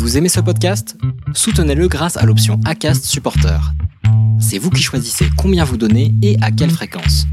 Vous 0.00 0.16
aimez 0.16 0.30
ce 0.30 0.40
podcast? 0.40 0.96
Soutenez-le 1.34 1.86
grâce 1.86 2.16
à 2.16 2.24
l'option 2.24 2.58
ACAST 2.64 3.04
Supporter. 3.04 3.60
C'est 4.40 4.56
vous 4.56 4.70
qui 4.70 4.82
choisissez 4.82 5.26
combien 5.36 5.62
vous 5.62 5.76
donnez 5.76 6.14
et 6.22 6.38
à 6.40 6.50
quelle 6.50 6.70
fréquence. 6.70 7.26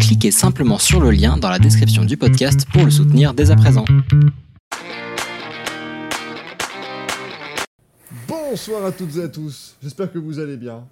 Cliquez 0.00 0.32
simplement 0.32 0.78
sur 0.78 1.00
le 1.00 1.12
lien 1.12 1.36
dans 1.36 1.48
la 1.48 1.60
description 1.60 2.04
du 2.04 2.16
podcast 2.16 2.66
pour 2.72 2.84
le 2.84 2.90
soutenir 2.90 3.32
dès 3.32 3.52
à 3.52 3.56
présent. 3.56 3.84
Bonsoir 8.26 8.84
à 8.86 8.90
toutes 8.90 9.16
et 9.16 9.22
à 9.22 9.28
tous, 9.28 9.76
j'espère 9.80 10.12
que 10.12 10.18
vous 10.18 10.40
allez 10.40 10.56
bien. 10.56 10.82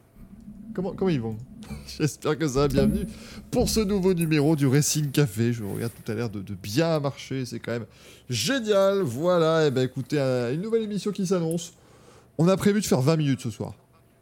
Comment, 0.72 1.08
ils 1.08 1.20
vont? 1.20 1.36
J'espère 1.98 2.38
que 2.38 2.46
ça 2.46 2.60
va. 2.60 2.68
Bienvenue 2.68 3.06
pour 3.50 3.68
ce 3.68 3.80
nouveau 3.80 4.14
numéro 4.14 4.56
du 4.56 4.66
Racing 4.66 5.10
Café. 5.10 5.52
Je 5.52 5.64
regarde 5.64 5.92
tout 6.04 6.12
à 6.12 6.14
l'heure 6.14 6.30
de, 6.30 6.42
bien 6.54 6.98
marcher, 7.00 7.44
c'est 7.44 7.58
quand 7.58 7.72
même 7.72 7.86
génial. 8.28 9.02
Voilà, 9.02 9.66
et 9.66 9.70
ben 9.70 9.82
écoutez, 9.82 10.18
une 10.18 10.62
nouvelle 10.62 10.82
émission 10.82 11.10
qui 11.10 11.26
s'annonce. 11.26 11.72
On 12.38 12.48
a 12.48 12.56
prévu 12.56 12.80
de 12.80 12.86
faire 12.86 13.00
20 13.00 13.16
minutes 13.16 13.40
ce 13.40 13.50
soir. 13.50 13.74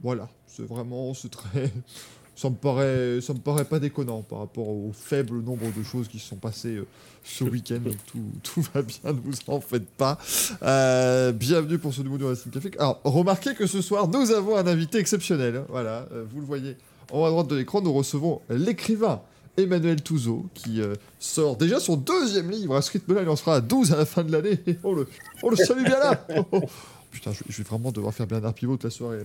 Voilà, 0.03 0.29
c'est 0.47 0.67
vraiment, 0.67 1.15
c'est 1.15 1.31
très, 1.31 1.73
ça 2.37 2.51
me 2.51 2.55
paraît, 2.55 3.21
ça 3.21 3.33
me 3.33 3.39
paraît 3.39 3.65
pas 3.65 3.79
déconnant 3.79 4.23
par 4.23 4.41
rapport 4.41 4.69
au 4.69 4.93
faible 4.93 5.41
nombre 5.43 5.67
de 5.77 5.83
choses 5.83 6.09
qui 6.09 6.19
se 6.19 6.29
sont 6.29 6.37
passées 6.37 6.77
euh, 6.77 6.87
ce 7.25 7.45
week-end. 7.45 7.81
Donc 7.81 7.97
tout, 8.43 8.61
va 8.75 8.83
bien, 8.83 9.13
ne 9.13 9.21
vous 9.21 9.33
en 9.49 9.61
faites 9.61 9.89
pas. 9.89 10.19
Euh, 10.63 11.33
bienvenue 11.33 11.79
pour 11.79 11.93
ce 11.93 12.03
nouveau 12.03 12.19
numéro 12.19 12.35
de 12.35 12.51
Café. 12.51 12.71
Alors, 12.79 13.01
remarquez 13.05 13.55
que 13.55 13.67
ce 13.67 13.83
soir, 13.83 14.09
nous 14.09 14.31
avons 14.31 14.57
un 14.57 14.67
invité 14.67 14.99
exceptionnel. 14.99 15.65
Voilà, 15.69 16.07
euh, 16.13 16.25
vous 16.31 16.41
le 16.41 16.47
voyez 16.47 16.77
en 17.13 17.21
haut 17.21 17.25
à 17.25 17.31
droite 17.31 17.49
de 17.49 17.57
l'écran, 17.57 17.81
nous 17.83 17.93
recevons 17.93 18.41
l'écrivain 18.49 19.21
Emmanuel 19.57 20.03
Touzeau, 20.03 20.47
qui 20.55 20.81
euh, 20.81 20.95
sort 21.19 21.57
déjà 21.57 21.81
son 21.81 21.97
deuxième 21.97 22.51
livre. 22.51 22.77
À 22.77 22.83
ce 22.83 22.91
rythme-là, 22.93 23.23
il 23.23 23.29
en 23.29 23.37
sera 23.37 23.57
à 23.57 23.61
12 23.61 23.93
à 23.93 23.97
la 23.97 24.05
fin 24.05 24.23
de 24.23 24.33
l'année. 24.33 24.59
On 24.85 24.93
le, 24.93 25.09
on 25.43 25.51
le 25.51 25.57
salue 25.57 25.85
bien 25.85 25.99
là 25.99 26.27
oh, 26.37 26.45
oh. 26.53 26.63
Putain, 27.11 27.33
je, 27.33 27.43
je, 27.49 27.57
vais 27.59 27.63
vraiment 27.65 27.93
devoir 27.93 28.13
faire 28.13 28.27
Bernard 28.27 28.53
Pivot 28.53 28.75
toute 28.75 28.85
la 28.85 28.91
soirée. 28.91 29.21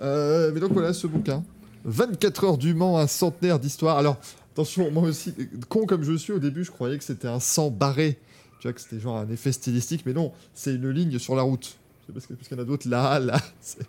Euh, 0.00 0.50
mais 0.52 0.60
donc 0.60 0.72
voilà 0.72 0.92
ce 0.92 1.06
bouquin. 1.06 1.44
24 1.84 2.44
heures 2.44 2.58
du 2.58 2.74
Mans, 2.74 2.98
un 2.98 3.06
centenaire 3.06 3.60
d'histoire. 3.60 3.98
Alors, 3.98 4.16
attention, 4.52 4.90
moi 4.90 5.04
aussi, 5.04 5.32
con 5.68 5.86
comme 5.86 6.02
je 6.02 6.14
suis, 6.14 6.32
au 6.32 6.40
début, 6.40 6.64
je 6.64 6.72
croyais 6.72 6.98
que 6.98 7.04
c'était 7.04 7.28
un 7.28 7.38
sang 7.38 7.70
barré. 7.70 8.18
Tu 8.58 8.66
vois, 8.66 8.72
que 8.72 8.80
c'était 8.80 8.98
genre 8.98 9.18
un 9.18 9.30
effet 9.30 9.52
stylistique, 9.52 10.02
mais 10.06 10.12
non, 10.12 10.32
c'est 10.54 10.74
une 10.74 10.90
ligne 10.90 11.18
sur 11.18 11.36
la 11.36 11.42
route. 11.42 11.76
Parce 12.12 12.26
qu'il 12.26 12.36
y 12.50 12.54
en 12.54 12.58
a 12.58 12.64
d'autres 12.64 12.88
là, 12.88 13.20
là. 13.20 13.40
Suis 13.60 13.82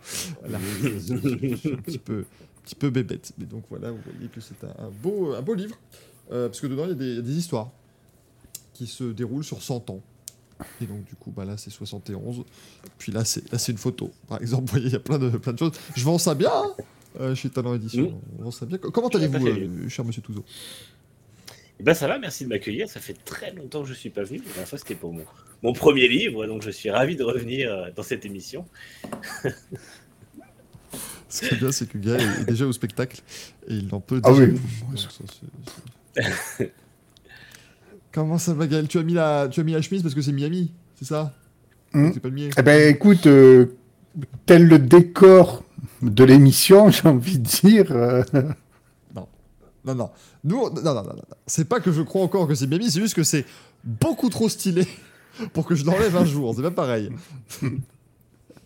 un 0.43 1.77
petit 1.77 1.97
peu 1.97 2.25
petit 2.67 2.75
peu 2.75 2.89
bébête. 2.89 3.31
Mais 3.37 3.45
donc 3.45 3.63
voilà, 3.69 3.91
vous 3.91 3.99
voyez 4.11 4.27
que 4.27 4.41
c'est 4.41 4.63
un, 4.63 4.89
beau, 5.01 5.33
un 5.33 5.41
beau 5.41 5.53
livre, 5.53 5.77
euh, 6.31 6.47
parce 6.49 6.59
que 6.59 6.67
dedans, 6.67 6.83
il 6.83 6.89
y, 6.89 6.91
a 6.91 6.95
des, 6.95 7.15
y, 7.15 7.19
a 7.19 7.21
des 7.21 7.37
histoires 7.37 7.71
qui 8.73 8.87
se 8.87 9.05
déroulent 9.05 9.43
sur 9.43 9.61
100 9.61 9.89
ans. 9.89 10.01
Et 10.81 10.85
donc, 10.85 11.05
du 11.05 11.15
coup, 11.15 11.31
bah, 11.31 11.45
là, 11.45 11.55
c'est 11.55 11.69
71. 11.69 12.43
Puis 12.97 13.11
là, 13.11 13.23
c'est 13.23 13.71
une 13.71 13.77
photo. 13.77 14.11
Par 14.27 14.41
exemple, 14.41 14.65
vous 14.65 14.71
voyez, 14.71 14.87
il 14.87 14.93
y 14.93 14.95
a 14.95 14.99
plein 14.99 15.19
de, 15.19 15.29
plein 15.29 15.53
de 15.53 15.59
choses. 15.59 15.71
Je 15.95 16.03
vends 16.03 16.17
ça 16.17 16.35
bien 16.35 16.51
hein, 16.51 16.75
euh, 17.19 17.35
chez 17.35 17.49
Talent 17.49 17.75
Édition. 17.75 18.09
Mmh. 18.09 18.39
On 18.39 18.43
vend 18.43 18.51
ça 18.51 18.65
bien. 18.65 18.77
Comment 18.77 19.07
allez-vous, 19.07 19.47
euh, 19.47 19.89
cher 19.89 20.03
monsieur 20.03 20.21
Touzeau? 20.21 20.43
Eh 21.79 21.83
ben 21.83 21.93
ça 21.93 22.07
va, 22.07 22.17
merci 22.17 22.43
de 22.43 22.49
m'accueillir. 22.49 22.89
Ça 22.89 22.99
fait 22.99 23.13
très 23.13 23.53
longtemps 23.53 23.81
que 23.81 23.87
je 23.87 23.93
ne 23.93 23.97
suis 23.97 24.09
pas 24.09 24.23
venu. 24.23 24.39
La 24.39 24.45
dernière 24.45 24.67
fois, 24.67 24.79
c'était 24.79 24.95
pour 24.95 25.13
mon, 25.13 25.25
mon 25.61 25.73
premier 25.73 26.07
livre, 26.07 26.47
donc 26.47 26.63
je 26.63 26.71
suis 26.71 26.89
ravi 26.89 27.15
de 27.15 27.23
revenir 27.23 27.93
dans 27.95 28.01
cette 28.01 28.25
émission. 28.25 28.65
Ce 31.29 31.45
qui 31.45 31.55
est 31.55 31.57
bien, 31.57 31.71
c'est 31.71 31.87
que 31.87 31.97
Gaël 31.97 32.21
est 32.41 32.45
déjà 32.45 32.65
au 32.65 32.71
spectacle 32.71 33.21
et 33.67 33.75
il 33.75 33.93
en 33.93 33.99
peut 33.99 34.21
déjà. 34.21 34.35
Ah 34.35 36.23
oui. 36.59 36.67
Comment 38.11 38.37
ça 38.37 38.53
va, 38.53 38.67
Gaël? 38.67 38.87
Tu 38.87 38.97
as, 38.97 39.03
mis 39.03 39.13
la... 39.13 39.47
tu 39.49 39.59
as 39.59 39.63
mis 39.63 39.73
la 39.73 39.81
chemise 39.81 40.01
parce 40.01 40.15
que 40.15 40.21
c'est 40.21 40.31
Miami, 40.31 40.71
c'est 40.95 41.05
ça? 41.05 41.33
Mmh. 41.93 42.11
C'est 42.13 42.19
pas 42.19 42.29
le 42.29 42.33
mien. 42.33 42.49
Eh 42.57 42.61
ben, 42.61 42.89
écoute, 42.89 43.27
euh, 43.27 43.77
tel 44.45 44.67
le 44.67 44.79
décor 44.79 45.63
de 46.01 46.23
l'émission, 46.23 46.89
j'ai 46.91 47.07
envie 47.07 47.39
de 47.39 47.43
dire. 47.43 47.91
Euh... 47.91 48.23
Non, 49.13 49.27
non, 49.85 49.95
non. 49.95 50.09
Nous, 50.43 50.69
non, 50.69 50.81
non, 50.81 50.93
non, 50.93 51.03
non. 51.03 51.21
C'est 51.45 51.65
pas 51.65 51.79
que 51.79 51.91
je 51.91 52.01
crois 52.01 52.23
encore 52.23 52.47
que 52.47 52.55
c'est 52.55 52.67
Miami, 52.67 52.89
c'est 52.89 53.01
juste 53.01 53.15
que 53.15 53.23
c'est 53.23 53.45
beaucoup 53.83 54.29
trop 54.29 54.49
stylé 54.49 54.87
pour 55.53 55.65
que 55.65 55.75
je 55.75 55.85
l'enlève 55.85 56.15
un 56.15 56.25
jour. 56.25 56.53
C'est 56.55 56.63
pas 56.63 56.71
pareil. 56.71 57.11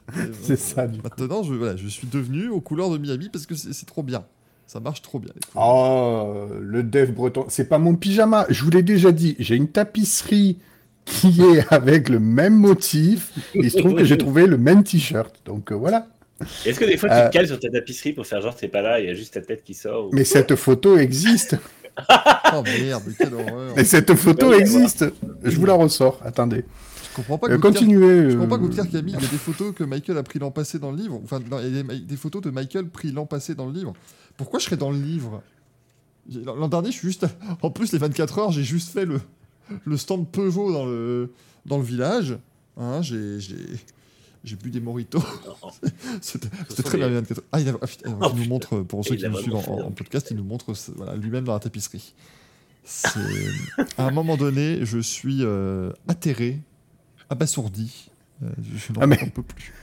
c'est 0.41 0.57
ça. 0.57 0.87
Du 0.87 0.99
Maintenant, 1.01 1.43
je, 1.43 1.53
voilà, 1.53 1.75
je 1.75 1.87
suis 1.87 2.07
devenu 2.07 2.49
aux 2.49 2.61
couleurs 2.61 2.89
de 2.89 2.97
Miami 2.97 3.29
parce 3.29 3.45
que 3.45 3.55
c'est 3.55 3.85
trop 3.85 4.03
bien. 4.03 4.25
Ça 4.67 4.79
marche 4.79 5.01
trop 5.01 5.19
bien. 5.19 5.33
Oh, 5.55 6.47
le 6.61 6.81
dev 6.83 7.11
breton. 7.11 7.45
C'est 7.49 7.67
pas 7.67 7.77
mon 7.77 7.95
pyjama. 7.95 8.45
Je 8.49 8.63
vous 8.63 8.69
l'ai 8.69 8.83
déjà 8.83 9.11
dit. 9.11 9.35
J'ai 9.37 9.57
une 9.57 9.67
tapisserie 9.67 10.59
qui 11.03 11.41
est 11.41 11.65
avec 11.73 12.07
le 12.07 12.19
même 12.19 12.55
motif. 12.55 13.33
il 13.53 13.69
se 13.69 13.77
trouve 13.77 13.95
que 13.95 14.05
j'ai 14.05 14.17
trouvé 14.17 14.47
le 14.47 14.57
même 14.57 14.83
t-shirt. 14.83 15.41
Donc 15.45 15.71
euh, 15.71 15.75
voilà. 15.75 16.07
Est-ce 16.65 16.79
que 16.79 16.85
des 16.85 16.97
fois 16.97 17.09
tu 17.09 17.15
te 17.15 17.33
cales 17.33 17.47
sur 17.47 17.59
ta 17.59 17.69
tapisserie 17.69 18.13
pour 18.13 18.25
faire 18.25 18.41
genre 18.41 18.55
t'es 18.55 18.67
pas 18.67 18.81
là, 18.81 18.99
il 18.99 19.07
y 19.07 19.09
a 19.09 19.13
juste 19.13 19.33
ta 19.33 19.41
tête 19.41 19.63
qui 19.63 19.73
sort 19.73 20.07
ou... 20.07 20.09
Mais 20.13 20.23
cette 20.23 20.55
photo 20.55 20.97
existe. 20.97 21.57
oh 22.09 22.63
merde, 22.63 23.03
quelle 23.17 23.33
horreur. 23.33 23.73
Mais 23.75 23.83
cette 23.83 24.15
photo 24.15 24.53
existe. 24.53 25.05
Je 25.43 25.55
vous 25.57 25.65
la 25.65 25.73
ressors. 25.73 26.19
Attendez. 26.23 26.63
Je 27.11 27.15
comprends 27.17 27.37
pas 27.37 27.47
que 27.47 27.53
euh, 27.53 27.57
continuez. 27.57 28.31
Je 28.31 28.37
comprends 28.37 28.57
pas 28.57 28.67
que 28.67 28.73
Camille, 28.73 29.15
il 29.17 29.21
y 29.21 29.25
a 29.25 29.29
des 29.29 29.37
photos 29.37 29.73
que 29.75 29.83
Michael 29.83 30.17
a 30.17 30.23
pris 30.23 30.39
l'an 30.39 30.51
passé 30.51 30.79
dans 30.79 30.91
le 30.91 30.97
livre. 30.97 31.19
Enfin, 31.23 31.39
il 31.63 31.75
y 31.75 31.79
a 31.79 31.83
des, 31.83 32.17
photos 32.17 32.41
de 32.41 32.49
Michael 32.51 32.87
pris 32.87 33.11
l'an 33.11 33.25
passé 33.25 33.53
dans 33.53 33.65
le 33.65 33.73
livre. 33.73 33.93
Pourquoi 34.37 34.59
je 34.59 34.65
serais 34.65 34.77
dans 34.77 34.91
le 34.91 34.99
livre? 34.99 35.41
L'an 36.45 36.69
dernier, 36.69 36.91
je 36.91 36.97
suis 36.97 37.07
juste. 37.07 37.25
En 37.61 37.69
plus, 37.69 37.91
les 37.91 37.99
24 37.99 38.39
heures, 38.39 38.51
j'ai 38.51 38.63
juste 38.63 38.91
fait 38.91 39.05
le, 39.05 39.19
le 39.83 39.97
stand 39.97 40.27
Peugeot 40.29 40.71
dans 40.71 40.85
le, 40.85 41.33
dans 41.65 41.77
le 41.77 41.83
village. 41.83 42.37
Hein, 42.77 43.01
j'ai. 43.01 43.39
J'ai 44.43 44.55
bu 44.55 44.71
des 44.71 44.79
moritos. 44.79 45.21
C'était 46.21 46.49
très 46.81 46.97
bien. 46.97 47.09
24 47.09 47.37
heures. 47.37 47.43
Ah, 47.51 47.61
il, 47.61 47.69
a... 47.69 47.73
ah, 47.79 47.85
putain, 47.85 48.17
il 48.33 48.39
nous 48.39 48.49
montre, 48.49 48.81
pour 48.81 49.05
ceux 49.05 49.15
qui 49.15 49.27
nous 49.29 49.37
suivent 49.37 49.55
en, 49.55 49.81
en, 49.81 49.91
podcast, 49.91 50.29
il 50.31 50.37
nous 50.37 50.43
montre 50.43 50.73
voilà, 50.95 51.15
lui-même 51.15 51.43
dans 51.43 51.53
la 51.53 51.59
tapisserie. 51.59 52.15
à 53.97 54.07
un 54.07 54.11
moment 54.11 54.37
donné, 54.37 54.79
je 54.83 54.97
suis 54.97 55.39
euh, 55.41 55.91
atterré 56.07 56.59
abasourdi. 57.31 58.09
Euh, 58.43 58.47
je 58.75 58.93
n'en 58.93 59.01
ah 59.01 59.07
mais... 59.07 59.17
peux 59.33 59.41
plus. 59.41 59.73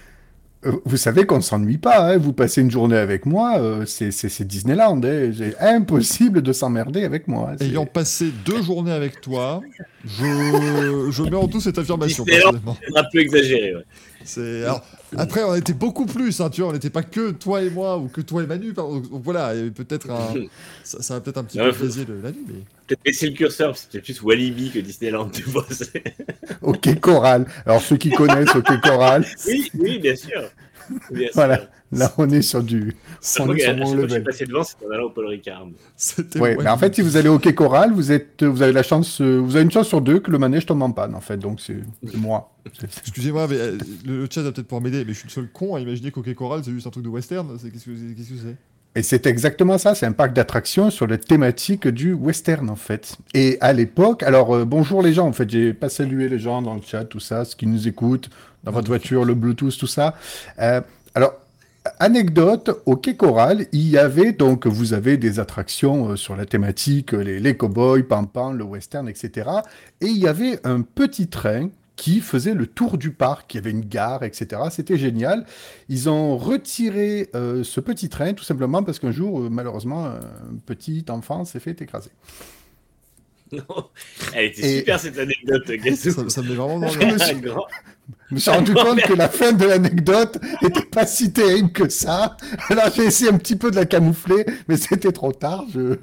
Euh, 0.66 0.72
vous 0.84 0.97
savez 0.97 1.25
qu'on 1.25 1.36
ne 1.36 1.42
s'ennuie 1.42 1.78
pas, 1.78 2.10
hein 2.10 2.19
vous 2.19 2.32
passez 2.32 2.62
une 2.62 2.70
journée 2.70 2.97
avec 2.97 3.26
moi, 3.26 3.60
euh, 3.60 3.86
c'est 3.86 4.42
Disneyland, 4.42 5.00
hein 5.04 5.31
c'est 5.36 5.56
impossible 5.60 6.42
de 6.42 6.53
s'emmerder 6.53 7.04
avec 7.04 7.28
moi. 7.28 7.53
Ayant 7.60 7.86
passé 7.86 8.32
deux 8.44 8.60
journées 8.62 8.91
avec 8.91 9.20
toi, 9.20 9.62
je, 10.04 11.10
je 11.12 11.22
mets 11.22 11.36
en 11.36 11.47
tout 11.47 11.60
cette 11.60 11.78
affirmation. 11.78 12.25
C'est 12.26 12.44
un 12.44 13.04
peu 13.12 13.20
exagéré, 13.20 13.76
ouais. 13.76 14.65
Alors, 14.65 14.84
après, 15.16 15.42
on 15.42 15.54
était 15.54 15.72
beaucoup 15.72 16.06
plus, 16.06 16.41
hein, 16.41 16.50
tu 16.50 16.60
vois, 16.60 16.70
on 16.70 16.72
n'était 16.72 16.91
pas 16.91 17.02
que 17.02 17.30
toi 17.30 17.62
et 17.62 17.70
moi 17.70 17.98
ou 17.98 18.08
que 18.08 18.20
toi 18.20 18.42
et 18.42 18.46
Manu. 18.46 18.72
Donc, 18.72 19.04
voilà, 19.10 19.52
peut-être 19.74 20.10
un... 20.10 20.34
ça, 20.84 21.02
ça, 21.02 21.14
va 21.14 21.20
peut-être 21.20 21.38
un 21.38 21.44
petit 21.44 21.58
peu 21.58 21.72
biaisé 21.72 22.06
la 22.22 22.30
nuit, 22.30 22.44
mais... 22.46 22.54
Peut-être 22.86 23.02
baisser 23.04 23.30
le 23.30 23.36
curseur, 23.36 23.76
c'est 23.76 24.00
plus 24.00 24.20
Walibi 24.22 24.70
que 24.70 24.78
Disneyland, 24.78 25.28
tu 25.28 25.42
vois. 25.42 25.66
ok, 26.62 27.00
Coral. 27.00 27.47
Alors, 27.66 27.82
ceux 27.82 27.97
qui 27.97 28.10
connaissent 28.10 28.54
Ok, 28.54 28.80
Coral. 28.80 29.26
oui, 29.47 29.70
oui, 29.74 29.98
bien 29.98 30.16
sûr. 30.16 30.50
Bien 31.10 31.28
voilà. 31.34 31.68
Là, 31.91 32.12
on 32.19 32.28
est 32.31 32.43
sur 32.43 32.62
du. 32.62 32.94
On 33.41 33.54
est 33.54 33.60
sur 33.60 33.72
level. 33.72 34.09
Je 34.09 34.15
suis 34.15 34.22
passé 34.22 34.47
devant, 34.47 34.62
c'était 34.62 34.87
en 34.87 34.91
allant 34.91 35.04
au 35.04 35.10
Paul 35.10 35.26
Ricard. 35.26 35.66
Ouais, 36.37 36.56
mais 36.56 36.69
en 36.69 36.78
fait, 36.78 36.94
si 36.94 37.03
vous 37.03 37.16
allez 37.16 37.28
au 37.28 37.38
Quai 37.38 37.54
Coral, 37.54 37.93
vous, 37.93 38.12
êtes, 38.12 38.43
vous 38.43 38.62
avez 38.62 38.72
la 38.72 38.82
chance, 38.82 39.21
vous 39.21 39.56
avez 39.56 39.65
une 39.65 39.71
chance 39.71 39.88
sur 39.88 40.00
deux 40.00 40.21
que 40.21 40.31
le 40.31 40.38
manège 40.38 40.66
tombe 40.66 40.82
en 40.82 40.91
panne, 40.91 41.15
en 41.15 41.21
fait. 41.21 41.38
Donc, 41.38 41.60
c'est 41.60 41.77
moi. 42.16 42.53
Excusez-moi, 42.82 43.47
mais 43.48 43.56
euh, 43.56 43.78
le, 44.06 44.28
chat 44.31 44.43
va 44.43 44.53
peut-être 44.53 44.66
pouvoir 44.66 44.82
m'aider, 44.82 45.04
mais 45.06 45.15
je 45.15 45.19
suis 45.21 45.28
le 45.28 45.32
seul 45.32 45.48
con 45.50 45.75
à 45.75 45.81
imaginer 45.81 46.10
qu'au 46.10 46.22
Quai 46.22 46.34
Coral, 46.34 46.62
c'est 46.62 46.71
juste 46.71 46.87
un 46.87 46.91
truc 46.91 47.04
de 47.04 47.09
western. 47.09 47.48
Qu'est-ce 47.59 47.84
que 47.84 47.91
c'est 47.94 48.56
et 48.94 49.03
c'est 49.03 49.27
exactement 49.27 49.78
ça, 49.78 49.94
c'est 49.94 50.06
un 50.06 50.12
parc 50.12 50.32
d'attractions 50.32 50.91
sur 50.91 51.06
les 51.06 51.19
thématiques 51.19 51.87
du 51.87 52.15
western 52.15 52.69
en 52.69 52.75
fait. 52.75 53.16
Et 53.32 53.59
à 53.60 53.72
l'époque, 53.72 54.25
alors 54.25 54.53
euh, 54.53 54.65
bonjour 54.65 55.03
les 55.03 55.12
gens, 55.12 55.28
en 55.28 55.32
fait, 55.32 55.48
j'ai 55.48 55.72
pas 55.72 55.88
salué 55.88 56.28
les 56.28 56.38
gens 56.38 56.62
dans 56.62 56.75
le 56.75 56.81
chat, 56.81 57.04
tout 57.04 57.21
ça, 57.21 57.44
ce 57.44 57.54
qui 57.54 57.66
nous 57.66 57.87
écoutent, 57.87 58.28
dans 58.65 58.72
votre 58.72 58.88
voiture, 58.88 59.25
le 59.25 59.34
Bluetooth, 59.34 59.78
tout 59.78 59.87
ça. 59.87 60.16
Euh, 60.59 60.80
alors, 61.15 61.34
anecdote, 61.98 62.83
au 62.86 62.97
Quai 62.97 63.16
Coral, 63.16 63.66
il 63.72 63.89
y 63.89 63.98
avait 63.98 64.33
donc, 64.33 64.66
vous 64.66 64.92
avez 64.92 65.16
des 65.16 65.41
attractions 65.41 66.10
euh, 66.10 66.16
sur 66.16 66.36
la 66.36 66.47
thématique, 66.47 67.13
les, 67.13 67.41
les 67.41 67.57
cowboys, 67.57 68.04
le 68.54 68.65
western, 68.65 69.09
etc. 69.09 69.48
Et 70.01 70.07
il 70.07 70.19
y 70.19 70.28
avait 70.28 70.65
un 70.66 70.83
petit 70.83 71.28
train 71.28 71.71
qui 71.97 72.21
faisait 72.21 72.54
le 72.54 72.66
tour 72.66 72.97
du 72.97 73.10
parc. 73.10 73.54
Il 73.54 73.57
y 73.57 73.60
avait 73.60 73.72
une 73.72 73.84
gare, 73.84 74.22
etc. 74.22 74.63
C'était 74.71 74.98
génial. 74.98 75.45
Ils 75.89 76.09
ont 76.09 76.36
retiré 76.36 77.28
euh, 77.34 77.65
ce 77.65 77.81
petit 77.81 78.09
train 78.09 78.34
tout 78.34 78.45
simplement 78.45 78.83
parce 78.83 78.98
qu'un 78.98 79.10
jour, 79.10 79.41
euh, 79.41 79.48
malheureusement, 79.51 80.07
un 80.07 80.57
petit 80.65 81.04
enfant 81.09 81.45
s'est 81.45 81.60
fait 81.60 81.81
écraser. 81.83 82.10
Elle 84.34 84.47
était 84.47 84.62
Et- 84.62 84.78
super 84.78 85.00
cette 85.00 85.18
anecdote, 85.18 85.71
Gazou. 85.71 86.10
Ça, 86.28 86.28
ça 86.28 86.42
me 86.42 86.48
met 86.50 86.54
vraiment 86.54 86.78
dans 86.78 86.89
Je 86.89 86.98
le. 86.98 87.53
Je 88.30 88.34
me 88.34 88.41
suis 88.41 88.50
rendu 88.50 88.74
compte 88.74 89.00
que 89.03 89.15
la 89.15 89.28
fin 89.28 89.53
de 89.53 89.65
l'anecdote 89.65 90.39
était 90.62 90.83
pas 90.83 91.06
si 91.06 91.33
terrible 91.33 91.72
que 91.72 91.89
ça. 91.89 92.36
Alors 92.68 92.91
j'ai 92.95 93.04
essayé 93.04 93.30
un 93.30 93.39
petit 93.39 93.56
peu 93.56 93.71
de 93.71 93.77
la 93.77 93.86
camoufler, 93.86 94.45
mais 94.66 94.77
c'était 94.77 95.12
trop 95.12 95.33
tard. 95.33 95.65
Je... 95.72 95.97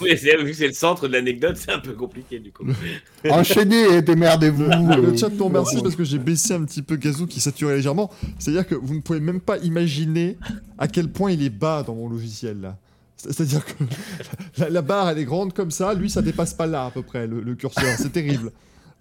Oui, 0.00 0.16
c'est 0.16 0.36
vu 0.36 0.50
que 0.50 0.56
c'est 0.56 0.66
le 0.66 0.72
centre 0.72 1.06
de 1.08 1.12
l'anecdote, 1.12 1.56
c'est 1.56 1.72
un 1.72 1.78
peu 1.78 1.92
compliqué 1.92 2.38
du 2.40 2.52
coup. 2.52 2.64
Enchaînez 3.30 3.96
et 3.96 4.02
démerdez-vous. 4.02 4.64
Le 4.64 5.08
euh, 5.08 5.16
chat 5.16 5.30
nous 5.30 5.44
remercie 5.44 5.80
parce 5.82 5.96
que 5.96 6.04
j'ai 6.04 6.18
baissé 6.18 6.54
un 6.54 6.64
petit 6.64 6.82
peu 6.82 6.96
Gazou 6.96 7.26
qui 7.26 7.40
saturait 7.40 7.76
légèrement. 7.76 8.10
C'est-à-dire 8.38 8.66
que 8.66 8.74
vous 8.74 8.94
ne 8.94 9.00
pouvez 9.00 9.20
même 9.20 9.40
pas 9.40 9.58
imaginer 9.58 10.36
à 10.78 10.88
quel 10.88 11.08
point 11.08 11.30
il 11.30 11.42
est 11.44 11.50
bas 11.50 11.84
dans 11.84 11.94
mon 11.94 12.08
logiciel 12.08 12.60
là. 12.60 12.76
C'est- 13.18 13.32
C'est-à-dire 13.32 13.64
que 13.66 13.84
la, 14.58 14.70
la 14.70 14.80
barre 14.82 15.10
elle 15.10 15.18
est 15.18 15.24
grande 15.26 15.52
comme 15.52 15.70
ça, 15.70 15.92
lui 15.92 16.08
ça 16.08 16.22
dépasse 16.22 16.54
pas 16.54 16.66
là 16.66 16.86
à 16.86 16.90
peu 16.90 17.02
près 17.02 17.26
le, 17.26 17.40
le 17.42 17.54
curseur, 17.54 17.96
c'est 17.98 18.10
terrible. 18.12 18.52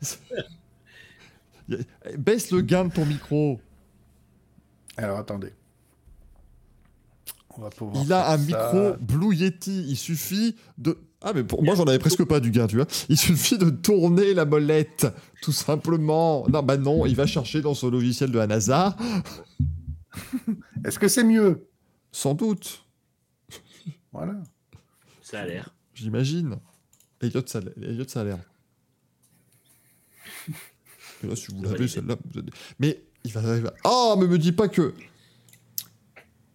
Baisse 2.17 2.51
le 2.51 2.61
gain 2.61 2.85
de 2.85 2.93
ton 2.93 3.05
micro. 3.05 3.59
Alors 4.95 5.19
attendez. 5.19 5.53
On 7.57 7.61
va 7.61 7.69
pouvoir 7.69 8.03
Il 8.03 8.13
a 8.13 8.31
un 8.31 8.37
ça. 8.37 8.43
micro 8.43 8.93
Blue 8.99 9.35
Yeti, 9.35 9.83
il 9.87 9.97
suffit 9.97 10.55
de... 10.77 10.97
Ah 11.21 11.33
mais 11.33 11.43
pour 11.43 11.63
moi 11.63 11.73
j'en 11.75 11.85
avais 11.85 11.97
presque 11.99 12.23
pas 12.23 12.39
du 12.39 12.51
gain, 12.51 12.67
tu 12.67 12.75
vois. 12.77 12.85
Il 13.09 13.17
suffit 13.17 13.57
de 13.57 13.69
tourner 13.71 14.33
la 14.35 14.45
molette, 14.45 15.07
tout 15.41 15.51
simplement. 15.51 16.45
Non 16.47 16.61
bah 16.63 16.77
non, 16.77 17.05
il 17.05 17.15
va 17.15 17.25
chercher 17.25 17.61
dans 17.61 17.73
son 17.73 17.89
logiciel 17.89 18.31
de 18.31 18.39
Hanazar, 18.39 18.95
Est-ce 20.85 20.99
que 20.99 21.07
c'est 21.07 21.23
mieux? 21.23 21.67
Sans 22.11 22.33
doute. 22.35 22.85
Voilà. 24.17 24.33
Ça 25.21 25.41
a 25.41 25.45
l'air. 25.45 25.75
J'imagine. 25.93 26.57
Elliot, 27.21 27.43
ça, 27.45 27.59
a 27.59 28.23
l'air. 28.23 28.39
Là, 31.23 31.35
si 31.35 31.53
vous 31.53 31.61
l'avez, 31.61 31.87
celle-là. 31.87 32.15
vous 32.33 32.41
Mais 32.79 33.03
il 33.23 33.31
va 33.31 33.41
arriver. 33.41 33.69
Oh, 33.83 34.15
mais 34.19 34.25
me 34.25 34.39
dis 34.39 34.53
pas 34.53 34.69
que. 34.69 34.95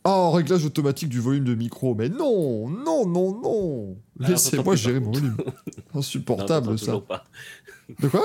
Oh, 0.02 0.32
réglage 0.32 0.64
automatique 0.64 1.08
du 1.08 1.20
volume 1.20 1.44
de 1.44 1.54
micro. 1.54 1.94
Mais 1.94 2.08
non, 2.08 2.68
non, 2.68 3.06
non, 3.06 3.40
non. 3.40 3.96
Ah, 4.20 4.30
Laissez-moi 4.30 4.74
gérer 4.74 4.98
mon 4.98 5.12
volume. 5.12 5.36
Insupportable, 5.94 6.76
ça. 6.80 6.98
pas. 6.98 7.24
De 8.00 8.08
quoi? 8.08 8.24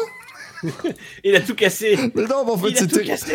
Il 1.23 1.35
a 1.35 1.41
tout 1.41 1.55
cassé 1.55 1.95
Mais 2.15 2.23
non, 2.25 2.45
mais 2.45 2.51
en 2.51 2.57
fait, 2.57 2.73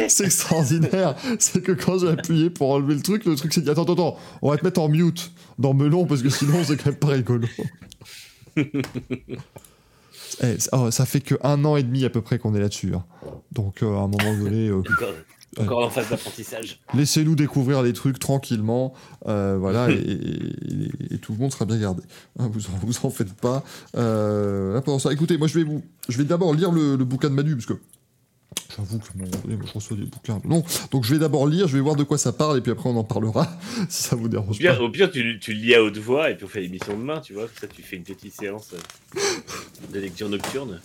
C'est 0.08 0.24
extraordinaire. 0.24 1.14
C'est 1.38 1.62
que 1.62 1.72
quand 1.72 1.98
j'ai 1.98 2.08
appuyé 2.08 2.50
pour 2.50 2.70
enlever 2.72 2.94
le 2.94 3.00
truc, 3.02 3.24
le 3.24 3.34
truc 3.36 3.52
s'est 3.52 3.60
dit 3.60 3.70
Attends, 3.70 3.82
attends, 3.82 3.92
attends, 3.94 4.16
on 4.42 4.50
va 4.50 4.56
te 4.58 4.64
mettre 4.64 4.80
en 4.80 4.88
mute 4.88 5.32
dans 5.58 5.74
Melon 5.74 6.06
parce 6.06 6.22
que 6.22 6.30
sinon 6.30 6.64
c'est 6.64 6.76
quand 6.76 6.86
même 6.90 6.96
pas 6.98 7.08
rigolo. 7.08 7.46
Eh, 10.42 10.58
ça- 10.58 10.70
oh, 10.72 10.90
ça 10.90 11.04
fait 11.04 11.20
que 11.20 11.34
un 11.42 11.62
an 11.66 11.76
et 11.76 11.82
demi 11.82 12.04
à 12.04 12.10
peu 12.10 12.22
près 12.22 12.38
qu'on 12.38 12.54
est 12.54 12.60
là-dessus. 12.60 12.94
hein. 12.94 13.04
Donc 13.52 13.82
euh, 13.82 13.86
à 13.94 14.00
un 14.00 14.08
moment 14.08 14.34
donné, 14.38 14.69
euh, 14.69 14.82
Encore, 15.58 15.84
en 15.84 15.90
phase 15.90 16.08
d'apprentissage. 16.08 16.81
laissez-nous 16.94 17.34
découvrir 17.34 17.82
les 17.82 17.93
trucs 17.93 18.19
tranquillement. 18.19 18.94
euh, 19.26 19.56
voilà, 19.58 19.90
et, 19.90 19.94
et- 19.94 21.14
et 21.14 21.19
tout 21.19 21.32
le 21.32 21.38
monde 21.38 21.52
sera 21.52 21.64
bien 21.66 21.78
gardé. 21.78 22.02
Hein, 22.38 22.49
vous, 22.50 22.66
en, 22.66 22.78
vous 22.82 22.94
en 23.06 23.10
faites 23.10 23.34
pas. 23.34 23.62
Euh, 23.96 24.81
pendant 24.81 24.99
ça, 24.99 25.12
écoutez, 25.12 25.37
moi 25.37 25.49
je 25.49 25.58
vais 25.58 25.64
vous, 25.64 25.82
je 26.08 26.16
vais 26.19 26.25
d'abord 26.25 26.54
lire 26.54 26.72
le, 26.72 26.96
le 26.96 27.04
bouquin 27.04 27.28
de 27.28 27.34
Manu 27.34 27.54
parce 27.54 27.66
que. 27.66 27.75
J'avoue 28.76 28.99
que 28.99 29.06
je 29.66 29.72
reçois 29.75 29.96
des 29.99 30.04
bouquins. 30.04 30.40
Non, 30.44 30.64
donc 30.90 31.04
je 31.04 31.12
vais 31.12 31.19
d'abord 31.20 31.46
lire, 31.46 31.69
je 31.69 31.75
vais 31.76 31.82
voir 31.82 31.96
de 31.96 32.05
quoi 32.05 32.16
ça 32.16 32.32
parle 32.32 32.56
et 32.56 32.60
puis 32.62 32.72
après 32.72 32.88
on 32.88 32.96
en 32.96 33.05
parlera 33.05 33.46
si 33.90 34.02
ça 34.05 34.16
vous 34.16 34.25
Au 34.25 34.28
dérange 34.28 34.56
pire, 34.58 34.78
pas. 34.78 34.82
au 34.84 34.88
pire, 34.90 35.10
tu, 35.10 35.52
lis 35.52 35.75
à 35.75 35.82
haute 35.82 35.98
voix 35.98 36.31
et 36.31 36.34
puis 36.37 36.44
on 36.46 36.48
fait 36.48 36.60
l'émission 36.62 36.96
demain, 36.96 37.20
tu 37.20 37.34
vois. 37.34 37.43
Comme 37.44 37.56
ça, 37.60 37.66
tu 37.66 37.82
fais 37.82 37.96
une 37.96 38.02
petite 38.05 38.32
séance 38.34 38.70
de 39.93 39.98
lecture 40.00 40.31
nocturne. 40.31 40.81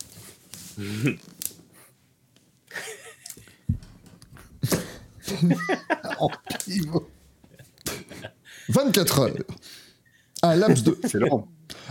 En 6.19 6.29
pivot. 6.65 7.07
24 8.69 9.19
heures. 9.19 9.33
Un 10.43 10.55
laps 10.55 10.83
de. 10.83 10.97
C'est 11.03 11.19
long. 11.19 11.47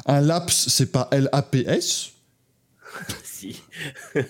Un 0.06 0.20
laps, 0.20 0.68
c'est 0.68 0.90
pas 0.92 1.08
L-A-P-S 1.10 2.12
si. 3.24 3.62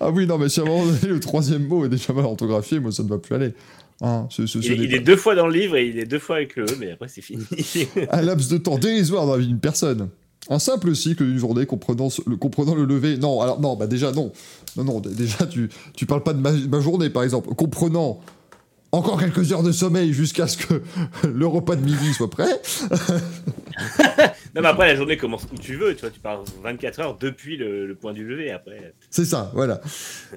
Ah 0.00 0.10
oui, 0.10 0.26
non, 0.26 0.38
mais 0.38 0.48
si 0.48 0.60
à 0.60 0.62
un 0.62 0.66
moment 0.66 0.86
donné, 0.86 0.98
le 1.08 1.20
troisième 1.20 1.66
mot 1.66 1.84
est 1.84 1.88
déjà 1.88 2.12
mal 2.12 2.24
orthographié, 2.24 2.78
moi 2.80 2.90
ça 2.92 3.02
ne 3.02 3.08
va 3.08 3.18
plus 3.18 3.34
aller. 3.34 3.52
Hein, 4.00 4.26
ce- 4.30 4.46
ce- 4.46 4.60
ce 4.60 4.66
Il, 4.68 4.72
est- 4.72 4.76
n'est 4.78 4.84
il 4.84 4.90
pas- 4.90 4.96
est 4.96 5.00
deux 5.00 5.16
fois 5.16 5.34
dans 5.34 5.46
le 5.46 5.52
livre 5.52 5.76
et 5.76 5.86
il 5.88 5.98
est 5.98 6.04
deux 6.06 6.18
fois 6.18 6.36
avec 6.36 6.56
le 6.56 6.64
E, 6.64 6.76
mais 6.78 6.92
après, 6.92 7.08
c'est 7.08 7.20
fini. 7.22 7.44
Un 8.10 8.22
laps 8.22 8.48
de 8.50 8.58
temps 8.58 8.78
dérisoire 8.78 9.26
dans 9.26 9.32
la 9.34 9.38
vie 9.40 9.46
d'une 9.48 9.60
personne. 9.60 10.08
Un 10.50 10.58
simple 10.58 10.94
cycle 10.94 11.24
d'une 11.24 11.38
journée 11.38 11.66
comprenant, 11.66 12.08
le, 12.26 12.36
comprenant 12.36 12.74
le 12.74 12.84
lever. 12.84 13.16
Non, 13.16 13.40
alors 13.40 13.60
non, 13.60 13.76
bah 13.76 13.86
déjà 13.86 14.12
non. 14.12 14.32
Non, 14.76 14.84
non, 14.84 15.00
déjà 15.00 15.46
tu, 15.46 15.70
tu 15.94 16.06
parles 16.06 16.22
pas 16.22 16.34
de 16.34 16.40
ma, 16.40 16.52
ma 16.52 16.80
journée 16.80 17.10
par 17.10 17.22
exemple. 17.22 17.54
Comprenant 17.54 18.20
encore 18.94 19.18
quelques 19.18 19.52
heures 19.52 19.62
de 19.62 19.72
sommeil 19.72 20.12
jusqu'à 20.12 20.46
ce 20.46 20.56
que 20.56 20.82
le 21.26 21.46
repas 21.46 21.76
de 21.76 21.84
midi 21.84 22.12
soit 22.14 22.30
prêt. 22.30 22.60
non, 24.54 24.62
mais 24.62 24.66
après, 24.66 24.86
la 24.86 24.96
journée 24.96 25.16
commence 25.16 25.46
où 25.52 25.58
tu 25.58 25.76
veux, 25.76 25.94
tu 25.94 26.02
vois. 26.02 26.10
Tu 26.10 26.20
pars 26.20 26.44
24 26.62 27.00
heures 27.00 27.18
depuis 27.18 27.56
le, 27.56 27.86
le 27.86 27.94
point 27.94 28.12
du 28.12 28.24
lever. 28.24 28.50
Après, 28.52 28.94
C'est 29.10 29.24
ça, 29.24 29.50
voilà. 29.54 29.80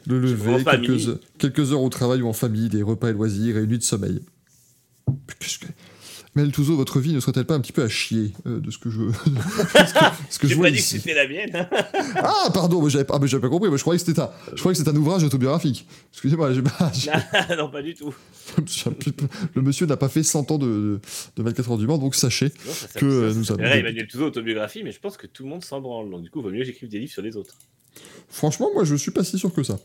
Le 0.08 0.20
lever, 0.20 0.64
quelques, 0.64 1.20
quelques 1.38 1.72
heures 1.72 1.82
au 1.82 1.90
travail 1.90 2.22
ou 2.22 2.28
en 2.28 2.34
famille, 2.34 2.70
des 2.70 2.82
repas 2.82 3.10
et 3.10 3.14
loisirs 3.14 3.58
et 3.58 3.62
une 3.62 3.68
nuit 3.70 3.78
de 3.78 3.84
sommeil. 3.84 4.22
Mais 6.38 6.44
Mel 6.44 6.52
Touzo, 6.52 6.76
votre 6.76 7.00
vie 7.00 7.14
ne 7.14 7.20
serait-elle 7.20 7.46
pas 7.46 7.56
un 7.56 7.60
petit 7.62 7.72
peu 7.72 7.82
à 7.84 7.90
chier 7.90 8.32
euh, 8.46 8.60
de 8.60 8.70
ce 8.70 8.78
que 8.78 8.90
je. 8.92 9.02
ce 9.12 9.94
que, 9.94 10.00
ce 10.30 10.40
que 10.40 10.48
je 10.48 10.56
vois 10.56 10.66
pas 10.66 10.72
dit 10.72 10.78
que 10.78 10.84
c'était 10.84 11.16
la 11.16 11.28
mienne. 11.28 11.50
hein. 11.56 11.68
Ah, 12.16 12.50
pardon, 12.54 12.82
mais 12.84 12.90
j'avais 12.92 13.06
pas, 13.06 13.16
ah, 13.16 13.20
mais 13.20 13.28
j'avais 13.28 13.42
pas 13.42 13.50
compris. 13.50 13.70
mais 13.72 13.78
je 13.78 13.82
croyais 13.82 14.00
que 14.00 14.06
c'était 14.06 14.22
un, 14.22 14.30
je 14.54 14.60
croyais 14.60 14.74
que 14.74 14.78
c'était 14.78 14.92
un 14.96 15.00
ouvrage 15.00 15.24
autobiographique. 15.24 15.88
Excusez-moi, 16.14 16.54
j'ai 16.54 16.62
pas- 16.62 16.92
j'ai- 16.94 17.12
non, 17.58 17.70
pas 17.72 17.82
du 17.82 17.96
tout. 17.96 18.14
le 19.56 19.62
monsieur 19.62 19.86
n'a 19.88 19.98
pas 19.98 20.10
fait 20.10 20.22
100 20.24 20.52
ans 20.52 20.58
de, 20.58 20.66
de, 20.68 21.00
de 21.38 21.44
24 21.44 21.72
heures 21.72 21.78
du 21.78 21.88
Mans, 21.88 21.98
donc 21.98 22.14
sachez. 22.14 22.46
Non, 22.66 22.72
ça, 22.74 22.88
ça, 22.88 23.00
Que, 23.00 23.32
ça, 23.32 23.38
nous 23.40 23.52
avons- 23.52 23.64
Emmanuel 23.64 24.08
Touzeau 24.08 24.26
autobiographie, 24.28 24.84
mais 24.84 24.92
je 24.92 25.00
pense 25.00 25.18
que 25.18 25.28
tout 25.28 25.44
le 25.44 25.50
monde 25.50 25.64
s'en 25.64 25.82
branle. 25.82 26.10
Donc, 26.12 26.22
du 26.22 26.30
coup, 26.30 26.40
il 26.40 26.44
vaut 26.44 26.52
mieux 26.52 26.60
que 26.60 26.66
j'écrive 26.66 26.90
des 26.90 27.00
livres 27.00 27.12
sur 27.12 27.22
les 27.24 27.36
autres. 27.36 27.56
Franchement, 28.30 28.70
moi, 28.74 28.84
je 28.84 28.96
suis 28.96 29.12
pas 29.12 29.24
si 29.24 29.40
sûr 29.40 29.52
que 29.54 29.64
ça. 29.64 29.80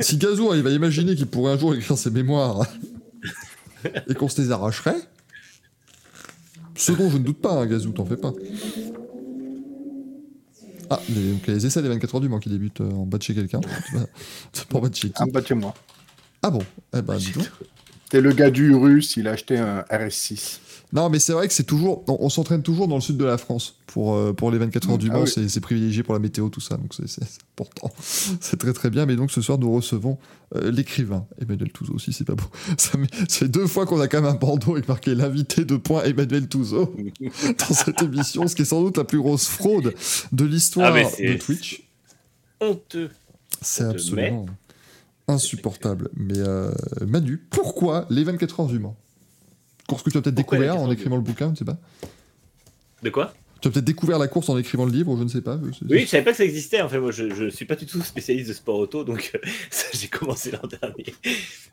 si 0.00 0.16
Gazou, 0.16 0.54
il 0.54 0.62
va 0.62 0.70
imaginer 0.70 1.14
qu'il 1.14 1.26
pourrait 1.26 1.52
un 1.52 1.58
jour 1.58 1.74
écrire 1.74 1.98
ses 1.98 2.10
mémoires 2.10 2.66
et 4.08 4.14
qu'on 4.14 4.28
se 4.28 4.40
les 4.40 4.50
arracherait, 4.50 5.00
ce 6.74 6.92
dont 6.92 7.10
je 7.10 7.18
ne 7.18 7.24
doute 7.24 7.40
pas, 7.40 7.52
hein, 7.52 7.66
Gazou, 7.66 7.92
t'en 7.92 8.04
fais 8.04 8.16
pas. 8.16 8.32
Ah, 10.88 11.00
les, 11.08 11.32
donc, 11.32 11.46
les 11.46 11.66
essais 11.66 11.82
des 11.82 11.88
24 11.88 12.14
heures 12.16 12.20
du 12.20 12.28
Mans 12.28 12.40
qui 12.40 12.48
débutent 12.48 12.80
euh, 12.80 12.90
en 12.90 13.06
bas 13.06 13.18
de 13.18 13.22
chez 13.22 13.34
quelqu'un. 13.34 13.60
C'est 14.52 14.66
pas 14.66 14.78
en 14.78 14.80
bas 14.80 14.88
de 14.88 14.94
chez 14.94 15.10
qui 15.10 15.22
En 15.22 15.26
bas 15.26 15.40
de 15.40 15.46
chez 15.46 15.54
moi. 15.54 15.72
Ah 16.42 16.50
bon 16.50 16.62
Eh 16.96 17.02
ben, 17.02 17.16
dis 17.16 17.32
donc. 17.32 17.48
C'est 18.10 18.20
le 18.20 18.32
gars 18.32 18.50
du 18.50 18.74
russe, 18.74 19.16
il 19.16 19.28
a 19.28 19.32
acheté 19.32 19.56
un 19.56 19.82
RS6. 19.82 20.58
Non, 20.92 21.08
mais 21.08 21.18
c'est 21.20 21.32
vrai 21.32 21.46
que 21.46 21.54
c'est 21.54 21.64
toujours. 21.64 22.02
On, 22.08 22.16
on 22.20 22.28
s'entraîne 22.28 22.62
toujours 22.62 22.88
dans 22.88 22.96
le 22.96 23.00
sud 23.00 23.16
de 23.16 23.24
la 23.24 23.38
France 23.38 23.76
pour, 23.86 24.14
euh, 24.14 24.32
pour 24.32 24.50
les 24.50 24.58
24 24.58 24.90
heures 24.90 24.98
du 24.98 25.08
Ah 25.10 25.14
Mans. 25.14 25.22
oui. 25.22 25.48
c'est- 25.48 25.60
privilégié 25.60 26.02
pour 26.02 26.14
la 26.14 26.20
météo, 26.20 26.48
tout 26.48 26.60
ça. 26.60 26.76
Donc 26.76 26.92
c'est 26.94 27.22
important. 27.54 27.90
C'est 28.40 28.56
très 28.58 28.72
très 28.72 28.90
bien. 28.90 29.06
Mais 29.06 29.14
donc 29.16 29.30
ce 29.30 29.40
soir, 29.40 29.58
nous 29.58 29.72
recevons 29.72 30.18
euh, 30.56 30.70
l'écrivain 30.72 31.26
Emmanuel 31.40 31.70
Touzeau 31.70 31.94
aussi. 31.94 32.12
C'est 32.12 32.24
pas 32.24 32.34
beau. 32.34 32.44
C'est 33.28 33.48
deux 33.48 33.66
fois 33.68 33.86
qu'on 33.86 34.00
a 34.00 34.08
quand 34.08 34.20
même 34.20 34.30
un 34.32 34.36
bandeau 34.36 34.72
avec 34.72 34.88
marqué 34.88 35.14
l'invité 35.14 35.64
de 35.64 35.76
point 35.76 36.02
Emmanuel 36.02 36.48
Touzeau 36.48 36.92
dans 37.20 37.74
cette 37.74 38.02
émission, 38.02 38.48
ce 38.48 38.56
qui 38.56 38.62
est 38.62 38.64
sans 38.64 38.82
doute 38.82 38.96
la 38.96 39.04
plus 39.04 39.18
grosse 39.18 39.46
fraude 39.46 39.94
de 40.32 40.44
l'histoire 40.44 40.92
Ah, 40.94 41.02
de 41.02 41.34
Twitch. 41.38 41.84
Honteux. 42.60 43.10
C'est 43.62 43.84
absolument 43.84 44.46
insupportable. 45.28 46.08
Mais 46.16 46.38
euh, 46.38 46.72
Manu, 47.06 47.36
pourquoi 47.50 48.06
les 48.10 48.24
24 48.24 48.60
heures 48.60 48.66
du 48.66 48.78
Mans? 48.78 48.96
Course 49.90 50.02
que 50.02 50.10
tu 50.10 50.16
as 50.18 50.22
peut-être 50.22 50.36
les 50.36 50.42
découvert 50.42 50.72
24 50.74 50.88
en 50.88 50.92
écrivant 50.92 51.16
le 51.16 51.22
bouquin, 51.22 51.46
je 51.46 51.50
ne 51.50 51.56
sais 51.56 51.64
pas. 51.64 51.76
De 53.02 53.10
quoi? 53.10 53.32
Tu 53.60 53.68
as 53.68 53.70
peut-être 53.70 53.84
découvère 53.84 54.18
la 54.18 54.26
course 54.28 54.48
en 54.48 54.56
écrivant 54.56 54.86
le 54.86 54.92
livre, 54.92 55.16
je 55.18 55.22
ne 55.22 55.28
sais 55.28 55.42
pas. 55.42 55.56
Oui, 55.56 56.00
je 56.00 56.06
savais 56.06 56.24
pas 56.24 56.30
que 56.30 56.36
ça 56.38 56.44
existait. 56.44 56.80
En 56.80 56.88
fait, 56.88 56.98
moi, 56.98 57.10
je, 57.10 57.28
je 57.34 57.48
suis 57.50 57.66
pas 57.66 57.76
du 57.76 57.84
tout 57.84 58.00
spécialiste 58.00 58.48
de 58.48 58.54
sport 58.54 58.78
auto, 58.78 59.04
donc 59.04 59.32
euh, 59.34 59.38
ça, 59.70 59.86
j'ai 59.92 60.08
commencé 60.08 60.50
l'an 60.50 60.66
dernier. 60.66 61.14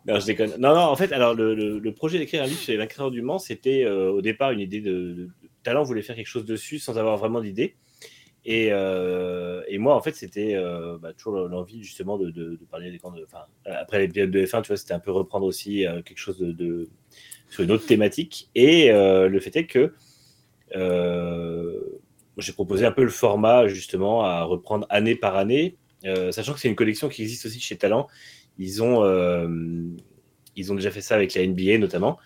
Non, 0.06 0.20
je 0.20 0.26
déconne. 0.26 0.52
Non, 0.60 0.74
non, 0.76 0.82
en 0.82 0.96
fait, 0.98 1.14
alors 1.14 1.34
le, 1.34 1.56
le- 1.56 1.80
le 1.80 1.92
projet 1.94 2.20
d'écrire 2.20 2.44
un 2.44 2.48
livre 2.48 2.60
sur 2.60 2.72
les 2.74 2.78
vainqueurs 2.78 3.10
du 3.12 3.22
Mans, 3.22 3.40
c'était 3.40 3.86
euh, 3.86 4.10
au 4.12 4.22
départ 4.22 4.52
une 4.52 4.60
idée 4.60 4.82
de, 4.82 4.92
de- 5.14 5.30
talent. 5.64 5.84
Voulait 5.84 6.02
faire 6.02 6.16
quelque 6.18 6.28
chose 6.28 6.46
dessus 6.46 6.80
sans 6.80 6.98
avoir 6.98 7.16
vraiment 7.18 7.40
d'idée. 7.40 7.76
Et, 8.50 8.70
euh, 8.72 9.62
et 9.68 9.78
moi, 9.78 9.96
en 9.96 10.02
fait, 10.02 10.16
c'était 10.16 10.56
euh, 10.56 10.98
bah, 10.98 11.12
toujours 11.14 11.48
l'envie 11.48 11.84
justement 11.84 12.18
de, 12.18 12.32
de- 12.32 12.52
de 12.56 12.66
parler 12.70 12.92
des 12.92 13.00
camps 13.00 13.12
de. 13.12 13.24
Enfin, 13.24 13.46
après 13.66 14.00
l'épisode 14.00 14.32
de 14.32 14.46
F1, 14.46 14.62
tu 14.62 14.68
vois, 14.70 14.78
c'était 14.78 14.94
un 14.94 15.00
peu 15.00 15.12
reprendre 15.12 15.46
aussi 15.46 15.86
euh, 15.86 16.02
quelque 16.02 16.20
chose 16.20 16.38
de, 16.38 16.52
de- 16.52 16.90
sur 17.58 17.64
une 17.64 17.72
autre 17.72 17.88
thématique. 17.88 18.50
Et 18.54 18.92
euh, 18.92 19.28
le 19.28 19.40
fait 19.40 19.56
est 19.56 19.66
que 19.66 19.94
euh, 20.76 21.80
j'ai 22.38 22.54
proposé 22.54 22.86
un 22.86 22.92
peu 22.92 23.04
le 23.04 23.10
format 23.10 23.68
justement 23.68 24.24
à 24.24 24.44
reprendre 24.44 24.86
année 24.92 25.16
par 25.16 25.38
année, 25.38 25.76
euh, 26.06 26.32
sachant 26.32 26.54
que 26.54 26.60
c'est 26.60 26.68
une 26.68 26.76
collection 26.76 27.10
qui 27.10 27.24
existe 27.24 27.48
aussi 27.48 27.60
chez 27.60 27.76
Talent. 27.76 28.08
Ils 28.60 28.84
ont, 28.84 29.04
ils 30.56 30.72
ont 30.72 30.76
déjà 30.76 30.92
fait 30.92 31.02
ça 31.02 31.16
avec 31.16 31.34
la 31.34 31.46
NBA 31.46 31.80
notamment. 31.80 32.18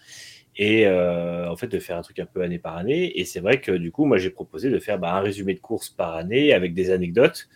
et 0.58 0.88
en 0.88 1.56
fait 1.56 1.68
de 1.68 1.80
faire 1.80 1.98
un 1.98 2.02
truc 2.02 2.20
un 2.20 2.26
peu 2.26 2.42
année 2.42 2.60
par 2.60 2.76
année. 2.76 3.18
Et 3.20 3.24
c'est 3.24 3.40
vrai 3.40 3.62
que 3.62 3.72
du 3.72 3.92
coup, 3.92 4.06
moi 4.06 4.18
j'ai 4.18 4.32
proposé 4.32 4.70
de 4.70 4.80
faire 4.80 5.00
bah, 5.00 5.14
un 5.16 5.22
résumé 5.22 5.54
de 5.54 5.60
course 5.60 5.90
par 5.90 6.16
année 6.16 6.54
avec 6.54 6.74
des 6.74 6.92
anecdotes, 6.92 7.48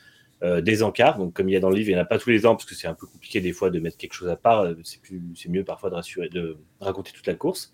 euh, 0.44 0.62
des 0.62 0.84
encarts. 0.84 1.18
Donc 1.18 1.34
comme 1.34 1.50
il 1.50 1.54
y 1.54 1.56
a 1.56 1.60
dans 1.60 1.70
le 1.70 1.76
livre, 1.76 1.90
il 1.90 1.94
n'y 1.94 2.00
en 2.00 2.04
a 2.04 2.06
pas 2.06 2.20
tous 2.20 2.30
les 2.30 2.46
ans 2.46 2.56
parce 2.56 2.66
que 2.66 2.76
c'est 2.76 2.88
un 2.88 2.94
peu 2.94 3.08
compliqué 3.08 3.42
des 3.42 3.54
fois 3.54 3.70
de 3.70 3.80
mettre 3.80 3.98
quelque 3.98 4.14
chose 4.14 4.30
à 4.30 4.36
part. 4.36 4.62
Euh, 4.62 4.76
c'est 4.84 5.02
plus, 5.02 5.22
c'est 5.36 5.50
mieux 5.50 5.64
parfois 5.64 5.90
de, 5.90 5.96
rassurer, 5.96 6.30
de 6.30 6.58
raconter 6.80 7.12
toute 7.14 7.28
la 7.28 7.36
course. 7.36 7.72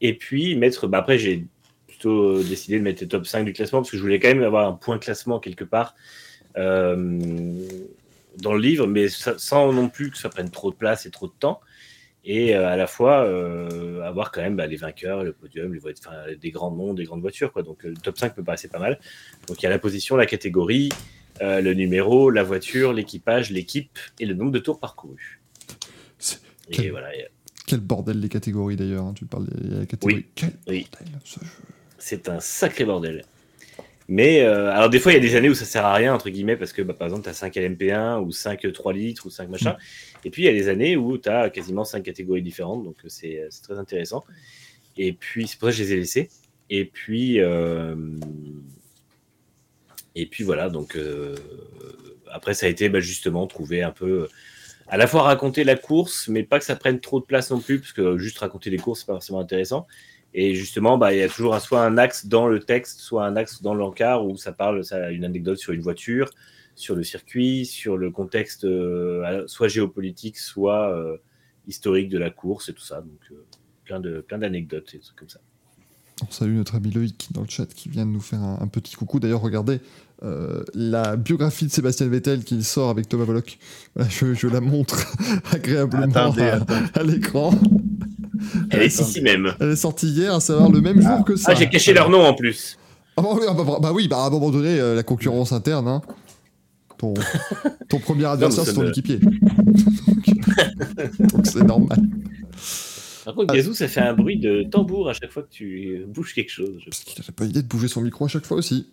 Et 0.00 0.14
puis 0.16 0.56
mettre, 0.56 0.86
bah, 0.86 0.98
après 0.98 1.18
j'ai 1.18 1.46
plutôt 1.86 2.42
décidé 2.42 2.78
de 2.78 2.84
mettre 2.84 3.02
les 3.02 3.08
top 3.08 3.26
5 3.26 3.44
du 3.44 3.52
classement 3.52 3.80
parce 3.80 3.90
que 3.90 3.96
je 3.96 4.02
voulais 4.02 4.20
quand 4.20 4.28
même 4.28 4.42
avoir 4.42 4.68
un 4.68 4.74
point 4.74 4.98
classement 4.98 5.40
quelque 5.40 5.64
part. 5.64 5.94
Euh, 6.56 7.66
dans 8.38 8.52
le 8.54 8.60
livre, 8.60 8.86
mais 8.86 9.08
sans 9.08 9.72
non 9.72 9.88
plus 9.88 10.12
que 10.12 10.18
ça 10.18 10.28
prenne 10.28 10.50
trop 10.50 10.70
de 10.70 10.76
place 10.76 11.06
et 11.06 11.10
trop 11.10 11.26
de 11.26 11.32
temps 11.32 11.60
et 12.28 12.54
euh, 12.54 12.68
à 12.68 12.76
la 12.76 12.86
fois 12.86 13.24
euh, 13.24 14.02
avoir 14.02 14.30
quand 14.30 14.42
même 14.42 14.54
bah, 14.54 14.66
les 14.66 14.76
vainqueurs, 14.76 15.24
le 15.24 15.32
podium, 15.32 15.72
les 15.72 15.80
enfin, 15.80 16.12
des 16.38 16.50
grands 16.50 16.70
noms, 16.70 16.92
des 16.92 17.04
grandes 17.04 17.22
voitures. 17.22 17.52
Quoi. 17.52 17.62
Donc 17.62 17.82
le 17.84 17.94
top 17.94 18.18
5 18.18 18.36
me 18.36 18.44
paraissait 18.44 18.68
pas 18.68 18.78
mal. 18.78 19.00
Donc 19.46 19.60
il 19.60 19.64
y 19.64 19.66
a 19.66 19.70
la 19.70 19.78
position, 19.78 20.14
la 20.14 20.26
catégorie, 20.26 20.90
euh, 21.42 21.60
le 21.60 21.74
numéro, 21.74 22.30
la 22.30 22.42
voiture, 22.42 22.92
l'équipage, 22.92 23.50
l'équipe 23.50 23.98
et 24.18 24.26
le 24.26 24.34
nombre 24.34 24.52
de 24.52 24.58
tours 24.58 24.78
parcourus. 24.80 25.40
Quel... 26.70 26.90
Voilà, 26.90 27.08
Quel 27.66 27.80
bordel 27.80 28.20
les 28.20 28.28
catégories 28.28 28.76
d'ailleurs, 28.76 29.04
hein. 29.04 29.14
tu 29.16 29.24
parles 29.24 29.46
des 29.46 29.86
catégories. 29.86 30.26
Oui. 30.68 30.86
Bordel 30.92 31.18
C'est 31.98 32.28
un 32.28 32.40
sacré 32.40 32.84
bordel. 32.84 33.24
Mais 34.10 34.40
alors 34.40 34.88
des 34.88 35.00
fois 35.00 35.12
il 35.12 35.16
y 35.16 35.18
a 35.18 35.20
des 35.20 35.36
années 35.36 35.50
où 35.50 35.54
ça 35.54 35.66
sert 35.66 35.84
à 35.84 35.92
rien 35.92 36.14
entre 36.14 36.30
guillemets 36.30 36.56
parce 36.56 36.72
que 36.72 36.80
bah, 36.80 36.94
par 36.94 37.08
exemple 37.08 37.24
tu 37.24 37.28
as 37.28 37.34
5 37.34 37.54
LMP1 37.54 38.22
ou 38.24 38.32
5 38.32 38.72
3 38.72 38.92
litres 38.94 39.26
ou 39.26 39.30
5 39.30 39.50
machin. 39.50 39.72
Mm. 39.72 39.76
Et 40.24 40.30
puis, 40.30 40.42
il 40.42 40.46
y 40.46 40.48
a 40.48 40.52
des 40.52 40.68
années 40.68 40.96
où 40.96 41.18
tu 41.18 41.28
as 41.28 41.50
quasiment 41.50 41.84
cinq 41.84 42.02
catégories 42.02 42.42
différentes, 42.42 42.84
donc 42.84 42.96
euh, 43.04 43.08
c'est 43.08 43.48
très 43.62 43.78
intéressant. 43.78 44.24
Et 44.96 45.12
puis, 45.12 45.46
c'est 45.46 45.58
pour 45.58 45.68
ça 45.68 45.72
que 45.72 45.78
je 45.78 45.84
les 45.84 45.92
ai 45.92 45.96
laissés. 45.96 46.28
Et 46.70 46.84
puis, 46.84 47.40
euh, 47.40 47.94
et 50.14 50.26
puis 50.26 50.44
voilà, 50.44 50.68
donc 50.68 50.96
euh, 50.96 51.34
après, 52.30 52.54
ça 52.54 52.66
a 52.66 52.68
été 52.68 52.88
bah, 52.88 53.00
justement 53.00 53.46
trouver 53.46 53.82
un 53.82 53.90
peu, 53.90 54.28
à 54.88 54.96
la 54.96 55.06
fois 55.06 55.22
raconter 55.22 55.64
la 55.64 55.76
course, 55.76 56.28
mais 56.28 56.42
pas 56.42 56.58
que 56.58 56.64
ça 56.64 56.76
prenne 56.76 57.00
trop 57.00 57.20
de 57.20 57.24
place 57.24 57.50
non 57.50 57.60
plus, 57.60 57.80
parce 57.80 57.92
que 57.92 58.18
juste 58.18 58.38
raconter 58.38 58.70
les 58.70 58.78
courses, 58.78 59.00
c'est 59.00 59.06
pas 59.06 59.14
forcément 59.14 59.40
intéressant. 59.40 59.86
Et 60.34 60.54
justement, 60.54 60.98
bah, 60.98 61.14
il 61.14 61.18
y 61.18 61.22
a 61.22 61.28
toujours 61.28 61.58
soit 61.60 61.84
un 61.84 61.96
axe 61.98 62.26
dans 62.26 62.48
le 62.48 62.60
texte, 62.60 63.00
soit 63.00 63.24
un 63.24 63.36
axe 63.36 63.62
dans 63.62 63.74
l'encart 63.74 64.26
où 64.26 64.36
ça 64.36 64.52
parle, 64.52 64.84
ça 64.84 65.10
une 65.10 65.24
anecdote 65.24 65.58
sur 65.58 65.72
une 65.72 65.80
voiture, 65.80 66.30
sur 66.74 66.94
le 66.94 67.02
circuit, 67.02 67.66
sur 67.66 67.96
le 67.96 68.10
contexte 68.10 68.64
euh, 68.64 69.44
soit 69.46 69.68
géopolitique, 69.68 70.38
soit 70.38 70.94
euh, 70.94 71.16
historique 71.66 72.08
de 72.08 72.18
la 72.18 72.30
course 72.30 72.68
et 72.68 72.74
tout 72.74 72.82
ça. 72.82 73.00
Donc, 73.00 73.32
plein 73.84 74.00
de 74.00 74.20
plein 74.20 74.38
d'anecdotes 74.38 74.94
et 74.94 74.98
tout 74.98 75.14
comme 75.16 75.28
ça. 75.30 75.40
On 76.22 76.30
salue 76.30 76.56
notre 76.56 76.74
ami 76.74 76.90
Loïc 76.90 77.28
dans 77.32 77.42
le 77.42 77.48
chat 77.48 77.66
qui 77.66 77.88
vient 77.88 78.06
de 78.06 78.10
nous 78.10 78.20
faire 78.20 78.42
un, 78.42 78.66
petit 78.66 78.96
coucou. 78.96 79.20
D'ailleurs, 79.20 79.40
regardez 79.40 79.80
la 80.74 81.16
biographie 81.16 81.66
de 81.66 81.70
Sébastien 81.70 82.08
Vettel 82.08 82.42
qu'il 82.42 82.64
sort 82.64 82.90
avec 82.90 83.08
Thomas 83.08 83.24
Bollock. 83.24 83.58
je, 83.96 84.48
la 84.48 84.60
montre 84.60 85.06
agréablement 85.52 86.34
à, 86.94 87.02
l'écran. 87.04 87.52
Elle 88.70 88.82
est 88.82 88.86
ici 88.86 89.20
même. 89.20 89.54
Elle 89.60 89.70
est 89.70 89.76
sortie 89.76 90.08
hier, 90.08 90.34
à 90.34 90.40
savoir 90.40 90.70
le 90.70 90.80
même 90.80 91.00
jour 91.00 91.24
que 91.24 91.36
ça. 91.36 91.52
Ah, 91.52 91.54
j'ai 91.54 91.68
caché 91.68 91.92
leur 91.92 92.10
nom 92.10 92.24
en 92.24 92.34
plus. 92.34 92.78
Ah 93.16 93.22
bah, 93.22 93.28
oui, 93.32 93.42
ah 93.48 93.54
bah, 93.54 93.78
bah, 93.80 93.92
oui, 93.92 94.08
bah, 94.08 94.18
à 94.18 94.26
un 94.26 94.30
moment 94.30 94.50
donné, 94.50 94.76
la 94.94 95.02
concurrence 95.04 95.52
interne. 95.52 95.86
Hein. 95.86 96.02
Ton, 96.98 97.14
ton 97.88 98.00
premier 98.00 98.24
adversaire, 98.24 98.64
c'est 98.64 98.74
ton 98.74 98.88
équipier. 98.88 99.20
Donc 101.20 101.46
c'est 101.46 101.62
normal. 101.62 102.02
Par 103.28 103.34
contre, 103.34 103.52
Gazou, 103.52 103.74
ça 103.74 103.88
fait 103.88 104.00
un 104.00 104.14
bruit 104.14 104.38
de 104.38 104.62
tambour 104.62 105.10
à 105.10 105.12
chaque 105.12 105.30
fois 105.30 105.42
que 105.42 105.50
tu 105.50 106.02
bouges 106.08 106.32
quelque 106.32 106.50
chose. 106.50 106.80
Parce 106.86 107.04
qu'il 107.04 107.22
n'a 107.22 107.30
pas 107.30 107.44
idée 107.44 107.60
de 107.60 107.68
bouger 107.68 107.86
son 107.86 108.00
micro 108.00 108.24
à 108.24 108.28
chaque 108.28 108.46
fois 108.46 108.56
aussi. 108.56 108.86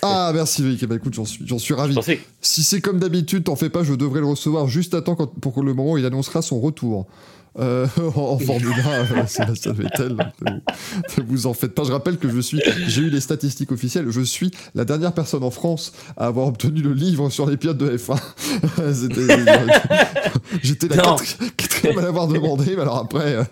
ah, 0.00 0.32
merci 0.34 0.62
Loïc. 0.62 0.82
Eh 0.82 0.86
ben, 0.86 0.96
écoute, 0.96 1.12
j'en 1.12 1.26
suis, 1.26 1.44
suis 1.60 1.74
ravi. 1.74 1.94
Si 2.40 2.62
c'est 2.62 2.80
comme 2.80 2.98
d'habitude, 2.98 3.44
t'en 3.44 3.54
fais 3.54 3.68
pas, 3.68 3.84
je 3.84 3.92
devrais 3.92 4.20
le 4.20 4.26
recevoir 4.28 4.66
juste 4.66 4.94
à 4.94 5.02
temps 5.02 5.14
pour 5.14 5.62
le 5.62 5.74
moment 5.74 5.92
où 5.92 5.98
il 5.98 6.06
annoncera 6.06 6.40
son 6.40 6.58
retour. 6.58 7.06
Euh, 7.58 7.86
en 8.16 8.38
Formule 8.38 8.74
1, 8.84 9.16
euh, 9.16 9.26
Sébastien 9.26 9.72
Vettel. 9.72 10.16
Ne 10.42 11.22
vous 11.22 11.46
en 11.46 11.54
faites 11.54 11.74
pas. 11.74 11.84
Je 11.84 11.92
rappelle 11.92 12.18
que 12.18 12.28
je 12.28 12.40
suis, 12.40 12.60
j'ai 12.88 13.02
eu 13.02 13.10
les 13.10 13.20
statistiques 13.20 13.70
officielles. 13.70 14.10
Je 14.10 14.20
suis 14.20 14.50
la 14.74 14.84
dernière 14.84 15.12
personne 15.12 15.44
en 15.44 15.50
France 15.50 15.92
à 16.16 16.26
avoir 16.26 16.48
obtenu 16.48 16.82
le 16.82 16.92
livre 16.92 17.30
sur 17.30 17.48
les 17.48 17.56
pilotes 17.56 17.78
de 17.78 17.96
F1. 17.96 18.20
J'étais 20.62 20.88
la 20.88 21.16
quatrième 21.56 21.98
à 21.98 22.02
l'avoir 22.02 22.26
demandé, 22.26 22.74
mais 22.74 22.82
alors 22.82 22.98
après. 22.98 23.36
Euh... 23.36 23.44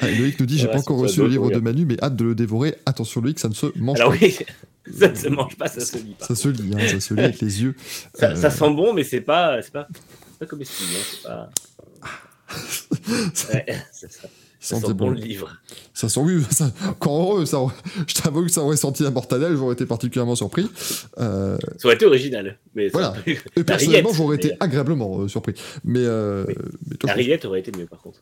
Ah, 0.00 0.10
Loïc 0.10 0.38
nous 0.38 0.46
dit 0.46 0.58
j'ai 0.58 0.68
pas 0.68 0.78
encore 0.78 0.98
reçu 0.98 1.20
le 1.20 1.28
livre 1.28 1.50
de 1.50 1.58
Manu, 1.58 1.86
mais 1.86 1.96
hâte 2.02 2.16
de 2.16 2.24
le 2.24 2.34
dévorer. 2.34 2.74
Attention 2.84 3.22
Loïc, 3.22 3.38
ça 3.38 3.48
ne 3.48 3.54
se 3.54 3.66
mange 3.76 3.98
alors, 3.98 4.12
pas. 4.12 4.18
Oui. 4.20 4.36
Ça 4.92 5.08
ne 5.08 5.14
se 5.14 5.28
mange 5.28 5.56
pas, 5.56 5.66
ça 5.68 5.80
se 5.80 5.96
lit 5.96 6.14
pas. 6.18 6.26
Ça 6.26 6.34
se 6.34 6.48
lit, 6.48 6.70
hein, 6.74 6.86
ça 6.86 7.00
se 7.00 7.14
lit 7.14 7.20
avec 7.20 7.40
les 7.40 7.62
yeux. 7.62 7.74
Ça, 8.14 8.36
ça, 8.36 8.50
sent 8.50 8.70
bon, 8.70 8.92
mais 8.92 9.02
c'est 9.02 9.20
pas, 9.20 9.60
c'est 9.62 9.72
pas, 9.72 9.88
pas 10.38 10.46
comestible, 10.46 10.90
hein, 10.94 11.04
c'est 11.10 11.22
pas. 11.22 11.50
ouais, 13.54 13.66
c'est 13.92 14.12
ça. 14.12 14.28
Ça 14.66 14.80
sent 14.80 14.94
bon 14.94 15.10
le 15.10 15.20
livre. 15.20 15.56
Ça 15.94 16.08
sent 16.08 16.20
oui, 16.20 16.42
ça, 16.50 16.72
quand 16.98 17.16
heureux, 17.16 17.46
ça, 17.46 17.60
je 18.06 18.14
t'avoue 18.14 18.44
que 18.44 18.50
ça 18.50 18.62
aurait 18.62 18.76
senti 18.76 19.04
la 19.04 19.10
mortadelle, 19.10 19.56
j'aurais 19.56 19.74
été 19.74 19.86
particulièrement 19.86 20.34
surpris. 20.34 20.68
Euh... 21.18 21.56
Ça 21.78 21.86
aurait 21.86 21.94
été 21.94 22.06
original. 22.06 22.58
Mais 22.74 22.88
voilà. 22.88 23.14
Et 23.26 23.62
personnellement, 23.62 24.12
j'aurais 24.12 24.36
été 24.36 24.54
agréablement 24.58 25.20
euh, 25.20 25.28
surpris. 25.28 25.54
Mais, 25.84 26.00
euh, 26.00 26.44
oui. 26.48 26.54
mais 26.90 26.96
toi, 26.96 27.10
la 27.10 27.14
rillette 27.14 27.44
aurait 27.44 27.60
été 27.60 27.70
mieux 27.78 27.86
par 27.86 28.00
contre. 28.00 28.18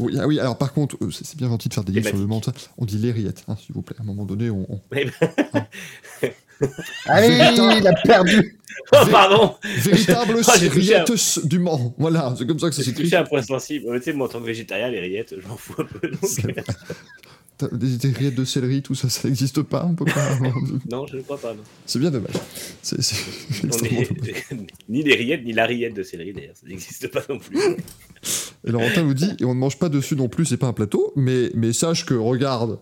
Oui, 0.00 0.16
ah 0.18 0.26
oui 0.26 0.40
alors 0.40 0.58
par 0.58 0.72
contre, 0.72 0.96
euh, 1.00 1.10
c'est 1.10 1.36
bien 1.36 1.48
gentil 1.48 1.68
de 1.68 1.74
faire 1.74 1.84
des 1.84 1.92
livres 1.92 2.08
sur 2.08 2.18
le 2.18 2.26
monde. 2.26 2.44
On 2.76 2.84
dit 2.84 2.98
les 2.98 3.12
rillettes, 3.12 3.44
hein, 3.46 3.56
s'il 3.56 3.74
vous 3.74 3.82
plaît. 3.82 3.96
À 3.98 4.02
un 4.02 4.06
moment 4.06 4.24
donné, 4.24 4.50
on. 4.50 4.66
on... 4.68 4.80
Hein. 5.54 5.66
Allez, 7.06 7.54
il 7.78 7.86
a 7.86 7.92
perdu. 8.04 8.58
Oh, 8.92 9.06
pardon. 9.10 9.54
Véritable 9.78 10.36
oh, 10.46 10.50
rillettes 10.70 11.46
du 11.46 11.58
Mans. 11.58 11.94
Voilà, 11.98 12.34
c'est 12.36 12.46
comme 12.46 12.58
ça 12.58 12.68
que 12.68 12.74
ça 12.74 12.82
s'écrit. 12.82 13.08
C'est 13.08 13.16
un 13.16 13.24
point 13.24 13.42
sensible. 13.42 13.86
Tu 13.96 14.02
sais, 14.02 14.12
moi, 14.12 14.26
en 14.26 14.30
tant 14.30 14.40
que 14.40 14.46
végétarien, 14.46 14.88
les 14.90 15.00
rillettes, 15.00 15.34
je 15.38 15.46
m'en 15.46 15.56
fous 15.56 15.74
un 15.78 15.84
peu. 15.84 16.08
Donc... 16.08 16.20
Des, 17.72 17.96
des, 17.96 18.08
rillettes 18.08 18.34
de 18.34 18.44
céleri, 18.44 18.82
tout 18.82 18.96
ça, 18.96 19.08
ça 19.08 19.28
n'existe 19.28 19.62
pas, 19.62 19.86
on 19.88 19.94
peut 19.94 20.04
pas. 20.04 20.38
non, 20.90 21.06
je 21.06 21.16
ne 21.16 21.22
crois 21.22 21.38
pas. 21.38 21.54
C'est 21.86 22.00
bien 22.00 22.10
dommage. 22.10 22.34
C'est, 22.82 22.98
ni 24.88 25.04
des 25.04 25.14
rillettes, 25.14 25.44
ni 25.44 25.52
la 25.52 25.64
rillette 25.64 25.94
de 25.94 26.02
céleri, 26.02 26.32
d'ailleurs, 26.32 26.56
ça 26.56 26.66
n'existe 26.66 27.08
pas 27.12 27.22
non 27.28 27.38
plus. 27.38 27.56
Et 28.66 28.72
Laurentin 28.72 29.04
vous 29.04 29.14
dit, 29.14 29.36
et 29.38 29.44
on 29.44 29.54
ne 29.54 29.60
mange 29.60 29.78
pas 29.78 29.88
dessus 29.88 30.16
non 30.16 30.28
plus, 30.28 30.46
c'est 30.46 30.56
pas 30.56 30.66
un 30.66 30.72
plateau, 30.72 31.12
mais, 31.14 31.50
mais 31.54 31.72
sache 31.72 32.04
que, 32.04 32.14
regarde. 32.14 32.80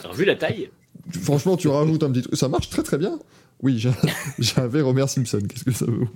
Alors, 0.00 0.14
vu 0.14 0.26
la 0.26 0.36
taille. 0.36 0.68
Franchement, 1.10 1.56
tu 1.56 1.68
rajoutes 1.68 2.02
un 2.02 2.10
petit 2.10 2.22
truc. 2.22 2.36
Ça 2.36 2.48
marche 2.48 2.70
très 2.70 2.82
très 2.82 2.98
bien. 2.98 3.18
Oui, 3.62 3.78
j'avais 4.38 4.82
Homer 4.82 5.06
Simpson. 5.06 5.40
Qu'est-ce 5.48 5.64
que 5.64 5.72
ça 5.72 5.86
veut 5.86 6.06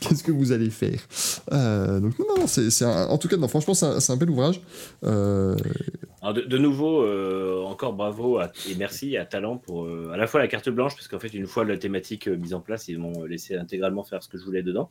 Qu'est-ce 0.00 0.24
que 0.24 0.32
vous 0.32 0.52
allez 0.52 0.70
faire? 0.70 0.98
Euh, 1.52 2.00
Donc 2.00 2.18
non, 2.18 2.38
non 2.38 2.46
c'est 2.46 2.84
en 2.84 3.18
tout 3.18 3.28
cas 3.28 3.36
non. 3.36 3.46
Franchement, 3.46 3.74
c'est 3.74 4.12
un, 4.12 4.16
bel 4.16 4.30
ouvrage. 4.30 4.60
Euh... 5.04 5.54
Alors 6.22 6.34
de, 6.34 6.58
nouveau, 6.58 7.02
euh, 7.02 7.62
encore 7.64 7.92
bravo 7.92 8.40
et 8.40 8.74
merci 8.76 9.16
à 9.16 9.26
Talent 9.26 9.58
pour 9.58 9.88
à 10.12 10.16
la 10.16 10.26
fois 10.26 10.40
la 10.40 10.48
carte 10.48 10.70
blanche 10.70 10.94
parce 10.94 11.08
qu'en 11.08 11.18
fait 11.18 11.32
une 11.34 11.46
fois 11.46 11.64
la 11.64 11.76
thématique 11.76 12.26
mise 12.26 12.54
en 12.54 12.60
place, 12.60 12.88
ils 12.88 12.98
m'ont 12.98 13.24
laissé 13.24 13.56
intégralement 13.56 14.02
faire 14.02 14.22
ce 14.22 14.28
que 14.28 14.38
je 14.38 14.44
voulais 14.44 14.62
dedans. 14.62 14.88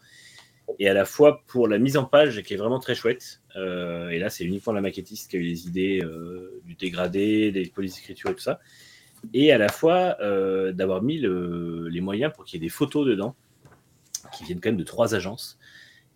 Et 0.80 0.88
à 0.88 0.94
la 0.94 1.06
fois 1.06 1.42
pour 1.48 1.68
la 1.68 1.78
mise 1.78 1.98
en 1.98 2.06
page 2.06 2.42
qui 2.44 2.54
est 2.54 2.58
vraiment 2.58 2.80
très 2.80 2.96
chouette. 2.96 3.42
et 3.56 4.20
là, 4.20 4.30
c'est 4.30 4.46
uniquement 4.46 4.72
la 4.72 4.82
maquettiste 4.82 5.32
qui 5.32 5.38
a 5.38 5.40
eu 5.40 5.44
les 5.44 5.68
idées 5.68 6.02
du 6.64 6.76
dégradé, 6.76 7.52
des 7.52 7.66
polices 7.66 7.96
d'écriture 7.96 8.30
et 8.30 8.36
tout 8.36 8.42
ça 8.42 8.60
et 9.34 9.52
à 9.52 9.58
la 9.58 9.70
fois 9.70 10.18
euh, 10.22 10.72
d'avoir 10.72 11.02
mis 11.02 11.18
les 11.20 12.02
moyens 12.02 12.32
pour 12.34 12.46
qu'il 12.46 12.62
y 12.62 12.64
ait 12.64 12.68
des 12.68 12.72
photos 12.72 13.06
dedans, 13.06 13.36
qui 14.34 14.44
viennent 14.44 14.60
quand 14.60 14.70
même 14.70 14.78
de 14.78 14.84
trois 14.84 15.16
agences, 15.16 15.58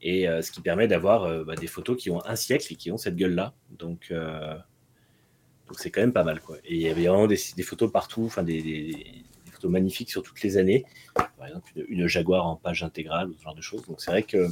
et 0.01 0.27
euh, 0.27 0.41
ce 0.41 0.51
qui 0.51 0.61
permet 0.61 0.87
d'avoir 0.87 1.23
euh, 1.23 1.43
bah, 1.43 1.55
des 1.55 1.67
photos 1.67 1.97
qui 1.97 2.09
ont 2.09 2.23
un 2.25 2.35
siècle 2.35 2.65
et 2.71 2.75
qui 2.75 2.91
ont 2.91 2.97
cette 2.97 3.15
gueule-là. 3.15 3.53
Donc, 3.71 4.11
donc 4.11 5.79
c'est 5.79 5.91
quand 5.91 6.01
même 6.01 6.13
pas 6.13 6.23
mal. 6.23 6.41
Quoi. 6.41 6.57
Et 6.65 6.75
il 6.75 6.81
y 6.81 6.89
avait 6.89 7.07
vraiment 7.07 7.27
des, 7.27 7.37
photos 7.63 7.91
partout, 7.91 8.23
enfin 8.25 8.43
des, 8.43 9.23
photos 9.51 9.71
magnifiques 9.71 10.09
sur 10.09 10.23
toutes 10.23 10.41
les 10.41 10.57
années. 10.57 10.85
Par 11.13 11.47
exemple, 11.47 11.71
une, 11.87 12.07
Jaguar 12.07 12.47
en 12.47 12.55
page 12.55 12.83
intégrale 12.83 13.31
ce 13.37 13.43
genre 13.43 13.55
de 13.55 13.61
choses. 13.61 13.85
Donc 13.85 14.01
c'est 14.01 14.11
vrai 14.11 14.23
que 14.23 14.47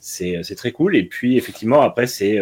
c'est 0.00 0.56
très 0.56 0.72
cool. 0.72 0.96
Et 0.96 1.04
puis 1.04 1.36
effectivement, 1.36 1.82
après, 1.82 2.06
c'est 2.06 2.38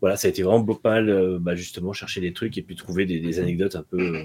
voilà, 0.00 0.16
ça 0.16 0.28
a 0.28 0.30
été 0.30 0.42
vraiment 0.42 0.64
pas 0.64 0.90
mal, 0.90 1.08
euh, 1.08 1.38
bah, 1.40 1.54
justement, 1.54 1.92
chercher 1.92 2.20
des 2.20 2.32
trucs 2.32 2.56
et 2.56 2.62
puis 2.62 2.76
trouver 2.76 3.06
des, 3.06 3.40
anecdotes 3.40 3.76
un 3.76 3.82
peu, 3.82 4.16
euh, 4.16 4.24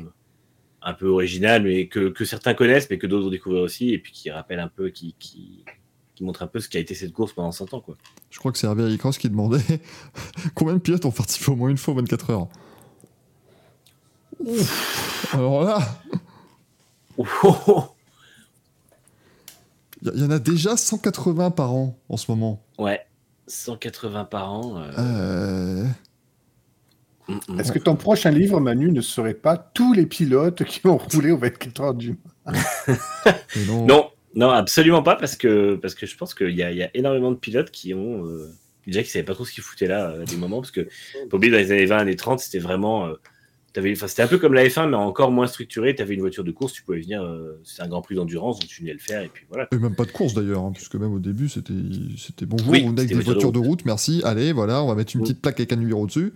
un 0.81 0.93
peu 0.93 1.07
originales, 1.07 1.63
mais 1.63 1.87
que, 1.87 2.13
certains 2.25 2.53
connaissent, 2.53 2.89
mais 2.89 2.97
que 2.97 3.07
d'autres 3.07 3.27
ont 3.27 3.31
découvert 3.31 3.61
aussi, 3.61 3.91
et 3.91 3.97
puis 3.97 4.11
qui 4.11 4.29
rappellent 4.29 4.59
un 4.59 4.67
peu, 4.67 4.89
qui, 4.89 5.15
qui, 5.17 5.63
qui 6.15 6.23
montrent 6.23 6.43
un 6.43 6.47
peu 6.47 6.59
ce 6.59 6.69
qu'a 6.69 6.79
été 6.79 6.93
cette 6.93 7.13
course 7.13 7.33
pendant 7.33 7.51
100 7.51 7.73
ans. 7.73 7.81
Quoi. 7.81 7.97
Je 8.29 8.39
crois 8.39 8.51
que 8.51 8.57
c'est 8.57 8.67
Herbert 8.67 8.95
Cross 8.97 9.17
qui 9.17 9.29
demandait 9.29 9.81
combien 10.55 10.75
de 10.75 10.79
pilotes 10.79 11.05
ont 11.05 11.11
participé 11.11 11.51
au 11.51 11.55
moins 11.55 11.69
une 11.69 11.77
fois 11.77 11.93
en 11.93 11.97
24 11.97 12.29
heures. 12.29 12.47
Alors 15.31 15.63
là. 15.63 15.79
Il 20.05 20.19
y, 20.19 20.25
en 20.25 20.31
a 20.31 20.39
déjà 20.39 20.75
180 20.75 21.51
par 21.51 21.71
an 21.71 21.97
en 22.09 22.17
ce 22.17 22.29
moment. 22.29 22.61
Ouais. 22.77 22.99
180 23.53 24.25
par 24.25 24.51
an. 24.53 24.77
euh, 24.81 24.91
Euh, 24.97 25.85
mm, 27.27 27.39
mm. 27.47 27.59
Est-ce 27.59 27.71
que 27.71 27.79
ton 27.79 27.95
prochain 27.95 28.31
livre, 28.31 28.59
Manu, 28.59 28.91
ne 28.91 29.01
serait 29.01 29.33
pas 29.33 29.57
tous 29.57 29.93
les 29.93 30.05
pilotes 30.05 30.63
qui 30.65 30.85
ont 30.87 30.97
roulé 30.97 31.31
au 31.31 31.37
24 31.37 31.81
heures 31.81 31.93
du 31.93 32.17
non. 33.55 33.85
Non, 33.87 34.09
non, 34.35 34.49
absolument 34.49 35.03
pas, 35.03 35.15
parce 35.15 35.35
que, 35.37 35.75
parce 35.75 35.95
que 35.95 36.05
je 36.05 36.17
pense 36.17 36.33
qu'il 36.33 36.49
y 36.51 36.55
y 36.57 36.83
a 36.83 36.89
énormément 36.95 37.31
de 37.31 37.37
pilotes 37.37 37.71
qui 37.71 37.93
ont. 37.93 38.25
euh, 38.25 38.49
déjà 38.85 39.01
qui 39.03 39.09
savaient 39.09 39.23
pas 39.25 39.33
trop 39.33 39.45
ce 39.45 39.53
qu'ils 39.53 39.63
foutaient 39.63 39.87
là 39.87 40.09
à 40.21 40.25
des 40.25 40.35
moments, 40.37 40.59
parce 40.61 40.71
que, 40.71 40.87
oublier, 41.31 41.51
dans 41.51 41.57
les 41.59 41.71
années 41.71 41.85
20, 41.85 41.97
années 41.99 42.15
30, 42.15 42.39
c'était 42.39 42.59
vraiment. 42.59 43.07
euh, 43.07 43.15
c'était 44.07 44.21
un 44.21 44.27
peu 44.27 44.37
comme 44.37 44.53
la 44.53 44.65
F1, 44.67 44.89
mais 44.89 44.95
encore 44.95 45.31
moins 45.31 45.47
structuré. 45.47 45.95
Tu 45.95 46.01
avais 46.01 46.13
une 46.13 46.19
voiture 46.21 46.43
de 46.43 46.51
course, 46.51 46.73
tu 46.73 46.83
pouvais 46.83 46.99
venir. 47.01 47.23
euh, 47.23 47.59
c'était 47.63 47.83
un 47.83 47.87
grand 47.87 48.01
prix 48.01 48.15
d'endurance, 48.15 48.59
donc 48.59 48.69
tu 48.69 48.81
venais 48.81 48.93
le 48.93 48.99
faire, 48.99 49.21
et 49.23 49.29
puis 49.29 49.45
voilà. 49.49 49.67
Et 49.71 49.77
même 49.77 49.95
pas 49.95 50.05
de 50.05 50.11
course 50.11 50.33
d'ailleurs, 50.33 50.61
hein, 50.63 50.71
puisque 50.73 50.95
même 50.95 51.13
au 51.13 51.19
début 51.19 51.49
c'était 51.49 51.73
c'était 52.17 52.45
bonjour, 52.45 52.69
Oui, 52.71 52.81
vous 52.81 52.89
venez 52.89 52.99
avec 53.01 53.09
des 53.09 53.15
voiture 53.15 53.33
voitures 53.33 53.51
de 53.51 53.59
route, 53.59 53.85
merci, 53.85 54.21
allez, 54.25 54.51
voilà, 54.53 54.83
on 54.83 54.87
va 54.87 54.95
mettre 54.95 55.15
une 55.15 55.21
Mm. 55.21 55.23
petite 55.23 55.41
plaque 55.41 55.59
avec 55.59 55.73
un 55.73 55.77
numéro 55.77 56.05
dessus. 56.05 56.33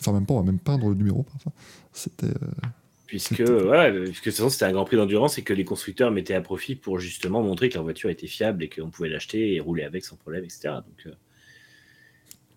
Enfin, 0.00 0.12
même 0.12 0.26
pas, 0.26 0.34
on 0.34 0.40
va 0.40 0.44
même 0.44 0.58
peindre 0.58 0.88
le 0.88 0.94
numéro 0.94 1.22
parfois. 1.22 1.52
C'était. 1.92 2.26
euh, 2.26 2.68
Puisque, 3.06 3.34
puisque 3.36 3.48
de 3.48 4.10
toute 4.10 4.24
façon, 4.24 4.48
c'était 4.48 4.64
un 4.64 4.72
grand 4.72 4.84
prix 4.84 4.96
d'endurance 4.96 5.38
et 5.38 5.42
que 5.42 5.52
les 5.52 5.64
constructeurs 5.64 6.10
mettaient 6.10 6.34
à 6.34 6.40
profit 6.40 6.74
pour 6.74 6.98
justement 6.98 7.42
montrer 7.42 7.68
que 7.68 7.74
leur 7.74 7.84
voiture 7.84 8.10
était 8.10 8.26
fiable 8.26 8.64
et 8.64 8.68
qu'on 8.68 8.90
pouvait 8.90 9.08
l'acheter 9.08 9.54
et 9.54 9.60
rouler 9.60 9.84
avec 9.84 10.04
sans 10.04 10.16
problème, 10.16 10.42
etc. 10.42 10.60
Donc, 10.86 11.06
euh, 11.06 11.10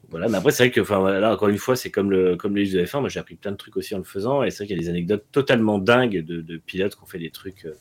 voilà, 0.09 0.29
mais 0.29 0.37
après, 0.37 0.51
c'est 0.51 0.63
vrai 0.63 0.71
que, 0.71 0.79
enfin, 0.81 1.19
là, 1.19 1.33
encore 1.33 1.49
une 1.49 1.57
fois, 1.57 1.75
c'est 1.75 1.91
comme 1.91 2.11
le, 2.11 2.37
comme 2.37 2.55
les 2.55 2.69
de 2.71 2.83
F1. 2.83 3.01
Moi, 3.01 3.09
j'ai 3.09 3.19
appris 3.19 3.35
plein 3.35 3.51
de 3.51 3.57
trucs 3.57 3.75
aussi 3.75 3.93
en 3.93 3.97
le 3.97 4.03
faisant. 4.05 4.43
Et 4.43 4.51
c'est 4.51 4.59
vrai 4.59 4.67
qu'il 4.67 4.77
y 4.77 4.79
a 4.79 4.83
des 4.83 4.89
anecdotes 4.89 5.25
totalement 5.31 5.79
dingues 5.79 6.23
de, 6.23 6.41
de 6.41 6.57
pilotes 6.57 6.95
qui 6.95 7.03
ont 7.03 7.07
fait 7.07 7.19
des 7.19 7.31
trucs. 7.31 7.65
Euh, 7.65 7.73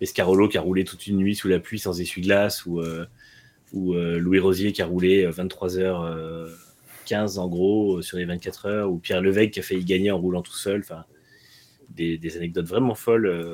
Pescarolo 0.00 0.48
qui 0.48 0.58
a 0.58 0.60
roulé 0.60 0.84
toute 0.84 1.06
une 1.06 1.16
nuit 1.16 1.34
sous 1.34 1.48
la 1.48 1.58
pluie 1.58 1.78
sans 1.78 2.00
essuie-glace, 2.00 2.64
ou, 2.66 2.80
euh, 2.80 3.04
ou 3.72 3.94
euh, 3.94 4.18
Louis 4.18 4.38
Rosier 4.38 4.72
qui 4.72 4.80
a 4.80 4.86
roulé 4.86 5.26
23h15 5.28 7.38
en 7.38 7.48
gros 7.48 7.98
euh, 7.98 8.02
sur 8.02 8.16
les 8.16 8.24
24 8.24 8.66
heures, 8.66 8.90
ou 8.90 8.98
Pierre 8.98 9.20
Levesque 9.20 9.50
qui 9.50 9.60
a 9.60 9.62
failli 9.62 9.84
gagner 9.84 10.10
en 10.10 10.18
roulant 10.18 10.42
tout 10.42 10.56
seul. 10.56 10.80
Enfin, 10.80 11.04
des, 11.90 12.16
des 12.16 12.36
anecdotes 12.36 12.66
vraiment 12.66 12.94
folles. 12.94 13.26
euh, 13.26 13.52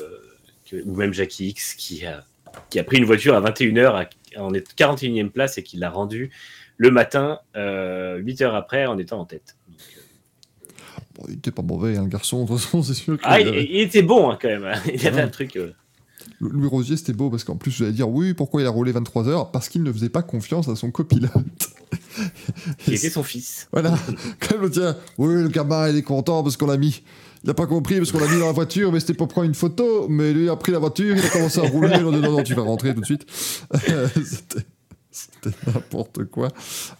ou 0.85 0.95
même 0.95 1.13
Jackie 1.13 1.49
X 1.49 1.75
qui 1.75 2.07
a, 2.07 2.25
qui 2.71 2.79
a 2.79 2.85
pris 2.85 2.99
une 2.99 3.05
voiture 3.05 3.35
à 3.35 3.41
21h 3.41 4.09
en 4.37 4.55
est 4.55 4.75
41e 4.77 5.31
place 5.31 5.59
et 5.59 5.63
qui 5.63 5.77
l'a 5.77 5.91
rendue 5.91 6.31
le 6.77 6.91
matin, 6.91 7.39
8 7.55 8.43
heures 8.43 8.55
après, 8.55 8.87
en 8.87 8.99
étant 8.99 9.21
en 9.21 9.25
tête. 9.25 9.57
Donc, 9.69 9.79
euh, 9.97 10.01
Bon, 11.17 11.25
il 11.29 11.35
était 11.35 11.51
pas 11.53 11.63
mauvais, 11.63 11.97
hein, 11.97 12.03
le 12.03 12.09
garçon, 12.09 12.43
de 12.45 12.49
toute 12.49 12.59
façon, 12.59 12.83
c'est 12.83 12.95
sûr. 12.95 13.19
Ah, 13.23 13.41
il, 13.41 13.77
était 13.81 14.03
bon 14.03 14.31
hein, 14.31 14.39
quand 14.41 14.49
même. 14.49 14.73
Il 14.93 15.01
y 15.03 15.07
avait 15.07 15.19
Ouais. 15.19 15.23
un 15.23 15.29
truc. 15.29 15.57
euh, 15.57 15.71
Louis 16.41 16.67
Rosier, 16.67 16.97
c'était 16.97 17.13
beau 17.13 17.31
parce 17.31 17.45
qu'en 17.45 17.57
plus, 17.57 17.71
j'allais 17.71 17.93
dire 17.93 18.09
oui, 18.09 18.35
pourquoi 18.35 18.61
il 18.63 18.67
a 18.67 18.71
roulé 18.71 18.91
23 18.91 19.29
heures? 19.29 19.51
Parce 19.53 19.69
qu'il 19.69 19.83
ne 19.85 19.93
faisait 19.93 20.09
pas 20.09 20.23
confiance 20.23 20.69
à 20.69 20.75
son 20.75 20.91
copilote. 20.91 21.31
qui 22.79 22.95
était 22.95 23.11
son 23.11 23.23
fils. 23.23 23.69
Voilà, 23.73 23.95
quand 24.41 24.59
le 24.59 24.71
tien, 24.71 24.97
oui, 25.19 25.35
le 25.43 25.49
gamin, 25.49 25.89
il 25.89 25.97
est 25.97 26.03
content 26.03 26.43
parce 26.43 26.57
qu'on 26.57 26.67
l'a 26.67 26.77
mis. 26.77 27.03
Il 27.45 27.49
n'a 27.49 27.55
pas 27.55 27.67
compris 27.67 27.99
parce 27.99 28.11
qu'on 28.11 28.19
l'a 28.19 28.27
mis 28.29 28.39
dans 28.41 28.47
la 28.47 28.53
voiture, 28.53 28.91
mais 28.91 28.99
c'était 29.01 29.15
pour 29.15 29.29
prendre 29.29 29.47
une 29.47 29.55
photo. 29.55 30.09
Mais 30.09 30.33
lui 30.33 30.49
a 30.49 30.57
pris 30.57 30.73
la 30.73 30.79
voiture, 30.81 31.17
il 31.17 31.25
a 31.25 31.29
commencé 31.29 31.61
à 31.61 31.69
rouler. 31.69 31.89
Il 31.91 31.95
a 31.95 31.99
dit 31.99 32.21
non, 32.21 32.33
non, 32.33 32.43
tu 32.43 32.55
vas 32.55 32.63
rentrer 32.63 32.95
tout 32.95 33.01
de 33.03 33.07
suite. 33.07 33.25
Euh, 33.91 34.09
c'était- 34.25 34.67
C'était 35.15 35.57
n'importe 35.71 36.25
quoi. 36.25 36.49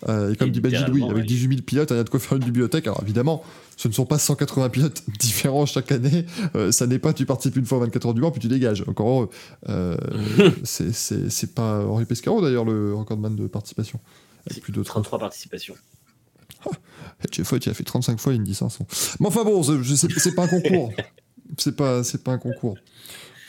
Euh, 0.09 0.33
et 0.33 0.37
comme 0.37 0.49
Et 0.49 0.53
dit 0.53 0.61
Benji, 0.61 0.77
oui, 0.77 0.83
littéralement, 0.85 1.11
avec 1.11 1.23
ouais. 1.23 1.27
18 1.27 1.49
000 1.49 1.63
pilotes, 1.63 1.91
il 1.91 1.97
y 1.97 1.99
a 1.99 2.05
de 2.05 2.09
quoi 2.09 2.21
faire 2.21 2.39
une 2.39 2.45
bibliothèque. 2.45 2.87
Alors 2.87 3.01
évidemment, 3.03 3.43
ce 3.77 3.89
ne 3.89 3.93
sont 3.93 4.07
pas 4.07 4.19
180 4.19 4.69
pilotes 4.69 5.03
différents 5.19 5.67
chaque 5.67 5.91
année. 5.91 6.25
Euh, 6.55 6.71
ça 6.71 6.87
n'est 6.87 7.01
pas 7.01 7.13
tu 7.13 7.27
participes 7.27 7.57
une 7.57 7.67
fois 7.67 7.81
24 7.81 8.07
heures 8.07 8.15
du 8.15 8.21
Mans 8.21 8.31
puis 8.31 8.41
tu 8.41 8.47
dégages. 8.47 8.85
Encore 8.87 9.09
heureux. 9.09 9.31
Euh, 9.69 9.97
c'est- 10.63 11.55
pas 11.55 11.85
Henri 11.85 12.05
Pescaro 12.05 12.41
d'ailleurs 12.41 12.65
le 12.65 12.95
recordman 12.95 13.35
de 13.35 13.49
participation. 13.49 13.99
Avec 14.49 14.63
plus 14.63 14.73
de 14.73 14.83
30 14.85 15.03
33 15.05 15.19
participations. 15.19 15.75
Jeff 17.33 17.51
White, 17.51 17.67
il 17.67 17.71
a 17.71 17.75
fait 17.75 17.85
35 17.85 18.21
fois 18.21 18.33
Indy 18.33 18.55
500. 18.55 18.87
Mais 19.19 19.27
enfin 19.27 19.43
bon, 19.43 19.63
c'est- 19.63 20.35
pas 20.37 20.45
un 20.45 20.49
concours. 20.49 20.93
C'est 21.59 21.75
pas, 21.77 22.03
pas 22.25 22.33
un 22.33 22.39
concours. 22.39 22.77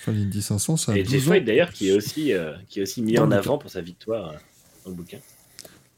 Enfin, 0.01 0.11
l'Indy 0.11 0.41
500, 0.41 0.77
ça 0.77 0.91
a 0.91 0.97
Et 0.97 1.03
12 1.03 1.11
Jeff 1.23 1.45
d'ailleurs 1.45 1.71
qui 1.71 1.89
est 1.89 1.91
aussi, 1.93 2.31
qui 2.67 2.79
est 2.79 2.83
aussi 2.83 3.01
mis 3.01 3.17
en 3.19 3.31
avant 3.31 3.57
pour 3.57 3.69
sa 3.71 3.81
victoire 3.81 4.33
dans 4.85 4.91
le 4.91 4.95
bouquin. 4.95 5.17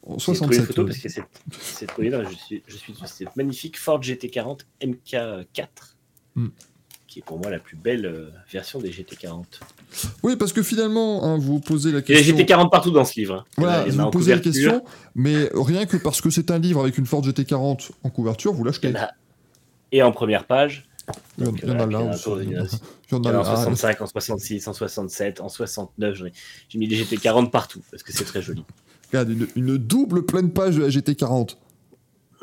En 0.06 0.18
J'ai 0.18 0.34
trouvé 0.34 0.56
une 0.58 0.64
67. 0.64 0.66
photo 0.68 0.86
parce 0.86 0.98
que 1.00 1.10
je 2.32 2.36
suis, 2.36 2.64
je 2.68 2.76
suis 2.78 2.94
cette 3.06 3.36
magnifique 3.36 3.78
Ford 3.78 4.00
GT40 4.00 4.60
MK4 4.82 5.68
Hmm. 6.36 6.50
qui 7.08 7.20
est 7.20 7.22
pour 7.24 7.40
moi 7.40 7.50
la 7.50 7.58
plus 7.60 7.76
belle 7.76 8.06
euh, 8.06 8.30
version 8.52 8.80
des 8.80 8.92
GT40. 8.92 9.44
Oui, 10.22 10.36
parce 10.36 10.54
que 10.54 10.62
finalement, 10.62 11.24
hein, 11.24 11.38
vous 11.40 11.60
posez 11.60 11.92
la 11.92 12.00
Il 12.00 12.10
y 12.10 12.14
a 12.14 12.22
des 12.22 12.34
question. 12.34 12.38
GT40 12.66 12.70
partout 12.70 12.92
dans 12.92 13.04
ce 13.06 13.20
livre. 13.20 13.36
hein. 13.36 13.46
Voilà, 13.58 13.84
vous 13.86 14.00
en 14.00 14.12
posez 14.12 14.34
la 14.36 14.40
question, 14.40 14.84
mais 15.16 15.50
rien 15.54 15.86
que 15.88 15.98
parce 15.98 16.22
que 16.22 16.30
c'est 16.30 16.52
un 16.52 16.60
livre 16.60 16.80
avec 16.82 16.98
une 17.00 17.06
Ford 17.08 17.22
GT40 17.24 17.90
en 18.04 18.10
couverture, 18.12 18.54
vous 18.54 18.64
l'achetez. 18.64 18.94
Et 19.92 20.04
en 20.04 20.12
première 20.12 20.46
page. 20.46 20.87
Il 21.38 21.44
y 21.44 21.48
en- 21.48 21.52
Donc, 21.52 21.60
il 21.64 21.70
y 21.70 21.72
en 21.72 21.76
a 21.76 21.78
là 21.78 21.86
il 21.88 21.92
y 21.92 21.96
en 21.96 22.00
a 22.08 22.14
aussi. 22.14 22.20
encore- 22.28 22.42
il 22.42 22.52
y 22.52 22.58
en 22.58 22.60
a 22.60 22.64
aussi. 22.64 22.76
Il 23.10 23.14
y 23.14 23.16
en 23.16 23.22
Il 23.22 23.26
y 23.26 23.28
a 23.28 23.32
en 23.32 23.34
a 23.36 23.38
en 23.38 23.44
là. 23.44 23.56
65, 23.56 24.02
en 24.02 24.08
66, 24.08 24.68
en 24.68 24.74
67, 24.74 25.42
en 25.42 25.50
69. 25.50 26.16
j'en 26.16 26.26
ai- 26.26 26.34
J'ai 26.70 26.80
mis 26.80 26.88
des 26.88 26.96
GT40 26.98 27.50
partout 27.52 27.82
parce 27.92 28.04
que 28.04 28.12
c'est 28.12 28.26
très 28.26 28.42
joli. 28.42 28.64
Regarde, 29.12 29.30
une, 29.30 29.48
une 29.56 29.78
double 29.78 30.26
pleine 30.26 30.52
page 30.52 30.76
de 30.76 30.82
la 30.82 30.90
GT40. 30.90 31.58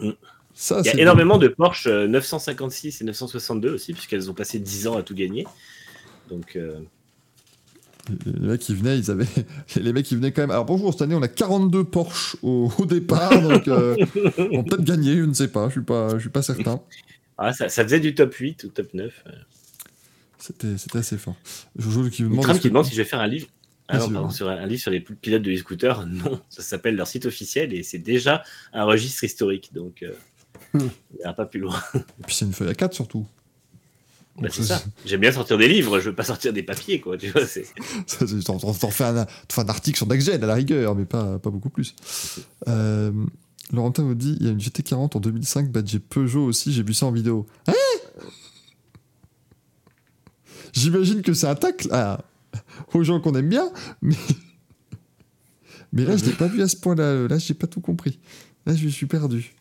Mm. 0.00 0.10
Ça, 0.56 0.76
Il 0.80 0.86
y 0.86 0.88
a 0.88 0.92
c'est 0.92 1.00
énormément 1.00 1.36
de 1.36 1.48
Porsche 1.48 1.88
euh, 1.88 2.06
956 2.06 3.00
et 3.00 3.04
962 3.04 3.74
aussi, 3.74 3.92
puisqu'elles 3.92 4.30
ont 4.30 4.34
passé 4.34 4.60
10 4.60 4.86
ans 4.86 4.96
à 4.96 5.02
tout 5.02 5.14
gagner. 5.14 5.46
Donc, 6.30 6.54
euh, 6.56 6.78
Les 8.24 8.48
mecs 8.48 8.60
qui 8.60 8.74
venaient, 8.74 8.96
ils 8.98 9.10
avaient. 9.10 9.26
Les 9.76 9.92
mecs 9.92 10.06
qui 10.06 10.14
venaient 10.14 10.30
quand 10.32 10.42
même. 10.42 10.50
Alors 10.52 10.64
bonjour, 10.64 10.92
cette 10.92 11.02
année 11.02 11.14
on 11.16 11.22
a 11.22 11.28
42 11.28 11.84
Porsche 11.84 12.36
au, 12.42 12.70
au 12.78 12.86
départ, 12.86 13.30
donc 13.42 13.66
euh, 13.68 13.96
on 14.38 14.62
peut 14.62 14.76
peut-être 14.76 14.84
gagner, 14.84 15.16
je 15.16 15.24
ne 15.24 15.34
sais 15.34 15.48
pas, 15.48 15.66
je 15.68 15.72
suis 15.72 15.82
pas, 15.82 16.14
je 16.14 16.18
suis 16.20 16.28
pas 16.30 16.42
certain. 16.42 16.80
Ah, 17.38 17.52
ça, 17.52 17.68
ça 17.68 17.82
faisait 17.84 18.00
du 18.00 18.14
top 18.14 18.34
8 18.34 18.64
ou 18.64 18.68
top 18.68 18.92
9. 18.94 19.24
euh. 19.26 19.30
C'était, 20.38 20.98
assez 20.98 21.16
fort. 21.16 21.36
Jojo 21.76 22.10
qui 22.10 22.22
me 22.22 22.28
demande. 22.30 22.48
est-ce 22.50 22.60
qui 22.60 22.68
demande 22.68 22.84
si 22.84 22.92
je 22.92 22.98
vais 22.98 23.04
faire 23.08 23.20
un 23.20 23.26
livre. 23.26 23.48
Ah 23.88 23.98
non, 23.98 24.04
Vas-y, 24.04 24.12
pardon, 24.12 24.28
vas-y. 24.28 24.36
sur 24.36 24.48
un, 24.48 24.56
un 24.56 24.66
livre 24.66 24.80
sur 24.82 24.90
les 24.90 25.00
pilotes 25.00 25.42
de 25.42 25.50
e-scooter. 25.52 26.06
Non, 26.06 26.40
ça 26.50 26.62
s'appelle 26.62 26.96
leur 26.96 27.06
site 27.06 27.26
officiel 27.26 27.72
et 27.72 27.82
c'est 27.82 27.98
déjà 27.98 28.42
un 28.72 28.84
registre 28.84 29.24
historique. 29.24 29.70
Donc, 29.74 30.02
euh, 30.02 30.12
Hmm. 30.72 30.88
on 31.24 31.34
pas 31.34 31.46
plus 31.46 31.60
loin. 31.60 31.80
Et 31.94 32.22
puis 32.26 32.34
c'est 32.34 32.44
une 32.44 32.52
feuille 32.52 32.68
à 32.70 32.74
4 32.74 32.92
surtout. 32.94 33.26
Bah, 34.40 34.48
c'est 34.50 34.64
ça. 34.64 34.82
J'aime 35.06 35.20
bien 35.20 35.30
sortir 35.30 35.56
des 35.56 35.68
livres, 35.68 36.00
je 36.00 36.10
veux 36.10 36.14
pas 36.14 36.24
sortir 36.24 36.52
des 36.52 36.64
papiers, 36.64 37.00
quoi. 37.00 37.16
Tu 37.16 37.28
vois, 37.30 37.46
c'est... 37.46 37.64
T'en 38.44 38.58
fais 38.90 39.04
un, 39.04 39.24
t'en 39.24 39.54
fais 39.54 39.60
un 39.60 39.68
article 39.68 39.96
sur 39.96 40.08
NextGen 40.08 40.42
à 40.42 40.46
la 40.46 40.54
rigueur, 40.54 40.96
mais 40.96 41.04
pas, 41.04 41.38
pas 41.38 41.50
beaucoup 41.50 41.70
plus. 41.70 41.94
Euh, 42.66 43.12
Laurentin 43.72 44.04
me 44.04 44.14
dit 44.14 44.36
il 44.40 44.46
y 44.46 44.48
a 44.48 44.52
une 44.52 44.58
GT40 44.58 45.16
en 45.16 45.20
2005, 45.20 45.70
badge 45.70 45.96
Peugeot 45.98 46.44
aussi, 46.44 46.72
j'ai 46.72 46.82
vu 46.82 46.92
ça 46.94 47.06
en 47.06 47.12
vidéo. 47.12 47.46
Hein 47.66 47.72
J'imagine 50.72 51.22
que 51.22 51.32
c'est 51.34 51.46
un 51.46 51.54
tacle 51.54 51.88
à- 51.92 52.20
aux 52.92 53.02
gens 53.04 53.20
qu'on 53.20 53.34
aime 53.34 53.48
bien, 53.48 53.70
mais. 54.02 54.16
Mais 55.92 56.04
là, 56.04 56.16
je 56.16 56.24
l'ai 56.24 56.32
pas 56.32 56.48
vu 56.48 56.60
à 56.60 56.66
ce 56.66 56.74
point-là. 56.76 57.28
Là, 57.28 57.38
j'ai 57.38 57.54
pas 57.54 57.68
tout 57.68 57.80
compris. 57.80 58.18
Là, 58.66 58.74
je 58.74 58.88
suis 58.88 59.06
perdu. 59.06 59.54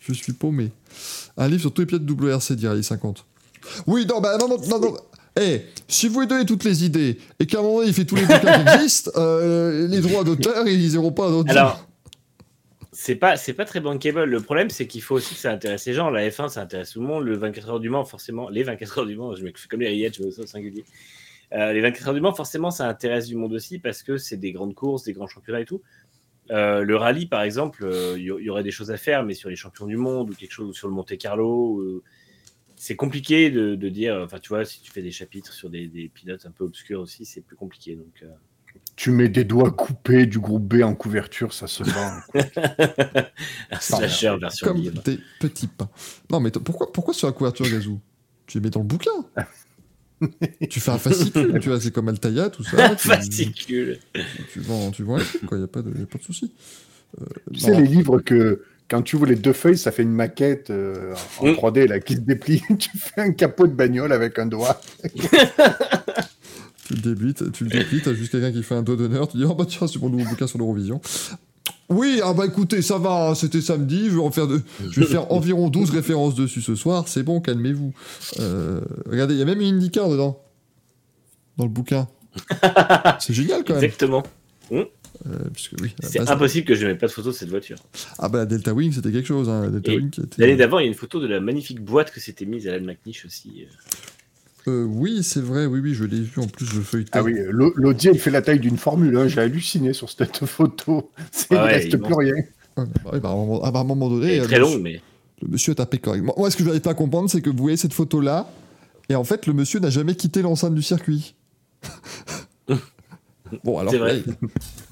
Je 0.00 0.12
suis 0.12 0.32
paumé. 0.32 0.72
Un 1.36 1.46
livre 1.46 1.60
sur 1.60 1.72
tous 1.72 1.82
les 1.82 1.86
pilotes 1.86 2.02
WRC, 2.10 2.56
dirait 2.56 2.74
les 2.74 2.82
50. 2.82 3.24
Oui, 3.86 4.04
non, 4.04 4.20
bah 4.20 4.36
non, 4.38 4.48
non, 4.48 4.58
non, 4.68 4.80
non. 4.80 4.96
Eh, 5.40 5.62
si 5.86 6.08
vous 6.08 6.18
lui 6.20 6.26
donnez 6.26 6.46
toutes 6.46 6.64
les 6.64 6.84
idées 6.84 7.18
et 7.38 7.46
qu'à 7.46 7.60
un 7.60 7.62
moment 7.62 7.82
il 7.82 7.92
fait 7.94 8.04
tous 8.04 8.16
les 8.16 8.22
bouquins 8.22 8.64
qui 8.64 8.74
existent, 8.74 9.12
euh, 9.16 9.86
les 9.86 10.00
droits 10.00 10.24
d'auteur, 10.24 10.66
ils 10.66 10.88
n'iront 10.90 11.12
pas 11.12 11.28
à 11.28 11.30
d'autres. 11.30 11.50
Alors, 11.50 11.87
c'est 13.00 13.14
pas, 13.14 13.36
c'est 13.36 13.54
pas 13.54 13.64
très 13.64 13.78
bankable. 13.78 14.24
Le 14.24 14.40
problème, 14.40 14.70
c'est 14.70 14.88
qu'il 14.88 15.02
faut 15.02 15.14
aussi 15.14 15.36
que 15.36 15.40
ça 15.40 15.52
intéresse 15.52 15.86
les 15.86 15.94
gens. 15.94 16.10
La 16.10 16.28
F1, 16.28 16.48
ça 16.48 16.62
intéresse 16.62 16.90
tout 16.90 17.00
le 17.00 17.06
monde. 17.06 17.24
Le 17.24 17.36
24 17.36 17.70
heures 17.70 17.80
du 17.80 17.90
Mans, 17.90 18.04
forcément, 18.04 18.48
les 18.48 18.64
24 18.64 18.98
heures 18.98 19.06
du 19.06 19.14
Mans, 19.14 19.36
je 19.36 19.44
me 19.44 19.52
fais 19.54 19.68
comme 19.68 19.82
les 19.82 20.10
je 20.10 20.46
singulier. 20.46 20.84
Euh, 21.52 21.72
les 21.72 21.80
24 21.80 22.08
heures 22.08 22.14
du 22.14 22.20
Mans, 22.20 22.34
forcément, 22.34 22.72
ça 22.72 22.88
intéresse 22.88 23.28
du 23.28 23.36
monde 23.36 23.52
aussi 23.52 23.78
parce 23.78 24.02
que 24.02 24.16
c'est 24.18 24.36
des 24.36 24.50
grandes 24.50 24.74
courses, 24.74 25.04
des 25.04 25.12
grands 25.12 25.28
championnats 25.28 25.60
et 25.60 25.64
tout. 25.64 25.80
Euh, 26.50 26.82
le 26.82 26.96
rallye, 26.96 27.26
par 27.26 27.42
exemple, 27.42 27.84
euh, 27.84 28.14
il 28.16 28.24
y, 28.24 28.26
y 28.26 28.50
aurait 28.50 28.64
des 28.64 28.72
choses 28.72 28.90
à 28.90 28.96
faire, 28.96 29.22
mais 29.22 29.34
sur 29.34 29.48
les 29.48 29.54
champions 29.54 29.86
du 29.86 29.96
monde 29.96 30.30
ou 30.30 30.34
quelque 30.34 30.50
chose 30.50 30.70
ou 30.70 30.72
sur 30.72 30.88
le 30.88 30.94
Monte 30.94 31.16
Carlo, 31.18 31.78
euh, 31.80 32.02
c'est 32.74 32.96
compliqué 32.96 33.52
de, 33.52 33.76
dire. 33.88 34.20
Enfin, 34.24 34.40
tu 34.40 34.48
vois, 34.48 34.64
si 34.64 34.82
tu 34.82 34.90
fais 34.90 35.02
des 35.02 35.12
chapitres 35.12 35.52
sur 35.52 35.70
des, 35.70 35.86
des 35.86 36.08
pilotes 36.08 36.46
un 36.46 36.50
peu 36.50 36.64
obscurs 36.64 37.00
aussi, 37.00 37.24
c'est 37.24 37.42
plus 37.42 37.54
compliqué. 37.54 37.94
Donc, 37.94 38.24
euh, 38.24 38.26
Tu 38.98 39.12
mets 39.12 39.28
des 39.28 39.44
doigts 39.44 39.70
coupés 39.70 40.26
du 40.26 40.40
groupe 40.40 40.74
B 40.74 40.82
en 40.82 40.92
couverture, 40.92 41.52
ça 41.54 41.68
se 41.68 41.84
vend. 41.84 42.10
un 43.70 43.78
slasher 43.78 44.34
version 44.40 44.66
Comme 44.66 44.82
des 44.82 45.20
petits 45.38 45.68
pas. 45.68 45.88
Non, 46.32 46.40
mais 46.40 46.50
pourquoi, 46.50 46.90
pourquoi 46.90 47.14
sur 47.14 47.28
la 47.28 47.32
couverture, 47.32 47.70
Gazou? 47.70 48.00
Tu 48.46 48.58
les 48.58 48.64
mets 48.64 48.70
dans 48.70 48.80
le 48.80 48.86
bouquin 48.86 49.12
Tu 50.68 50.80
fais 50.80 50.90
un 50.90 50.98
fascicule, 50.98 51.60
tu 51.60 51.68
vois, 51.68 51.80
c'est 51.80 51.92
comme 51.92 52.08
Altaïa, 52.08 52.50
tout 52.50 52.64
ça. 52.64 52.88
tu, 52.96 53.06
Fascicule. 53.06 54.00
tu 54.52 54.58
vends, 54.58 54.90
tu 54.90 55.04
vends 55.04 55.14
un 55.18 55.22
truc, 55.24 55.46
quoi, 55.46 55.58
il 55.58 55.60
n'y 55.60 55.64
a, 55.64 55.68
pas 55.68 55.82
de- 55.82 55.96
y 55.96 56.02
a 56.02 56.06
pas 56.06 56.18
de 56.18 56.24
souci. 56.24 56.52
Euh, 57.20 57.24
Tu 57.54 57.60
non. 57.60 57.66
sais, 57.74 57.80
les 57.80 57.86
livres 57.86 58.18
que 58.18 58.64
quand 58.90 59.02
tu 59.02 59.14
ouvres 59.14 59.26
les 59.26 59.36
deux 59.36 59.52
feuilles, 59.52 59.78
ça 59.78 59.92
fait 59.92 60.02
une 60.02 60.10
maquette 60.10 60.70
euh, 60.70 61.14
en 61.38 61.46
Mm. 61.46 61.50
3D 61.52 61.86
là, 61.86 62.00
qui 62.00 62.14
se 62.14 62.20
déplie. 62.20 62.62
tu 62.80 62.90
fais 62.98 63.20
un 63.20 63.30
capot 63.32 63.68
de 63.68 63.74
bagnole 63.74 64.12
avec 64.12 64.40
un 64.40 64.46
doigt. 64.46 64.80
Tu 66.88 66.94
le 66.94 67.00
débites, 67.02 67.52
tu 67.52 67.64
le 67.64 67.70
déplies, 67.70 68.00
t'as 68.00 68.14
juste 68.14 68.32
quelqu'un 68.32 68.50
qui 68.50 68.62
fait 68.62 68.74
un 68.74 68.82
doigt 68.82 68.96
d'honneur, 68.96 69.28
tu 69.28 69.36
dis, 69.36 69.44
oh 69.44 69.54
bah 69.54 69.66
tiens, 69.68 69.86
c'est 69.86 70.00
mon 70.00 70.08
nouveau 70.08 70.24
bouquin 70.24 70.46
sur 70.46 70.58
l'Eurovision. 70.58 71.02
Oui, 71.90 72.20
ah 72.24 72.32
bah 72.32 72.46
écoutez, 72.46 72.80
ça 72.80 72.96
va, 72.96 73.28
hein, 73.28 73.34
c'était 73.34 73.60
samedi, 73.60 74.06
je 74.06 74.14
vais, 74.16 74.22
en 74.22 74.30
faire 74.30 74.46
de... 74.46 74.62
je 74.90 75.00
vais 75.00 75.06
faire 75.06 75.30
environ 75.30 75.68
12 75.68 75.90
références 75.90 76.34
dessus 76.34 76.62
ce 76.62 76.74
soir, 76.74 77.06
c'est 77.06 77.22
bon, 77.22 77.42
calmez-vous. 77.42 77.92
Euh, 78.40 78.80
regardez, 79.04 79.34
il 79.34 79.38
y 79.38 79.42
a 79.42 79.44
même 79.44 79.60
une 79.60 79.74
IndyCar 79.76 80.08
dedans, 80.08 80.42
dans 81.58 81.64
le 81.64 81.70
bouquin. 81.70 82.08
c'est 83.20 83.34
génial 83.34 83.64
quand 83.64 83.74
même. 83.74 83.84
Exactement. 83.84 84.22
Euh, 84.70 84.84
oui, 85.82 85.94
à 85.98 86.02
la 86.04 86.08
C'est 86.08 86.18
base- 86.20 86.30
impossible 86.30 86.66
que 86.66 86.74
je 86.74 86.86
n'aie 86.86 86.94
pas 86.94 87.06
de 87.06 87.12
photo 87.12 87.28
de 87.30 87.34
cette 87.34 87.50
voiture. 87.50 87.76
Ah 88.18 88.30
bah 88.30 88.38
la 88.38 88.46
Delta 88.46 88.72
Wing, 88.72 88.92
c'était 88.92 89.12
quelque 89.12 89.26
chose. 89.26 89.48
Hein, 89.50 89.70
était... 89.76 89.98
L'année 90.38 90.56
d'avant, 90.56 90.78
il 90.78 90.84
y 90.84 90.86
a 90.86 90.88
une 90.88 90.94
photo 90.94 91.20
de 91.20 91.26
la 91.26 91.40
magnifique 91.40 91.82
boîte 91.82 92.12
que 92.12 92.20
s'était 92.20 92.46
mise 92.46 92.66
à 92.68 92.74
Alan 92.74 92.84
McNish 92.86 93.24
aussi. 93.26 93.66
Euh, 94.68 94.84
oui, 94.84 95.22
c'est 95.22 95.40
vrai, 95.40 95.66
oui, 95.66 95.80
oui, 95.80 95.94
je 95.94 96.04
l'ai 96.04 96.20
vu, 96.20 96.40
en 96.40 96.46
plus 96.46 96.66
je 96.66 96.80
feuilletais. 96.80 97.10
Ah 97.14 97.22
oui, 97.22 97.34
l'A- 97.50 97.70
l'Audi, 97.74 98.08
il 98.12 98.18
fait 98.18 98.30
la 98.30 98.42
taille 98.42 98.60
d'une 98.60 98.76
Formule 98.76 99.16
1. 99.16 99.28
J'ai 99.28 99.40
halluciné 99.40 99.92
sur 99.92 100.10
cette 100.10 100.44
photo. 100.46 101.10
C'est- 101.32 101.46
il 101.50 101.56
Ah 101.56 101.64
ouais, 101.64 101.72
reste 101.74 101.92
immense. 101.92 102.06
plus 102.06 102.14
rien. 102.14 102.34
Bah 102.76 102.84
bah, 103.04 103.28
à, 103.30 103.32
un 103.32 103.36
moment, 103.36 103.62
à 103.64 103.68
un 103.76 103.84
moment 103.84 104.08
donné, 104.08 104.26
Elle 104.28 104.34
est 104.36 104.40
euh, 104.40 104.44
très 104.46 104.60
monsieur- 104.60 104.78
mais 104.80 105.00
le 105.42 105.48
monsieur 105.48 105.72
a 105.72 105.74
tapé 105.74 105.98
correctement. 105.98 106.34
Moi, 106.36 106.50
ce 106.50 106.56
que 106.56 106.62
je 106.62 106.68
n'arrive 106.68 106.82
pas 106.82 106.90
à 106.90 106.94
comprendre, 106.94 107.28
c'est 107.30 107.40
que 107.40 107.50
vous 107.50 107.56
voyez 107.58 107.76
cette 107.76 107.92
photo-là, 107.94 108.50
et 109.08 109.14
en 109.14 109.24
fait, 109.24 109.46
le 109.46 109.52
monsieur 109.52 109.80
n'a 109.80 109.90
jamais 109.90 110.14
quitté 110.14 110.42
l'enceinte 110.42 110.74
du 110.74 110.82
circuit. 110.82 111.34
bon, 113.64 113.78
alors 113.78 113.92
là, 113.92 113.98
vrai. 113.98 114.22
il... 114.26 114.34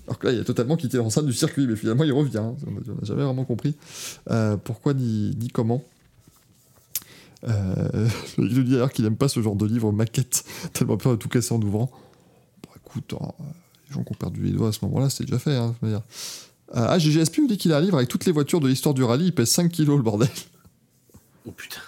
alors 0.07 0.19
que 0.19 0.27
là, 0.27 0.33
il 0.33 0.41
a 0.41 0.45
totalement 0.45 0.77
quitté 0.77 0.97
l'enceinte 0.97 1.27
du 1.27 1.33
circuit, 1.33 1.67
mais 1.67 1.77
finalement, 1.77 2.05
il 2.05 2.13
revient. 2.13 2.39
hein. 2.39 2.55
On 2.67 2.71
n'a 2.73 2.81
jamais 3.03 3.23
vraiment 3.23 3.45
compris 3.45 3.77
euh, 4.31 4.57
pourquoi 4.57 4.95
ni, 4.95 5.37
ni 5.39 5.49
comment? 5.49 5.83
Euh, 7.45 8.09
il 8.39 8.45
nous 8.45 8.63
dit 8.65 8.71
d'ailleurs 8.73 8.93
qu'il 8.93 9.05
n'aime 9.05 9.17
pas 9.17 9.29
ce 9.29 9.41
genre 9.41 9.57
de 9.57 9.67
livre 9.67 9.93
maquette, 9.93 10.45
tellement 10.73 10.97
peur 10.97 11.13
de 11.13 11.17
tout 11.17 11.29
casser 11.29 11.53
en 11.55 11.61
ouvrant. 11.61 11.91
Bon, 12.63 12.71
écoute, 12.77 13.15
hein, 13.21 13.33
les 13.89 13.95
gens 13.95 14.03
qui 14.05 14.13
ont 14.13 14.17
perdu 14.17 14.43
les 14.43 14.53
doigts 14.53 14.69
à 14.69 14.73
ce 14.73 14.85
moment-là, 14.87 15.11
c'était 15.11 15.25
déjà 15.25 15.39
fait. 15.39 15.55
Hein, 15.57 15.75
je. 15.83 15.89
Euh, 15.89 15.99
ah, 16.75 16.99
GGSP 16.99 17.39
nous 17.39 17.47
dit 17.47 17.59
qu'il 17.59 17.73
a 17.73 17.77
un 17.77 17.81
livre 17.81 17.97
avec 17.97 18.09
toutes 18.09 18.25
les 18.25 18.33
voitures 18.33 18.59
de 18.61 18.67
l'histoire 18.69 18.93
du 18.95 19.05
rallye, 19.05 19.27
il 19.27 19.35
pèse 19.35 19.51
5 19.51 19.71
kilos 19.71 19.97
le 19.97 20.03
bordel. 20.03 20.29
oh 21.47 21.53
putain. 21.53 21.79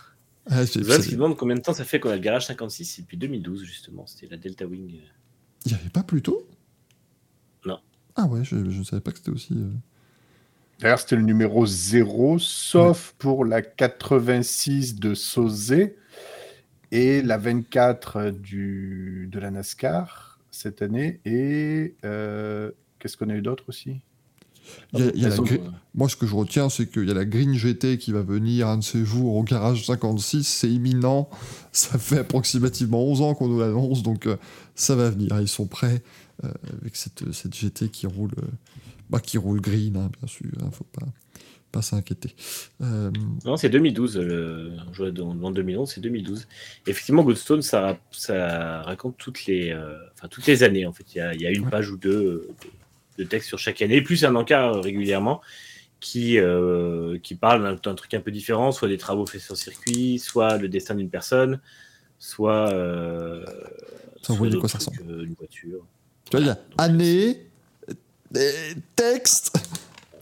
Ah, 0.50 0.64
c'est- 0.64 0.82
c'est- 0.84 1.02
ce 1.02 1.08
qui 1.08 1.14
demande 1.16 1.36
combien 1.36 1.56
de 1.56 1.60
temps 1.60 1.74
ça 1.74 1.84
fait 1.84 1.98
qu'on 2.00 2.08
a 2.10 2.14
le 2.14 2.22
garage 2.22 2.46
56, 2.46 2.84
c'est 2.84 3.02
depuis 3.02 3.16
2012 3.16 3.64
justement. 3.64 4.06
C'était 4.06 4.28
la 4.28 4.36
Delta 4.38 4.66
Wing. 4.66 5.00
Il 5.66 5.72
n'y 5.72 5.78
avait 5.78 5.90
pas 5.90 6.02
plus 6.04 6.22
tôt? 6.22 6.46
Non. 7.66 7.78
Ah 8.16 8.26
ouais, 8.26 8.44
je 8.44 8.54
ne 8.56 8.84
savais 8.84 9.00
pas 9.02 9.10
que 9.10 9.18
c'était 9.18 9.30
aussi. 9.30 9.52
euh, 9.54 9.68
D'ailleurs, 10.80 10.98
c'était 11.00 11.16
le 11.16 11.22
numéro 11.22 11.66
0, 11.66 12.38
sauf 12.38 13.14
pour 13.18 13.44
la 13.44 13.62
86 13.62 14.96
de 14.96 15.14
Sauzet 15.14 15.96
et 16.92 17.20
la 17.22 17.36
24 17.36 18.30
du, 18.30 19.28
de 19.30 19.38
la 19.40 19.50
NASCAR 19.50 20.38
cette 20.50 20.80
année. 20.82 21.20
Et 21.24 21.94
euh, 22.04 22.70
qu'est-ce 22.98 23.16
qu'on 23.16 23.28
a 23.28 23.34
eu 23.34 23.42
d'autre 23.42 23.64
aussi? 23.68 24.00
Il 24.92 25.00
y 25.00 25.02
a- 25.02 25.10
il 25.14 25.22
y 25.22 25.24
a 25.24 25.30
la 25.30 25.34
De 25.34 25.40
toute 25.40 25.46
gri- 25.48 25.58
façon, 25.58 25.72
Moi, 25.94 26.08
ce 26.10 26.16
que 26.16 26.26
je 26.26 26.34
retiens, 26.34 26.68
c'est 26.68 26.86
qu'il 26.86 27.08
y 27.08 27.10
a 27.10 27.14
la 27.14 27.24
Green 27.24 27.54
GT 27.54 27.98
qui 27.98 28.12
va 28.12 28.22
venir 28.22 28.68
un 28.68 28.76
de 28.76 28.84
ces 28.84 29.04
jours 29.04 29.34
au 29.34 29.42
garage 29.42 29.84
56. 29.86 30.44
C'est 30.46 30.70
imminent. 30.70 31.28
Ça 31.72 31.98
fait 31.98 32.18
approximativement 32.18 33.02
11 33.02 33.20
ans 33.22 33.34
qu'on 33.34 33.48
nous 33.48 33.58
l'annonce, 33.60 34.02
donc 34.02 34.26
euh, 34.26 34.36
ça 34.74 34.94
va 34.94 35.10
venir. 35.10 35.40
Ils 35.40 35.48
sont 35.48 35.66
prêts 35.66 36.02
euh, 36.44 36.48
avec 36.82 36.94
cette, 36.96 37.32
cette 37.32 37.54
GT 37.54 37.88
qui 37.88 38.06
roule, 38.06 38.30
euh, 38.38 38.46
bah, 39.10 39.20
qui 39.20 39.38
roule 39.38 39.60
green, 39.60 39.96
hein, 39.96 40.10
bien 40.18 40.28
sûr. 40.28 40.46
Il 40.54 40.70
faut 40.72 40.84
pas, 40.84 41.06
pas 41.72 41.82
s'inquiéter. 41.82 42.34
Euh, 42.82 43.10
Non, 43.44 43.56
c'est 43.56 43.68
2012. 43.68 44.18
Le... 44.18 44.72
On 44.88 44.92
jouait 44.92 45.12
dans, 45.12 45.34
dans 45.34 45.50
2011, 45.50 45.90
c'est 45.92 46.00
2012. 46.00 46.46
Effectivement, 46.86 47.22
Goodstone, 47.22 47.62
ça, 47.62 47.80
ra- 47.80 47.98
ça 48.10 48.82
raconte 48.82 49.16
toutes 49.18 49.46
les, 49.46 49.70
euh, 49.70 49.96
enfin, 50.14 50.28
toutes 50.28 50.46
les 50.46 50.62
années. 50.62 50.86
En 50.86 50.92
fait, 50.92 51.04
il 51.14 51.18
y 51.18 51.20
a, 51.20 51.34
il 51.34 51.40
y 51.42 51.46
a 51.46 51.50
une 51.50 51.68
page 51.68 51.90
ou 51.90 51.96
deux 51.96 52.10
euh, 52.10 52.48
de, 53.18 53.24
de 53.24 53.28
texte 53.28 53.48
sur 53.48 53.58
chaque 53.58 53.82
année, 53.82 54.00
plus 54.02 54.24
un 54.24 54.34
encart 54.34 54.74
euh, 54.76 54.80
régulièrement 54.80 55.40
qui, 56.00 56.38
euh, 56.38 57.18
qui 57.18 57.34
parle 57.34 57.80
d'un 57.82 57.94
truc 57.96 58.14
un 58.14 58.20
peu 58.20 58.30
différent, 58.30 58.70
soit 58.70 58.86
des 58.88 58.98
travaux 58.98 59.26
faits 59.26 59.40
sur 59.40 59.56
circuit, 59.56 60.18
soit 60.20 60.56
le 60.56 60.68
destin 60.68 60.94
d'une 60.94 61.10
personne, 61.10 61.60
soit. 62.20 62.72
Euh, 62.72 63.44
Ça, 64.22 64.34
soit 64.34 64.48
quoi 64.60 64.68
ça 64.68 64.78
euh, 65.08 65.24
une 65.24 65.34
voiture. 65.34 65.84
tu 66.30 66.36
vois, 66.36 66.40
il 66.40 66.46
y 66.46 66.50
a 66.50 66.58
année, 66.78 67.47
euh, 68.36 68.50
texte, 68.96 69.56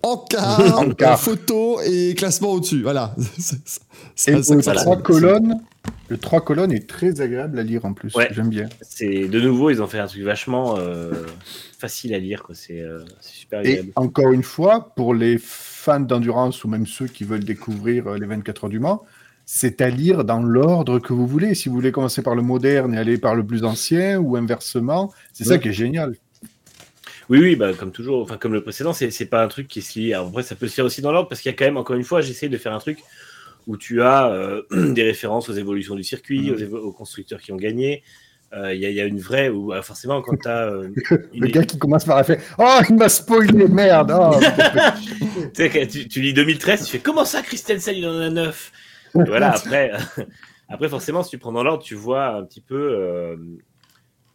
encart, 0.02 0.78
Encart. 0.78 1.20
photo 1.20 1.80
et 1.84 2.14
classement 2.14 2.50
au-dessus. 2.52 2.82
Voilà. 2.82 3.14
C'est- 3.38 3.56
c'est- 3.64 3.80
c'est 4.14 4.30
Et 4.32 4.34
à 4.34 4.42
ça 4.42 4.54
le 4.54 4.58
que 4.60 4.64
ça 4.64 4.70
voilà. 4.72 4.80
trois 4.82 4.96
ressemble. 4.96 5.02
colonnes, 5.20 5.60
le 6.08 6.16
trois 6.18 6.40
colonnes 6.40 6.72
est 6.72 6.88
très 6.88 7.20
agréable 7.20 7.58
à 7.58 7.62
lire 7.62 7.84
en 7.84 7.92
plus. 7.92 8.14
Ouais. 8.14 8.28
J'aime 8.30 8.48
bien. 8.48 8.68
C'est 8.80 9.28
de 9.28 9.40
nouveau, 9.40 9.68
ils 9.70 9.82
ont 9.82 9.86
fait 9.86 9.98
un 9.98 10.06
truc 10.06 10.22
vachement 10.22 10.76
euh, 10.78 11.12
facile 11.78 12.14
à 12.14 12.18
lire. 12.18 12.42
C'est 12.54 12.80
euh, 12.80 13.00
c'est 13.20 13.32
super 13.34 13.60
Et 13.60 13.68
agréable. 13.72 13.90
encore 13.96 14.32
une 14.32 14.42
fois, 14.42 14.92
pour 14.96 15.12
les 15.14 15.36
fans 15.38 16.00
d'endurance 16.00 16.64
ou 16.64 16.68
même 16.68 16.86
ceux 16.86 17.06
qui 17.08 17.24
veulent 17.24 17.44
découvrir 17.44 18.06
euh, 18.06 18.18
les 18.18 18.26
24 18.26 18.64
heures 18.64 18.70
du 18.70 18.78
Mans, 18.80 19.02
c'est 19.44 19.80
à 19.82 19.90
lire 19.90 20.24
dans 20.24 20.40
l'ordre 20.42 20.98
que 20.98 21.12
vous 21.12 21.26
voulez. 21.26 21.54
Si 21.54 21.68
vous 21.68 21.74
voulez 21.74 21.92
commencer 21.92 22.22
par 22.22 22.34
le 22.34 22.42
moderne 22.42 22.94
et 22.94 22.98
aller 22.98 23.18
par 23.18 23.34
le 23.34 23.44
plus 23.44 23.64
ancien 23.64 24.18
ou 24.18 24.36
inversement, 24.36 25.12
c'est 25.34 25.44
ça 25.44 25.58
qui 25.58 25.68
est 25.68 25.72
génial. 25.74 26.14
Oui, 27.28 27.38
oui, 27.40 27.56
bah, 27.56 27.72
comme 27.74 27.90
toujours, 27.92 28.22
enfin 28.22 28.36
comme 28.36 28.52
le 28.52 28.62
précédent, 28.62 28.92
c'est 28.92 29.10
c'est 29.10 29.26
pas 29.26 29.42
un 29.42 29.48
truc 29.48 29.66
qui 29.68 29.82
se 29.82 29.98
lit. 29.98 30.14
Alors, 30.14 30.28
après, 30.28 30.42
ça 30.44 30.54
peut 30.54 30.68
se 30.68 30.74
faire 30.74 30.84
aussi 30.84 31.02
dans 31.02 31.10
l'ordre 31.12 31.28
parce 31.28 31.40
qu'il 31.40 31.50
y 31.50 31.54
a 31.54 31.56
quand 31.56 31.64
même, 31.64 31.76
encore 31.76 31.96
une 31.96 32.04
fois, 32.04 32.20
j'essaie 32.20 32.48
de 32.48 32.56
faire 32.58 32.72
un 32.72 32.78
truc 32.78 32.98
où 33.66 33.76
tu 33.76 34.00
as 34.02 34.28
euh, 34.30 34.62
des 34.92 35.02
références 35.02 35.48
aux 35.48 35.52
évolutions 35.54 35.96
du 35.96 36.04
circuit, 36.04 36.50
Mhm. 36.50 36.54
aux, 36.54 36.58
évo- 36.58 36.78
aux 36.80 36.92
constructeurs 36.92 37.40
qui 37.40 37.50
ont 37.52 37.56
gagné. 37.56 38.02
Euh, 38.52 38.72
Il 38.72 38.80
y, 38.80 38.92
y 38.92 39.00
a 39.00 39.04
une 39.04 39.18
vraie, 39.18 39.48
ou 39.48 39.72
euh, 39.74 39.82
forcément, 39.82 40.22
quand 40.22 40.36
tu 40.36 40.48
as. 40.48 40.70
Le 41.34 41.46
gars 41.48 41.64
qui 41.64 41.78
commence 41.78 42.04
par 42.04 42.24
faire 42.24 42.40
Oh, 42.58 42.78
il 42.88 42.94
m'a 42.94 43.08
spoilé, 43.08 43.66
merde 43.66 44.12
oh. 44.16 44.38
tu, 45.54 46.20
lis 46.20 46.32
2013, 46.32 46.84
tu 46.84 46.90
fais 46.92 46.98
comment 47.00 47.24
ça, 47.24 47.42
Christensen, 47.42 47.94
il 47.96 48.06
en 48.06 48.20
a 48.20 48.30
9 48.30 48.72
Et 49.16 49.24
voilà, 49.24 49.50
après, 49.56 49.90
après, 50.68 50.88
forcément, 50.88 51.24
si 51.24 51.30
tu 51.30 51.38
prends 51.38 51.52
dans 51.52 51.64
l'ordre, 51.64 51.82
tu 51.82 51.96
vois 51.96 52.28
un 52.36 52.44
petit 52.44 52.60
peu. 52.60 53.36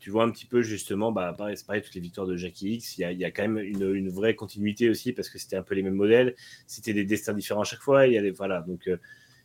Tu 0.01 0.09
vois 0.09 0.23
un 0.23 0.31
petit 0.31 0.47
peu 0.47 0.63
justement, 0.63 1.11
bah, 1.11 1.31
pareil, 1.37 1.55
c'est 1.55 1.65
pareil, 1.65 1.83
toutes 1.83 1.93
les 1.93 2.01
victoires 2.01 2.25
de 2.25 2.35
Jackie 2.35 2.73
X, 2.73 2.97
il 2.97 3.01
y 3.01 3.03
a, 3.03 3.11
il 3.11 3.19
y 3.19 3.23
a 3.23 3.29
quand 3.29 3.43
même 3.43 3.59
une, 3.59 3.93
une 3.95 4.09
vraie 4.09 4.35
continuité 4.35 4.89
aussi 4.89 5.13
parce 5.13 5.29
que 5.29 5.37
c'était 5.37 5.55
un 5.55 5.61
peu 5.61 5.75
les 5.75 5.83
mêmes 5.83 5.93
modèles, 5.93 6.35
c'était 6.65 6.93
des 6.93 7.05
destins 7.05 7.33
différents 7.33 7.61
à 7.61 7.65
chaque 7.65 7.81
fois, 7.81 8.07
il 8.07 8.13
y 8.13 8.17
a 8.17 8.21
des, 8.23 8.31
voilà, 8.31 8.61
donc 8.61 8.87
euh, 8.87 8.97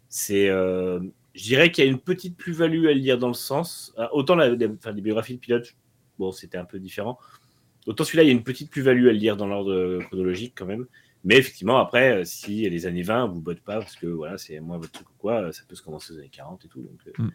c'est, 0.09 0.49
euh, 0.49 0.99
je 1.35 1.43
dirais 1.43 1.71
qu'il 1.71 1.85
y 1.85 1.87
a 1.87 1.91
une 1.91 2.01
petite 2.01 2.39
plus-value 2.39 2.87
à 2.87 2.95
le 2.95 3.01
lire 3.01 3.19
dans 3.19 3.29
le 3.29 3.35
sens, 3.35 3.95
euh, 3.99 4.07
autant 4.13 4.35
la, 4.35 4.51
enfin, 4.73 4.93
les 4.93 5.03
biographies 5.03 5.35
de 5.35 5.41
pilotes, 5.41 5.77
bon, 6.19 6.33
c'était 6.33 6.57
un 6.57 6.65
peu 6.65 6.79
différent, 6.79 7.19
autant 7.87 8.05
celui-là, 8.05 8.23
il 8.23 8.29
y 8.29 8.31
a 8.31 8.33
une 8.33 8.43
petite 8.43 8.71
plus-value 8.71 9.09
à 9.09 9.13
le 9.13 9.19
lire 9.19 9.37
dans 9.37 9.47
l'ordre 9.47 10.03
chronologique 10.05 10.55
quand 10.57 10.67
même, 10.67 10.87
mais 11.23 11.37
effectivement, 11.37 11.77
après, 11.77 12.25
si 12.25 12.69
les 12.71 12.87
années 12.87 13.03
20 13.03 13.27
vous 13.27 13.43
botte 13.43 13.61
pas, 13.61 13.79
parce 13.81 13.97
que 13.97 14.07
voilà, 14.07 14.39
c'est 14.39 14.59
moins 14.61 14.79
votre 14.79 14.93
truc 14.93 15.11
ou 15.11 15.15
quoi, 15.19 15.53
ça 15.53 15.65
peut 15.69 15.75
se 15.75 15.83
commencer 15.83 16.15
aux 16.15 16.19
années 16.19 16.31
40 16.31 16.65
et 16.65 16.69
tout, 16.69 16.81
donc, 16.81 16.99
Mm. 17.19 17.29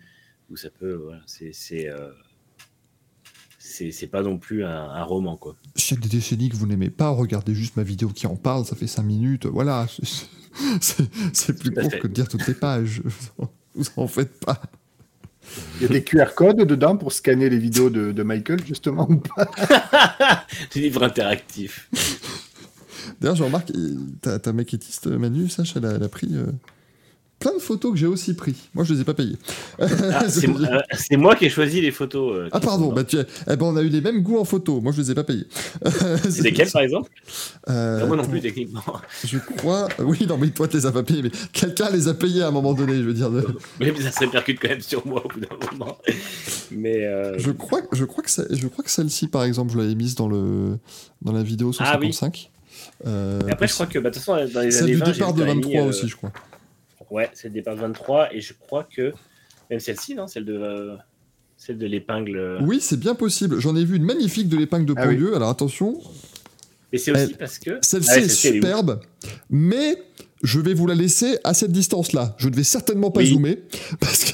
ou 0.50 0.56
ça 0.56 0.72
peut, 0.72 0.94
voilà, 0.94 1.22
c'est, 1.28 1.54
c'est, 1.54 1.88
euh, 1.88 2.10
c'est, 3.72 4.08
pas 4.08 4.22
non 4.22 4.38
plus 4.38 4.64
un, 4.64 4.70
un 4.90 5.04
roman, 5.04 5.38
quoi. 5.38 5.56
S'il 5.76 5.98
y 5.98 6.00
a 6.00 6.04
des 6.04 6.10
décennies 6.10 6.50
que 6.50 6.56
vous 6.56 6.68
n'aimez 6.68 6.90
pas, 6.90 7.10
regardez 7.10 7.56
juste 7.56 7.78
ma 7.78 7.84
vidéo 7.84 8.10
qui 8.10 8.28
en 8.28 8.36
parle, 8.36 8.66
ça 8.66 8.76
fait 8.76 8.88
5 8.88 9.04
minutes, 9.04 9.46
voilà. 9.46 9.88
c'est- 10.82 11.54
plus 11.60 11.72
court 11.72 11.90
fait. 11.90 12.00
que 12.00 12.08
de 12.08 12.14
dire 12.14 12.28
toutes 12.28 12.48
les 12.48 12.54
pages. 12.54 13.02
Vous 13.76 13.86
en 13.96 14.08
faites 14.08 14.38
pas. 14.46 14.62
Il 15.78 15.84
y 15.84 15.86
a 15.86 15.88
des 15.90 16.04
QR 16.04 16.34
codes 16.36 16.58
dedans 16.58 16.98
pour 16.98 17.14
scanner 17.14 17.50
les 17.50 17.58
vidéos 17.58 17.90
de, 17.90 18.12
de 18.12 18.24
Michael, 18.24 18.66
justement, 18.66 19.10
ou 19.10 19.18
pas? 19.18 19.50
Des 20.74 20.82
livres 20.82 21.04
interactifs. 21.04 21.90
D'ailleurs, 23.20 23.36
je 23.36 23.44
remarque, 23.44 23.72
ta, 24.22 24.40
ta 24.40 24.54
maquettiste 24.54 25.08
Manu, 25.08 25.50
sache, 25.50 25.76
elle 25.78 25.86
a, 25.86 25.92
elle 25.94 26.04
a 26.04 26.10
pris 26.10 26.30
euh, 26.34 26.46
plein 27.42 27.54
de 27.54 27.60
photos 27.60 27.92
que 27.92 27.98
j'ai 27.98 28.08
aussi 28.08 28.34
pris. 28.36 28.56
Moi, 28.74 28.86
je 28.86 28.94
les 28.94 29.02
ai 29.02 29.04
pas 29.04 29.14
payées. 29.14 29.36
Ah, 29.80 29.88
c'est, 30.30 30.48
euh, 30.48 30.80
c'est 30.94 31.18
moi 31.18 31.36
qui 31.36 31.46
ai 31.46 31.50
choisi 31.50 31.82
les 31.82 31.92
photos. 31.92 32.34
euh, 32.38 32.50
Ah 32.54 32.60
pardon, 32.62 32.94
bah, 32.94 33.04
tu 33.04 33.20
as- 33.20 33.26
eh 33.52 33.56
ben, 33.58 33.66
on 33.66 33.76
a 33.76 33.82
eu 33.82 33.90
les 33.90 34.00
mêmes 34.00 34.22
goûts 34.22 34.38
en 34.40 34.46
photo. 34.46 34.80
Moi, 34.80 34.94
je 34.94 35.02
les 35.02 35.12
ai 35.12 35.16
pas 35.16 35.24
payés. 35.26 35.46
C'est 36.30 36.42
lesquels, 36.44 36.72
par 36.72 36.84
exemple? 36.84 37.12
Euh, 37.70 38.00
Ah, 38.02 38.06
Moi 38.06 38.16
non 38.16 38.26
plus, 38.26 38.40
techniquement. 38.40 38.82
Je 39.26 39.38
crois. 39.58 39.90
Oui, 40.00 40.26
non, 40.30 40.38
mais 40.38 40.50
toi, 40.52 40.68
tu 40.68 40.78
les 40.78 40.86
as 40.86 40.92
pas 40.92 41.04
payés, 41.04 41.24
mais 41.24 41.32
quelqu'un 41.52 41.90
les 41.90 42.08
a 42.08 42.14
payés 42.14 42.44
à 42.44 42.48
un 42.48 42.52
moment 42.52 42.74
donné, 42.74 42.96
je 42.98 43.02
veux 43.04 43.14
dire. 43.14 43.30
de- 43.30 43.46
Mais 43.80 43.94
ça 44.02 44.12
se 44.12 44.20
répercute 44.20 44.60
quand 44.62 44.70
même 44.70 44.82
sur 44.82 45.06
moi 45.06 45.22
au 45.26 45.28
bout 45.28 45.40
d'un 45.42 45.48
moment. 45.72 45.98
Mais 46.72 47.08
Je 47.38 47.52
crois, 47.52 47.82
je 47.92 48.06
crois 48.06 48.24
que, 48.24 48.30
ça- 48.32 48.46
je 48.50 48.68
crois 48.68 48.84
que 48.84 48.92
celle-ci, 48.92 49.28
par 49.28 49.44
exemple, 49.44 49.74
je 49.74 49.78
l'avais 49.80 49.96
mise 49.96 50.16
dans, 50.16 50.28
le, 50.30 50.78
dans 51.22 51.32
la 51.34 51.44
vidéo 51.44 51.72
Ah 51.80 51.98
oui. 52.00 52.14
155. 52.14 52.50
Euh, 53.08 53.40
et 53.48 53.52
après, 53.52 53.68
je 53.68 53.74
crois 53.74 53.86
que 53.86 54.00
bah, 54.00 54.10
de 54.10 54.16
toute 54.16 54.24
façon, 54.24 54.54
dans 54.54 54.62
les 54.62 54.78
années 54.78 54.92
du 54.94 54.98
20, 54.98 55.06
j'ai 55.08 55.12
départ 55.14 55.34
de 55.34 55.40
quand 55.42 55.46
même 55.48 55.56
23 55.58 55.72
mis, 55.72 55.78
euh, 55.86 55.90
aussi, 55.90 56.08
je 56.08 56.16
crois. 56.16 56.32
Ouais, 57.12 57.30
c'est 57.34 57.50
le 57.50 57.54
départ 57.54 57.76
de 57.76 57.82
23. 57.82 58.34
Et 58.34 58.42
je 58.42 58.54
crois 58.54 58.84
que 58.86 59.14
même 59.70 59.80
celle-ci, 59.80 60.16
non 60.16 60.26
Celle 60.28 60.46
de, 60.46 60.54
euh, 60.58 60.96
celle 61.58 61.78
de 61.78 61.86
l'épingle. 61.86 62.38
euh, 62.38 62.60
Oui, 62.64 62.80
c'est 62.82 63.00
bien 63.00 63.14
possible. 63.16 63.60
J'en 63.60 63.76
ai 63.76 63.86
vu 63.86 63.98
une 63.98 64.04
magnifique 64.06 64.50
de 64.50 64.58
l'épingle 64.58 64.86
de 64.86 64.94
Ah 64.98 65.08
oui. 65.08 65.14
Pont-Dieu. 65.16 65.36
Alors 65.36 65.50
attention, 65.50 66.00
Mais 66.92 66.98
c'est 66.98 67.12
aussi 67.12 67.22
Elle- 67.22 67.38
parce 67.38 67.60
que. 67.60 67.78
celle-ci 67.82 68.10
Ah 68.12 68.16
ouais, 68.16 68.24
est 68.26 68.30
superbe, 68.30 69.00
mais 69.50 70.02
je 70.44 70.60
vais 70.60 70.74
vous 70.74 70.88
la 70.88 70.96
laisser 70.96 71.38
à 71.44 71.54
cette 71.54 71.72
distance-là. 71.72 72.36
Je 72.40 72.50
ne 72.50 72.56
vais 72.56 72.64
certainement 72.64 73.12
pas 73.12 73.20
Oui. 73.22 73.28
zoomer, 73.32 73.58
parce 74.00 74.24
que 74.26 74.32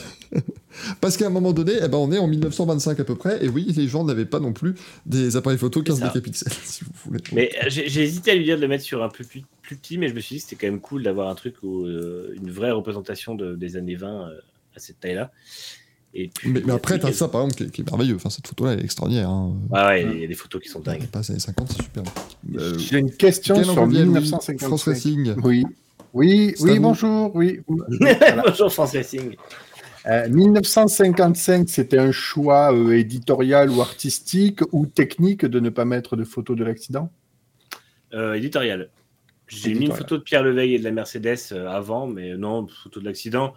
Parce 1.02 1.18
qu'à 1.18 1.28
un 1.28 1.30
moment 1.30 1.54
donné, 1.54 1.74
eh 1.84 1.88
ben, 1.88 1.98
on 1.98 2.12
est 2.12 2.18
en 2.18 2.28
1925 2.28 3.00
à 3.00 3.04
peu 3.04 3.16
près, 3.16 3.44
et 3.44 3.50
oui, 3.50 3.72
les 3.76 3.88
gens 3.88 4.04
n'avaient 4.04 4.26
pas 4.26 4.40
non 4.40 4.54
plus 4.54 4.76
des 5.06 5.36
appareils 5.36 5.58
photo 5.58 5.82
15 5.82 5.96
C'est 5.96 6.02
ça. 6.02 6.08
mégapixels, 6.08 6.54
si 6.64 6.84
vous 6.84 6.92
voulez. 7.06 7.22
Mais 7.34 7.52
euh, 7.64 7.70
j'ai 7.70 8.04
hésité 8.04 8.32
à 8.32 8.36
lui 8.36 8.44
dire 8.44 8.58
de 8.58 8.62
le 8.62 8.68
mettre 8.68 8.84
sur 8.84 9.04
un 9.04 9.10
peu 9.10 9.24
plus, 9.24 9.44
plus 9.62 9.76
petit, 9.76 9.98
mais 9.98 10.08
je 10.10 10.14
me 10.14 10.20
suis 10.20 10.36
dit 10.36 10.42
que 10.42 10.50
c'était 10.50 10.66
quand 10.66 10.72
même 10.72 10.82
cool 10.82 11.04
d'avoir 11.04 11.30
un 11.30 11.36
truc 11.36 11.56
où 11.64 11.86
euh, 11.86 12.34
une 12.36 12.52
vraie 12.52 12.72
représentation 12.72 13.36
de- 13.36 13.56
des 13.56 13.76
années 13.78 13.96
20 13.96 14.08
euh, 14.30 14.40
à 14.76 14.80
cette 14.80 15.00
taille-là. 15.00 15.32
Et 16.14 16.30
puis, 16.34 16.50
Mais, 16.50 16.62
mais 16.66 16.74
après, 16.74 16.98
t'as 16.98 17.12
ça, 17.12 17.28
par 17.28 17.42
exemple, 17.42 17.58
qui 17.58 17.64
est, 17.64 17.72
qui 17.72 17.82
est 17.82 17.86
merveilleux. 17.86 18.16
Enfin, 18.16 18.30
cette 18.30 18.48
photo-là, 18.48 18.74
elle 18.74 18.80
est 18.80 18.84
extraordinaire. 18.86 19.30
Hein. 19.30 19.56
Ouais, 19.70 19.84
ouais, 19.86 20.04
il 20.16 20.22
y 20.22 20.24
a 20.24 20.28
des 20.28 20.34
photos 20.36 20.62
qui 20.64 20.70
sont 20.70 20.80
dingues. 20.80 21.06
pas 21.08 21.20
les 21.20 21.32
années 21.32 21.40
50, 21.40 21.70
c'est 21.72 21.84
super. 21.84 22.04
Euh, 22.56 22.78
J'ai 22.78 22.98
une 23.00 23.12
question 23.12 23.62
sur 23.64 23.76
Reviel, 23.76 24.04
oui, 24.08 24.14
1955. 24.14 24.68
France 24.68 24.84
Racing? 24.86 25.34
Oui, 25.44 25.64
oui, 26.14 26.56
oui, 26.62 26.80
bonjour, 26.80 27.36
oui. 27.36 27.60
Voilà. 27.68 28.44
Bonjour 28.48 28.72
France 28.74 28.94
Racing. 28.94 29.36
Euh, 30.06 30.30
1955, 30.30 31.68
c'était 31.68 31.98
un 31.98 32.12
choix 32.12 32.74
euh, 32.74 32.92
éditorial 32.98 33.70
ou 33.70 33.82
artistique 33.82 34.62
ou 34.72 34.86
technique 34.86 35.46
de 35.46 35.60
ne 35.60 35.70
pas 35.70 35.86
mettre 35.86 36.16
de 36.16 36.24
photo 36.24 36.56
de 36.56 36.64
l'accident? 36.64 37.12
Euh, 38.14 38.34
éditorial. 38.36 38.90
J'ai 39.48 39.74
mis 39.74 39.86
une 39.86 39.94
photo 39.94 40.18
de 40.18 40.24
Pierre 40.24 40.44
Leveille 40.44 40.76
et 40.76 40.80
de 40.80 40.84
la 40.84 40.92
Mercedes 40.92 41.38
euh, 41.52 41.68
avant, 41.70 42.06
mais 42.08 42.36
non, 42.38 42.68
photo 42.68 43.00
de 43.00 43.06
l'accident. 43.06 43.54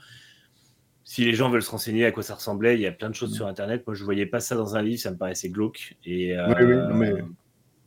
Si 1.05 1.25
les 1.25 1.35
gens 1.35 1.51
veulent 1.51 1.63
se 1.63 1.71
renseigner 1.71 2.05
à 2.05 2.13
quoi 2.13 2.23
ça 2.23 2.37
ressemblait, 2.37 2.77
il 2.77 2.81
y 2.81 2.87
a 2.87 2.93
plein 2.93 3.11
de 3.11 3.15
choses 3.15 3.35
sur 3.35 3.49
Internet. 3.49 3.85
Moi, 3.87 3.95
je 3.95 4.05
voyais 4.05 4.27
pas 4.27 4.39
ça 4.39 4.55
dans 4.55 4.77
un 4.77 4.83
livre, 4.83 5.01
ça 5.01 5.11
me 5.11 5.17
paraissait 5.17 5.49
glauque. 5.49 5.97
Et, 6.05 6.37
euh, 6.39 6.47
Oui, 6.49 6.55
oui, 6.65 6.77
non, 6.77 6.95
mais- 6.95 7.25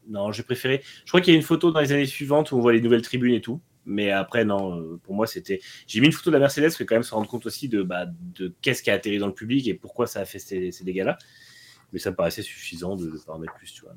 non, 0.09 0.31
j'ai 0.33 0.43
préféré. 0.43 0.81
Je 1.05 1.09
crois 1.11 1.21
qu'il 1.21 1.33
y 1.33 1.35
a 1.35 1.39
une 1.39 1.45
photo 1.45 1.71
dans 1.71 1.79
les 1.79 1.93
années 1.93 2.05
suivantes 2.05 2.51
où 2.51 2.57
on 2.57 2.59
voit 2.59 2.73
les 2.73 2.81
nouvelles 2.81 3.01
tribunes 3.01 3.33
et 3.33 3.41
tout. 3.41 3.61
Mais 3.85 4.11
après, 4.11 4.45
non, 4.45 4.79
euh, 4.79 4.99
pour 5.03 5.15
moi, 5.15 5.27
c'était. 5.27 5.59
J'ai 5.87 5.99
mis 5.99 6.07
une 6.07 6.13
photo 6.13 6.29
de 6.29 6.35
la 6.35 6.39
Mercedes, 6.39 6.71
mais 6.79 6.85
quand 6.85 6.95
même 6.95 7.03
se 7.03 7.13
rendre 7.13 7.27
compte 7.27 7.45
aussi 7.45 7.67
de, 7.67 7.83
bah, 7.83 8.05
de 8.35 8.53
qu'est-ce 8.61 8.81
qui 8.81 8.89
a 8.89 8.93
atterri 8.93 9.17
dans 9.17 9.27
le 9.27 9.33
public 9.33 9.67
et 9.67 9.73
pourquoi 9.73 10.07
ça 10.07 10.21
a 10.21 10.25
fait 10.25 10.39
ces, 10.39 10.71
ces 10.71 10.83
dégâts-là. 10.83 11.17
Mais 11.91 11.99
ça 11.99 12.11
me 12.11 12.15
paraissait 12.15 12.41
suffisant 12.41 12.95
de 12.95 13.05
ne 13.05 13.17
pas 13.17 13.33
en 13.33 13.39
mettre 13.39 13.53
plus, 13.55 13.71
tu 13.71 13.81
vois. 13.81 13.93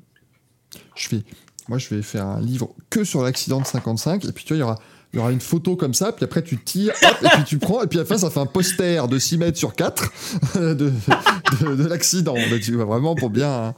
Je 0.95 1.07
fais, 1.07 1.23
moi, 1.67 1.77
je 1.77 1.93
vais 1.93 2.01
faire 2.01 2.25
un 2.25 2.41
livre 2.41 2.75
que 2.89 3.03
sur 3.03 3.23
l'accident 3.23 3.61
de 3.61 3.65
55, 3.65 4.25
et 4.25 4.31
puis 4.31 4.43
tu 4.43 4.53
vois, 4.53 4.57
il 4.57 4.59
y 4.59 4.63
aura, 4.63 4.79
il 5.13 5.17
y 5.17 5.19
aura 5.19 5.31
une 5.31 5.41
photo 5.41 5.75
comme 5.75 5.93
ça, 5.93 6.11
puis 6.11 6.25
après 6.25 6.43
tu 6.43 6.57
tires, 6.57 6.93
hop, 7.01 7.17
et 7.23 7.29
puis 7.29 7.43
tu 7.45 7.59
prends, 7.59 7.81
et 7.81 7.87
puis 7.87 7.97
à 7.97 8.01
la 8.01 8.05
fin, 8.05 8.17
ça 8.17 8.29
fait 8.29 8.39
un 8.39 8.45
poster 8.45 9.07
de 9.07 9.17
6 9.17 9.37
mètres 9.37 9.57
sur 9.57 9.73
4 9.73 10.55
de, 10.55 10.73
de, 10.73 11.75
de 11.75 11.87
l'accident. 11.87 12.35
Tu 12.61 12.75
vraiment 12.75 13.15
pour 13.15 13.29
bien, 13.29 13.73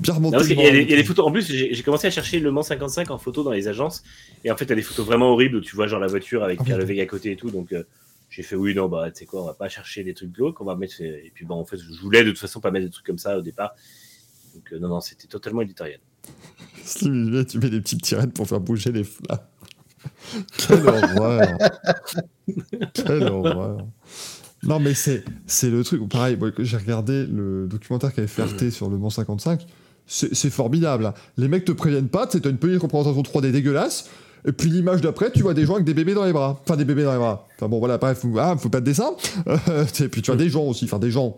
bien. 0.00 0.14
Non, 0.14 0.30
y, 0.30 0.36
a 0.36 0.40
moral. 0.40 0.50
il 0.50 0.90
y 0.90 0.92
a 0.92 0.96
des 0.96 1.04
photos. 1.04 1.26
En 1.26 1.32
plus, 1.32 1.46
j'ai 1.46 1.82
commencé 1.82 2.06
à 2.06 2.10
chercher 2.10 2.40
le 2.40 2.50
Mans 2.50 2.62
55 2.62 3.10
en 3.10 3.18
photo 3.18 3.42
dans 3.42 3.52
les 3.52 3.68
agences. 3.68 4.02
Et 4.44 4.50
en 4.50 4.56
fait, 4.56 4.64
il 4.64 4.70
y 4.70 4.72
a 4.72 4.76
des 4.76 4.82
photos 4.82 5.06
vraiment 5.06 5.32
horribles 5.32 5.56
où 5.56 5.60
tu 5.60 5.76
vois 5.76 5.86
genre 5.86 6.00
la 6.00 6.06
voiture 6.06 6.42
avec 6.44 6.58
Ah 6.60 6.64
Pierre. 6.64 6.78
Leveg 6.78 7.00
à 7.00 7.06
côté 7.06 7.32
et 7.32 7.36
tout. 7.36 7.50
Donc, 7.50 7.72
euh, 7.72 7.84
j'ai 8.28 8.42
fait 8.42 8.56
oui, 8.56 8.74
non, 8.74 8.88
bah, 8.88 9.10
tu 9.10 9.20
sais 9.20 9.26
quoi, 9.26 9.42
on 9.42 9.46
va 9.46 9.54
pas 9.54 9.68
chercher 9.68 10.04
des 10.04 10.14
trucs 10.14 10.32
glauques. 10.32 10.60
On 10.60 10.64
va 10.64 10.76
mettre. 10.76 11.00
Et 11.00 11.30
puis, 11.34 11.44
bon, 11.44 11.56
en 11.56 11.64
fait, 11.64 11.78
je 11.78 12.00
voulais 12.00 12.24
de 12.24 12.30
toute 12.30 12.38
façon 12.38 12.60
pas 12.60 12.70
mettre 12.70 12.86
des 12.86 12.92
trucs 12.92 13.06
comme 13.06 13.18
ça 13.18 13.38
au 13.38 13.42
départ. 13.42 13.74
Donc, 14.54 14.72
euh, 14.72 14.78
non, 14.78 14.88
non, 14.88 15.00
c'était 15.00 15.28
totalement 15.28 15.62
éditorial. 15.62 16.00
Tu 17.00 17.08
mets 17.08 17.70
des 17.70 17.80
petites 17.80 18.02
tirettes 18.02 18.32
pour 18.32 18.48
faire 18.48 18.60
bouger 18.60 18.90
les 18.90 19.04
flammes. 19.04 19.38
Quelle 20.56 20.86
horreur 20.86 21.58
Quelle 22.94 23.22
horreur 23.24 23.86
Non, 24.62 24.80
mais 24.80 24.94
c'est, 24.94 25.24
le 25.64 25.82
truc. 25.82 26.08
Pareil, 26.08 26.38
j'ai 26.58 26.76
regardé 26.76 27.26
le 27.26 27.66
documentaire 27.68 28.12
qu'avait 28.12 28.28
fait 28.28 28.42
Arte 28.42 28.70
sur 28.70 28.88
le 28.88 28.98
Mans 28.98 29.10
55. 29.10 29.66
C'est, 30.12 30.34
c'est 30.34 30.50
formidable. 30.50 31.06
hein. 31.06 31.14
Les 31.36 31.46
mecs 31.46 31.64
te 31.64 31.70
préviennent 31.70 32.08
pas, 32.08 32.26
t'as 32.26 32.38
une 32.50 32.56
petite 32.58 32.82
représentation 32.82 33.22
3D 33.22 33.52
dégueulasse. 33.52 34.10
Et 34.44 34.50
puis 34.50 34.68
l'image 34.70 35.02
d'après, 35.02 35.30
tu 35.30 35.42
vois 35.42 35.54
des 35.54 35.66
gens 35.66 35.74
avec 35.74 35.84
des 35.86 35.94
bébés 35.94 36.14
dans 36.14 36.24
les 36.24 36.32
bras. 36.32 36.60
Enfin, 36.64 36.76
des 36.76 36.84
bébés 36.84 37.04
dans 37.04 37.12
les 37.12 37.18
bras. 37.18 37.46
Enfin 37.56 37.68
bon, 37.68 37.78
voilà, 37.78 37.96
bref, 37.98 38.18
faut, 38.18 38.32
ah, 38.38 38.56
faut 38.58 38.70
pas 38.70 38.80
de 38.80 38.86
dessin. 38.86 39.12
Et 40.00 40.08
puis 40.08 40.20
tu 40.22 40.30
vois 40.32 40.36
des 40.36 40.48
gens 40.48 40.64
aussi, 40.64 40.86
enfin 40.86 40.98
des 40.98 41.10
gens. 41.12 41.36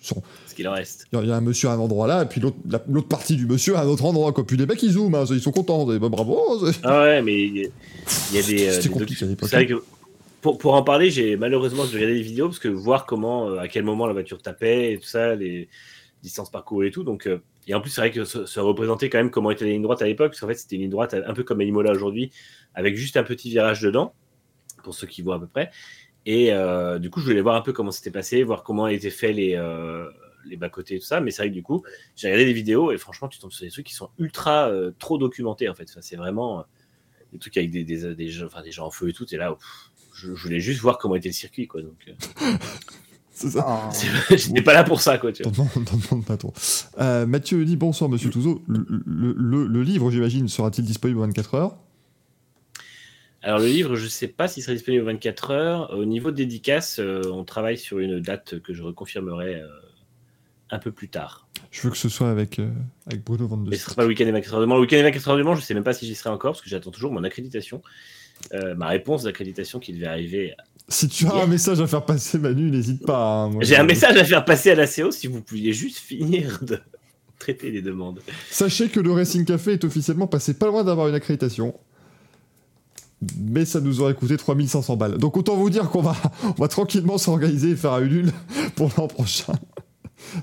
Sont, 0.00 0.22
Ce 0.46 0.54
qu'il 0.54 0.66
en 0.68 0.72
reste. 0.72 1.06
il 1.12 1.26
y 1.26 1.32
a- 1.32 1.36
un 1.36 1.40
monsieur 1.40 1.68
à 1.68 1.72
un 1.72 1.78
endroit 1.78 2.06
là, 2.06 2.22
et 2.22 2.26
puis 2.26 2.40
l'autre 2.40 2.56
la- 2.70 2.82
l'autre 2.88 3.08
partie 3.08 3.34
du 3.34 3.44
monsieur 3.46 3.76
à 3.76 3.80
un 3.82 3.86
autre 3.86 4.04
endroit. 4.04 4.32
Quoi. 4.32 4.46
Puis 4.46 4.56
les 4.56 4.64
mecs 4.66 4.80
ils 4.82 4.92
zooment, 4.92 5.14
hein, 5.16 5.24
ils 5.28 5.40
sont 5.40 5.50
contents. 5.50 5.90
Et 5.92 5.98
bah, 5.98 6.08
bravo. 6.08 6.64
c'est- 6.70 6.78
Ah 6.84 7.02
ouais, 7.02 7.22
mais 7.22 7.42
il 7.42 7.56
y 7.56 7.64
a- 7.64 7.68
il 8.30 8.36
y 8.36 8.38
a 8.38 8.42
des. 8.46 8.68
euh, 8.68 8.72
C'était 8.72 8.88
des 8.88 8.94
compliqué 8.94 9.24
à 9.24 9.26
docu- 9.26 9.30
l'époque, 9.30 9.48
C'est 9.50 9.56
vrai 9.56 9.66
que 9.66 9.82
pour, 10.42 10.58
pour 10.58 10.74
en 10.74 10.82
parler, 10.84 11.10
j'ai 11.10 11.36
malheureusement 11.36 11.84
j'ai 11.90 11.96
regardé 11.96 12.14
des 12.14 12.22
vidéos 12.22 12.46
parce 12.46 12.60
que 12.60 12.68
voir 12.68 13.04
comment, 13.04 13.48
euh, 13.50 13.58
à 13.58 13.68
quel 13.68 13.82
moment 13.84 14.06
la 14.06 14.12
voiture 14.12 14.40
tapait 14.40 14.92
et 14.92 14.98
tout 14.98 15.08
ça, 15.08 15.34
les 15.34 15.68
distances 16.26 16.50
parcourues 16.50 16.88
et 16.88 16.90
tout. 16.90 17.04
Donc, 17.04 17.26
euh, 17.26 17.42
et 17.66 17.74
en 17.74 17.80
plus, 17.80 17.90
c'est 17.90 18.00
vrai 18.00 18.10
que 18.10 18.24
ça, 18.24 18.46
ça 18.46 18.62
représentait 18.62 19.08
quand 19.08 19.18
même 19.18 19.30
comment 19.30 19.50
était 19.50 19.64
la 19.64 19.70
ligne 19.70 19.82
droite 19.82 20.02
à 20.02 20.06
l'époque, 20.06 20.32
parce 20.32 20.40
qu'en 20.40 20.48
fait, 20.48 20.54
c'était 20.54 20.76
une 20.76 20.82
ligne 20.82 20.90
droite 20.90 21.14
un 21.14 21.34
peu 21.34 21.42
comme 21.42 21.60
à 21.60 21.64
Imola 21.64 21.92
aujourd'hui, 21.92 22.30
avec 22.74 22.96
juste 22.96 23.16
un 23.16 23.22
petit 23.22 23.48
virage 23.48 23.80
dedans, 23.80 24.14
pour 24.82 24.94
ceux 24.94 25.06
qui 25.06 25.22
voient 25.22 25.36
à 25.36 25.38
peu 25.38 25.46
près. 25.46 25.70
Et 26.26 26.52
euh, 26.52 26.98
du 26.98 27.08
coup, 27.10 27.20
je 27.20 27.26
voulais 27.26 27.40
voir 27.40 27.54
un 27.54 27.62
peu 27.62 27.72
comment 27.72 27.92
c'était 27.92 28.10
passé, 28.10 28.42
voir 28.42 28.64
comment 28.64 28.88
étaient 28.88 29.10
faits 29.10 29.36
les, 29.36 29.54
euh, 29.54 30.10
les 30.44 30.56
bas-côtés 30.56 30.96
et 30.96 30.98
tout 30.98 31.06
ça. 31.06 31.20
Mais 31.20 31.30
c'est 31.30 31.42
vrai 31.42 31.50
que 31.50 31.54
du 31.54 31.62
coup, 31.62 31.84
j'ai 32.16 32.26
regardé 32.26 32.46
des 32.46 32.52
vidéos 32.52 32.90
et 32.90 32.98
franchement, 32.98 33.28
tu 33.28 33.38
tombes 33.38 33.52
sur 33.52 33.64
des 33.64 33.70
trucs 33.70 33.86
qui 33.86 33.94
sont 33.94 34.10
ultra 34.18 34.72
trop 34.98 35.18
documentés 35.18 35.68
en 35.68 35.74
fait. 35.74 35.88
C'est 36.00 36.16
vraiment 36.16 36.64
des 37.32 37.38
trucs 37.38 37.56
avec 37.56 37.70
des, 37.70 37.84
des, 37.84 38.14
des, 38.14 38.28
gens, 38.28 38.48
en 38.86 38.90
feu 38.90 39.08
et 39.08 39.12
tout. 39.12 39.32
Et 39.32 39.36
là, 39.36 39.56
je, 40.12 40.34
je 40.34 40.42
voulais 40.42 40.60
juste 40.60 40.80
voir 40.80 40.98
comment 40.98 41.14
était 41.14 41.28
le 41.28 41.34
circuit. 41.34 41.68
Quoi, 41.68 41.82
donc, 41.82 42.12
C'est 43.38 43.50
ça. 43.50 43.90
C'est- 43.92 44.08
j'étais 44.38 44.62
pas 44.62 44.72
là 44.72 44.82
pour 44.82 45.00
ça. 45.02 45.18
Quoi, 45.18 45.30
tu 45.30 45.42
vois. 45.42 45.52
T'en 45.52 45.64
demandes- 45.76 46.24
pas 46.24 46.38
trop. 46.38 46.54
Euh, 46.98 47.26
Mathieu 47.26 47.62
dit 47.66 47.76
bonsoir, 47.76 48.08
monsieur 48.08 48.30
Touzeau. 48.30 48.62
Le, 48.66 48.86
le- 48.88 49.34
le- 49.36 49.66
le 49.66 49.82
livre, 49.82 50.10
j'imagine, 50.10 50.48
sera-t-il 50.48 50.86
disponible 50.86 51.18
en 51.20 51.26
24 51.26 51.54
heures? 51.54 51.76
Alors, 53.42 53.58
le 53.58 53.66
livre, 53.66 53.94
je 53.94 54.08
sais 54.08 54.26
pas 54.28 54.48
s'il 54.48 54.62
sera 54.62 54.72
disponible 54.74 55.02
aux 55.02 55.06
24 55.06 55.50
heures. 55.50 55.90
Au 55.96 56.04
niveau 56.06 56.30
de 56.30 56.36
dédicace, 56.36 56.98
euh, 56.98 57.22
on 57.30 57.44
travaille 57.44 57.76
sur 57.78 57.98
une 57.98 58.20
date 58.20 58.58
que 58.60 58.72
je 58.72 58.82
reconfirmerai 58.82 59.56
euh, 59.56 59.68
un 60.70 60.78
peu 60.78 60.90
plus 60.90 61.08
tard. 61.08 61.46
Je 61.70 61.82
veux 61.82 61.90
que 61.90 61.96
ce 61.98 62.08
soit 62.08 62.30
avec, 62.30 62.58
euh, 62.58 62.70
avec 63.06 63.22
Bruno 63.22 63.46
Van 63.46 63.58
de 63.58 63.68
Mais 63.68 63.76
ce 63.76 63.84
sera 63.84 63.94
pas 63.96 64.02
le 64.02 64.08
week-end 64.08 64.24
des 64.24 64.32
24 64.32 64.54
heures 64.54 64.60
du 64.60 64.66
Mans. 64.66 64.76
Le 64.76 64.80
week-end 64.80 64.96
des 64.96 65.02
24 65.02 65.28
heures 65.28 65.36
du 65.36 65.42
Mans, 65.44 65.54
je 65.54 65.60
sais 65.60 65.74
même 65.74 65.84
pas 65.84 65.92
si 65.92 66.06
j'y 66.06 66.14
serai 66.14 66.30
encore 66.30 66.52
parce 66.52 66.62
que 66.62 66.70
j'attends 66.70 66.90
toujours 66.90 67.12
mon 67.12 67.22
accréditation. 67.22 67.82
Euh, 68.54 68.74
ma 68.74 68.88
réponse 68.88 69.22
d'accréditation 69.22 69.78
qui 69.78 69.92
devait 69.92 70.06
arriver. 70.06 70.54
Si 70.88 71.08
tu 71.08 71.26
as 71.26 71.34
un 71.42 71.46
message 71.46 71.80
à 71.80 71.86
faire 71.86 72.04
passer, 72.04 72.38
Manu, 72.38 72.70
n'hésite 72.70 73.04
pas. 73.04 73.44
hein, 73.44 73.50
J'ai 73.60 73.76
un 73.76 73.82
message 73.84 74.16
à 74.16 74.24
faire 74.24 74.44
passer 74.44 74.70
à 74.70 74.74
la 74.76 74.86
CO 74.86 75.10
si 75.10 75.26
vous 75.26 75.40
pouviez 75.42 75.72
juste 75.72 75.98
finir 75.98 76.60
de 76.62 76.78
traiter 77.40 77.70
les 77.72 77.82
demandes. 77.82 78.20
Sachez 78.50 78.88
que 78.88 79.00
le 79.00 79.10
Racing 79.12 79.44
Café 79.44 79.72
est 79.72 79.84
officiellement 79.84 80.26
passé 80.28 80.54
pas 80.54 80.66
loin 80.66 80.84
d'avoir 80.84 81.08
une 81.08 81.14
accréditation. 81.14 81.74
Mais 83.38 83.64
ça 83.64 83.80
nous 83.80 84.00
aurait 84.00 84.14
coûté 84.14 84.36
3500 84.36 84.96
balles. 84.96 85.18
Donc 85.18 85.36
autant 85.36 85.56
vous 85.56 85.70
dire 85.70 85.88
qu'on 85.90 86.02
va, 86.02 86.14
on 86.44 86.50
va 86.62 86.68
tranquillement 86.68 87.18
s'organiser 87.18 87.70
et 87.70 87.76
faire 87.76 87.94
un 87.94 88.02
Ulule 88.02 88.30
pour 88.76 88.90
l'an 88.96 89.08
prochain. 89.08 89.54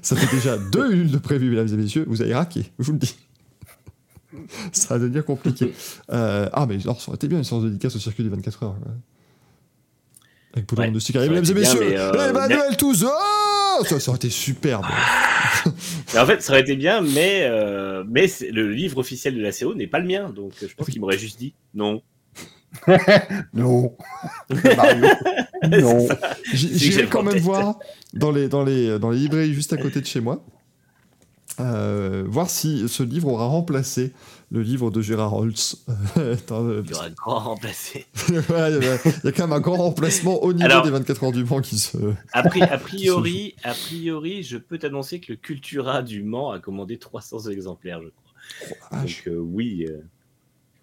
Ça 0.01 0.15
fait 0.15 0.35
déjà 0.35 0.57
deux 0.71 0.91
Ulules 0.91 1.11
de 1.11 1.19
prévu, 1.19 1.49
mesdames 1.51 1.67
et 1.71 1.77
messieurs. 1.77 2.03
Vous 2.07 2.21
allez 2.21 2.33
raquer, 2.33 2.65
je 2.79 2.85
vous 2.85 2.93
le 2.93 2.97
dis. 2.99 3.15
Ça 4.71 4.95
va 4.95 4.99
devenir 4.99 5.23
compliqué. 5.23 5.71
Euh, 6.11 6.49
ah, 6.51 6.65
mais 6.65 6.81
alors, 6.83 6.99
ça 6.99 7.09
aurait 7.09 7.15
été 7.15 7.27
bien 7.27 7.37
une 7.37 7.43
séance 7.43 7.63
de 7.63 7.69
dédicace 7.69 7.95
au 7.95 7.99
circuit 7.99 8.23
des 8.23 8.29
24 8.29 8.63
heures. 8.63 8.75
Avec 10.55 10.71
Ouais, 10.71 10.85
Van 10.87 10.91
de 10.91 11.29
mesdames 11.29 11.57
et 11.57 11.59
messieurs, 11.59 11.81
euh, 11.81 12.29
Emmanuel 12.29 12.77
Touzeau 12.77 13.09
ça, 13.85 13.99
ça 13.99 14.11
aurait 14.11 14.17
été 14.17 14.29
superbe. 14.29 14.85
En 16.15 16.25
fait, 16.25 16.41
ça 16.41 16.51
aurait 16.53 16.61
été 16.61 16.75
bien, 16.75 17.01
mais, 17.01 17.41
euh, 17.43 18.03
mais 18.07 18.27
le 18.51 18.71
livre 18.71 18.99
officiel 18.99 19.35
de 19.35 19.41
la 19.41 19.51
CO 19.51 19.73
n'est 19.73 19.87
pas 19.87 19.99
le 19.99 20.05
mien. 20.05 20.29
Donc 20.29 20.53
je 20.61 20.73
pense 20.75 20.87
qu'il 20.87 21.01
m'aurait 21.01 21.17
juste 21.17 21.39
dit 21.39 21.53
non. 21.73 22.01
Non. 23.53 23.95
Mario. 24.49 25.07
non. 25.69 26.07
J'irai 26.53 27.07
quand 27.07 27.23
même 27.23 27.35
tête. 27.35 27.43
voir 27.43 27.79
dans 28.13 28.31
les, 28.31 28.47
dans, 28.47 28.63
les, 28.63 28.99
dans 28.99 29.09
les 29.09 29.19
librairies 29.19 29.53
juste 29.53 29.73
à 29.73 29.77
côté 29.77 30.01
de 30.01 30.05
chez 30.05 30.21
moi, 30.21 30.43
euh, 31.59 32.23
voir 32.27 32.49
si 32.49 32.87
ce 32.87 33.03
livre 33.03 33.29
aura 33.29 33.45
remplacé 33.45 34.13
le 34.53 34.61
livre 34.61 34.89
de 34.91 35.01
Gérard 35.01 35.33
Holtz. 35.33 35.83
Dans 36.47 36.61
le- 36.61 36.83
Il 36.85 36.91
y 36.91 36.93
aura 36.93 37.05
un 37.07 37.09
grand 37.09 37.39
remplacé. 37.39 38.05
Ouais, 38.29 38.71
il 38.71 38.83
y 38.83 38.87
a- 38.87 38.97
il 39.05 39.25
y 39.25 39.27
a 39.27 39.31
quand 39.33 39.47
même 39.47 39.53
un 39.53 39.59
grand 39.59 39.75
remplacement 39.77 40.41
au 40.43 40.53
niveau 40.53 40.63
Alors- 40.65 40.83
des 40.85 40.91
24 40.91 41.23
heures 41.25 41.31
du 41.33 41.43
Mans 41.43 41.59
qui 41.61 41.77
se. 41.79 41.97
A, 42.31 42.43
pri- 42.43 42.61
a 42.63 42.77
priori, 42.77 43.55
a 43.63 43.73
priori, 43.73 44.43
je 44.43 44.57
peux 44.57 44.77
t'annoncer 44.77 45.19
que 45.19 45.33
le 45.33 45.37
Cultura 45.37 46.01
du 46.03 46.23
Mans 46.23 46.51
a 46.51 46.59
commandé 46.59 46.97
300 46.97 47.49
exemplaires, 47.49 47.99
je 48.01 48.09
crois. 48.09 48.99
vache. 49.01 49.23
Donc 49.25 49.33
euh, 49.33 49.39
oui. 49.39 49.85
euh, 49.89 49.97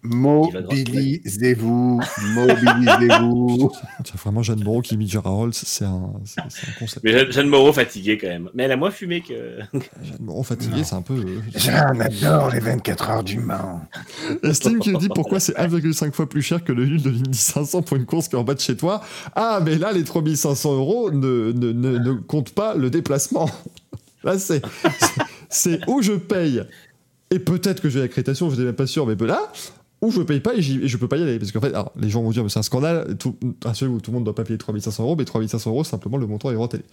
Mobilisez-vous. 0.03 1.99
Mobilisez-vous. 2.33 3.71
Tiens, 4.03 4.15
vraiment, 4.23 4.41
Jeanne 4.43 4.63
Moreau 4.63 4.81
qui 4.81 4.95
imite 4.95 5.09
Gérard 5.11 5.37
Holtz, 5.37 5.63
c'est 5.65 5.85
un, 5.85 6.13
c'est 6.25 6.41
c'est 6.49 6.67
un 6.69 6.73
concept. 6.79 7.03
Mais 7.03 7.11
Jeanne, 7.11 7.31
Jeanne 7.31 7.47
Moreau 7.47 7.71
fatiguée 7.73 8.17
quand 8.17 8.27
même. 8.27 8.49
Mais 8.53 8.63
elle 8.63 8.71
a 8.71 8.77
moins 8.77 8.91
fumé 8.91 9.21
que. 9.21 9.59
Jeanne 10.03 10.21
Moreau 10.21 10.43
fatiguée, 10.43 10.77
Non. 10.77 10.83
c'est 10.83 10.95
un 10.95 11.01
peu. 11.01 11.13
euh, 11.15 11.39
J'en 11.55 11.99
adore 11.99 12.49
les 12.51 12.59
24 12.59 13.09
heures 13.09 13.23
du 13.23 13.37
Mans. 13.39 13.81
Estime 14.43 14.79
qui 14.79 14.91
nous 14.91 14.99
dit 14.99 15.09
pourquoi 15.09 15.39
c'est 15.39 15.55
1,5 15.57 16.11
fois 16.13 16.27
plus 16.27 16.41
cher 16.41 16.63
que 16.63 16.71
le 16.71 16.85
nul 16.85 17.01
de 17.01 17.09
l'Indy 17.09 17.37
500 17.37 17.81
pour 17.83 17.97
une 17.97 18.05
course 18.05 18.27
qui 18.27 18.35
est 18.35 18.39
en 18.39 18.43
bas 18.43 18.53
de 18.55 18.59
chez 18.59 18.75
toi. 18.77 19.01
Ah, 19.35 19.59
mais 19.63 19.75
là, 19.77 19.91
les 19.91 20.03
3500 20.03 20.73
euros 20.75 21.11
ne, 21.11 21.51
ne, 21.51 21.71
ne, 21.71 21.97
ne 21.97 22.13
comptent 22.13 22.53
pas 22.53 22.75
le 22.75 22.89
déplacement. 22.89 23.49
Là, 24.23 24.37
c'est, 24.37 24.61
c'est- 24.99 25.21
c'est 25.49 25.89
où 25.89 26.01
je 26.01 26.13
paye, 26.13 26.63
et 27.31 27.39
peut-être 27.39 27.81
que 27.81 27.89
j'ai 27.89 27.99
l'accréditation, 27.99 28.49
je 28.49 28.55
n'étais 28.55 28.65
même 28.65 28.75
pas 28.75 28.85
sûr, 28.87 29.05
mais 29.07 29.15
là, 29.25 29.51
ou 30.01 30.11
je 30.11 30.21
paye 30.21 30.39
pas 30.39 30.55
et, 30.55 30.59
et 30.59 30.87
je 30.87 30.97
peux 30.97 31.07
pas 31.07 31.17
y 31.17 31.23
aller. 31.23 31.37
Parce 31.37 31.51
qu'en 31.51 31.61
fait, 31.61 31.67
alors, 31.67 31.91
les 31.95 32.09
gens 32.09 32.23
vont 32.23 32.31
dire, 32.31 32.43
mais 32.43 32.49
c'est 32.49 32.59
un 32.59 32.63
scandale, 32.63 33.17
tout, 33.17 33.37
rassurez-vous, 33.63 34.01
tout 34.01 34.11
le 34.11 34.15
monde 34.15 34.23
doit 34.25 34.35
pas 34.35 34.43
payer 34.43 34.57
3500 34.57 35.03
euros, 35.03 35.15
mais 35.15 35.25
3500 35.25 35.69
euros, 35.69 35.83
c'est 35.83 35.91
simplement 35.91 36.17
le 36.17 36.27
montant 36.27 36.49
Euro 36.51 36.67
Télé 36.67 36.83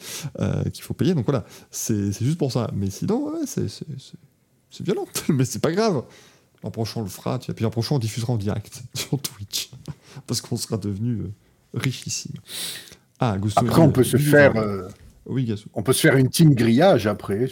euh, 0.40 0.62
qu'il 0.64 0.84
faut 0.84 0.94
payer. 0.94 1.14
Donc 1.14 1.24
voilà, 1.26 1.44
c'est 1.70 2.12
juste 2.22 2.38
pour 2.38 2.52
ça. 2.52 2.70
Mais 2.74 2.90
sinon, 2.90 3.32
ouais, 3.32 3.46
c'est 3.46 4.84
violent, 4.84 5.06
mais 5.28 5.44
c'est 5.44 5.60
pas 5.60 5.72
grave. 5.72 6.04
L'an 6.62 6.70
prochain, 6.70 7.00
on 7.00 7.04
le 7.04 7.08
fera, 7.08 7.38
tu 7.38 7.52
puis 7.54 7.62
l'an 7.62 7.70
prochain, 7.70 7.94
on 7.94 7.98
diffusera 7.98 8.32
en 8.32 8.36
direct 8.36 8.82
sur 8.94 9.18
Twitch. 9.20 9.70
Parce 10.26 10.40
qu'on 10.40 10.56
sera 10.56 10.76
devenu 10.76 11.20
euh, 11.20 11.32
richissime. 11.74 12.34
Ah, 13.20 13.36
Gusto. 13.38 13.64
Après, 13.64 13.80
on 13.80 13.90
peut 13.90 14.04
se 14.04 14.16
faire, 14.16 14.56
euh, 14.56 14.88
Oui, 15.26 15.44
Gazou. 15.44 15.68
on 15.74 15.82
peut 15.82 15.92
se 15.92 16.00
faire 16.00 16.16
une 16.16 16.28
team 16.28 16.54
grillage 16.54 17.06
après. 17.06 17.48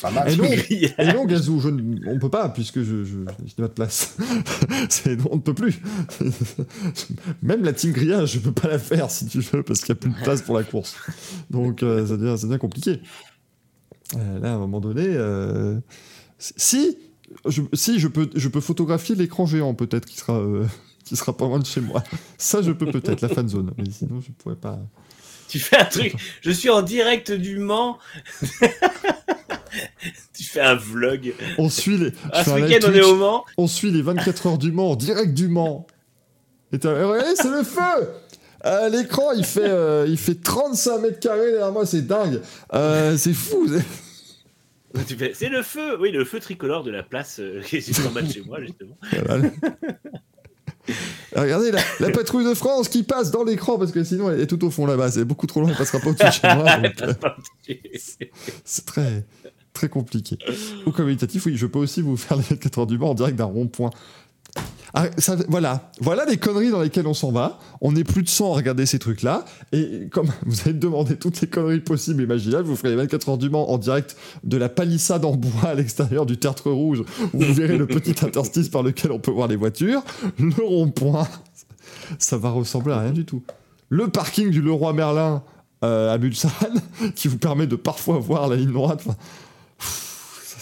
Pas 0.00 0.10
mal. 0.10 0.30
Et 0.32 0.36
non, 0.36 0.44
Il 0.70 0.78
y 0.82 0.86
a- 0.86 1.02
Et 1.10 1.12
non, 1.14 1.24
Gazou, 1.26 1.60
je 1.60 1.68
ne- 1.68 2.08
on 2.08 2.18
peut 2.18 2.30
pas, 2.30 2.48
puisque 2.48 2.80
je, 2.82 3.04
je, 3.04 3.18
je 3.18 3.18
n'ai 3.44 3.54
pas 3.56 3.68
de 3.68 3.72
place. 3.72 4.16
On 5.30 5.36
ne 5.36 5.40
peut 5.40 5.54
plus. 5.54 5.80
Même 7.42 7.62
la 7.64 7.72
team 7.72 7.92
grillage, 7.92 8.32
je 8.32 8.38
peux 8.38 8.52
pas 8.52 8.68
la 8.68 8.78
faire, 8.78 9.10
si 9.10 9.26
tu 9.26 9.40
veux, 9.40 9.62
parce 9.62 9.80
qu'il 9.80 9.92
n'y 9.94 9.98
a 9.98 10.00
plus 10.00 10.10
de 10.10 10.24
place 10.24 10.42
pour 10.42 10.56
la 10.56 10.64
course. 10.64 10.96
Donc, 11.50 11.82
euh, 11.82 12.06
ça, 12.06 12.16
devient, 12.16 12.38
ça 12.38 12.46
devient 12.46 12.58
compliqué. 12.58 13.00
Euh, 14.16 14.40
là, 14.40 14.52
à 14.52 14.54
un 14.54 14.58
moment 14.58 14.80
donné, 14.80 15.04
euh, 15.06 15.78
si, 16.38 16.96
je, 17.46 17.62
si 17.74 17.98
je, 18.00 18.08
peux, 18.08 18.28
je 18.34 18.48
peux 18.48 18.60
photographier 18.60 19.14
l'écran 19.14 19.46
géant, 19.46 19.74
peut-être, 19.74 20.06
qui 20.06 20.16
sera, 20.16 20.38
euh, 20.38 20.64
qui 21.04 21.14
sera 21.16 21.36
pas 21.36 21.44
loin 21.44 21.58
de 21.58 21.66
chez 21.66 21.80
moi. 21.80 22.02
Ça, 22.38 22.62
je 22.62 22.72
peux 22.72 22.86
peut-être, 22.90 23.20
la 23.20 23.28
fan 23.28 23.48
zone. 23.48 23.72
Mais 23.76 23.84
sinon, 23.90 24.20
je 24.20 24.30
pourrais 24.32 24.56
pas. 24.56 24.78
Tu 25.48 25.58
fais 25.58 25.78
un 25.78 25.84
truc. 25.84 26.14
Je 26.42 26.50
suis 26.52 26.70
en 26.70 26.80
direct 26.82 27.32
du 27.32 27.58
Mans. 27.58 27.98
tu 30.36 30.44
fais 30.44 30.60
un 30.60 30.74
vlog. 30.74 31.34
On 31.58 31.68
suit 31.68 31.96
les. 31.98 32.12
Ah, 32.32 32.44
ce 32.44 32.50
fais 32.50 32.56
un 32.56 32.64
week-end, 32.64 32.68
live 32.68 32.84
on 32.86 32.88
est 32.88 33.00
Twitch. 33.00 33.04
au 33.06 33.16
Mans. 33.16 33.44
On 33.56 33.66
suit 33.66 33.90
les 33.90 34.02
24 34.02 34.46
heures 34.46 34.58
du 34.58 34.72
Mans, 34.72 34.90
en 34.92 34.96
direct 34.96 35.34
du 35.34 35.48
Mans. 35.48 35.86
Et 36.72 36.76
eh, 36.82 36.88
regardez, 36.88 37.34
c'est 37.36 37.50
le 37.50 37.62
feu 37.62 37.80
Euh, 38.64 38.88
L'écran, 38.90 39.32
il 39.32 39.44
fait, 39.44 39.68
euh, 39.68 40.06
il 40.08 40.18
fait 40.18 40.34
35 40.40 40.98
mètres 40.98 41.20
carrés 41.20 41.50
derrière 41.50 41.72
moi, 41.72 41.86
c'est 41.86 42.06
dingue. 42.06 42.40
Euh, 42.74 43.16
c'est 43.16 43.32
fou. 43.32 43.66
c'est- 43.68 43.84
le 45.48 45.62
feu. 45.62 45.98
Oui, 46.00 46.10
le 46.12 46.24
feu 46.24 46.40
tricolore 46.40 46.84
de 46.84 46.90
la 46.90 47.02
place 47.02 47.38
euh, 47.40 47.60
qui 47.62 47.76
est 47.76 48.06
en 48.06 48.10
bas 48.10 48.22
de 48.22 48.30
chez 48.32 48.42
moi, 48.42 48.60
justement. 48.60 48.96
Voilà. 49.26 49.50
Regardez 51.36 51.70
la, 51.70 51.80
la 52.00 52.10
patrouille 52.10 52.44
de 52.44 52.54
France 52.54 52.88
qui 52.88 53.02
passe 53.04 53.30
dans 53.30 53.44
l'écran 53.44 53.78
parce 53.78 53.92
que 53.92 54.02
sinon 54.02 54.30
elle 54.30 54.40
est 54.40 54.46
tout 54.48 54.64
au 54.64 54.70
fond 54.70 54.86
là-bas. 54.86 55.10
C'est 55.12 55.24
beaucoup 55.24 55.46
trop 55.46 55.60
loin, 55.60 55.70
elle 55.70 55.76
passera 55.76 56.00
pas 56.00 56.08
au-dessus 56.10 56.26
de 56.26 56.30
chez 56.32 56.54
moi. 56.54 56.66
c'est 58.64 58.84
très, 58.86 59.24
très 59.72 59.88
compliqué. 59.88 60.38
Au 60.86 60.90
communicatif, 60.92 61.46
oui, 61.46 61.56
je 61.56 61.66
peux 61.66 61.78
aussi 61.78 62.02
vous 62.02 62.16
faire 62.16 62.36
les 62.36 62.42
24 62.42 62.78
heures 62.80 62.86
du 62.86 62.98
Mans 62.98 63.10
en 63.10 63.14
direct 63.14 63.36
d'un 63.36 63.44
rond-point. 63.44 63.90
Ah, 64.92 65.04
ça- 65.18 65.36
voilà, 65.48 65.92
voilà 66.00 66.24
les 66.24 66.36
conneries 66.36 66.70
dans 66.72 66.80
lesquelles 66.82 67.06
on 67.06 67.14
s'en 67.14 67.30
va. 67.30 67.60
On 67.80 67.92
n'est 67.92 68.02
plus 68.02 68.24
de 68.24 68.28
100 68.28 68.52
à 68.52 68.56
regarder 68.56 68.86
ces 68.86 68.98
trucs-là. 68.98 69.44
Et 69.70 70.08
comme 70.10 70.26
vous 70.46 70.56
allez 70.64 70.72
demander 70.74 71.16
toutes 71.16 71.40
les 71.40 71.46
conneries 71.46 71.78
possibles 71.80 72.22
et 72.22 72.24
imaginables, 72.24 72.64
vous 72.66 72.74
ferez 72.74 72.90
les 72.90 72.96
24 72.96 73.28
heures 73.28 73.38
du 73.38 73.48
Mans 73.50 73.70
en 73.70 73.78
direct 73.78 74.16
de 74.42 74.56
la 74.56 74.68
palissade 74.68 75.24
en 75.24 75.36
bois 75.36 75.68
à 75.70 75.74
l'extérieur 75.74 76.26
du 76.26 76.36
tertre 76.38 76.70
rouge, 76.72 77.04
où 77.32 77.38
vous 77.40 77.54
verrez 77.54 77.78
le 77.78 77.86
petit 77.86 78.14
interstice 78.24 78.68
par 78.68 78.82
lequel 78.82 79.12
on 79.12 79.20
peut 79.20 79.30
voir 79.30 79.46
les 79.46 79.56
voitures. 79.56 80.02
Le 80.40 80.64
rond-point, 80.64 81.28
ça 82.18 82.36
va 82.36 82.50
ressembler 82.50 82.92
à 82.92 83.00
rien 83.00 83.12
du 83.12 83.24
tout. 83.24 83.44
Le 83.88 84.08
parking 84.08 84.50
du 84.50 84.60
Leroy 84.60 84.92
Merlin 84.92 85.44
euh, 85.84 86.12
à 86.12 86.18
Mulsanne, 86.18 86.50
qui 87.14 87.28
vous 87.28 87.38
permet 87.38 87.68
de 87.68 87.76
parfois 87.76 88.18
voir 88.18 88.48
la 88.48 88.56
ligne 88.56 88.72
droite. 88.72 89.02
Enfin, 89.06 89.16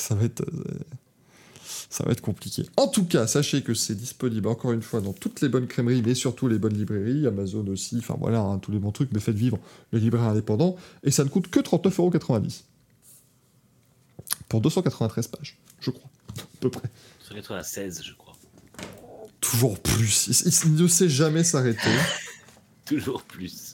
ça, 0.09 0.15
va 0.15 0.25
être. 0.25 0.41
euh, 0.41 0.65
ça 1.91 2.05
va 2.05 2.13
être 2.13 2.21
compliqué. 2.21 2.67
En 2.77 2.89
tout 2.89 3.05
cas, 3.05 3.27
sachez 3.27 3.63
que 3.63 3.75
c'est 3.75 3.95
disponible 3.95 4.49
encore 4.49 4.73
une 4.73 4.83
fois 4.83 5.01
dans 5.01 5.13
toutes 5.13 5.41
les 5.41 5.49
bonnes 5.49 5.67
crèmeries, 5.67 6.03
mais 6.05 6.15
surtout 6.15 6.49
les 6.49 6.59
bonnes 6.59 6.75
librairies, 6.75 7.27
Amazon 7.27 7.67
aussi, 7.69 7.99
enfin 7.99 8.17
voilà, 8.19 8.41
hein, 8.41 8.59
tous 8.59 8.71
les 8.71 8.79
bons 8.79 8.93
trucs, 8.93 9.13
mais 9.13 9.21
faites 9.21 9.37
vivre 9.37 9.59
les 9.93 10.01
libraires 10.01 10.25
indépendants, 10.25 10.77
et 11.03 11.11
ça 11.11 11.25
ne 11.25 11.29
coûte 11.29 11.49
que 11.49 11.61
39,90€. 11.61 12.63
Pour 14.49 14.61
293 14.63 15.29
pages, 15.29 15.59
je 15.81 15.91
crois, 15.91 16.11
à 16.39 16.43
peu 16.61 16.71
près. 16.71 16.89
96, 17.29 18.03
je 18.03 18.15
crois. 18.15 18.35
Toujours 19.41 19.79
plus, 19.79 20.27
il, 20.29 20.73
il 20.73 20.83
ne 20.83 20.89
sait 20.89 21.09
jamais 21.09 21.45
s'arrêter. 21.45 21.91
Toujours 22.87 23.23
plus. 23.23 23.68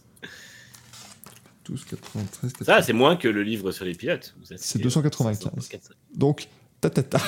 12, 1.64 1.85
93, 1.85 2.53
Ça, 2.62 2.83
c'est 2.83 2.92
moins 2.92 3.16
que 3.16 3.29
le 3.29 3.42
livre 3.42 3.72
sur 3.72 3.85
les 3.85 3.94
pilotes. 3.94 4.35
C'est 4.57 4.79
295. 4.81 5.50
504. 5.55 5.90
Donc, 6.14 6.48
tatata, 6.81 7.20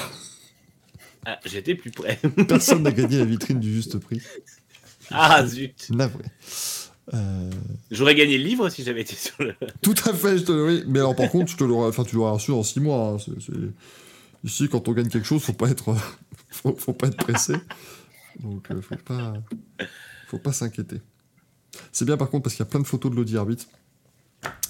Ah, 1.25 1.39
j'étais 1.45 1.75
plus 1.75 1.91
près. 1.91 2.19
personne 2.49 2.83
n'a 2.83 2.93
gagné 2.93 3.19
la 3.19 3.25
vitrine 3.25 3.59
du 3.61 3.73
juste 3.73 3.99
prix. 3.99 4.21
Ah, 5.11 5.45
zut. 5.47 5.89
Navré. 5.91 6.25
Euh, 7.15 7.51
J'aurais 7.91 8.15
gagné 8.17 8.37
le 8.37 8.45
livre 8.45 8.69
si 8.69 8.83
j'avais 8.83 9.03
été 9.03 9.15
sur 9.15 9.35
le. 9.43 9.55
Tout 9.81 9.95
à 10.05 10.13
fait, 10.13 10.39
je 10.39 10.45
te 10.45 10.53
oui. 10.53 10.83
Mais 10.89 10.99
alors 10.99 11.15
par 11.15 11.31
contre, 11.31 11.51
je 11.53 11.57
te 11.57 11.63
l'aurais, 11.65 11.89
enfin 11.89 12.03
tu 12.05 12.17
l'aurais 12.17 12.33
reçu 12.33 12.51
en 12.51 12.63
6 12.65 12.81
mois. 12.81 13.17
hein. 13.29 13.69
Ici, 14.45 14.69
quand 14.69 14.89
on 14.89 14.93
gagne 14.93 15.09
quelque 15.09 15.27
chose, 15.27 15.41
faut 15.43 15.53
pas 15.53 15.71
être, 15.71 15.95
faut, 16.51 16.75
faut 16.77 16.93
pas 16.93 17.07
être 17.07 17.17
pressé. 17.17 17.55
Donc 18.41 18.69
euh, 18.71 18.83
faut 18.83 18.97
pas, 18.97 19.35
faut 20.29 20.39
pas 20.39 20.53
s'inquiéter. 20.53 21.01
C'est 21.93 22.05
bien 22.05 22.17
par 22.17 22.29
contre 22.29 22.43
parce 22.45 22.55
qu'il 22.57 22.65
y 22.65 22.69
a 22.69 22.71
plein 22.71 22.81
de 22.81 22.87
photos 22.87 23.11
de 23.13 23.17
l'Audi 23.17 23.37
Arbitre. 23.37 23.67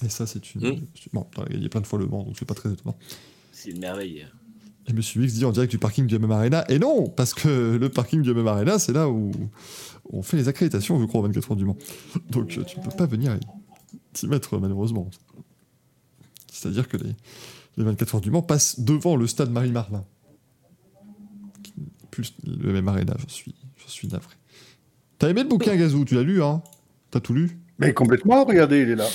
Et 0.05 0.09
ça, 0.09 0.27
c'est 0.27 0.55
une. 0.55 0.69
Mm. 0.69 0.81
Bon, 1.13 1.27
t'as 1.35 1.45
gagné 1.45 1.69
plein 1.69 1.81
de 1.81 1.87
fois 1.87 1.99
le 1.99 2.07
Mans, 2.07 2.23
donc 2.25 2.37
c'est 2.39 2.45
pas 2.45 2.55
très 2.55 2.73
étonnant. 2.73 2.97
C'est 3.53 3.71
une 3.71 3.81
merveille. 3.81 4.27
Et 4.89 4.93
Monsieur 4.93 5.25
X 5.25 5.35
dit 5.35 5.45
en 5.45 5.53
direct 5.53 5.71
du 5.71 5.79
parking 5.79 6.07
du 6.07 6.19
MM 6.19 6.31
Arena. 6.31 6.65
Et 6.71 6.79
non, 6.79 7.09
parce 7.09 7.35
que 7.35 7.77
le 7.77 7.89
parking 7.89 8.23
du 8.23 8.33
MM 8.33 8.47
Arena, 8.47 8.79
c'est 8.79 8.93
là 8.93 9.09
où 9.09 9.33
on 10.11 10.23
fait 10.23 10.37
les 10.37 10.49
accréditations, 10.49 11.01
je 11.01 11.07
crois, 11.07 11.21
aux 11.21 11.25
24 11.25 11.51
heures 11.51 11.57
du 11.57 11.65
Mans. 11.65 11.77
Donc 12.31 12.57
euh, 12.57 12.65
tu 12.65 12.79
peux 12.79 12.91
pas 12.91 13.07
venir 13.07 13.37
t'y 14.13 14.27
mettre, 14.29 14.59
malheureusement. 14.59 15.11
C'est-à-dire 16.51 16.89
que 16.89 16.97
les, 16.97 17.15
les 17.77 17.85
24 17.85 18.17
heures 18.17 18.21
du 18.21 18.31
Mans 18.31 18.43
passent 18.43 18.81
devant 18.81 19.17
le 19.17 19.27
stade 19.27 19.51
Marie-Marlin. 19.51 20.05
Plus 22.11 22.33
le 22.45 22.73
MM 22.73 22.89
Arena, 22.89 23.17
je 23.27 23.33
suis, 23.33 23.55
je 23.77 23.91
suis 23.91 24.09
navré. 24.09 24.35
T'as 25.19 25.29
aimé 25.29 25.43
le 25.43 25.49
bouquin, 25.49 25.77
Gazou? 25.77 26.05
Tu 26.05 26.15
l'as 26.15 26.23
lu, 26.23 26.43
hein? 26.43 26.63
T'as 27.11 27.21
tout 27.21 27.35
lu? 27.35 27.59
Mais 27.79 27.93
complètement, 27.93 28.45
regardez, 28.45 28.81
il 28.83 28.91
est 28.91 28.97
là. 28.97 29.07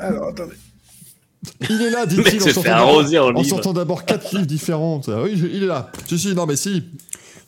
Alors, 0.00 0.28
attendez. 0.28 0.54
Il 1.68 1.82
est 1.82 1.90
là, 1.90 2.06
dit-il, 2.06 2.40
en 2.42 2.46
sortant 2.46 2.60
en 2.60 3.02
d'abord- 3.02 3.26
en 3.26 3.30
livre. 3.32 3.44
sortant 3.48 3.72
d'abord 3.72 4.04
quatre 4.04 4.32
livres 4.34 4.46
différents. 4.46 5.00
Oui, 5.08 5.32
il 5.52 5.62
est 5.64 5.66
là. 5.66 5.90
Si, 6.06 6.18
si, 6.18 6.34
non, 6.34 6.46
mais 6.46 6.56
si. 6.56 6.84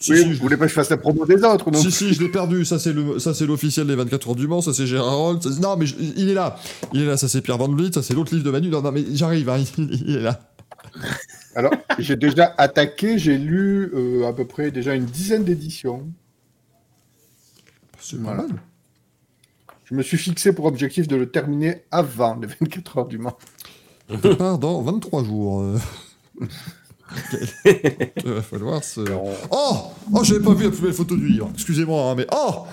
Si, 0.01 0.11
Oui, 0.13 0.19
si, 0.19 0.25
vous 0.25 0.33
je- 0.35 0.41
voulez 0.41 0.57
pas 0.57 0.65
que 0.65 0.71
je 0.71 0.75
fasse 0.75 0.91
la 0.91 0.97
promo 0.97 1.25
des 1.25 1.43
autres, 1.45 1.71
non 1.71 1.79
Si, 1.81 1.91
si, 1.93 2.13
je 2.13 2.21
l'ai 2.23 2.29
perdu. 2.29 2.65
Ça, 2.65 2.79
c'est 2.79 2.93
le, 2.93 3.19
ça, 3.21 3.33
c'est 3.35 3.47
l'officiel 3.47 3.87
des 3.87 3.95
24 3.95 4.29
heures 4.29 4.35
du 4.35 4.47
Mans. 4.49 4.61
Ça, 4.61 4.73
c'est 4.75 4.87
Gérard. 4.87 5.41
Ça, 5.43 5.51
c'est- 5.53 5.61
Non, 5.61 5.77
mais 5.77 5.87
je- 5.87 5.95
il 5.99 6.29
est 6.29 6.35
là. 6.35 6.57
Il 6.93 7.03
est 7.03 7.07
là. 7.07 7.17
Ça, 7.17 7.29
c'est 7.29 7.41
Pierre 7.41 7.57
Van 7.59 7.69
Vliet. 7.69 7.93
Ça, 7.93 8.03
c'est 8.03 8.15
l'autre 8.15 8.33
livre 8.35 8.45
de 8.45 8.51
Manu. 8.51 8.69
Non, 8.69 8.83
non, 8.83 8.91
mais 8.93 9.05
j'arrive. 9.13 9.49
hein, 9.49 9.59
il, 9.79 10.03
il 10.07 10.17
est 10.17 10.21
là. 10.23 10.41
Alors, 11.55 11.73
j'ai 12.01 12.17
déjà 12.17 12.53
attaqué, 12.59 13.17
j'ai 13.19 13.39
lu 13.39 13.91
euh, 13.95 14.27
à 14.29 14.33
peu 14.33 14.45
près 14.45 14.71
déjà 14.73 14.95
une 14.95 15.05
dizaine 15.07 15.45
d'éditions. 15.45 16.05
C'est 18.01 18.17
Voilà. 18.21 18.43
pas 18.43 18.49
mal. 18.49 18.57
Je 19.85 19.95
me 19.95 20.03
suis 20.03 20.17
fixé 20.19 20.53
pour 20.55 20.65
objectif 20.67 21.07
de 21.09 21.17
le 21.17 21.31
terminer 21.31 21.83
avant 21.91 22.37
les 22.37 22.47
24 22.47 22.99
heures 22.99 23.07
du 23.07 23.19
Mans. 23.19 23.37
Départ 24.23 24.59
dans 24.59 24.81
23 24.83 25.25
jours. 25.25 25.61
euh. 25.63 25.79
Il 27.65 28.31
va 28.33 28.43
falloir 28.43 28.83
se. 28.83 29.01
Oh 29.51 29.93
Oh, 30.13 30.25
j'avais 30.25 30.41
pas 30.43 30.55
vu 30.55 30.65
la 30.65 30.71
plus 30.71 30.81
belle 30.83 30.93
photo 30.93 31.17
du 31.17 31.29
livre. 31.29 31.51
Excusez-moi, 31.55 32.11
hein, 32.11 32.15
mais 32.15 32.27
oh 32.33 32.65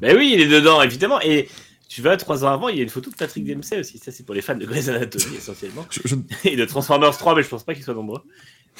Ben 0.00 0.16
oui, 0.16 0.32
il 0.34 0.40
est 0.40 0.48
dedans, 0.48 0.80
évidemment. 0.82 1.20
Et 1.20 1.48
tu 1.88 2.02
vas 2.02 2.16
trois 2.16 2.44
ans 2.44 2.52
avant, 2.52 2.68
il 2.68 2.76
y 2.76 2.80
a 2.80 2.82
une 2.82 2.88
photo 2.88 3.10
de 3.10 3.16
Patrick 3.16 3.44
Dempsey 3.46 3.80
aussi. 3.80 3.98
Ça, 3.98 4.10
c'est 4.12 4.24
pour 4.24 4.34
les 4.34 4.42
fans 4.42 4.54
de 4.56 4.64
Grey's 4.64 4.88
Anatomy, 4.88 5.36
essentiellement. 5.36 5.84
je, 5.90 6.00
je 6.04 6.14
ne- 6.14 6.22
Et 6.44 6.56
de 6.56 6.64
Transformers 6.64 7.16
3, 7.16 7.34
mais 7.34 7.42
je 7.42 7.48
pense 7.48 7.64
pas 7.64 7.74
qu'ils 7.74 7.84
soient 7.84 7.94
nombreux. 7.94 8.22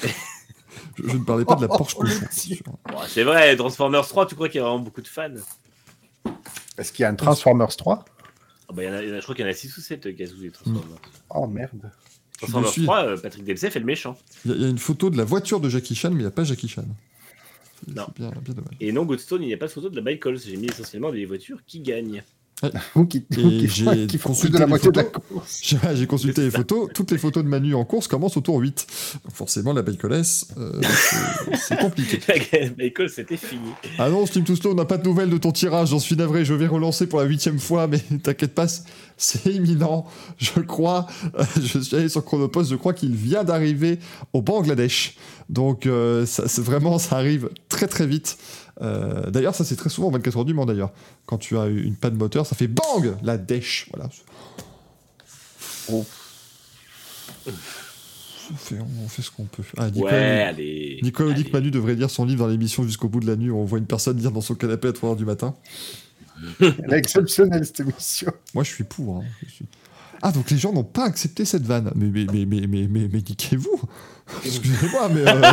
je- 0.01 0.07
je 1.07 1.17
ne 1.17 1.23
parlais 1.23 1.45
pas 1.45 1.55
de 1.55 1.61
la 1.61 1.67
Porsche 1.67 1.95
cochon. 1.95 2.25
petit. 2.29 2.59
Bon, 2.65 2.97
c'est 3.07 3.23
vrai, 3.23 3.55
Transformers 3.55 4.07
3, 4.07 4.25
tu 4.25 4.35
crois 4.35 4.49
qu'il 4.49 4.59
y 4.59 4.63
a 4.63 4.67
vraiment 4.67 4.79
beaucoup 4.83 5.01
de 5.01 5.07
fans? 5.07 5.29
Est-ce 6.77 6.91
qu'il 6.91 7.03
y 7.03 7.05
a 7.05 7.09
un 7.09 7.15
Transformers 7.15 7.75
3 7.75 8.05
Ah 8.69 8.73
bah, 8.73 8.83
il 8.83 8.87
y 8.87 8.89
en 8.89 8.93
a- 8.93 9.03
il 9.03 9.09
y 9.09 9.11
en 9.11 9.15
a- 9.15 9.19
Je 9.19 9.23
crois 9.23 9.35
qu'il 9.35 9.45
y 9.45 9.47
en 9.47 9.51
a 9.51 9.53
6 9.55 9.77
ou 9.77 9.81
7 9.81 10.07
Gazou 10.07 10.37
des 10.37 10.51
Transformers. 10.51 10.97
Oh 11.29 11.47
merde. 11.47 11.91
Je 12.33 12.37
Transformers 12.39 12.67
me 12.69 12.73
suis- 12.73 12.83
3, 12.83 13.05
euh, 13.05 13.17
Patrick 13.17 13.45
Dempsey 13.45 13.69
fait 13.69 13.79
le 13.79 13.85
méchant. 13.85 14.17
Il 14.45 14.51
y, 14.51 14.53
a- 14.53 14.57
il 14.57 14.61
y 14.63 14.65
a 14.65 14.69
une 14.69 14.77
photo 14.79 15.09
de 15.09 15.17
la 15.17 15.23
voiture 15.23 15.59
de 15.59 15.69
Jackie 15.69 15.95
Chan, 15.95 16.09
mais 16.09 16.15
il 16.17 16.19
n'y 16.21 16.25
a 16.25 16.31
pas 16.31 16.43
Jackie 16.43 16.67
Chan. 16.67 16.83
Non. 17.87 18.05
c'est 18.07 18.15
bien, 18.21 18.31
bien 18.41 18.53
dommage. 18.53 18.73
Et 18.79 18.91
non, 18.93 19.03
Goldstone, 19.05 19.43
il 19.43 19.47
n'y 19.47 19.53
a 19.53 19.57
pas 19.57 19.67
de 19.67 19.71
photo 19.71 19.89
de 19.89 19.95
la 19.95 20.01
Michaels. 20.01 20.39
J'ai 20.39 20.55
mis 20.55 20.67
essentiellement 20.67 21.11
des 21.11 21.25
voitures 21.25 21.59
qui 21.67 21.81
gagnent. 21.81 22.23
Ou 22.95 23.05
qui, 23.05 23.23
qui, 23.25 23.67
j'ai 23.67 24.07
qui 24.07 24.17
font 24.17 24.29
plus 24.33 24.49
consulté 24.49 24.53
de 24.53 24.57
la 24.59 24.65
les 24.65 24.69
moitié 24.69 24.91
de 24.91 24.97
la 24.97 25.03
photos. 25.03 25.21
course. 25.29 25.61
J'ai 25.95 26.07
consulté 26.07 26.41
les 26.41 26.51
photos. 26.51 26.89
Toutes 26.93 27.11
les 27.11 27.17
photos 27.17 27.43
de 27.43 27.49
Manu 27.49 27.75
en 27.75 27.85
course 27.85 28.07
commencent 28.07 28.37
au 28.37 28.41
tour 28.41 28.57
8. 28.59 28.87
Donc 29.25 29.33
forcément, 29.35 29.73
la 29.73 29.81
Baïcolès, 29.81 30.47
euh, 30.57 30.81
c'est- 31.55 31.77
compliqué. 31.77 32.19
Michaels, 32.77 33.09
c'était 33.09 33.37
fini. 33.37 33.69
Ah 33.99 34.09
non, 34.09 34.25
Steam 34.25 34.43
Touslo, 34.43 34.71
on 34.71 34.75
n'a 34.75 34.85
pas 34.85 34.97
de 34.97 35.03
nouvelles 35.03 35.29
de 35.29 35.37
ton 35.37 35.51
tirage, 35.51 35.89
j'en 35.89 35.99
suis 35.99 36.15
navré, 36.15 36.45
je 36.45 36.53
vais 36.53 36.67
relancer 36.67 37.07
pour 37.07 37.19
la 37.19 37.25
huitième 37.25 37.59
fois, 37.59 37.87
mais 37.87 37.99
t'inquiète 38.21 38.53
pas, 38.53 38.67
c'est- 38.67 39.45
imminent, 39.45 40.05
je 40.37 40.59
crois, 40.61 41.07
euh, 41.37 41.43
je 41.61 41.79
suis 41.79 41.95
allé 41.95 42.09
sur 42.09 42.23
Chronopost, 42.25 42.69
je 42.71 42.75
crois 42.75 42.93
qu'il 42.93 43.15
vient 43.15 43.43
d'arriver 43.43 43.99
au 44.33 44.41
Bangladesh, 44.41 45.15
donc 45.49 45.85
euh, 45.85 46.25
ça, 46.25 46.43
vraiment, 46.61 46.97
ça 46.99 47.17
arrive 47.17 47.49
très 47.69 47.87
très 47.87 48.07
vite. 48.07 48.37
Euh, 48.81 49.29
d'ailleurs, 49.29 49.53
ça 49.55 49.63
c'est 49.63 49.75
très 49.75 49.89
souvent 49.89 50.07
en 50.07 50.11
24 50.11 50.37
heures 50.37 50.45
du 50.45 50.53
Mans 50.53 50.65
d'ailleurs. 50.65 50.91
Quand 51.25 51.37
tu 51.37 51.57
as 51.57 51.67
une 51.67 51.95
panne 51.95 52.15
moteur, 52.15 52.45
ça 52.45 52.55
fait 52.55 52.67
bang 52.67 53.15
la 53.23 53.37
dèche. 53.37 53.87
Voilà. 53.93 54.09
Oh. 55.91 56.05
On 58.51 58.55
fait, 58.55 58.75
on 59.03 59.07
fait 59.07 59.21
ce 59.21 59.31
qu'on 59.31 59.45
peut. 59.45 59.63
Ah, 59.77 59.89
Nicolas, 59.89 60.11
Ouais, 60.11 60.41
allez. 60.43 60.99
Nicolas 61.01 61.29
nous 61.29 61.35
dit 61.35 61.45
que 61.45 61.51
Manu 61.51 61.71
devrait 61.71 61.95
lire 61.95 62.09
son 62.09 62.25
livre 62.25 62.39
dans 62.45 62.47
l'émission 62.51 62.83
jusqu'au 62.83 63.07
bout 63.07 63.19
de 63.21 63.27
la 63.27 63.35
nuit 63.37 63.49
où 63.49 63.57
on 63.57 63.63
voit 63.65 63.79
une 63.79 63.85
personne 63.85 64.17
lire 64.17 64.31
dans 64.31 64.41
son 64.41 64.55
canapé 64.55 64.89
à 64.89 64.91
3h 64.91 65.15
du 65.15 65.25
matin. 65.25 65.55
Elle 66.59 66.73
est 66.93 66.97
exceptionnelle 66.97 67.65
cette 67.65 67.79
émission. 67.79 68.31
Moi, 68.53 68.63
je 68.65 68.69
suis 68.71 68.83
pour. 68.83 69.17
hein. 69.17 69.23
Je 69.45 69.51
suis- 69.51 69.65
Ah, 70.21 70.31
donc 70.31 70.49
les 70.51 70.57
gens 70.57 70.73
n'ont 70.73 70.83
pas 70.83 71.05
accepté 71.05 71.45
cette 71.45 71.63
vanne. 71.63 71.91
Mais, 71.95 72.07
mais, 72.07 72.25
mais, 72.31 72.45
mais, 72.45 72.67
mais, 72.67 72.87
mais, 72.89 73.09
mais 73.11 73.19
niquez-vous 73.19 73.81
Excusez-moi, 74.45 75.09
mais... 75.09 75.25
euh, 75.25 75.51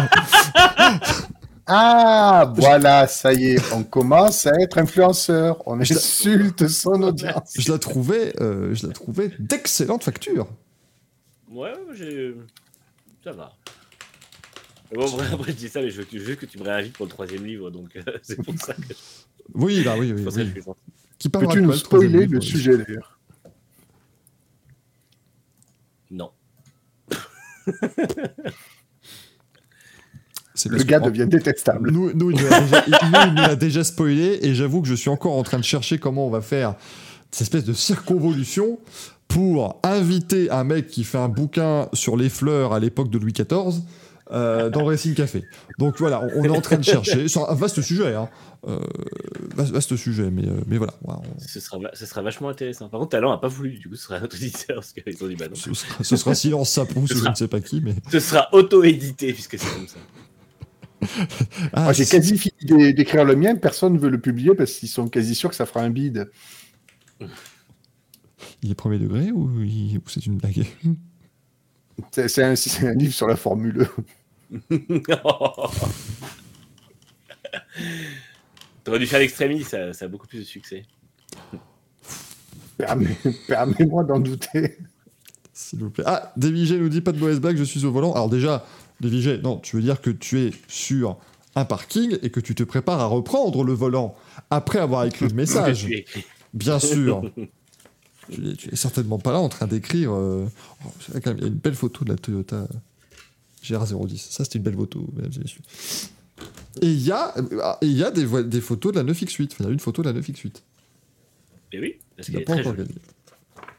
Ah, 1.66 2.52
voilà, 2.56 3.06
ça 3.06 3.32
y 3.32 3.52
est, 3.52 3.72
on 3.72 3.84
commence 3.84 4.46
à 4.46 4.52
être 4.60 4.78
influenceur. 4.78 5.62
On 5.66 5.80
Je- 5.82 5.94
insulte 5.94 6.66
son 6.68 7.02
audience. 7.02 7.52
je 7.58 7.70
la 7.70 7.78
trouvais, 7.78 8.32
euh, 8.40 8.74
je 8.74 8.86
la 8.86 8.92
trouvais 8.92 9.30
d'excellente 9.38 10.02
facture. 10.04 10.48
Ouais, 11.50 11.70
ouais, 11.72 11.94
j'ai. 11.94 12.34
Ça 13.22 13.32
va. 13.32 13.52
Mais 14.90 14.96
Bon, 14.98 15.06
après, 15.06 15.32
après, 15.32 15.52
je 15.52 15.56
dis 15.56 15.68
ça, 15.68 15.80
mais 15.80 15.90
je 15.90 16.02
veux 16.02 16.18
veux 16.18 16.34
que 16.34 16.46
tu 16.46 16.58
me 16.58 16.64
réinvites 16.64 16.94
pour 16.94 17.06
le 17.06 17.10
troisième 17.10 17.44
livre, 17.44 17.70
donc 17.70 17.94
euh, 17.96 18.02
c'est 18.22 18.42
pour 18.42 18.58
ça 18.58 18.74
que, 18.74 18.80
Oui, 19.54 19.84
là, 19.84 19.96
oui, 19.96 20.12
oui. 20.12 20.24
que 20.24 20.30
oui. 20.30 20.52
je. 20.56 20.60
Qui 21.18 21.28
Peux-tu 21.28 21.56
de 21.56 21.60
nous 21.60 21.70
le 21.70 21.76
spoiler 21.76 22.08
livre 22.08 22.34
le 22.34 22.40
sujet 22.40 22.76
d'ailleurs? 22.78 23.18
Non. 26.10 26.32
C'est 30.62 30.68
Le 30.68 30.82
gars 30.84 31.00
devient 31.00 31.26
détestable. 31.26 31.90
Nous, 31.90 32.12
nous, 32.14 32.30
il 32.30 32.36
nous 32.42 32.48
l'a 32.48 32.60
déjà, 32.60 32.84
il- 32.86 32.90
nous, 33.10 33.18
il 33.28 33.34
nous 33.34 33.42
l'a 33.42 33.56
déjà 33.56 33.82
spoilé 33.84 34.38
et 34.42 34.54
j'avoue 34.54 34.82
que 34.82 34.88
je 34.88 34.94
suis 34.94 35.08
encore 35.10 35.36
en 35.36 35.42
train 35.42 35.58
de 35.58 35.64
chercher 35.64 35.98
comment 35.98 36.26
on 36.26 36.30
va 36.30 36.40
faire 36.42 36.74
cette 37.30 37.42
espèce 37.42 37.64
de 37.64 37.72
circonvolution 37.72 38.78
pour 39.28 39.78
inviter 39.84 40.50
un 40.50 40.64
mec 40.64 40.88
qui 40.88 41.04
fait 41.04 41.18
un 41.18 41.28
bouquin 41.28 41.88
sur 41.92 42.16
les 42.16 42.28
fleurs 42.28 42.72
à 42.72 42.80
l'époque 42.80 43.10
de 43.10 43.18
Louis 43.18 43.32
XIV 43.32 43.80
euh, 44.32 44.68
dans 44.70 44.84
Racing 44.84 45.14
Café. 45.14 45.44
Donc 45.78 45.98
voilà, 45.98 46.22
on, 46.36 46.40
on 46.40 46.44
est 46.44 46.48
en 46.50 46.60
train 46.60 46.76
de 46.76 46.84
chercher. 46.84 47.26
C'est 47.28 47.40
un 47.40 47.54
vaste 47.54 47.80
sujet, 47.80 48.14
hein. 48.14 48.28
Euh, 48.68 48.78
vaste, 49.56 49.96
sujet, 49.96 50.30
mais, 50.30 50.44
euh, 50.46 50.60
mais 50.66 50.76
voilà. 50.76 50.92
voilà, 51.02 51.20
on- 51.24 51.40
Ce 51.40 51.60
sera, 51.60 51.78
va- 51.78 51.90
ce 51.94 52.04
sera 52.04 52.20
vachement 52.20 52.48
intéressant. 52.50 52.88
Par 52.88 53.00
contre, 53.00 53.12
Talent 53.12 53.32
a 53.32 53.38
pas 53.38 53.48
voulu, 53.48 53.78
du 53.78 53.88
coup, 53.88 53.96
ce 53.96 54.02
sera 54.04 54.16
un 54.16 54.22
autre 54.22 54.36
éditeur, 54.36 54.76
parce 54.76 54.92
qu'ils 54.92 55.24
ont 55.24 55.28
dit 55.28 55.36
bah 55.36 55.46
non. 55.48 55.54
ce, 55.54 55.72
sera, 55.72 56.04
ce 56.04 56.16
sera 56.16 56.34
silence 56.34 56.78
je 57.06 57.28
ne 57.28 57.34
sais 57.34 57.48
pas 57.48 57.60
qui, 57.60 57.80
mais. 57.80 57.94
Ce 58.12 58.20
sera 58.20 58.48
auto-édité, 58.52 59.32
puisque 59.32 59.58
c'est 59.58 59.72
comme 59.72 59.88
ça. 59.88 59.96
Ah, 61.72 61.92
j'ai 61.92 62.04
c'est- 62.04 62.16
quasi 62.18 62.36
fini 62.38 62.54
d'é- 62.62 62.92
d'écrire 62.92 63.24
le 63.24 63.34
mien, 63.36 63.54
personne 63.56 63.94
ne 63.94 63.98
veut 63.98 64.10
le 64.10 64.20
publier 64.20 64.54
parce 64.54 64.72
qu'ils 64.72 64.88
sont 64.88 65.08
quasi 65.08 65.34
sûrs 65.34 65.50
que 65.50 65.56
ça 65.56 65.66
fera 65.66 65.80
un 65.82 65.90
bide. 65.90 66.30
Il 68.62 68.70
est 68.70 68.74
premier 68.74 68.98
degré 68.98 69.30
ou, 69.32 69.62
il- 69.62 69.98
ou 69.98 70.08
c'est 70.08 70.24
une 70.26 70.36
blague? 70.36 70.66
C'est 72.12 72.28
c'est 72.28 72.44
un, 72.44 72.56
c'est 72.56 72.86
un 72.88 72.94
livre 72.94 73.12
sur 73.14 73.26
la 73.28 73.36
Formule. 73.36 73.86
T'aurais 78.84 78.98
dû 78.98 79.06
faire 79.06 79.20
l'extrémie, 79.20 79.62
ça, 79.62 79.92
ça 79.92 80.06
a 80.06 80.08
beaucoup 80.08 80.26
plus 80.26 80.38
de 80.38 80.44
succès. 80.44 80.84
Permets- 82.78 83.16
Permets-moi 83.46 84.04
d'en 84.04 84.18
douter. 84.20 84.78
S'il 85.52 85.80
vous 85.80 85.90
plaît. 85.90 86.04
Ah, 86.06 86.32
Devigé 86.36 86.78
nous 86.78 86.88
dit 86.88 87.02
pas 87.02 87.12
de 87.12 87.18
mauvaise 87.18 87.40
blague, 87.40 87.56
je 87.56 87.64
suis 87.64 87.84
au 87.84 87.92
volant. 87.92 88.12
Alors 88.12 88.30
déjà, 88.30 88.64
Devigé, 89.00 89.38
non, 89.38 89.58
tu 89.58 89.76
veux 89.76 89.82
dire 89.82 90.00
que 90.00 90.10
tu 90.10 90.40
es 90.40 90.50
sur 90.68 91.16
un 91.54 91.64
parking 91.64 92.18
et 92.22 92.30
que 92.30 92.40
tu 92.40 92.54
te 92.54 92.62
prépares 92.62 93.00
à 93.00 93.06
reprendre 93.06 93.64
le 93.64 93.72
volant 93.72 94.14
après 94.50 94.78
avoir 94.78 95.04
écrit 95.04 95.26
le 95.28 95.34
message. 95.34 95.88
Bien 96.54 96.78
sûr. 96.78 97.22
tu, 98.30 98.48
es, 98.50 98.54
tu 98.54 98.68
es 98.72 98.76
certainement 98.76 99.18
pas 99.18 99.32
là 99.32 99.40
en 99.40 99.48
train 99.48 99.66
d'écrire. 99.66 100.12
euh, 100.12 100.46
oh, 100.84 100.88
c'est 101.00 101.24
il 101.26 101.40
y 101.40 101.44
a 101.44 101.46
une 101.46 101.54
belle 101.54 101.74
photo 101.74 102.04
de 102.04 102.10
la 102.10 102.16
Toyota 102.16 102.68
GR010. 103.64 104.16
Ça, 104.30 104.44
c'était 104.44 104.58
une 104.58 104.64
belle 104.64 104.76
photo, 104.76 105.08
mesdames 105.14 105.32
et 105.36 105.38
messieurs. 105.40 105.60
Et 106.82 106.86
il 106.86 107.00
y 107.02 107.10
a, 107.12 107.34
et 107.82 107.86
il 107.86 107.96
y 107.96 108.04
a 108.04 108.10
des, 108.10 108.26
des 108.44 108.60
photos 108.60 108.92
de 108.92 109.00
la 109.00 109.12
9X8. 109.12 109.44
Enfin, 109.52 109.54
il 109.60 109.64
y 109.66 109.68
a 109.68 109.72
une 109.72 109.80
photo 109.80 110.02
de 110.02 110.10
la 110.10 110.18
9X8. 110.20 110.52
Mais 111.72 111.78
oui, 111.80 111.98
parce 112.16 112.28
qu'elle 112.30 112.40
est 112.40 112.44
pas 112.44 112.52
très 112.54 112.60
encore 112.62 112.76
jolie. 112.76 112.88
gagné. 112.88 113.00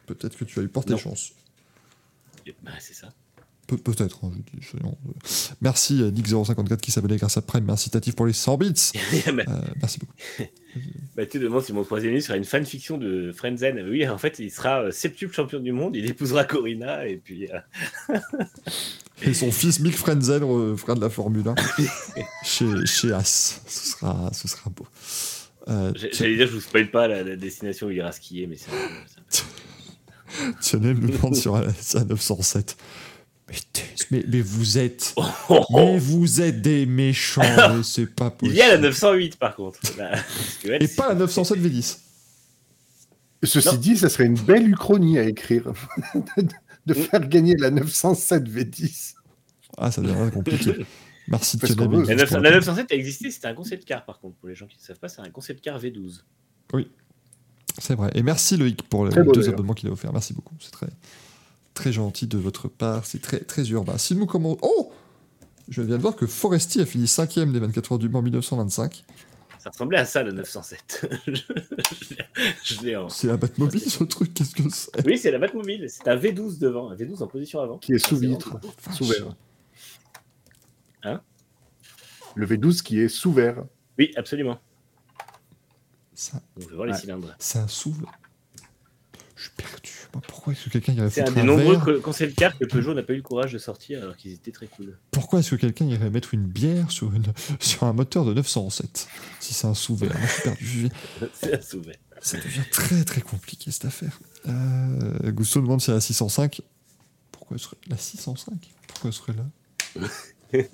Peut-être 0.07 0.37
que 0.37 0.43
tu 0.45 0.59
as 0.59 0.63
eu 0.63 0.67
porté 0.67 0.91
Non. 0.91 0.97
chance. 0.97 1.31
Bah, 2.63 2.71
c'est 2.79 2.93
ça. 2.93 3.09
Pe- 3.75 3.81
Peut-être, 3.91 4.19
hein, 4.25 4.31
euh. 4.75 4.89
Merci 5.61 6.01
euh, 6.01 6.11
Nick054 6.11 6.77
qui 6.77 6.91
s'abonnait 6.91 7.17
grâce 7.17 7.37
à 7.37 7.41
Prime, 7.41 7.69
incitatif 7.69 8.15
pour 8.15 8.25
les 8.25 8.33
100 8.33 8.57
bits. 8.57 8.73
Euh, 9.27 9.61
merci 9.79 9.99
beaucoup. 9.99 10.13
bah, 11.15 11.25
tu 11.25 11.39
demandes 11.39 11.63
si 11.63 11.73
mon 11.73 11.83
troisième 11.83 12.13
livre 12.13 12.25
sera 12.25 12.37
une 12.37 12.43
fanfiction 12.43 12.97
de 12.97 13.31
Frenzen. 13.31 13.79
Oui, 13.89 14.07
en 14.07 14.17
fait, 14.17 14.39
il 14.39 14.51
sera 14.51 14.81
euh, 14.83 14.91
septuple 14.91 15.33
champion 15.33 15.59
du 15.59 15.71
monde, 15.71 15.95
il 15.95 16.05
épousera 16.05 16.43
Corina, 16.43 17.07
et 17.07 17.17
puis. 17.17 17.47
euh, 17.51 18.17
Et 19.23 19.33
son 19.35 19.51
fils 19.51 19.79
Mick 19.79 19.95
Frenzen 19.95 20.41
euh, 20.43 20.75
fera 20.75 20.95
de 20.95 21.01
la 21.01 21.09
Formule 21.09 21.47
1 21.47 21.55
chez, 22.43 22.65
chez 22.85 23.11
As. 23.13 23.61
Ce 23.67 23.91
sera, 23.91 24.31
ce 24.33 24.47
sera 24.47 24.69
beau. 24.71 24.87
Euh, 25.67 25.93
J'allais 26.11 26.35
dire, 26.37 26.47
je 26.47 26.53
vous 26.53 26.61
spoil 26.61 26.89
pas 26.89 27.07
la, 27.07 27.23
la 27.23 27.35
destination 27.35 27.87
où 27.87 27.91
il 27.91 27.97
ira 27.97 28.11
skier, 28.11 28.47
mais 28.47 28.57
c'est. 28.57 28.71
Tiens, 30.61 30.79
nous 30.79 30.93
demande 31.09 31.35
sur 31.35 31.55
la 31.55 31.67
907. 31.67 32.77
Mais, 34.11 34.23
vous 34.41 34.77
êtes. 34.77 35.13
Oh, 35.15 35.23
oh, 35.49 35.65
oh. 35.69 35.75
Mais 35.93 35.99
vous 35.99 36.41
êtes 36.41 36.61
des 36.61 36.85
méchants, 36.85 37.41
mais 37.75 37.83
c'est 37.83 38.05
pas 38.07 38.27
Il 38.27 38.37
possible. 38.37 38.57
y 38.57 38.61
a 38.61 38.69
la 38.69 38.77
908 38.77 39.37
par 39.37 39.55
contre. 39.55 39.79
Là, 39.97 40.09
parce 40.11 40.57
que 40.61 40.69
elle, 40.69 40.83
Et 40.83 40.87
pas 40.87 41.09
la 41.09 41.15
907 41.15 41.57
V10. 41.59 41.97
Ceci 43.43 43.67
Non. 43.69 43.73
dit, 43.75 43.97
ça 43.97 44.09
serait 44.09 44.25
une 44.25 44.39
belle 44.39 44.69
uchronie 44.69 45.17
à 45.17 45.23
écrire. 45.23 45.71
de 46.85 46.93
Mm. 46.93 46.95
faire 46.95 47.27
gagner 47.27 47.55
la 47.57 47.69
907 47.71 48.43
V10. 48.49 49.13
Ah, 49.77 49.91
ça 49.91 50.01
devient 50.01 50.31
compliqué. 50.33 50.85
Merci 51.27 51.57
veut. 51.57 52.03
et 52.03 52.15
La, 52.15 52.15
Vince 52.15 52.31
900 52.31 52.35
pour 52.35 52.43
la 52.43 52.49
la- 52.49 52.55
907 52.57 52.91
a 52.91 52.95
existé, 52.95 53.31
c'était 53.31 53.47
un 53.47 53.53
concept 53.53 53.85
car 53.85 54.03
par 54.05 54.19
contre, 54.19 54.35
pour 54.37 54.49
les 54.49 54.55
gens 54.55 54.65
qui 54.67 54.77
ne 54.77 54.81
savent 54.83 54.99
pas, 54.99 55.07
c'est 55.07 55.21
un 55.21 55.29
concept 55.29 55.61
car 55.63 55.79
V12. 55.79 56.23
C'est 57.77 57.95
vrai. 57.95 58.11
Et 58.15 58.23
merci 58.23 58.57
Loïc 58.57 58.81
pour 58.83 59.05
les 59.05 59.23
beau, 59.23 59.31
deux 59.31 59.47
abonnements 59.47 59.73
qu'il 59.73 59.87
a 59.89 59.91
offert. 59.93 60.11
Merci 60.11 60.33
beaucoup. 60.33 60.55
C'est 60.59 60.71
très, 60.71 60.87
très 61.73 61.91
gentil 61.91 62.27
de 62.27 62.37
votre 62.37 62.67
part. 62.67 63.05
C'est 63.05 63.21
très, 63.21 63.39
très 63.39 63.67
urbain. 63.69 63.97
Si 63.97 64.15
nous 64.15 64.25
commençons. 64.25 64.59
Oh 64.61 64.91
Je 65.69 65.81
viens 65.81 65.97
de 65.97 66.01
voir 66.01 66.15
que 66.15 66.27
Foresti 66.27 66.81
a 66.81 66.85
fini 66.85 67.05
5ème 67.05 67.51
des 67.51 67.59
24 67.59 67.93
heures 67.93 67.99
du 67.99 68.09
Mans 68.09 68.19
en 68.19 68.23
1925. 68.23 69.05
Ça 69.59 69.69
ressemblait 69.69 69.99
à 69.99 70.05
ça 70.05 70.23
le 70.23 70.31
907. 70.31 71.05
je 71.27 71.33
je 71.35 71.39
l'ai- 72.15 72.25
je 72.63 72.81
l'ai 72.81 72.95
en. 72.95 73.09
C'est 73.09 73.27
la 73.27 73.37
Batmobile 73.37 73.79
ce 73.91 74.03
truc, 74.03 74.33
qu'est-ce 74.33 74.55
que 74.55 74.63
c'est? 74.71 75.05
Oui, 75.05 75.17
c'est 75.19 75.29
la 75.29 75.37
Batmobile, 75.37 75.87
c'est 75.87 76.07
un 76.07 76.15
V12 76.17 76.57
devant, 76.57 76.89
un 76.89 76.95
V12 76.95 77.21
en 77.21 77.27
position 77.27 77.59
avant. 77.59 77.77
Qui 77.77 77.93
est 77.93 77.99
sous 77.99 78.17
vitre. 78.17 78.57
vraiment- 78.57 78.95
Sous 78.95 79.05
verre. 79.05 79.35
Hein? 81.03 81.21
Le 82.35 82.47
V12 82.47 82.81
qui 82.81 82.99
est 82.99 83.07
sous 83.07 83.31
verre. 83.31 83.63
Oui, 83.99 84.11
absolument. 84.15 84.59
Ça- 86.15 86.41
On 86.57 86.61
veut 86.67 86.75
voir 86.75 86.87
les 86.87 86.93
cylindres. 86.95 87.35
C'est 87.39 87.59
un 87.59 87.67
sous. 87.67 87.95
Je 89.41 89.45
suis 89.47 89.55
perdu. 89.57 89.91
Pourquoi 90.27 90.53
est-ce 90.53 90.65
que 90.65 90.69
quelqu'un 90.69 90.93
irait 90.93 91.09
C'est 91.09 91.27
un 91.27 91.31
des 91.31 91.41
nombreux 91.41 91.73
verre 91.77 91.83
co- 91.83 91.99
concept 91.99 92.35
cars 92.37 92.55
que 92.59 92.65
Peugeot 92.65 92.93
n'a 92.93 93.01
pas 93.01 93.13
eu 93.13 93.15
le 93.15 93.21
courage 93.23 93.51
de 93.53 93.57
sortir 93.57 94.03
alors 94.03 94.15
qu'ils 94.15 94.33
étaient 94.33 94.51
très 94.51 94.67
cool. 94.67 94.99
Pourquoi 95.09 95.39
est-ce 95.39 95.49
que 95.51 95.55
quelqu'un 95.55 95.85
irait 95.85 96.11
mettre 96.11 96.35
une 96.35 96.45
bière 96.45 96.91
sur, 96.91 97.11
une... 97.11 97.23
sur 97.59 97.85
un 97.85 97.93
moteur 97.93 98.23
de 98.23 98.35
907 98.35 99.07
Si 99.39 99.55
c'est 99.55 99.65
un 99.65 99.73
sous-verre. 99.73 100.15
Moi, 100.15 100.27
je 100.27 100.31
suis 100.33 100.41
perdu. 100.43 100.89
C'est 101.33 101.53
un 101.55 101.61
souvenir. 101.61 101.95
Ça 102.21 102.37
devient 102.37 102.61
très 102.71 103.03
très 103.03 103.21
compliqué 103.21 103.71
cette 103.71 103.85
affaire. 103.85 104.19
Euh, 104.47 105.31
Gusto 105.31 105.59
demande 105.59 105.81
si 105.81 105.87
c'est 105.87 105.91
la 105.93 106.01
605. 106.01 106.61
Pourquoi 107.31 107.55
elle 107.55 107.61
serait 107.63 107.77
la 107.89 107.97
605 107.97 108.53
Pourquoi 108.87 109.11
serait 109.11 109.33
là? 109.33 110.07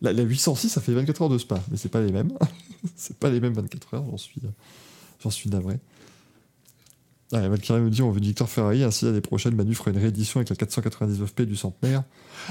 La, 0.00 0.12
la 0.12 0.22
806, 0.22 0.68
ça 0.68 0.80
fait 0.80 0.92
24 0.92 1.22
heures 1.22 1.28
de 1.28 1.38
spa, 1.38 1.60
mais 1.70 1.76
c'est 1.76 1.88
pas 1.88 2.00
les 2.00 2.12
mêmes. 2.12 2.32
c'est 2.96 3.16
pas 3.16 3.30
les 3.30 3.40
mêmes 3.40 3.52
24 3.54 3.94
heures, 3.94 4.04
j'en 4.10 4.16
suis, 4.16 4.40
j'en 5.22 5.30
suis 5.30 5.50
navré. 5.50 5.78
Ah, 7.32 7.46
Valkyrie 7.46 7.80
me 7.80 7.90
dit 7.90 8.00
on 8.00 8.10
veut 8.10 8.20
du 8.20 8.28
Victor 8.28 8.48
Ferrari, 8.48 8.82
ainsi 8.82 9.04
l'année 9.04 9.20
prochaine 9.20 9.54
Manu 9.54 9.74
fera 9.74 9.90
une 9.90 9.98
réédition 9.98 10.40
avec 10.40 10.48
la 10.48 10.56
499p 10.56 11.44
du 11.44 11.56
centenaire. 11.56 12.02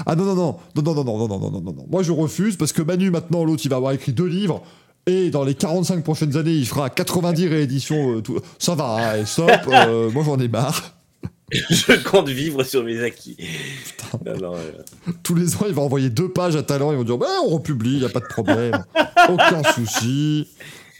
Ah 0.06 0.14
non 0.14 0.24
non 0.24 0.36
non 0.36 0.56
non 0.76 0.82
non 0.82 0.94
non 0.94 1.04
non 1.04 1.18
non 1.18 1.28
non 1.28 1.38
non 1.38 1.50
non 1.50 1.60
non 1.60 1.72
non 1.72 1.86
moi 1.90 2.02
je 2.04 2.12
refuse 2.12 2.56
parce 2.56 2.72
que 2.72 2.82
Manu 2.82 3.10
maintenant 3.10 3.44
l'autre 3.44 3.62
il 3.64 3.70
va 3.70 3.76
avoir 3.76 3.92
écrit 3.92 4.12
deux 4.12 4.26
livres 4.26 4.62
et 5.06 5.30
dans 5.30 5.42
les 5.42 5.54
45 5.54 6.04
prochaines 6.04 6.36
années 6.36 6.54
il 6.54 6.66
fera 6.66 6.90
90 6.90 7.48
rééditions 7.48 8.16
euh, 8.16 8.20
tout... 8.20 8.38
ça 8.58 8.76
va 8.76 9.14
hein, 9.14 9.24
stop 9.24 9.50
euh, 9.68 10.10
moi 10.12 10.22
j'en 10.24 10.38
ai 10.38 10.48
marre 10.48 10.94
Je 11.50 12.04
compte 12.04 12.28
vivre 12.28 12.62
sur 12.62 12.84
mes 12.84 13.02
acquis. 13.02 13.38
Non, 14.26 14.36
non, 14.36 14.54
euh, 14.54 14.72
tous 15.22 15.34
les 15.34 15.56
ans 15.56 15.64
il 15.66 15.72
va 15.72 15.80
envoyer 15.80 16.10
deux 16.10 16.30
pages 16.30 16.56
à 16.56 16.62
talent 16.62 16.92
ils 16.92 16.98
vont 16.98 17.04
dire 17.04 17.18
bah, 17.18 17.26
on 17.44 17.48
republie 17.48 17.94
il 17.94 18.02
y 18.02 18.04
a 18.04 18.10
pas 18.10 18.20
de 18.20 18.26
problème 18.26 18.84
aucun 19.28 19.62
souci 19.72 20.46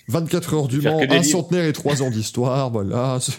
24 0.09 0.55
heures 0.55 0.69
du 0.69 0.81
Mans 0.81 1.01
un 1.01 1.23
centenaire 1.23 1.65
et 1.65 1.73
trois 1.73 2.03
ans 2.03 2.11
d'histoire 2.11 2.71
voilà 2.71 3.19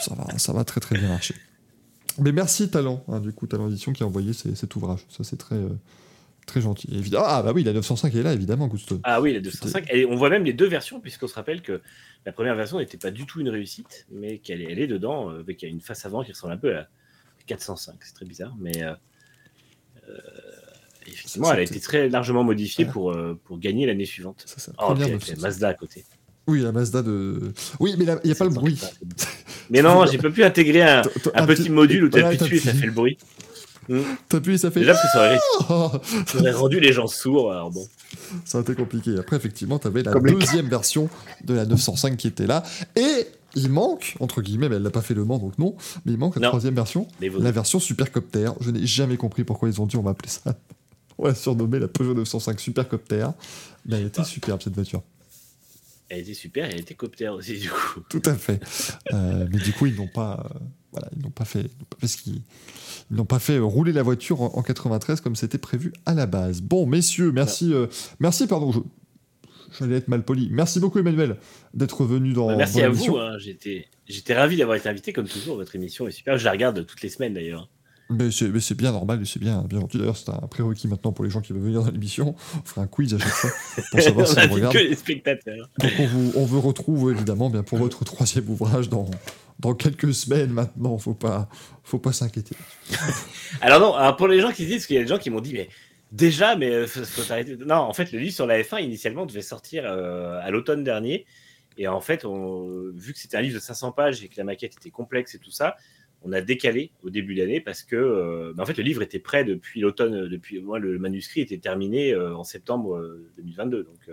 ça 0.00 0.14
va 0.14 0.38
ça 0.38 0.52
va 0.52 0.64
très 0.64 0.80
très 0.80 0.98
bien 0.98 1.08
marcher 1.08 1.34
mais 2.18 2.32
merci 2.32 2.70
talent 2.70 3.04
hein, 3.08 3.20
du 3.20 3.32
coup 3.32 3.46
talent 3.46 3.68
édition 3.68 3.92
qui 3.92 4.02
a 4.02 4.06
envoyé 4.06 4.32
ces- 4.32 4.54
cet 4.54 4.74
ouvrage 4.76 5.00
ça 5.08 5.24
c'est 5.24 5.36
très 5.36 5.56
euh, 5.56 5.68
Très 6.46 6.62
gentil. 6.62 6.88
Évidemment. 6.92 7.26
Ah 7.28 7.42
bah 7.44 7.52
oui, 7.54 7.62
la 7.62 7.72
905 7.72 8.12
est 8.12 8.22
là, 8.24 8.32
évidemment, 8.32 8.66
Goodstone. 8.66 8.98
Ah 9.04 9.20
oui, 9.20 9.32
la 9.34 9.40
205. 9.40 9.86
Et 9.92 10.04
on 10.04 10.16
voit 10.16 10.30
même 10.30 10.42
les 10.42 10.52
deux 10.52 10.66
versions, 10.66 10.98
puisqu'on 10.98 11.28
se 11.28 11.34
rappelle 11.34 11.62
que 11.62 11.80
la 12.26 12.32
première 12.32 12.56
version 12.56 12.80
n'était 12.80 12.96
pas 12.96 13.12
du 13.12 13.24
tout 13.24 13.40
une 13.40 13.50
réussite, 13.50 14.06
mais 14.10 14.38
qu'elle 14.38 14.60
est, 14.62 14.72
elle 14.72 14.80
est 14.80 14.88
dedans, 14.88 15.30
euh, 15.30 15.40
avec 15.40 15.62
une 15.62 15.80
face 15.80 16.04
avant 16.06 16.24
qui 16.24 16.32
ressemble 16.32 16.54
un 16.54 16.56
peu 16.56 16.70
à 16.70 16.72
la 16.72 16.88
405. 17.46 17.94
C'est 18.00 18.14
très 18.14 18.26
bizarre, 18.26 18.56
mais 18.58 18.82
euh, 18.82 18.94
euh, 20.08 20.18
effectivement, 21.12 21.48
Ça, 21.48 21.54
elle 21.54 21.60
a 21.60 21.62
été 21.62 21.80
très 21.80 22.08
largement 22.08 22.44
modifiée 22.44 22.84
Voilà. 22.84 22.92
pour, 22.92 23.10
euh, 23.12 23.38
pour 23.44 23.58
gagner 23.58 23.86
l'année 23.86 24.04
suivante. 24.06 24.44
Ça, 24.46 24.72
la 24.78 24.84
Oh, 24.88 24.94
la 24.94 25.08
905. 25.08 25.38
Mazda 25.40 25.68
à 25.68 25.74
côté. 25.74 26.04
Oui, 26.46 26.60
la 26.62 26.72
Mazda 26.72 27.02
de. 27.02 27.52
Oui, 27.78 27.94
mais 27.98 28.04
il 28.04 28.20
n'y 28.26 28.32
a 28.32 28.34
pas 28.34 28.44
le 28.44 28.50
bruit. 28.50 28.80
Mais 29.70 29.82
non, 29.82 30.04
j'ai 30.06 30.18
pas 30.18 30.30
pu 30.30 30.42
intégrer 30.42 30.82
un, 30.82 31.02
un 31.34 31.46
petit 31.46 31.70
module 31.70 32.04
où 32.04 32.08
tu 32.08 32.20
appuies 32.22 32.38
dessus 32.38 32.56
et 32.56 32.60
ça 32.60 32.72
fait 32.74 32.86
le 32.86 32.92
bruit. 32.92 33.18
T'appuies 34.28 34.54
et 34.54 34.58
ça 34.58 34.70
fait. 34.70 34.80
Déjà 34.80 34.92
parce 34.94 35.02
que 35.04 35.08
ça 35.12 35.18
aurait, 35.26 35.38
Oh 35.68 35.92
ça 36.26 36.38
aurait 36.38 36.52
rendu 36.52 36.80
les 36.80 36.92
gens 36.92 37.06
sourds. 37.06 37.52
Alors 37.52 37.70
bon. 37.70 37.86
ça 38.44 38.58
a 38.58 38.60
été 38.62 38.74
compliqué. 38.74 39.16
Après, 39.18 39.36
effectivement, 39.36 39.78
t'avais 39.78 40.02
la 40.02 40.12
Comme 40.12 40.26
les 40.26 40.32
deuxième 40.32 40.68
version 40.68 41.08
de 41.44 41.54
la 41.54 41.64
905 41.66 42.16
qui 42.16 42.26
était 42.28 42.46
là. 42.46 42.62
Et 42.96 43.26
il 43.56 43.68
manque, 43.68 44.16
entre 44.20 44.42
guillemets, 44.42 44.68
mais 44.68 44.76
elle 44.76 44.82
n'a 44.82 44.90
pas 44.90 45.02
fait 45.02 45.14
le 45.14 45.24
Mans, 45.24 45.38
donc 45.38 45.58
non, 45.58 45.74
mais 46.04 46.12
il 46.12 46.18
manque 46.18 46.36
la 46.36 46.42
Non. 46.42 46.48
troisième 46.48 46.74
version, 46.74 47.08
la 47.20 47.50
version 47.50 47.80
Supercopter. 47.80 48.50
Je 48.60 48.70
n'ai 48.70 48.86
jamais 48.86 49.16
compris 49.16 49.42
pourquoi 49.44 49.68
ils 49.68 49.80
ont 49.80 49.86
dit 49.86 49.96
on 49.96 50.02
va 50.02 50.12
appeler 50.12 50.28
ça. 50.30 50.56
On 51.20 51.24
va 51.24 51.34
surnommer 51.34 51.78
la 51.78 51.86
Peugeot 51.88 52.14
905 52.14 52.58
Supercopter. 52.58 53.26
Mais 53.84 53.96
elle 54.00 54.06
était 54.06 54.24
superbe 54.24 54.62
cette 54.62 54.74
voiture. 54.74 55.02
Elle 56.08 56.20
était 56.20 56.34
super, 56.34 56.64
elle 56.68 56.80
était 56.80 56.94
copter 56.94 57.28
aussi 57.28 57.58
du 57.58 57.68
coup. 57.70 58.00
Tout 58.08 58.22
à 58.24 58.34
fait. 58.34 58.60
Euh, 59.12 59.46
mais 59.52 59.58
du 59.58 59.72
coup, 59.72 59.86
ils 59.86 59.94
n'ont 59.94 60.08
pas, 60.08 60.44
euh, 60.54 60.58
voilà, 60.92 61.08
ils 61.16 61.22
n'ont 61.22 61.30
pas 61.30 61.44
fait, 61.44 61.60
ils 61.60 61.78
n'ont 61.78 61.86
pas 61.88 61.96
fait 62.00 62.06
ce 62.08 62.16
qu'ils- 62.16 62.42
ils 63.10 63.16
n'ont 63.16 63.24
pas 63.26 63.38
fait 63.38 63.58
rouler 63.58 63.92
la 63.92 64.02
voiture 64.02 64.40
en, 64.42 64.46
en 64.56 64.62
93 64.62 65.20
comme 65.20 65.36
c'était 65.36 65.58
prévu 65.58 65.92
à 66.06 66.14
la 66.14 66.26
base. 66.26 66.62
Bon, 66.62 66.84
messieurs, 66.86 67.30
merci, 67.32 67.72
euh, 67.74 67.86
merci, 68.18 68.46
pardon, 68.48 68.72
je, 68.72 68.80
j'allais 69.78 69.96
être 69.96 70.08
mal 70.08 70.24
poli. 70.24 70.48
Merci 70.50 70.80
beaucoup, 70.80 70.98
Emmanuel, 70.98 71.36
d'être 71.74 72.04
venu 72.04 72.32
dans. 72.32 72.46
Bah, 72.48 72.56
merci 72.56 72.78
dans 72.78 72.84
à 72.84 72.88
vous. 72.88 73.16
hein. 73.16 73.38
J'étais, 73.38 73.86
j'étais 74.08 74.34
ravi 74.34 74.56
d'avoir 74.56 74.76
été 74.76 74.88
invité 74.88 75.12
comme 75.12 75.28
toujours. 75.28 75.56
Votre 75.56 75.76
émission 75.76 76.08
est 76.08 76.12
super. 76.12 76.38
Je 76.38 76.44
la 76.44 76.50
regarde 76.52 76.84
toutes 76.86 77.02
les 77.02 77.08
semaines 77.08 77.34
d'ailleurs. 77.34 77.68
Mais 78.10 78.30
c'est, 78.32 78.48
mais 78.48 78.60
c'est 78.60 78.74
bien 78.74 78.90
normal 78.90 79.22
et 79.22 79.24
c'est 79.24 79.38
bien, 79.38 79.62
bien 79.62 79.80
gentil. 79.80 79.98
D'ailleurs, 79.98 80.16
c'est 80.16 80.30
un 80.30 80.46
prérequis 80.48 80.88
maintenant 80.88 81.12
pour 81.12 81.24
les 81.24 81.30
gens 81.30 81.40
qui 81.40 81.52
veulent 81.52 81.62
venir 81.62 81.82
dans 81.82 81.90
l'émission. 81.90 82.34
On 82.56 82.64
fera 82.64 82.82
un 82.82 82.86
quiz 82.88 83.14
à 83.14 83.18
chaque 83.18 83.28
fois 83.28 83.50
pour 83.90 84.00
savoir 84.00 84.26
si 84.26 84.36
on 84.38 84.52
regarde. 84.52 84.74
que 84.74 84.78
les 84.78 84.96
spectateurs. 84.96 85.70
Donc 85.78 85.92
on 85.98 86.06
vous, 86.06 86.32
on 86.34 86.44
vous 86.44 86.60
retrouve 86.60 87.12
évidemment 87.12 87.50
bien 87.50 87.62
pour 87.62 87.78
votre 87.78 88.04
troisième 88.04 88.48
ouvrage 88.50 88.88
dans, 88.88 89.08
dans 89.60 89.74
quelques 89.74 90.12
semaines 90.12 90.50
maintenant. 90.50 90.98
Faut 90.98 91.14
pas, 91.14 91.48
faut 91.84 91.98
pas 91.98 92.12
s'inquiéter. 92.12 92.56
Alors 93.60 93.80
non, 93.80 93.94
alors 93.94 94.16
pour 94.16 94.28
les 94.28 94.40
gens 94.40 94.50
qui 94.50 94.64
se 94.64 94.68
disent, 94.68 94.76
parce 94.78 94.86
qu'il 94.86 94.96
y 94.96 94.98
a 94.98 95.02
des 95.02 95.08
gens 95.08 95.18
qui 95.18 95.30
m'ont 95.30 95.40
dit, 95.40 95.52
mais 95.52 95.68
déjà, 96.12 96.56
mais 96.56 96.70
euh, 96.70 96.86
faut, 96.86 97.04
faut 97.04 97.32
arrêter. 97.32 97.56
Non, 97.56 97.76
en 97.76 97.92
fait, 97.92 98.12
le 98.12 98.18
livre 98.18 98.34
sur 98.34 98.46
la 98.46 98.60
F1 98.60 98.82
initialement 98.82 99.26
devait 99.26 99.42
sortir 99.42 99.84
euh, 99.86 100.40
à 100.42 100.50
l'automne 100.50 100.84
dernier. 100.84 101.26
Et 101.76 101.88
en 101.88 102.00
fait, 102.00 102.24
on, 102.24 102.90
vu 102.94 103.12
que 103.12 103.18
c'était 103.18 103.36
un 103.36 103.40
livre 103.40 103.54
de 103.54 103.60
500 103.60 103.92
pages 103.92 104.22
et 104.22 104.28
que 104.28 104.36
la 104.36 104.44
maquette 104.44 104.74
était 104.76 104.90
complexe 104.90 105.34
et 105.34 105.38
tout 105.38 105.50
ça, 105.50 105.76
on 106.22 106.32
a 106.32 106.40
décalé 106.40 106.92
au 107.02 107.10
début 107.10 107.34
de 107.34 107.40
l'année 107.40 107.60
parce 107.60 107.82
que, 107.82 107.96
euh, 107.96 108.52
bah, 108.54 108.62
en 108.62 108.66
fait, 108.66 108.76
le 108.76 108.82
livre 108.82 109.02
était 109.02 109.18
prêt 109.18 109.44
depuis 109.44 109.80
l'automne. 109.80 110.14
euh, 110.14 110.28
Depuis 110.28 110.60
moi, 110.60 110.78
le 110.78 110.98
manuscrit 110.98 111.40
était 111.40 111.58
terminé 111.58 112.12
euh, 112.12 112.34
en 112.36 112.44
septembre 112.44 112.96
euh, 112.96 113.30
2022. 113.36 113.84
Donc, 113.84 114.10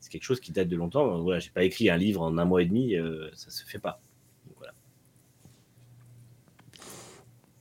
c'est 0.00 0.10
quelque 0.10 0.24
chose 0.24 0.40
qui 0.40 0.52
date 0.52 0.68
de 0.68 0.76
longtemps. 0.76 1.20
Voilà, 1.22 1.40
j'ai 1.40 1.50
pas 1.50 1.64
écrit 1.64 1.90
un 1.90 1.96
livre 1.96 2.22
en 2.22 2.38
un 2.38 2.44
mois 2.44 2.62
et 2.62 2.66
demi, 2.66 2.94
ça 3.34 3.50
se 3.50 3.64
fait 3.64 3.80
pas. 3.80 4.00
Donc, 4.46 4.56
voilà. 4.58 4.72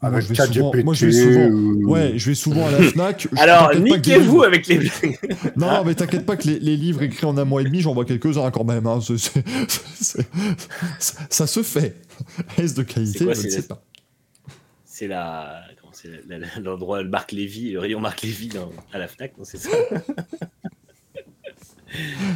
Moi, 0.02 0.20
je 0.20 0.28
vais 0.28 0.36
souvent- 0.36 0.72
moi, 0.84 0.94
je 0.94 1.06
vais 1.08 1.12
souvent- 1.12 1.48
ou- 1.48 1.90
Ouais, 1.92 2.14
je 2.18 2.30
vais 2.30 2.36
souvent 2.36 2.68
à 2.68 2.72
la 2.72 2.82
Fnac. 2.84 3.28
Je- 3.34 3.40
Alors, 3.42 3.74
niquez-vous 3.76 4.22
livres- 4.34 4.46
avec 4.46 4.68
les 4.68 4.78
blagues. 5.02 5.18
Non, 5.56 5.84
mais 5.84 5.96
t'inquiète 5.96 6.26
pas 6.26 6.36
que 6.38 6.48
les, 6.48 6.60
les 6.60 6.78
livres 6.78 7.02
écrits 7.02 7.26
en 7.26 7.36
un 7.38 7.46
mois 7.46 7.62
et 7.62 7.66
demi, 7.66 7.82
j'en 7.82 7.94
vois 7.96 8.06
quelques-uns 8.06 8.52
quand 8.52 8.64
même. 8.64 8.86
hein. 8.86 9.00
Ça, 9.02 10.20
ça 11.30 11.48
se 11.48 11.64
fait. 11.64 11.96
Est-ce 12.58 12.76
de 12.76 12.84
qualité? 12.84 13.26
Quoi, 13.26 13.34
Je 13.34 13.42
ne 13.44 13.50
sais 13.50 13.58
la- 13.58 13.64
pas. 13.64 13.84
C'est 14.86 15.08
la, 15.08 15.62
l'endroit, 16.62 17.02
le 17.04 17.10
Marc 17.10 17.32
Lévy, 17.32 17.72
le 17.72 17.80
rayon 17.80 18.00
Marc 18.00 18.22
Lévy 18.24 18.50
dans- 18.50 18.72
à 18.94 18.98
la 19.00 19.08
Fnac, 19.08 19.38
non, 19.38 19.44
c'est 19.46 19.58
ça. 19.58 19.70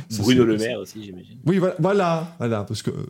Ça, 0.10 0.24
Bruno 0.24 0.46
Le 0.46 0.58
Maire 0.58 0.80
aussi, 0.80 1.04
j'imagine. 1.04 1.38
Oui, 1.46 1.58
voilà, 1.58 1.76
voilà, 1.78 2.36
voilà, 2.40 2.64
parce 2.64 2.82
que 2.82 2.90
euh, 2.90 3.06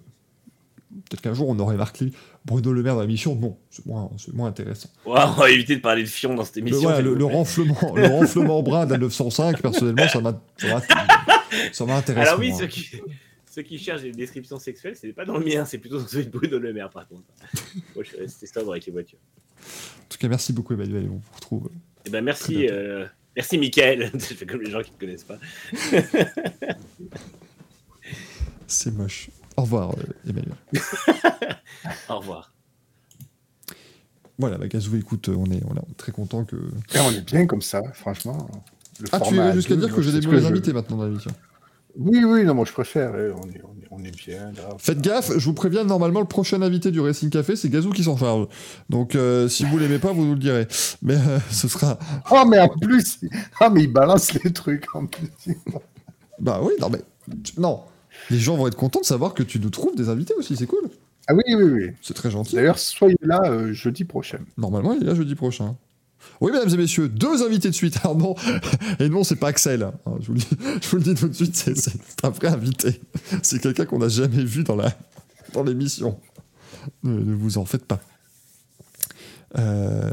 peut-être 1.10 1.22
qu'un 1.22 1.34
jour 1.34 1.48
on 1.50 1.58
aurait 1.60 1.78
marqué 1.78 2.12
Bruno 2.46 2.72
Le 2.74 2.84
Maire 2.84 2.96
dans 2.96 3.02
l'émission. 3.02 3.36
Non, 3.36 3.58
c'est 3.70 3.86
moins, 3.86 4.10
c'est 4.18 4.34
moins 4.34 4.48
intéressant. 4.50 4.90
Ouais, 5.06 5.20
on 5.22 5.32
va 5.32 5.50
éviter 5.52 5.76
de 5.76 5.82
parler 5.82 6.04
de 6.04 6.08
Fion 6.08 6.34
dans 6.36 6.44
cette 6.46 6.58
émission. 6.58 6.82
voilà, 6.82 7.02
le, 7.02 7.26
renflement, 7.26 7.94
le 7.96 8.08
renflement 8.08 8.62
brun 8.64 8.86
de 8.86 8.92
la 8.92 8.98
905, 8.98 9.62
personnellement, 9.62 10.08
ça 10.08 10.22
m'a- 10.22 10.42
ça 10.58 10.68
m'a- 10.68 10.82
ça 11.72 11.86
m'intéresse. 11.86 12.28
Alors 12.28 12.40
oui, 12.40 12.54
ceux 12.58 12.68
qui, 12.68 12.90
ceux 13.54 13.62
qui 13.62 13.78
cherchent 13.78 14.02
des 14.04 14.12
descriptions 14.12 14.58
sexuelles, 14.60 14.96
c'est 15.00 15.14
pas 15.14 15.26
dans 15.26 15.38
le 15.38 15.46
mien, 15.46 15.66
c'est 15.66 15.78
plutôt 15.78 16.00
dans 16.00 16.08
celui 16.08 16.26
de 16.26 16.32
Bruno 16.32 16.58
Le 16.60 16.74
Maire, 16.74 16.90
par 16.90 17.08
contre. 17.08 17.24
Moi, 17.96 18.04
je 18.04 18.10
suis 18.10 18.18
resté 18.18 18.48
sobre 18.48 18.72
avec 18.72 18.86
les 18.86 18.92
voitures. 18.92 19.20
En 19.60 20.08
tout 20.10 20.18
cas, 20.18 20.28
merci 20.28 20.54
beaucoup, 20.54 20.74
Emmanuel. 20.74 21.08
On 21.10 21.16
vous 21.16 21.22
retrouve. 21.36 21.70
Eh 22.06 22.10
ben, 22.10 22.24
merci, 22.24 22.68
euh, 22.70 23.06
merci, 23.36 23.58
Michael. 23.58 24.10
Je 24.14 24.20
fais 24.34 24.46
comme 24.46 24.62
les 24.62 24.72
gens 24.72 24.82
qui 24.82 24.92
ne 24.94 24.98
connaissent 24.98 25.24
pas. 25.26 25.38
C'est 28.68 28.92
moche. 28.92 29.30
Au 29.58 29.62
revoir, 29.64 29.92
euh, 29.92 30.30
Emmanuel. 30.30 30.56
Au 32.10 32.18
revoir. 32.20 32.52
Voilà, 34.40 34.58
bah, 34.58 34.68
Gazou, 34.68 34.96
écoute, 34.98 35.30
on 35.30 35.46
est, 35.52 35.62
on 35.70 35.76
est 35.76 35.98
très 35.98 36.12
content 36.12 36.44
que. 36.46 36.56
Et 36.56 37.00
on 37.00 37.12
est 37.12 37.22
bien 37.26 37.46
comme 37.46 37.62
ça, 37.62 37.82
franchement. 37.94 38.50
Le 39.00 39.08
Ah, 39.12 39.20
tu 39.20 39.36
irais 39.36 39.54
jusqu'à 39.54 39.76
dire 39.76 39.94
que 39.94 40.02
j'ai 40.02 40.12
des 40.20 40.26
mauvais 40.26 40.42
je- 40.42 40.48
invités 40.48 40.74
maintenant 40.74 40.98
dans 40.98 41.06
l'émission. 41.06 41.32
Oui, 41.98 42.24
oui, 42.24 42.46
non, 42.46 42.54
moi 42.56 42.64
je 42.66 42.72
préfère. 42.72 43.14
eh, 43.18 43.32
On 43.32 43.50
est, 43.50 43.62
on 43.66 43.76
est, 43.82 43.88
on 43.92 44.04
est 44.04 44.16
bien. 44.16 44.52
Là. 44.54 44.70
Faites 44.78 45.02
gaffe, 45.02 45.32
je 45.38 45.44
vous 45.46 45.54
préviens, 45.54 45.84
normalement, 45.84 46.22
le 46.22 46.26
prochain 46.26 46.62
invité 46.62 46.90
du 46.90 47.02
Racing 47.02 47.30
Café, 47.30 47.58
c'est 47.58 47.70
Gazou 47.70 47.90
qui 47.92 48.04
s'en 48.06 48.16
charge. 48.16 48.48
Donc, 48.90 49.14
euh, 49.16 49.50
si 49.50 49.66
vous 49.66 49.78
l'aimez 49.78 50.00
pas, 50.00 50.14
vous 50.14 50.24
nous 50.26 50.34
le 50.34 50.40
direz. 50.40 50.68
Mais 51.02 51.16
euh, 51.16 51.40
ce 51.52 51.68
sera. 51.68 52.00
Oh, 52.32 52.44
mais 52.48 52.60
en 52.60 52.70
plus, 52.70 53.20
ah, 53.60 53.70
mais 53.70 53.84
il 53.84 53.92
balance 53.92 54.34
les 54.34 54.54
trucs 54.54 54.86
en 54.96 55.06
plus. 55.06 55.28
Bah 56.40 56.62
oui, 56.64 56.72
non, 56.80 56.90
mais. 56.90 57.02
Non. 57.58 57.82
Les 58.30 58.40
gens 58.40 58.56
vont 58.58 58.68
être 58.68 58.76
contents 58.76 59.02
de 59.02 59.06
savoir 59.06 59.34
que 59.34 59.44
tu 59.44 59.60
nous 59.60 59.70
trouves 59.70 59.96
des 59.96 60.10
invités 60.10 60.34
aussi, 60.36 60.56
c'est 60.56 60.68
cool. 60.68 60.90
Ah 61.28 61.34
oui, 61.34 61.44
oui, 61.56 61.64
oui. 61.64 61.90
C'est 62.02 62.14
très 62.14 62.32
gentil. 62.32 62.56
D'ailleurs, 62.56 62.80
soyez 62.80 63.16
là 63.22 63.42
euh, 63.46 63.74
jeudi 63.74 64.04
prochain. 64.04 64.40
Normalement, 64.58 64.94
il 64.94 65.04
est 65.04 65.06
là 65.06 65.16
jeudi 65.16 65.36
prochain. 65.36 65.76
Oui, 66.40 66.52
mesdames 66.52 66.70
et 66.70 66.78
messieurs, 66.78 67.08
deux 67.10 67.44
invités 67.44 67.70
de 67.70 67.74
suite. 67.76 68.00
Alors 68.04 68.18
non, 68.18 68.36
et 69.00 69.10
non, 69.10 69.24
c'est 69.24 69.36
pas 69.38 69.48
Axel. 69.48 69.84
hein. 69.84 69.94
Je 70.20 70.28
vous, 70.28 70.34
le 70.34 70.40
dis, 70.40 70.48
je 70.82 70.88
vous 70.90 70.98
le 70.98 71.04
dis 71.04 71.16
tout 71.16 71.28
de 71.28 71.34
suite, 71.34 71.56
c'est 71.56 71.76
c'est 71.78 72.26
un 72.26 72.30
vrai 72.30 72.50
invité. 72.50 73.02
C'est 73.44 73.60
quelqu'un 73.62 73.86
qu'on 73.86 74.00
n'a 74.00 74.10
jamais 74.10 74.44
vu 74.44 74.64
dans 74.64 74.76
la 74.76 74.92
dans 75.54 75.64
l'émission. 75.64 76.20
Ne, 77.04 77.12
ne 77.20 77.34
vous 77.36 77.58
en 77.58 77.66
faites 77.66 77.86
pas. 77.86 78.00
Euh, 79.58 80.10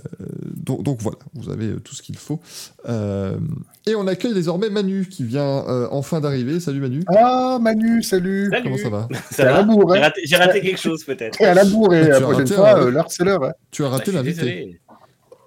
donc, 0.56 0.82
donc 0.82 1.00
voilà, 1.00 1.18
vous 1.34 1.50
avez 1.50 1.66
euh, 1.66 1.80
tout 1.80 1.94
ce 1.94 2.02
qu'il 2.02 2.16
faut. 2.16 2.40
Euh, 2.88 3.38
et 3.86 3.94
on 3.94 4.06
accueille 4.06 4.34
désormais 4.34 4.68
Manu 4.70 5.06
qui 5.08 5.24
vient 5.24 5.64
euh, 5.68 5.88
enfin 5.90 6.20
d'arriver. 6.20 6.60
Salut 6.60 6.80
Manu. 6.80 7.04
Ah, 7.08 7.58
Manu, 7.60 8.02
salut. 8.02 8.48
Salut. 8.50 8.62
Comment 8.64 8.76
ça 8.78 8.88
va? 8.88 9.08
Ça 9.30 9.44
va? 9.44 9.52
la 9.52 9.62
bourre, 9.62 9.94
J'ai 9.94 9.98
hein. 10.00 10.02
raté, 10.02 10.20
j'ai 10.24 10.36
raté 10.36 10.60
quelque 10.60 10.80
chose, 10.80 11.04
peut-être. 11.04 11.40
Et 11.40 11.44
à 11.46 11.54
la 11.54 11.64
bourre, 11.64 11.94
et 11.94 12.08
la 12.08 12.20
prochaine 12.20 12.46
fois, 12.48 12.90
l'heure, 12.90 13.10
c'est 13.10 13.24
l'heure. 13.24 13.52
Tu 13.70 13.84
as 13.84 13.86
Ah, 13.86 13.90
raté 13.90 14.12
l'invité. 14.12 14.80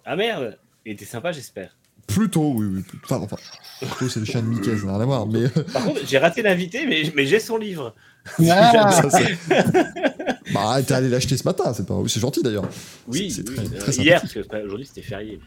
Ah 0.05 0.15
merde, 0.15 0.57
il 0.85 0.93
était 0.93 1.05
sympa, 1.05 1.31
j'espère. 1.31 1.75
Plutôt, 2.07 2.53
oui, 2.55 2.65
oui. 2.65 2.83
Enfin, 3.03 3.21
enfin, 3.23 3.37
plutôt, 3.79 4.09
c'est 4.09 4.19
le 4.19 4.25
chien 4.25 4.41
de 4.41 4.47
Mickey, 4.47 4.75
ça 4.77 4.85
n'a 4.85 4.93
rien 4.93 5.01
à 5.01 5.05
voir. 5.05 5.27
Mais 5.27 5.47
Par 5.47 5.85
contre, 5.85 6.01
j'ai 6.05 6.17
raté 6.17 6.41
l'invité, 6.41 6.85
mais, 6.87 7.03
mais 7.15 7.25
j'ai 7.25 7.39
son 7.39 7.57
livre. 7.57 7.93
Ah, 8.49 8.91
Ça, 9.09 9.19
bah, 10.53 10.81
t'es 10.83 10.93
allé 10.93 11.09
l'acheter 11.09 11.37
ce 11.37 11.43
matin, 11.43 11.73
c'est 11.73 11.85
pas... 11.85 11.97
c'est 12.07 12.19
gentil 12.19 12.41
d'ailleurs. 12.43 12.67
Oui, 13.07 13.31
C'est- 13.31 13.41
c'est 13.43 13.49
oui, 13.49 13.55
très- 13.55 13.75
euh, 13.75 13.79
très 13.79 13.91
hier, 13.93 14.21
parce 14.21 14.33
que 14.33 14.39
euh, 14.39 14.65
aujourd'hui 14.65 14.85
c'était 14.85 15.01
férié. 15.01 15.39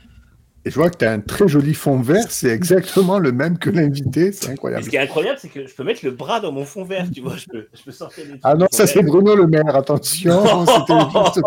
Et 0.67 0.71
je 0.71 0.77
vois 0.77 0.89
que 0.89 0.97
tu 0.97 1.05
as 1.05 1.13
un 1.13 1.21
très 1.21 1.47
joli 1.47 1.75
fond 1.75 2.01
vert, 2.01 2.25
c'est 2.31 2.49
exactement 2.49 3.19
le 3.19 3.33
même 3.33 3.59
que 3.59 3.69
l'invité, 3.69 4.33
c'est 4.33 4.47
Et 4.47 4.51
incroyable. 4.53 4.83
ce 4.85 4.89
qui 4.89 4.97
est 4.97 5.01
incroyable, 5.01 5.39
c'est 5.39 5.49
que 5.51 5.67
je 5.67 5.75
peux 5.75 5.85
mettre 5.85 6.03
le 6.05 6.11
bras 6.13 6.41
dans 6.41 6.53
mon 6.53 6.65
fond 6.65 6.85
vert, 6.85 7.07
tu 7.15 7.21
vois, 7.21 7.37
je 7.37 7.45
peux, 7.47 7.67
je 7.75 7.83
peux 7.83 7.93
sortir 7.93 8.25
Ah 8.43 8.55
non, 8.55 8.67
ça 8.71 8.87
c'est. 8.87 9.03
Bruno 9.03 9.35
Le 9.37 9.47
Maire, 9.47 9.77
attention, 9.77 10.65
c'était 10.67 11.01
juste... 11.01 11.41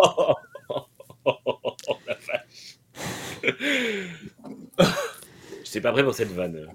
Oh, 1.25 1.33
la 2.07 2.15
vache. 2.27 2.77
Je 5.63 5.69
sais 5.69 5.81
pas 5.81 5.91
prêt 5.91 6.03
pour 6.03 6.13
cette 6.13 6.31
vanne. 6.31 6.67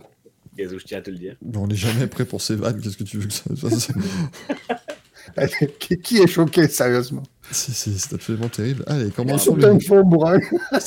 Gazou, 0.56 0.78
je 0.78 0.84
tiens 0.84 0.98
à 0.98 1.02
te 1.02 1.10
le 1.10 1.16
dire. 1.18 1.36
On 1.54 1.66
n'est 1.66 1.74
jamais 1.76 2.06
prêt 2.08 2.24
pour 2.24 2.42
ces 2.42 2.56
vannes, 2.56 2.80
qu'est-ce 2.80 2.96
que 2.96 3.04
tu 3.04 3.18
veux 3.18 3.26
que 3.26 3.32
ça 3.32 3.44
fasse? 3.56 3.88
qui, 5.78 5.98
qui 5.98 6.18
est 6.18 6.26
choqué, 6.26 6.68
sérieusement 6.68 7.22
C'est 7.50 8.12
absolument 8.12 8.48
terrible. 8.48 8.84
Allez, 8.86 9.06
Sur 9.06 9.14
commençons 9.14 9.54
le... 9.56 9.64
un 9.66 9.80
fond 9.80 10.02
brun. 10.04 10.38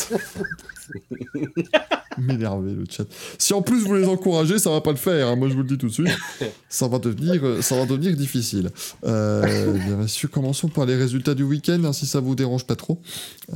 m'énerver 2.17 2.73
le 2.73 2.85
chat. 2.89 3.03
Si 3.37 3.53
en 3.53 3.61
plus 3.61 3.79
vous 3.83 3.93
les 3.95 4.07
encouragez, 4.07 4.57
ça 4.59 4.69
va 4.69 4.81
pas 4.81 4.91
le 4.91 4.97
faire. 4.97 5.27
hein. 5.27 5.35
Moi, 5.35 5.49
je 5.49 5.53
vous 5.55 5.61
le 5.63 5.67
dis 5.67 5.77
tout 5.77 5.87
de 5.87 5.91
suite. 5.91 6.07
Ça 6.69 6.87
va 6.87 6.99
devenir, 6.99 7.43
euh, 7.43 7.61
ça 7.61 7.75
va 7.75 7.85
devenir 7.85 8.15
difficile. 8.15 8.69
Euh, 9.05 9.73
bien, 9.73 9.97
messieurs, 9.97 10.27
commençons 10.27 10.67
par 10.69 10.85
les 10.85 10.95
résultats 10.95 11.33
du 11.33 11.43
week-end, 11.43 11.83
hein, 11.83 11.93
si 11.93 12.05
ça 12.05 12.19
vous 12.19 12.35
dérange 12.35 12.65
pas 12.65 12.75
trop. 12.75 13.01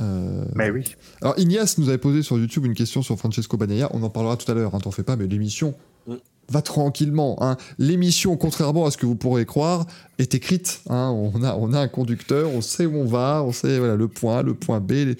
Euh, 0.00 0.44
Mais 0.54 0.70
oui. 0.70 0.84
alors 1.22 1.38
Ignace 1.38 1.78
nous 1.78 1.88
avait 1.88 1.98
posé 1.98 2.22
sur 2.22 2.38
YouTube 2.38 2.66
une 2.66 2.74
question 2.74 3.02
sur 3.02 3.16
Francesco 3.18 3.56
Bagnaia. 3.56 3.88
On 3.94 4.02
en 4.02 4.10
parlera 4.10 4.36
tout 4.36 4.50
à 4.50 4.54
l'heure. 4.54 4.74
Hein, 4.74 4.80
T'en 4.80 4.90
fais 4.90 5.02
pas, 5.04 5.16
mais 5.16 5.26
l'émission 5.26 5.74
Mm. 6.06 6.14
Va 6.50 6.62
tranquillement. 6.62 7.36
Hein. 7.40 7.56
L'émission, 7.78 8.36
contrairement 8.36 8.84
à 8.86 8.90
ce 8.90 8.96
que 8.96 9.06
vous 9.06 9.14
pourrez 9.14 9.46
croire, 9.46 9.86
est 10.18 10.34
écrite. 10.34 10.82
Hein. 10.90 11.10
On 11.10 11.42
a, 11.42 11.54
on 11.56 11.72
a 11.72 11.80
un 11.80 11.88
conducteur, 11.88 12.50
on 12.54 12.60
sait 12.60 12.86
où 12.86 12.96
on 12.96 13.06
va, 13.06 13.42
on 13.44 13.52
sait 13.52 13.78
voilà 13.78 13.96
le 13.96 14.08
point 14.08 14.38
A, 14.38 14.42
le 14.42 14.54
point 14.54 14.80
B. 14.80 14.90
les- 14.92 15.16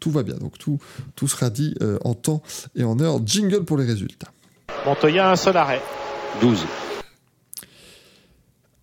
Tout 0.00 0.10
va 0.10 0.22
bien. 0.22 0.34
Donc 0.36 0.58
tout, 0.58 0.78
tout 1.16 1.26
sera 1.28 1.50
dit 1.50 1.74
euh, 1.82 1.98
en 2.04 2.14
temps 2.14 2.42
et 2.76 2.84
en 2.84 3.00
heure. 3.00 3.20
Jingle 3.24 3.64
pour 3.64 3.78
les 3.78 3.84
résultats. 3.86 4.28
Montoya, 4.86 5.30
un 5.30 5.36
seul 5.36 5.56
arrêt. 5.56 5.80
12. 6.40 6.64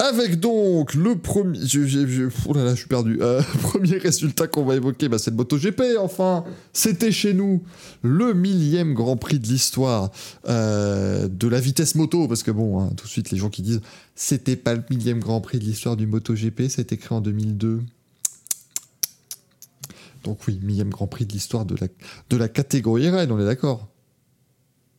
Avec 0.04 0.40
donc 0.40 0.96
le 0.96 1.16
premier. 1.16 1.60
Je, 1.64 1.86
je- 1.86 2.08
je- 2.08 2.24
oh 2.48 2.54
là 2.54 2.64
là, 2.64 2.72
je 2.74 2.80
suis 2.80 2.88
perdu. 2.88 3.20
Euh, 3.22 3.42
premier 3.62 3.98
résultat 3.98 4.48
qu'on 4.48 4.66
va 4.66 4.76
évoquer, 4.76 5.10
bah, 5.10 5.20
c'est 5.20 5.30
le 5.32 5.38
MotoGP, 5.38 5.82
enfin. 6.00 6.44
C'était 6.74 7.12
chez 7.12 7.34
nous 7.34 7.62
le 8.02 8.34
millième 8.34 8.94
Grand 8.96 9.16
Prix 9.18 9.38
de 9.40 9.46
l'histoire 9.48 10.10
euh, 10.50 11.28
de 11.28 11.48
la 11.48 11.60
vitesse 11.60 11.94
moto. 11.96 12.28
Parce 12.28 12.42
que 12.42 12.50
bon, 12.52 12.82
hein, 12.82 12.90
tout 12.98 13.06
de 13.06 13.10
suite, 13.12 13.30
les 13.32 13.38
gens 13.38 13.50
qui 13.50 13.62
disent 13.62 13.82
c'était 14.16 14.56
pas 14.56 14.74
le 14.74 14.84
millième 14.90 15.20
Grand 15.20 15.40
Prix 15.40 15.60
de 15.60 15.66
l'histoire 15.66 15.96
du 15.96 16.08
MotoGP, 16.08 16.68
ça 16.70 16.80
a 16.80 16.82
été 16.82 16.98
créé 16.98 17.16
en 17.16 17.22
2002. 17.22 17.82
Donc 20.24 20.40
oui, 20.48 20.60
millième 20.64 20.90
Grand 20.90 21.08
Prix 21.08 21.26
de 21.26 21.34
l'histoire 21.34 21.66
de 21.66 21.76
la, 21.80 21.88
de 22.30 22.38
la 22.38 22.48
catégorie 22.48 23.10
RN, 23.10 23.32
on 23.32 23.40
est 23.40 23.46
d'accord 23.46 23.88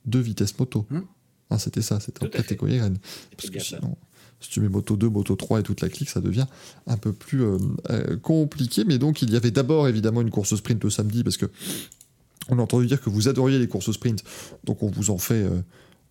De 0.04 0.18
vitesse 0.18 0.58
moto. 0.58 0.86
Hmm. 0.90 1.00
Ah, 1.50 1.58
c'était 1.58 1.82
ça, 1.82 2.00
c'était 2.00 2.24
en 2.24 2.28
catégorie 2.28 2.80
RN. 2.80 2.96
Parce 3.36 3.50
que 3.50 3.58
bien 3.58 3.90
si 4.42 4.50
tu 4.50 4.60
mets 4.60 4.68
Moto 4.68 4.96
2, 4.96 5.08
Moto 5.08 5.36
3 5.36 5.60
et 5.60 5.62
toute 5.62 5.80
la 5.80 5.88
clique, 5.88 6.10
ça 6.10 6.20
devient 6.20 6.46
un 6.86 6.96
peu 6.96 7.12
plus 7.12 7.42
euh, 7.42 7.58
euh, 7.90 8.16
compliqué. 8.16 8.84
Mais 8.84 8.98
donc, 8.98 9.22
il 9.22 9.30
y 9.30 9.36
avait 9.36 9.50
d'abord 9.50 9.88
évidemment 9.88 10.20
une 10.20 10.30
course 10.30 10.54
sprint 10.56 10.82
le 10.84 10.90
samedi 10.90 11.22
parce 11.22 11.36
que 11.36 11.46
on 12.48 12.58
a 12.58 12.62
entendu 12.62 12.86
dire 12.86 13.00
que 13.00 13.08
vous 13.08 13.28
adoriez 13.28 13.58
les 13.58 13.68
courses 13.68 13.92
sprint. 13.92 14.22
Donc, 14.64 14.82
on 14.82 14.90
vous 14.90 15.10
en 15.10 15.18
fait. 15.18 15.44
euh, 15.44 15.60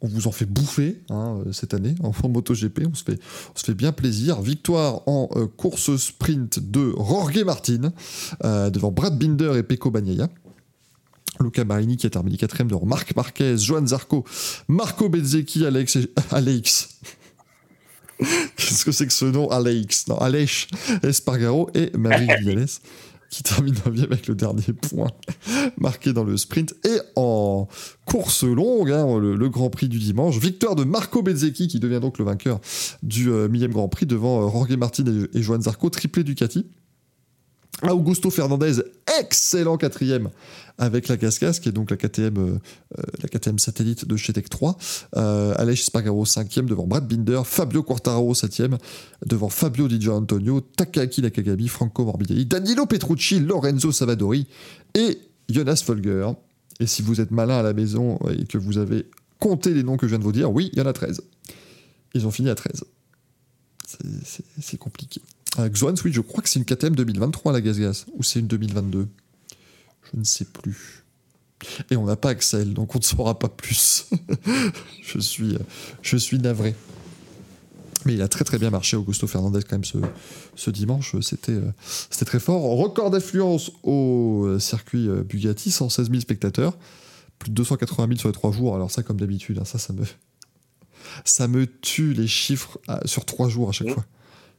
on 0.04 0.08
vous 0.08 0.26
en 0.26 0.32
fait 0.32 0.48
bouffer 0.48 1.00
hein, 1.12 1.44
cette 1.52 1.76
année 1.76 1.94
en 2.02 2.12
MotoGP, 2.28 2.88
on 2.92 2.96
se 2.96 3.04
fait, 3.04 3.20
on 3.54 3.60
se 3.60 3.66
fait 3.66 3.76
bien 3.76 3.92
plaisir. 3.92 4.42
Victoire 4.42 5.08
en 5.08 5.28
course 5.58 5.96
sprint 5.96 6.58
de 6.58 6.92
Jorge 6.98 7.44
Martin 7.44 7.94
devant 8.72 8.90
Brad 8.90 9.16
Binder 9.20 9.54
et 9.58 9.62
Pecco 9.62 9.92
Bagnaia. 9.92 10.28
Luca 11.40 11.66
Marini 11.66 11.98
qui 11.98 12.08
a 12.08 12.10
terminé 12.10 12.38
quatrième 12.38 12.68
devant 12.68 12.86
Marc 12.86 13.16
Marquez, 13.16 13.58
Joan 13.58 13.88
Zarco, 13.88 14.26
Marco 14.68 15.10
Bezzecchi, 15.10 15.66
Alex, 15.66 16.00
Alex. 16.32 17.00
Qu'est-ce 18.56 18.86
que 18.86 18.92
c'est 18.92 19.08
que 19.08 19.14
ce 19.14 19.26
nom 19.26 19.50
Alex? 19.50 20.08
Non, 20.08 20.18
Aleix 20.18 20.68
Espargaro 21.04 21.70
et 21.74 21.92
Marie 21.98 22.28
qui 23.32 23.44
termine 23.44 23.74
9 23.86 24.04
avec 24.04 24.28
le 24.28 24.36
dernier 24.36 24.74
point 24.74 25.08
marqué 25.78 26.12
dans 26.14 26.26
le 26.26 26.36
sprint. 26.38 26.76
Et 26.86 27.00
en 27.16 27.68
course 28.06 28.44
longue, 28.44 28.92
hein, 28.92 29.18
le, 29.18 29.36
le 29.36 29.50
Grand 29.50 29.70
Prix 29.70 29.88
du 29.88 30.00
dimanche, 30.00 30.38
victoire 30.38 30.76
de 30.76 30.84
Marco 30.84 31.24
Bezzecchi 31.24 31.68
qui 31.68 31.80
devient 31.80 32.02
donc 32.02 32.20
le 32.20 32.26
vainqueur 32.26 32.60
du 33.02 33.30
euh, 33.30 33.48
millième 33.48 33.72
Grand 33.72 33.88
Prix 33.88 34.06
devant 34.06 34.46
euh, 34.46 34.52
Jorge 34.52 34.76
Martin 34.76 35.06
et, 35.06 35.38
et 35.38 35.42
Joan 35.42 35.62
Zarco, 35.62 35.90
triplé 35.90 36.24
Ducati. 36.24 36.68
Augusto 37.84 38.30
Fernandez, 38.30 38.74
excellent 39.20 39.78
quatrième 39.78 40.30
avec 40.78 41.08
la 41.08 41.18
Cascas, 41.18 41.60
qui 41.62 41.70
est 41.70 41.72
donc 41.72 41.90
la 41.92 41.98
KTM, 41.98 42.38
euh, 42.38 42.58
euh, 43.00 43.58
satellite 43.58 44.06
de 44.06 44.16
chez 44.18 44.34
Tech 44.34 44.46
3. 44.50 44.78
Euh, 45.16 45.54
Aleix 45.58 45.76
Spargaro, 45.78 46.26
cinquième 46.26 46.68
devant 46.68 46.86
Brad 46.88 47.08
Binder. 47.08 47.42
Fabio 47.46 47.82
Quartararo, 47.84 48.34
septième 48.36 48.78
devant 49.26 49.50
Fabio 49.50 49.88
Di 49.88 50.10
Antonio, 50.10 50.62
Takaki 50.62 51.22
Nakagami, 51.22 51.68
Franco 51.68 52.04
Morbidelli, 52.06 52.46
Danilo 52.46 52.86
Petrucci, 52.86 53.40
Lorenzo 53.40 53.92
Savadori 53.92 54.48
et 54.96 55.20
Jonas 55.50 55.82
Folger. 55.86 56.30
Et 56.80 56.88
si 56.88 57.02
vous 57.02 57.22
êtes 57.22 57.32
malin 57.32 57.60
à 57.60 57.64
la 57.64 57.74
maison 57.74 58.18
et 58.30 58.46
que 58.46 58.58
vous 58.58 58.78
avez 58.78 59.06
compté 59.40 59.74
les 59.74 59.84
noms 59.84 59.98
que 59.98 60.08
je 60.08 60.12
viens 60.12 60.20
de 60.20 60.24
vous 60.24 60.32
dire, 60.32 60.52
oui, 60.52 60.70
il 60.74 60.80
y 60.80 60.82
en 60.82 60.86
a 60.88 60.94
13. 60.94 61.22
Ils 62.14 62.26
ont 62.28 62.32
fini 62.32 62.50
à 62.50 62.56
13. 62.56 62.84
C'est- 63.88 63.98
C'est 64.26 64.44
c'est 64.62 64.78
compliqué. 64.78 65.22
Euh, 65.60 65.70
Xoans, 65.70 65.96
oui, 66.06 66.14
je 66.14 66.22
crois 66.22 66.42
que 66.42 66.50
c'est 66.50 66.60
une 66.60 66.66
KTM 66.66 66.96
2023 66.96 67.52
la 67.52 67.62
Gaz 67.62 68.06
ou 68.14 68.24
c'est 68.24 68.40
une 68.40 68.48
2022 68.48 69.08
Je 70.04 70.20
ne 70.20 70.24
sais 70.24 70.46
plus. 70.46 71.04
Et 71.90 71.96
on 71.96 72.06
n'a 72.06 72.16
pas 72.16 72.30
Axel, 72.30 72.74
donc 72.74 72.96
on 72.96 73.00
ne 73.00 73.04
saura 73.04 73.38
pas 73.38 73.50
plus. 73.50 74.08
je, 75.04 75.20
suis, 75.20 75.56
euh, 75.56 75.60
je 76.02 76.18
suis 76.18 76.40
navré. 76.40 76.74
Mais 78.06 78.16
il 78.16 78.22
a 78.24 78.28
très 78.28 78.44
très 78.44 78.58
bien 78.58 78.72
marché, 78.72 78.98
Augusto 78.98 79.28
Fernandez, 79.28 79.60
quand 79.62 79.76
même, 79.76 79.86
ce, 79.86 79.98
ce 80.56 80.72
dimanche. 80.72 81.16
C'était 81.22 81.52
euh, 81.52 81.72
c'était 82.10 82.26
très 82.26 82.40
fort. 82.40 82.64
Record 82.64 83.12
d'affluence 83.12 83.72
au 83.84 84.58
circuit 84.58 85.08
Bugatti, 85.08 85.70
116 85.70 86.10
000 86.10 86.22
spectateurs. 86.22 86.78
Plus 87.38 87.52
de 87.52 87.56
280 87.56 88.08
000 88.08 88.20
sur 88.20 88.30
les 88.30 88.34
trois 88.34 88.52
jours. 88.52 88.76
Alors 88.76 88.90
ça, 88.90 89.04
comme 89.04 89.20
d'habitude, 89.20 89.60
hein, 89.60 89.66
ça, 89.66 89.78
ça 89.78 89.94
me... 89.94 90.04
Ça 91.26 91.48
me 91.48 91.66
tue 91.66 92.14
les 92.14 92.28
chiffres 92.28 92.80
sur 93.06 93.26
trois 93.26 93.50
jours 93.50 93.70
à 93.70 93.72
chaque 93.72 93.90
fois. 93.90 94.06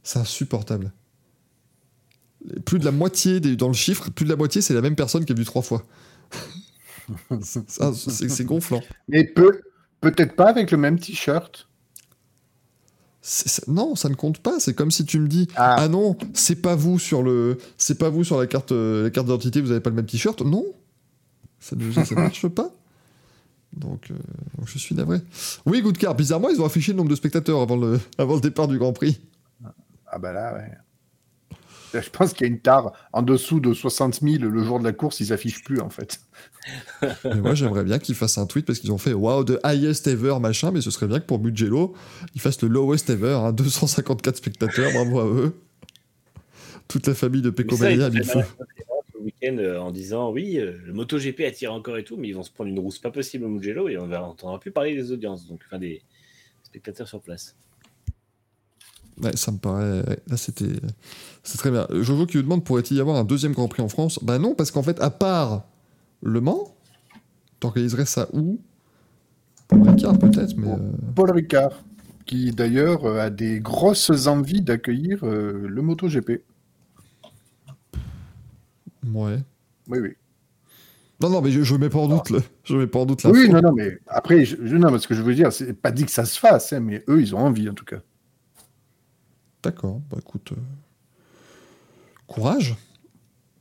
C'est 0.02 0.18
insupportable. 0.18 0.92
Plus 2.64 2.78
de 2.78 2.84
la 2.84 2.90
moitié 2.92 3.38
des- 3.40 3.56
dans 3.56 3.68
le 3.68 3.74
chiffre, 3.74 4.10
plus 4.10 4.24
de 4.24 4.30
la 4.30 4.36
moitié, 4.36 4.60
c'est 4.62 4.74
la 4.74 4.80
même 4.80 4.96
personne 4.96 5.24
qui 5.24 5.32
a 5.32 5.34
vu 5.34 5.44
trois 5.44 5.62
fois. 5.62 5.84
C'est 7.40 8.44
gonflant. 8.44 8.80
Mais 9.08 9.24
peut, 9.24 9.60
peut-être 10.00 10.34
pas 10.36 10.48
avec 10.48 10.70
le 10.70 10.78
même 10.78 10.98
t-shirt. 10.98 11.68
Non, 13.68 13.94
ça 13.94 14.08
ne 14.08 14.14
compte 14.14 14.38
pas. 14.38 14.58
C'est 14.58 14.74
comme 14.74 14.90
si 14.90 15.04
tu 15.04 15.20
me 15.20 15.28
dis 15.28 15.46
Ah. 15.54 15.76
ah, 15.78 15.88
non, 15.88 16.16
c'est 16.34 16.56
pas 16.56 16.74
vous 16.74 16.98
sur 16.98 17.22
le, 17.22 17.58
c'est 17.78 17.96
pas 17.98 18.08
vous 18.10 18.24
sur 18.24 18.38
la 18.38 18.46
carte, 18.48 18.72
euh, 18.72 19.04
la 19.04 19.10
carte 19.10 19.26
d'identité. 19.26 19.60
Vous 19.60 19.70
avez 19.70 19.80
pas 19.80 19.90
le 19.90 19.96
même 19.96 20.06
t-shirt. 20.06 20.40
Non, 20.42 20.64
ça 21.60 21.76
ne 21.76 21.92
ça 21.92 22.02
ne 22.02 22.20
marche 22.20 22.48
pas. 22.48 22.74
Donc, 23.76 24.10
euh, 24.10 24.14
donc 24.58 24.66
je 24.66 24.78
suis 24.78 24.94
navré. 24.94 25.20
Oui, 25.66 25.82
Goodcar. 25.82 26.14
Bizarrement, 26.16 26.48
ils 26.50 26.60
ont 26.60 26.66
affiché 26.66 26.92
le 26.92 26.98
nombre 26.98 27.10
de 27.10 27.14
spectateurs 27.14 27.60
avant 27.60 27.76
le, 27.76 28.00
avant 28.18 28.34
le 28.34 28.40
départ 28.40 28.66
du 28.68 28.78
Grand 28.78 28.92
Prix. 28.92 29.20
Ah 30.12 30.18
bah 30.18 30.32
là, 30.32 30.54
ouais. 30.54 30.70
Là, 31.94 32.00
Je 32.00 32.10
pense 32.10 32.32
qu'il 32.32 32.46
y 32.46 32.50
a 32.50 32.52
une 32.52 32.60
tare 32.60 32.92
en 33.12 33.22
dessous 33.22 33.60
de 33.60 33.72
60 33.72 34.20
000 34.20 34.44
le 34.44 34.62
jour 34.62 34.78
de 34.78 34.84
la 34.84 34.92
course, 34.92 35.20
ils 35.20 35.32
affichent 35.32 35.64
plus 35.64 35.80
en 35.80 35.90
fait. 35.90 36.20
Mais 37.24 37.40
moi, 37.40 37.54
j'aimerais 37.54 37.84
bien 37.84 37.98
qu'ils 37.98 38.14
fassent 38.14 38.38
un 38.38 38.46
tweet 38.46 38.66
parce 38.66 38.78
qu'ils 38.78 38.92
ont 38.92 38.98
fait 38.98 39.12
wow, 39.12 39.44
the 39.44 39.58
highest 39.64 40.06
ever, 40.06 40.38
machin. 40.40 40.70
Mais 40.70 40.80
ce 40.80 40.90
serait 40.90 41.06
bien 41.08 41.18
que 41.18 41.26
pour 41.26 41.40
Mugello, 41.40 41.94
ils 42.34 42.40
fassent 42.40 42.62
le 42.62 42.68
lowest 42.68 43.10
ever, 43.10 43.34
hein, 43.34 43.52
254 43.52 44.36
spectateurs. 44.36 44.92
Bravo 44.92 45.20
à 45.20 45.26
eux. 45.26 45.54
Toute 46.88 47.06
la 47.06 47.14
famille 47.14 47.42
de 47.42 47.50
Pecco 47.50 47.74
Mais 47.76 47.76
ça, 47.76 47.90
ils 47.90 47.98
Bagnaia 47.98 48.06
a 48.06 48.10
mis 48.10 48.42
le 48.42 48.42
le 49.14 49.20
week-end 49.26 49.56
euh, 49.58 49.78
en 49.78 49.90
disant 49.90 50.30
oui, 50.30 50.58
euh, 50.58 50.76
le 50.84 50.92
MotoGP 50.92 51.40
attire 51.40 51.72
encore 51.72 51.96
et 51.96 52.04
tout, 52.04 52.16
mais 52.16 52.28
ils 52.28 52.34
vont 52.34 52.42
se 52.42 52.50
prendre 52.50 52.70
une 52.70 52.78
rousse 52.78 52.98
pas 52.98 53.10
possible 53.10 53.44
au 53.44 53.48
Mugello 53.48 53.88
et 53.88 53.96
on 53.98 54.06
va 54.06 54.22
entendra 54.22 54.58
plus 54.58 54.72
parler 54.72 54.94
des 54.94 55.12
audiences, 55.12 55.46
donc 55.46 55.60
enfin 55.66 55.78
des 55.78 56.02
spectateurs 56.64 57.08
sur 57.08 57.20
place. 57.20 57.56
Ouais, 59.20 59.36
ça 59.36 59.52
me 59.52 59.58
paraît. 59.58 60.02
ouais, 60.08 60.18
Là, 60.28 60.36
c'était. 60.36 60.72
C'est 61.42 61.58
très 61.58 61.70
bien. 61.70 61.86
Jojo 61.90 62.26
qui 62.26 62.36
lui 62.36 62.44
demande 62.44 62.64
pourrait-il 62.64 62.96
y 62.96 63.00
avoir 63.00 63.16
un 63.16 63.24
deuxième 63.24 63.52
Grand 63.52 63.68
Prix 63.68 63.82
en 63.82 63.88
France? 63.88 64.18
Bah 64.22 64.38
non, 64.38 64.54
parce 64.54 64.70
qu'en 64.70 64.82
fait, 64.82 65.00
à 65.00 65.10
part 65.10 65.64
Le 66.22 66.40
Mans, 66.40 66.74
t'organiserais 67.60 68.06
ça 68.06 68.28
où? 68.32 68.58
Pour 69.68 69.86
Ricard, 69.86 70.18
peut-être, 70.18 70.56
mais. 70.56 70.68
euh, 70.70 70.76
Paul 71.14 71.30
Ricard, 71.32 71.82
qui 72.26 72.50
d'ailleurs 72.52 73.04
euh, 73.04 73.20
a 73.20 73.30
des 73.30 73.60
grosses 73.60 74.26
envies 74.26 74.62
d'accueillir 74.62 75.24
euh, 75.24 75.66
le 75.68 75.82
MotoGP. 75.82 76.42
Ouais. 79.12 79.38
Oui, 79.88 79.98
oui. 80.00 80.10
Non, 81.20 81.30
non, 81.30 81.40
mais 81.40 81.50
je, 81.50 81.62
je 81.62 81.74
mets 81.76 81.88
pas 81.88 81.98
en 81.98 82.08
doute 82.08 82.30
le. 82.30 82.42
Je 82.64 82.76
mets 82.76 82.86
pas 82.86 82.98
en 83.00 83.06
doute 83.06 83.22
la. 83.22 83.30
Oui, 83.30 83.48
non, 83.48 83.60
non, 83.60 83.72
mais 83.72 83.98
après, 84.08 84.44
je, 84.44 84.56
je- 84.64 84.76
non, 84.76 84.90
mais 84.90 84.98
ce 84.98 85.06
que 85.08 85.14
je 85.14 85.22
veux 85.22 85.34
dire, 85.34 85.52
c'est 85.52 85.72
pas 85.72 85.90
dit 85.92 86.04
que 86.04 86.10
ça 86.10 86.24
se 86.24 86.38
fasse, 86.38 86.72
hein, 86.72 86.80
mais 86.80 87.04
eux, 87.08 87.20
ils 87.20 87.34
ont 87.34 87.38
envie 87.40 87.68
en 87.68 87.74
tout 87.74 87.84
cas. 87.84 87.98
D'accord, 89.62 90.00
bah 90.10 90.18
écoute. 90.20 90.52
euh, 90.52 90.56
Courage. 92.26 92.76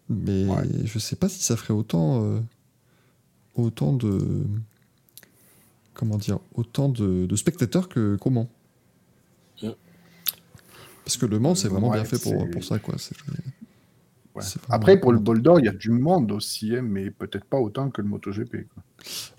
Mais 0.10 0.46
Ouais. 0.46 0.64
je 0.86 1.00
sais 1.00 1.16
pas 1.16 1.30
si 1.30 1.42
ça 1.44 1.56
ferait 1.56 1.74
autant. 1.74 2.24
euh, 2.24 2.40
Autant 3.56 3.92
de. 3.94 4.46
Comment 5.94 6.18
dire 6.18 6.40
Autant 6.56 6.88
de, 6.90 7.26
de 7.26 7.36
spectateurs 7.36 7.90
que 7.90 8.16
qu'au 8.16 8.30
Mans. 8.30 8.50
Parce 11.04 11.18
que 11.18 11.26
le 11.26 11.40
Mans, 11.40 11.56
c'est 11.56 11.68
vraiment 11.68 11.90
Ouais, 11.90 11.98
bien 11.98 12.06
fait 12.06 12.18
pour, 12.22 12.64
ça, 12.64 12.80
quoi. 12.80 12.96
C'est- 12.98 13.16
Ouais. 14.34 14.44
Après, 14.70 15.00
pour 15.00 15.12
le 15.12 15.20
bol 15.20 15.42
d'or, 15.42 15.60
il 15.60 15.66
y 15.66 15.70
a 15.70 15.74
du 15.74 15.90
monde 15.92 16.32
aussi, 16.32 16.76
hein, 16.76 16.82
mais 16.84 17.12
peut-être 17.12 17.44
pas 17.46 17.58
autant 17.60 17.90
que 17.90 18.02
le 18.02 18.08
MotoGP. 18.08 18.68
quoi. 18.74 18.84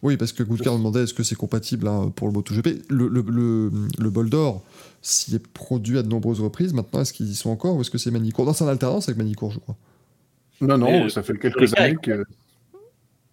Oui, 0.03 0.17
parce 0.19 0.33
que 0.33 0.43
Goodcar 0.43 0.77
demandait 0.77 1.05
est-ce 1.05 1.15
que 1.15 1.23
c'est 1.23 1.35
compatible 1.37 1.89
hein, 1.89 2.13
pour 2.15 2.27
le 2.29 2.35
MotoGP. 2.35 2.91
Le, 2.91 3.09
le, 3.09 3.23
le, 3.27 3.71
le 3.99 4.11
bol 4.11 4.29
d'or, 4.29 4.63
s'il 5.01 5.35
est 5.35 5.47
produit 5.47 5.97
à 5.99 6.03
de 6.03 6.09
nombreuses 6.09 6.41
reprises, 6.41 6.75
maintenant, 6.75 7.01
est-ce 7.01 7.13
qu'ils 7.15 7.31
y 7.31 7.35
sont 7.35 7.49
encore 7.51 7.77
ou 7.77 7.81
est-ce 7.81 7.91
que 7.91 7.97
c'est 7.99 8.11
Manicourt? 8.11 8.45
Non, 8.45 8.53
c'est 8.53 8.65
en 8.65 8.69
alternance 8.69 9.09
avec 9.09 9.17
Manicourt, 9.17 9.53
je 9.53 9.61
crois. 9.61 9.77
Non, 10.61 10.77
non, 10.77 10.91
Mais, 11.05 11.09
ça 11.09 11.23
fait 11.23 11.39
quelques 11.39 11.75
années 11.79 11.93
est 11.93 11.97
que. 11.97 12.25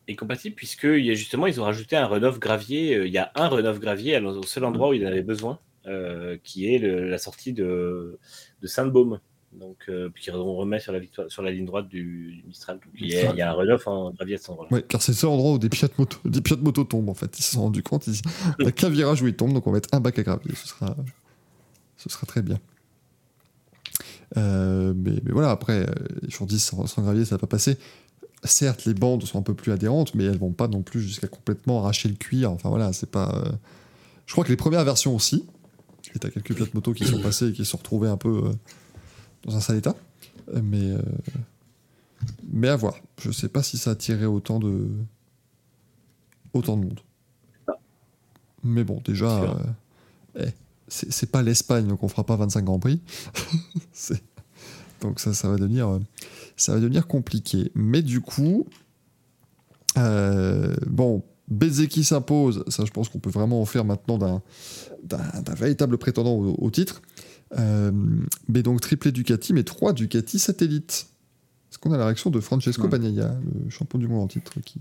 est 0.08 0.16
compatible 0.16 0.56
puisque 0.56 0.86
il 0.86 1.06
y 1.06 1.12
a 1.12 1.14
justement 1.14 1.46
ils 1.46 1.60
ont 1.60 1.66
rajouté 1.66 1.96
un 1.96 2.08
run-off 2.08 2.40
gravier. 2.40 2.96
euh, 2.96 3.06
Il 3.08 3.14
y 3.14 3.18
a 3.18 3.32
un 3.36 3.50
run-off 3.50 3.80
gravier 3.80 4.18
au 4.20 4.44
seul 4.44 4.64
endroit 4.64 4.90
où 4.90 4.94
il 4.94 5.04
en 5.06 5.10
avait 5.10 5.22
besoin, 5.24 5.60
euh, 5.88 6.38
qui 6.44 6.74
est 6.74 6.78
le- 6.80 7.10
la 7.10 7.18
sortie 7.18 7.54
de, 7.54 8.18
de 8.62 8.68
Sainte-Baume. 8.68 9.20
Donc, 9.52 9.78
euh, 9.90 10.10
puis 10.14 10.30
on 10.32 10.56
remet 10.56 10.80
sur 10.80 10.92
la, 10.92 11.00
victoire, 11.00 11.30
sur 11.32 11.42
la 11.42 11.50
ligne 11.52 11.66
droite 11.66 11.88
du, 11.88 12.36
du 12.36 12.44
Mistral. 12.48 12.78
Donc, 12.78 12.94
il, 13.00 13.08
y 13.08 13.18
a, 13.18 13.32
il 13.32 13.38
y 13.38 13.42
a 13.42 13.50
un 13.52 13.54
run-off 13.54 13.88
en 13.88 14.12
gravier 14.12 14.36
à 14.36 14.38
cet 14.38 14.50
endroit-là. 14.52 14.76
Ouais, 14.76 14.84
car 14.88 15.02
c'est 15.02 15.12
le 15.14 15.18
seul 15.18 15.30
endroit 15.32 15.54
où 15.54 15.58
des 15.58 15.70
pilotes 15.70 15.98
moto, 15.98 16.18
des 16.24 16.42
moto 16.58 16.84
tombent 16.84 17.10
en 17.10 17.16
fait. 17.16 17.38
Ils 17.40 17.44
se 17.44 17.54
sont 17.54 17.62
rendus 17.62 17.82
compte. 17.82 18.06
Ils... 18.08 18.22
Il 18.60 18.64
n'y 18.64 18.68
a 18.68 18.72
qu'un 18.72 18.90
virage 18.90 19.22
où 19.24 19.28
ils 19.28 19.36
tombent, 19.36 19.54
donc 19.54 19.66
on 19.66 19.72
va 19.72 19.78
mettre 19.78 19.90
un 19.92 20.00
bac 20.00 20.20
à 20.20 20.24
gravier. 20.24 20.54
Ce 20.56 20.68
sera, 20.68 20.96
ce 21.98 22.10
sera 22.10 22.28
très 22.28 22.44
bien. 22.44 22.60
Euh, 24.38 24.94
mais, 24.96 25.14
mais 25.24 25.32
voilà, 25.32 25.50
après, 25.50 25.90
euh, 25.90 25.94
les 26.22 26.30
Chourdis 26.30 26.60
sans, 26.60 26.86
sans 26.86 27.02
gravier, 27.02 27.26
ça 27.26 27.36
va 27.36 27.40
pas 27.40 27.48
passer. 27.48 27.78
Certes, 28.44 28.86
les 28.86 28.94
bandes 28.94 29.24
sont 29.24 29.40
un 29.40 29.42
peu 29.42 29.56
plus 29.56 29.72
adhérentes, 29.72 30.14
mais 30.14 30.26
elles 30.26 30.38
vont 30.38 30.54
pas 30.54 30.68
non 30.68 30.84
plus 30.84 31.02
jusqu'à 31.02 31.28
complètement 31.28 31.80
arracher 31.80 32.08
le 32.08 32.16
cuir. 32.16 32.52
Enfin 32.52 32.70
voilà, 32.70 32.94
c'est 32.94 33.10
pas. 33.10 33.34
euh, 33.36 33.52
Je 34.28 34.32
crois 34.34 34.44
que 34.44 34.50
les 34.50 34.58
premières 34.58 34.86
versions 34.86 35.16
aussi. 35.16 35.46
Et 36.16 36.20
t'as 36.20 36.30
quelques 36.30 36.54
pilotes 36.54 36.74
moto 36.74 36.94
qui 36.94 37.06
sont 37.06 37.20
passés 37.22 37.50
et 37.50 37.52
qui 37.52 37.66
se 37.66 37.72
sont 37.72 37.78
retrouvés 37.78 38.08
un 38.08 38.18
peu 38.18 38.44
euh, 38.46 38.52
dans 39.44 39.56
un 39.56 39.60
sale 39.60 39.78
état. 39.78 39.96
Euh, 40.54 40.62
Mais. 40.64 40.92
euh, 40.92 41.02
Mais 42.52 42.68
à 42.70 42.76
voir. 42.76 42.96
Je 43.22 43.32
sais 43.32 43.50
pas 43.50 43.64
si 43.64 43.78
ça 43.78 43.92
attirait 43.92 44.26
autant 44.26 44.60
de. 44.60 44.90
autant 46.54 46.78
de 46.78 46.84
monde. 46.86 47.00
Mais 48.64 48.84
bon, 48.84 49.02
déjà. 49.06 49.42
Euh, 49.44 49.54
eh, 50.40 50.54
c'est 50.88 51.32
pas 51.32 51.44
l'Espagne, 51.44 51.88
donc 51.88 52.04
on 52.04 52.08
fera 52.08 52.26
pas 52.26 52.36
25 52.36 52.66
Grands 52.66 52.80
Prix. 52.80 53.00
Donc 55.02 55.20
ça, 55.20 55.34
ça 55.34 55.48
va 55.50 55.56
devenir, 55.56 55.88
euh, 55.88 56.00
ça 56.58 56.74
va 56.74 56.80
devenir 56.80 57.08
compliqué. 57.08 57.72
Mais 57.76 58.02
du 58.02 58.22
coup, 58.22 58.66
euh, 59.98 60.76
bon, 60.88 61.24
Bezeki 61.48 62.04
s'impose. 62.04 62.64
Ça, 62.68 62.86
je 62.86 62.92
pense 62.92 63.08
qu'on 63.08 63.20
peut 63.20 63.30
vraiment 63.30 63.62
en 63.62 63.66
faire 63.66 63.86
maintenant 63.86 64.18
d'un, 64.18 64.42
véritable 65.56 65.98
prétendant 65.98 66.34
au, 66.34 66.56
au 66.58 66.72
titre. 66.72 67.02
Euh, 67.58 67.92
mais 68.48 68.62
donc 68.62 68.82
triplé 68.82 69.12
Ducati, 69.12 69.54
mais 69.54 69.64
trois 69.64 69.94
Ducati 69.94 70.38
satellites. 70.40 71.08
Est-ce 71.72 71.80
qu'on 71.80 71.92
a 71.94 71.98
la 71.98 72.06
réaction 72.06 72.30
de 72.30 72.40
Francesco 72.40 72.84
Ouais. 72.84 72.90
Bagnaia, 72.90 73.36
le 73.64 73.70
champion 73.70 73.98
du 74.00 74.08
monde 74.08 74.22
en 74.24 74.28
titre, 74.28 74.60
qui 74.66 74.80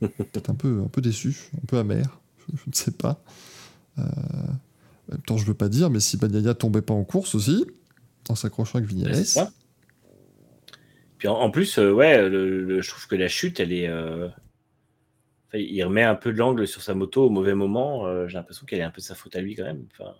peut-être 0.00 0.50
un 0.50 0.54
peu, 0.54 0.82
un 0.84 0.88
peu 0.88 1.00
déçu, 1.00 1.36
un 1.62 1.66
peu 1.66 1.78
amer, 1.78 2.20
je, 2.48 2.56
je 2.56 2.62
ne 2.70 2.74
sais 2.74 2.90
pas. 2.92 3.22
Euh, 3.98 4.02
en 4.02 5.12
même 5.12 5.22
temps, 5.26 5.36
je 5.36 5.44
veux 5.46 5.54
pas 5.54 5.68
dire, 5.68 5.90
mais 5.90 6.00
si 6.00 6.16
Bagnaia 6.16 6.54
tombait 6.54 6.82
pas 6.82 6.94
en 6.94 7.04
course 7.04 7.34
aussi, 7.34 7.64
en 8.28 8.34
s'accrochant 8.34 8.78
avec 8.78 8.88
Ouais, 8.90 8.94
Vignales, 8.96 9.16
c'est 9.16 9.24
ça. 9.24 9.52
Puis 11.18 11.28
en, 11.28 11.34
en 11.34 11.50
plus, 11.50 11.78
euh, 11.78 11.92
ouais, 11.92 12.28
le- 12.28 12.64
le- 12.64 12.80
je 12.82 12.88
trouve 12.90 13.06
que 13.06 13.16
la 13.16 13.28
chute, 13.28 13.60
elle 13.60 13.72
est. 13.72 13.88
euh, 13.88 14.26
enfin, 15.48 15.58
il 15.58 15.82
remet 15.84 16.02
un 16.02 16.14
peu 16.14 16.32
de 16.32 16.38
l'angle 16.38 16.66
sur 16.66 16.82
sa 16.82 16.94
moto 16.94 17.24
au 17.26 17.30
mauvais 17.30 17.54
moment. 17.54 18.06
euh, 18.06 18.28
J'ai 18.28 18.34
l'impression 18.34 18.66
qu'elle 18.66 18.80
est 18.80 18.84
un 18.84 18.90
peu 18.90 19.00
de 19.00 19.06
sa 19.06 19.14
faute 19.14 19.36
à 19.36 19.40
lui 19.40 19.54
quand 19.54 19.64
même. 19.64 19.84
Enfin, 19.92 20.12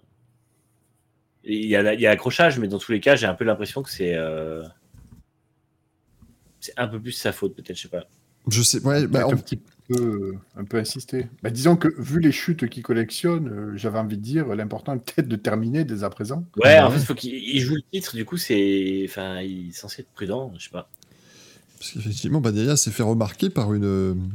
il 1.47 1.67
y 1.67 1.77
a, 1.77 1.95
il 1.95 2.01
y 2.01 2.07
a 2.07 2.11
accrochage, 2.11 2.59
mais 2.59 2.69
dans 2.69 2.79
tous 2.79 2.93
les 2.93 3.01
cas, 3.01 3.17
j'ai 3.17 3.27
un 3.27 3.35
peu 3.35 3.45
l'impression 3.45 3.83
que 3.83 3.91
c'est. 3.91 4.15
euh, 4.15 4.63
C'est 6.61 6.73
un 6.79 6.89
peu 6.89 7.01
plus 7.01 7.13
sa 7.13 7.33
faute, 7.33 7.55
peut-être, 7.55 7.77
je 7.77 7.83
sais 7.83 7.89
pas. 7.89 8.05
je 8.49 8.63
sais, 8.63 8.81
ouais, 8.85 9.07
bah, 9.07 9.27
en- 9.27 9.33
un 9.33 9.37
petit 9.37 9.61
peu, 9.89 10.35
un 10.57 10.65
peu 10.65 10.79
insister. 10.79 11.27
Bah, 11.43 11.51
disons 11.51 11.77
que 11.77 11.89
vu 12.01 12.21
les 12.21 12.33
chutes 12.33 12.69
qu'il 12.71 12.83
collectionne, 12.83 13.49
euh, 13.49 13.77
j'avais 13.77 13.99
envie 13.99 14.17
de 14.17 14.23
dire 14.23 14.47
l'important 14.55 14.95
est 14.95 14.99
peut-être 14.99 15.29
de 15.29 15.37
terminer 15.37 15.85
dès 15.85 16.05
à 16.05 16.11
présent. 16.11 16.45
Ouais, 16.57 16.79
en 16.81 16.91
fait, 16.91 16.99
il 17.01 17.05
faut 17.05 17.15
qu'il 17.15 17.35
il 17.35 17.61
joue 17.61 17.75
le 17.75 17.83
titre, 17.93 18.17
du 18.17 18.25
coup, 18.25 18.39
c'est. 18.39 19.03
Enfin, 19.07 19.41
il 19.43 19.69
est 19.69 19.73
censé 19.73 20.03
être 20.03 20.11
prudent, 20.15 20.53
je 20.59 20.65
sais 20.65 20.71
pas. 20.71 20.89
Parce 21.79 21.93
qu'effectivement, 21.93 22.41
Bagnaia 22.41 22.77
s'est 22.79 22.91
fait 22.91 23.03
remarquer 23.03 23.51
par 23.51 23.75
une, 23.75 24.31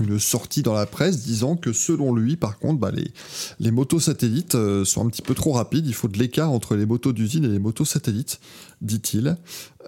une 0.00 0.18
sortie 0.18 0.62
dans 0.62 0.74
la 0.74 0.86
presse 0.86 1.22
disant 1.22 1.56
que 1.56 1.72
selon 1.72 2.14
lui, 2.14 2.36
par 2.36 2.58
contre, 2.58 2.80
bah, 2.80 2.90
les, 2.90 3.12
les 3.60 3.70
motos 3.70 4.00
satellites 4.00 4.54
euh, 4.54 4.84
sont 4.84 5.06
un 5.06 5.10
petit 5.10 5.22
peu 5.22 5.34
trop 5.34 5.52
rapides. 5.52 5.86
Il 5.86 5.94
faut 5.94 6.08
de 6.08 6.18
l'écart 6.18 6.50
entre 6.50 6.74
les 6.74 6.86
motos 6.86 7.12
d'usine 7.12 7.44
et 7.44 7.48
les 7.48 7.58
motos 7.58 7.84
satellites, 7.84 8.40
dit-il. 8.80 9.36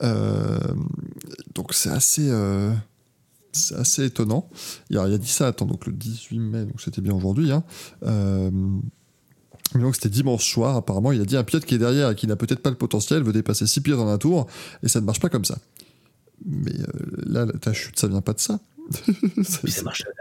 Euh, 0.03 0.59
donc 1.55 1.73
c'est 1.73 1.91
assez, 1.91 2.29
euh, 2.29 2.73
assez 3.75 4.05
étonnant. 4.05 4.49
Il 4.91 4.99
a, 4.99 5.09
il 5.09 5.15
a 5.15 5.19
dit 5.19 5.29
ça, 5.29 5.49
attends, 5.49 5.67
donc 5.67 5.87
le 5.87 5.93
18 5.93 6.39
mai, 6.39 6.65
donc 6.65 6.81
c'était 6.81 7.01
bien 7.01 7.15
aujourd'hui. 7.15 7.51
Hein. 7.53 7.65
Mais 9.75 9.81
donc 9.83 9.97
c'était 9.97 10.11
dimanche 10.11 10.49
soir, 10.49 10.77
apparemment. 10.77 11.11
Il 11.13 11.21
a 11.21 11.25
dit 11.25 11.37
un 11.37 11.43
pilote 11.43 11.65
qui 11.65 11.75
est 11.75 11.79
derrière 11.79 12.11
et 12.11 12.15
qui 12.15 12.27
n'a 12.27 12.37
peut-être 12.37 12.61
pas 12.61 12.71
le 12.71 12.77
potentiel 12.77 13.23
veut 13.23 13.33
dépasser 13.33 13.67
6 13.67 13.81
pilotes 13.81 14.01
en 14.01 14.09
un 14.09 14.19
tour, 14.19 14.47
et 14.83 14.89
ça 14.89 15.01
ne 15.01 15.07
marche 15.07 15.21
pas 15.21 15.29
comme 15.29 15.45
ça. 15.45 15.59
Mais 16.45 16.73
là, 17.27 17.47
ta 17.61 17.73
chute, 17.73 17.99
ça 17.99 18.07
vient 18.07 18.21
pas 18.21 18.35
de 18.35 18.41
ça. 18.41 18.61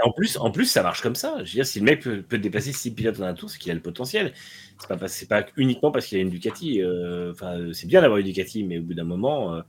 En 0.03 0.11
plus, 0.11 0.38
en 0.38 0.51
plus, 0.51 0.66
ça 0.66 0.84
marche 0.84 1.01
comme 1.01 1.16
ça. 1.16 1.36
Je 1.39 1.51
veux 1.51 1.55
dire, 1.55 1.66
si 1.66 1.80
le 1.80 1.86
mec 1.86 2.01
peut, 2.01 2.22
peut 2.22 2.38
dépasser 2.38 2.72
6 2.72 2.91
pilotes 2.91 3.20
en 3.20 3.24
un 3.24 3.34
tour, 3.34 3.49
c'est 3.49 3.59
qu'il 3.59 3.72
a 3.72 3.76
le 3.76 3.82
potentiel. 3.82 4.34
C'est 4.80 5.28
pas, 5.28 5.43
pas 5.43 5.49
uniquement 5.57 5.91
parce 5.91 6.05
qu'il 6.05 6.18
a 6.18 6.22
une 6.22 6.30
Ducati. 6.30 6.82
euh, 6.82 7.32
Enfin, 7.32 7.57
c'est 7.74 7.88
bien 7.88 8.01
d'avoir 8.01 8.20
une 8.20 8.26
Ducati, 8.26 8.64
mais 8.64 8.80
au 8.80 8.84
bout 8.84 8.93
d'un 8.93 9.03
moment, 9.03 9.55
euh, 9.55 9.61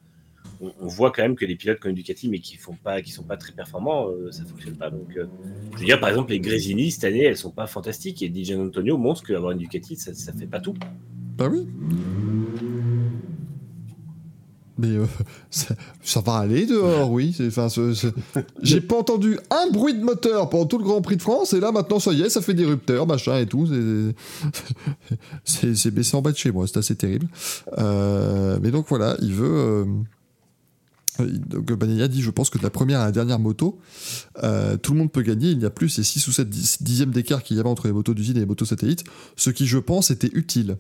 on, 0.61 0.87
voit 0.87 1.11
quand 1.11 1.23
même 1.23 1.37
que 1.37 1.45
les 1.45 1.57
pilotes 1.57 1.81
qui 1.81 1.87
ont 1.87 1.91
une 1.91 1.97
Ducati, 1.97 2.29
mais 2.29 2.39
qui 2.39 2.57
font 2.57 2.77
pas, 2.83 3.03
qui 3.03 3.11
sont 3.13 3.25
pas 3.25 3.37
très 3.37 3.53
performants, 3.53 4.09
euh, 4.09 4.31
ça 4.31 4.45
fonctionne 4.45 4.77
pas. 4.77 4.91
Donc, 4.91 5.17
euh, 5.17 5.27
je 5.75 5.79
veux 5.79 5.85
dire, 5.85 6.01
par 6.01 6.09
exemple, 6.09 6.31
les 6.31 6.41
Grésini 6.41 6.91
cette 6.91 7.05
année, 7.05 7.25
elles 7.25 7.37
sont 7.37 7.51
pas 7.51 7.67
fantastiques. 7.67 8.23
Et 8.23 8.33
DJ 8.33 8.53
Antonio 8.53 8.97
montre 8.99 9.25
qu'avoir 9.25 9.53
une 9.53 9.59
Ducati, 9.59 9.97
ça, 9.97 10.15
ça 10.15 10.33
fait 10.33 10.47
pas 10.47 10.61
tout. 10.61 10.75
Bah 11.37 11.49
oui. 11.51 11.67
Mais 14.77 14.89
euh, 14.89 15.07
ça, 15.51 16.21
va 16.21 16.35
aller 16.37 16.67
dehors, 16.67 17.11
oui. 17.11 17.37
Enfin, 17.47 17.69
J'ai 18.63 18.81
pas 18.81 18.97
entendu 18.99 19.39
un 19.51 19.71
bruit 19.71 19.95
de 19.95 20.03
moteur 20.03 20.49
pendant 20.51 20.67
tout 20.67 20.79
le 20.79 20.85
Grand 20.85 21.01
Prix 21.01 21.17
de 21.17 21.23
France, 21.23 21.53
et 21.53 21.61
là 21.61 21.71
maintenant 21.73 22.01
ça 22.01 22.13
y 22.13 22.23
est, 22.23 22.29
ça 22.29 22.41
fait 22.43 22.55
des 22.55 22.65
rupteurs, 22.65 23.07
machin 23.07 23.39
et 23.39 23.47
tout. 23.47 23.67
c'est- 25.45 25.91
baissé 25.91 26.17
en 26.17 26.23
bas 26.23 26.33
de 26.33 26.37
chez 26.37 26.51
moi, 26.51 26.67
c'est 26.67 26.79
assez 26.79 26.97
terrible. 26.97 27.29
Euh, 27.79 28.59
mais 28.63 28.71
donc 28.71 28.87
voilà, 28.89 29.17
il 29.23 29.33
veut. 29.35 29.47
euh, 29.49 29.85
donc 31.21 31.71
dit, 32.09 32.23
je 32.23 32.31
pense 32.31 32.51
que 32.51 32.59
de 32.59 32.65
la 32.65 32.71
première 32.71 33.01
à 33.01 33.05
la 33.05 33.13
dernière 33.13 33.39
moto, 33.39 33.79
euh, 34.43 34.77
tout 34.77 34.93
le 34.95 34.99
monde 34.99 35.13
peut 35.13 35.23
gagner. 35.23 35.51
Il 35.51 35.59
n'y 35.59 35.65
a 35.65 35.71
plus 35.71 35.89
ces 35.89 36.03
6 36.03 36.27
ou 36.27 36.33
7 36.33 36.51
dix- 36.51 36.83
dixièmes 36.83 37.13
d'écart 37.13 37.45
qu'il 37.45 37.57
y 37.57 37.61
avait 37.61 37.69
entre 37.69 37.87
les 37.87 37.93
motos 37.93 38.15
d'usine 38.15 38.37
et 38.37 38.41
les 38.41 38.47
motos 38.47 38.65
satellites, 38.65 39.05
ce 39.37 39.51
qui, 39.51 39.67
je 39.67 39.79
pense, 39.79 40.11
était 40.11 40.31
utile. 40.33 40.77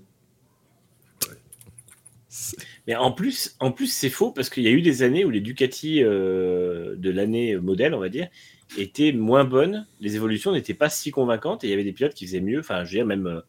Mais 2.86 2.94
en 2.96 3.12
plus, 3.12 3.56
en 3.60 3.72
plus 3.72 3.86
c'est 3.86 4.10
faux 4.10 4.30
parce 4.30 4.50
qu'il 4.50 4.62
y 4.62 4.68
a 4.68 4.70
eu 4.70 4.82
des 4.82 5.02
années 5.02 5.24
où 5.24 5.30
les 5.30 5.40
Ducati 5.40 6.02
euh, 6.02 6.96
de 6.96 7.10
l'année 7.10 7.56
modèle, 7.56 7.94
on 7.94 7.98
va 7.98 8.10
dire, 8.10 8.28
étaient 8.76 9.12
moins 9.12 9.44
bonnes. 9.44 9.86
Les 10.00 10.16
évolutions 10.16 10.52
n'étaient 10.52 10.74
pas 10.74 10.90
si 10.90 11.10
convaincantes 11.10 11.64
et 11.64 11.68
il 11.68 11.70
y 11.70 11.72
avait 11.72 11.84
des 11.84 11.92
pilotes 11.92 12.14
qui 12.14 12.26
faisaient 12.26 12.40
mieux. 12.40 12.60
Enfin, 12.60 12.84
je 12.84 12.90
veux 12.90 12.96
dire, 12.98 13.06
même. 13.06 13.26
euh, 13.26 13.40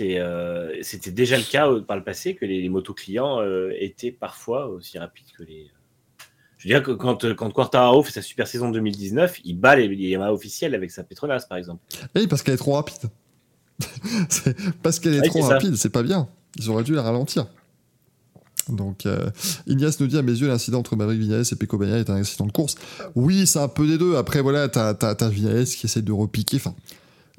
euh, 0.00 0.74
c'était 0.82 1.10
déjà 1.10 1.36
le 1.38 1.44
cas 1.44 1.68
par 1.86 1.96
le 1.96 2.04
passé 2.04 2.34
que 2.34 2.44
les, 2.44 2.60
les 2.60 2.68
motos 2.68 2.94
clients 2.94 3.40
euh, 3.40 3.72
étaient 3.78 4.12
parfois 4.12 4.66
aussi 4.68 4.98
rapides 4.98 5.32
que 5.36 5.42
les. 5.42 5.70
Je 6.58 6.68
veux 6.68 6.74
dire 6.74 6.82
que 6.82 6.90
quand, 6.90 7.34
quand 7.34 7.50
Quartararo 7.50 8.02
fait 8.02 8.12
sa 8.12 8.20
super 8.20 8.46
saison 8.46 8.70
2019, 8.70 9.40
il 9.44 9.54
bat 9.58 9.76
les, 9.76 9.88
les 9.88 10.08
Yamaha 10.10 10.32
officiels 10.34 10.74
avec 10.74 10.90
sa 10.90 11.02
Petronas, 11.04 11.46
par 11.48 11.56
exemple. 11.56 11.82
Oui, 12.14 12.26
parce 12.26 12.42
qu'elle 12.42 12.54
est 12.54 12.58
trop 12.58 12.74
rapide. 12.74 13.08
Parce 14.82 15.00
qu'elle 15.00 15.14
est 15.14 15.20
Oui, 15.22 15.28
trop 15.30 15.40
rapide, 15.40 15.74
c'est 15.76 15.88
pas 15.88 16.02
bien. 16.02 16.28
Ils 16.58 16.68
auraient 16.68 16.84
dû 16.84 16.92
la 16.94 17.00
ralentir. 17.00 17.46
Donc, 18.68 19.06
euh, 19.06 19.30
Ignace 19.66 20.00
nous 20.00 20.06
dit 20.06 20.18
à 20.18 20.22
mes 20.22 20.32
yeux, 20.32 20.48
l'incident 20.48 20.78
entre 20.78 20.96
Maverick 20.96 21.20
Vignales 21.20 21.44
et 21.50 21.56
Pecco 21.56 21.78
Bagnaia 21.78 21.98
est 21.98 22.10
un 22.10 22.16
accident 22.16 22.46
de 22.46 22.52
course. 22.52 22.74
Oui, 23.14 23.46
c'est 23.46 23.58
un 23.58 23.68
peu 23.68 23.86
des 23.86 23.98
deux. 23.98 24.16
Après, 24.16 24.42
voilà, 24.42 24.68
t'as 24.68 24.90
as, 24.90 25.24
as 25.24 25.28
Vignales 25.28 25.64
qui 25.64 25.86
essaie 25.86 26.02
de 26.02 26.12
repiquer. 26.12 26.56
Enfin, 26.58 26.74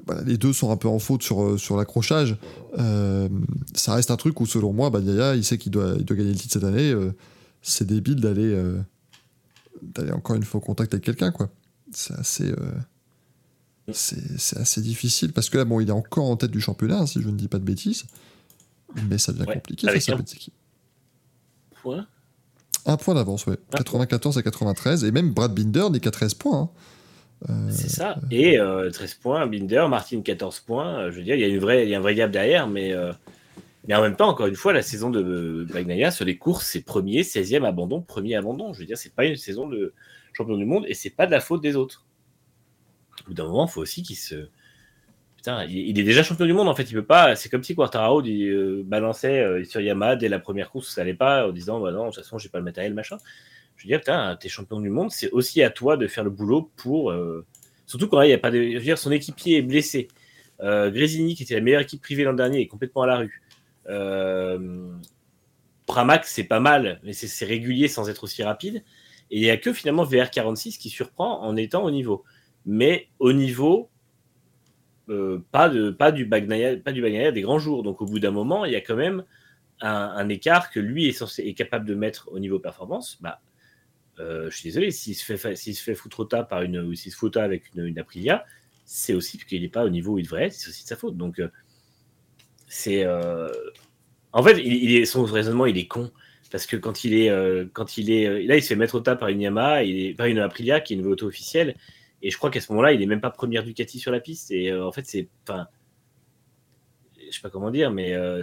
voilà, 0.05 0.23
les 0.23 0.37
deux 0.37 0.53
sont 0.53 0.71
un 0.71 0.77
peu 0.77 0.87
en 0.87 0.99
faute 0.99 1.23
sur, 1.23 1.43
euh, 1.43 1.57
sur 1.57 1.77
l'accrochage. 1.77 2.37
Euh, 2.79 3.29
ça 3.73 3.93
reste 3.93 4.11
un 4.11 4.17
truc 4.17 4.39
où, 4.41 4.45
selon 4.45 4.73
moi, 4.73 4.89
Bagnaia, 4.89 5.35
il 5.35 5.43
sait 5.43 5.57
qu'il 5.57 5.71
doit, 5.71 5.93
il 5.97 6.05
doit 6.05 6.17
gagner 6.17 6.31
le 6.31 6.37
titre 6.37 6.53
cette 6.53 6.63
année. 6.63 6.91
Euh, 6.91 7.13
c'est 7.61 7.85
débile 7.85 8.19
d'aller 8.19 8.59
d'aller 9.83 10.11
encore 10.11 10.35
une 10.35 10.43
fois 10.43 10.59
au 10.59 10.63
contact 10.63 10.93
avec 10.93 11.03
quelqu'un, 11.03 11.31
quoi. 11.31 11.49
C'est 11.91 12.15
assez. 12.15 12.51
c'est 13.91 14.39
c'est 14.39 14.57
assez 14.57 14.81
difficile 14.81 15.31
parce 15.31 15.49
que 15.51 15.59
là, 15.59 15.65
bon, 15.65 15.79
il 15.79 15.89
est 15.89 15.93
encore 15.93 16.25
en 16.25 16.37
tête 16.37 16.49
du 16.49 16.59
championnat, 16.59 17.01
hein, 17.01 17.05
si 17.05 17.21
je 17.21 17.29
ne 17.29 17.37
dis 17.37 17.47
pas 17.47 17.59
de 17.59 17.63
bêtises, 17.63 18.05
mais 19.07 19.19
ça 19.19 19.31
devient 19.31 19.45
Ouais, 19.47 19.53
compliqué 19.55 19.87
face 19.87 20.09
à. 20.09 20.17
Un 22.85 22.97
point 22.97 23.13
d'avance. 23.15 23.45
Ah. 23.47 23.77
94 23.77 24.37
à 24.37 24.41
93, 24.43 25.03
et 25.05 25.11
même 25.11 25.31
Brad 25.31 25.53
Binder 25.53 25.89
n'est 25.91 25.99
qu'à 25.99 26.11
13 26.11 26.33
points. 26.35 26.59
hein. 26.59 26.69
Euh, 27.49 27.69
C'est 27.71 27.89
ça. 27.89 28.17
Et 28.29 28.59
euh, 28.59 28.89
13 28.91 29.15
points, 29.15 29.47
Binder, 29.47 29.85
Martin 29.89 30.21
14 30.21 30.59
points. 30.61 30.99
Euh, 30.99 31.11
Je 31.11 31.17
veux 31.17 31.23
dire, 31.23 31.35
il 31.35 31.41
y 31.41 31.43
a, 31.43 31.47
une 31.47 31.59
vraie, 31.59 31.83
il 31.83 31.89
y 31.89 31.95
a 31.95 31.97
un 31.97 32.01
vrai 32.01 32.15
gap 32.15 32.31
derrière, 32.31 32.67
mais, 32.67 32.93
euh, 32.93 33.11
mais 33.87 33.95
en 33.95 34.01
même 34.01 34.15
temps, 34.15 34.29
encore 34.29 34.45
une 34.47 34.55
fois, 34.55 34.73
la 34.73 34.81
saison 34.83 35.09
de 35.09 35.65
Bagnaia 35.73 36.11
sur 36.11 36.25
les 36.25 36.37
courses, 36.37 36.67
c'est 36.67 36.81
premier, 36.81 37.23
16e 37.23 37.65
abandon, 37.65 38.01
premier 38.01 38.35
abandon. 38.35 38.73
Je 38.73 38.79
veux 38.79 38.85
dire, 38.85 38.97
c'est 38.97 39.13
pas 39.13 39.25
une 39.25 39.37
saison 39.37 39.67
de 39.67 39.93
champion 40.33 40.55
du 40.57 40.65
monde 40.65 40.85
et 40.87 40.93
c'est 40.93 41.09
pas 41.09 41.25
de 41.25 41.31
la 41.31 41.39
faute 41.41 41.61
des 41.61 41.75
autres. 41.75 42.05
Au 43.23 43.29
bout 43.29 43.33
d'un 43.33 43.45
moment, 43.45 43.65
il 43.67 43.71
faut 43.71 43.81
aussi 43.81 44.03
qu'il 44.03 44.17
se. 44.17 44.47
Il, 45.69 45.99
est 45.99 46.03
déjà 46.03 46.23
champion 46.23 46.45
du 46.45 46.53
monde 46.53 46.67
en 46.67 46.75
fait. 46.75 46.83
Il 46.83 46.93
peut 46.93 47.05
pas. 47.05 47.35
C'est 47.35 47.49
comme 47.49 47.63
si 47.63 47.75
Quartararo 47.75 48.21
euh, 48.21 48.83
balançait 48.85 49.41
euh, 49.41 49.63
sur 49.63 49.81
Yamaha 49.81 50.15
dès 50.15 50.29
la 50.29 50.39
première 50.39 50.69
course, 50.69 50.93
ça 50.93 51.01
allait 51.01 51.13
pas, 51.13 51.47
en 51.47 51.51
disant 51.51 51.79
bah 51.79 51.91
non, 51.91 52.07
de 52.09 52.11
toute 52.11 52.23
façon, 52.23 52.37
j'ai 52.37 52.49
pas 52.49 52.59
le 52.59 52.63
matériel, 52.63 52.93
machin. 52.93 53.17
Je 53.75 53.83
veux 53.83 53.87
dire, 53.87 53.99
putain, 53.99 54.37
t'es 54.39 54.49
champion 54.49 54.79
du 54.79 54.89
monde, 54.89 55.09
c'est 55.11 55.31
aussi 55.31 55.63
à 55.63 55.71
toi 55.71 55.97
de 55.97 56.07
faire 56.07 56.23
le 56.23 56.29
boulot 56.29 56.71
pour. 56.75 57.11
euh, 57.11 57.45
Surtout 57.87 58.07
quand 58.07 58.21
il 58.21 58.27
n'y 58.27 58.33
a 58.33 58.37
pas 58.37 58.51
de. 58.51 58.61
Je 58.61 58.77
veux 58.77 58.83
dire, 58.83 58.97
son 58.97 59.11
équipier 59.11 59.57
est 59.57 59.61
blessé. 59.61 60.07
Euh, 60.61 60.91
Grésini, 60.91 61.35
qui 61.35 61.43
était 61.43 61.55
la 61.55 61.61
meilleure 61.61 61.81
équipe 61.81 62.01
privée 62.01 62.23
l'an 62.23 62.33
dernier, 62.33 62.61
est 62.61 62.67
complètement 62.67 63.01
à 63.01 63.07
la 63.07 63.17
rue. 63.17 63.41
Pramac, 65.87 66.25
c'est 66.25 66.45
pas 66.45 66.61
mal, 66.61 67.01
mais 67.03 67.11
c'est 67.11 67.45
régulier 67.45 67.89
sans 67.89 68.09
être 68.09 68.23
aussi 68.23 68.43
rapide. 68.43 68.83
Et 69.29 69.39
il 69.39 69.41
n'y 69.41 69.49
a 69.49 69.57
que 69.57 69.73
finalement 69.73 70.05
VR46 70.05 70.77
qui 70.77 70.89
surprend 70.89 71.41
en 71.41 71.57
étant 71.57 71.83
au 71.83 71.91
niveau. 71.91 72.23
Mais 72.65 73.07
au 73.19 73.33
niveau, 73.33 73.89
pas, 75.51 75.69
de, 75.69 75.89
pas, 75.91 76.11
du 76.11 76.25
Bagnaia, 76.25 76.75
des 77.31 77.41
grands 77.41 77.59
jours. 77.59 77.83
Donc 77.83 78.01
au 78.01 78.05
bout 78.05 78.19
d'un 78.19 78.31
moment, 78.31 78.65
il 78.65 78.71
y 78.71 78.75
a 78.75 78.81
quand 78.81 78.95
même 78.95 79.23
un, 79.81 80.29
écart 80.29 80.69
que 80.71 80.79
lui 80.79 81.07
est, 81.07 81.11
censé, 81.11 81.43
est 81.43 81.53
capable 81.53 81.85
de 81.85 81.95
mettre 81.95 82.29
au 82.31 82.39
niveau 82.39 82.59
performance. 82.59 83.17
Bah, 83.21 83.41
euh, 84.19 84.49
je 84.49 84.55
suis 84.57 84.69
désolé, 84.69 84.91
s'il 84.91 85.15
se 85.15 85.25
fait, 85.25 85.37
fa- 85.37 85.55
s'il 85.55 85.75
se 85.75 85.83
fait 85.83 85.95
foutre 85.95 86.27
tas 86.27 86.43
par 86.43 86.61
une, 86.61 86.77
ou 86.79 86.93
s'il 86.93 87.11
se 87.11 87.17
fout 87.17 87.35
avec 87.37 87.63
une, 87.75 87.97
Aprilia, 87.97 88.45
c'est 88.85 89.13
aussi 89.13 89.37
parce 89.37 89.47
qu'il 89.49 89.61
n'est 89.61 89.69
pas 89.69 89.85
au 89.85 89.89
niveau 89.89 90.13
où 90.13 90.19
il 90.19 90.23
devrait 90.23 90.45
être, 90.45 90.53
c'est 90.53 90.69
aussi 90.69 90.83
de 90.83 90.89
sa 90.89 90.95
faute. 90.95 91.17
Donc 91.17 91.39
euh, 91.39 91.49
c'est. 92.67 93.03
euh, 93.05 93.49
En 94.33 94.43
fait, 94.43 94.59
il, 94.63 95.05
son 95.07 95.23
raisonnement, 95.23 95.65
il 95.65 95.77
est 95.77 95.87
con. 95.87 96.11
Parce 96.51 96.65
que 96.65 96.75
quand 96.75 97.05
il 97.05 97.13
est, 97.13 97.29
euh, 97.29 97.65
quand 97.73 97.97
il 97.97 98.11
est, 98.11 98.27
euh, 98.27 98.45
là, 98.45 98.57
il 98.57 98.61
se 98.61 98.67
fait 98.69 98.75
mettre 98.75 98.95
au 98.95 98.99
tas 98.99 99.15
par 99.15 99.29
une 99.29 99.41
Yamaha, 99.41 99.83
par 100.17 100.25
une 100.27 100.39
Aprilia 100.39 100.81
qui 100.81 100.93
est 100.93 100.97
une 100.97 101.05
auto 101.05 101.27
officielle, 101.27 101.75
et 102.21 102.29
je 102.31 102.37
crois 102.37 102.49
qu'à 102.51 102.61
ce 102.61 102.71
moment-là, 102.71 102.93
il 102.93 103.01
est 103.01 103.05
même 103.07 103.21
pas 103.21 103.31
première 103.31 103.63
Ducati 103.63 103.99
sur 103.99 104.11
la 104.11 104.19
piste. 104.19 104.51
Et 104.51 104.71
euh, 104.71 104.85
en 104.85 104.91
fait, 104.91 105.05
c'est, 105.07 105.27
enfin, 105.47 105.67
je 107.17 107.31
sais 107.35 107.41
pas 107.41 107.49
comment 107.49 107.71
dire, 107.71 107.91
mais 107.91 108.13
euh, 108.13 108.41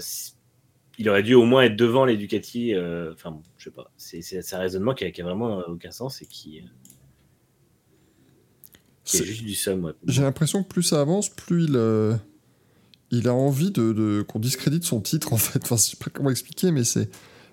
il 0.98 1.08
aurait 1.08 1.22
dû 1.22 1.34
au 1.34 1.44
moins 1.44 1.62
être 1.62 1.76
devant 1.76 2.04
les 2.04 2.16
Ducati. 2.16 2.74
euh, 2.74 3.12
Enfin, 3.12 3.30
bon, 3.30 3.42
je 3.56 3.64
sais 3.64 3.70
pas. 3.70 3.90
C'est, 3.96 4.52
un 4.54 4.58
raisonnement 4.58 4.94
qui 4.94 5.04
a, 5.04 5.10
qui 5.10 5.20
a 5.20 5.24
vraiment 5.24 5.58
aucun 5.68 5.90
sens 5.92 6.22
et 6.22 6.26
qui, 6.26 6.62
qui 9.04 9.16
est 9.16 9.20
C'est- 9.20 9.24
juste 9.24 9.44
du 9.44 9.54
somme. 9.54 9.84
ouais. 9.84 9.92
J'ai 10.06 10.22
l'impression 10.22 10.62
que 10.62 10.68
plus 10.68 10.82
ça 10.82 11.00
avance, 11.00 11.28
plus 11.28 11.64
il, 11.64 12.18
il 13.10 13.28
a 13.28 13.34
envie 13.34 13.70
de, 13.70 13.92
de- 13.92 14.22
qu'on 14.26 14.38
discrédite 14.38 14.84
son 14.84 15.00
titre, 15.00 15.32
en 15.32 15.36
fait. 15.38 15.60
Enfin, 15.64 15.76
je 15.76 15.82
sais 15.82 15.96
pas 15.96 16.10
comment 16.12 16.30
expliquer, 16.30 16.72
mais 16.72 16.84
c'est. 16.84 17.08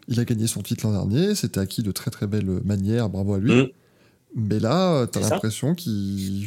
Il 0.08 0.20
a 0.20 0.26
gagné 0.26 0.46
son 0.46 0.62
titre 0.62 0.86
l'an 0.86 0.92
dernier, 1.08 1.34
c'était 1.34 1.60
acquis 1.60 1.82
de 1.82 1.92
très 1.92 2.12
très 2.12 2.28
belle 2.28 2.46
manière, 2.64 3.10
bravo 3.10 3.34
à 3.34 3.40
lui. 3.40 3.52
Mm. 3.56 3.68
Mais 4.36 4.60
là, 4.60 5.08
t'as 5.08 5.22
l'impression 5.22 5.76
qu'il 5.76 6.46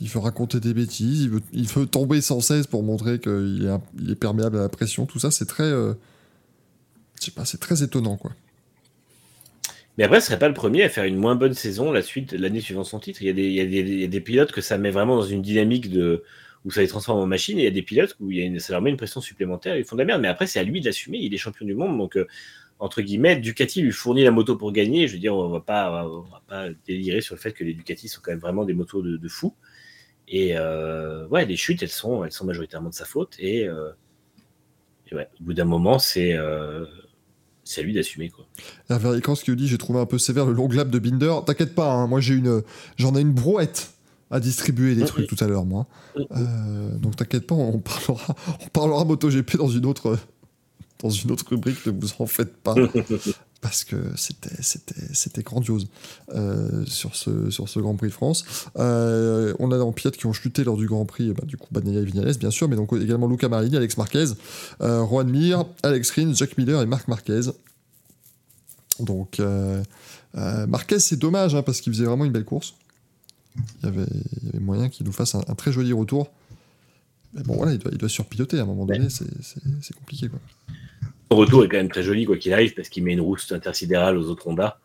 il 0.00 0.08
veut 0.08 0.20
raconter 0.20 0.60
des 0.60 0.74
bêtises, 0.74 1.22
il 1.22 1.30
veut, 1.30 1.42
il 1.52 1.66
veut 1.66 1.86
tomber 1.86 2.20
sans 2.20 2.40
cesse 2.40 2.66
pour 2.66 2.82
montrer 2.82 3.18
qu'il 3.18 3.64
est, 3.64 3.68
un- 3.68 3.82
il 4.00 4.10
est 4.10 4.14
perméable 4.14 4.56
à 4.58 4.62
la 4.62 4.68
pression. 4.68 5.06
Tout 5.06 5.18
ça, 5.18 5.30
c'est 5.30 5.44
très. 5.46 5.64
euh, 5.64 5.92
je 7.18 7.26
sais 7.26 7.30
pas, 7.32 7.44
c'est 7.44 7.58
très 7.58 7.82
étonnant, 7.82 8.16
quoi. 8.16 8.32
Mais 9.96 10.04
après, 10.04 10.20
ce 10.20 10.26
serait 10.28 10.38
pas 10.38 10.46
le 10.46 10.54
premier 10.54 10.84
à 10.84 10.88
faire 10.88 11.04
une 11.04 11.16
moins 11.16 11.34
bonne 11.34 11.54
saison 11.54 11.90
la 11.90 12.02
suite 12.02 12.32
l'année 12.32 12.60
suivant 12.60 12.84
son 12.84 13.00
titre. 13.00 13.20
Il 13.22 13.26
y, 13.26 13.30
a 13.30 13.32
des, 13.32 13.42
il, 13.48 13.54
y 13.54 13.60
a 13.60 13.66
des, 13.66 13.78
il 13.80 14.00
y 14.00 14.04
a 14.04 14.06
des 14.06 14.20
pilotes 14.20 14.52
que 14.52 14.60
ça 14.60 14.78
met 14.78 14.92
vraiment 14.92 15.16
dans 15.16 15.24
une 15.24 15.42
dynamique 15.42 15.90
de 15.90 16.22
où 16.64 16.70
ça 16.70 16.80
les 16.80 16.88
transforme 16.88 17.18
en 17.20 17.26
machine, 17.26 17.58
et 17.58 17.62
il 17.62 17.64
y 17.64 17.68
a 17.68 17.72
des 17.72 17.82
pilotes 17.82 18.16
où 18.20 18.30
il 18.30 18.38
y 18.38 18.42
a 18.42 18.44
une, 18.44 18.60
ça 18.60 18.72
leur 18.72 18.82
met 18.82 18.90
une 18.90 18.96
pression 18.96 19.20
supplémentaire, 19.20 19.76
ils 19.76 19.84
font 19.84 19.96
de 19.96 20.02
la 20.02 20.06
merde. 20.06 20.20
Mais 20.22 20.28
après, 20.28 20.46
c'est 20.46 20.60
à 20.60 20.62
lui 20.62 20.80
de 20.80 20.86
l'assumer. 20.86 21.18
Il 21.20 21.34
est 21.34 21.38
champion 21.38 21.66
du 21.66 21.74
monde, 21.74 21.98
donc 21.98 22.16
euh, 22.16 22.26
entre 22.78 23.02
guillemets, 23.02 23.36
Ducati 23.36 23.82
lui 23.82 23.92
fournit 23.92 24.22
la 24.22 24.30
moto 24.30 24.56
pour 24.56 24.72
gagner. 24.72 25.08
Je 25.08 25.14
veux 25.14 25.18
dire, 25.18 25.34
on 25.34 25.48
va 25.48 25.60
pas, 25.60 26.06
on 26.06 26.20
va 26.20 26.42
pas 26.46 26.68
délirer 26.86 27.20
sur 27.20 27.34
le 27.34 27.40
fait 27.40 27.52
que 27.52 27.64
les 27.64 27.74
Ducati 27.74 28.08
sont 28.08 28.20
quand 28.22 28.30
même 28.30 28.40
vraiment 28.40 28.64
des 28.64 28.74
motos 28.74 29.02
de, 29.02 29.16
de 29.16 29.28
fou. 29.28 29.54
Et 30.28 30.56
euh, 30.56 31.26
ouais, 31.28 31.46
les 31.46 31.56
chutes, 31.56 31.82
elles 31.82 31.88
sont, 31.88 32.24
elles 32.24 32.32
sont 32.32 32.44
majoritairement 32.44 32.90
de 32.90 32.94
sa 32.94 33.04
faute. 33.04 33.34
Et, 33.38 33.66
euh, 33.66 33.90
et 35.10 35.14
ouais, 35.14 35.28
au 35.40 35.44
bout 35.44 35.54
d'un 35.54 35.64
moment, 35.64 35.98
c'est 35.98 36.34
euh, 36.34 36.84
c'est 37.64 37.80
à 37.80 37.84
lui 37.84 37.94
d'assumer 37.94 38.30
quoi. 38.30 38.46
Hervé 38.88 39.10
Ricans 39.10 39.34
qui 39.34 39.50
nous 39.50 39.56
dit 39.56 39.68
J'ai 39.68 39.78
trouvé 39.78 39.98
un 39.98 40.06
peu 40.06 40.18
sévère 40.18 40.46
le 40.46 40.52
long 40.52 40.68
lap 40.68 40.90
de 40.90 40.98
Binder. 40.98 41.34
T'inquiète 41.46 41.74
pas, 41.74 41.90
hein, 41.90 42.06
moi 42.06 42.20
j'ai 42.20 42.34
une, 42.34 42.62
j'en 42.96 43.14
ai 43.14 43.20
une 43.20 43.32
brouette 43.32 43.94
à 44.30 44.40
distribuer 44.40 44.94
des 44.94 45.06
trucs 45.06 45.26
tout 45.26 45.42
à 45.42 45.46
l'heure, 45.46 45.64
moi. 45.64 45.86
Donc 46.16 47.16
t'inquiète 47.16 47.46
pas, 47.46 47.54
on 47.54 47.78
parlera, 47.78 48.36
on 48.62 48.68
parlera 48.68 49.04
MotoGP 49.04 49.56
dans 49.56 49.68
une 49.68 49.86
autre, 49.86 50.18
dans 51.00 51.10
une 51.10 51.30
autre 51.30 51.44
rubrique, 51.48 51.84
ne 51.86 51.92
vous 51.92 52.08
en 52.18 52.26
faites 52.26 52.56
pas. 52.56 52.74
Parce 53.60 53.82
que 53.82 53.96
c'était, 54.14 54.62
c'était, 54.62 55.14
c'était 55.14 55.42
grandiose 55.42 55.88
euh, 56.32 56.86
sur, 56.86 57.16
ce, 57.16 57.50
sur 57.50 57.68
ce 57.68 57.80
Grand 57.80 57.96
Prix 57.96 58.08
de 58.08 58.12
France. 58.12 58.44
Euh, 58.76 59.52
on 59.58 59.72
a 59.72 59.78
en 59.80 59.90
pilotes 59.90 60.16
qui 60.16 60.26
ont 60.26 60.32
chuté 60.32 60.62
lors 60.62 60.76
du 60.76 60.86
Grand 60.86 61.04
Prix, 61.06 61.32
bah, 61.32 61.42
du 61.44 61.56
coup 61.56 61.66
Bagnaia 61.72 62.00
et 62.00 62.04
Vignales, 62.04 62.38
bien 62.38 62.52
sûr, 62.52 62.68
mais 62.68 62.76
donc 62.76 62.92
également 62.92 63.26
Luca 63.26 63.48
Marini, 63.48 63.76
Alex 63.76 63.96
Marquez, 63.96 64.26
euh, 64.80 65.04
Juan 65.04 65.28
Mir, 65.28 65.64
Alex 65.82 66.10
Rins, 66.12 66.34
Jack 66.34 66.56
Miller 66.56 66.80
et 66.82 66.86
Marc 66.86 67.08
Marquez. 67.08 67.40
Donc, 69.00 69.40
euh, 69.40 69.82
Marquez, 70.34 71.00
c'est 71.00 71.16
dommage 71.16 71.56
hein, 71.56 71.62
parce 71.62 71.80
qu'il 71.80 71.92
faisait 71.92 72.04
vraiment 72.04 72.26
une 72.26 72.32
belle 72.32 72.44
course. 72.44 72.74
Il 73.82 73.86
y 73.86 73.88
avait, 73.88 74.06
il 74.40 74.46
y 74.46 74.48
avait 74.50 74.64
moyen 74.64 74.88
qu'il 74.88 75.04
nous 75.04 75.12
fasse 75.12 75.34
un, 75.34 75.42
un 75.48 75.54
très 75.56 75.72
joli 75.72 75.92
retour. 75.92 76.30
Mais 77.38 77.44
bon, 77.44 77.54
voilà, 77.56 77.72
il 77.72 77.78
doit, 77.78 77.90
il 77.92 77.98
doit 77.98 78.08
surpiloter 78.08 78.58
à 78.58 78.62
un 78.62 78.66
moment 78.66 78.84
donné, 78.84 79.08
c'est- 79.08 79.24
c'est 79.42 79.96
compliqué. 79.96 80.28
Quoi. 80.28 80.40
Son 81.30 81.36
retour 81.38 81.64
est 81.64 81.68
quand 81.68 81.76
même 81.76 81.90
très 81.90 82.02
joli, 82.02 82.24
quoi 82.24 82.36
qu'il 82.36 82.52
arrive, 82.52 82.74
parce 82.74 82.88
qu'il 82.88 83.04
met 83.04 83.12
une 83.12 83.20
rousse 83.20 83.52
intersidérale 83.52 84.16
aux 84.16 84.28
autres 84.28 84.48
Honda. 84.48 84.80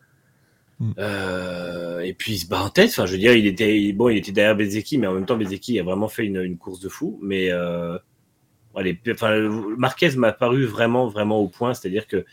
Mm. 0.80 0.92
Euh, 1.00 2.00
et 2.02 2.14
puis 2.14 2.34
il 2.34 2.38
se 2.38 2.48
bat 2.48 2.62
en 2.62 2.70
tête. 2.70 2.90
Enfin, 2.90 3.06
je 3.06 3.14
veux 3.14 3.18
dire, 3.18 3.34
il 3.34 3.46
était 3.48 3.92
bon, 3.94 4.10
il 4.10 4.18
était 4.18 4.32
derrière 4.32 4.56
Bezeki, 4.56 4.98
mais 4.98 5.08
en 5.08 5.14
même 5.14 5.26
temps, 5.26 5.38
Bezeki 5.38 5.80
a 5.80 5.84
vraiment 5.84 6.08
fait 6.10 6.26
une, 6.26 6.42
une 6.42 6.58
course 6.58 6.80
de 6.80 6.90
fou. 6.90 7.20
Mais 7.24 7.50
euh, 7.52 7.98
ouais, 8.76 8.84
les- 8.84 9.00
enfin, 9.12 9.38
Marquez 9.78 10.12
m'a 10.16 10.32
paru 10.34 10.66
vraiment, 10.66 11.08
vraiment 11.08 11.40
au 11.40 11.48
point. 11.48 11.74
C'est-à-dire 11.74 12.08
que 12.08 12.26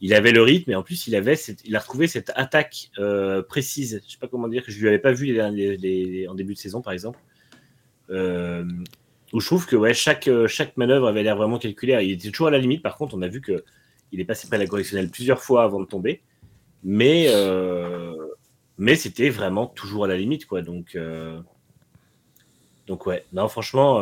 il 0.00 0.12
avait 0.12 0.32
le 0.32 0.42
rythme, 0.42 0.72
et 0.72 0.74
en 0.74 0.82
plus, 0.82 1.06
il 1.06 1.16
avait, 1.16 1.36
cette- 1.36 1.62
il 1.64 1.74
a 1.74 1.78
retrouvé 1.78 2.06
cette 2.06 2.30
attaque 2.34 2.90
euh, 2.98 3.42
précise. 3.42 4.02
Je 4.06 4.12
sais 4.12 4.18
pas 4.18 4.28
comment 4.28 4.48
dire 4.48 4.64
que 4.64 4.70
je 4.72 4.78
lui 4.80 4.88
avais 4.88 4.98
pas 4.98 5.12
vu 5.12 5.26
les, 5.26 5.50
les- 5.50 5.76
les- 6.06 6.28
en 6.28 6.34
début 6.34 6.52
de 6.54 6.58
saison, 6.58 6.82
par 6.82 6.92
exemple. 6.92 7.18
Euh, 8.10 8.64
où 9.34 9.40
je 9.40 9.46
trouve 9.46 9.66
que 9.66 9.74
ouais, 9.74 9.92
chaque, 9.94 10.28
euh, 10.28 10.46
chaque 10.46 10.76
manœuvre 10.76 11.08
avait 11.08 11.24
l'air 11.24 11.36
vraiment 11.36 11.58
calculée. 11.58 11.98
Il 12.04 12.12
était 12.12 12.30
toujours 12.30 12.46
à 12.46 12.50
la 12.52 12.58
limite. 12.58 12.82
Par 12.82 12.96
contre, 12.96 13.16
on 13.16 13.22
a 13.22 13.26
vu 13.26 13.40
que 13.40 13.64
il 14.12 14.20
est 14.20 14.24
passé 14.24 14.46
près 14.46 14.58
de 14.58 14.62
la 14.62 14.68
correctionnelle 14.68 15.10
plusieurs 15.10 15.42
fois 15.42 15.64
avant 15.64 15.80
de 15.80 15.86
tomber. 15.86 16.22
Mais, 16.84 17.26
euh, 17.28 18.14
mais 18.78 18.94
c'était 18.94 19.30
vraiment 19.30 19.66
toujours 19.66 20.04
à 20.04 20.08
la 20.08 20.16
limite. 20.16 20.46
Quoi. 20.46 20.62
Donc, 20.62 20.94
euh, 20.94 21.40
donc 22.86 23.06
ouais, 23.06 23.24
non, 23.32 23.48
franchement, 23.48 24.00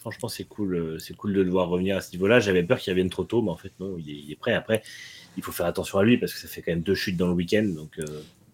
franchement 0.00 0.28
c'est 0.28 0.44
cool, 0.44 0.96
c'est 0.98 1.14
cool 1.14 1.32
de 1.32 1.42
le 1.42 1.50
voir 1.50 1.68
revenir 1.68 1.96
à 1.96 2.00
ce 2.00 2.10
niveau-là. 2.10 2.40
J'avais 2.40 2.64
peur 2.64 2.78
qu'il 2.78 2.92
revienne 2.92 3.10
trop 3.10 3.22
tôt, 3.22 3.40
mais 3.40 3.52
en 3.52 3.56
fait, 3.56 3.72
non, 3.78 3.96
il 3.98 4.10
est, 4.10 4.14
il 4.14 4.32
est 4.32 4.36
prêt. 4.36 4.54
Après, 4.54 4.82
il 5.36 5.44
faut 5.44 5.52
faire 5.52 5.66
attention 5.66 5.98
à 5.98 6.02
lui 6.02 6.18
parce 6.18 6.32
que 6.32 6.40
ça 6.40 6.48
fait 6.48 6.60
quand 6.60 6.72
même 6.72 6.82
deux 6.82 6.96
chutes 6.96 7.16
dans 7.16 7.28
le 7.28 7.34
week-end. 7.34 7.66
Donc, 7.76 8.00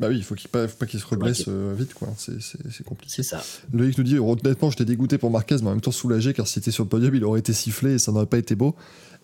Bah 0.01 0.09
oui, 0.09 0.17
il 0.17 0.25
faut 0.25 0.35
faut 0.35 0.49
pas 0.49 0.87
qu'il 0.87 0.99
se 0.99 1.07
reblesse 1.07 1.45
euh, 1.49 1.75
vite, 1.79 1.93
quoi. 1.93 2.09
C'est- 2.17 2.41
compliqué. 2.85 3.13
c'est 3.17 3.23
ça. 3.23 3.43
Loïc 3.73 3.99
nous 3.99 4.05
dit 4.05 4.19
honnêtement, 4.19 4.71
j'étais 4.71 4.87
dégoûté 4.87 5.19
pour 5.19 5.31
Marquez, 5.31 5.57
mais 5.61 5.69
en 5.69 5.73
même 5.73 5.83
temps 5.83 5.93
soulagé 5.93 6.33
car 6.33 6.49
s'il 6.49 6.61
était 6.61 6.71
sur 6.71 6.85
le 6.85 6.89
podium, 6.89 7.15
il 7.15 7.23
aurait 7.23 7.41
été 7.41 7.53
sifflé 7.53 7.93
et 7.93 7.99
ça 7.99 8.11
n'aurait 8.11 8.25
pas 8.25 8.39
été 8.39 8.55
beau. 8.55 8.75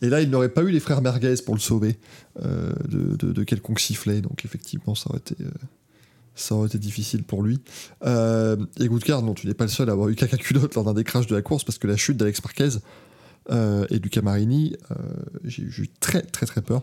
Et 0.02 0.10
là, 0.10 0.20
il 0.20 0.28
n'aurait 0.28 0.50
pas 0.50 0.60
eu 0.62 0.70
les 0.70 0.80
frères 0.80 1.00
Merguez 1.00 1.36
pour 1.46 1.54
le 1.54 1.60
sauver 1.60 1.98
euh, 2.44 2.70
de, 2.88 3.16
de, 3.16 3.32
de 3.32 3.44
quelconque 3.44 3.80
sifflet. 3.80 4.20
Donc 4.20 4.44
effectivement, 4.44 4.94
ça 4.94 5.08
aurait 5.08 5.20
été, 5.20 5.34
euh, 5.40 5.48
ça 6.34 6.54
aurait 6.54 6.66
été 6.68 6.76
difficile 6.78 7.22
pour 7.22 7.42
lui. 7.42 7.58
Et 8.04 8.86
Goodcard, 8.88 9.22
non, 9.22 9.32
tu 9.32 9.46
n'es 9.46 9.54
pas 9.54 9.64
le 9.64 9.70
seul 9.70 9.88
à 9.88 9.92
avoir 9.92 10.10
eu 10.10 10.14
caca 10.14 10.36
culotte 10.36 10.74
lors 10.74 10.84
d'un 10.84 10.92
des 10.92 11.04
crashs 11.04 11.26
de 11.26 11.34
la 11.34 11.40
course 11.40 11.64
parce 11.64 11.78
que 11.78 11.86
la 11.86 11.96
chute 11.96 12.18
d'Alex 12.18 12.42
Marquez 12.44 12.78
et 13.90 13.98
du 13.98 14.10
Camarini, 14.10 14.76
euh, 14.90 14.94
j'ai 15.44 15.64
j'ai 15.70 15.84
eu 15.84 15.88
très 16.00 16.20
très 16.20 16.44
très 16.44 16.60
peur. 16.60 16.82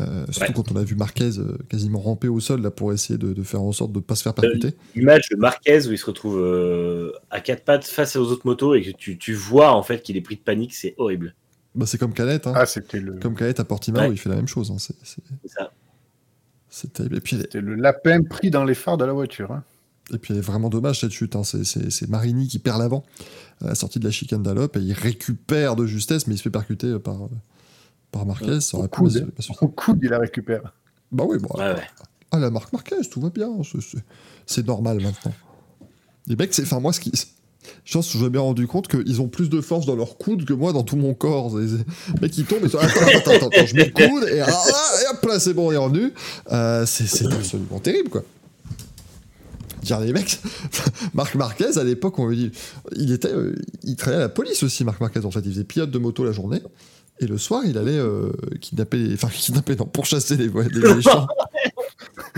Euh, 0.00 0.24
surtout 0.30 0.52
Ouais. 0.52 0.52
quand 0.64 0.72
on 0.72 0.76
a 0.76 0.84
vu 0.84 0.94
Marquez 0.94 1.38
euh, 1.38 1.58
quasiment 1.68 2.00
ramper 2.00 2.28
au 2.28 2.40
sol 2.40 2.62
là 2.62 2.70
pour 2.70 2.94
essayer 2.94 3.18
de, 3.18 3.34
de 3.34 3.42
faire 3.42 3.60
en 3.60 3.72
sorte 3.72 3.92
de 3.92 3.98
ne 3.98 4.02
pas 4.02 4.14
se 4.14 4.22
faire 4.22 4.32
percuter. 4.32 4.74
L'image 4.96 5.28
de 5.30 5.36
Marquez 5.36 5.86
où 5.86 5.92
il 5.92 5.98
se 5.98 6.06
retrouve 6.06 6.38
euh, 6.40 7.12
à 7.30 7.40
quatre 7.42 7.62
pattes 7.64 7.84
face 7.84 8.16
aux 8.16 8.30
autres 8.32 8.46
motos 8.46 8.74
et 8.74 8.82
que 8.82 8.90
tu, 8.90 9.18
tu 9.18 9.34
vois 9.34 9.72
en 9.72 9.82
fait 9.82 10.02
qu'il 10.02 10.16
est 10.16 10.22
pris 10.22 10.36
de 10.36 10.40
panique, 10.40 10.72
c'est 10.74 10.94
horrible. 10.96 11.34
Bah, 11.74 11.84
c'est 11.86 11.98
comme 11.98 12.14
Canet, 12.14 12.46
hein. 12.46 12.54
Ah, 12.56 12.64
c'était 12.64 13.00
le, 13.00 13.18
Comme 13.18 13.34
Canet 13.34 13.60
à 13.60 13.64
Portimao, 13.64 14.00
Ouais. 14.00 14.10
il 14.12 14.16
fait 14.18 14.30
la 14.30 14.36
même 14.36 14.48
chose. 14.48 14.70
hein. 14.70 14.76
C'est- 14.78 14.94
ça. 15.46 15.70
C'est 16.70 16.92
terrible. 16.94 17.16
Et 17.16 17.20
puis, 17.20 17.36
c'était 17.36 17.60
le 17.60 17.74
lapin 17.74 18.22
pris 18.22 18.50
dans 18.50 18.64
les 18.64 18.74
phares 18.74 18.96
de 18.96 19.04
la 19.04 19.12
voiture. 19.12 19.52
hein. 19.52 19.62
et 20.12 20.18
puis 20.18 20.32
elle 20.34 20.38
est 20.38 20.42
vraiment 20.42 20.68
dommage 20.68 21.00
cette 21.00 21.12
chute. 21.12 21.36
hein. 21.36 21.42
C'est- 21.44 22.08
Marini 22.08 22.48
qui 22.48 22.58
perd 22.58 22.78
l'avant 22.80 23.04
à 23.62 23.68
la 23.68 23.74
sortie 23.74 23.98
de 23.98 24.04
la 24.04 24.10
chicane 24.10 24.42
d'Alop 24.42 24.76
et 24.76 24.80
il 24.80 24.92
récupère 24.94 25.76
de 25.76 25.86
justesse, 25.86 26.26
mais 26.26 26.34
il 26.34 26.38
se 26.38 26.42
fait 26.42 26.50
percuter 26.50 26.98
par, 26.98 27.22
euh, 27.24 27.28
par 28.12 28.24
Marquez. 28.26 28.60
Ça 28.60 28.76
Au 28.76 28.80
aurait 28.80 28.88
pu 28.88 29.00
coude. 29.00 29.32
Au 29.60 29.68
coude, 29.68 29.98
il 30.02 30.10
la 30.10 30.18
récupère. 30.20 30.74
Bah 31.10 31.24
oui, 31.26 31.38
bon. 31.38 31.48
Ouais, 31.58 31.74
ouais. 31.74 31.82
Ah, 32.30 32.38
la 32.38 32.50
marque 32.50 32.72
Marquez, 32.72 32.96
tout 33.10 33.20
va 33.20 33.30
bien. 33.30 33.50
C'est- 34.46 34.66
normal 34.66 35.00
maintenant. 35.02 35.34
Les 36.28 36.36
mecs, 36.36 36.54
c'est. 36.54 36.62
Enfin, 36.62 36.78
moi, 36.78 36.92
ce 36.92 37.00
qui. 37.00 37.10
Je 37.84 37.92
pense 37.92 38.12
que 38.12 38.18
je 38.18 38.24
me 38.24 38.30
suis 38.30 38.38
rendu 38.38 38.66
compte 38.66 38.88
qu'ils 38.88 39.20
ont 39.20 39.28
plus 39.28 39.48
de 39.48 39.60
force 39.60 39.86
dans 39.86 39.94
leur 39.94 40.18
coude 40.18 40.44
que 40.44 40.52
moi 40.52 40.72
dans 40.72 40.82
tout 40.82 40.96
mon 40.96 41.14
corps. 41.14 41.56
Les 41.58 41.68
mecs, 42.20 42.36
ils 42.36 42.44
tombent, 42.44 42.60
ils 42.64 42.70
sont. 42.70 42.78
Attends, 42.78 43.00
attends, 43.06 43.30
attends, 43.32 43.46
attends, 43.48 43.66
je 43.66 43.76
mets 43.76 43.84
le 43.86 43.92
coude 43.92 44.28
et, 44.28 44.40
ah, 44.40 44.46
ah, 44.50 44.90
et 45.02 45.14
hop 45.14 45.24
là, 45.26 45.38
c'est 45.38 45.54
bon, 45.54 45.70
il 45.70 45.74
est 45.74 45.78
revenu. 45.78 46.12
Euh, 46.50 46.84
c'est 46.86 47.06
c'est 47.06 47.26
absolument 47.26 47.78
terrible, 47.78 48.08
quoi. 48.10 48.22
Dire 49.82 50.00
les 50.00 50.12
mecs, 50.12 50.40
Marc 51.14 51.34
Marquez 51.34 51.76
à 51.76 51.84
l'époque, 51.84 52.18
on 52.18 52.26
lui 52.28 52.36
dit, 52.36 52.52
il 52.96 53.12
était, 53.12 53.32
euh, 53.32 53.54
il 53.82 53.96
travaillait 53.96 54.22
à 54.22 54.26
la 54.26 54.28
police 54.28 54.62
aussi, 54.62 54.84
Marc 54.84 55.00
Marquez. 55.00 55.24
En 55.24 55.30
fait, 55.30 55.40
il 55.44 55.50
faisait 55.52 55.64
pilote 55.64 55.90
de 55.90 55.98
moto 55.98 56.24
la 56.24 56.32
journée 56.32 56.62
et 57.20 57.26
le 57.26 57.38
soir, 57.38 57.62
il 57.64 57.78
allait 57.78 57.98
euh, 57.98 58.30
kidnapper, 58.60 59.10
enfin 59.14 59.28
kidnapper, 59.32 59.76
non, 59.76 59.86
pourchasser 59.86 60.36
les, 60.36 60.48
les 60.48 60.94
méchants. 60.94 61.26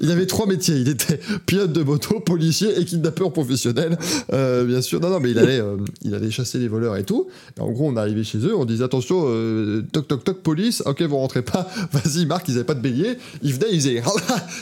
il 0.00 0.10
avait 0.10 0.26
trois 0.26 0.46
métiers. 0.46 0.76
Il 0.76 0.88
était 0.88 1.20
pilote 1.46 1.72
de 1.72 1.82
moto, 1.82 2.20
policier 2.20 2.78
et 2.78 2.84
kidnappeur 2.84 3.32
professionnel. 3.32 3.96
Euh, 4.32 4.64
bien 4.64 4.80
sûr. 4.82 5.00
Non, 5.00 5.10
non, 5.10 5.20
mais 5.20 5.30
il 5.30 5.38
allait, 5.38 5.60
euh, 5.60 5.76
il 6.02 6.14
allait 6.14 6.30
chasser 6.30 6.58
les 6.58 6.68
voleurs 6.68 6.96
et 6.96 7.04
tout. 7.04 7.28
Et 7.56 7.60
en 7.60 7.70
gros, 7.70 7.88
on 7.88 7.96
arrivait 7.96 8.24
chez 8.24 8.38
eux, 8.38 8.56
on 8.56 8.64
disait 8.64 8.84
attention, 8.84 9.24
euh, 9.26 9.84
toc 9.92 10.08
toc 10.08 10.24
toc, 10.24 10.42
police. 10.42 10.82
Ok, 10.86 11.02
vous 11.02 11.18
rentrez 11.18 11.42
pas. 11.42 11.68
Vas-y, 11.92 12.26
Marc, 12.26 12.48
ils 12.48 12.54
avaient 12.56 12.64
pas 12.64 12.74
de 12.74 12.80
bélier. 12.80 13.18
Il 13.42 13.54
venait, 13.54 13.66
il 13.70 13.80
faisait 13.80 14.02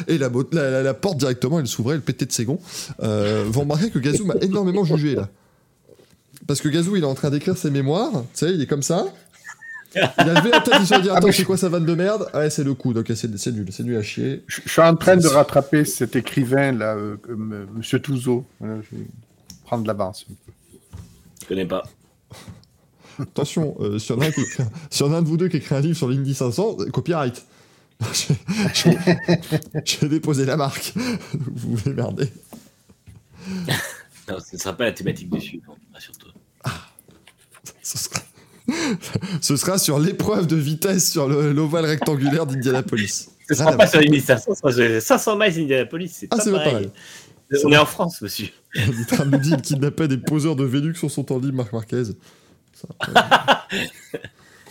et 0.09 0.18
la, 0.18 0.28
mo- 0.28 0.44
la, 0.52 0.70
la- 0.70 0.82
la 0.82 0.94
porte 0.94 1.18
directement, 1.18 1.59
elle 1.61 1.66
s'ouvrait, 1.66 1.94
elle 1.94 2.00
pétait 2.02 2.26
de 2.26 2.32
ses 2.32 2.44
gonds. 2.44 2.61
Vous 3.00 3.61
remarquez 3.61 3.90
que 3.90 3.98
Gazou 3.98 4.24
m'a 4.26 4.34
énormément 4.40 4.84
jugé 4.84 5.14
là. 5.14 5.28
Parce 6.47 6.61
que 6.61 6.68
Gazou, 6.68 6.97
il 6.97 7.03
est 7.03 7.07
en 7.07 7.14
train 7.14 7.30
d'écrire 7.30 7.57
ses 7.57 7.70
mémoires. 7.70 8.12
Tu 8.12 8.26
sais, 8.34 8.55
il 8.55 8.61
est 8.61 8.66
comme 8.66 8.82
ça. 8.82 9.07
Il 9.94 10.01
a 10.03 10.34
levé 10.34 10.51
la 10.51 10.61
tête, 10.61 10.74
il 10.80 10.86
se 10.86 11.01
dit 11.01 11.09
Attends, 11.09 11.32
c'est 11.32 11.44
quoi 11.44 11.57
sa 11.57 11.68
vanne 11.70 11.86
de 11.86 11.94
merde? 11.94 12.28
Ouais, 12.34 12.51
c'est 12.51 12.64
le 12.64 12.74
coup, 12.74 12.92
donc 12.92 13.07
c'est 13.14 13.38
c'est 13.38 13.53
nul, 13.53 13.66
c'est 13.70 13.82
nul 13.82 13.97
à 13.97 14.03
chier. 14.03 14.44
Je 14.47 14.61
je 14.64 14.68
suis 14.70 14.82
en 14.82 14.94
train 14.94 15.16
de 15.16 15.26
rattraper 15.26 15.84
cet 15.86 16.16
écrivain 16.16 16.72
là, 16.72 16.94
euh, 16.97 17.16
euh, 17.30 17.66
Monsieur 17.74 17.99
Touzeau. 18.01 18.44
Voilà, 18.61 18.76
je 18.82 18.97
vais 18.97 19.05
prendre 19.64 19.84
de 19.84 19.88
l'avance. 19.88 20.26
Je 21.42 21.47
connais 21.47 21.64
pas. 21.64 21.82
Attention, 23.18 23.74
euh, 23.80 23.99
si, 23.99 24.12
y 24.12 24.16
en 24.16 24.20
a 24.20 24.26
un 24.26 24.30
qui 24.30 24.42
écrit- 24.42 24.64
si 24.90 25.03
y 25.03 25.07
en 25.07 25.12
a 25.14 25.16
un 25.16 25.22
de 25.22 25.28
vous 25.28 25.38
deux 25.38 25.49
qui 25.49 25.57
écrit 25.57 25.74
un 25.74 25.80
livre 25.80 25.97
sur 25.97 26.09
l'Indy 26.11 26.34
500, 26.34 26.76
euh, 26.80 26.90
copyright. 26.90 27.47
J'ai- 28.74 30.09
déposé 30.09 30.44
la 30.44 30.59
marque. 30.59 30.92
vous 31.32 31.76
vous 31.76 31.80
démerdez. 31.88 32.30
Non, 34.28 34.36
ce 34.44 34.57
ne 34.57 34.61
sera 34.61 34.76
pas 34.76 34.84
la 34.84 34.92
thématique 34.92 35.30
dessus, 35.30 35.62
non, 35.66 35.74
rassure-toi. 35.94 36.32
Ce 37.87 37.99
sera, 37.99 38.20
ce 39.41 39.57
sera 39.57 39.78
sur 39.78 39.99
l'épreuve 40.01 40.47
de 40.49 40.57
vitesse 40.57 41.12
sur 41.12 41.28
le- 41.28 41.53
l'ovale 41.53 41.84
rectangulaire 41.84 42.47
d'Indianapolis. 42.47 43.28
Ce 43.49 43.55
sera 43.55 43.72
pas 43.76 43.87
sur 43.87 44.01
les 44.01 44.18
500, 44.20 44.55
ce 44.55 44.61
sera 44.61 44.72
sur 44.72 44.80
les 44.82 45.01
500 45.01 45.37
miles 45.39 45.55
d'Indianapolis. 45.55 46.09
C'est 46.12 46.28
Ah, 46.32 46.37
pas 46.37 46.43
c'est 46.43 46.51
pas 46.51 46.59
pareil. 46.59 46.72
pareil. 46.72 46.91
On 47.64 47.70
est 47.70 47.76
en 47.78 47.87
France, 47.87 48.20
monsieur. 48.22 48.49
Littra 48.74 49.24
nous 49.24 49.39
dit 49.39 49.51
qu'il 49.51 49.62
kidnappait 49.62 50.09
des 50.09 50.18
poseurs 50.18 50.57
de 50.57 50.64
Vélux 50.64 50.97
sur 50.97 51.11
son 51.12 51.22
temps 51.22 51.39
libre, 51.39 51.59
Marc 51.59 51.72
Marquez. 51.72 52.03
Ça, 52.74 52.89
euh, 53.72 53.78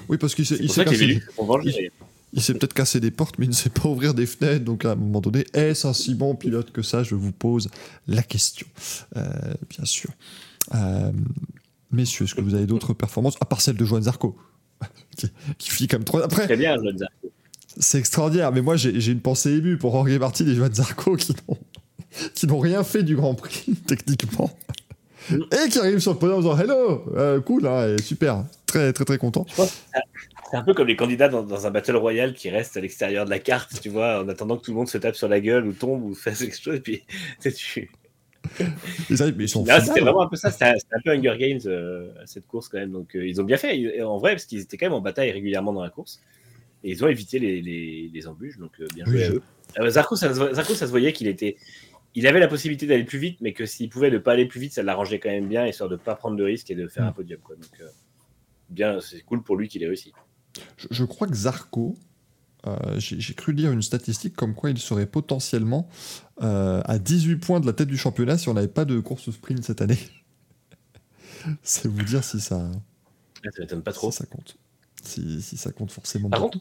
Oui, 0.10 0.18
parce 0.18 0.36
qu'il 0.36 0.46
s'est 0.46 0.58
il 0.60 0.68
cassé, 0.72 1.22
vengés. 1.38 1.92
il 2.34 2.42
s'est 2.42 2.54
peut-être 2.54 2.74
cassé 2.74 3.00
des 3.00 3.12
portes, 3.12 3.40
mais 3.40 3.46
il 3.46 3.50
ne 3.50 3.54
sait 3.56 3.70
pas 3.70 3.88
ouvrir 3.88 4.14
des 4.14 4.26
fenêtres. 4.26 4.66
Donc 4.66 4.84
à 4.84 4.92
un 4.92 4.96
moment 4.96 5.22
donné, 5.22 5.46
est-ce 5.54 5.88
un 5.88 5.94
si 5.94 6.14
bon 6.16 6.36
pilote 6.36 6.72
que 6.74 6.82
ça? 6.82 7.02
Je 7.02 7.16
vous 7.16 7.32
pose 7.32 7.70
la 8.10 8.24
question. 8.24 8.68
Euh, 9.16 9.24
bien 9.70 9.86
sûr. 9.86 10.10
Euh, 10.76 11.12
messieurs, 11.96 12.26
est-ce 12.26 12.36
que 12.36 12.42
vous 12.42 12.56
avez 12.56 12.66
d'autres 12.66 12.94
performances, 12.94 13.36
à 13.42 13.46
part 13.46 13.62
celle 13.62 13.78
de 13.78 13.86
Joan 13.86 14.04
Zarco 14.04 14.38
qui, 15.18 15.28
qui 15.58 15.70
finit 15.70 15.88
comme 15.88 16.04
trois. 16.04 16.24
Après, 16.24 16.46
Très 16.46 16.58
bien, 16.58 16.76
Joanza. 16.76 17.08
c'est 17.78 17.98
extraordinaire, 18.00 18.52
mais 18.52 18.62
moi 18.62 18.76
j'ai 18.76 19.12
une 19.12 19.22
pensée 19.22 19.52
émue 19.52 19.78
pour 19.78 19.94
Jorge 19.94 20.18
Martin 20.20 20.48
et 20.48 20.56
Joan 20.56 20.74
Zarco 20.74 21.16
qui 22.36 22.48
n'ont 22.48 22.60
rien 22.60 22.84
fait 22.84 23.04
du 23.04 23.16
Grand 23.16 23.34
Prix 23.34 23.76
techniquement 23.88 24.52
et 25.32 25.70
qui 25.70 25.80
arrivent 25.80 26.00
sur 26.00 26.14
le 26.14 26.20
podium 26.20 26.38
en 26.38 26.42
disant 26.42 26.58
hello, 26.58 27.04
euh, 27.16 27.42
cool, 27.42 27.66
hein, 27.68 27.96
et 27.96 28.02
super, 28.02 28.44
très 28.66 28.94
très 28.94 29.06
très 29.06 29.18
content. 29.18 29.46
C'est 30.52 30.58
un 30.58 30.64
peu 30.64 30.74
comme 30.74 30.88
les 30.88 30.96
candidats 30.96 31.30
dans, 31.30 31.42
dans 31.42 31.66
un 31.66 31.72
battle 31.72 31.96
royal 31.96 32.34
qui 32.34 32.50
restent 32.50 32.78
à 32.78 32.82
l'extérieur 32.82 33.26
de 33.26 33.32
la 33.32 33.40
carte, 33.40 33.80
tu 33.82 33.90
vois, 33.90 34.22
en 34.24 34.30
attendant 34.30 34.58
que 34.58 34.64
tout 34.64 34.72
le 34.72 34.78
monde 34.78 34.88
se 34.88 34.98
tape 34.98 35.16
sur 35.16 35.28
la 35.28 35.40
gueule 35.40 35.66
ou 35.66 35.74
tombe 35.74 36.04
ou 36.04 36.14
fasse 36.14 36.40
quelque 36.40 36.62
chose. 36.62 36.76
Et 36.76 36.80
puis, 36.80 37.04
tu 37.44 37.90
Ils 39.10 39.50
sont 39.50 39.66
Là, 39.66 39.82
c'était 39.82 40.02
vraiment 40.02 40.22
un 40.24 40.28
peu 40.28 40.36
ça. 40.36 40.52
C'était 40.52 40.66
un, 40.66 40.76
peu 41.04 41.12
Hunger 41.12 41.36
Games, 41.38 41.60
euh, 41.66 42.12
cette 42.26 42.48
course, 42.48 42.70
quand 42.70 42.78
même. 42.78 42.92
Donc, 42.92 43.16
euh, 43.16 43.28
ils 43.28 43.40
ont 43.42 43.44
bien 43.44 43.58
fait, 43.58 43.78
ils- 43.78 44.04
en 44.04 44.18
vrai, 44.18 44.32
parce 44.32 44.46
qu'ils 44.46 44.62
étaient 44.62 44.78
quand 44.78 44.86
même 44.88 44.94
en 44.94 45.02
bataille 45.02 45.32
régulièrement 45.32 45.74
dans 45.74 45.84
la 45.84 45.90
course. 45.90 46.22
Et 46.84 46.92
ils 46.92 47.04
ont 47.04 47.08
évité 47.08 47.40
les, 47.40 47.62
les, 47.62 48.12
les 48.14 48.28
embûches, 48.28 48.58
donc 48.60 48.72
euh, 48.80 48.86
bien 48.94 49.06
joué 49.06 49.16
Oui, 49.18 49.24
à 49.24 49.30
eux. 49.32 49.42
Euh, 49.80 49.90
Zarco, 49.90 50.16
ça, 50.16 50.34
se 50.34 50.40
vo- 50.40 50.54
Zarco, 50.54 50.74
ça 50.76 50.86
se 50.86 50.92
voyait 50.92 51.14
qu'il 51.14 51.28
était. 51.28 51.56
Il 52.14 52.28
avait 52.28 52.40
la 52.40 52.48
possibilité 52.48 52.86
d'aller 52.88 53.04
plus 53.04 53.20
vite, 53.20 53.40
mais 53.42 53.54
que 53.54 53.66
s'il 53.66 53.90
pouvait 53.90 54.12
ne 54.12 54.20
pas 54.20 54.34
aller 54.34 54.46
plus 54.46 54.60
vite, 54.60 54.74
ça 54.74 54.84
l'arrangeait 54.84 55.20
quand 55.20 55.30
même 55.30 55.48
bien, 55.48 55.66
histoire 55.68 55.90
de 55.90 55.96
ne 55.96 56.00
pas 56.00 56.16
prendre 56.16 56.38
de 56.38 56.44
risques 56.44 56.70
et 56.72 56.76
de 56.76 56.88
faire 56.88 57.04
Mm. 57.06 57.08
un 57.08 57.12
podium. 57.12 57.40
Quoi. 57.42 57.56
Donc, 57.56 57.72
euh, 57.82 57.88
bien, 58.70 59.02
c'est 59.02 59.22
cool 59.22 59.42
pour 59.44 59.58
lui 59.58 59.68
qu'il 59.68 59.84
ait 59.84 59.88
réussi. 59.88 60.14
Je, 60.78 60.88
je 60.92 61.04
crois 61.04 61.28
que 61.28 61.36
Zarco, 61.36 61.96
euh, 62.68 62.76
j'ai 62.98 63.34
cru 63.34 63.52
lire 63.52 63.72
une 63.72 63.82
statistique 63.82 64.36
comme 64.36 64.54
quoi 64.56 64.70
il 64.70 64.78
serait 64.78 65.06
potentiellement 65.08 65.90
euh, 66.42 66.82
à 66.86 66.98
18 67.00 67.38
points 67.38 67.60
de 67.60 67.66
la 67.66 67.74
tête 67.74 67.88
du 67.88 67.98
championnat 67.98 68.38
si 68.38 68.50
on 68.50 68.54
n'avait 68.54 68.68
pas 68.68 68.86
de 68.86 69.00
course 69.00 69.32
sprint 69.32 69.64
cette 69.64 69.82
année. 69.82 69.98
C'est 71.64 71.88
vous 71.88 72.02
dire 72.04 72.24
si 72.24 72.40
ça, 72.40 72.70
Ça 73.44 73.50
m'étonne 73.60 73.84
pas 73.84 73.94
trop. 73.94 74.12
si 74.12 74.18
ça 74.18 74.26
compte. 74.26 74.58
Si, 75.04 75.42
si 75.42 75.58
ça 75.58 75.72
compte 75.72 75.92
forcément. 75.92 76.30
Par 76.30 76.42
contre, 76.42 76.60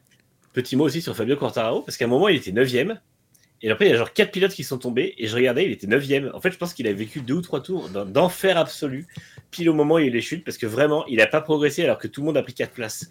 petit 0.52 0.76
mot 0.76 0.84
aussi 0.84 1.02
sur 1.02 1.14
Fabio 1.16 1.36
Quartararo, 1.36 1.82
parce 1.82 1.96
qu'à 1.96 2.06
un 2.06 2.08
moment, 2.08 2.28
il 2.28 2.36
était 2.36 2.52
9ème. 2.52 2.98
Et 3.64 3.70
après, 3.70 3.86
il 3.86 3.90
y 3.90 3.92
a 3.92 3.96
genre 3.96 4.12
4 4.12 4.32
pilotes 4.32 4.52
qui 4.54 4.64
sont 4.64 4.78
tombés. 4.78 5.14
Et 5.18 5.28
je 5.28 5.36
regardais, 5.36 5.64
il 5.64 5.70
était 5.70 5.86
9ème. 5.86 6.32
En 6.34 6.40
fait, 6.40 6.50
je 6.50 6.58
pense 6.58 6.74
qu'il 6.74 6.86
a 6.88 6.92
vécu 6.92 7.20
deux 7.20 7.34
ou 7.34 7.42
trois 7.42 7.62
tours 7.62 7.90
d'en- 7.90 8.04
d'enfer 8.04 8.56
absolu, 8.58 9.06
pile 9.52 9.68
au 9.70 9.74
moment 9.74 9.94
où 9.94 9.98
il 9.98 10.02
y 10.02 10.04
a 10.06 10.08
eu 10.08 10.12
les 10.12 10.20
chutes, 10.20 10.44
parce 10.44 10.56
que 10.58 10.66
vraiment, 10.66 11.06
il 11.06 11.18
n'a 11.18 11.28
pas 11.28 11.40
progressé 11.42 11.84
alors 11.84 11.98
que 11.98 12.08
tout 12.08 12.22
le 12.22 12.26
monde 12.26 12.36
a 12.38 12.42
pris 12.42 12.54
4 12.54 12.72
places. 12.72 13.10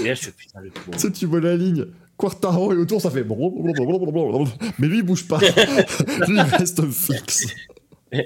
Et 0.00 0.04
là, 0.04 0.12
je 0.14 0.20
suis 0.24 0.32
putain, 0.32 0.60
le. 0.60 0.70
Tu 0.92 0.98
sais, 0.98 1.10
tu 1.12 1.24
vois 1.24 1.40
la 1.40 1.56
ligne, 1.56 1.86
Quartaro 2.18 2.72
et 2.74 2.76
autour, 2.76 3.00
ça 3.00 3.10
fait. 3.10 3.24
Mais 4.78 4.86
lui, 4.88 4.98
il 4.98 5.02
bouge 5.02 5.26
pas. 5.26 5.38
lui, 6.28 6.36
il 6.36 6.40
reste 6.40 6.84
fixe. 6.90 7.46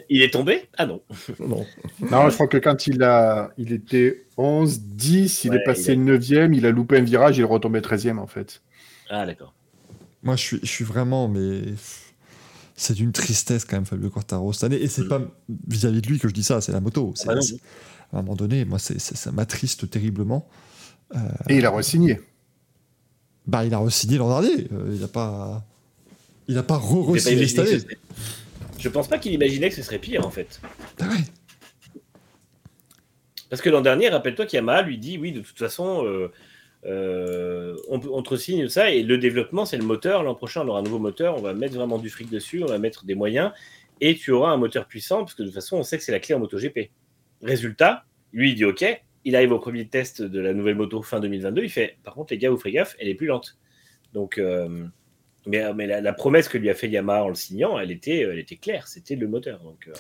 Il 0.08 0.22
est 0.22 0.32
tombé? 0.32 0.68
Ah 0.78 0.86
non. 0.86 1.02
Non. 1.40 1.66
Non, 2.10 2.28
je 2.30 2.34
crois 2.34 2.46
que 2.48 2.56
quand 2.56 2.86
il 2.86 3.02
a, 3.02 3.52
il 3.58 3.72
était 3.72 4.24
11, 4.36 4.80
10, 4.80 5.44
il 5.44 5.50
Ouais, 5.50 5.56
est 5.58 5.64
passé 5.64 5.92
il 5.92 6.00
9e, 6.04 6.54
il 6.56 6.64
a 6.66 6.70
loupé 6.70 6.96
un 6.98 7.02
virage, 7.02 7.36
il 7.38 7.42
est 7.42 7.44
retombé 7.44 7.80
13e 7.80 8.18
en 8.18 8.26
fait. 8.26 8.62
Ah, 9.10 9.26
d'accord. 9.26 9.52
Moi, 10.22 10.36
je 10.36 10.40
suis, 10.42 10.58
je 10.62 10.68
suis 10.68 10.84
vraiment, 10.84 11.28
mais. 11.28 11.60
C'est 12.74 12.94
d'une 12.94 13.12
tristesse 13.12 13.64
quand 13.66 13.76
même, 13.76 13.84
Fabio 13.84 14.08
Quartaro 14.08 14.52
cette 14.52 14.64
année. 14.64 14.80
Et 14.82 14.88
c'est 14.88 15.02
Mm. 15.04 15.08
pas 15.08 15.20
vis-à-vis 15.68 16.00
de 16.00 16.06
lui 16.08 16.18
que 16.18 16.26
je 16.28 16.32
dis 16.32 16.42
ça, 16.42 16.60
c'est 16.60 16.72
la 16.72 16.80
moto. 16.80 17.12
Bah 17.26 17.34
c'est- 17.42 17.56
à 18.12 18.18
un 18.18 18.22
moment 18.22 18.34
donné, 18.34 18.64
moi, 18.64 18.78
c'est, 18.78 18.98
ça 18.98 19.30
m'attriste 19.32 19.88
terriblement. 19.90 20.48
Et 21.48 21.56
il 21.58 21.66
a 21.66 21.70
re-signé. 21.70 22.20
Bah, 23.46 23.64
il 23.64 23.74
a 23.74 23.78
re-signé 23.78 24.18
l'an 24.18 24.40
dernier. 24.40 24.68
Euh, 24.72 24.90
il 24.94 25.00
n'a 25.00 25.08
pas. 25.08 25.64
Il 26.48 26.54
n'a 26.54 26.62
pas 26.62 26.76
re-re-signé 26.76 27.46
cette 27.46 27.58
année. 27.60 27.78
serait- 27.78 27.98
Je 28.78 28.88
pense 28.88 29.08
pas 29.08 29.18
qu'il 29.18 29.32
imaginait 29.32 29.68
que 29.68 29.74
ce 29.76 29.82
serait 29.82 29.98
pire, 29.98 30.26
en 30.26 30.30
fait. 30.30 30.60
Ah 31.00 31.08
ouais. 31.08 31.24
Parce 33.48 33.60
que 33.62 33.68
l'an 33.70 33.80
dernier, 33.80 34.08
rappelle-toi 34.08 34.46
qu'Yamaha 34.46 34.82
lui 34.82 34.98
dit 34.98 35.18
oui, 35.18 35.32
de 35.32 35.40
toute 35.40 35.58
façon, 35.58 36.04
euh, 36.06 36.28
euh, 36.86 37.76
on, 37.88 38.00
on 38.10 38.22
te 38.22 38.34
signe 38.36 38.68
ça, 38.68 38.90
et 38.90 39.02
le 39.02 39.18
développement, 39.18 39.66
c'est 39.66 39.76
le 39.76 39.84
moteur. 39.84 40.22
L'an 40.22 40.34
prochain, 40.34 40.62
on 40.62 40.68
aura 40.68 40.80
un 40.80 40.82
nouveau 40.82 40.98
moteur, 40.98 41.36
on 41.36 41.42
va 41.42 41.52
mettre 41.52 41.74
vraiment 41.74 41.98
du 41.98 42.08
fric 42.10 42.30
dessus, 42.30 42.62
on 42.62 42.66
va 42.66 42.78
mettre 42.78 43.04
des 43.04 43.14
moyens, 43.14 43.52
et 44.00 44.16
tu 44.16 44.30
auras 44.32 44.50
un 44.52 44.56
moteur 44.56 44.86
puissant, 44.86 45.18
parce 45.18 45.34
que 45.34 45.42
de 45.42 45.48
toute 45.48 45.54
façon, 45.54 45.76
on 45.76 45.82
sait 45.82 45.98
que 45.98 46.04
c'est 46.04 46.12
la 46.12 46.20
clé 46.20 46.34
en 46.34 46.38
MotoGP. 46.38 46.90
Résultat, 47.42 48.04
lui, 48.32 48.50
il 48.52 48.54
dit 48.56 48.64
OK, 48.64 48.84
il 49.24 49.36
arrive 49.36 49.52
au 49.52 49.58
premier 49.58 49.86
test 49.88 50.22
de 50.22 50.40
la 50.40 50.52
nouvelle 50.54 50.74
moto 50.76 51.02
fin 51.02 51.20
2022, 51.20 51.62
il 51.62 51.70
fait 51.70 51.96
par 52.02 52.14
contre, 52.14 52.32
les 52.32 52.38
gars, 52.38 52.50
vous 52.50 52.56
ferez 52.58 52.72
gaffe, 52.72 52.96
elle 52.98 53.08
est 53.08 53.14
plus 53.14 53.26
lente. 53.26 53.56
Donc, 54.14 54.38
euh, 54.38 54.86
mais, 55.46 55.72
mais 55.74 55.86
la, 55.86 56.00
la 56.00 56.12
promesse 56.12 56.48
que 56.48 56.58
lui 56.58 56.68
a 56.70 56.74
fait 56.74 56.88
Yamaha 56.88 57.24
en 57.24 57.28
le 57.28 57.34
signant, 57.34 57.78
elle 57.78 57.90
était, 57.90 58.20
elle 58.20 58.38
était 58.38 58.56
claire, 58.56 58.88
c'était 58.88 59.16
le 59.16 59.26
moteur. 59.28 59.60
Donc, 59.62 59.88
euh, 59.88 59.92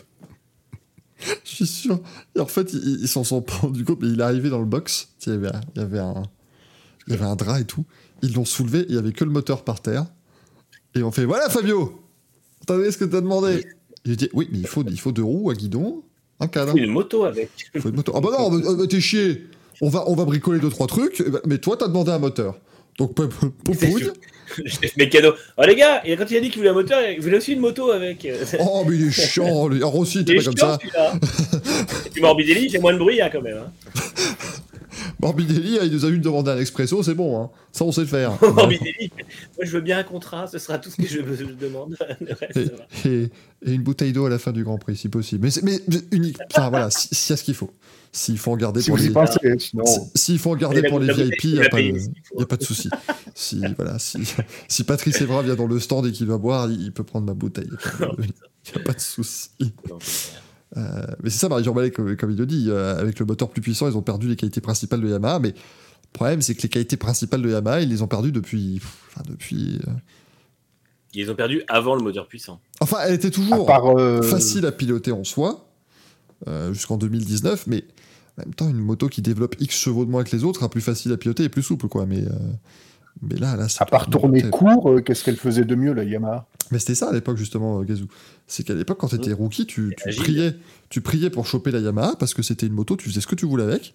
Je 1.44 1.50
suis 1.50 1.66
sûr. 1.66 2.00
Et 2.36 2.40
en 2.40 2.46
fait, 2.46 2.72
ils, 2.72 3.08
s'en 3.08 3.24
sont 3.24 3.42
pas 3.42 3.54
rendus 3.54 3.84
compte, 3.84 4.00
mais 4.02 4.08
il 4.08 4.18
est 4.20 4.24
arrivé 4.24 4.50
dans 4.50 4.58
le 4.58 4.66
box. 4.66 5.14
Il 5.26 5.32
y 5.32 5.36
avait, 5.36 5.48
un- 5.48 5.60
il 5.74 5.80
y 5.80 5.84
avait 5.84 5.98
un, 5.98 6.22
il 7.06 7.12
y 7.12 7.16
avait 7.16 7.24
un 7.24 7.36
drap 7.36 7.60
et 7.60 7.64
tout. 7.64 7.84
Ils 8.22 8.34
l'ont 8.34 8.44
soulevé, 8.44 8.84
il 8.88 8.94
y 8.94 8.98
avait 8.98 9.12
que 9.12 9.24
le 9.24 9.30
moteur 9.30 9.64
par 9.64 9.80
terre. 9.80 10.06
Et 10.94 11.02
on 11.02 11.10
fait 11.10 11.24
Voilà, 11.24 11.48
Fabio 11.48 11.98
T'as 12.66 12.76
vu 12.76 12.90
ce 12.92 12.98
que 12.98 13.04
t'as 13.04 13.20
demandé 13.20 13.64
Il 14.04 14.16
dit 14.16 14.28
Oui, 14.32 14.48
mais 14.52 14.58
il 14.58 14.66
faut, 14.66 14.84
il 14.84 15.00
faut 15.00 15.12
deux 15.12 15.22
roues, 15.24 15.50
un 15.50 15.54
guidon, 15.54 16.04
un 16.42 16.48
cadre. 16.48 16.76
une 16.76 16.90
moto 16.90 17.24
avec. 17.24 17.50
Faut 17.80 17.88
une 17.88 17.96
moto. 17.96 18.12
Ah 18.14 18.20
bah 18.20 18.28
non, 18.38 18.50
ah 18.68 18.74
bah 18.78 18.84
t'es 18.88 19.00
chier 19.00 19.44
on 19.80 19.88
va, 19.88 20.04
on 20.08 20.14
va 20.14 20.24
bricoler 20.24 20.60
deux, 20.60 20.68
trois 20.70 20.86
trucs, 20.86 21.20
ben, 21.28 21.40
mais 21.44 21.58
toi, 21.58 21.76
t'as 21.76 21.88
demandé 21.88 22.12
un 22.12 22.18
moteur. 22.20 22.54
Donc, 22.98 23.14
pou- 23.14 23.26
pou- 23.26 23.50
poupouille. 23.50 24.10
Chef 24.66 24.96
mécano. 24.96 25.30
Oh 25.56 25.62
les 25.66 25.74
gars, 25.74 26.02
et 26.04 26.14
quand 26.16 26.30
il 26.30 26.36
a 26.36 26.40
dit 26.40 26.50
qu'il 26.50 26.58
voulait 26.58 26.68
un 26.70 26.74
moteur, 26.74 27.00
il 27.10 27.20
voulait 27.20 27.38
aussi 27.38 27.54
une 27.54 27.60
moto 27.60 27.90
avec. 27.90 28.24
euh, 28.26 28.44
Oh, 28.60 28.84
mais 28.86 28.94
il 28.96 29.08
est 29.08 29.10
chiant, 29.10 29.66
lui. 29.66 29.80
Ah, 29.82 29.86
Rossi, 29.86 30.18
Il 30.18 30.24
t'es 30.26 30.36
pas 30.36 30.44
comme 30.44 30.56
ça. 30.56 30.78
puis 32.12 32.20
Morbidelli, 32.22 32.68
fait 32.70 32.78
moins 32.78 32.92
de 32.92 32.98
bruit 32.98 33.20
hein, 33.20 33.30
quand 33.32 33.40
même. 33.42 33.56
Hein. 33.56 33.72
Morbidelli, 35.20 35.78
il 35.82 35.92
nous 35.92 36.04
a 36.04 36.10
juste 36.10 36.20
demandé 36.22 36.50
un 36.50 36.58
expresso, 36.58 37.02
c'est 37.02 37.14
bon, 37.14 37.40
hein. 37.42 37.50
Ça, 37.72 37.84
on 37.84 37.92
sait 37.92 38.02
le 38.02 38.06
faire. 38.06 38.32
Morbidelli, 38.42 39.10
moi 39.56 39.64
je 39.64 39.70
veux 39.72 39.80
bien 39.80 39.98
un 39.98 40.02
contrat, 40.04 40.46
ce 40.46 40.58
sera 40.58 40.78
tout 40.78 40.90
ce 40.90 40.96
que 40.96 41.06
je, 41.06 41.20
je 41.34 41.44
demande. 41.44 41.96
Reste, 42.20 42.72
et, 43.06 43.30
une 43.64 43.82
bouteille 43.82 44.12
d'eau 44.12 44.26
à 44.26 44.30
la 44.30 44.38
fin 44.38 44.52
du 44.52 44.64
Grand 44.64 44.78
Prix, 44.78 44.96
si 44.96 45.08
possible. 45.08 45.44
Mais, 45.44 45.50
c'est- 45.50 45.62
mais 45.62 45.80
mais 45.88 45.98
unique. 46.10 46.38
Enfin, 46.50 46.68
voilà, 46.70 46.90
si- 46.90 47.08
s'il 47.12 47.30
y 47.30 47.34
a 47.34 47.36
ce 47.36 47.44
qu'il 47.44 47.54
faut. 47.54 47.70
S'il 48.14 48.36
faut 48.36 48.50
en 48.52 48.56
garder 48.56 48.82
Si 48.82 48.90
pour 48.90 48.98
les. 48.98 49.08
pensez, 49.10 49.38
sinon. 49.58 49.84
si- 49.86 50.00
S'il 50.14 50.38
faut 50.38 50.50
en 50.50 50.56
garder 50.56 50.80
Et 50.80 50.82
la 50.82 50.88
pour 50.90 50.98
les 51.00 51.06
bouteille, 51.06 51.30
VIP, 51.30 51.44
il 51.44 51.50
il 51.50 51.58
n'y 51.60 51.64
a, 51.64 51.68
pas 51.70 51.80
de- 51.80 51.98
s'il 51.98 52.12
faut. 52.24 52.40
y 52.40 52.42
a 52.42 52.46
pas 52.46 52.56
de 52.58 52.62
souci. 52.64 52.90
Si, 53.34 53.62
voilà, 53.76 53.98
si, 53.98 54.18
si 54.68 54.84
Patrice 54.84 55.20
Evra 55.22 55.42
vient 55.42 55.54
dans 55.54 55.66
le 55.66 55.80
stand 55.80 56.06
et 56.06 56.12
qu'il 56.12 56.26
va 56.26 56.36
boire, 56.36 56.70
il, 56.70 56.82
il 56.82 56.92
peut 56.92 57.04
prendre 57.04 57.24
ma 57.26 57.34
bouteille. 57.34 57.70
Il 57.70 58.06
Oh, 58.06 58.20
n'y 58.76 58.82
a 58.82 58.84
pas 58.84 58.92
de 58.92 59.00
souci. 59.00 59.50
Euh, 60.76 61.06
mais 61.22 61.30
c'est 61.30 61.38
ça, 61.38 61.48
Marie-Jean 61.48 61.74
Ballet, 61.74 61.90
comme, 61.90 62.16
comme 62.16 62.30
il 62.30 62.36
le 62.36 62.46
dit, 62.46 62.66
euh, 62.68 62.98
avec 62.98 63.18
le 63.18 63.26
moteur 63.26 63.50
plus 63.50 63.60
puissant, 63.60 63.88
ils 63.90 63.96
ont 63.96 64.02
perdu 64.02 64.28
les 64.28 64.36
qualités 64.36 64.60
principales 64.60 65.00
de 65.00 65.08
Yamaha, 65.08 65.38
mais 65.38 65.48
le 65.50 65.54
problème, 66.12 66.40
c'est 66.42 66.54
que 66.54 66.62
les 66.62 66.68
qualités 66.68 66.96
principales 66.96 67.42
de 67.42 67.50
Yamaha, 67.50 67.80
ils 67.82 67.88
les 67.88 68.02
ont 68.02 68.08
perdues 68.08 68.32
depuis. 68.32 68.74
pff, 68.80 68.98
Enfin, 69.14 69.22
depuis. 69.28 69.80
euh, 69.86 69.90
Ils 71.14 71.30
ont 71.30 71.34
perdu 71.34 71.62
avant 71.68 71.94
le 71.94 72.02
moteur 72.02 72.26
puissant. 72.26 72.60
Enfin, 72.80 72.98
elle 73.06 73.14
était 73.14 73.28
À 73.28 73.30
toujours 73.30 73.66
part, 73.66 73.86
euh, 73.98 74.22
facile 74.22 74.64
à 74.66 74.72
piloter 74.72 75.12
en 75.12 75.24
soi, 75.24 75.68
euh, 76.48 76.72
jusqu'en 76.72 76.96
2019, 76.96 77.66
mais 77.66 77.84
en 78.38 78.42
même 78.46 78.54
temps, 78.54 78.68
une 78.70 78.78
moto 78.80 79.08
qui 79.08 79.20
développe 79.20 79.56
X 79.60 79.76
chevaux 79.76 80.06
de 80.06 80.10
moins 80.10 80.24
que 80.24 80.34
les 80.34 80.42
autres 80.42 80.58
sera 80.58 80.70
plus 80.70 80.80
facile 80.80 81.12
à 81.12 81.18
piloter 81.18 81.44
et 81.44 81.48
plus 81.50 81.62
souple, 81.62 81.88
quoi. 81.88 82.06
Mais, 82.06 82.24
euh, 82.24 82.30
mais 83.22 83.36
là, 83.36 83.56
là, 83.56 83.68
c'est 83.68 83.80
à 83.82 83.86
part 83.86 84.10
tourner 84.10 84.42
court, 84.50 84.90
euh, 84.90 85.00
qu'est-ce 85.00 85.22
qu'elle 85.24 85.36
faisait 85.36 85.64
de 85.64 85.74
mieux, 85.74 85.92
la 85.92 86.04
Yamaha? 86.04 86.46
Mais 86.70 86.78
c'était 86.78 86.94
ça 86.94 87.08
à 87.10 87.12
l'époque, 87.12 87.36
justement, 87.36 87.80
euh, 87.80 87.84
Gazou. 87.84 88.06
C'est 88.46 88.64
qu'à 88.64 88.74
l'époque, 88.74 88.98
quand 88.98 89.08
tu 89.08 89.14
étais 89.16 89.32
rookie, 89.32 89.66
tu, 89.66 89.94
priais, 90.16 90.56
tu 90.88 91.00
priais 91.00 91.30
pour 91.30 91.46
choper 91.46 91.70
la 91.70 91.78
Yamaha 91.80 92.16
parce 92.18 92.34
que 92.34 92.42
c'était 92.42 92.66
une 92.66 92.72
moto, 92.72 92.96
tu 92.96 93.08
faisais 93.08 93.20
ce 93.20 93.26
que 93.26 93.34
tu 93.34 93.46
voulais 93.46 93.64
avec. 93.64 93.94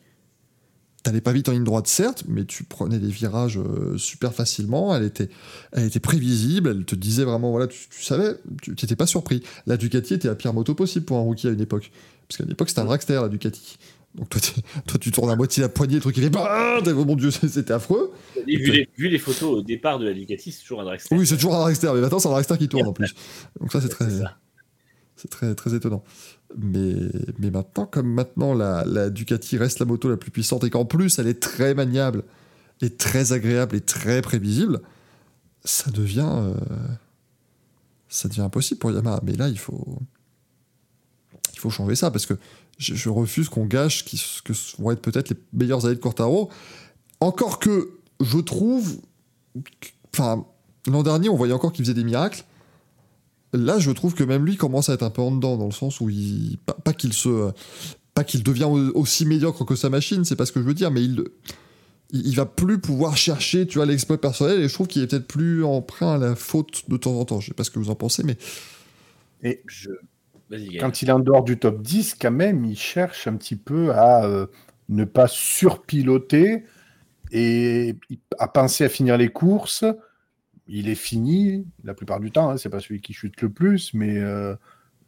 T'allais 1.03 1.21
pas 1.21 1.31
vite 1.31 1.47
en 1.47 1.53
ligne 1.53 1.63
droite, 1.63 1.87
certes, 1.87 2.23
mais 2.27 2.43
tu 2.43 2.63
prenais 2.63 2.99
des 2.99 3.07
virages 3.09 3.57
euh, 3.59 3.97
super 3.97 4.33
facilement. 4.33 4.95
Elle 4.95 5.03
était, 5.03 5.29
elle 5.71 5.85
était 5.85 5.99
prévisible, 5.99 6.69
elle 6.69 6.85
te 6.85 6.95
disait 6.95 7.23
vraiment, 7.23 7.51
voilà, 7.51 7.67
tu, 7.67 7.87
tu 7.89 8.03
savais, 8.03 8.35
tu 8.61 8.75
t'étais 8.75 8.95
pas 8.95 9.05
surpris. 9.05 9.41
La 9.67 9.77
Ducati 9.77 10.15
était 10.15 10.27
la 10.27 10.35
pire 10.35 10.53
moto 10.53 10.73
possible 10.75 11.05
pour 11.05 11.17
un 11.17 11.21
rookie 11.21 11.47
à 11.47 11.51
une 11.51 11.61
époque. 11.61 11.91
Parce 12.27 12.37
qu'à 12.37 12.45
l'époque, 12.45 12.69
c'était 12.69 12.81
un 12.81 12.85
dragster, 12.85 13.13
la 13.21 13.29
Ducati. 13.29 13.77
Donc 14.15 14.29
toi, 14.29 14.41
tu- 14.41 14.61
toi 14.85 14.99
tu 14.99 15.11
tournes 15.11 15.29
à 15.29 15.35
moitié 15.35 15.61
la 15.61 15.69
poignée, 15.69 15.95
le 15.95 16.01
truc 16.01 16.17
il 16.17 16.23
fait 16.23 16.29
bah, 16.29 16.79
oh 16.85 17.05
mon 17.05 17.15
dieu, 17.15 17.29
c'était 17.31 17.73
affreux. 17.73 18.11
Et 18.47 18.57
vu, 18.57 18.71
les, 18.71 18.89
vu 18.97 19.09
les 19.09 19.19
photos 19.19 19.59
au 19.59 19.61
départ 19.61 19.99
de 19.99 20.05
la 20.05 20.13
Ducati, 20.13 20.51
c'est 20.51 20.61
toujours 20.61 20.81
un 20.81 20.85
dragster. 20.85 21.15
Oui, 21.15 21.25
c'est 21.25 21.35
toujours 21.35 21.55
un 21.55 21.59
dragster, 21.59 21.91
mais 21.93 22.01
maintenant 22.01 22.19
c'est 22.19 22.27
un 22.27 22.31
dragster 22.31 22.57
qui 22.57 22.67
tourne 22.67 22.87
en 22.87 22.93
plus. 22.93 23.13
Donc 23.59 23.71
ça, 23.71 23.81
c'est 23.81 23.89
très, 23.89 24.05
C'est 25.15 25.29
très, 25.29 25.55
très 25.55 25.73
étonnant. 25.73 26.03
Mais, 26.57 26.95
mais 27.39 27.51
maintenant, 27.51 27.85
comme 27.85 28.07
maintenant 28.13 28.53
la, 28.53 28.85
la 28.85 29.09
Ducati 29.09 29.57
reste 29.57 29.79
la 29.79 29.85
moto 29.85 30.09
la 30.09 30.17
plus 30.17 30.31
puissante 30.31 30.63
et 30.63 30.69
qu'en 30.69 30.85
plus 30.85 31.19
elle 31.19 31.27
est 31.27 31.41
très 31.41 31.73
maniable 31.73 32.23
et 32.81 32.89
très 32.89 33.33
agréable 33.33 33.75
et 33.75 33.81
très 33.81 34.21
prévisible, 34.21 34.81
ça 35.63 35.91
devient, 35.91 36.29
euh, 36.29 36.53
ça 38.07 38.29
devient 38.29 38.41
impossible 38.41 38.79
pour 38.79 38.91
Yamaha. 38.91 39.19
Mais 39.23 39.33
là, 39.33 39.49
il 39.49 39.59
faut, 39.59 39.99
il 41.53 41.59
faut 41.59 41.69
changer 41.69 41.95
ça 41.95 42.11
parce 42.11 42.25
que 42.25 42.35
je, 42.77 42.95
je 42.95 43.09
refuse 43.09 43.49
qu'on 43.49 43.65
gâche 43.65 44.05
qui, 44.05 44.17
ce 44.17 44.41
que 44.41 44.53
vont 44.81 44.91
être 44.91 45.01
peut-être 45.01 45.29
les 45.29 45.37
meilleures 45.53 45.85
années 45.85 45.95
de 45.95 45.99
Quartaro. 45.99 46.49
Encore 47.19 47.59
que 47.59 47.96
je 48.21 48.37
trouve, 48.39 48.99
que- 49.81 49.89
enfin, 50.13 50.45
l'an 50.87 51.03
dernier, 51.03 51.29
on 51.29 51.35
voyait 51.35 51.53
encore 51.53 51.71
qu'il 51.73 51.85
faisait 51.85 51.93
des 51.93 52.03
miracles. 52.03 52.43
Là, 53.53 53.79
je 53.79 53.91
trouve 53.91 54.13
que 54.13 54.23
même 54.23 54.45
lui 54.45 54.57
commence 54.57 54.89
à 54.89 54.93
être 54.93 55.03
un 55.03 55.09
peu 55.09 55.21
en 55.21 55.31
dedans, 55.31 55.57
dans 55.57 55.65
le 55.65 55.71
sens 55.71 56.01
où 56.01 56.09
il. 56.09 56.57
Pas, 56.65 56.73
pas 56.73 56.93
qu'il 56.93 57.13
se. 57.13 57.51
Pas 58.13 58.23
qu'il 58.23 58.43
devient 58.43 58.65
au- 58.65 58.91
aussi 58.97 59.25
médiocre 59.25 59.65
que 59.65 59.75
sa 59.75 59.89
machine, 59.89 60.25
c'est 60.25 60.35
pas 60.35 60.45
ce 60.45 60.51
que 60.51 60.61
je 60.61 60.65
veux 60.65 60.73
dire, 60.73 60.91
mais 60.91 61.03
il. 61.03 61.23
Il 62.13 62.35
va 62.37 62.45
plus 62.45 62.79
pouvoir 62.79 63.17
chercher, 63.17 63.67
tu 63.67 63.79
vois, 63.79 63.85
l'exploit 63.85 64.19
personnel, 64.21 64.61
et 64.61 64.69
je 64.69 64.73
trouve 64.73 64.87
qu'il 64.87 65.01
est 65.01 65.07
peut-être 65.07 65.27
plus 65.27 65.65
emprunt 65.65 66.13
à 66.13 66.17
la 66.17 66.35
faute 66.35 66.83
de 66.89 66.95
temps 66.95 67.19
en 67.19 67.25
temps. 67.25 67.41
Je 67.41 67.47
sais 67.47 67.53
pas 67.53 67.65
ce 67.65 67.71
que 67.71 67.79
vous 67.79 67.89
en 67.89 67.95
pensez, 67.95 68.23
mais 68.23 68.37
Et 69.43 69.61
Je... 69.67 69.89
Quand 70.79 71.01
il 71.01 71.09
est 71.09 71.11
en 71.11 71.19
dehors 71.19 71.43
du 71.43 71.57
top 71.59 71.81
10, 71.81 72.15
quand 72.19 72.31
même, 72.31 72.63
il 72.63 72.77
cherche 72.77 73.27
un 73.27 73.35
petit 73.35 73.57
peu 73.57 73.91
à 73.91 74.23
euh, 74.25 74.47
ne 74.87 75.03
pas 75.03 75.27
surpiloter 75.27 76.63
et 77.31 77.95
à 78.39 78.47
penser 78.47 78.85
à 78.85 78.89
finir 78.89 79.17
les 79.17 79.29
courses. 79.29 79.85
Il 80.67 80.89
est 80.89 80.95
fini 80.95 81.65
la 81.83 81.93
plupart 81.93 82.19
du 82.19 82.31
temps, 82.31 82.49
hein, 82.49 82.57
c'est 82.57 82.69
pas 82.69 82.79
celui 82.79 83.01
qui 83.01 83.13
chute 83.13 83.41
le 83.41 83.49
plus, 83.49 83.93
mais 83.93 84.17
euh, 84.17 84.53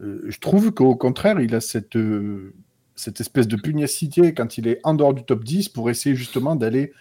euh, 0.01 0.21
je 0.27 0.39
trouve 0.39 0.71
qu'au 0.71 0.95
contraire, 0.95 1.39
il 1.39 1.53
a 1.55 1.61
cette, 1.61 1.95
euh, 1.95 2.53
cette 2.95 3.19
espèce 3.19 3.47
de 3.47 3.55
pugnacité 3.55 4.33
quand 4.33 4.57
il 4.57 4.67
est 4.67 4.79
en 4.83 4.93
dehors 4.93 5.13
du 5.13 5.23
top 5.23 5.43
10 5.43 5.69
pour 5.69 5.89
essayer 5.89 6.15
justement 6.15 6.55
d'aller 6.55 6.93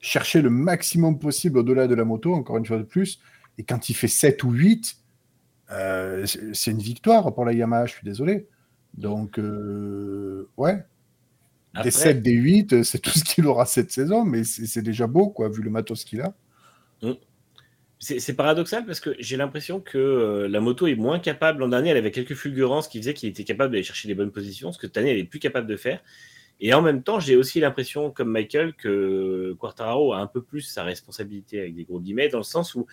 chercher 0.00 0.40
le 0.42 0.50
maximum 0.50 1.18
possible 1.18 1.58
au-delà 1.58 1.86
de 1.86 1.94
la 1.94 2.04
moto, 2.04 2.34
encore 2.34 2.56
une 2.56 2.66
fois 2.66 2.78
de 2.78 2.84
plus. 2.84 3.20
Et 3.58 3.64
quand 3.64 3.88
il 3.88 3.94
fait 3.94 4.08
7 4.08 4.44
ou 4.44 4.52
8, 4.52 4.96
euh, 5.72 6.26
c'est 6.52 6.70
une 6.70 6.78
victoire 6.78 7.34
pour 7.34 7.44
la 7.44 7.52
Yamaha, 7.52 7.86
je 7.86 7.92
suis 7.92 8.04
désolé. 8.04 8.48
Donc, 8.94 9.38
ouais, 10.56 10.84
Après- 11.76 11.84
des 11.84 11.90
7, 11.90 12.22
des 12.22 12.32
8, 12.32 12.72
euh, 12.72 12.82
c'est 12.82 12.98
tout 13.02 13.10
ce 13.10 13.24
qu'il 13.24 13.46
aura 13.46 13.66
cette 13.66 13.90
saison, 13.90 14.24
mais 14.24 14.44
c'est 14.44 14.82
déjà 14.82 15.06
beau, 15.06 15.28
quoi, 15.28 15.48
vu 15.48 15.62
le 15.62 15.70
matos 15.70 16.04
qu'il 16.04 16.20
a. 16.20 16.34
C'est 17.98 18.18
c'est 18.18 18.34
paradoxal 18.34 18.84
parce 18.84 19.00
que 19.00 19.16
j'ai 19.18 19.38
l'impression 19.38 19.80
que 19.80 19.96
euh, 19.96 20.48
la 20.48 20.60
moto 20.60 20.86
est 20.86 20.96
moins 20.96 21.18
capable. 21.18 21.60
L'an 21.60 21.68
dernier, 21.68 21.90
elle 21.90 21.96
avait 21.96 22.10
quelques 22.10 22.34
fulgurances 22.34 22.88
qui 22.88 22.98
faisaient 22.98 23.14
qu'il 23.14 23.28
était 23.30 23.44
capable 23.44 23.72
d'aller 23.72 23.82
chercher 23.82 24.06
les 24.06 24.14
bonnes 24.14 24.32
positions, 24.32 24.70
ce 24.70 24.78
que 24.78 24.86
cette 24.86 24.98
année, 24.98 25.12
elle 25.12 25.18
est 25.18 25.24
plus 25.24 25.38
capable 25.38 25.66
de 25.66 25.76
faire. 25.76 26.00
Et 26.60 26.74
en 26.74 26.82
même 26.82 27.02
temps, 27.02 27.20
j'ai 27.20 27.36
aussi 27.36 27.58
l'impression, 27.58 28.10
comme 28.10 28.30
Michael, 28.30 28.74
que 28.74 29.54
Quartararo 29.58 30.12
a 30.12 30.18
un 30.18 30.26
peu 30.26 30.42
plus 30.42 30.60
sa 30.60 30.84
responsabilité 30.84 31.58
avec 31.58 31.74
des 31.74 31.84
gros 31.84 32.00
guillemets, 32.00 32.28
dans 32.28 32.38
le 32.38 32.44
sens 32.44 32.74
où 32.74 32.86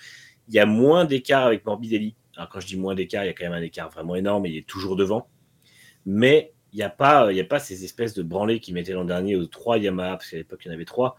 il 0.47 0.53
y 0.53 0.59
a 0.59 0.65
moins 0.65 1.05
d'écart 1.05 1.45
avec 1.45 1.65
Morbidelli. 1.65 2.15
Alors 2.35 2.49
quand 2.49 2.61
je 2.61 2.67
dis 2.67 2.77
moins 2.77 2.95
d'écart, 2.95 3.23
il 3.23 3.27
y 3.27 3.29
a 3.29 3.33
quand 3.33 3.45
même 3.45 3.53
un 3.53 3.61
écart 3.61 3.89
vraiment 3.89 4.15
énorme 4.15 4.45
et 4.45 4.49
il 4.49 4.57
est 4.57 4.67
toujours 4.67 4.95
devant. 4.95 5.27
Mais 6.05 6.52
il 6.73 6.77
n'y 6.77 6.83
a, 6.83 6.89
pas- 6.89 7.31
il 7.31 7.37
y 7.37 7.41
a 7.41 7.45
pas 7.45 7.59
ces 7.59 7.83
espèces 7.85 8.13
de 8.13 8.23
branlés 8.23 8.59
qui 8.59 8.73
mettaient 8.73 8.93
l'an 8.93 9.05
dernier 9.05 9.35
aux 9.35 9.45
trois 9.45 9.77
Yamaha, 9.77 10.17
parce 10.17 10.29
qu'à 10.29 10.37
l'époque, 10.37 10.61
il 10.65 10.69
y 10.69 10.71
en 10.71 10.73
avait 10.73 10.85
trois, 10.85 11.17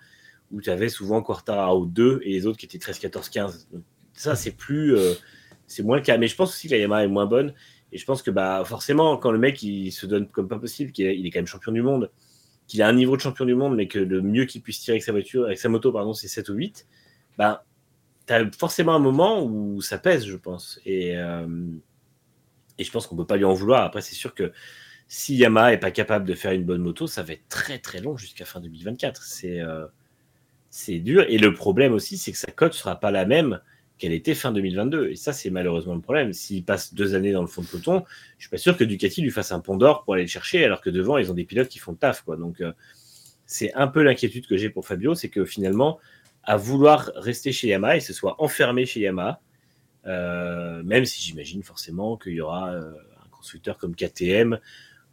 où 0.53 0.61
tu 0.61 0.71
avais 0.71 0.89
souvent 0.89 1.23
Quartararo 1.23 1.87
2 1.87 2.21
et 2.25 2.31
les 2.33 2.47
autres 2.47 2.59
qui 2.59 2.67
étaient 2.67 2.79
13, 2.79 2.99
14, 2.99 3.29
15. 3.31 3.69
Donc, 3.73 3.83
ça, 4.15 4.37
c'est 4.37 4.53
plus. 4.53 4.97
euh, 4.97 5.15
c'est 5.67 5.83
moins 5.83 5.97
le 5.97 6.03
cas. 6.03 6.19
Mais 6.19 6.29
je 6.29 6.37
pense 6.37 6.51
aussi 6.51 6.69
que 6.69 6.75
la 6.75 6.81
Yamaha 6.81 7.05
est 7.05 7.09
moins 7.09 7.27
bonne. 7.27 7.55
Et 7.93 7.99
je 7.99 8.05
pense 8.07 8.23
que 8.23 8.31
bah, 8.31 8.65
forcément, 8.67 9.17
quand 9.17 9.31
le 9.31 9.39
mec 9.39 9.63
il 9.63 9.93
se 9.93 10.07
donne 10.07 10.29
comme 10.29 10.49
pas 10.49 10.59
possible, 10.59 10.93
qu'il 10.93 11.07
est, 11.07 11.19
il 11.19 11.27
est 11.27 11.31
quand 11.31 11.39
même 11.39 11.47
champion 11.47 11.73
du 11.73 11.83
monde, 11.83 12.11
qu'il 12.67 12.83
a 12.83 12.89
un 12.89 12.93
niveau 12.93 13.17
de 13.17 13.21
champion 13.23 13.45
du 13.45 13.55
monde, 13.55 13.77
mais 13.77 13.89
que 13.89 13.99
le 14.01 14.21
mieux 14.23 14.47
qu'il 14.47 14.63
puisse 14.63 14.81
tirer 14.81 14.95
avec 14.97 15.05
sa 15.05 15.13
voiture, 15.13 15.45
avec 15.47 15.59
sa 15.59 15.69
moto, 15.69 15.93
pardon, 15.93 16.13
c'est 16.15 16.29
7 16.29 16.49
ou 16.49 16.55
8, 16.55 16.87
bah, 17.39 17.65
tu 18.27 18.33
as 18.35 18.51
forcément 18.53 18.95
un 18.95 18.99
moment 19.01 19.45
où 19.45 19.81
ça 19.83 19.99
pèse, 19.99 20.27
je 20.27 20.37
pense. 20.37 20.81
Et, 20.87 21.17
euh, 21.17 21.47
et 22.79 22.85
je 22.85 22.91
pense 22.91 23.07
qu'on 23.07 23.17
peut 23.17 23.27
pas 23.27 23.37
lui 23.37 23.45
en 23.45 23.53
vouloir. 23.55 23.85
Après, 23.85 24.01
c'est 24.01 24.15
sûr 24.15 24.35
que 24.35 24.53
si 25.07 25.37
Yamaha 25.37 25.73
est 25.75 25.79
pas 25.79 25.91
capable 25.91 26.27
de 26.27 26.35
faire 26.35 26.53
une 26.53 26.65
bonne 26.65 26.81
moto, 26.81 27.07
ça 27.07 27.23
va 27.23 27.35
être 27.35 27.49
très 27.49 27.79
très 27.79 28.01
long 28.01 28.17
jusqu'à 28.17 28.45
fin 28.45 28.61
2024. 28.61 29.23
C'est 29.23 29.61
euh, 29.61 29.87
c'est 30.71 30.99
dur. 30.99 31.25
Et 31.29 31.39
le 31.39 31.55
problème 31.55 31.93
aussi, 31.93 32.19
c'est 32.19 32.33
que 32.33 32.39
sa 32.39 32.51
cote 32.51 32.75
sera 32.75 32.99
pas 32.99 33.13
la 33.13 33.25
même 33.25 33.61
qu'elle 33.97 34.13
était 34.13 34.35
fin 34.35 34.51
2022. 34.51 35.11
Et 35.11 35.15
ça, 35.15 35.33
c'est 35.33 35.51
malheureusement 35.51 35.95
le 35.95 36.01
problème. 36.01 36.33
S'il 36.33 36.65
passe 36.65 36.95
deux 36.95 37.15
années 37.15 37.31
dans 37.31 37.43
le 37.43 37.47
fond 37.47 37.63
de 37.63 37.69
peloton, 37.69 38.05
je 38.39 38.45
suis 38.47 38.51
pas 38.51 38.59
sûr 38.59 38.77
que 38.77 38.83
Ducati 38.83 39.23
lui 39.23 39.31
fasse 39.31 39.53
un 39.53 39.61
pont 39.61 39.77
d'or 39.77 40.03
pour 40.03 40.15
aller 40.15 40.25
le 40.25 40.29
chercher, 40.29 40.65
alors 40.65 40.81
que 40.81 40.91
devant, 40.91 41.17
ils 41.17 41.31
ont 41.31 41.35
des 41.35 41.45
pilotes 41.45 41.69
qui 41.69 41.79
font 41.79 41.93
le 41.93 41.99
taf. 41.99 42.23
Quoi. 42.23 42.37
Donc, 42.37 42.61
euh, 42.61 42.73
c'est 43.47 43.73
un 43.75 43.87
peu 43.87 44.03
l'inquiétude 44.03 44.49
que 44.49 44.57
j'ai 44.57 44.69
pour 44.69 44.85
Fabio, 44.85 45.15
c'est 45.15 45.29
que 45.29 45.45
finalement, 45.45 46.01
à 46.43 46.57
vouloir 46.57 47.13
rester 47.15 47.53
chez 47.53 47.69
Yamaha, 47.69 47.99
il 47.99 48.03
se 48.03 48.13
soit 48.13 48.35
enfermé 48.43 48.85
chez 48.85 48.99
Yamaha, 49.01 49.41
euh, 50.07 50.83
même 50.83 51.05
si 51.05 51.23
j'imagine 51.23 51.63
forcément 51.63 52.17
qu'il 52.17 52.33
y 52.33 52.41
aura 52.41 52.71
un 52.73 53.29
constructeur 53.31 53.79
comme 53.79 53.95
KTM 53.95 54.59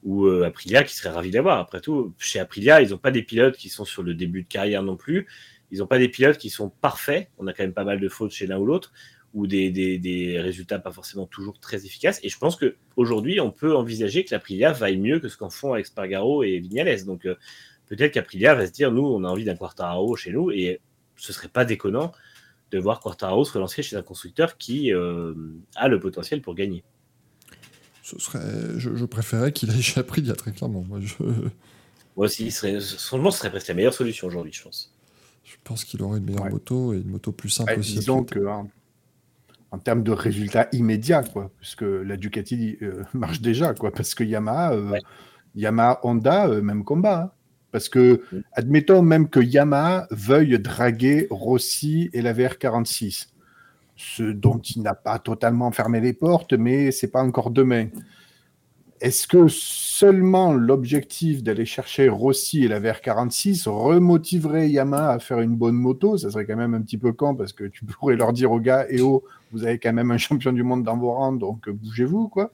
ou 0.03 0.25
euh, 0.25 0.45
Aprilia 0.45 0.83
qui 0.83 0.95
serait 0.95 1.09
ravi 1.09 1.31
d'avoir. 1.31 1.59
Après 1.59 1.81
tout, 1.81 2.13
chez 2.17 2.39
Aprilia, 2.39 2.81
ils 2.81 2.89
n'ont 2.89 2.97
pas 2.97 3.11
des 3.11 3.23
pilotes 3.23 3.57
qui 3.57 3.69
sont 3.69 3.85
sur 3.85 4.03
le 4.03 4.13
début 4.13 4.43
de 4.43 4.47
carrière 4.47 4.83
non 4.83 4.95
plus. 4.95 5.27
Ils 5.71 5.79
n'ont 5.79 5.87
pas 5.87 5.99
des 5.99 6.09
pilotes 6.09 6.37
qui 6.37 6.49
sont 6.49 6.69
parfaits. 6.69 7.29
On 7.37 7.47
a 7.47 7.53
quand 7.53 7.63
même 7.63 7.73
pas 7.73 7.83
mal 7.83 7.99
de 7.99 8.09
fautes 8.09 8.31
chez 8.31 8.47
l'un 8.47 8.57
ou 8.57 8.65
l'autre 8.65 8.91
ou 9.33 9.47
des, 9.47 10.39
résultats 10.39 10.79
pas 10.79 10.91
forcément 10.91 11.25
toujours 11.25 11.59
très 11.59 11.85
efficaces. 11.85 12.19
Et 12.23 12.29
je 12.29 12.37
pense 12.37 12.57
qu'aujourd'hui, 12.57 13.39
on 13.39 13.51
peut 13.51 13.75
envisager 13.75 14.25
que 14.25 14.33
l'Aprilia 14.33 14.71
vaille 14.71 14.97
mieux 14.97 15.19
que 15.19 15.29
ce 15.29 15.37
qu'en 15.37 15.49
font 15.49 15.73
avec 15.73 15.85
Spargaro 15.85 16.43
et 16.43 16.59
Vignales. 16.59 17.05
Donc 17.05 17.25
euh, 17.25 17.35
peut-être 17.87 18.13
qu'Aprilia 18.13 18.55
va 18.55 18.67
se 18.67 18.71
dire, 18.71 18.91
nous, 18.91 19.05
on 19.05 19.23
a 19.23 19.27
envie 19.27 19.45
d'un 19.45 19.55
Quartararo 19.55 20.15
chez 20.15 20.31
nous, 20.31 20.51
et 20.51 20.81
ce 21.15 21.33
serait 21.33 21.47
pas 21.47 21.65
déconnant 21.65 22.11
de 22.71 22.79
voir 22.79 22.99
Quartararo 22.99 23.45
se 23.45 23.53
relancer 23.53 23.83
chez 23.83 23.95
un 23.95 24.01
constructeur 24.01 24.57
qui 24.57 24.93
euh, 24.93 25.33
a 25.75 25.87
le 25.87 25.99
potentiel 25.99 26.41
pour 26.41 26.55
gagner. 26.55 26.83
Ce 28.17 28.19
serait, 28.19 28.77
je, 28.79 28.95
je 28.95 29.05
préférais 29.05 29.51
qu'il 29.51 29.69
aille 29.71 29.81
chez 29.81 29.99
Aprilia, 30.01 30.35
très 30.35 30.51
clairement. 30.51 30.83
Moi, 30.87 30.99
je, 31.01 31.15
Moi 32.15 32.25
aussi, 32.25 32.45
il 32.45 32.51
serait, 32.51 32.79
franchement, 32.79 33.31
ce 33.31 33.39
serait 33.39 33.49
presque 33.49 33.67
la 33.69 33.73
meilleure 33.73 33.93
solution 33.93 34.27
aujourd'hui, 34.27 34.53
je 34.53 34.63
pense. 34.63 34.93
je 35.43 35.55
pense 35.63 35.83
qu'il 35.85 36.01
aurait 36.03 36.19
une 36.19 36.25
meilleure 36.25 36.45
Ouais. 36.45 36.49
moto 36.49 36.93
et 36.93 36.97
une 36.97 37.09
moto 37.09 37.31
plus 37.31 37.49
simple 37.49 37.71
Ouais, 37.73 37.79
aussi. 37.79 37.93
disons 37.95 38.23
que, 38.23 38.39
hein, 38.47 38.67
en 39.71 39.79
termes 39.79 40.03
de 40.03 40.11
résultats 40.11 40.67
immédiats, 40.73 41.23
quoi, 41.23 41.51
puisque 41.59 41.83
la 41.83 42.17
Ducati 42.17 42.77
euh, 42.81 43.03
marche 43.13 43.41
déjà, 43.41 43.73
quoi, 43.73 43.91
parce 43.91 44.13
que 44.15 44.23
Yamaha, 44.23 44.73
euh, 44.73 44.89
Ouais. 44.91 45.01
Yamaha, 45.55 45.99
Honda, 46.03 46.47
euh, 46.47 46.61
même 46.61 46.83
combat. 46.83 47.21
hein. 47.23 47.31
parce 47.71 47.87
que, 47.89 48.21
Mm. 48.33 48.39
admettons 48.53 49.01
même 49.01 49.29
que 49.29 49.39
Yamaha 49.39 50.07
veuille 50.11 50.59
draguer 50.59 51.27
Rossi 51.31 52.09
et 52.13 52.21
la 52.21 52.33
VR46, 52.33 53.30
ce 54.01 54.23
dont 54.23 54.59
il 54.59 54.81
n'a 54.81 54.95
pas 54.95 55.19
totalement 55.19 55.71
fermé 55.71 56.01
les 56.01 56.13
portes, 56.13 56.53
mais 56.53 56.91
c'est 56.91 57.11
pas 57.11 57.21
encore 57.21 57.51
demain. 57.51 57.87
Est-ce 58.99 59.27
que 59.27 59.47
seulement 59.47 60.53
l'objectif 60.53 61.41
d'aller 61.41 61.65
chercher 61.65 62.07
Rossi 62.07 62.63
et 62.63 62.67
la 62.67 62.79
VR46 62.79 63.67
remotiverait 63.67 64.69
Yamaha 64.69 65.13
à 65.13 65.19
faire 65.19 65.39
une 65.39 65.55
bonne 65.55 65.75
moto? 65.75 66.17
Ça 66.17 66.29
serait 66.29 66.45
quand 66.45 66.55
même 66.55 66.75
un 66.75 66.81
petit 66.81 66.99
peu 66.99 67.11
con 67.11 67.35
parce 67.35 67.53
que 67.53 67.63
tu 67.63 67.85
pourrais 67.85 68.15
leur 68.15 68.33
dire 68.33 68.51
aux 68.51 68.59
gars, 68.59 68.85
eh 68.89 69.01
oh, 69.01 69.23
vous 69.51 69.63
avez 69.65 69.79
quand 69.79 69.93
même 69.93 70.11
un 70.11 70.17
champion 70.17 70.51
du 70.51 70.63
monde 70.63 70.83
dans 70.83 70.97
vos 70.97 71.11
rangs, 71.13 71.33
donc 71.33 71.69
bougez-vous, 71.69 72.27
quoi. 72.29 72.51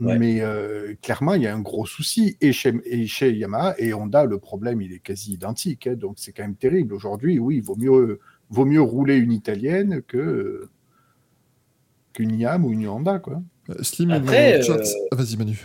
Ouais. 0.00 0.18
Mais 0.18 0.40
euh, 0.40 0.94
clairement, 1.02 1.34
il 1.34 1.42
y 1.42 1.46
a 1.46 1.54
un 1.54 1.60
gros 1.60 1.86
souci. 1.86 2.36
Et 2.40 2.52
chez, 2.52 2.74
et 2.84 3.06
chez 3.06 3.32
Yamaha 3.32 3.74
et 3.78 3.94
Honda, 3.94 4.24
le 4.24 4.38
problème, 4.38 4.82
il 4.82 4.92
est 4.92 4.98
quasi 4.98 5.32
identique. 5.34 5.86
hein, 5.86 5.94
donc 5.94 6.14
c'est 6.18 6.32
quand 6.32 6.42
même 6.42 6.56
terrible. 6.56 6.94
Aujourd'hui, 6.94 7.38
oui, 7.38 7.56
il 7.56 7.62
vaut 7.62 7.76
mieux, 7.76 8.20
vaut 8.54 8.64
mieux 8.64 8.80
rouler 8.80 9.16
une 9.16 9.32
italienne 9.32 10.02
que, 10.06 10.68
qu'une 12.12 12.38
Yam 12.38 12.64
ou 12.64 12.72
une 12.72 12.86
Honda, 12.88 13.18
quoi. 13.18 13.42
Euh, 13.70 13.82
Slim, 13.82 14.10
Après, 14.10 14.58
euh, 14.58 14.62
chat- 14.62 14.80
Ah, 15.12 15.16
Vas-y, 15.16 15.36
Manu. 15.36 15.58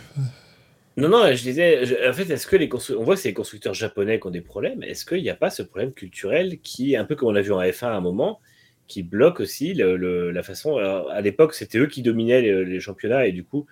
Non, 0.96 1.08
non, 1.08 1.26
je 1.34 1.42
disais, 1.42 1.84
je- 1.86 2.08
en 2.08 2.12
fait, 2.12 2.28
est-ce 2.30 2.46
que 2.46 2.56
les 2.56 2.68
constru- 2.68 2.96
on 2.96 3.04
voit 3.04 3.14
que 3.14 3.20
c'est 3.20 3.28
les 3.28 3.34
constructeurs 3.34 3.74
japonais 3.74 4.18
qui 4.20 4.26
ont 4.26 4.30
des 4.30 4.40
problèmes. 4.40 4.82
Est-ce 4.82 5.06
qu'il 5.06 5.22
n'y 5.22 5.30
a 5.30 5.34
pas 5.36 5.50
ce 5.50 5.62
problème 5.62 5.92
culturel 5.92 6.58
qui, 6.60 6.96
un 6.96 7.04
peu 7.04 7.14
comme 7.14 7.28
on 7.28 7.32
l'a 7.32 7.42
vu 7.42 7.52
en 7.52 7.60
F1 7.62 7.86
à 7.88 7.92
un 7.94 8.00
moment, 8.00 8.40
qui 8.88 9.02
bloque 9.04 9.38
aussi 9.40 9.72
le- 9.72 9.96
le- 9.96 10.30
la 10.32 10.42
façon. 10.42 10.76
alors, 10.76 11.10
à 11.10 11.20
l'époque, 11.20 11.54
c'était 11.54 11.78
eux 11.78 11.86
qui 11.86 12.02
dominaient 12.02 12.42
les, 12.42 12.64
les 12.64 12.80
championnats 12.80 13.26
et 13.26 13.32
du 13.32 13.44
coup, 13.44 13.66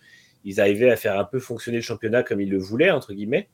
ils 0.44 0.60
arrivaient 0.60 0.90
à 0.90 0.96
faire 0.96 1.18
un 1.18 1.24
peu 1.24 1.40
fonctionner 1.40 1.78
le 1.78 1.82
championnat 1.82 2.22
comme 2.22 2.40
ils 2.40 2.48
le 2.48 2.58
voulaient, 2.58 2.92
entre 2.92 3.12
guillemets. 3.12 3.48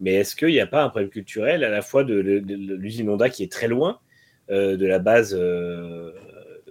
Mais 0.00 0.14
est-ce 0.14 0.34
qu'il 0.34 0.48
n'y 0.48 0.60
a 0.60 0.66
pas 0.66 0.82
un 0.82 0.88
problème 0.88 1.08
culturel 1.10 1.62
à 1.62 1.70
la 1.70 1.80
fois 1.82 2.02
de, 2.04 2.20
de- 2.22 2.40
de 2.40 2.74
l'usine 2.74 3.08
Honda 3.08 3.30
qui 3.30 3.44
est 3.44 3.50
très 3.52 3.68
loin 3.68 4.00
de 4.48 4.86
la 4.86 4.98
base 4.98 5.36
euh, 5.38 6.12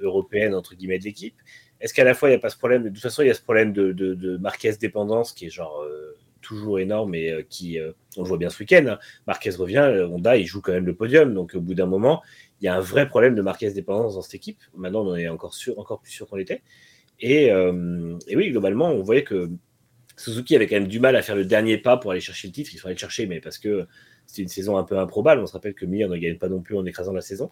européenne, 0.01 0.53
entre 0.53 0.75
guillemets, 0.75 0.99
de 0.99 1.03
l'équipe 1.05 1.35
Est-ce 1.81 1.93
qu'à 1.93 2.03
la 2.03 2.13
fois 2.13 2.29
il 2.29 2.31
n'y 2.33 2.37
a 2.37 2.39
pas 2.39 2.49
ce 2.49 2.57
problème 2.57 2.83
De 2.83 2.89
toute 2.89 3.01
façon, 3.01 3.21
il 3.21 3.27
y 3.27 3.31
a 3.31 3.33
ce 3.33 3.41
problème 3.41 3.73
de, 3.73 3.91
de, 3.91 4.13
de 4.13 4.37
Marquez 4.37 4.73
dépendance 4.79 5.33
qui 5.33 5.47
est 5.47 5.49
genre 5.49 5.81
euh, 5.81 6.15
toujours 6.41 6.79
énorme 6.79 7.15
et 7.15 7.31
euh, 7.31 7.43
qui, 7.49 7.79
euh, 7.79 7.91
on 8.17 8.23
le 8.23 8.27
voit 8.27 8.37
bien 8.37 8.49
ce 8.49 8.59
week-end. 8.59 8.85
hein. 8.87 8.99
Marquez 9.27 9.49
revient, 9.51 9.77
euh, 9.79 10.07
Honda, 10.07 10.37
il 10.37 10.45
joue 10.45 10.61
quand 10.61 10.73
même 10.73 10.85
le 10.85 10.95
podium. 10.95 11.33
Donc 11.33 11.53
au 11.55 11.61
bout 11.61 11.73
d'un 11.73 11.87
moment, 11.87 12.21
il 12.61 12.65
y 12.65 12.67
a 12.67 12.75
un 12.75 12.81
vrai 12.81 13.07
problème 13.07 13.35
de 13.35 13.41
Marquez 13.41 13.71
dépendance 13.71 14.15
dans 14.15 14.21
cette 14.21 14.35
équipe. 14.35 14.59
Maintenant, 14.75 15.05
on 15.05 15.11
en 15.11 15.15
est 15.15 15.27
encore, 15.27 15.53
sûr, 15.53 15.77
encore 15.79 16.01
plus 16.01 16.11
sûr 16.11 16.27
qu'on 16.27 16.35
l'était. 16.37 16.61
Et, 17.19 17.51
euh, 17.51 18.17
et 18.27 18.35
oui, 18.35 18.51
globalement, 18.51 18.89
on 18.91 19.01
voyait 19.01 19.23
que 19.23 19.49
Suzuki 20.17 20.55
avait 20.55 20.67
quand 20.67 20.75
même 20.75 20.87
du 20.87 20.99
mal 20.99 21.15
à 21.15 21.21
faire 21.21 21.35
le 21.35 21.45
dernier 21.45 21.77
pas 21.77 21.97
pour 21.97 22.11
aller 22.11 22.21
chercher 22.21 22.47
le 22.47 22.53
titre. 22.53 22.71
Il 22.73 22.79
fallait 22.79 22.93
le 22.95 22.99
chercher, 22.99 23.25
mais 23.25 23.41
parce 23.41 23.57
que 23.57 23.87
c'était 24.25 24.41
une 24.43 24.47
saison 24.47 24.77
un 24.77 24.83
peu 24.83 24.97
improbable. 24.97 25.41
On 25.41 25.47
se 25.47 25.53
rappelle 25.53 25.73
que 25.73 25.85
Mir 25.85 26.09
ne 26.09 26.17
gagne 26.17 26.37
pas 26.37 26.49
non 26.49 26.61
plus 26.61 26.75
en 26.77 26.85
écrasant 26.85 27.13
la 27.13 27.21
saison. 27.21 27.49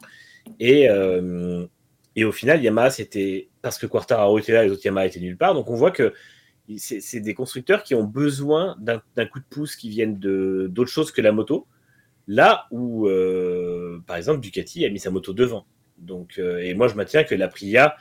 Et, 0.59 0.89
euh, 0.89 1.65
et 2.15 2.25
au 2.25 2.31
final, 2.31 2.63
Yamaha, 2.63 2.89
c'était 2.89 3.49
parce 3.61 3.77
que 3.77 3.85
Quartararo 3.85 4.39
était 4.39 4.53
là, 4.53 4.63
les 4.65 4.71
autres 4.71 4.85
Yamaha 4.85 5.07
étaient 5.07 5.19
nulle 5.19 5.37
part. 5.37 5.53
Donc 5.53 5.69
on 5.69 5.75
voit 5.75 5.91
que 5.91 6.13
c'est 6.77 7.01
c'est 7.01 7.19
des 7.19 7.33
constructeurs 7.33 7.83
qui 7.83 7.93
ont 7.95 8.05
besoin 8.05 8.77
d'un 8.79 9.25
coup 9.25 9.39
de 9.39 9.45
pouce 9.49 9.75
qui 9.75 9.89
viennent 9.89 10.17
de- 10.19 10.67
d'autre 10.71 10.91
chose 10.91 11.11
que 11.11 11.21
la 11.21 11.31
moto. 11.31 11.67
Là 12.27 12.67
où, 12.71 13.07
euh, 13.09 14.01
par 14.07 14.15
exemple, 14.15 14.39
Ducati 14.39 14.85
a 14.85 14.89
mis 14.89 14.99
sa 14.99 15.11
moto 15.11 15.33
devant. 15.33 15.65
Donc, 15.97 16.39
euh, 16.39 16.59
et 16.59 16.73
moi, 16.73 16.87
je 16.87 16.95
maintiens 16.95 17.25
que 17.25 17.35
l'Aprilia 17.35 17.95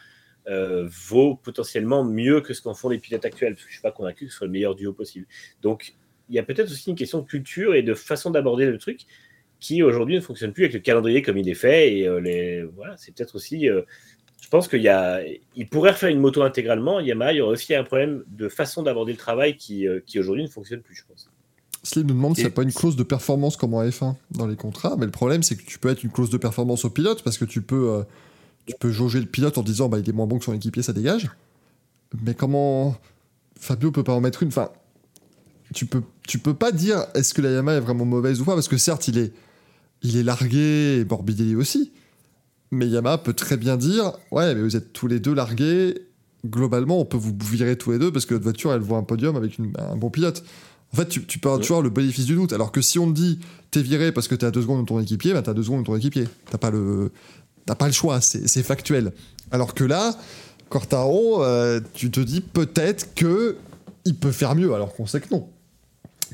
euh, 0.48 0.88
vaut 1.08 1.36
potentiellement 1.36 2.04
mieux 2.04 2.40
que 2.40 2.54
ce 2.54 2.62
qu'en 2.62 2.74
font 2.74 2.88
les 2.88 2.98
pilotes 2.98 3.24
actuels, 3.24 3.54
parce 3.54 3.64
que 3.64 3.70
je 3.70 3.74
suis 3.74 3.82
pas 3.82 3.92
convaincu 3.92 4.26
que 4.26 4.32
ce 4.32 4.38
soit 4.38 4.46
le 4.46 4.52
meilleur 4.52 4.74
duo 4.76 4.92
possible. 4.92 5.26
Donc, 5.60 5.94
il 6.28 6.34
y 6.34 6.38
a 6.38 6.42
peut-être 6.42 6.70
aussi 6.70 6.90
une 6.90 6.96
question 6.96 7.20
de 7.20 7.26
culture 7.26 7.74
et 7.74 7.82
de 7.82 7.94
façon 7.94 8.30
d'aborder 8.30 8.66
le 8.66 8.78
truc 8.78 9.00
qui 9.60 9.82
aujourd'hui 9.82 10.16
ne 10.16 10.20
fonctionne 10.20 10.52
plus 10.52 10.64
avec 10.64 10.74
le 10.74 10.80
calendrier 10.80 11.22
comme 11.22 11.38
il 11.38 11.48
est 11.48 11.54
fait. 11.54 11.96
Et 11.96 12.08
euh, 12.08 12.20
les, 12.20 12.62
voilà, 12.62 12.96
c'est 12.96 13.14
peut-être 13.14 13.36
aussi. 13.36 13.68
euh, 13.68 13.82
je 14.42 14.48
pense 14.48 14.68
qu'il 14.68 14.82
y 14.82 14.88
a, 14.88 15.22
il 15.56 15.68
pourrait 15.68 15.92
refaire 15.92 16.10
une 16.10 16.18
moto 16.18 16.42
intégralement. 16.42 17.00
Yamaha, 17.00 17.32
il 17.32 17.36
y 17.36 17.40
aurait 17.40 17.52
aussi 17.52 17.74
un 17.74 17.84
problème 17.84 18.24
de 18.26 18.48
façon 18.48 18.82
d'aborder 18.82 19.12
le 19.12 19.18
travail 19.18 19.56
qui, 19.56 19.86
euh, 19.86 20.00
qui 20.04 20.18
aujourd'hui 20.18 20.42
ne 20.42 20.48
fonctionne 20.48 20.82
plus, 20.82 20.96
je 20.96 21.04
pense. 21.08 21.30
Slim 21.84 22.06
nous 22.06 22.14
demande 22.14 22.34
s'il 22.34 22.44
n'y 22.44 22.50
a 22.50 22.54
pas 22.54 22.62
une 22.62 22.72
clause 22.72 22.96
de 22.96 23.02
performance 23.02 23.56
comme 23.56 23.74
en 23.74 23.82
F1 23.82 24.14
dans 24.32 24.46
les 24.46 24.56
contrats, 24.56 24.96
mais 24.96 25.04
le 25.04 25.10
problème 25.10 25.42
c'est 25.42 25.56
que 25.56 25.64
tu 25.64 25.78
peux 25.78 25.88
être 25.88 26.04
une 26.04 26.10
clause 26.10 26.30
de 26.30 26.36
performance 26.36 26.84
au 26.84 26.90
pilote 26.90 27.22
parce 27.22 27.38
que 27.38 27.44
tu 27.44 27.62
peux, 27.62 27.90
euh, 27.90 28.02
tu 28.66 28.74
peux 28.78 28.90
jauger 28.90 29.20
le 29.20 29.26
pilote 29.26 29.58
en 29.58 29.62
disant 29.62 29.88
bah, 29.88 29.98
il 29.98 30.08
est 30.08 30.12
moins 30.12 30.26
bon 30.26 30.38
que 30.38 30.44
son 30.44 30.54
équipier, 30.54 30.82
ça 30.82 30.92
dégage. 30.92 31.30
Mais 32.22 32.34
comment 32.34 32.96
Fabio 33.58 33.90
peut 33.90 34.04
pas 34.04 34.12
en 34.12 34.20
mettre 34.20 34.42
une? 34.42 34.50
Enfin, 34.50 34.70
tu 35.72 35.86
peux, 35.86 36.02
tu 36.26 36.38
peux 36.38 36.54
pas 36.54 36.72
dire 36.72 37.06
est-ce 37.14 37.34
que 37.34 37.42
la 37.42 37.50
Yamaha 37.50 37.76
est 37.76 37.80
vraiment 37.80 38.04
mauvaise 38.04 38.40
ou 38.40 38.44
pas 38.44 38.54
parce 38.54 38.68
que 38.68 38.76
certes 38.76 39.08
il 39.08 39.18
est, 39.18 39.32
il 40.02 40.16
est 40.16 40.22
largué 40.22 40.98
et 41.00 41.04
Morbidelli 41.04 41.54
aussi, 41.54 41.92
mais 42.70 42.86
Yamaha 42.86 43.18
peut 43.18 43.32
très 43.34 43.56
bien 43.56 43.76
dire 43.76 44.12
ouais 44.30 44.54
mais 44.54 44.62
vous 44.62 44.76
êtes 44.76 44.92
tous 44.92 45.06
les 45.08 45.20
deux 45.20 45.34
largués. 45.34 46.06
Globalement, 46.44 46.98
on 46.98 47.04
peut 47.04 47.16
vous 47.16 47.36
virer 47.52 47.76
tous 47.78 47.92
les 47.92 48.00
deux 48.00 48.10
parce 48.10 48.26
que 48.26 48.34
votre 48.34 48.42
voiture 48.42 48.72
elle 48.72 48.80
voit 48.80 48.98
un 48.98 49.04
podium 49.04 49.36
avec 49.36 49.58
une- 49.58 49.72
un 49.78 49.94
bon 49.96 50.10
pilote. 50.10 50.42
En 50.92 50.96
fait, 50.96 51.08
tu, 51.08 51.24
tu 51.24 51.38
peux 51.38 51.48
avoir 51.48 51.80
le 51.82 51.88
bénéfice 51.88 52.26
du 52.26 52.34
doute. 52.34 52.52
Alors 52.52 52.72
que 52.72 52.80
si 52.82 52.98
on 52.98 53.06
te 53.06 53.14
dit 53.14 53.38
t'es 53.70 53.80
viré 53.80 54.10
parce 54.10 54.26
que 54.26 54.34
t'es 54.34 54.44
à 54.46 54.50
deux 54.50 54.62
secondes 54.62 54.80
de 54.82 54.86
ton 54.86 54.98
équipier, 55.00 55.32
bah 55.34 55.42
t'as 55.42 55.54
deux 55.54 55.62
secondes 55.62 55.82
de 55.82 55.86
ton 55.86 55.96
équipier. 55.96 56.24
T'as 56.50 56.58
pas 56.58 56.70
le, 56.72 57.12
t'as 57.64 57.76
pas 57.76 57.86
le 57.86 57.92
choix. 57.92 58.20
C'est 58.20 58.62
factuel. 58.64 59.12
Alors 59.52 59.72
que 59.74 59.84
là, 59.84 60.16
Quartaro, 60.68 61.44
euh, 61.44 61.80
tu 61.94 62.10
te 62.10 62.18
dis 62.20 62.40
peut-être 62.40 63.14
que 63.14 63.56
il 64.04 64.16
peut 64.16 64.32
faire 64.32 64.54
mieux, 64.56 64.74
alors 64.74 64.92
qu'on 64.94 65.06
sait 65.06 65.20
que 65.20 65.32
non. 65.32 65.48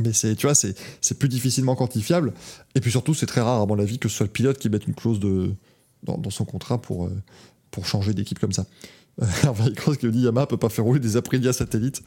Mais 0.01 0.13
c'est, 0.13 0.35
tu 0.37 0.47
vois, 0.47 0.55
c'est, 0.55 0.75
plus 1.19 1.29
difficilement 1.29 1.75
quantifiable. 1.75 2.33
Et 2.75 2.81
puis 2.81 2.91
surtout, 2.91 3.15
c'est 3.15 3.27
très 3.27 3.41
rare, 3.41 3.61
à 3.61 3.67
mon 3.67 3.79
avis, 3.79 3.99
que 3.99 4.09
ce 4.09 4.17
soit 4.17 4.27
le 4.27 4.33
pilote 4.33 4.59
qui 4.59 4.69
mette 4.69 4.87
une 4.87 4.95
clause 4.95 5.21
de, 5.21 5.53
dans, 6.03 6.31
son 6.31 6.45
contrat 6.45 6.81
pour, 6.81 7.07
euh, 7.07 7.23
pour 7.71 7.87
changer 7.87 8.15
d'équipe 8.15 8.39
comme 8.39 8.53
ça. 8.53 8.67
Hervé 9.43 9.73
Cross 9.73 9.97
qui 9.97 10.09
dit 10.11 10.21
Yamaha 10.21 10.47
peut 10.47 10.57
pas 10.57 10.69
faire 10.69 10.85
rouler 10.85 11.01
des 11.01 11.17
Aprilia 11.17 11.53
satellites 11.53 12.03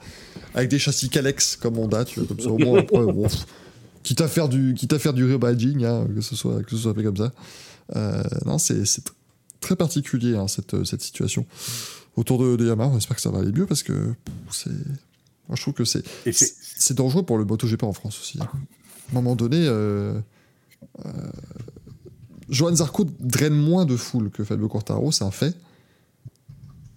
avec 0.53 0.69
des 0.69 0.79
châssis 0.79 1.09
Calex 1.09 1.57
comme 1.57 1.77
Honda, 1.77 2.05
tu 2.05 2.19
vois, 2.19 2.27
comme 2.27 2.39
ça 2.39 2.49
au 2.49 2.57
moins 2.57 2.79
après, 2.79 3.05
bon, 3.05 3.27
quitte 4.03 4.21
à 4.21 4.29
faire 4.29 4.47
du 4.47 4.73
quitte 4.75 4.93
à 4.93 4.99
faire 4.99 5.13
du 5.13 5.29
hein, 5.33 6.07
que 6.15 6.21
ce 6.21 6.35
soit 6.35 6.63
que 6.63 6.69
ce 6.71 6.77
soit 6.77 6.93
fait 6.93 7.03
comme 7.03 7.17
ça. 7.17 7.33
Euh, 7.95 8.23
non, 8.45 8.57
c'est 8.57 8.85
c'est 8.85 9.05
tr- 9.05 9.11
très 9.59 9.75
particulier 9.75 10.37
hein, 10.37 10.47
cette 10.47 10.85
cette 10.85 11.01
situation 11.01 11.45
autour 12.15 12.39
de, 12.39 12.55
de 12.55 12.65
Yamaha. 12.67 12.91
On 12.93 12.97
espère 12.97 13.17
que 13.17 13.21
ça 13.21 13.29
va 13.29 13.39
aller 13.39 13.51
mieux 13.51 13.65
parce 13.65 13.83
que 13.83 14.13
c'est 14.51 14.71
moi 15.51 15.57
je 15.57 15.61
trouve 15.61 15.73
que 15.73 15.83
c'est 15.83 16.93
dangereux 16.95 17.23
pour 17.23 17.37
le 17.37 17.43
MotoGP 17.43 17.83
en 17.83 17.91
France 17.93 18.17
aussi. 18.21 18.39
hein. 18.41 18.47
À 18.53 19.11
un 19.11 19.13
moment 19.15 19.35
donné, 19.35 19.57
euh, 19.67 20.17
euh, 21.05 21.11
Johan 22.47 22.73
Zarco 22.73 23.05
draine 23.19 23.53
moins 23.53 23.85
de 23.85 23.97
foule 23.97 24.31
que 24.31 24.45
Fabio 24.45 24.69
Quartaro, 24.69 25.11
c'est 25.11 25.25
un 25.25 25.31
fait. 25.31 25.53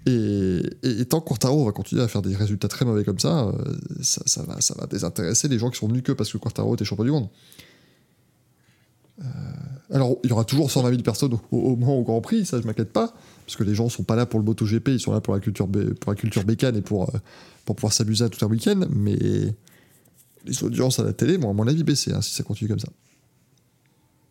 Et, 0.06 0.60
et, 0.84 1.00
et 1.00 1.04
tant 1.06 1.20
que 1.20 1.26
Quartaro 1.26 1.64
va 1.64 1.72
continuer 1.72 2.02
à 2.02 2.08
faire 2.08 2.22
des 2.22 2.36
résultats 2.36 2.68
très 2.68 2.84
mauvais 2.84 3.02
comme 3.04 3.18
ça, 3.18 3.46
euh, 3.46 3.52
ça, 4.02 4.22
ça 4.26 4.42
va, 4.44 4.60
ça 4.60 4.74
va 4.78 4.86
désintéresser 4.86 5.48
les 5.48 5.58
gens 5.58 5.70
qui 5.70 5.78
sont 5.78 5.88
venus 5.88 6.02
que 6.04 6.12
parce 6.12 6.30
que 6.30 6.38
Quartaro 6.38 6.74
était 6.74 6.84
champion 6.84 7.04
du 7.04 7.10
monde. 7.10 7.28
Euh, 9.20 9.24
alors, 9.90 10.16
il 10.24 10.30
y 10.30 10.32
aura 10.32 10.44
toujours 10.44 10.70
120 10.70 10.90
000 10.90 11.02
personnes 11.02 11.34
au, 11.34 11.40
au, 11.50 11.58
au 11.72 11.76
moins 11.76 11.94
au 11.94 12.02
Grand 12.02 12.20
Prix, 12.20 12.46
ça 12.46 12.60
je 12.60 12.66
m'inquiète 12.66 12.92
pas, 12.92 13.14
parce 13.46 13.56
que 13.56 13.64
les 13.64 13.74
gens 13.74 13.88
sont 13.88 14.04
pas 14.04 14.16
là 14.16 14.26
pour 14.26 14.40
le 14.40 14.44
MotoGP, 14.46 14.88
ils 14.88 15.00
sont 15.00 15.12
là 15.12 15.20
pour 15.20 15.34
la 15.34 15.40
culture, 15.40 15.68
pour 16.00 16.12
la 16.12 16.16
culture 16.16 16.44
bécane 16.44 16.76
et 16.76 16.80
pour, 16.82 17.14
euh, 17.14 17.18
pour 17.64 17.76
pouvoir 17.76 17.92
s'amuser 17.92 18.28
tout 18.30 18.44
un 18.44 18.48
week-end, 18.48 18.80
mais 18.90 19.16
les 20.46 20.62
audiences 20.64 20.98
à 20.98 21.04
la 21.04 21.12
télé 21.12 21.36
vont 21.36 21.50
à 21.50 21.52
mon 21.52 21.66
avis 21.66 21.84
baisser 21.84 22.12
hein, 22.12 22.20
si 22.22 22.34
ça 22.34 22.42
continue 22.42 22.68
comme 22.68 22.78
ça. 22.80 22.88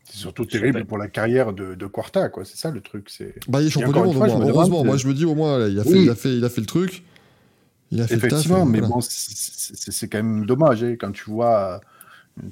C'est 0.06 0.18
surtout 0.20 0.46
terrible 0.46 0.86
pour 0.86 0.98
la 1.00 1.08
carrière 1.08 1.54
de, 1.54 1.74
de 1.74 1.86
Quarta, 1.88 2.30
quoi. 2.30 2.46
C'est 2.46 2.58
ça 2.58 2.70
le 2.70 2.82
truc. 2.82 3.10
C'est 3.10 3.34
Bah, 3.48 3.62
il 3.62 3.68
est 3.68 3.70
champion 3.72 3.92
du 3.92 3.98
monde, 4.00 4.14
fois, 4.16 4.28
au 4.28 4.38
moins. 4.38 4.46
me 4.46 4.50
heureusement. 4.52 4.84
Moi, 4.84 4.98
je 4.98 5.08
me 5.08 5.14
dis 5.14 5.26
au 5.26 5.34
moins, 5.34 5.58
là, 5.58 5.68
il, 5.70 5.80
a 5.80 5.84
fait, 5.84 5.90
Oui. 5.90 6.04
il, 6.04 6.10
a 6.10 6.16
fait, 6.16 6.38
il 6.38 6.46
a 6.46 6.50
fait 6.50 6.62
le 6.62 6.68
truc. 6.68 7.04
Il 7.92 8.00
a 8.02 8.08
fait 8.08 8.16
effectivement, 8.16 8.58
le 8.58 8.62
taf. 8.64 8.70
mais 8.72 8.80
voilà. 8.80 8.94
bon, 8.96 9.02
c'est- 9.02 9.76
c'est 9.76 9.92
c'est 9.92 10.08
quand 10.08 10.18
même 10.20 10.46
dommage 10.46 10.84
hein, 10.84 10.96
quand 11.00 11.12
tu 11.12 11.30
vois. 11.30 11.82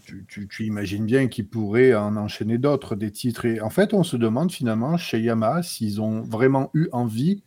Tu, 0.06 0.66
imagines 0.66 1.06
bien 1.06 1.28
qu'ils 1.28 1.48
pourraient 1.48 1.96
en 1.96 2.16
enchaîner 2.16 2.60
d'autres, 2.60 2.96
des 2.96 3.12
titres. 3.12 3.46
Et 3.46 3.62
en 3.62 3.72
fait, 3.72 3.94
on 3.94 4.04
se 4.04 4.16
demande 4.16 4.52
finalement 4.52 4.96
chez 4.96 5.20
Yamaha 5.20 5.64
s'ils 5.64 6.00
ont 6.02 6.22
vraiment 6.22 6.70
eu 6.76 6.88
envie 6.92 7.42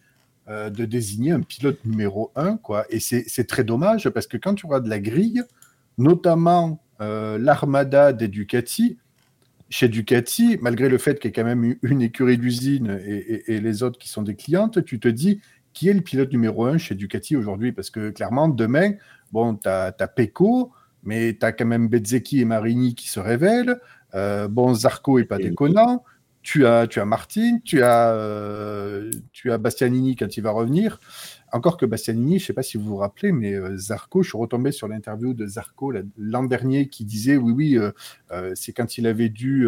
euh, 0.49 0.69
de 0.69 0.85
désigner 0.85 1.31
un 1.31 1.41
pilote 1.41 1.79
numéro 1.85 2.33
un. 2.35 2.57
Quoi. 2.57 2.87
Et 2.91 2.99
c'est 2.99 3.47
très 3.47 3.63
dommage 3.63 4.09
parce 4.11 4.27
que 4.27 4.37
quand 4.37 4.55
tu 4.55 4.67
regardes 4.67 4.89
la 4.89 4.99
grille, 4.99 5.45
notamment 5.97 6.83
euh, 7.01 7.39
l'armada 7.39 8.13
des 8.13 8.29
Ducati, 8.29 8.99
chez 9.71 9.89
Ducati, 9.89 10.59
malgré 10.61 10.89
le 10.89 10.99
fait 10.99 11.19
qu'il 11.19 11.29
y 11.29 11.31
ait 11.31 11.33
quand 11.33 11.45
même 11.45 11.77
une 11.83 12.03
écurie 12.03 12.39
d'usine 12.39 13.01
et, 13.07 13.61
les 13.61 13.83
autres 13.83 13.99
qui 13.99 14.09
sont 14.09 14.23
des 14.23 14.35
clientes, 14.35 14.85
tu 14.85 15.01
te 15.01 15.09
dis 15.09 15.41
qui 15.73 15.89
est 15.89 15.95
le 15.95 16.01
pilote 16.01 16.31
numéro 16.31 16.67
un 16.67 16.79
chez 16.79 16.95
Ducati 16.95 17.37
aujourd'hui? 17.37 17.73
Parce 17.73 17.91
que 17.91 18.11
clairement, 18.11 18.49
demain, 18.49 18.93
bon, 19.33 19.57
tu 19.57 19.69
as, 19.69 19.93
Pecco, 19.93 20.73
mais 21.05 21.37
tu 21.39 21.45
as 21.47 21.53
quand 21.53 21.67
même 21.67 21.89
Bezzecchi 21.89 22.41
et 22.41 22.45
Marini 22.45 22.95
qui 22.95 23.09
se 23.09 23.21
révèlent. 23.21 23.79
Euh, 24.15 24.49
bon, 24.49 24.75
Zarco 24.75 25.19
est 25.19 25.25
pas 25.25 25.39
déconnant. 25.51 26.05
Tu 26.43 26.67
as, 26.67 26.87
tu 26.87 27.01
as 27.01 27.07
Martin, 27.07 27.59
tu 27.65 27.83
as, 27.83 28.13
euh, 28.13 29.11
tu 29.33 29.51
as 29.51 29.57
Bastianini 29.57 30.15
quand 30.15 30.37
il 30.37 30.43
va 30.43 30.51
revenir. 30.51 31.01
Encore 31.53 31.79
que 31.79 31.87
Bastianini, 31.87 32.39
je 32.39 32.45
sais 32.45 32.53
pas 32.53 32.63
si 32.63 32.77
vous 32.77 32.85
vous 32.85 32.97
rappelez, 32.97 33.33
mais 33.33 33.55
euh, 33.55 33.79
Zarco, 33.79 34.23
je 34.23 34.29
suis 34.29 34.37
retombé 34.37 34.71
sur 34.71 34.87
l'interview 34.87 35.33
de 35.33 35.47
Zarco 35.47 35.91
la- 35.91 36.03
l'an 36.19 36.45
dernier 36.45 36.89
qui 36.89 37.07
disait 37.07 37.39
oui, 37.39 37.53
oui, 37.53 37.79
euh, 37.79 38.53
c'est 38.55 38.73
quand 38.75 38.99
il 38.99 39.07
avait 39.07 39.31
dû 39.31 39.67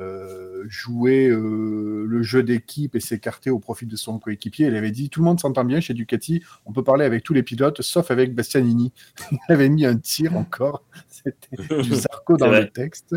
euh, 0.00 0.64
jouer 0.68 1.28
euh, 1.28 2.04
le 2.06 2.22
jeu 2.22 2.42
d'équipe 2.42 2.94
et 2.94 3.00
s'écarter 3.00 3.50
au 3.50 3.58
profit 3.58 3.86
de 3.86 3.96
son 3.96 4.18
coéquipier. 4.18 4.66
Il 4.66 4.74
avait 4.74 4.90
dit 4.90 5.10
tout 5.10 5.20
le 5.20 5.24
monde 5.26 5.38
s'entend 5.40 5.64
bien 5.64 5.80
chez 5.80 5.92
Ducati, 5.94 6.42
on 6.64 6.72
peut 6.72 6.82
parler 6.82 7.04
avec 7.04 7.22
tous 7.22 7.34
les 7.34 7.42
pilotes 7.42 7.82
sauf 7.82 8.10
avec 8.10 8.34
Bastianini. 8.34 8.92
il 9.32 9.38
avait 9.48 9.68
mis 9.68 9.84
un 9.84 9.96
tir 9.96 10.36
encore, 10.36 10.84
c'était 11.08 11.82
du 11.82 11.94
Zarco 11.94 12.36
dans 12.36 12.50
le 12.50 12.68
texte. 12.68 13.14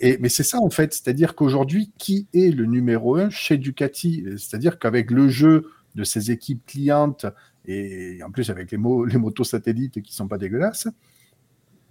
Et, 0.00 0.18
mais 0.18 0.28
c'est 0.28 0.42
ça 0.42 0.58
en 0.58 0.70
fait, 0.70 0.92
c'est-à-dire 0.92 1.34
qu'aujourd'hui, 1.34 1.92
qui 1.98 2.26
est 2.34 2.54
le 2.54 2.66
numéro 2.66 3.16
un 3.16 3.30
chez 3.30 3.56
Ducati? 3.56 4.24
C'est-à-dire 4.36 4.78
qu'avec 4.78 5.10
le 5.10 5.28
jeu 5.28 5.70
de 5.94 6.04
ces 6.04 6.30
équipes 6.30 6.66
clientes 6.66 7.26
et 7.66 8.18
en 8.22 8.30
plus 8.30 8.50
avec 8.50 8.72
les, 8.72 8.76
mo- 8.76 9.06
les 9.06 9.16
motos 9.16 9.44
satellites 9.44 10.02
qui 10.02 10.14
sont 10.14 10.28
pas 10.28 10.36
dégueulasses, 10.36 10.88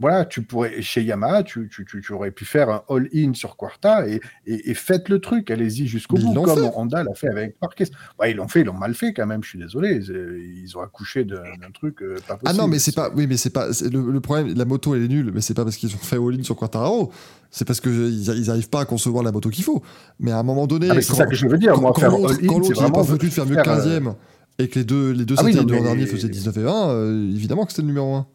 voilà, 0.04 0.26
tu 0.26 0.42
pourrais, 0.42 0.82
chez 0.82 1.02
Yamaha, 1.02 1.44
tu, 1.44 1.70
tu, 1.74 1.86
tu, 1.86 2.02
tu 2.02 2.12
aurais 2.12 2.32
pu 2.32 2.44
faire 2.44 2.70
un 2.70 2.82
all-in 2.90 3.34
sur 3.34 3.56
Quarta 3.56 4.06
et, 4.06 4.20
et, 4.46 4.70
et 4.70 4.74
faites 4.74 5.08
le 5.08 5.20
truc, 5.20 5.50
allez-y 5.50 5.88
jusqu'au 5.88 6.18
bout, 6.18 6.34
comme 6.34 6.60
fait. 6.62 6.72
Honda 6.76 7.04
l'a 7.04 7.14
fait 7.14 7.30
avec 7.30 7.56
Marquez. 7.62 7.86
Ils 8.28 8.36
l'ont 8.36 8.50
fait, 8.50 8.62
ils 8.62 8.66
l'ont 8.66 8.74
mal 8.74 8.94
fait 8.96 9.14
quand 9.14 9.26
même, 9.26 9.42
je 9.44 9.50
suis 9.50 9.60
désolé. 9.60 9.96
Ils, 9.96 10.64
ils 10.66 10.78
ont 10.78 10.82
accouché 10.82 11.24
d'un 11.24 11.42
truc 11.74 12.02
euh, 12.02 12.16
pas 12.28 12.36
possible. 12.36 12.42
Ah 12.46 12.54
non, 12.62 12.68
mais 12.68 12.80
c'est 12.80 12.94
pas. 12.94 13.10
Oui, 13.16 13.28
mais 13.28 13.38
c'est 13.38 13.50
pas. 13.50 13.68
Le, 13.70 14.12
le 14.12 14.20
problème, 14.20 14.54
la 14.58 14.66
moto, 14.66 14.94
elle 14.94 15.04
est 15.04 15.08
nulle, 15.08 15.32
mais 15.34 15.40
c'est 15.40 15.54
pas 15.54 15.64
parce 15.64 15.78
qu'ils 15.78 15.96
ont 15.96 16.00
fait 16.00 16.18
all-in 16.18 16.44
sur 16.44 16.58
Quartararo. 16.58 17.12
C'est 17.50 17.66
parce 17.66 17.80
qu'ils 17.80 18.30
ils 18.30 18.50
arrivent 18.50 18.70
pas 18.70 18.82
à 18.82 18.86
concevoir 18.86 19.24
la 19.24 19.32
moto 19.32 19.50
qu'il 19.50 19.64
faut. 19.64 19.82
Mais 20.20 20.32
à 20.32 20.38
un 20.40 20.44
moment 20.44 20.68
donné. 20.68 20.90
Ah, 20.92 20.96
c'est 21.02 21.08
quand- 21.12 21.16
ça 21.18 21.26
que 21.28 21.36
je 21.36 21.48
veux 21.48 21.58
dire, 21.58 21.74
quand, 21.74 21.82
moi, 21.82 21.94
quand 21.96 22.10
l'autre, 22.10 22.34
all-in, 22.34 22.48
quand 22.48 22.60
l'autre, 22.60 22.76
c'est 22.76 22.82
il 22.84 22.88
est 22.88 22.92
pas 22.92 23.04
foutu 23.04 23.28
de 23.28 23.32
faire 23.32 23.46
mieux 23.46 23.56
que 23.56 23.64
faire, 23.64 23.74
euh, 23.74 24.00
15ème 24.00 24.14
et 24.60 24.68
que 24.68 24.80
les 24.80 24.86
deux, 24.86 25.12
les 25.12 25.26
deux 25.26 25.36
Ah 25.38 25.44
oui, 25.46 25.54
satellites 25.54 25.72
non, 25.72 25.78
du 25.78 25.84
l'an 25.84 25.90
dernier 25.94 26.06
faisaient 26.08 26.30
19 26.30 26.58
et 26.58 26.62
20, 26.64 26.90
euh, 26.90 27.30
évidemment 27.32 27.66
que 27.66 27.72
c'était 27.72 27.84
le 27.84 27.88
numéro 27.88 28.14
1. 28.16 28.28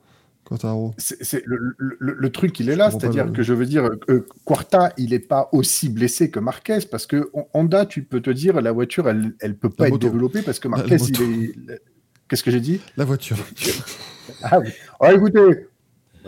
C'est, 0.99 1.43
le, 1.45 1.57
le- 1.77 1.97
le- 1.99 2.15
le 2.15 2.31
truc, 2.31 2.59
il 2.61 2.71
est 2.71 2.77
là, 2.77 2.91
c'est-à-dire 2.91 3.27
le- 3.27 3.33
que 3.33 3.43
je 3.43 3.53
veux 3.53 3.67
dire, 3.67 3.89
euh, 4.09 4.27
Quarta, 4.45 4.93
il 4.97 5.11
n'est 5.11 5.19
pas 5.19 5.49
aussi 5.53 5.89
blessé 5.91 6.31
que 6.31 6.41
Marquez, 6.41 6.79
parce 6.91 7.07
que 7.07 7.29
Hon- 7.35 7.47
Honda, 7.53 7.85
tu 7.87 8.03
peux 8.03 8.21
te 8.21 8.31
dire, 8.31 8.61
la 8.61 8.73
voiture, 8.73 9.09
elle 9.09 9.35
ne 9.43 9.53
peut 9.53 9.69
pas 9.69 9.85
La 9.85 9.89
être 9.89 9.95
moto. 9.95 10.07
développée 10.09 10.43
parce 10.43 10.59
que 10.59 10.69
la 10.69 10.77
Marquez, 10.79 10.97
il 10.97 11.71
est. 11.71 11.81
Qu'est-ce 12.29 12.43
que 12.43 12.51
j'ai 12.51 12.61
dit? 12.61 12.81
La 12.97 13.05
voiture. 13.05 13.37
Ah 14.43 14.61
oui. 14.61 14.69
Ah, 15.01 15.13
écoutez, 15.15 15.67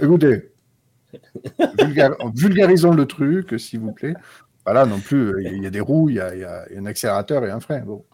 écoutez. 0.00 0.50
Vulgar- 1.78 2.16
vulgarisons 2.34 2.92
le 2.92 3.04
truc, 3.06 3.58
s'il 3.60 3.80
vous 3.80 3.92
plaît. 3.92 4.14
Voilà, 4.64 4.86
non 4.86 5.00
plus, 5.00 5.34
il 5.44 5.62
y 5.62 5.66
a- 5.66 5.70
des 5.70 5.80
roues, 5.80 6.08
il 6.10 6.16
y 6.16 6.20
a, 6.20 6.34
il 6.34 6.40
y 6.40 6.44
a 6.44 6.64
un 6.78 6.86
accélérateur 6.86 7.44
et 7.44 7.50
un 7.50 7.60
frein. 7.60 7.80
Bon. 7.80 8.04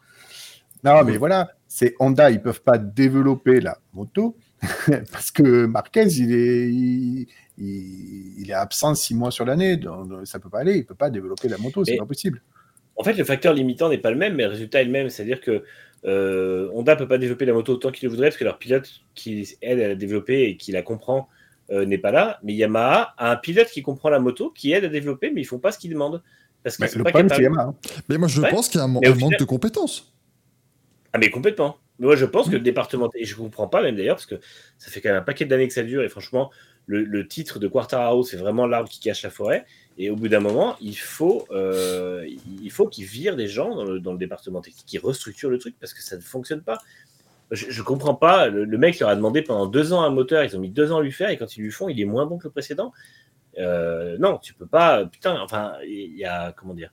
Non, 0.84 1.04
mais 1.04 1.16
voilà, 1.18 1.50
c'est 1.68 1.94
Honda, 2.00 2.30
ils 2.30 2.40
peuvent 2.42 2.62
pas 2.62 2.78
développer 2.78 3.60
la 3.60 3.78
moto 3.92 4.36
parce 5.12 5.30
que 5.30 5.66
Marquez, 5.66 6.06
il 6.06 6.32
est, 6.32 6.68
il, 6.68 7.26
il- 7.58 8.34
il 8.42 8.50
est 8.50 8.54
absent 8.54 8.94
six 8.94 9.14
mois 9.14 9.30
sur 9.30 9.44
l'année, 9.44 9.76
donc 9.76 10.10
ça 10.26 10.38
peut 10.38 10.48
pas 10.48 10.60
aller, 10.60 10.76
il 10.76 10.84
peut 10.84 10.94
pas 10.94 11.10
développer 11.10 11.48
la 11.48 11.58
moto, 11.58 11.84
c'est 11.84 11.96
pas 11.96 12.06
possible. 12.06 12.42
En 12.96 13.04
fait, 13.04 13.12
le 13.14 13.24
facteur 13.24 13.52
limitant 13.52 13.88
n'est 13.90 13.98
pas 13.98 14.10
le 14.10 14.16
même, 14.16 14.34
mais 14.34 14.44
le 14.44 14.50
résultat 14.50 14.80
est 14.80 14.86
le 14.86 14.90
même. 14.90 15.10
C'est-à-dire 15.10 15.40
que 15.40 15.64
euh, 16.06 16.70
Honda 16.72 16.96
peut 16.96 17.08
pas 17.08 17.18
développer 17.18 17.44
la 17.44 17.52
moto 17.52 17.74
autant 17.74 17.90
qu'il 17.90 18.06
le 18.06 18.10
voudrait 18.10 18.28
parce 18.28 18.38
que 18.38 18.44
leur 18.44 18.58
pilote 18.58 18.88
qui 19.14 19.56
aide 19.60 19.80
à 19.80 19.88
la 19.88 19.94
développer 19.94 20.44
et 20.44 20.56
qui 20.56 20.72
la 20.72 20.80
comprend 20.82 21.28
euh, 21.70 21.84
n'est 21.84 21.98
pas 21.98 22.10
là. 22.10 22.38
Mais 22.42 22.54
Yamaha 22.54 23.14
a 23.18 23.32
un 23.32 23.36
pilote 23.36 23.68
qui 23.68 23.82
comprend 23.82 24.08
la 24.08 24.18
moto, 24.18 24.50
qui 24.50 24.72
aide 24.72 24.84
à 24.84 24.88
développer, 24.88 25.30
mais 25.30 25.42
ils 25.42 25.46
font 25.46 25.58
pas 25.58 25.72
ce 25.72 25.78
qu'ils 25.78 25.90
demandent. 25.90 26.22
Parce 26.62 26.76
sont 26.76 26.98
le 26.98 27.04
pas 27.04 27.10
problème, 27.10 27.28
c'est. 27.36 27.42
Yamaha. 27.42 27.68
hein. 27.68 27.74
Mais 28.08 28.16
moi, 28.16 28.28
je 28.28 28.40
Ouais. 28.40 28.50
pense 28.50 28.68
qu'il 28.70 28.78
y 28.78 28.82
a 28.82 28.84
un, 28.84 28.88
manque 28.88 29.38
de 29.38 29.44
compétences. 29.44 30.14
Ah 31.12 31.18
mais 31.18 31.30
complètement. 31.30 31.76
Moi 31.98 32.16
je 32.16 32.26
pense 32.26 32.46
que 32.48 32.56
le 32.56 32.60
département, 32.60 33.10
et 33.14 33.24
je 33.24 33.34
comprends 33.36 33.68
pas 33.68 33.82
même 33.82 33.96
d'ailleurs, 33.96 34.16
parce 34.16 34.26
que 34.26 34.36
ça 34.78 34.90
fait 34.90 35.00
quand 35.00 35.08
même 35.10 35.18
un 35.18 35.24
paquet 35.24 35.44
d'années 35.46 35.68
que 35.68 35.74
ça 35.74 35.82
dure, 35.82 36.02
et 36.02 36.08
franchement, 36.08 36.50
le, 36.86 37.02
le 37.02 37.26
titre 37.26 37.58
de 37.58 37.68
Quartararo, 37.68 38.22
c'est 38.22 38.36
vraiment 38.36 38.66
l'arbre 38.66 38.88
qui 38.88 39.00
cache 39.00 39.22
la 39.22 39.30
forêt, 39.30 39.64
et 39.98 40.10
au 40.10 40.16
bout 40.16 40.28
d'un 40.28 40.40
moment, 40.40 40.76
il 40.80 40.96
faut, 40.96 41.46
euh, 41.50 42.26
il 42.62 42.70
faut 42.70 42.86
qu'ils 42.86 43.06
virent 43.06 43.34
des 43.36 43.48
gens 43.48 43.74
dans 43.74 43.84
le, 43.84 43.98
dans 43.98 44.12
le 44.12 44.18
département 44.18 44.60
technique, 44.60 44.84
qui 44.86 44.98
restructurent 44.98 45.50
le 45.50 45.58
truc, 45.58 45.74
parce 45.80 45.94
que 45.94 46.02
ça 46.02 46.16
ne 46.16 46.20
fonctionne 46.20 46.62
pas. 46.62 46.78
Je, 47.50 47.70
je 47.70 47.82
comprends 47.82 48.14
pas, 48.14 48.48
le, 48.48 48.64
le 48.64 48.78
mec 48.78 48.98
leur 48.98 49.08
a 49.08 49.16
demandé 49.16 49.40
pendant 49.42 49.66
deux 49.66 49.92
ans 49.92 50.02
un 50.02 50.10
moteur, 50.10 50.44
ils 50.44 50.56
ont 50.56 50.60
mis 50.60 50.70
deux 50.70 50.92
ans 50.92 50.98
à 50.98 51.02
lui 51.02 51.12
faire, 51.12 51.30
et 51.30 51.36
quand 51.36 51.56
ils 51.56 51.62
lui 51.62 51.70
font, 51.70 51.88
il 51.88 52.00
est 52.00 52.04
moins 52.04 52.26
bon 52.26 52.38
que 52.38 52.44
le 52.44 52.50
précédent. 52.50 52.92
Euh, 53.58 54.18
non, 54.18 54.38
tu 54.38 54.52
peux 54.54 54.66
pas, 54.66 55.06
putain, 55.06 55.40
enfin, 55.40 55.74
il 55.86 56.16
y 56.16 56.24
a, 56.24 56.52
comment 56.52 56.74
dire, 56.74 56.92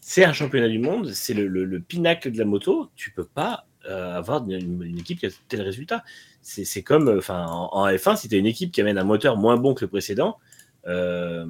c'est 0.00 0.24
un 0.24 0.32
championnat 0.32 0.68
du 0.68 0.78
monde, 0.78 1.10
c'est 1.12 1.34
le, 1.34 1.46
le- 1.46 1.64
le 1.64 1.80
pinacle 1.80 2.32
de 2.32 2.38
la 2.38 2.44
moto. 2.44 2.90
Tu 2.96 3.12
peux 3.12 3.26
pas 3.26 3.66
euh, 3.88 4.14
avoir 4.16 4.48
une, 4.48 4.82
une 4.82 4.98
équipe 4.98 5.18
qui 5.20 5.26
a 5.26 5.30
tel 5.48 5.62
résultat. 5.62 6.04
C'est 6.42 6.82
comme, 6.82 7.08
euh, 7.08 7.18
enfin, 7.18 7.46
en, 7.46 7.70
en 7.72 7.86
F1, 7.88 8.16
si 8.16 8.28
tu 8.28 8.34
as 8.34 8.38
une 8.38 8.46
équipe 8.46 8.72
qui 8.72 8.80
amène 8.80 8.98
un 8.98 9.04
moteur 9.04 9.36
moins 9.36 9.56
bon 9.56 9.74
que 9.74 9.84
le 9.84 9.88
précédent, 9.90 10.38
euh, 10.86 11.46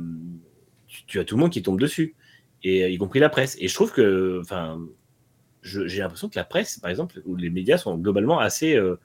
tu, 0.86 1.04
tu 1.06 1.20
as 1.20 1.24
tout 1.24 1.36
le 1.36 1.40
monde 1.42 1.50
qui 1.52 1.62
tombe 1.62 1.80
dessus, 1.80 2.14
et 2.62 2.90
y 2.92 2.98
compris 2.98 3.20
la 3.20 3.28
presse. 3.28 3.56
Et 3.60 3.68
je 3.68 3.74
trouve 3.74 3.92
que, 3.92 4.38
enfin, 4.40 4.80
j'ai 5.62 5.98
l'impression 6.00 6.28
que 6.28 6.38
la 6.38 6.44
presse, 6.44 6.78
par 6.78 6.90
exemple, 6.90 7.22
ou 7.24 7.36
les 7.36 7.50
médias 7.50 7.78
sont 7.78 7.96
globalement 7.96 8.40
assez 8.40 8.74
euh, 8.76 8.96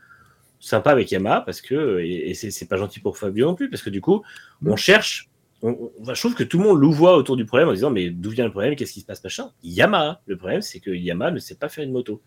sympas 0.60 0.91
avec 0.91 1.12
Yamaha 1.12 1.41
parce 1.41 1.62
que, 1.62 1.99
et, 1.99 2.32
et 2.32 2.34
c'est 2.34 2.68
pas 2.68 2.78
gentil 2.78 2.99
pour 2.99 3.18
Fabio 3.18 3.45
non 3.48 3.56
plus, 3.56 3.70
parce 3.70 3.84
que 3.84 3.90
du 3.91 4.02
coup, 4.02 4.24
on 4.66 4.76
cherche 4.76 5.30
on, 5.62 5.70
on- 5.72 5.91
enfin, 6.02 6.14
je 6.16 6.20
trouve 6.20 6.36
que 6.36 6.44
tout 6.44 6.58
le 6.60 6.64
monde 6.66 6.80
louvoie 6.80 7.16
autour 7.18 7.38
du 7.38 7.45
problème 7.45 7.70
en 7.70 7.74
disant 7.74 7.91
mais 7.91 8.10
d'où 8.10 8.30
vient 8.32 8.45
le 8.45 8.52
problème, 8.52 8.76
qu'est-ce 8.76 8.94
qui 8.94 9.02
se 9.02 9.06
passe 9.06 9.24
machin. 9.24 9.52
Yamaha, 9.64 10.22
le 10.26 10.38
problème 10.38 10.62
c'est 10.62 10.80
que 10.80 10.91
Yamaha 10.91 11.32
ne 11.32 11.40
sait 11.40 11.56
pas 11.56 11.70
faire 11.70 11.84
une 11.84 11.91
moto, 11.91 12.22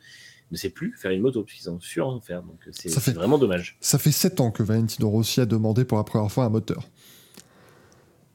ne 0.51 0.57
sait 0.57 0.71
plus 0.71 0.95
faire 0.97 1.11
une 1.13 1.21
moto 1.23 1.43
puisqu'ils 1.45 1.71
ont 1.71 1.81
su 1.81 2.01
en 2.01 2.21
faire, 2.21 2.43
donc 2.43 2.59
c'est 2.73 2.89
Ça 2.89 3.01
fait- 3.01 3.13
vraiment 3.13 3.39
dommage. 3.39 3.77
Ça 3.81 3.99
fait 3.99 4.13
7 4.13 4.41
ans 4.41 4.51
que 4.51 4.63
Valentino 4.63 5.09
Rossi 5.09 5.41
a 5.41 5.47
demandé 5.47 5.85
pour 5.85 5.99
la 5.99 6.05
première 6.05 6.31
fois 6.31 6.45
un 6.45 6.49
moteur. 6.51 6.89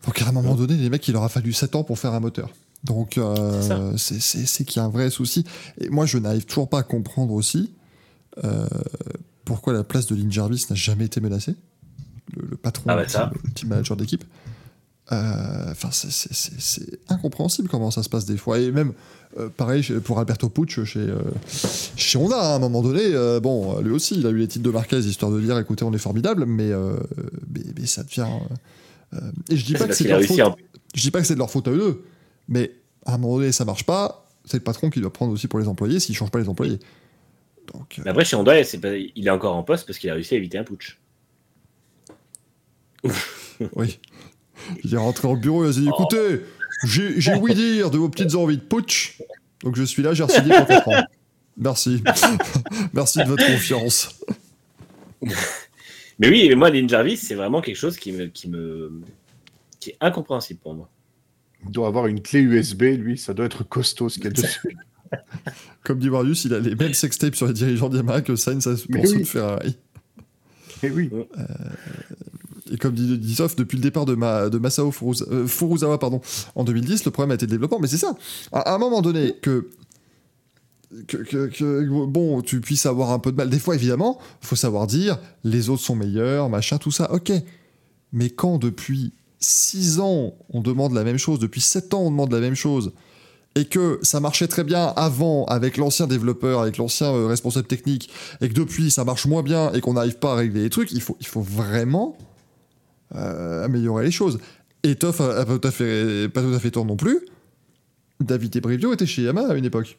Donc 0.06 0.22
à 0.22 0.28
un 0.28 0.32
moment 0.32 0.56
donné, 0.56 0.76
les 0.76 0.90
mecs, 0.90 1.08
il 1.08 1.14
leur 1.14 1.24
a 1.24 1.30
fallu 1.30 1.52
7 1.54 1.76
ans 1.76 1.84
pour 1.84 1.98
faire 2.00 2.14
un 2.14 2.20
moteur. 2.20 2.50
Donc 2.84 3.18
euh, 3.18 3.96
C'est 3.98 4.64
qu'il 4.66 4.78
y 4.78 4.80
a 4.80 4.84
un 4.86 4.90
vrai 4.90 5.10
souci. 5.10 5.44
Et 5.80 5.90
moi, 5.90 6.06
je 6.06 6.18
n'arrive 6.20 6.46
toujours 6.46 6.70
pas 6.70 6.80
à 6.80 6.84
comprendre 6.84 7.34
aussi 7.34 7.74
euh, 8.44 8.68
pourquoi 9.46 9.74
la 9.74 9.84
place 9.84 10.06
de 10.06 10.16
Lynn 10.16 10.32
Jarvis 10.32 10.66
n'a 10.70 10.76
jamais 10.76 11.06
été 11.06 11.20
menacée. 11.22 11.56
Le, 12.36 12.48
le 12.52 12.58
patron, 12.58 12.84
Ah 12.88 12.96
bah 12.96 13.04
le, 13.04 13.08
ça. 13.10 13.32
team, 13.34 13.42
le 13.46 13.52
team 13.52 13.70
manager 13.70 13.98
d'équipe. 13.98 14.24
Euh, 15.12 15.72
Enfin, 15.72 15.90
c'est- 15.92 17.00
incompréhensible 17.10 17.68
comment 17.70 17.92
ça 17.92 18.02
se 18.04 18.10
passe 18.10 18.26
des 18.26 18.38
fois. 18.38 18.60
Et 18.60 18.72
même, 18.72 18.94
euh, 19.38 19.50
pareil 19.50 19.84
pour 20.04 20.18
Alberto 20.20 20.50
Pucci 20.50 20.86
chez, 20.86 21.00
euh, 21.00 21.20
chez 21.96 22.18
Honda, 22.18 22.40
à 22.40 22.56
un 22.56 22.60
moment 22.60 22.82
donné, 22.82 23.12
bon, 23.42 23.80
lui 23.82 23.92
aussi, 23.92 24.16
il 24.18 24.26
a 24.26 24.30
eu 24.32 24.38
les 24.38 24.48
titres 24.48 24.64
de 24.66 24.72
Marquez, 24.72 24.98
histoire 25.00 25.32
de 25.32 25.40
dire, 25.42 25.58
écoutez, 25.60 25.84
on 25.84 25.94
est 25.94 25.98
formidable, 26.00 26.46
mais, 26.46 26.72
mais, 27.54 27.62
mais 27.80 27.86
ça 27.86 28.04
devient... 28.04 28.28
et 29.50 29.56
je 29.58 29.66
dis 29.66 29.74
pas 29.74 29.88
que 29.88 29.94
c'est 29.94 30.06
de 30.06 30.10
leur 30.10 30.22
faute. 30.24 30.40
en- 30.40 30.56
Je 30.96 31.02
dis 31.02 31.12
pas 31.12 31.20
que 31.22 31.28
c'est 31.28 31.34
de 31.36 31.40
leur 31.40 31.52
faute 31.52 31.68
à 31.68 31.72
eux 31.72 31.78
deux, 31.78 32.04
mais 32.48 32.72
à 33.06 33.14
un 33.16 33.18
moment 33.18 33.38
donné, 33.38 33.52
ça 33.52 33.66
marche 33.66 33.84
pas. 33.86 34.28
C'est 34.46 34.58
le 34.58 34.64
patron 34.64 34.90
qui 34.90 35.02
doit 35.02 35.12
prendre 35.14 35.34
aussi 35.34 35.48
pour 35.48 35.60
les 35.60 35.68
employés 35.68 36.00
s'il 36.00 36.16
change 36.16 36.32
pas 36.32 36.40
les 36.40 36.48
employés. 36.50 36.80
Donc, 37.74 38.00
Mais 38.04 38.12
après 38.12 38.24
chez 38.26 38.36
Honda, 38.36 38.54
pas- 38.82 38.96
il 38.96 39.28
est 39.28 39.30
encore 39.32 39.56
en 39.56 39.64
poste 39.64 39.86
parce 39.88 39.98
qu'il 40.00 40.10
a 40.10 40.14
réussi 40.14 40.36
à 40.36 40.38
éviter 40.38 40.58
un 40.58 40.64
putsch. 40.64 41.00
oui. 43.76 44.00
Il 44.84 44.94
est 44.94 44.98
rentré 44.98 45.28
au 45.28 45.36
bureau, 45.36 45.66
il 45.66 45.70
a 45.70 45.72
dit 45.72 45.88
Oh. 45.88 45.96
écoutez, 45.96 46.42
j'ai 46.84 47.20
j'ai 47.20 47.34
ouï 47.42 47.54
dire 47.54 47.92
de 47.92 47.98
vos 47.98 48.10
petites 48.10 48.36
envies 48.36 48.58
de 48.58 48.64
putsch, 48.64 49.22
donc 49.64 49.76
je 49.76 49.84
suis 49.84 50.04
là, 50.04 50.14
j'ai 50.14 50.24
re-signé 50.24 50.56
pour 50.56 50.68
4 50.68 50.88
ans. 50.88 51.04
Merci. 51.58 52.04
Merci 52.94 53.20
de 53.20 53.26
votre 53.26 53.46
confiance. 53.46 54.20
Mais 56.20 56.30
oui, 56.30 56.54
moi 56.56 56.70
Lynn 56.70 56.88
Jarvis, 56.88 57.18
c'est 57.18 57.36
vraiment 57.36 57.62
quelque 57.62 57.76
chose 57.76 57.98
qui 57.98 58.12
me, 58.12 58.28
qui 58.28 58.50
me, 58.50 59.02
qui 59.80 59.92
est 59.92 59.98
incompréhensible 60.00 60.60
pour 60.62 60.74
moi. 60.74 60.90
Il 61.66 61.72
doit 61.72 61.88
avoir 61.88 62.08
une 62.08 62.22
clé 62.22 62.40
USB, 62.40 62.84
lui, 62.98 63.18
ça 63.18 63.34
doit 63.34 63.46
être 63.46 63.64
costaud 63.64 64.08
ce 64.08 64.16
qu'il 64.16 64.26
y 64.26 64.28
a 64.28 64.32
dessus. 64.32 64.78
Comme 65.84 66.00
dit 66.00 66.10
Marius, 66.10 66.46
il 66.46 66.54
a 66.54 66.60
les 66.60 66.76
mêmes 66.76 66.94
sextapes 66.94 67.36
sur 67.36 67.48
les 67.48 67.54
dirigeants 67.54 67.90
d'Yamaha 67.90 68.22
que 68.22 68.36
Sainz 68.36 68.68
a 68.68 68.76
ceux 68.76 68.86
oui. 68.90 69.20
de 69.20 69.24
Ferrari. 69.24 69.78
Et 70.84 70.90
oui. 70.90 71.10
Et 71.14 71.24
comme 72.80 72.94
dit, 72.94 73.36
Sof, 73.36 73.56
depuis 73.56 73.78
le 73.78 73.84
départ 73.84 74.06
de, 74.06 74.16
ma, 74.16 74.50
Masao 74.50 74.92
euh, 75.32 75.48
Furuzawa 75.48 76.00
pardon, 76.00 76.22
en 76.56 76.64
2010, 76.64 77.06
le 77.06 77.12
problème 77.12 77.32
a 77.32 77.36
été 77.36 77.46
le 77.46 77.52
développement. 77.52 77.80
Mais 77.80 77.88
c'est 77.88 77.98
ça. 77.98 78.16
À, 78.52 78.74
un 78.74 78.78
moment 78.78 79.02
donné, 79.02 79.36
que, 79.42 79.70
bon, 82.08 82.42
tu 82.42 82.62
puisses 82.62 82.86
avoir 82.86 83.12
un 83.12 83.20
peu 83.20 83.32
de 83.32 83.38
mal. 83.38 83.50
Des 83.50 83.60
fois, 83.60 83.76
évidemment, 83.76 84.20
faut 84.42 84.56
savoir 84.56 84.88
dire 84.88 85.20
les 85.44 85.70
autres 85.70 85.84
sont 85.84 85.96
meilleurs, 85.96 86.50
machin, 86.50 86.78
tout 86.78 86.92
ça. 86.92 87.12
Ok. 87.12 87.32
Mais 88.12 88.30
quand 88.30 88.58
depuis 88.58 89.14
6 89.40 90.00
ans, 90.00 90.34
on 90.50 90.62
demande 90.62 90.94
la 90.94 91.04
même 91.04 91.18
chose, 91.18 91.40
depuis 91.40 91.62
7 91.62 91.94
ans, 91.94 92.02
on 92.02 92.12
demande 92.12 92.32
la 92.32 92.40
même 92.40 92.56
chose, 92.56 92.94
et 93.56 93.66
que 93.66 94.00
ça 94.02 94.20
marchait 94.20 94.48
très 94.48 94.64
bien 94.64 94.88
avant 94.96 95.46
avec 95.46 95.78
l'ancien 95.78 96.08
développeur, 96.08 96.62
avec 96.62 96.78
l'ancien 96.78 97.14
euh, 97.14 97.28
responsable 97.28 97.68
technique, 97.68 98.10
et 98.42 98.50
que 98.50 98.54
depuis 98.54 98.92
ça 98.92 99.04
marche 99.04 99.26
moins 99.28 99.44
bien 99.44 99.72
et 99.74 99.82
qu'on 99.82 99.94
n'arrive 99.94 100.18
pas 100.18 100.34
à 100.34 100.36
régler 100.36 100.64
les 100.64 100.70
trucs, 100.70 100.92
il 100.92 101.02
faut, 101.02 101.18
il 101.20 101.28
vraiment 101.42 102.18
améliorer 103.14 104.06
les 104.06 104.12
choses. 104.12 104.40
Et 104.84 104.96
Toff 104.96 105.22
a, 105.22 105.46
pas, 105.46 105.58
tout 105.58 105.68
à 105.68 105.72
fait, 105.72 106.30
pas 106.30 106.42
tout 106.42 106.54
à 106.54 106.60
fait 106.60 106.72
tort 106.72 106.86
non 106.86 106.96
plus. 106.96 107.20
David 108.20 108.56
Ebrivio 108.56 108.94
était 108.94 109.06
chez 109.06 109.24
Yamaha 109.24 109.54
à 109.54 109.56
une 109.56 109.66
époque, 109.66 109.98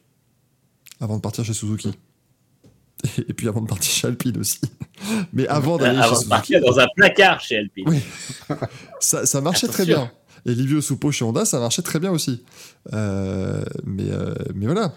avant 1.00 1.16
de 1.16 1.20
partir 1.20 1.44
chez 1.44 1.52
Suzuki. 1.52 1.92
Et, 3.28 3.34
puis 3.34 3.48
avant 3.48 3.60
de 3.60 3.66
partir 3.66 3.92
chez 3.92 4.06
Alpine 4.06 4.38
aussi. 4.38 4.60
Mais 5.32 5.46
avant 5.48 5.76
d'aller 5.76 5.96
chez 5.96 6.02
Avant 6.02 6.12
de 6.12 6.16
Suzuki, 6.16 6.30
partir 6.30 6.60
dans 6.60 6.78
un 6.78 6.86
placard 6.96 7.40
chez 7.40 7.58
Alpine. 7.58 7.88
Oui. 7.88 7.98
ça, 9.00 9.26
ça 9.26 9.40
marchait 9.40 9.68
très 9.68 9.84
bien. 9.84 10.10
Et 10.46 10.54
Livio 10.54 10.80
Soupo 10.80 11.10
chez 11.10 11.24
Honda, 11.24 11.44
ça 11.44 11.58
marchait 11.58 11.82
très 11.82 11.98
bien 11.98 12.12
aussi. 12.12 12.44
Euh, 12.92 13.64
mais, 13.84 14.10
euh, 14.10 14.34
mais 14.54 14.66
voilà. 14.66 14.94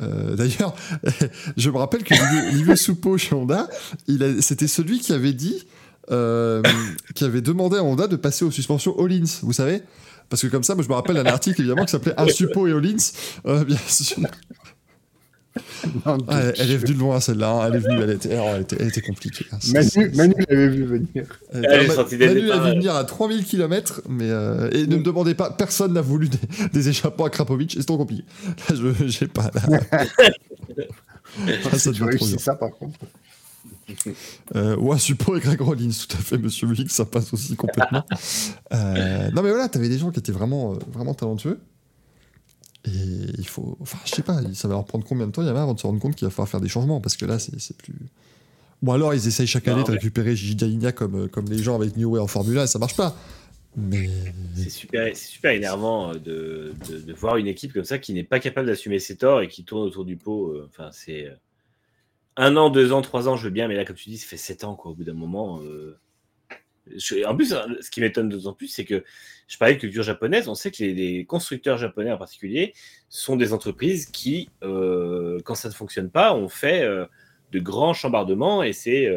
Euh, 0.00 0.36
D'ailleurs, 0.36 0.74
je 1.56 1.70
me 1.70 1.76
rappelle 1.76 2.02
que 2.02 2.14
Livio, 2.14 2.50
Livio 2.50 2.76
Soupo 2.76 3.18
chez 3.18 3.34
Honda, 3.34 3.68
c'était 4.40 4.68
celui 4.68 4.98
qui 5.00 5.12
avait 5.12 5.34
dit, 5.34 5.66
euh, 6.10 6.62
qui 7.14 7.24
avait 7.24 7.40
demandé 7.40 7.76
à 7.78 7.84
Honda 7.84 8.06
de 8.06 8.16
passer 8.16 8.44
aux 8.44 8.50
suspensions 8.50 8.94
All-ins, 8.98 9.40
vous 9.42 9.52
savez 9.52 9.82
Parce 10.28 10.42
que 10.42 10.46
comme 10.48 10.62
ça, 10.64 10.74
moi 10.74 10.84
je 10.84 10.88
me 10.88 10.94
rappelle 10.94 11.16
d'un 11.16 11.26
article 11.26 11.60
évidemment 11.60 11.84
qui 11.84 11.92
s'appelait 11.92 12.14
Un 12.16 12.28
suppo 12.28 12.66
et 12.66 12.72
All-ins. 12.72 13.12
Euh, 13.46 13.64
bien 13.64 13.76
sûr. 13.88 14.18
Non, 16.04 16.18
Ah, 16.28 16.40
elle, 16.42 16.54
elle 16.58 16.70
est 16.72 16.76
venue 16.76 16.92
de 16.92 16.98
loin 16.98 17.18
celle-là, 17.18 17.50
hein. 17.50 17.66
elle 17.68 17.76
est 17.76 17.78
venue, 17.78 18.02
elle 18.02 18.10
était, 18.10 18.28
elle 18.28 18.66
elle 18.78 18.88
était 18.88 19.00
compliquée. 19.00 19.46
hein. 19.52 19.58
Manu, 19.72 20.10
Manu 20.14 20.34
l'avait 20.50 20.68
vu 20.68 20.84
venir. 20.84 21.06
Elle 21.14 21.60
Ouais, 21.60 21.66
était- 21.66 21.80
j'ai 21.80 21.86
Ma- 21.88 21.94
senti 21.94 22.18
dès 22.18 22.26
le 22.34 22.34
Manu 22.34 22.50
a 22.50 22.58
vu 22.64 22.70
venir 22.76 22.94
à 22.94 23.04
3000 23.04 23.42
km, 23.44 24.02
mais 24.06 24.28
euh, 24.30 24.68
et 24.72 24.86
ne 24.86 24.96
me 24.96 25.02
demandez 25.02 25.34
pas, 25.34 25.48
personne 25.50 25.94
n'a 25.94 26.02
voulu 26.02 26.28
des, 26.28 26.38
des 26.74 26.88
échappements 26.90 27.24
à 27.24 27.30
Krapovic, 27.30 27.74
et 27.74 27.80
c'est 27.80 27.86
trop 27.86 27.96
compliqué. 27.96 28.24
Là, 28.68 28.74
je 28.98 29.06
j'ai 29.08 29.28
pas. 29.28 29.50
Là. 29.54 29.80
Ah, 31.70 31.78
ça 31.78 31.90
ça 32.38 32.54
par 32.54 32.70
contre. 32.70 32.98
Euh, 34.54 34.76
ouais, 34.76 34.98
support 34.98 35.36
et 35.36 35.40
Greg 35.40 35.60
Rollins, 35.60 35.90
tout 35.90 36.16
à 36.16 36.20
fait, 36.20 36.38
Monsieur 36.38 36.66
Mulik, 36.66 36.90
ça 36.90 37.04
passe 37.04 37.32
aussi 37.32 37.56
complètement. 37.56 38.04
Euh, 38.72 39.30
non, 39.30 39.42
mais 39.42 39.50
voilà, 39.50 39.68
t'avais 39.68 39.88
des 39.88 39.98
gens 39.98 40.10
qui 40.10 40.18
étaient 40.18 40.32
vraiment, 40.32 40.74
euh, 40.74 40.78
vraiment 40.92 41.14
talentueux. 41.14 41.60
Et 42.84 42.90
il 43.38 43.46
faut. 43.46 43.76
Enfin, 43.80 43.98
je 44.04 44.10
sais 44.10 44.22
pas, 44.22 44.40
ça 44.54 44.68
va 44.68 44.74
leur 44.74 44.84
prendre 44.84 45.04
combien 45.04 45.26
de 45.26 45.32
temps, 45.32 45.42
Yamaha, 45.42 45.62
avant 45.62 45.74
de 45.74 45.80
se 45.80 45.86
rendre 45.86 46.00
compte 46.00 46.16
qu'il 46.16 46.26
va 46.26 46.30
falloir 46.30 46.48
faire 46.48 46.60
des 46.60 46.68
changements, 46.68 47.00
parce 47.00 47.16
que 47.16 47.24
là, 47.24 47.38
c'est 47.38 47.76
plus. 47.76 47.94
Bon, 48.82 48.92
alors, 48.92 49.14
ils 49.14 49.26
essayent 49.26 49.46
chaque 49.46 49.66
Non, 49.66 49.74
année 49.74 49.84
de 49.84 49.90
récupérer 49.92 50.34
Gigi 50.36 50.56
Dall'Igna 50.56 50.92
comme, 50.92 51.24
euh, 51.24 51.28
comme 51.28 51.46
les 51.46 51.62
gens 51.62 51.76
avec 51.76 51.96
New 51.96 52.10
Way 52.10 52.20
en 52.20 52.26
Formule 52.26 52.58
1, 52.58 52.64
et 52.64 52.66
ça 52.66 52.78
marche 52.78 52.96
pas. 52.96 53.16
Mais. 53.76 54.10
C'est 54.56 54.70
super, 54.70 55.16
super 55.16 55.52
énervant 55.52 56.12
de, 56.12 56.74
de, 56.88 56.98
de 57.00 57.12
voir 57.12 57.36
une 57.36 57.46
équipe 57.46 57.72
comme 57.72 57.84
ça 57.84 57.98
qui 57.98 58.12
n'est 58.14 58.24
pas 58.24 58.40
capable 58.40 58.66
d'assumer 58.66 58.98
ses 58.98 59.16
torts 59.16 59.42
et 59.42 59.48
qui 59.48 59.64
tourne 59.64 59.82
autour 59.82 60.04
du 60.04 60.16
pot. 60.16 60.54
Enfin, 60.68 60.90
c'est 60.92 61.28
un 62.36 62.56
an, 62.56 62.70
deux 62.70 62.92
ans, 62.92 63.02
trois 63.02 63.28
ans, 63.28 63.36
je 63.36 63.44
veux 63.44 63.50
bien, 63.50 63.66
mais 63.68 63.76
là, 63.76 63.84
comme 63.84 63.96
tu 63.96 64.10
dis, 64.10 64.18
ça 64.18 64.26
fait 64.26 64.36
sept 64.36 64.64
ans. 64.64 64.78
Au 64.84 64.94
bout 64.94 65.04
d'un 65.04 65.14
moment. 65.14 65.60
euh, 65.62 65.98
en 67.26 67.34
plus, 67.34 67.52
hein, 67.52 67.66
ce 67.80 67.90
qui 67.90 68.00
m'étonne 68.00 68.28
d'autant 68.28 68.52
plus, 68.52 68.68
c'est 68.68 68.84
que 68.84 69.04
je 69.48 69.58
parlais 69.58 69.74
de 69.74 69.80
culture 69.80 70.02
japonaise. 70.02 70.48
On 70.48 70.54
sait 70.54 70.70
que 70.70 70.84
les, 70.84 71.24
constructeurs 71.24 71.78
japonais 71.78 72.12
en 72.12 72.18
particulier 72.18 72.74
sont 73.08 73.36
des 73.36 73.52
entreprises 73.52 74.06
qui, 74.06 74.50
euh, 74.62 75.40
quand 75.44 75.54
ça 75.54 75.68
ne 75.68 75.74
fonctionne 75.74 76.10
pas, 76.10 76.34
ont 76.34 76.48
fait 76.48 76.82
euh, 76.82 77.06
de 77.52 77.58
grands 77.58 77.94
chambardements 77.94 78.62
et 78.62 78.72
c'est 78.72 79.10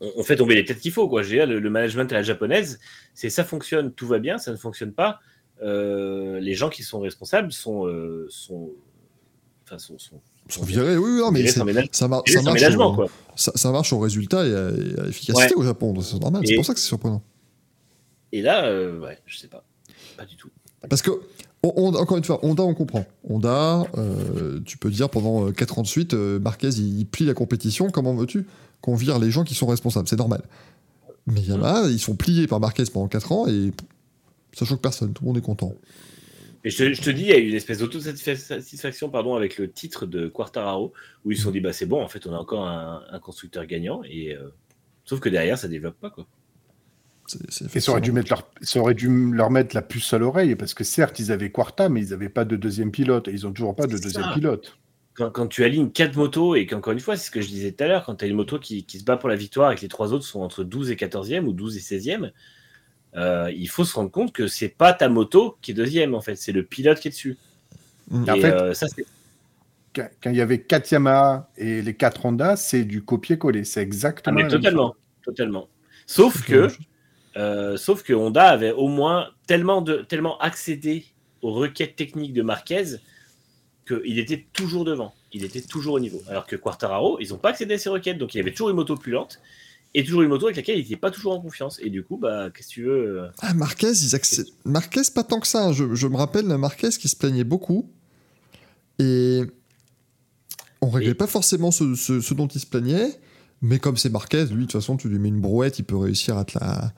on, 0.00 0.22
fait 0.22 0.36
tomber 0.36 0.54
les 0.54 0.64
têtes 0.64 0.78
qu'il 0.78 0.92
faut. 0.92 1.08
Quoi. 1.08 1.22
Le, 1.22 1.70
management 1.70 2.10
à 2.12 2.16
la 2.16 2.22
japonaise, 2.22 2.80
c'est 3.14 3.30
ça 3.30 3.44
fonctionne, 3.44 3.92
tout 3.92 4.06
va 4.06 4.18
bien, 4.18 4.38
ça 4.38 4.52
ne 4.52 4.56
fonctionne 4.56 4.92
pas. 4.92 5.20
les 5.60 6.54
gens 6.54 6.70
qui 6.70 6.82
sont 6.82 7.00
responsables 7.00 7.52
sont, 7.52 7.86
sont, 8.28 8.70
enfin, 9.64 9.78
sont, 9.78 9.96
Sont 10.48 10.64
virés, 10.64 10.96
oui, 10.96 11.18
non, 11.18 11.30
mais 11.30 11.40
virés 11.42 11.52
ça, 11.52 11.64
mar- 11.64 11.84
ça 11.92 12.08
marche. 12.08 12.34
au- 12.76 12.94
quoi. 12.94 13.06
ça, 13.36 13.52
ça 13.54 13.70
marche 13.70 13.92
au 13.92 13.98
résultat 13.98 14.46
et 14.46 14.54
à, 14.54 14.68
et 14.70 15.00
à 15.00 15.04
l'efficacité 15.04 15.54
Ouais. 15.54 15.60
au 15.60 15.62
Japon, 15.62 15.94
c'est 16.00 16.18
normal. 16.18 16.42
C'est 16.46 16.54
pour 16.54 16.64
ça 16.64 16.72
que 16.74 16.80
c'est 16.80 16.86
surprenant. 16.86 17.22
Et 18.32 18.40
là, 18.42 18.64
euh, 18.66 18.98
ouais, 19.00 19.18
je 19.26 19.38
sais 19.38 19.48
pas. 19.48 19.62
Pas 20.16 20.24
du 20.24 20.36
tout. 20.36 20.48
Parce 20.88 21.02
que, 21.02 21.10
on- 21.62 21.72
on- 21.76 21.94
encore 21.94 22.16
une 22.16 22.24
fois, 22.24 22.38
Honda, 22.44 22.62
on 22.62 22.72
comprend. 22.74 23.04
Honda, 23.28 23.84
euh, 23.98 24.60
tu 24.64 24.78
peux 24.78 24.90
dire 24.90 25.10
pendant 25.10 25.50
4 25.52 25.78
ans 25.78 25.82
de 25.82 25.86
suite, 25.86 26.14
euh, 26.14 26.38
Marquez, 26.38 26.68
il, 26.68 27.00
il 27.00 27.06
plie 27.06 27.26
la 27.26 27.34
compétition, 27.34 27.90
comment 27.90 28.14
veux-tu 28.14 28.46
qu'on 28.80 28.94
vire 28.94 29.18
les 29.18 29.30
gens 29.30 29.44
qui 29.44 29.54
sont 29.54 29.66
responsables? 29.66 30.08
C'est 30.08 30.18
normal. 30.18 30.42
Mais 31.26 31.40
Yamaha, 31.42 31.88
ils 31.90 31.98
sont 32.00 32.14
pliés 32.16 32.46
par 32.46 32.58
Marquez 32.60 32.84
pendant 32.92 33.08
4 33.08 33.32
ans 33.32 33.46
et 33.48 33.70
ça 34.54 34.64
choque 34.64 34.80
personne, 34.80 35.12
tout 35.12 35.24
le 35.24 35.28
monde 35.28 35.36
est 35.38 35.42
content. 35.42 35.74
Et 36.64 36.70
je 36.70 36.76
te, 36.78 36.92
je 36.92 37.00
te 37.02 37.10
dis, 37.10 37.22
il 37.22 37.28
y 37.28 37.32
a 37.32 37.38
eu 37.38 37.48
une 37.48 37.54
espèce 37.54 37.78
d'autosatisfaction 37.78 39.10
pardon, 39.10 39.36
avec 39.36 39.58
le 39.58 39.70
titre 39.70 40.06
de 40.06 40.28
Quartararo, 40.28 40.92
où 41.24 41.30
ils 41.30 41.36
se 41.36 41.44
sont 41.44 41.50
dit, 41.50 41.60
bah, 41.60 41.72
c'est 41.72 41.86
bon, 41.86 42.02
en 42.02 42.08
fait, 42.08 42.26
on 42.26 42.34
a 42.34 42.38
encore 42.38 42.66
un, 42.66 43.02
un 43.10 43.18
constructeur 43.20 43.64
gagnant. 43.66 44.02
Et, 44.08 44.34
euh, 44.34 44.48
sauf 45.04 45.20
que 45.20 45.28
derrière, 45.28 45.56
ça 45.58 45.68
développe 45.68 45.98
pas. 46.00 46.10
Quoi. 46.10 46.26
C'est- 47.26 47.38
c'est 47.50 47.76
Et 47.76 47.80
ça 47.80 47.92
aurait, 47.92 48.00
dû 48.00 48.10
mettre 48.12 48.30
leur, 48.30 48.50
ça 48.62 48.80
aurait 48.80 48.94
dû 48.94 49.08
leur 49.32 49.50
mettre 49.50 49.74
la 49.74 49.82
puce 49.82 50.12
à 50.14 50.18
l'oreille, 50.18 50.56
parce 50.56 50.74
que 50.74 50.82
certes, 50.84 51.18
ils 51.20 51.30
avaient 51.30 51.50
Quarta, 51.52 51.88
mais 51.88 52.02
ils 52.02 52.10
n'avaient 52.10 52.28
pas 52.28 52.44
de 52.44 52.56
deuxième 52.56 52.90
pilote, 52.90 53.28
et 53.28 53.32
ils 53.32 53.46
ont 53.46 53.52
toujours 53.52 53.76
pas 53.76 53.86
de 53.86 53.96
deuxième 53.96 54.24
ça. 54.24 54.32
pilote. 54.34 54.78
Quand, 55.14 55.30
quand 55.30 55.46
tu 55.48 55.62
alignes 55.64 55.90
quatre 55.90 56.16
motos, 56.16 56.54
et 56.54 56.66
qu'encore 56.66 56.92
une 56.92 57.00
fois, 57.00 57.16
c'est 57.16 57.26
ce 57.26 57.30
que 57.30 57.40
je 57.40 57.48
disais 57.48 57.72
tout 57.72 57.84
à 57.84 57.88
l'heure, 57.88 58.04
quand 58.04 58.14
tu 58.16 58.24
as 58.24 58.28
une 58.28 58.36
moto 58.36 58.58
qui, 58.58 58.84
qui 58.84 58.98
se 58.98 59.04
bat 59.04 59.16
pour 59.16 59.28
la 59.28 59.36
victoire 59.36 59.70
et 59.72 59.76
que 59.76 59.80
les 59.82 59.88
trois 59.88 60.12
autres 60.12 60.24
sont 60.24 60.40
entre 60.40 60.64
12 60.64 60.90
et 60.90 60.96
14e 60.96 61.44
ou 61.46 61.52
12 61.52 61.76
et 61.76 61.80
16e, 61.80 62.30
euh, 63.16 63.50
il 63.54 63.68
faut 63.68 63.84
se 63.84 63.94
rendre 63.94 64.10
compte 64.10 64.32
que 64.32 64.46
c'est 64.46 64.68
pas 64.68 64.92
ta 64.92 65.08
moto 65.08 65.56
qui 65.62 65.70
est 65.72 65.74
deuxième, 65.74 66.14
en 66.14 66.20
fait, 66.20 66.36
c'est 66.36 66.52
le 66.52 66.62
pilote 66.62 67.00
qui 67.00 67.08
est 67.08 67.10
dessus. 67.10 67.36
Mm. 68.10 68.24
Et 68.26 68.30
En 68.30 68.36
fait- 68.36 68.52
euh, 68.52 68.74
ça, 68.74 68.86
c'est 68.88 69.06
Quand 70.22 70.30
il 70.30 70.36
y 70.36 70.40
avait 70.40 70.60
4 70.60 70.92
Yamaha 70.92 71.50
et 71.56 71.82
les 71.82 71.94
4 71.94 72.26
Honda, 72.26 72.56
c'est 72.56 72.84
du 72.84 73.02
copier-coller. 73.02 73.64
C'est 73.64 73.80
Ah, 73.80 73.82
exactement 73.82 74.36
mais 74.36 74.42
la 74.42 74.48
même 74.48 74.58
totalement, 74.58 74.94
totalement. 75.24 75.68
Sauf 76.06 76.44
que, 76.44 76.68
euh, 77.36 77.76
sauf 77.76 78.02
que 78.02 78.12
Honda 78.12 78.48
avait 78.48 78.72
au 78.72 78.88
moins 78.88 79.28
tellement 79.46 79.82
de, 79.82 79.96
tellement 80.02 80.38
accédé 80.38 81.06
aux 81.42 81.52
requêtes 81.52 81.96
techniques 81.96 82.32
de 82.32 82.42
Marquez 82.42 82.96
qu'il 83.86 84.18
était 84.18 84.46
toujours 84.52 84.84
devant, 84.84 85.14
il 85.32 85.44
était 85.44 85.62
toujours 85.62 85.94
au 85.94 86.00
niveau. 86.00 86.20
Alors 86.28 86.46
que 86.46 86.56
Quartararo, 86.56 87.18
ils 87.20 87.30
n'ont 87.30 87.38
pas 87.38 87.50
accédé 87.50 87.74
à 87.74 87.78
ces 87.78 87.88
requêtes, 87.88 88.18
donc 88.18 88.34
il 88.34 88.38
y 88.38 88.40
avait 88.40 88.52
toujours 88.52 88.70
une 88.70 88.76
moto 88.76 88.96
plus 88.96 89.12
lente 89.12 89.40
et 89.94 90.04
toujours 90.04 90.22
une 90.22 90.28
moto 90.28 90.46
avec 90.46 90.56
laquelle 90.56 90.78
il 90.78 90.82
n'était 90.82 90.96
pas 90.96 91.10
toujours 91.10 91.32
en 91.32 91.40
confiance. 91.40 91.78
Et 91.82 91.90
du 91.90 92.02
coup, 92.04 92.16
bah, 92.18 92.50
qu'est-ce 92.54 92.68
que 92.68 92.72
tu 92.74 92.82
veux 92.84 93.20
euh, 93.22 93.28
Ah, 93.40 93.54
Marquez, 93.54 93.88
ils 93.90 94.14
accè- 94.14 94.46
Marquez, 94.64 95.02
pas 95.14 95.24
tant 95.24 95.40
que 95.40 95.46
ça. 95.46 95.66
hein. 95.66 95.72
Je, 95.72 95.94
je 95.94 96.06
me 96.06 96.16
rappelle 96.16 96.46
Marquez 96.46 96.90
qui 96.90 97.08
se 97.08 97.16
plaignait 97.16 97.44
beaucoup. 97.44 97.90
Et 98.98 99.42
on 100.80 100.90
réglait 100.90 101.12
Et- 101.12 101.14
pas 101.14 101.26
forcément 101.26 101.70
ce, 101.70 101.94
ce- 101.94 102.20
ce 102.20 102.34
dont 102.34 102.46
il 102.48 102.60
se 102.60 102.66
plaignait. 102.66 103.18
Mais 103.60 103.78
comme 103.78 103.96
c'est 103.96 104.10
Marquez, 104.10 104.44
lui, 104.46 104.54
de 104.54 104.60
toute 104.62 104.72
façon, 104.72 104.96
tu 104.96 105.08
lui 105.08 105.18
mets 105.18 105.28
une 105.28 105.40
brouette, 105.40 105.78
il 105.80 105.84
peut 105.84 105.96
réussir 105.96 106.36
à 106.36 106.44
te 106.44 106.58
la. 106.58 106.92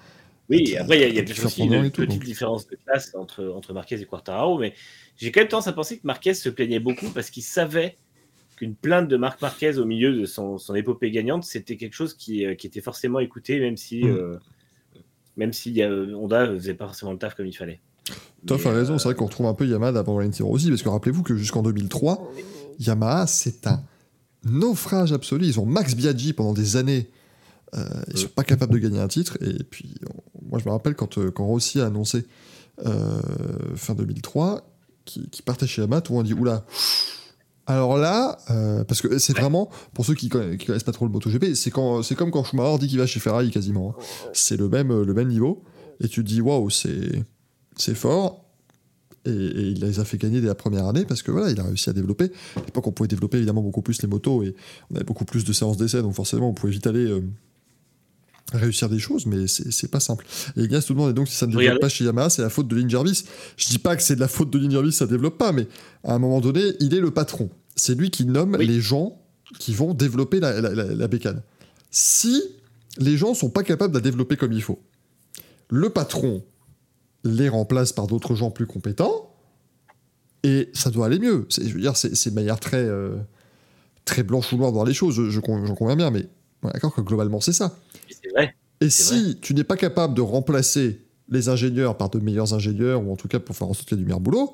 Oui, 0.51 0.77
après, 0.77 0.99
il 0.99 1.01
y 1.01 1.05
a, 1.05 1.09
y 1.09 1.19
a 1.19 1.23
peut-être 1.23 1.47
aussi 1.47 1.63
une 1.63 1.91
tout, 1.91 2.03
petite 2.03 2.11
donc. 2.19 2.25
différence 2.25 2.67
de 2.67 2.77
classe 2.85 3.15
entre, 3.15 3.45
entre 3.57 3.73
Marquez 3.73 4.01
et 4.01 4.05
Quartararo, 4.05 4.59
mais 4.59 4.75
j'ai 5.17 5.31
quand 5.31 5.41
même 5.41 5.49
tendance 5.49 5.69
à 5.69 5.73
penser 5.73 5.97
que 5.99 6.07
Marquez 6.07 6.35
se 6.35 6.49
plaignait 6.49 6.81
beaucoup 6.81 7.09
parce 7.11 7.31
qu'il 7.31 7.45
savait 7.45 7.97
qu'une 8.61 8.75
plainte 8.75 9.09
de 9.09 9.17
Marc 9.17 9.41
Marquez 9.41 9.79
au 9.79 9.87
milieu 9.87 10.13
de 10.15 10.27
son, 10.27 10.59
son 10.59 10.75
épopée 10.75 11.11
gagnante, 11.11 11.45
c'était 11.45 11.79
quelque 11.79 11.95
chose 11.95 12.13
qui, 12.13 12.45
euh, 12.45 12.55
qui 12.55 12.67
était 12.67 12.83
forcément 12.83 13.19
écouté, 13.19 13.59
même 13.59 13.79
si, 13.79 14.05
Mm. 14.05 14.09
euh, 14.09 14.37
même 15.39 15.55
si 15.55 15.83
euh, 15.83 16.15
Honda 16.15 16.47
faisait 16.47 16.75
pas 16.75 16.85
forcément 16.85 17.13
le 17.13 17.19
taf 17.19 17.35
comme 17.35 17.47
il 17.47 17.57
fallait. 17.57 17.81
Toff 18.47 18.67
a 18.67 18.73
raison, 18.73 18.95
euh, 18.95 18.99
c'est 18.99 19.05
vrai 19.05 19.15
qu'on 19.15 19.25
retrouve 19.25 19.47
un 19.47 19.55
peu 19.55 19.67
Yamaha 19.67 19.93
d'avant 19.93 20.15
Valentino 20.17 20.47
Rossi, 20.49 20.69
parce 20.69 20.83
que 20.83 20.91
rappelez-vous 20.91 21.23
que 21.23 21.37
jusqu'en 21.37 21.63
2003, 21.63 22.31
Yamaha, 22.79 23.27
c'est 23.27 23.67
un 23.67 23.83
naufrage 24.45 25.13
absolu. 25.13 25.47
Ils 25.47 25.59
ont 25.59 25.65
Max 25.67 25.95
Biaggi 25.95 26.35
pendant 26.35 26.53
des 26.53 26.77
années. 26.77 27.09
Euh, 27.75 27.85
ils 28.13 28.19
sont 28.19 28.29
pas 28.29 28.45
capables 28.45 28.75
de 28.75 28.79
gagner 28.79 28.99
un 29.01 29.09
titre. 29.09 29.39
Et 29.43 29.63
puis, 29.65 29.95
on- 30.35 30.49
moi, 30.51 30.59
je 30.59 30.67
me 30.67 30.71
rappelle 30.71 30.95
quand, 30.97 31.19
quand 31.31 31.47
Rossi 31.47 31.81
a 31.81 31.87
annoncé 31.87 32.27
euh, 32.85 33.21
fin 33.77 33.95
2003 33.95 34.67
qu'il 35.07 35.29
partait 35.47 35.67
chez 35.67 35.81
Yamaha, 35.83 36.03
tout 36.03 36.13
le 36.13 36.19
monde 36.19 36.27
dit 36.27 36.35
Oula. 36.35 36.67
Alors 37.71 37.97
là, 37.99 38.39
euh, 38.51 38.83
parce 38.85 39.01
que 39.01 39.19
c'est 39.19 39.37
vraiment, 39.37 39.71
pour 39.95 40.05
ceux 40.05 40.15
qui 40.15 40.29
connaissent, 40.29 40.57
qui 40.59 40.67
connaissent 40.67 40.83
pas 40.85 40.93
trop 40.93 41.05
le 41.07 41.13
MotoGP, 41.13 41.55
c'est 41.55 41.71
quand- 41.71 42.03
c'est 42.03 42.15
comme 42.17 42.31
quand 42.31 42.43
Schumacher 42.43 42.79
dit 42.79 42.89
qu'il 42.89 42.99
va 42.99 43.07
chez 43.07 43.21
Ferrari 43.21 43.51
quasiment. 43.51 43.95
hein. 43.99 44.03
C'est 44.33 44.57
le 44.57 44.69
même, 44.69 45.03
le 45.03 45.15
même 45.15 45.29
niveau. 45.29 45.63
Et 46.01 46.09
tu 46.09 46.25
te 46.25 46.29
dis, 46.29 46.41
waouh, 46.41 46.69
c'est 46.71 47.23
c'est 47.77 47.95
fort. 47.95 48.45
Et, 49.27 49.31
et 49.31 49.63
il 49.69 49.81
les 49.81 50.01
a 50.01 50.05
fait 50.05 50.17
gagner 50.19 50.41
dès 50.41 50.47
la 50.49 50.55
première 50.55 50.87
année 50.87 51.05
parce 51.05 51.23
que 51.23 51.31
voilà, 51.31 51.51
il 51.51 51.61
a 51.61 51.65
réussi 51.65 51.91
à 51.91 51.93
développer. 51.93 52.33
À 52.57 52.61
l'époque, 52.65 52.87
on 52.87 52.93
pouvait 52.93 53.07
développer 53.09 53.37
évidemment 53.37 53.61
beaucoup 53.63 53.83
plus 53.83 54.01
les 54.03 54.09
motos 54.09 54.43
et 54.43 54.55
on 54.91 54.97
avait 54.97 55.05
beaucoup 55.05 55.25
plus 55.27 55.45
de 55.45 55.53
séances 55.53 55.77
d'essai, 55.77 56.01
donc 56.03 56.15
forcément, 56.15 56.49
on 56.49 56.55
pouvait 56.55 56.73
vite 56.73 56.87
aller 56.87 57.05
euh, 57.07 57.23
réussir 58.53 58.89
des 58.89 58.99
choses, 58.99 59.27
mais 59.27 59.47
c'est 59.47 59.91
pas 59.91 60.01
simple. 60.01 60.27
Et 60.57 60.63
Ignace 60.63 60.87
tout 60.87 60.95
le 60.95 60.99
monde, 60.99 61.11
et 61.11 61.15
donc 61.15 61.29
si 61.29 61.35
ça 61.37 61.47
ne 61.47 61.57
développe 61.57 61.81
pas 61.81 61.89
chez 61.89 62.05
Yamaha, 62.05 62.31
c'est 62.31 62.43
la 62.43 62.51
faute 62.51 62.69
de 62.69 62.77
Lynn 62.77 62.91
Jarvis. 62.91 63.25
Je 63.57 63.69
dis 63.69 63.79
pas 63.79 63.95
que 63.97 64.03
c'est 64.03 64.17
de 64.17 64.21
la 64.21 64.29
faute 64.29 64.51
de 64.51 64.59
Lynn 64.59 64.71
Jarvis, 64.71 64.93
ça 64.93 65.07
développe 65.07 65.39
pas, 65.39 65.53
mais 65.53 65.67
à 66.05 66.15
un 66.15 66.19
moment 66.19 66.41
donné, 66.41 66.63
il 66.81 66.95
est 66.95 67.01
le 67.01 67.11
patron. 67.11 67.49
C'est 67.77 67.95
lui 67.95 68.11
qui 68.11 68.25
nomme 68.25 68.57
Oui. 68.59 68.67
les 68.67 68.81
gens 68.81 69.21
qui 69.59 69.73
vont 69.75 69.95
développer 69.95 70.41
la, 70.41 70.61
la- 70.61 70.75
la- 70.75 70.85
la 70.95 71.09
bécane. 71.09 71.43
Si 71.91 72.43
les 72.99 73.17
gens 73.17 73.35
sont 73.35 73.51
pas 73.51 73.63
capables 73.63 73.93
de 73.93 73.99
la 73.99 74.03
développer 74.03 74.37
comme 74.37 74.53
il 74.53 74.63
faut, 74.63 74.81
le 75.69 75.91
patron 75.91 76.43
les 77.25 77.49
remplace 77.49 77.93
par 77.93 78.07
d'autres 78.07 78.35
gens 78.35 78.51
plus 78.51 78.67
compétents 78.67 79.33
et 80.43 80.71
ça 80.73 80.91
doit 80.91 81.07
aller 81.07 81.19
mieux. 81.19 81.47
Je 81.51 81.73
veux 81.75 81.81
dire, 81.81 81.97
c'est 81.97 82.31
de 82.31 82.35
manière 82.35 82.59
très, 82.59 82.83
euh, 82.83 83.17
très 84.05 84.23
blanche 84.23 84.53
ou 84.53 84.57
noire 84.57 84.71
de 84.71 84.75
voir 84.75 84.87
les 84.87 84.95
choses, 84.95 85.15
je- 85.15 85.31
je 85.31 85.41
j'en 85.41 85.75
conviens 85.75 85.97
bien, 85.97 86.11
mais 86.11 86.27
on 86.63 86.69
est 86.71 86.73
d'accord 86.73 86.95
que 86.95 87.01
globalement 87.03 87.41
c'est 87.41 87.53
ça. 87.53 87.77
Et 88.11 88.15
c'est 88.23 88.31
vrai. 88.31 88.55
Et 88.81 88.91
C'est 88.91 89.15
si 89.15 89.39
tu 89.41 89.55
n'es 89.55 89.65
pas 89.65 89.77
capable 89.77 90.15
de 90.15 90.21
remplacer 90.23 91.03
les 91.29 91.49
ingénieurs 91.49 91.97
par 91.97 92.11
de 92.11 92.19
meilleurs 92.19 92.55
ingénieurs, 92.55 93.07
ou 93.07 93.13
en 93.13 93.17
tout 93.17 93.29
cas 93.29 93.39
pour 93.39 93.55
faire 93.57 93.69
en 93.69 93.75
sorte 93.75 93.89
qu'il 93.89 93.97
y 93.97 94.01
ait 94.01 94.03
du 94.03 94.07
meilleur 94.07 94.21
boulot, 94.21 94.53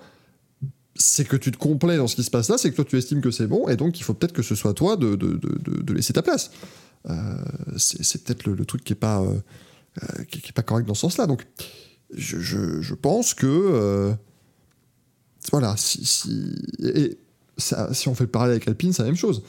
c'est 0.94 1.26
que 1.26 1.36
tu 1.36 1.50
te 1.52 1.56
complais 1.58 1.96
dans 1.96 2.06
ce 2.06 2.16
qui 2.16 2.24
se 2.24 2.30
passe 2.30 2.48
là, 2.48 2.58
c'est 2.58 2.70
que 2.70 2.76
toi 2.76 2.84
tu 2.84 2.96
estimes 2.98 3.20
que 3.20 3.30
c'est 3.30 3.46
bon, 3.46 3.68
et 3.68 3.76
donc 3.76 3.98
il 4.00 4.02
faut 4.02 4.14
peut-être 4.14 4.32
que 4.32 4.42
ce 4.42 4.54
soit 4.54 4.74
toi 4.74 4.96
de, 4.96 5.14
de, 5.14 5.36
de- 5.36 5.92
laisser 5.92 6.12
ta 6.12 6.22
place. 6.22 6.50
Euh, 7.08 7.14
c'est 7.76 8.24
peut-être 8.24 8.46
le, 8.46 8.54
le 8.54 8.64
truc 8.64 8.82
qui 8.82 8.92
est 8.94 8.96
pas, 8.96 9.20
euh, 9.22 9.34
euh, 10.02 10.24
qui, 10.24 10.40
qui 10.40 10.48
est 10.48 10.52
pas 10.52 10.62
correct 10.62 10.86
dans 10.86 10.94
ce 10.94 11.02
sens-là. 11.02 11.26
Donc 11.26 11.46
je, 12.12 12.38
je- 12.40 12.80
je 12.80 12.94
pense 12.94 13.32
que 13.34 13.46
euh, 13.46 14.12
voilà, 15.52 15.76
si, 15.76 16.04
si, 16.04 16.54
et 16.82 17.18
ça- 17.56 17.92
si 17.94 18.08
on 18.08 18.14
fait 18.14 18.24
le 18.24 18.30
parallèle 18.30 18.56
avec 18.56 18.66
Alpine, 18.68 18.92
c'est 18.92 19.02
la 19.02 19.08
même 19.08 19.16
chose. 19.16 19.42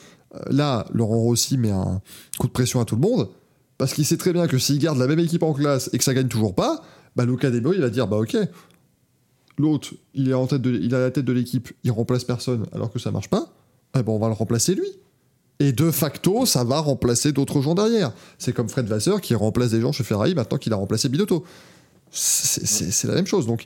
Là, 0.50 0.86
Laurent 0.94 1.18
Rossi 1.18 1.58
met 1.58 1.72
un 1.72 2.02
coup 2.38 2.48
de 2.48 2.52
pression 2.52 2.80
à 2.80 2.86
tout 2.86 2.96
le 2.96 3.02
monde. 3.02 3.30
Parce 3.78 3.94
qu'il 3.94 4.06
sait 4.06 4.18
très 4.18 4.34
bien 4.34 4.48
que 4.48 4.58
s'il 4.58 4.80
garde 4.80 4.98
la 4.98 5.08
même 5.08 5.20
équipe 5.20 5.44
en 5.44 5.54
classe 5.54 5.90
et 5.94 5.98
que 5.98 6.04
ça 6.04 6.14
gagne 6.14 6.28
toujours 6.28 6.56
pas, 6.56 6.84
bah 7.16 7.26
Luca 7.26 7.52
Debo, 7.52 7.74
il 7.74 7.82
va 7.82 7.90
dire 7.90 8.08
bah 8.08 8.18
ok. 8.18 8.36
L'autre, 9.60 9.94
il 10.14 10.30
est 10.30 10.34
en 10.34 10.46
tête 10.48 10.62
de, 10.62 10.72
il 10.72 10.94
a 10.94 11.00
la 11.00 11.12
tête 11.12 11.26
de 11.26 11.34
l'équipe, 11.34 11.70
il 11.84 11.92
remplace 11.92 12.24
personne 12.24 12.66
alors 12.74 12.92
que 12.92 13.00
ça 13.00 13.12
marche 13.12 13.30
pas. 13.30 13.52
eh 13.96 14.04
ben, 14.04 14.12
on 14.12 14.20
va 14.20 14.28
le 14.28 14.34
remplacer 14.34 14.76
lui. 14.76 14.88
Et 15.60 15.72
de 15.72 15.90
facto, 15.90 16.46
ça 16.46 16.64
va 16.64 16.80
remplacer 16.80 17.32
d'autres 17.32 17.62
gens 17.64 17.74
derrière. 17.74 18.14
C'est 18.38 18.54
comme 18.54 18.70
Fred 18.70 18.86
Vasseur 18.86 19.20
qui 19.22 19.34
remplace 19.34 19.72
des 19.72 19.82
gens 19.82 19.92
chez 19.92 20.04
Ferrari 20.04 20.36
maintenant 20.36 20.60
qu'il 20.60 20.72
a 20.74 20.76
remplacé 20.76 21.10
Binotto. 21.10 21.44
C'est- 22.12 23.08
la 23.08 23.16
même 23.16 23.26
chose. 23.26 23.48
Donc, 23.48 23.66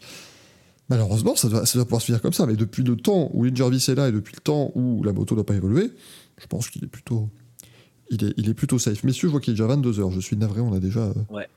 malheureusement, 0.88 1.36
ça 1.36 1.50
doit, 1.50 1.66
ça 1.66 1.78
doit 1.78 1.86
pouvoir 1.86 2.02
se 2.02 2.06
finir 2.06 2.22
comme 2.22 2.32
ça. 2.34 2.46
Mais 2.46 2.56
depuis 2.56 2.84
le 2.84 2.96
temps 2.96 3.30
où 3.34 3.44
Lynn 3.44 3.56
Jarvis 3.56 3.86
est 3.90 3.96
là 3.96 4.08
et 4.08 4.12
depuis 4.14 4.34
le 4.36 4.42
temps 4.42 4.72
où 4.76 5.04
la 5.04 5.12
moto 5.12 5.36
n'a 5.36 5.44
pas 5.44 5.56
évolué, 5.56 5.92
je 6.38 6.48
pense 6.48 6.70
qu'il 6.70 6.82
est 6.84 6.88
plutôt. 6.88 7.30
Il 8.12 8.26
est, 8.26 8.34
il 8.38 8.50
est 8.50 8.54
plutôt 8.54 8.78
safe. 8.78 9.04
Messieurs, 9.04 9.30
je 9.30 9.32
vois 9.32 9.40
qu'il 9.42 9.52
est 9.54 9.58
déjà 9.58 9.68
22h. 9.68 10.12
Je 10.12 10.20
suis 10.20 10.36
navré, 10.36 10.60
on 10.62 10.74
a 10.74 10.80
déjà 10.80 11.00
euh, 11.00 11.14
Ouais. 11.30 11.48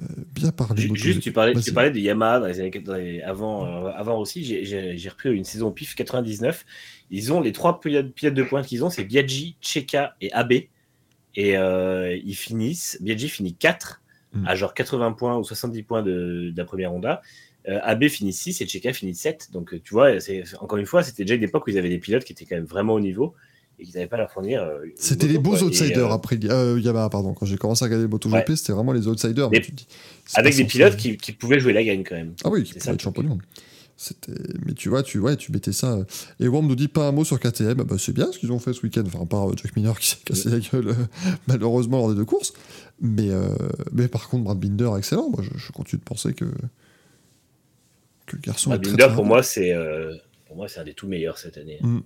euh, 0.00 0.04
bien 0.34 0.52
parlé. 0.52 0.86
Moto. 0.86 0.94
Juste, 0.94 1.20
tu 1.20 1.32
parlais, 1.32 1.54
tu 1.60 1.72
parlais 1.72 1.90
de 1.90 1.98
Yamaha 1.98 2.38
dans 2.40 2.46
les 2.46 2.60
années, 2.60 2.70
dans 2.70 2.94
les- 2.94 3.20
avant, 3.22 3.66
euh, 3.66 3.90
avant 3.94 4.18
aussi. 4.20 4.44
J'ai- 4.44 5.08
repris 5.08 5.34
une 5.34 5.44
saison 5.44 5.70
PIF 5.72 5.94
99. 5.96 6.64
Ils 7.10 7.32
ont 7.32 7.40
les 7.40 7.52
trois 7.52 7.80
pilotes, 7.80 8.12
de 8.22 8.42
pointe 8.44 8.66
qu'ils 8.66 8.84
ont, 8.84 8.90
c'est 8.90 9.04
Biaggi, 9.04 9.56
Cheka 9.60 10.14
et 10.20 10.32
Abe. 10.32 10.52
Et 11.34 11.52
ils 11.54 12.34
finissent. 12.36 12.98
Biaggi 13.00 13.28
finit 13.28 13.54
4 13.54 14.00
Mm. 14.34 14.46
à 14.46 14.54
genre 14.54 14.74
80 14.74 15.12
points 15.12 15.36
ou 15.38 15.42
70 15.44 15.82
points 15.82 16.02
de, 16.02 16.50
de 16.50 16.54
la 16.56 16.64
première 16.64 16.92
Honda. 16.92 17.22
Abe 17.66 18.08
finit 18.08 18.32
6 18.32 18.60
et 18.60 18.66
Cheka 18.68 18.92
finit 18.92 19.14
7. 19.14 19.48
Donc 19.52 19.74
tu 19.82 19.92
vois, 19.94 20.10
encore 20.60 20.78
une 20.78 20.86
fois, 20.86 21.02
c'était 21.02 21.24
déjà 21.24 21.34
une 21.34 21.42
époque 21.42 21.66
où 21.66 21.70
ils 21.70 21.78
avaient 21.78 21.88
des 21.88 21.98
pilotes 21.98 22.24
qui 22.24 22.32
étaient 22.32 22.44
quand 22.44 22.54
même 22.56 22.64
vraiment 22.64 22.94
au 22.94 23.00
niveau 23.00 23.34
et 23.80 23.84
qu'ils 23.84 23.94
n'avaient 23.94 24.06
pas 24.08 24.16
à 24.16 24.20
leur 24.20 24.30
fournir. 24.30 24.62
euh, 24.62 24.84
C'était 24.96 25.28
les 25.28 25.38
beaux 25.38 25.50
quoi. 25.56 25.62
Outsiders 25.64 26.10
euh, 26.10 26.14
après 26.14 26.38
euh, 26.44 26.80
Yamaha, 26.80 27.08
pardon. 27.10 27.32
Quand 27.34 27.46
j'ai 27.46 27.56
commencé 27.56 27.84
à 27.84 27.86
regarder 27.86 28.04
le 28.04 28.08
MotoGP, 28.08 28.48
Ouais. 28.48 28.56
c'était 28.56 28.72
vraiment 28.72 28.92
les 28.92 29.06
outsiders. 29.06 29.50
Mais 29.50 29.60
tu 29.60 29.72
dis, 29.72 29.86
avec 30.34 30.56
des 30.56 30.64
pilotes 30.64 30.96
qui, 30.96 31.16
qui 31.16 31.32
pouvaient 31.32 31.60
jouer 31.60 31.72
la 31.72 31.84
gagne 31.84 32.02
quand 32.04 32.16
même. 32.16 32.34
Ah 32.44 32.48
oui, 32.50 32.64
qui 32.64 32.74
pouvaient 32.74 32.92
être 32.94 33.02
champion 33.02 33.22
du 33.22 33.28
monde. 33.28 33.42
Mais 34.64 34.74
tu 34.74 34.88
vois, 34.88 35.02
tu, 35.02 35.18
ouais, 35.18 35.36
tu 35.36 35.50
mettais 35.50 35.72
ça. 35.72 35.98
Et 36.38 36.46
Worm 36.46 36.68
nous 36.68 36.76
dit 36.76 36.86
pas 36.86 37.08
un 37.08 37.12
mot 37.12 37.24
sur 37.24 37.40
KTM. 37.40 37.74
Bah, 37.82 37.96
c'est 37.98 38.12
bien 38.12 38.30
ce 38.30 38.38
qu'ils 38.38 38.52
ont 38.52 38.60
fait 38.60 38.72
ce 38.72 38.82
week-end. 38.82 39.02
Enfin, 39.06 39.26
par 39.26 39.56
Jack 39.56 39.74
Miller 39.76 39.98
qui 39.98 40.08
s'est 40.10 40.16
cassé 40.24 40.50
la 40.50 40.60
gueule, 40.60 40.94
malheureusement, 41.48 41.98
lors 41.98 42.10
des 42.10 42.14
deux 42.14 42.24
courses. 42.24 42.52
Mais, 43.00 43.30
euh, 43.30 43.48
mais 43.92 44.06
par 44.06 44.28
contre, 44.28 44.44
Brad 44.44 44.58
Binder, 44.58 44.90
excellent. 44.96 45.30
Moi, 45.30 45.42
je, 45.42 45.56
je 45.58 45.72
continue 45.72 45.98
de 45.98 46.04
penser 46.04 46.32
que. 46.32 46.44
Que 48.26 48.36
le 48.36 48.42
garçon. 48.42 48.70
Brad 48.70 48.86
est 48.86 48.90
Binder, 48.90 49.04
très 49.06 49.14
pour 49.14 49.24
moi, 49.24 49.42
c'est 49.42 49.72
euh, 49.72 50.14
pour 50.46 50.54
moi, 50.56 50.68
c'est 50.68 50.78
un 50.80 50.84
des 50.84 50.94
tout 50.94 51.08
meilleurs 51.08 51.38
cette 51.38 51.58
année. 51.58 51.78
Mm. 51.80 51.98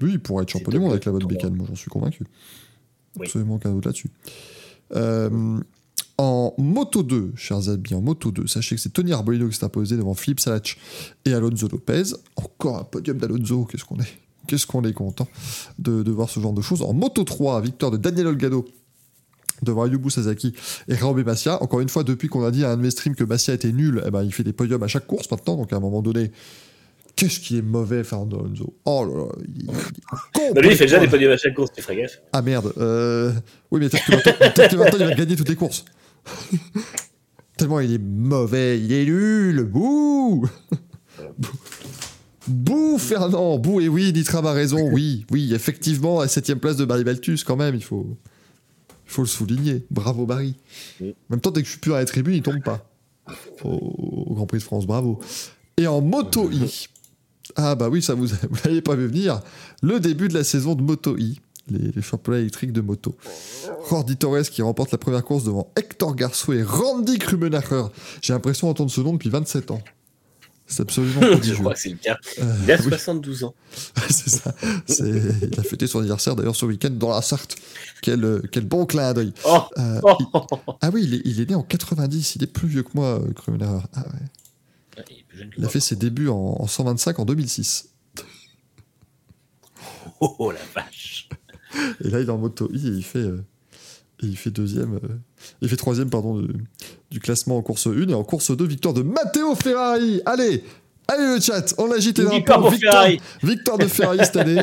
Lui, 0.00 0.12
il 0.12 0.20
pourrait 0.20 0.42
être 0.42 0.50
champion 0.50 0.70
du 0.70 0.78
monde 0.78 0.90
avec 0.90 1.04
la 1.04 1.12
bonne 1.12 1.26
bécane, 1.26 1.54
moi 1.54 1.66
j'en 1.68 1.74
suis 1.74 1.90
convaincu. 1.90 2.24
Oui. 3.16 3.26
Absolument 3.26 3.56
aucun 3.56 3.70
doute 3.70 3.86
là-dessus. 3.86 4.10
Euh, 4.94 5.60
en 6.18 6.54
Moto 6.58 7.02
2, 7.02 7.32
chers 7.36 7.68
amis, 7.68 7.94
en 7.94 8.00
Moto 8.00 8.30
2, 8.30 8.46
sachez 8.46 8.76
que 8.76 8.80
c'est 8.80 8.90
Tony 8.90 9.12
Arbolino 9.12 9.48
qui 9.48 9.56
s'est 9.56 9.64
imposé 9.64 9.96
devant 9.96 10.14
Philippe 10.14 10.40
Salach 10.40 10.76
et 11.24 11.32
Alonso 11.32 11.68
Lopez. 11.68 12.14
Encore 12.36 12.78
un 12.78 12.84
podium 12.84 13.18
d'Alonso, 13.18 13.64
qu'est-ce 13.64 13.84
qu'on 13.84 13.98
est 13.98 14.18
Qu'est-ce 14.46 14.66
qu'on 14.66 14.82
est 14.82 14.92
content 14.92 15.28
de, 15.78 16.02
de 16.02 16.10
voir 16.10 16.28
ce 16.28 16.40
genre 16.40 16.52
de 16.52 16.62
choses. 16.62 16.82
En 16.82 16.92
Moto 16.92 17.22
3, 17.22 17.60
victoire 17.60 17.92
de 17.92 17.96
Daniel 17.96 18.26
Olgado 18.26 18.66
devant 19.62 19.84
Ayubu 19.84 20.10
Sasaki 20.10 20.54
et 20.88 20.94
Raoube 20.94 21.24
Massia. 21.24 21.62
Encore 21.62 21.80
une 21.80 21.88
fois, 21.88 22.04
depuis 22.04 22.28
qu'on 22.28 22.44
a 22.44 22.50
dit 22.50 22.64
à 22.64 22.72
un 22.72 22.76
de 22.76 22.82
mes 22.82 22.90
streams 22.90 23.14
que 23.14 23.24
Massia 23.24 23.54
était 23.54 23.72
nul, 23.72 24.02
eh 24.06 24.10
ben, 24.10 24.22
il 24.24 24.32
fait 24.32 24.44
des 24.44 24.52
podiums 24.52 24.82
à 24.82 24.88
chaque 24.88 25.06
course 25.06 25.30
maintenant. 25.30 25.56
Donc 25.56 25.72
à 25.72 25.76
un 25.76 25.80
moment 25.80 26.02
donné, 26.02 26.32
qu'est-ce 27.16 27.40
qui 27.40 27.58
est 27.58 27.62
mauvais 27.62 28.04
Fernando? 28.04 28.40
Alonso 28.44 28.74
Oh 28.84 29.04
là 29.04 29.24
là, 29.24 29.44
il, 29.56 29.66
Bah, 30.54 30.60
lui, 30.60 30.70
il 30.70 30.76
fait 30.76 30.84
déjà 30.84 30.98
des 31.00 31.08
podiums 31.08 31.32
à 31.32 31.36
chaque 31.36 31.54
course, 31.54 31.70
tu 31.74 31.82
ferais 31.82 31.96
gaffe. 31.96 32.20
ah 32.32 32.42
merde. 32.42 32.72
euh, 32.78 33.32
Oui, 33.70 33.80
mais 33.80 33.88
peut-être 33.88 34.04
que, 34.70 34.76
maintenant, 34.76 34.98
il 35.00 35.04
va 35.06 35.14
gagner 35.14 35.36
toutes 35.36 35.48
les 35.48 35.56
courses. 35.56 35.84
Tellement 37.56 37.80
il 37.80 37.92
est 37.94 37.98
mauvais, 38.02 38.80
il 38.80 38.92
est 38.92 39.04
nul. 39.04 39.62
Bouh 39.64 40.46
Bouh. 42.48 42.98
Fernand. 42.98 43.58
Bouh, 43.58 43.80
et 43.80 43.88
oui, 43.88 44.12
Nitram 44.12 44.46
a 44.46 44.52
raison. 44.52 44.90
Oui, 44.92 45.24
oui, 45.30 45.52
effectivement, 45.54 46.20
à 46.20 46.28
7 46.28 46.54
place 46.56 46.76
de 46.76 46.84
Barry 46.84 47.04
Baltus, 47.04 47.44
quand 47.44 47.56
même, 47.56 47.74
il 47.74 47.84
faut, 47.84 48.16
il 49.06 49.12
faut 49.12 49.22
le 49.22 49.28
souligner. 49.28 49.84
Bravo, 49.90 50.26
Barry. 50.26 50.56
En 51.00 51.04
même 51.30 51.40
temps, 51.40 51.50
dès 51.50 51.60
que 51.60 51.66
je 51.66 51.72
suis 51.72 51.80
plus 51.80 51.92
à 51.94 51.98
la 51.98 52.04
tribune, 52.04 52.34
il 52.34 52.42
tombe 52.42 52.62
pas. 52.62 52.84
Au, 53.62 53.70
au 54.30 54.34
Grand 54.34 54.46
Prix 54.46 54.58
de 54.58 54.62
France, 54.64 54.86
bravo. 54.86 55.20
Et 55.76 55.86
en 55.86 56.00
Moto 56.00 56.50
I. 56.50 56.88
Ah 57.56 57.74
bah 57.74 57.88
oui, 57.88 58.02
ça 58.02 58.14
vous, 58.14 58.26
vous 58.50 58.56
l'avez 58.64 58.82
pas 58.82 58.94
vu 58.94 59.06
venir. 59.06 59.40
Le 59.82 60.00
début 60.00 60.28
de 60.28 60.34
la 60.34 60.44
saison 60.44 60.74
de 60.74 60.82
Moto 60.82 61.16
I, 61.18 61.40
les, 61.70 61.92
les 61.92 62.02
championnats 62.02 62.40
électriques 62.40 62.72
de 62.72 62.80
moto. 62.80 63.14
Jordi 63.88 64.16
Torres 64.16 64.42
qui 64.42 64.62
remporte 64.62 64.90
la 64.92 64.98
première 64.98 65.22
course 65.24 65.44
devant 65.44 65.70
Hector 65.76 66.14
Garçon 66.16 66.52
et 66.52 66.62
Randy 66.62 67.18
Krumenacher. 67.18 67.84
J'ai 68.20 68.32
l'impression 68.32 68.66
d'entendre 68.68 68.90
ce 68.90 69.00
nom 69.00 69.12
depuis 69.12 69.30
27 69.30 69.70
ans. 69.70 69.80
C'est 70.66 70.80
absolument 70.82 71.20
Je 71.22 71.26
prodigieux. 71.28 71.54
crois 71.56 71.74
que 71.74 71.80
c'est 71.80 71.90
le 71.90 71.96
cas. 71.96 72.16
Euh, 72.40 72.54
Il 72.64 72.72
a 72.72 72.76
oui, 72.76 72.88
72 72.88 73.44
ans. 73.44 73.54
c'est 74.08 74.30
ça. 74.30 74.54
Il 74.88 75.50
a 75.58 75.62
fêté 75.62 75.86
son 75.86 75.98
anniversaire 75.98 76.34
d'ailleurs 76.34 76.56
ce 76.56 76.64
week-end 76.66 76.90
dans 76.90 77.10
la 77.10 77.20
Sarthe. 77.22 77.56
Quel, 78.00 78.24
euh, 78.24 78.40
quel 78.50 78.64
bon 78.64 78.86
clin 78.86 79.12
d'œil. 79.12 79.32
Oh, 79.44 79.58
Euh, 79.78 80.00
oh, 80.02 80.16
il- 80.20 80.26
Ah 80.80 80.90
oui, 80.92 81.02
il 81.04 81.14
est, 81.14 81.22
il 81.24 81.40
est 81.40 81.48
né 81.50 81.54
en 81.54 81.62
90. 81.62 82.36
Il 82.36 82.42
est 82.44 82.46
plus 82.46 82.68
vieux 82.68 82.82
que 82.82 82.90
moi, 82.94 83.20
Krumenacher. 83.36 83.84
Ah 83.94 84.00
ouais. 84.00 84.26
Il 85.58 85.64
a 85.64 85.68
fait 85.68 85.80
ses 85.80 85.96
débuts 85.96 86.28
en, 86.28 86.56
en 86.58 86.66
125 86.66 87.18
en 87.18 87.24
2006. 87.24 87.88
Oh, 90.20 90.34
oh, 90.38 90.50
la 90.50 90.60
vache. 90.74 91.28
Et 92.04 92.08
là, 92.10 92.20
il 92.20 92.26
est 92.26 92.30
en 92.30 92.38
moto 92.38 92.68
I 92.72 92.86
et 92.86 92.90
il 92.90 93.04
fait, 93.04 93.18
euh, 93.18 93.42
et 94.22 94.26
il 94.26 94.36
fait 94.36 94.50
deuxième, 94.50 94.94
euh, 94.96 95.08
il 95.62 95.68
fait 95.68 95.76
troisième 95.76 96.10
pardon 96.10 96.36
de- 96.36 96.54
du 97.10 97.18
classement 97.20 97.56
en 97.56 97.62
course 97.62 97.86
1 97.86 98.08
et 98.08 98.14
en 98.14 98.24
course 98.24 98.54
2 98.56 98.64
victoire 98.66 98.94
de 98.94 99.02
Matteo 99.02 99.54
Ferrari. 99.54 100.20
Allez, 100.26 100.64
allez 101.08 101.34
le 101.34 101.40
chat, 101.40 101.74
on 101.78 101.90
agite 101.90 102.18
les 102.18 102.26
victoire 102.28 102.70
Victoire, 102.70 103.06
victoire 103.42 103.78
de 103.78 103.86
Ferrari 103.86 104.18
cette 104.22 104.36
année. 104.36 104.62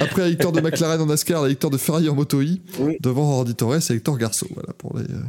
Après 0.00 0.22
la 0.22 0.30
victoire 0.30 0.52
de 0.52 0.60
McLaren 0.60 1.00
en 1.00 1.06
NASCAR, 1.06 1.42
la 1.42 1.48
victoire 1.48 1.70
de 1.70 1.76
Ferrari 1.78 2.08
en 2.08 2.14
moto 2.14 2.40
I 2.40 2.60
Oui. 2.78 2.96
devant 3.00 3.24
Randy 3.36 3.54
Torres 3.54 3.90
et 3.90 3.94
Hector 3.94 4.16
Garçon. 4.18 4.46
Voilà 4.54 4.72
pour 4.74 4.98
les, 4.98 5.04
euh, 5.04 5.20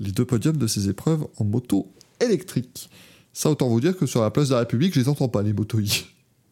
les 0.00 0.12
deux 0.12 0.24
podiums 0.24 0.56
de 0.56 0.66
ces 0.66 0.88
épreuves 0.88 1.26
en 1.38 1.44
moto 1.44 1.90
électrique. 2.20 2.88
Ça, 3.32 3.50
autant 3.50 3.68
vous 3.68 3.80
dire 3.80 3.96
que 3.96 4.06
sur 4.06 4.20
la 4.22 4.30
place 4.30 4.48
de 4.48 4.54
la 4.54 4.60
République, 4.60 4.94
je 4.94 5.00
les 5.00 5.08
entends 5.08 5.28
pas 5.28 5.42
les 5.42 5.52
moto 5.52 5.78
I. 5.80 6.06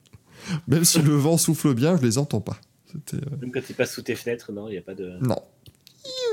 Même 0.69 0.85
si 0.85 1.01
le 1.03 1.15
vent 1.15 1.37
souffle 1.37 1.75
bien, 1.75 1.97
je 1.97 2.03
les 2.03 2.19
entends 2.19 2.41
pas. 2.41 2.59
C'était 2.91 3.25
euh, 3.25 3.37
Même 3.41 3.53
quand 3.53 3.61
il 3.69 3.75
passe 3.77 3.95
sous 3.95 4.03
tes 4.03 4.15
fenêtres, 4.17 4.51
non, 4.53 4.69
il 4.69 4.73
n'y 4.73 4.79
a 4.79 4.83
pas 4.83 4.95
de. 4.95 5.13
non. 5.21 5.37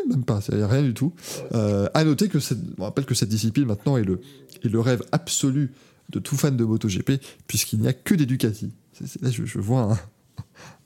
Même 0.10 0.24
pas, 0.24 0.40
il 0.52 0.58
n'y 0.58 0.64
a 0.64 0.68
rien 0.68 0.82
du 0.82 0.94
tout. 0.94 1.14
Euh, 1.54 1.90
à 1.94 2.04
noter 2.06 2.30
que 2.30 2.40
cette, 2.40 2.60
on 2.78 2.84
rappelle 2.84 3.06
que 3.06 3.14
cette 3.14 3.28
discipline 3.30 3.66
maintenant 3.66 3.98
est 3.98 4.04
le, 4.04 4.22
est 4.64 4.70
le 4.70 4.80
rêve 4.80 5.04
absolu 5.12 5.74
de 6.10 6.20
tout 6.20 6.38
fan 6.38 6.56
de 6.56 6.64
MotoGP, 6.64 7.22
puisqu'il 7.48 7.80
n'y 7.82 7.88
a 7.90 7.94
que 7.94 8.16
des 8.16 8.26
Ducati. 8.26 8.72
C'est- 8.94 9.06
c'est- 9.08 9.22
là, 9.22 9.30
je, 9.30 9.44
je 9.46 9.60
vois 9.60 10.00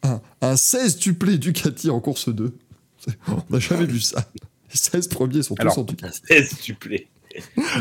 un, 0.04 0.10
un, 0.10 0.22
un 0.42 0.56
16 0.56 0.98
tuplé 0.98 1.38
Ducati 1.38 1.92
en 1.92 2.00
course 2.00 2.30
2. 2.30 2.58
C'est- 2.98 3.18
On 3.28 3.44
n'a 3.54 3.60
jamais 3.60 3.86
vu 3.86 4.02
ça. 4.02 4.26
Les 4.72 4.78
16 4.78 5.08
premiers 5.10 5.44
sont 5.44 5.54
tous 5.56 5.62
Alors, 5.62 5.78
en 5.80 5.84
Ducati. 5.84 6.22
16 6.28 6.56
tu 6.62 6.74
plais. 6.74 7.08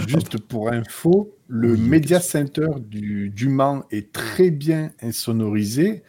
Juste 0.07 0.37
pour 0.39 0.71
info, 0.71 1.35
le 1.51 1.73
Oui, 1.73 1.81
Media 1.81 2.21
Center 2.21 2.67
du, 2.81 3.31
du 3.31 3.49
Mans 3.49 3.85
est 3.91 4.13
très 4.13 4.51
bien 4.51 4.93
insonorisé, 5.03 6.03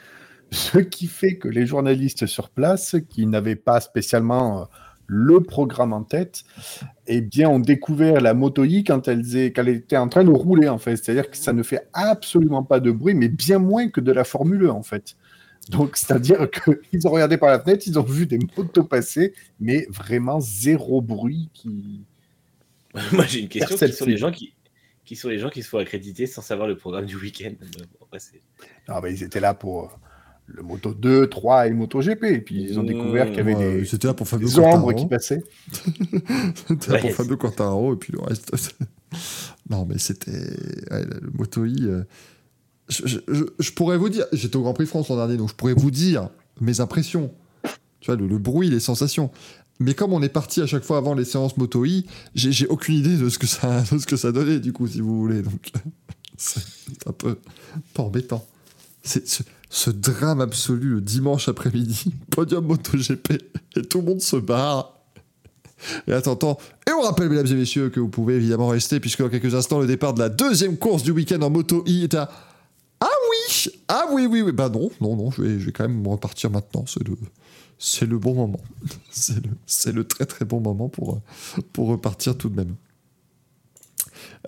ce 0.51 0.80
qui 0.80 1.07
fait 1.07 1.38
que 1.38 1.47
les 1.47 1.65
journalistes 1.65 2.26
sur 2.27 2.49
place, 2.49 2.95
qui 3.09 3.26
n'avaient 3.27 3.55
pas 3.57 3.81
spécialement 3.81 4.61
euh, 4.63 4.65
le 5.07 5.41
programme 5.41 5.93
en 5.93 6.03
tête, 6.03 6.43
eh 7.07 7.22
bien, 7.22 7.49
ont 7.49 7.59
découvert 7.59 8.22
la 8.22 8.34
Moto 8.34 8.63
I 8.65 8.84
quand 8.84 9.07
elle, 9.07 9.22
est- 9.35 9.51
quand 9.53 9.63
elle 9.63 9.69
était 9.69 9.97
en 9.97 10.09
train 10.09 10.23
de 10.23 10.30
rouler, 10.31 10.69
en 10.69 10.77
fait. 10.80 10.97
C'est-à-dire 10.97 11.30
que 11.31 11.38
ça 11.38 11.53
ne 11.53 11.63
fait 11.63 11.88
absolument 11.93 12.63
pas 12.63 12.80
de 12.80 12.91
bruit, 12.91 13.15
mais 13.15 13.30
bien 13.30 13.59
moins 13.59 13.89
que 13.89 14.01
de 14.01 14.11
la 14.11 14.23
Formule 14.26 14.65
1, 14.68 14.69
en 14.72 14.84
fait. 14.84 15.15
Donc, 15.69 15.97
c'est-à-dire 15.97 16.49
qu'ils 16.51 17.07
ont 17.07 17.11
regardé 17.11 17.38
par 17.38 17.49
la 17.49 17.59
fenêtre, 17.59 17.84
ils 17.88 17.99
ont 17.99 18.03
vu 18.03 18.27
des 18.27 18.39
motos 18.57 18.84
passer, 18.85 19.34
mais 19.59 19.88
vraiment 19.89 20.39
zéro 20.41 21.01
bruit 21.01 21.49
qui, 21.53 22.05
Moi, 23.13 23.26
j'ai 23.26 23.41
une 23.41 23.47
question. 23.49 23.69
Perceptible. 23.77 23.97
sont 23.97 24.05
les 24.05 24.18
gens 24.18 24.31
qui, 24.31 24.53
qui 25.11 25.17
sont 25.17 25.27
les 25.27 25.39
gens 25.39 25.49
qui 25.49 25.61
se 25.61 25.67
font 25.67 25.77
accréditer 25.77 26.25
sans 26.25 26.41
savoir 26.41 26.69
le 26.69 26.77
programme 26.77 27.05
du 27.05 27.17
week-end 27.17 27.51
Bon, 27.59 28.05
après, 28.05 28.19
c'est- 28.19 28.39
Ah 28.88 29.01
bah, 29.01 29.09
ils 29.09 29.23
étaient 29.23 29.41
là 29.41 29.53
pour 29.53 29.83
euh, 29.83 29.88
le 30.45 30.63
Moto 30.63 30.93
2, 30.93 31.27
3 31.27 31.67
et 31.67 31.69
le 31.69 31.75
Moto 31.75 31.99
GP. 31.99 32.23
Et 32.23 32.39
puis 32.39 32.63
ils 32.63 32.79
ont 32.79 32.83
Mmh, 32.83 32.85
découvert 32.85 33.27
qu'il 33.27 33.35
y 33.35 33.39
avait 33.41 33.55
Ouais, 33.55 33.79
des, 33.79 33.85
C'était 33.85 34.07
là 34.07 34.13
pour 34.13 34.25
Fabio 34.29 34.47
des 34.47 34.57
ombres 34.59 34.69
Quartararo. 34.69 34.95
qui 34.95 35.07
passaient. 35.07 35.43
C'était 36.67 36.91
là 36.93 36.99
pour 36.99 37.11
Fabio 37.11 37.35
Quartararo 37.35 37.93
et 37.93 37.97
puis 37.97 38.13
le 38.13 38.21
reste. 38.21 38.55
non, 39.69 39.85
mais 39.85 39.97
c'était. 39.97 40.31
ouais, 40.31 41.03
le 41.03 41.29
Moto 41.33 41.65
I. 41.65 41.75
euh, 41.88 42.03
Je, 42.88 43.05
je- 43.05 43.19
je- 43.27 43.43
je 43.59 43.71
pourrais 43.73 43.97
vous 43.97 44.07
dire. 44.07 44.23
J'étais 44.31 44.55
au 44.55 44.61
Grand 44.61 44.73
Prix 44.73 44.85
France 44.85 45.09
l'an 45.09 45.17
dernier, 45.17 45.35
donc 45.35 45.49
je 45.49 45.55
pourrais 45.55 45.73
vous 45.73 45.91
dire 45.91 46.29
mes 46.61 46.79
impressions. 46.79 47.33
Tu 47.99 48.05
vois, 48.07 48.15
le, 48.15 48.27
le 48.27 48.38
bruit, 48.38 48.69
les 48.69 48.79
sensations. 48.79 49.29
Mais 49.81 49.95
comme 49.95 50.13
on 50.13 50.21
est 50.21 50.29
parti 50.29 50.61
à 50.61 50.67
chaque 50.67 50.83
fois 50.83 50.97
avant 50.97 51.15
les 51.15 51.25
séances 51.25 51.57
Moto 51.57 51.83
I, 51.85 52.05
j'ai 52.35 52.67
aucune 52.67 52.95
idée 52.95 53.17
de 53.17 53.29
ce, 53.29 53.39
que 53.39 53.47
ça, 53.47 53.81
de 53.91 53.97
ce 53.97 54.05
que 54.05 54.15
ça 54.15 54.31
donnait, 54.31 54.59
du 54.59 54.73
coup, 54.73 54.87
si 54.87 55.01
vous 55.01 55.17
voulez. 55.19 55.41
Donc, 55.41 55.71
c'est 56.37 56.61
un 57.07 57.11
peu, 57.11 57.37
embêtant. 57.97 58.45
C'est 59.03 59.25
ce, 59.71 59.89
drame 59.89 60.39
absolu 60.39 60.89
le 60.89 61.01
dimanche 61.01 61.49
après-midi, 61.49 62.13
podium 62.29 62.65
MotoGP, 62.67 63.41
et 63.75 63.81
tout 63.81 64.01
le 64.01 64.05
monde 64.05 64.21
se 64.21 64.35
barre. 64.35 64.99
Et 66.07 66.13
attends, 66.13 66.33
attends. 66.33 66.59
Et 66.87 66.91
on 66.91 67.01
rappelle, 67.01 67.29
mesdames 67.29 67.47
et 67.47 67.55
messieurs, 67.55 67.89
que 67.89 67.99
vous 67.99 68.09
pouvez 68.09 68.35
évidemment 68.35 68.67
rester, 68.67 68.99
puisque 68.99 69.23
dans 69.23 69.29
quelques 69.29 69.55
instants, 69.55 69.79
le 69.79 69.87
départ 69.87 70.13
de 70.13 70.19
la 70.19 70.29
deuxième 70.29 70.77
course 70.77 71.01
du 71.01 71.09
week-end 71.09 71.41
en 71.41 71.49
moto 71.49 71.83
I 71.87 72.03
est 72.03 72.13
à. 72.13 72.29
Ah 72.99 73.07
oui 73.31 73.71
Ah 73.87 74.05
oui, 74.11 74.27
oui, 74.27 74.43
oui. 74.43 74.51
Bah 74.51 74.69
non, 74.69 74.91
non, 75.01 75.15
non, 75.15 75.31
je 75.31 75.41
vais, 75.41 75.71
quand 75.71 75.87
même 75.87 76.05
repartir 76.05 76.51
maintenant. 76.51 76.85
C'est 76.87 77.03
le, 77.07 77.15
c'est 77.83 78.05
le 78.05 78.19
bon 78.19 78.35
moment. 78.35 78.61
C'est 79.65 79.91
le, 79.91 80.03
très 80.03 80.27
très 80.27 80.45
bon 80.45 80.59
moment 80.61 80.87
pour, 80.87 81.19
pour 81.73 81.87
repartir 81.87 82.37
tout 82.37 82.47
de 82.47 82.55
même. 82.55 82.75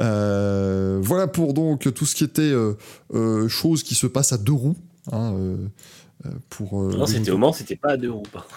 Euh, 0.02 1.00
voilà 1.02 1.28
pour 1.28 1.54
donc 1.56 1.92
tout 1.94 2.06
ce 2.06 2.14
qui 2.16 2.24
était 2.24 2.42
euh, 2.44 2.78
euh, 3.14 3.48
choses 3.48 3.82
qui 3.82 3.96
se 3.96 4.06
passent 4.06 4.34
à 4.34 4.38
deux 4.38 4.54
roues. 4.54 4.76
hein, 5.12 5.34
euh, 5.36 5.58
euh, 6.28 6.30
pour, 6.50 6.84
Non, 6.84 7.08
c'était 7.08 7.32
au 7.32 7.38
Mans, 7.40 7.54
c'était 7.54 7.76
pas 7.76 7.94
à 7.94 7.98
deux 7.98 8.12
roues. 8.12 8.24
par. 8.32 8.48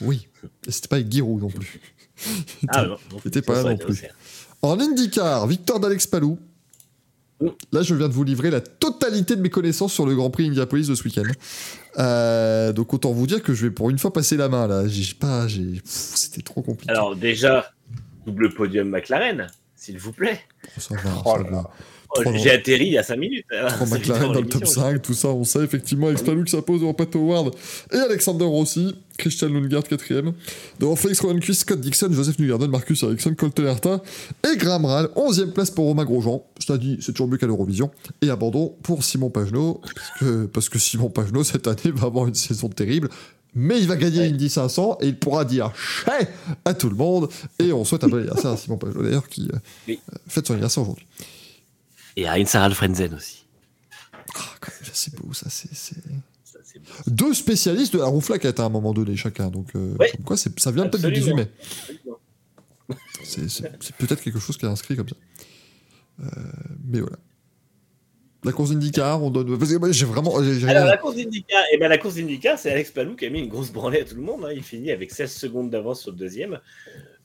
Oui, 0.00 0.26
c'était 0.68 0.88
pas 0.88 0.96
avec 0.96 1.10
Giroud 1.10 1.40
non 1.42 1.50
plus. 1.50 1.80
Ah 2.68 2.84
non, 2.84 2.96
C'était 3.22 3.42
pas 3.42 3.62
là 3.62 3.70
non 3.70 3.76
plus. 3.76 4.04
En 4.62 4.78
IndyCar, 4.80 5.46
victoire 5.46 5.78
d'Alex 5.78 6.06
Palou. 6.08 6.38
Là, 7.70 7.82
je 7.82 7.94
viens 7.94 8.08
de 8.08 8.14
vous 8.14 8.24
livrer 8.24 8.50
la 8.50 8.62
totalité 8.62 9.36
de 9.36 9.42
mes 9.42 9.50
connaissances 9.50 9.92
sur 9.92 10.06
le 10.06 10.14
Grand 10.14 10.30
Prix 10.30 10.46
Indianapolis 10.46 10.88
de 10.88 10.94
ce 10.94 11.04
week-end. 11.04 11.24
Euh, 11.98 12.72
donc 12.72 12.92
autant 12.92 13.12
vous 13.12 13.26
dire 13.26 13.42
que 13.42 13.54
je 13.54 13.66
vais 13.66 13.70
pour 13.70 13.90
une 13.90 13.98
fois 13.98 14.12
passer 14.12 14.36
la 14.36 14.48
main 14.48 14.66
là. 14.66 14.86
J'ai 14.86 15.14
pas, 15.14 15.48
j'ai, 15.48 15.80
c'était 15.84 16.42
trop 16.42 16.62
compliqué. 16.62 16.92
Alors 16.92 17.16
déjà, 17.16 17.72
double 18.26 18.52
podium 18.52 18.88
McLaren, 18.90 19.46
s'il 19.74 19.98
vous 19.98 20.12
plaît. 20.12 20.40
Oh, 20.66 20.80
ça 20.80 20.94
va, 20.96 21.10
Oh 21.24 21.32
ça 21.36 21.42
là 21.42 21.50
va. 21.50 21.70
Oh, 22.10 22.22
J'ai 22.34 22.50
atterri 22.50 22.86
il 22.86 22.92
y 22.92 22.98
a 22.98 23.02
5 23.02 23.16
minutes. 23.16 23.46
hein. 23.52 23.66
Trois 23.68 23.86
McLaren 23.98 24.32
dans 24.32 24.40
le 24.40 24.46
top 24.48 24.62
l'émission. 24.62 24.82
5, 24.82 25.02
tout 25.02 25.14
ça, 25.14 25.28
on 25.28 25.44
sait 25.44 25.62
effectivement. 25.64 26.12
Qui 26.12 26.50
s'impose 26.50 26.80
devant 26.80 26.94
Pat 26.94 27.14
Howard 27.16 27.54
et 27.92 27.96
Alexander 27.96 28.44
Rossi. 28.44 28.94
Christian 29.18 29.48
Lundgaard 29.48 29.84
quatrième. 29.84 30.32
Devant 30.78 30.94
Felix 30.94 31.20
Rosenquist, 31.20 31.62
Scott 31.62 31.80
Dixon, 31.80 32.12
Joseph 32.12 32.38
Newgarden, 32.38 32.70
Marcus 32.70 33.02
Ericsson, 33.02 33.34
Colton 33.34 33.64
Herta 33.64 34.02
et 34.52 34.56
Graham 34.58 34.84
Rahal. 34.84 35.06
11e 35.16 35.52
place 35.52 35.70
pour 35.70 35.86
Romain 35.86 36.04
Grosjean. 36.04 36.44
Je 36.60 36.66
t'ai 36.66 36.76
dit, 36.78 36.98
c'est 37.00 37.12
toujours 37.12 37.28
mieux 37.28 37.38
qu'à 37.38 37.46
l'Eurovision. 37.46 37.90
Et 38.20 38.28
abandon 38.28 38.74
pour 38.82 39.02
Simon 39.04 39.30
Pagenaud. 39.30 39.80
Parce 39.82 40.10
que, 40.20 40.46
parce 40.46 40.68
que 40.68 40.78
Simon 40.78 41.08
Pagenaud, 41.08 41.44
cette 41.44 41.66
année, 41.66 41.92
va 41.94 42.08
avoir 42.08 42.26
une 42.26 42.34
saison 42.34 42.68
terrible. 42.68 43.08
Mais 43.58 43.78
il 43.80 43.88
va 43.88 43.96
gagner 43.96 44.18
Ouais. 44.18 44.28
Indy 44.28 44.50
500 44.50 44.98
et 45.00 45.06
il 45.06 45.16
pourra 45.18 45.46
dire 45.46 45.72
chais 45.74 46.28
à 46.66 46.74
tout 46.74 46.90
le 46.90 46.94
monde. 46.94 47.28
Et 47.58 47.72
on 47.72 47.86
souhaite 47.86 48.04
un 48.04 48.08
bon 48.08 48.18
anniversaire 48.18 48.50
à 48.50 48.56
Simon 48.58 48.76
Pagenaud 48.76 49.02
d'ailleurs 49.02 49.28
qui 49.28 49.48
euh, 49.88 49.94
fête 50.28 50.46
son 50.46 50.52
anniversaire 50.52 50.82
aujourd'hui. 50.82 51.06
Et 52.16 52.26
à 52.26 52.44
Sarah 52.46 52.70
Frenzen 52.70 53.14
aussi. 53.14 53.44
Même, 54.12 54.90
c'est 54.92 55.14
beau, 55.16 55.32
ça, 55.32 55.48
c'est. 55.50 55.96
Deux 57.06 57.32
spécialistes 57.34 57.94
de 57.94 57.98
la 57.98 58.06
rouflaquette 58.06 58.60
à 58.60 58.64
un 58.64 58.68
moment 58.68 58.92
donné 58.92 59.16
chacun, 59.16 59.48
donc 59.48 59.68
euh, 59.76 59.94
comme 59.96 60.24
quoi 60.24 60.36
c'est- 60.36 60.58
ça 60.60 60.70
vient 60.70 60.86
peut-être 60.88 61.06
du 61.06 61.12
18 61.12 61.32
Absolument. 61.32 62.16
mai. 62.88 62.96
C'est 63.24 63.48
c'est- 63.48 63.72
c'est 63.80 63.96
peut-être 63.96 64.20
quelque 64.22 64.38
chose 64.38 64.56
qui 64.58 64.66
est 64.66 64.68
inscrit 64.68 64.94
comme 64.96 65.08
ça. 65.08 65.16
Euh, 66.20 66.26
mais 66.86 67.00
voilà. 67.00 67.16
La 68.44 68.52
course 68.52 68.70
d'IndyCar, 68.70 69.22
on 69.22 69.30
donne. 69.30 69.58
Parce 69.58 69.70
que 69.72 69.76
moi, 69.78 69.90
j'ai 69.90 70.04
vraiment. 70.06 70.42
j'ai- 70.42 70.60
j'ai 70.60 70.68
Alors 70.68 70.82
rien- 70.82 70.90
la 70.92 70.96
course 70.98 71.16
d'IndyCar, 71.16 71.64
eh 71.72 71.78
ben, 71.78 71.88
la 71.88 71.98
course 71.98 72.14
c'est 72.14 72.70
Alex 72.70 72.90
Palou 72.90 73.16
qui 73.16 73.26
a 73.26 73.30
mis 73.30 73.40
une 73.40 73.48
grosse 73.48 73.72
branlée 73.72 74.00
à 74.00 74.04
tout 74.04 74.14
le 74.14 74.22
monde. 74.22 74.44
hein. 74.44 74.52
Il 74.54 74.62
finit 74.62 74.90
avec 74.92 75.10
16 75.10 75.32
secondes 75.32 75.70
d'avance 75.70 76.02
sur 76.02 76.10
le 76.12 76.16
deuxième, 76.18 76.60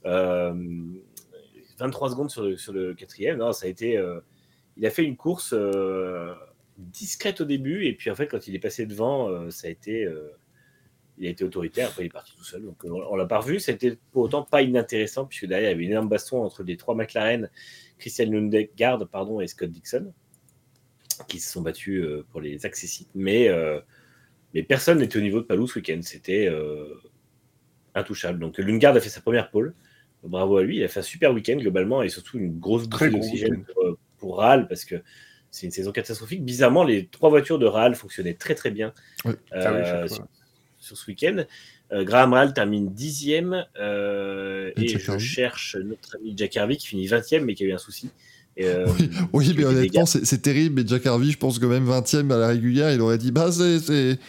euh, 0.06 0.54
23 1.78 2.10
secondes 2.10 2.32
sur 2.32 2.44
le, 2.44 2.58
sur 2.58 2.74
le 2.74 2.94
quatrième. 2.94 3.38
Non, 3.38 3.52
ça 3.54 3.66
a 3.66 3.70
été. 3.70 3.98
euh, 3.98 4.20
il 4.82 4.88
a 4.88 4.90
fait 4.90 5.04
une 5.04 5.16
course 5.16 5.54
euh, 5.56 6.34
discrète 6.78 7.40
au 7.40 7.46
début, 7.46 7.86
et 7.86 7.94
puis 7.94 8.10
en 8.10 8.16
fait, 8.16 8.28
quand 8.28 8.48
il 8.48 8.56
est 8.56 8.60
passé 8.60 8.86
devant, 8.88 9.30
euh, 9.30 9.50
ça 9.52 9.68
a 9.68 9.70
été. 9.70 10.04
euh, 10.04 10.32
il 11.18 11.28
a 11.28 11.30
été 11.30 11.44
autoritaire, 11.44 11.90
après 11.90 12.04
il 12.04 12.06
est 12.08 12.10
parti 12.10 12.36
tout 12.36 12.44
seul. 12.44 12.64
Donc 12.64 12.84
on, 12.84 12.94
on 12.94 13.16
l'a 13.16 13.28
pas 13.28 13.40
revu. 13.40 13.60
C'était 13.60 13.96
pour 14.12 14.24
autant 14.24 14.42
pas 14.44 14.64
inintéressant, 14.64 15.26
puisque 15.26 15.46
derrière 15.46 15.70
il 15.70 15.74
y 15.74 15.76
avait 15.76 15.84
une 15.84 15.92
énorme 15.92 16.10
baston 16.10 16.44
entre 16.44 16.64
les 16.64 16.78
trois 16.78 16.96
McLaren, 16.96 17.48
Christian 18.00 18.32
Lundgaard 18.32 19.08
pardon, 19.08 19.40
et 19.40 19.46
Scott 19.46 19.70
Dixon, 19.70 20.12
qui 21.28 21.40
se 21.40 21.52
sont 21.52 21.62
battus 21.62 22.04
pour 22.32 22.42
les 22.42 22.66
accessites. 22.66 23.12
Mais, 23.14 23.50
mais 24.56 24.64
personne 24.64 24.98
n'était 24.98 25.20
au 25.20 25.22
niveau 25.22 25.42
de 25.42 25.46
Palou 25.46 25.68
ce 25.68 25.78
week-end. 25.78 26.00
C'était 26.02 26.50
intouchable. 27.94 28.40
Donc 28.40 28.58
Lundgaard 28.58 28.96
a 28.96 29.00
fait 29.00 29.10
sa 29.10 29.22
première 29.22 29.52
pole. 29.52 29.76
Bravo 30.24 30.58
à 30.58 30.64
lui. 30.64 30.78
Il 30.78 30.84
a 30.84 30.88
fait 30.88 31.02
un 31.02 31.04
super 31.04 31.34
week-end 31.34 31.58
globalement 31.58 32.02
et 32.02 32.10
surtout 32.10 32.40
une 32.40 32.58
grosse 32.58 32.88
bouffée 32.88 33.12
d'oxygène 33.12 33.64
pour, 33.66 33.96
pour 34.22 34.38
parce 34.70 34.86
que 34.86 34.96
c'est 35.50 35.66
une 35.66 35.72
saison 35.74 35.92
catastrophique. 35.92 36.46
Bizarrement, 36.46 36.86
les 36.86 37.08
trois 37.08 37.30
voitures 37.30 37.60
de 37.60 37.66
Rahal 37.66 37.96
fonctionnaient 37.96 38.36
très 38.36 38.56
très 38.56 38.72
bien 38.72 38.94
euh, 39.26 39.34
Ah 39.52 40.08
sur, 40.08 40.26
sur 40.80 40.98
ce 40.98 41.06
week-end. 41.12 41.44
Euh, 41.92 42.06
Graham 42.06 42.32
Rahal 42.32 42.54
termine 42.54 42.94
dixième 42.94 43.66
euh, 43.78 44.72
Et 44.78 44.88
je 44.88 45.12
Harvey. 45.12 45.20
cherche 45.20 45.76
notre 45.76 46.16
ami 46.16 46.34
Jack 46.38 46.56
Harvey 46.56 46.78
qui 46.78 46.88
finit 46.88 47.06
20e 47.08 47.42
mais 47.42 47.54
qui 47.56 47.64
a 47.64 47.68
eu 47.68 47.74
un 47.74 47.78
souci. 47.78 48.10
Euh, 48.62 48.86
Oui, 49.34 49.54
mais 49.58 49.66
honnêtement, 49.66 50.06
c'est 50.06 50.42
terrible. 50.42 50.76
Mais 50.82 50.88
Jack 50.88 51.06
Harvey, 51.06 51.32
je 51.32 51.38
pense 51.38 51.60
que 51.60 51.66
même 51.66 51.86
20ème 51.86 52.32
à 52.32 52.38
la 52.38 52.48
régulière, 52.48 52.94
il 52.94 53.02
aurait 53.02 53.18
dit 53.18 53.32
Bah, 53.32 53.52
c'est- 53.52 54.20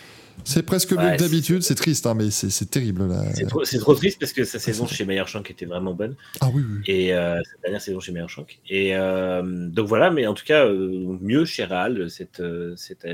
c'est 0.44 0.64
presque 0.64 0.92
mieux 0.92 1.16
que 1.16 1.18
d'habitude. 1.18 1.62
C'est 1.62 1.74
triste, 1.74 2.06
hein, 2.06 2.14
mais 2.14 2.30
c'est 2.30 2.70
terrible 2.70 3.08
là. 3.08 3.24
C'est 3.64 3.78
trop, 3.78 3.94
triste 3.94 4.18
parce 4.18 4.32
que 4.32 4.44
sa 4.44 4.58
saison 4.58 4.86
chez 4.86 5.04
Meyer 5.04 5.24
Shank 5.26 5.50
était 5.50 5.66
vraiment 5.66 5.94
bonne. 5.94 6.16
Ah 6.40 6.48
oui, 6.52 6.62
oui. 6.68 6.80
Et 6.86 7.14
euh, 7.14 7.40
cette 7.44 7.62
dernière 7.62 7.80
saison 7.80 8.00
chez 8.00 8.12
Meyer 8.12 8.28
Shank. 8.28 8.60
Et 8.68 8.96
euh, 8.96 9.42
donc 9.42 9.86
voilà, 9.86 10.10
mais 10.10 10.26
en 10.26 10.34
tout 10.34 10.44
cas, 10.44 10.66
euh, 10.66 11.16
mieux 11.20 11.44
chez 11.44 11.64
Rahal 11.64 12.10
cette, 12.10 12.42
cette, 12.76 13.06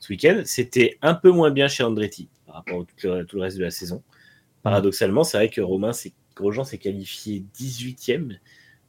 ce 0.00 0.08
week-end. 0.12 0.42
C'était 0.44 0.98
un 1.02 1.14
peu 1.14 1.30
moins 1.30 1.50
bien 1.50 1.68
chez 1.68 1.82
Andretti 1.82 2.28
par 2.46 2.56
rapport 2.56 2.80
à 2.80 2.84
tout 2.84 3.06
le, 3.06 3.24
tout 3.24 3.36
le 3.36 3.42
reste 3.42 3.58
de 3.58 3.64
la 3.64 3.70
saison. 3.70 4.02
Paradoxalement, 4.62 5.24
c'est 5.24 5.36
vrai 5.36 5.50
que 5.50 5.60
Romain 5.60 5.92
Grosjean 6.34 6.64
s'est 6.64 6.78
qualifié 6.78 7.44
18e. 7.58 8.38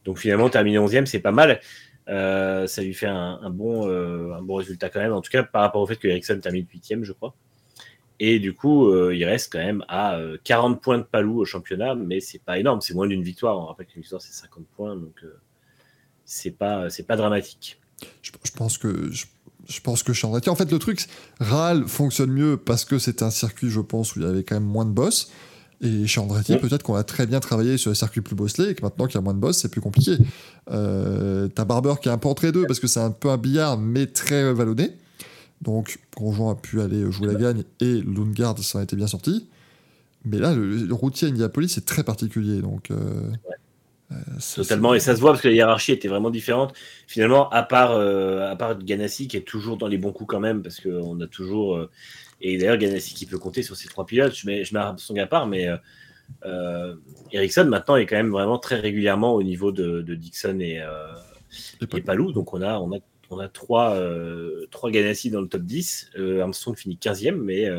Donc 0.06 0.20
finalement, 0.20 0.50
terminer 0.50 0.78
11e, 0.78 1.06
c'est 1.06 1.20
pas 1.20 1.32
mal. 1.32 1.60
Euh, 2.08 2.68
ça 2.68 2.84
lui 2.84 2.94
fait 2.94 3.08
un, 3.08 3.40
un 3.42 3.50
bon, 3.50 3.88
euh, 3.88 4.34
un 4.34 4.42
bon 4.42 4.56
résultat 4.56 4.90
quand 4.90 5.00
même. 5.00 5.14
En 5.14 5.22
tout 5.22 5.32
cas, 5.32 5.44
par 5.44 5.62
rapport 5.62 5.82
au 5.82 5.88
fait 5.88 5.96
que 5.96 6.08
Ericsson 6.08 6.40
termine 6.42 6.66
8e, 6.66 7.04
je 7.04 7.14
crois. 7.14 7.34
Et 8.20 8.40
du 8.40 8.54
coup, 8.54 8.90
euh, 8.90 9.14
il 9.16 9.26
reste 9.26 9.52
quand 9.52 9.60
même 9.60 9.84
à 9.88 10.16
euh, 10.16 10.38
40 10.44 10.82
points 10.82 10.98
de 10.98 11.04
Palou 11.04 11.40
au 11.42 11.46
championnat, 11.46 11.96
mais 11.96 12.20
c'est 12.20 12.40
pas 12.40 12.60
énorme. 12.60 12.82
C'est 12.82 12.94
moins 12.94 13.08
d'une 13.08 13.24
victoire. 13.24 13.58
On 13.58 13.66
rappelle 13.66 13.88
qu'une 13.88 14.02
victoire, 14.02 14.22
c'est 14.22 14.34
50 14.34 14.66
points. 14.76 14.96
Donc, 14.96 15.26
c'est 16.24 16.52
pas, 16.52 16.88
pas 17.08 17.16
dramatique. 17.18 17.80
Je, 18.22 18.32
pense 18.56 18.78
que 18.78 19.12
je, 19.12 19.26
je 19.68 19.82
pense 19.82 20.04
que 20.04 20.26
Andretti, 20.26 20.50
en 20.50 20.56
fait, 20.56 20.72
le 20.72 20.80
truc, 20.80 21.06
Rahal 21.40 21.88
fonctionne 21.88 22.32
mieux 22.32 22.58
parce 22.58 22.86
que 22.86 23.00
c'est 23.00 23.22
un 23.22 23.32
circuit, 23.32 23.70
je 23.70 23.82
pense, 23.82 24.16
où 24.16 24.20
il 24.20 24.26
y 24.26 24.30
avait 24.30 24.44
quand 24.44 24.56
même 24.56 24.64
moins 24.64 24.86
de 24.86 24.92
boss. 24.92 25.32
Et 25.82 26.08
chez 26.08 26.20
Andretti, 26.22 26.54
Mm. 26.54 26.60
peut-être 26.60 26.84
qu'on 26.84 26.96
a 26.96 27.04
très 27.04 27.26
bien 27.28 27.40
travaillé 27.40 27.78
sur 27.78 27.92
les 27.92 27.96
circuits 27.96 28.22
plus 28.22 28.36
bosselés 28.36 28.70
et 28.70 28.76
que 28.76 28.82
maintenant 28.82 29.08
qu'il 29.08 29.16
y 29.16 29.18
a 29.18 29.22
moins 29.22 29.34
de 29.34 29.40
boss, 29.40 29.58
c'est 29.58 29.70
plus 29.70 29.82
compliqué. 29.82 30.18
Euh, 30.72 31.48
T'as 31.54 31.66
Barber 31.66 31.96
qui 32.02 32.10
est 32.10 32.12
un 32.12 32.18
peu 32.18 32.28
entre 32.30 32.46
les 32.46 32.52
deux 32.52 32.66
parce 32.66 32.80
que 32.80 32.88
c'est 32.88 33.00
un 33.02 33.12
peu 33.12 33.30
un 33.30 33.38
billard, 33.38 33.78
mais 33.78 34.08
très 34.08 34.54
vallonné. 34.54 34.92
Donc, 35.62 36.00
Grosjean 36.16 36.50
a 36.52 36.56
pu 36.56 36.82
aller 36.82 37.10
jouer 37.12 37.28
la 37.28 37.36
gagne 37.36 37.64
et 37.80 38.02
Lundgaard 38.02 38.58
s'en 38.60 38.82
était 38.82 38.96
bien 38.96 39.08
sorti. 39.08 39.48
Mais 40.26 40.38
là, 40.38 40.54
le, 40.54 40.76
le 40.76 40.94
routier 40.94 41.28
à 41.28 41.32
Indianapolis, 41.32 41.70
c'est 41.70 41.86
très 41.86 42.04
particulier. 42.04 42.62
Donc, 42.62 42.90
euh, 42.92 42.96
euh, 44.12 44.16
ça, 44.40 44.62
Totalement. 44.62 44.94
Et 44.94 45.00
ça 45.00 45.16
se 45.16 45.22
voit 45.22 45.32
parce 45.32 45.42
que 45.42 45.48
la 45.48 45.54
hiérarchie 45.54 45.92
était 45.92 46.08
vraiment 46.08 46.30
différente. 46.30 46.74
Finalement, 47.08 47.50
à 47.50 47.64
part, 47.64 47.92
euh, 47.92 48.52
à 48.52 48.56
part 48.56 48.78
Ganassi 48.78 49.28
qui 49.28 49.38
est 49.38 49.42
toujours 49.42 49.78
dans 49.78 49.88
les 49.88 49.98
bons 49.98 50.12
coups 50.12 50.30
quand 50.30 50.40
même, 50.40 50.62
parce 50.62 50.80
qu'on 50.80 51.20
a 51.22 51.28
toujours. 51.28 51.80
Et 52.42 52.58
d'ailleurs, 52.58 52.78
Ganassi 52.78 53.14
qui 53.14 53.26
peut 53.26 53.40
compter 53.40 53.64
sur 53.64 53.76
ses 53.76 53.88
trois 53.88 54.06
pilotes. 54.06 54.36
Je 54.36 54.48
mets, 54.48 54.64
je 54.64 54.74
mets 54.74 54.80
Armstrong 54.80 55.20
à 55.20 55.28
part, 55.28 55.48
mais 55.48 55.68
euh, 55.68 55.78
euh, 56.46 56.96
Ericsson 57.32 57.66
maintenant 57.66 57.96
est 57.96 58.06
quand 58.06 58.16
même 58.16 58.32
vraiment 58.32 58.58
très 58.58 58.80
régulièrement 58.80 59.34
au 59.34 59.44
niveau 59.44 59.72
de, 59.72 60.02
de 60.02 60.16
Dixon 60.16 60.60
et, 60.60 60.82
euh, 60.82 61.14
et 61.96 62.02
Palou. 62.02 62.32
Donc 62.32 62.54
on 62.54 62.62
a, 62.62 62.78
on 62.80 62.94
a, 62.96 63.00
on 63.30 63.40
a 63.40 63.48
trois, 63.48 63.96
euh, 63.96 64.68
trois 64.72 64.92
Ganassi 64.92 65.30
dans 65.30 65.42
le 65.42 65.48
top 65.48 65.64
10. 65.64 66.12
Euh, 66.18 66.42
Armstrong 66.42 66.78
finit 66.78 66.98
15e, 67.02 67.36
mais 67.36 67.70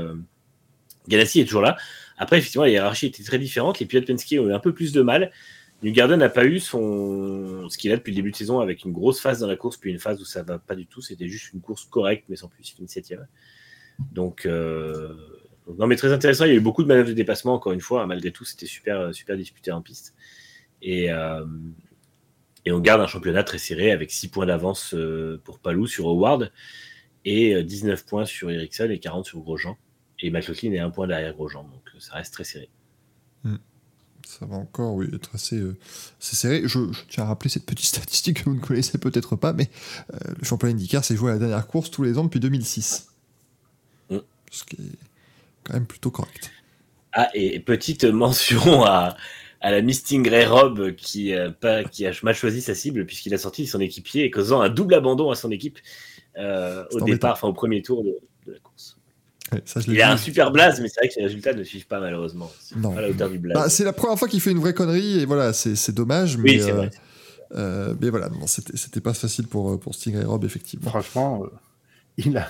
Ganassi 1.08 1.40
est 1.40 1.44
toujours 1.44 1.62
là. 1.62 1.76
Après, 2.18 2.38
effectivement, 2.38 2.64
la 2.64 2.70
hiérarchie 2.70 3.06
était 3.06 3.22
très 3.22 3.38
différente. 3.38 3.78
Les 3.78 3.86
pilotes 3.86 4.06
Penske 4.06 4.36
ont 4.40 4.48
eu 4.48 4.52
un 4.52 4.58
peu 4.58 4.72
plus 4.72 4.92
de 4.92 5.02
mal. 5.02 5.30
Newgarden 5.82 6.18
n'a 6.18 6.30
pas 6.30 6.46
eu 6.46 6.58
son... 6.58 7.68
ce 7.68 7.76
qu'il 7.76 7.92
a 7.92 7.96
depuis 7.96 8.10
le 8.10 8.16
début 8.16 8.30
de 8.30 8.36
saison 8.36 8.60
avec 8.60 8.84
une 8.84 8.92
grosse 8.92 9.20
phase 9.20 9.40
dans 9.40 9.46
la 9.46 9.56
course, 9.56 9.76
puis 9.76 9.90
une 9.90 9.98
phase 9.98 10.18
où 10.22 10.24
ça 10.24 10.42
va 10.42 10.58
pas 10.58 10.74
du 10.74 10.86
tout. 10.86 11.02
C'était 11.02 11.28
juste 11.28 11.52
une 11.52 11.60
course 11.60 11.84
correcte, 11.84 12.24
mais 12.30 12.36
sans 12.36 12.48
plus. 12.48 12.66
Il 12.70 12.74
finit 12.76 12.88
7 12.88 13.12
Donc, 14.12 14.46
euh, 14.46 15.14
non, 15.78 15.86
mais 15.86 15.96
très 15.96 16.12
intéressant. 16.12 16.44
Il 16.44 16.48
y 16.48 16.54
a 16.54 16.56
eu 16.56 16.60
beaucoup 16.60 16.82
de 16.82 16.88
manœuvres 16.88 17.08
de 17.08 17.14
dépassement, 17.14 17.54
encore 17.54 17.72
une 17.72 17.80
fois. 17.80 18.06
Malgré 18.06 18.30
tout, 18.30 18.44
c'était 18.44 18.66
super, 18.66 19.14
super 19.14 19.36
disputé 19.36 19.72
en 19.72 19.82
piste. 19.82 20.14
Et, 20.82 21.10
euh, 21.10 21.44
et 22.64 22.72
on 22.72 22.80
garde 22.80 23.00
un 23.00 23.06
championnat 23.06 23.44
très 23.44 23.58
serré 23.58 23.92
avec 23.92 24.10
6 24.10 24.28
points 24.28 24.46
d'avance 24.46 24.94
euh, 24.94 25.40
pour 25.44 25.58
Palou 25.58 25.86
sur 25.86 26.06
Howard 26.06 26.52
et 27.24 27.54
euh, 27.54 27.62
19 27.62 28.04
points 28.06 28.24
sur 28.24 28.50
Ericsson 28.50 28.88
et 28.90 28.98
40 28.98 29.24
sur 29.24 29.40
Grosjean. 29.40 29.76
Et 30.18 30.30
McLaughlin 30.30 30.72
est 30.72 30.78
un 30.78 30.90
point 30.90 31.06
derrière 31.06 31.34
Grosjean, 31.34 31.64
donc 31.64 31.82
euh, 31.94 32.00
ça 32.00 32.14
reste 32.14 32.32
très 32.32 32.44
serré. 32.44 32.70
Ça 34.26 34.44
va 34.44 34.56
encore, 34.56 34.94
oui, 34.94 35.06
être 35.14 35.30
assez, 35.34 35.56
euh, 35.56 35.76
serré. 36.18 36.62
Je, 36.66 36.80
tiens 37.08 37.22
à 37.22 37.26
rappeler 37.28 37.48
cette 37.48 37.64
petite 37.64 37.86
statistique 37.94 38.42
que 38.42 38.50
vous 38.50 38.56
ne 38.56 38.60
connaissez 38.60 38.98
peut-être 38.98 39.36
pas, 39.36 39.52
mais 39.52 39.70
euh, 40.12 40.18
le 40.36 40.44
championnat 40.44 40.74
IndyCar 40.74 41.04
s'est 41.04 41.14
joué 41.14 41.30
à 41.30 41.34
la 41.34 41.38
dernière 41.38 41.66
course 41.68 41.92
tous 41.92 42.02
les 42.02 42.18
ans 42.18 42.24
depuis 42.24 42.40
2006. 42.40 43.08
Ce 44.50 44.64
qui 44.64 44.76
est 44.76 44.98
quand 45.64 45.74
même 45.74 45.86
plutôt 45.86 46.10
correct. 46.10 46.50
Ah, 47.12 47.28
et 47.34 47.60
petite 47.60 48.04
mention 48.04 48.84
à, 48.84 49.16
à 49.60 49.70
la 49.70 49.80
Miss 49.82 49.98
Stingray 50.00 50.46
Rob 50.46 50.94
qui, 50.96 51.34
euh, 51.34 51.50
pas, 51.50 51.84
qui 51.84 52.06
a 52.06 52.12
mal 52.22 52.34
choisi 52.34 52.60
sa 52.60 52.74
cible 52.74 53.06
puisqu'il 53.06 53.34
a 53.34 53.38
sorti 53.38 53.66
son 53.66 53.80
équipier 53.80 54.24
et 54.24 54.30
causant 54.30 54.60
un 54.60 54.68
double 54.68 54.94
abandon 54.94 55.30
à 55.30 55.34
son 55.34 55.50
équipe 55.50 55.78
euh, 56.38 56.84
au 56.92 57.00
départ, 57.00 57.32
enfin 57.32 57.48
au 57.48 57.54
premier 57.54 57.80
tour 57.82 58.04
de, 58.04 58.18
de 58.46 58.52
la 58.52 58.58
course. 58.58 58.98
Ouais, 59.52 59.62
ça, 59.64 59.80
je 59.80 59.86
l'ai 59.86 59.94
Il 59.94 60.02
a 60.02 60.10
un 60.10 60.16
super 60.16 60.50
blaze, 60.50 60.80
mais 60.80 60.88
c'est 60.88 61.00
vrai 61.00 61.08
que 61.08 61.14
ses 61.14 61.22
résultats 61.22 61.54
ne 61.54 61.62
suivent 61.62 61.86
pas 61.86 62.00
malheureusement. 62.00 62.50
C'est 62.60 62.76
Non. 62.76 62.92
pas 62.92 62.98
à 62.98 63.02
la 63.02 63.10
hauteur 63.10 63.30
du 63.30 63.38
blaze. 63.38 63.54
Bah, 63.54 63.68
c'est 63.68 63.84
la 63.84 63.92
première 63.92 64.18
fois 64.18 64.28
qu'il 64.28 64.40
fait 64.40 64.50
une 64.50 64.58
vraie 64.58 64.74
connerie 64.74 65.20
et 65.20 65.24
voilà, 65.24 65.52
c'est 65.52 65.76
c'est 65.76 65.92
dommage. 65.92 66.36
Mais, 66.36 66.50
oui, 66.50 66.60
c'est 66.60 66.72
euh, 66.72 66.74
vrai. 66.74 66.90
euh, 67.54 67.94
mais 68.00 68.10
voilà, 68.10 68.28
non, 68.28 68.46
c'était 68.46 68.76
c'était 68.76 69.00
pas 69.00 69.14
facile 69.14 69.46
pour, 69.46 69.78
pour 69.78 69.94
Stingray 69.94 70.24
Rob, 70.24 70.44
effectivement. 70.44 70.90
Franchement, 70.90 71.44
euh, 71.44 71.48
il, 72.18 72.36
a, 72.36 72.48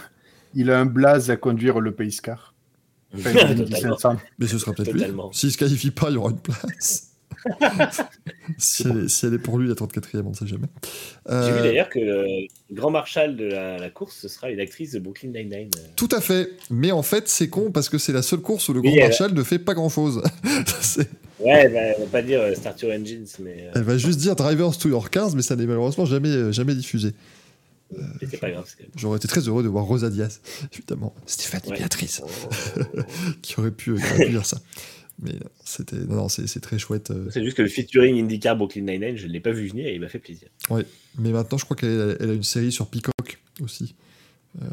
il 0.57 0.71
a 0.73 0.81
un 0.81 0.87
blaze 0.87 1.31
à 1.31 1.37
conduire 1.37 1.79
le 1.81 1.93
Pace 1.93 2.21
Car. 2.21 2.55
Enfin, 3.17 3.31
une 3.53 3.61
Indy 3.61 3.65
Totalement. 3.73 3.99
500. 3.99 4.17
Mais 4.41 4.47
ce 4.49 4.59
sera 4.59 4.73
peut-être 4.73 4.93
lui. 4.93 5.05
S'il 5.33 5.53
se 5.53 5.59
qualifie 5.59 5.91
pas, 5.93 6.09
il 6.11 6.15
y 6.15 6.17
aura 6.17 6.31
une 6.31 6.39
place. 6.41 7.13
si, 8.59 8.85
elle 8.89 9.05
est, 9.05 9.09
si 9.09 9.27
elle 9.27 9.35
est 9.35 9.39
pour 9.39 9.59
lui, 9.59 9.69
la 9.69 9.75
34e, 9.75 10.23
on 10.25 10.31
ne 10.31 10.35
sait 10.35 10.47
jamais. 10.47 10.67
J'ai 11.29 11.33
Euh, 11.33 11.57
vu 11.57 11.63
d'ailleurs 11.69 11.89
que 11.89 11.99
le 11.99 12.47
grand 12.73 12.91
marshal 12.91 13.37
de 13.37 13.45
la, 13.45 13.79
la 13.79 13.91
course, 13.91 14.17
ce 14.17 14.29
sera 14.29 14.51
une 14.51 14.59
actrice 14.59 14.93
de 14.93 14.99
Brooklyn 14.99 15.29
Nine-Nine. 15.31 15.71
euh. 15.77 15.87
Tout 15.95 16.09
à 16.13 16.21
fait. 16.21 16.51
Mais 16.71 16.91
en 16.93 17.03
fait, 17.03 17.29
c'est 17.29 17.49
con 17.49 17.71
parce 17.71 17.89
que 17.89 17.99
c'est 17.99 18.13
la 18.13 18.23
seule 18.23 18.41
course 18.41 18.69
où 18.69 18.73
le 18.73 18.81
Oui, 18.81 18.95
Grand 18.97 19.07
Marshal 19.07 19.33
ne 19.35 19.43
fait 19.43 19.59
pas 19.59 19.75
grand 19.75 19.89
chose. 19.89 20.23
Ouais, 21.39 21.51
elle 21.51 21.73
va, 21.75 21.81
elle 21.81 22.01
va 22.01 22.07
pas 22.07 22.23
dire 22.23 22.41
euh, 22.41 22.55
Start 22.55 22.81
Your 22.81 22.93
Engines, 22.93 23.27
mais 23.41 23.67
euh, 23.67 23.73
Elle 23.75 23.83
va 23.83 23.99
juste 23.99 24.19
dire 24.19 24.35
Drivers 24.35 24.79
to 24.79 24.89
your 24.89 25.11
cars, 25.11 25.35
mais 25.37 25.43
ça 25.43 25.55
n'est 25.55 25.67
malheureusement 25.67 26.07
jamais, 26.07 26.31
euh, 26.31 26.51
jamais 26.51 26.75
diffusé. 26.75 27.13
Pas 28.41 28.51
grave. 28.51 28.67
même- 28.81 28.89
J'aurais 28.97 29.17
été 29.19 29.29
très 29.29 29.41
heureux 29.49 29.63
de 29.63 29.69
voir 29.69 29.85
Rosa 29.85 30.11
Diaz, 30.11 30.41
évidemment. 30.73 31.15
Stéphanie 31.27 31.71
Ouais. 31.71 31.79
Béatrice, 31.79 32.23
qui 33.43 33.59
aurait 33.59 33.71
pu, 33.71 33.95
qui 33.97 34.03
aurait 34.03 34.25
pu 34.27 34.31
dire 34.31 34.47
ça. 34.47 34.59
Mais 35.23 35.31
euh, 35.33 35.49
c'était, 35.65 35.97
non, 35.97 36.17
non, 36.17 36.29
c'est, 36.29 36.61
très 36.61 36.79
chouette. 36.79 37.11
euh. 37.11 37.29
C'est 37.31 37.43
juste 37.43 37.57
que 37.57 37.63
le 37.63 37.69
featuring 37.69 38.23
IndyCar 38.23 38.57
Brooklyn 38.57 38.83
Nine-Nine, 38.83 39.17
je 39.17 39.27
ne 39.27 39.33
l'ai 39.33 39.41
pas 39.41 39.53
vu 39.53 39.67
venir 39.69 39.87
et 39.87 39.95
il 39.95 40.01
m'a 40.01 40.09
fait 40.09 40.19
plaisir. 40.19 40.49
Mais 40.71 41.31
maintenant, 41.31 41.57
je 41.57 41.65
crois 41.65 41.77
qu'elle 41.77 42.17
a, 42.21 42.33
une 42.33 42.43
série 42.43 42.71
sur 42.71 42.87
Peacock 42.89 43.39
aussi. 43.63 43.95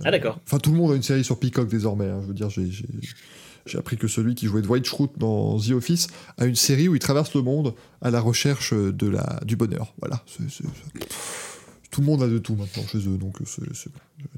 Ah 0.03 0.11
d'accord. 0.11 0.39
Enfin, 0.45 0.59
tout 0.59 0.71
le 0.71 0.77
monde 0.77 0.91
a 0.91 0.95
une 0.95 1.03
série 1.03 1.23
sur 1.23 1.39
Peacock 1.39 1.69
désormais. 1.69 2.07
hein. 2.07 2.19
Je 2.21 2.27
veux 2.27 2.33
dire, 2.33 2.49
j'ai, 2.49 3.77
appris 3.77 3.95
que 3.95 4.07
celui 4.09 4.35
qui 4.35 4.47
jouait 4.47 4.61
Dwight 4.61 4.85
Schrute 4.85 5.17
dans 5.17 5.57
The 5.59 5.71
Office 5.71 6.07
a 6.37 6.45
une 6.45 6.55
série 6.55 6.89
où 6.89 6.95
il 6.95 6.99
traverse 6.99 7.33
le 7.35 7.41
monde 7.41 7.73
à 8.01 8.11
la 8.11 8.19
recherche 8.19 8.73
de 8.73 9.07
la, 9.07 9.39
du 9.45 9.55
bonheur. 9.55 9.93
Voilà. 9.99 10.23
C'est- 10.27 10.63
Tout 11.93 12.01
le 12.01 12.07
monde 12.07 12.23
a 12.23 12.27
de 12.27 12.39
tout 12.39 12.55
maintenant 12.55 12.81
chez 12.91 12.97
eux. 12.97 13.17
Donc 13.17 13.37
c'est, 13.45 13.61
c'est- 13.75 13.91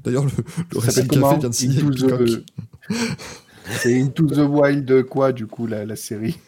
D'ailleurs, 0.04 0.24
le, 0.24 0.30
le 0.30 0.64
comment 1.08 1.30
Café 1.30 1.40
vient 1.40 1.48
de 1.48 1.54
signer 1.54 1.80
the- 1.80 2.44
C'est 3.80 3.98
Into 4.00 4.26
the 4.26 4.46
Wild 4.48 5.04
quoi, 5.04 5.32
du 5.32 5.46
coup, 5.46 5.66
la, 5.66 5.84
la 5.86 5.96
série 5.96 6.38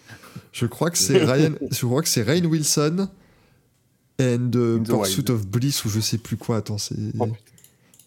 Je 0.52 0.66
crois 0.66 0.90
que 0.90 0.98
c'est 0.98 1.24
Ryan, 1.24 1.52
je 1.70 1.86
crois 1.86 2.02
que 2.02 2.08
c'est 2.08 2.22
Rain 2.22 2.44
Wilson 2.44 3.08
and 4.20 4.50
uh, 4.54 4.82
Pursuit 4.84 5.16
Wild. 5.20 5.30
of 5.30 5.46
Bliss 5.46 5.84
ou 5.84 5.88
je 5.88 6.00
sais 6.00 6.18
plus 6.18 6.36
quoi. 6.36 6.58
Attends, 6.58 6.78
c'est, 6.78 6.94
Oh, 7.18 7.26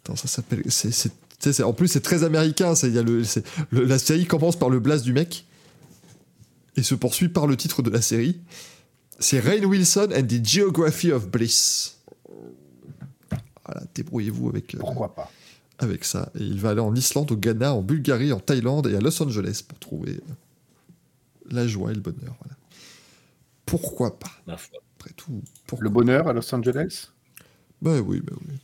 attends, 0.04 0.16
ça 0.16 0.28
s'appelle, 0.28 0.62
c'est, 0.70 1.64
en 1.64 1.74
plus 1.74 1.88
c'est 1.88 2.02
très 2.02 2.24
américain. 2.24 2.76
C'est, 2.76 2.88
il 2.88 2.94
y 2.94 3.00
a 3.00 3.04
le, 3.04 3.24
c'est- 3.24 3.44
le- 3.72 3.84
la 3.86 3.98
série 3.98 4.26
commence 4.28 4.58
par 4.60 4.70
le 4.70 4.80
blast 4.80 5.04
du 5.04 5.12
mec 5.14 5.46
et 6.78 6.84
se 6.84 6.94
poursuit 6.96 7.30
par 7.30 7.48
le 7.48 7.58
titre 7.58 7.82
de 7.82 7.90
la 7.90 8.02
série. 8.02 8.40
C'est 9.20 9.40
Rain 9.40 9.64
Wilson 9.64 10.10
and 10.16 10.24
the 10.24 10.46
Geography 10.46 11.12
of 11.12 11.28
Bliss. 11.30 11.98
Voilà, 13.66 13.84
débrouillez-vous 13.94 14.50
avec, 14.50 14.76
euh, 14.76 14.80
Pourquoi 14.80 15.14
pas 15.14 15.30
avec 15.82 16.06
ça. 16.06 16.32
Et 16.40 16.44
il 16.44 16.60
va 16.60 16.70
aller 16.70 16.80
en 16.80 16.96
Islande, 16.96 17.32
au 17.32 17.36
Ghana, 17.36 17.74
en 17.74 17.82
Bulgarie, 17.82 18.32
en 18.32 18.40
Thaïlande 18.40 18.88
et 18.88 18.96
à 18.96 19.02
Los 19.02 19.22
Angeles 19.22 19.64
pour 19.68 19.80
trouver 19.80 20.12
euh, 20.12 20.34
la 21.50 21.68
joie 21.68 21.92
et 21.92 21.96
le 21.96 22.02
bonheur. 22.02 22.36
Voilà. 22.40 22.56
Pourquoi 23.66 24.20
pas? 24.20 24.32
Ma 24.48 24.58
foi. 24.58 24.80
Après 25.00 25.14
tout, 25.14 25.42
pourquoi 25.66 25.84
Le 25.84 25.90
bonheur 25.90 26.28
à 26.28 26.34
Los 26.34 26.54
Angeles? 26.54 27.10
Bah 27.82 28.00
oui, 28.00 28.22
bah 28.22 28.34
oui. 28.48 28.56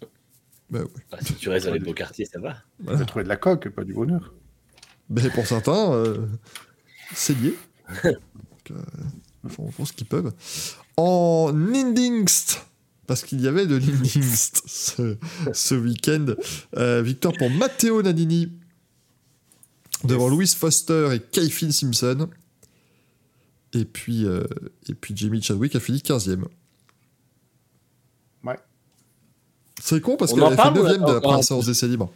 Bah 0.69 0.79
oui. 0.83 1.01
Bah, 1.09 1.17
si 1.21 1.33
tu 1.35 1.49
restes 1.49 1.65
dans 1.65 1.73
les 1.73 1.79
beaux 1.79 1.93
quartiers, 1.93 2.25
ça 2.25 2.39
va. 2.39 2.57
On 2.85 2.95
va 2.95 3.05
trouver 3.05 3.23
de 3.23 3.29
la 3.29 3.37
coque, 3.37 3.69
pas 3.69 3.83
du 3.83 3.93
bonheur. 3.93 4.33
Mais 5.09 5.29
pour 5.29 5.47
certains, 5.47 5.93
euh, 5.93 6.27
c'est 7.13 7.33
lié. 7.39 7.55
Donc, 8.03 8.71
euh, 8.71 8.75
ils 9.43 9.49
font, 9.49 9.71
font 9.71 9.85
ce 9.85 9.93
qu'ils 9.93 10.07
peuvent. 10.07 10.33
En 10.97 11.51
Nindingst, 11.53 12.66
parce 13.07 13.23
qu'il 13.23 13.41
y 13.41 13.47
avait 13.47 13.65
de 13.65 13.75
l'Indingst 13.77 14.61
ce, 14.67 15.17
ce 15.53 15.75
week-end, 15.75 16.25
euh, 16.75 17.01
victoire 17.01 17.33
pour 17.37 17.49
Matteo 17.49 18.01
Nannini 18.01 18.51
devant 20.03 20.27
Louis 20.29 20.47
Foster 20.47 21.09
et 21.15 21.19
Kayfin 21.19 21.71
Simpson. 21.71 22.29
Et 23.73 23.85
puis, 23.85 24.25
euh, 24.25 24.43
et 24.89 24.93
puis 24.93 25.15
Jamie 25.15 25.41
Chadwick 25.41 25.75
a 25.75 25.79
fini 25.79 25.97
15e. 25.99 26.45
Ouais. 28.43 28.55
C'est 29.81 30.01
con 30.01 30.15
parce 30.17 30.33
qu'elle 30.33 30.43
avait 30.43 30.51
fait 30.55 30.61
parle 30.61 30.79
ou 30.79 30.83
9 30.83 30.97
de 31.05 31.13
la 31.13 31.21
première 31.21 31.43
séance 31.43 31.65
d'essai 31.65 31.87
libre. 31.87 32.11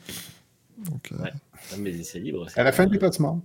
Donc, 0.89 1.11
euh, 1.11 1.18
Ouais. 1.23 1.31
Mais 1.77 2.03
c'est 2.03 2.19
libre. 2.19 2.47
c'est- 2.49 2.59
À 2.59 2.63
la 2.63 2.72
fin 2.72 2.85
du 2.85 2.97
classement. 2.97 3.41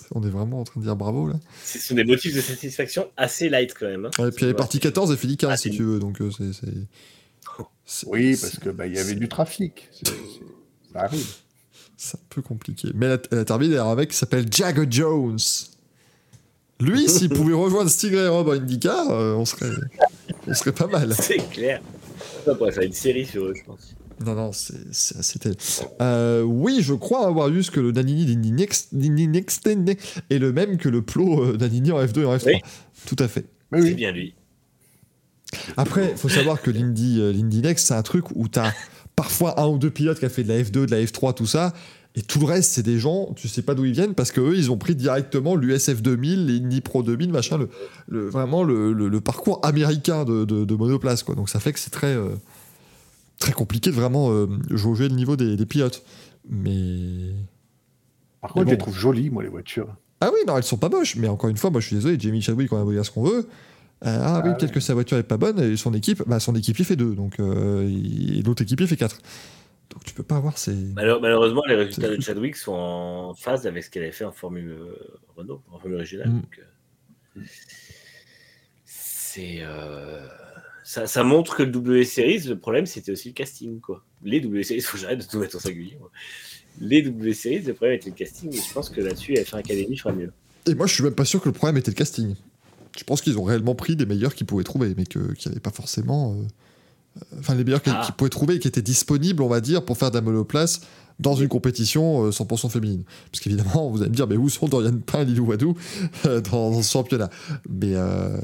on 0.14 0.22
est 0.22 0.30
vraiment 0.30 0.60
en 0.60 0.64
train 0.64 0.80
de 0.80 0.84
dire 0.86 0.96
bravo 0.96 1.28
là. 1.28 1.34
Ce 1.64 1.78
sont 1.78 1.94
des 1.94 2.04
motifs 2.04 2.34
de 2.34 2.40
satisfaction 2.40 3.08
assez 3.16 3.48
light 3.48 3.74
quand 3.78 3.86
même. 3.86 4.06
hein. 4.06 4.10
Ouais, 4.22 4.28
et 4.28 4.32
puis 4.32 4.44
elle 4.44 4.50
est 4.52 4.54
partie 4.54 4.80
14 4.80 5.12
et 5.12 5.16
fini 5.16 5.36
15 5.36 5.50
Ah, 5.52 5.56
si 5.56 5.70
tu 5.70 5.82
veux, 5.82 5.98
donc 5.98 6.20
euh, 6.20 6.30
c'est. 6.30 8.06
Oui, 8.06 8.36
parce 8.40 8.58
que 8.58 8.70
bah, 8.70 8.86
il 8.86 8.94
y 8.94 8.98
avait 8.98 9.14
du 9.14 9.28
trafic. 9.28 9.90
Ça 10.92 11.00
arrive. 11.00 11.26
C'est 11.96 12.16
un 12.16 12.20
peu 12.30 12.42
compliqué. 12.42 12.88
Mais 12.94 13.06
elle 13.06 13.12
a, 13.12 13.18
elle 13.32 13.38
a 13.38 13.44
terminé 13.44 13.76
avec 13.76 13.86
un 13.92 13.94
mec 13.94 14.10
qui 14.10 14.16
s'appelle 14.16 14.46
Jagger 14.50 14.86
Jones. 14.90 15.38
Lui, 16.80 17.08
s'il 17.08 17.28
pouvait 17.34 17.54
rejoindre 17.54 17.90
Stingray 17.90 18.28
Rob 18.28 18.48
à 18.50 18.54
IndyCar, 18.54 19.10
euh, 19.10 19.34
on, 19.34 19.44
serait, 19.44 19.70
on 20.46 20.54
serait 20.54 20.72
pas 20.72 20.86
mal. 20.86 21.14
C'est 21.14 21.48
clair. 21.50 21.80
On 22.46 22.54
pourrait 22.56 22.72
faire 22.72 22.82
une 22.84 22.92
série 22.92 23.26
sur 23.26 23.44
eux, 23.44 23.54
je 23.56 23.62
pense. 23.64 23.94
Non, 24.24 24.34
non, 24.34 24.50
tel. 25.40 25.54
Euh, 26.00 26.42
oui, 26.42 26.78
je 26.80 26.94
crois 26.94 27.26
avoir 27.26 27.48
vu 27.48 27.62
ce 27.62 27.70
que 27.70 27.80
le 27.80 27.92
Nanini 27.92 28.24
d'Indy 28.26 28.52
Next, 28.52 28.94
d'Indy 28.94 29.28
Next 29.28 29.66
est 29.66 30.38
le 30.38 30.52
même 30.52 30.76
que 30.76 30.88
le 30.88 31.02
plot 31.02 31.42
euh, 31.44 31.56
Nanini 31.56 31.92
en 31.92 32.02
F2 32.04 32.20
et 32.20 32.24
en 32.24 32.36
F3. 32.36 32.46
Oui. 32.46 32.60
Tout 33.06 33.16
à 33.18 33.28
fait. 33.28 33.46
Mais 33.70 33.80
C'est 33.80 33.88
oui. 33.88 33.94
bien 33.94 34.12
lui. 34.12 34.34
Après, 35.76 36.10
il 36.12 36.16
faut 36.16 36.28
savoir 36.28 36.62
que 36.62 36.70
l'Indy, 36.70 37.20
euh, 37.20 37.32
l'Indy 37.32 37.60
Next, 37.60 37.86
c'est 37.88 37.94
un 37.94 38.02
truc 38.02 38.24
où 38.34 38.48
tu 38.48 38.58
as 38.58 38.72
parfois 39.16 39.60
un 39.60 39.66
ou 39.68 39.78
deux 39.78 39.90
pilotes 39.90 40.18
qui 40.18 40.24
a 40.24 40.28
fait 40.30 40.44
de 40.44 40.48
la 40.48 40.62
F2, 40.62 40.86
de 40.86 40.90
la 40.90 41.02
F3, 41.02 41.34
tout 41.34 41.46
ça. 41.46 41.72
Et 42.14 42.22
tout 42.22 42.40
le 42.40 42.44
reste, 42.46 42.72
c'est 42.72 42.82
des 42.82 42.98
gens, 42.98 43.32
tu 43.36 43.48
sais 43.48 43.62
pas 43.62 43.74
d'où 43.74 43.86
ils 43.86 43.92
viennent, 43.92 44.14
parce 44.14 44.32
qu'eux, 44.32 44.54
ils 44.56 44.70
ont 44.70 44.76
pris 44.76 44.94
directement 44.94 45.56
l'USF 45.56 46.02
2000, 46.02 46.46
l'Indy 46.46 46.80
Pro 46.82 47.02
2000, 47.02 47.30
machin, 47.32 47.56
le, 47.56 47.70
le- 48.08 48.28
vraiment 48.28 48.62
le, 48.64 48.92
le- 48.92 49.08
le 49.08 49.20
parcours 49.22 49.60
américain 49.64 50.24
de, 50.24 50.44
de, 50.44 50.64
de 50.66 50.74
monoplace. 50.74 51.22
Quoi. 51.22 51.34
Donc 51.34 51.48
ça 51.48 51.58
fait 51.58 51.72
que 51.72 51.78
c'est 51.78 51.88
très, 51.90 52.14
euh, 52.14 52.28
très 53.38 53.52
compliqué 53.52 53.90
de 53.90 53.94
vraiment 53.96 54.30
euh, 54.30 54.46
jauger 54.70 55.08
le 55.08 55.14
niveau 55.14 55.36
des, 55.36 55.56
des 55.56 55.66
pilotes. 55.66 56.02
Mais. 56.48 57.32
Par 58.40 58.52
contre, 58.52 58.64
bon. 58.64 58.70
je 58.70 58.74
les 58.74 58.78
trouve 58.78 58.96
jolies, 58.96 59.30
moi, 59.30 59.42
les 59.42 59.48
voitures. 59.48 59.94
Ah 60.20 60.30
oui, 60.32 60.40
non, 60.46 60.56
elles 60.56 60.62
sont 60.64 60.76
pas 60.78 60.88
moches, 60.88 61.16
mais 61.16 61.28
encore 61.28 61.50
une 61.50 61.56
fois, 61.56 61.70
moi 61.70 61.80
je 61.80 61.86
suis 61.88 61.96
désolé, 61.96 62.16
Jamie 62.18 62.40
Chadwick, 62.42 62.72
on 62.72 62.80
a 62.80 62.84
beau 62.84 62.92
dire 62.92 63.04
ce 63.04 63.10
qu'on 63.10 63.24
veut. 63.24 63.48
Euh, 64.04 64.18
ah, 64.20 64.40
oui, 64.44 64.50
Ah 64.50 64.54
peut-être 64.54 64.70
ouais. 64.70 64.74
que 64.74 64.80
sa 64.80 64.94
voiture 64.94 65.16
est 65.18 65.22
pas 65.24 65.36
bonne, 65.36 65.58
et 65.60 65.76
son 65.76 65.94
équipe, 65.94 66.22
bah, 66.26 66.38
son 66.40 66.54
équipier 66.54 66.84
fait 66.84 66.96
deux, 66.96 67.14
donc 67.14 67.38
euh, 67.40 67.88
et 67.88 68.42
l'autre 68.42 68.62
équipier 68.62 68.86
fait 68.86 68.96
quatre. 68.96 69.18
Donc 69.90 70.04
tu 70.04 70.14
peux 70.14 70.22
pas 70.22 70.36
avoir 70.36 70.58
ces. 70.58 70.74
Malheure- 70.74 71.20
malheureusement, 71.20 71.62
les 71.68 71.74
résultats 71.74 72.08
de 72.16 72.20
Chadwick 72.20 72.56
sont 72.56 72.72
en 72.72 73.34
phase 73.34 73.66
avec 73.66 73.84
ce 73.84 73.90
qu'elle 73.90 74.02
avait 74.04 74.12
fait 74.12 74.24
en 74.24 74.32
Formule 74.32 74.70
euh, 74.70 74.96
Renault, 75.36 75.62
en 75.70 75.78
Formule 75.78 75.98
régionale. 75.98 76.30
Mm. 76.30 76.40
donc, 76.40 76.60
euh, 77.36 77.40
c'est. 78.84 79.60
Ça, 80.84 81.06
ça 81.06 81.22
montre 81.24 81.56
que 81.56 81.62
le 81.62 81.70
W 81.70 82.04
Series, 82.04 82.40
le 82.48 82.58
problème, 82.58 82.86
c'était 82.86 83.12
aussi 83.12 83.28
le 83.28 83.34
casting. 83.34 83.80
Quoi. 83.80 84.04
Les 84.24 84.40
W 84.40 84.62
Series, 84.64 84.80
faut 84.80 84.96
que 84.96 85.02
j'arrête 85.02 85.20
de 85.20 85.24
tout 85.24 85.38
mettre 85.38 85.56
au 85.56 85.60
singulier. 85.60 85.96
moi. 86.00 86.10
Les 86.80 87.02
W 87.02 87.32
Series, 87.34 87.60
le 87.60 87.74
problème 87.74 87.96
était 87.96 88.10
le 88.10 88.16
casting, 88.16 88.52
et 88.52 88.56
je 88.60 88.72
pense 88.72 88.88
que 88.90 89.00
là-dessus, 89.00 89.34
F1 89.34 89.58
Academy 89.58 89.96
fera 89.96 90.12
mieux. 90.14 90.32
Et 90.66 90.74
moi 90.74 90.86
je 90.86 90.94
suis 90.94 91.02
même 91.02 91.14
pas 91.14 91.24
sûr 91.24 91.40
que 91.40 91.48
le 91.48 91.52
problème 91.52 91.76
était 91.76 91.90
le 91.90 91.96
casting. 91.96 92.34
Je 92.96 93.04
pense 93.04 93.20
qu'ils 93.22 93.38
ont 93.38 93.42
réellement 93.44 93.74
pris 93.74 93.96
des 93.96 94.06
meilleurs 94.06 94.34
qu'ils 94.34 94.46
pouvaient 94.46 94.64
trouver, 94.64 94.94
mais 94.96 95.04
qu'il 95.06 95.20
n'y 95.22 95.46
avait 95.46 95.60
pas 95.60 95.70
forcément. 95.70 96.32
euh, 96.34 96.42
euh, 97.32 97.38
Enfin, 97.40 97.54
les 97.54 97.64
meilleurs 97.64 97.80
Ah. 97.86 98.02
qu'ils 98.06 98.14
pouvaient 98.14 98.30
trouver 98.30 98.54
et 98.56 98.58
qui 98.58 98.68
étaient 98.68 98.82
disponibles, 98.82 99.42
on 99.42 99.48
va 99.48 99.60
dire, 99.60 99.84
pour 99.84 99.96
faire 99.98 100.10
de 100.10 100.16
la 100.16 100.20
monoplace 100.22 100.80
dans 101.20 101.34
une 101.34 101.48
compétition 101.48 102.26
euh, 102.26 102.30
100% 102.30 102.68
féminine. 102.70 103.04
Parce 103.30 103.40
qu'évidemment, 103.42 103.90
vous 103.90 104.00
allez 104.02 104.10
me 104.10 104.14
dire, 104.16 104.26
mais 104.26 104.36
où 104.36 104.48
sont 104.48 104.66
Dorian 104.68 104.92
Pain 105.04 105.24
Lilou 105.24 105.46
Wadou 105.46 105.76
euh, 106.26 106.40
dans, 106.40 106.70
dans 106.70 106.82
ce 106.82 106.90
championnat? 106.92 107.30
Mais. 107.68 107.94
euh, 107.94 108.36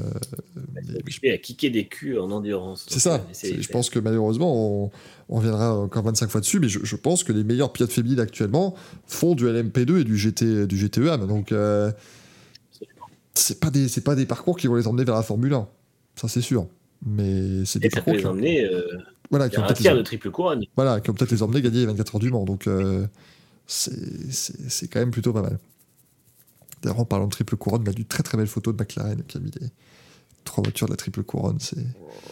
mais- 0.73 0.81
Et 1.23 1.31
à 1.31 1.37
kicker 1.37 1.69
des 1.69 1.85
culs 1.87 2.17
en 2.19 2.31
endurance. 2.31 2.85
C'est 2.89 2.99
ça. 2.99 3.25
C'est- 3.31 3.61
Je 3.61 3.69
pense 3.69 3.89
que 3.89 3.99
malheureusement, 3.99 4.83
on, 4.85 4.91
on 5.29 5.35
reviendra 5.37 5.75
encore 5.77 6.03
25 6.03 6.29
fois 6.29 6.41
dessus, 6.41 6.59
mais 6.59 6.69
je, 6.69 6.79
je 6.83 6.95
pense 6.95 7.23
que 7.23 7.33
les 7.33 7.43
meilleurs 7.43 7.71
pilotes 7.73 7.91
féminines 7.91 8.19
actuellement 8.19 8.75
font 9.07 9.35
du 9.35 9.45
LMP2 9.45 9.99
et 10.01 10.03
du, 10.03 10.17
GT, 10.17 10.65
du 10.67 10.77
GTEM. 10.77 11.27
Donc, 11.27 11.51
euh, 11.51 11.91
c'est 13.33 13.59
pas 13.59 13.69
des 13.69 13.87
pas 14.03 14.15
des 14.15 14.25
parcours 14.25 14.57
qui 14.57 14.67
vont 14.67 14.75
les 14.75 14.87
emmener 14.87 15.03
vers 15.05 15.15
la 15.15 15.23
Formule 15.23 15.53
1. 15.53 15.67
Ça, 16.15 16.27
c'est 16.27 16.41
sûr. 16.41 16.67
Mais 17.05 17.63
c'est 17.65 17.79
des 17.79 17.89
ça 17.89 18.01
peut 18.01 18.11
parcours 18.11 18.13
les 18.13 18.19
qui, 18.19 18.25
ont- 18.25 18.31
emmener 18.31 18.63
euh, 18.65 18.83
voilà, 19.29 19.49
qui 19.49 19.59
ont 19.59 19.63
un 19.63 19.67
les, 19.67 19.97
de 19.97 20.01
triple 20.01 20.31
couronne. 20.31 20.63
voilà, 20.75 20.99
qui 21.01 21.09
ont 21.09 21.13
peut-être 21.13 21.31
les 21.31 21.43
emmener 21.43 21.61
gagner 21.61 21.79
les 21.81 21.85
24 21.85 22.15
heures 22.15 22.19
du 22.19 22.31
Mans. 22.31 22.45
Donc, 22.45 22.67
euh, 22.67 23.05
c'est 23.67 24.87
quand 24.91 24.99
même 24.99 25.11
plutôt 25.11 25.33
pas 25.33 25.41
mal. 25.41 25.59
D'ailleurs, 26.81 26.99
en 26.99 27.05
parlant 27.05 27.25
de 27.27 27.31
triple 27.31 27.55
couronne, 27.57 27.83
on 27.85 27.89
a 27.89 27.93
du 27.93 28.05
très 28.05 28.23
très 28.23 28.37
belle 28.37 28.47
photo 28.47 28.71
de 28.71 28.77
McLaren 28.81 29.21
qui 29.27 29.37
a 29.37 29.39
mis 29.41 29.51
les 29.59 29.67
trois 30.45 30.63
voitures 30.63 30.87
de 30.87 30.93
la 30.93 30.97
triple 30.97 31.23
couronne. 31.23 31.57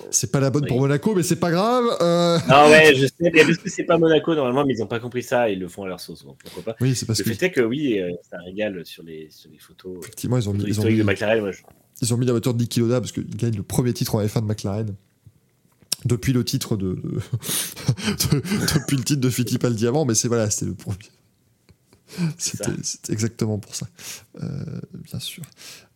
C'est, 0.10 0.32
pas 0.32 0.40
la 0.40 0.50
bonne 0.50 0.66
pour. 0.66 0.80
Monaco, 0.80 1.14
mais 1.14 1.22
c'est 1.24 1.36
pas 1.36 1.52
grave. 1.52 1.84
euh. 2.02 2.40
Non, 2.48 2.70
ouais, 2.70 2.96
je 2.96 3.06
sais, 3.06 3.14
mais 3.20 3.44
parce 3.44 3.58
que 3.58 3.70
c'est 3.70 3.84
pas 3.84 3.98
Monaco 3.98 4.34
normalement, 4.34 4.66
mais 4.66 4.74
ils 4.74 4.82
ont 4.82 4.88
pas 4.88 5.00
compris 5.00 5.22
ça, 5.22 5.50
ils 5.50 5.60
le 5.60 5.68
font 5.68 5.84
à 5.84 5.88
leur 5.90 6.00
sauce, 6.00 6.24
donc 6.24 6.38
pourquoi 6.42 6.64
pas. 6.64 6.76
Oui, 6.82 6.96
c'est 6.96 7.06
parce 7.06 7.20
Le 7.20 7.26
que 7.26 7.34
fait 7.34 7.46
est 7.48 7.52
que 7.52 7.62
oui, 7.62 8.00
euh, 8.00 8.10
c'est 8.28 8.36
un 8.38 8.42
régal 8.42 8.82
sur 8.86 9.04
les, 9.04 9.28
sur 9.30 9.52
les 9.52 9.60
photos. 9.60 9.98
effectivement, 10.02 10.38
ils 10.38 10.48
ont 10.50 10.54
mis, 10.54 10.64
ils 10.64 10.80
ont 10.80 10.86
mis, 10.86 10.98
de 10.98 11.04
McLaren, 11.04 11.42
moi, 11.42 11.52
je- 11.52 11.62
ils 12.02 12.14
ont 12.14 12.18
mis 12.18 12.26
la 12.26 12.32
voiture 12.32 12.54
de 12.54 12.60
Niki 12.62 12.80
Loda 12.80 13.02
parce 13.02 13.12
qu'il 13.12 13.28
gagne 13.36 13.56
le 13.56 13.64
premier 13.64 13.94
titre 13.94 14.16
en 14.16 14.24
F1 14.24 14.42
de 14.42 14.46
McLaren. 14.46 14.96
Depuis 16.06 16.32
le 16.34 16.44
titre 16.46 16.78
de, 16.78 16.94
de- 16.94 17.02
de- 17.02 18.42
depuis 18.76 18.98
le 18.98 19.04
titre 19.04 19.22
de 19.22 19.30
Fittipaldi 19.30 19.88
avant, 19.88 20.06
mais 20.06 20.14
c'est 20.16 20.28
voilà, 20.28 20.50
c'était 20.50 20.68
le 20.68 20.76
premier. 20.76 20.98
C'était 22.38 22.72
exactement 23.12 23.58
pour 23.60 23.76
ça, 23.76 23.88
Euh, 24.42 24.48
bien 24.94 25.20
sûr. 25.20 25.44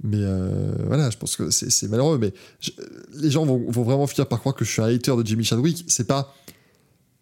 Mais 0.03 0.17
euh, 0.19 0.73
voilà, 0.85 1.09
je 1.09 1.17
pense 1.17 1.35
que 1.37 1.49
c'est 1.51 1.87
malheureux, 1.87 2.17
mais 2.17 2.33
je- 2.59 2.71
les 3.13 3.31
gens 3.31 3.45
vont, 3.45 3.69
vont 3.71 3.83
vraiment 3.83 4.07
finir 4.07 4.27
par 4.27 4.39
croire 4.39 4.53
que 4.55 4.65
je 4.65 4.71
suis 4.71 4.81
un 4.81 4.85
hater 4.85 5.15
de 5.15 5.25
Jamie 5.25 5.45
Chadwick. 5.45 5.85
C'est 5.87 6.07
pas, 6.07 6.35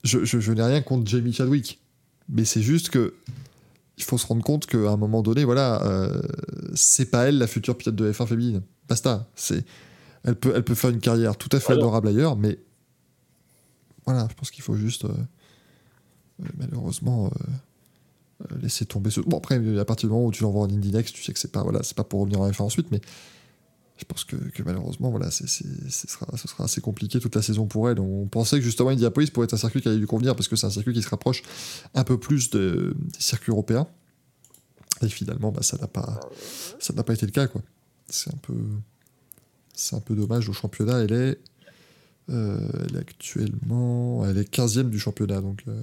je, 0.03 0.23
je- 0.25 0.39
je 0.39 0.51
n'ai 0.53 0.63
rien 0.63 0.81
contre 0.81 1.07
Jamie 1.09 1.33
Chadwick, 1.33 1.79
mais 2.29 2.45
c'est 2.45 2.61
juste 2.63 2.89
que 2.89 3.13
il 3.97 4.03
faut 4.05 4.17
se 4.17 4.25
rendre 4.25 4.43
compte 4.43 4.65
qu'à 4.65 4.77
un 4.89 4.97
moment 4.97 5.21
donné, 5.21 5.43
voilà, 5.43 5.83
euh, 5.85 6.21
c'est 6.73 7.11
pas 7.11 7.27
elle 7.27 7.37
la 7.37 7.47
future 7.47 7.77
pilote 7.77 7.95
de 7.95 8.11
F1 8.11 8.25
féminine. 8.25 8.61
Basta. 8.87 9.29
C'est, 9.35 9.65
elle 10.23 10.35
peut, 10.35 10.53
elle 10.55 10.63
peut 10.63 10.73
faire 10.75 10.89
une 10.89 10.99
carrière 11.01 11.37
tout 11.37 11.49
à 11.51 11.59
fait 11.59 11.73
adorable 11.73 12.07
ailleurs, 12.07 12.37
mais 12.37 12.57
voilà, 14.11 14.27
je 14.29 14.35
pense 14.35 14.51
qu'il 14.51 14.63
faut 14.63 14.75
juste 14.75 15.05
euh, 15.05 15.09
euh, 16.41 16.45
malheureusement 16.57 17.31
euh, 18.41 18.57
laisser 18.61 18.85
tomber 18.85 19.09
ce. 19.11 19.21
Bon 19.21 19.37
après, 19.37 19.55
à 19.77 19.85
partir 19.85 20.09
du 20.09 20.13
moment 20.13 20.27
où 20.27 20.31
tu 20.31 20.43
l'envoies 20.43 20.63
en 20.63 20.69
Indy 20.69 20.91
Next, 20.91 21.13
tu 21.15 21.23
sais 21.23 21.33
que 21.33 21.39
c'est 21.39 21.51
pas 21.51 21.63
voilà, 21.63 21.81
pas 21.95 22.03
pour 22.03 22.21
revenir 22.21 22.41
en 22.41 22.49
F1 22.49 22.61
ensuite, 22.63 22.91
mais 22.91 23.01
je 23.97 24.05
pense 24.05 24.23
que, 24.23 24.37
malheureusement, 24.63 25.09
voilà, 25.09 25.29
c'est, 25.29 25.45
ce, 25.49 25.63
sera, 26.07 26.25
ce 26.37 26.47
sera 26.47 26.63
assez 26.63 26.79
compliqué 26.79 27.19
toute 27.19 27.35
la 27.35 27.41
saison 27.41 27.67
pour 27.67 27.89
elle. 27.89 27.99
On 27.99 28.27
pensait 28.27 28.57
que 28.57 28.63
justement 28.63 28.89
Indianapolis 28.91 29.29
pourrait 29.29 29.43
être 29.43 29.55
un 29.55 29.57
circuit 29.57 29.81
qui 29.81 29.89
allait 29.89 29.97
lui 29.97 30.07
convenir 30.07 30.37
parce 30.37 30.47
que 30.47 30.55
c'est 30.55 30.67
un 30.67 30.69
circuit 30.69 30.93
qui 30.93 31.01
se 31.01 31.09
rapproche 31.09 31.43
un 31.93 32.05
peu 32.05 32.17
plus 32.17 32.49
de- 32.49 32.95
des 32.97 33.19
circuits 33.19 33.51
européens. 33.51 33.87
Et 35.01 35.09
finalement, 35.09 35.51
bah, 35.51 35.63
ça 35.63 35.77
n'a 35.77 35.87
pas, 35.87 36.17
pas 37.05 37.13
été 37.13 37.25
le 37.25 37.33
cas, 37.33 37.47
quoi. 37.47 37.61
C'est 38.07 38.33
un 38.33 38.37
peu, 38.37 38.55
c'est 39.73 39.97
un 39.97 40.01
peu 40.01 40.15
dommage. 40.15 40.47
Au 40.47 40.53
championnat, 40.53 40.99
elle 40.99 41.11
est, 41.11 41.39
elle 42.29 42.95
est 42.95 42.99
actuellement, 42.99 44.25
elle 44.25 44.37
est 44.37 44.53
15e 44.53 44.89
du 44.89 44.99
championnat, 44.99 45.41
donc. 45.41 45.61
euh, 45.67 45.81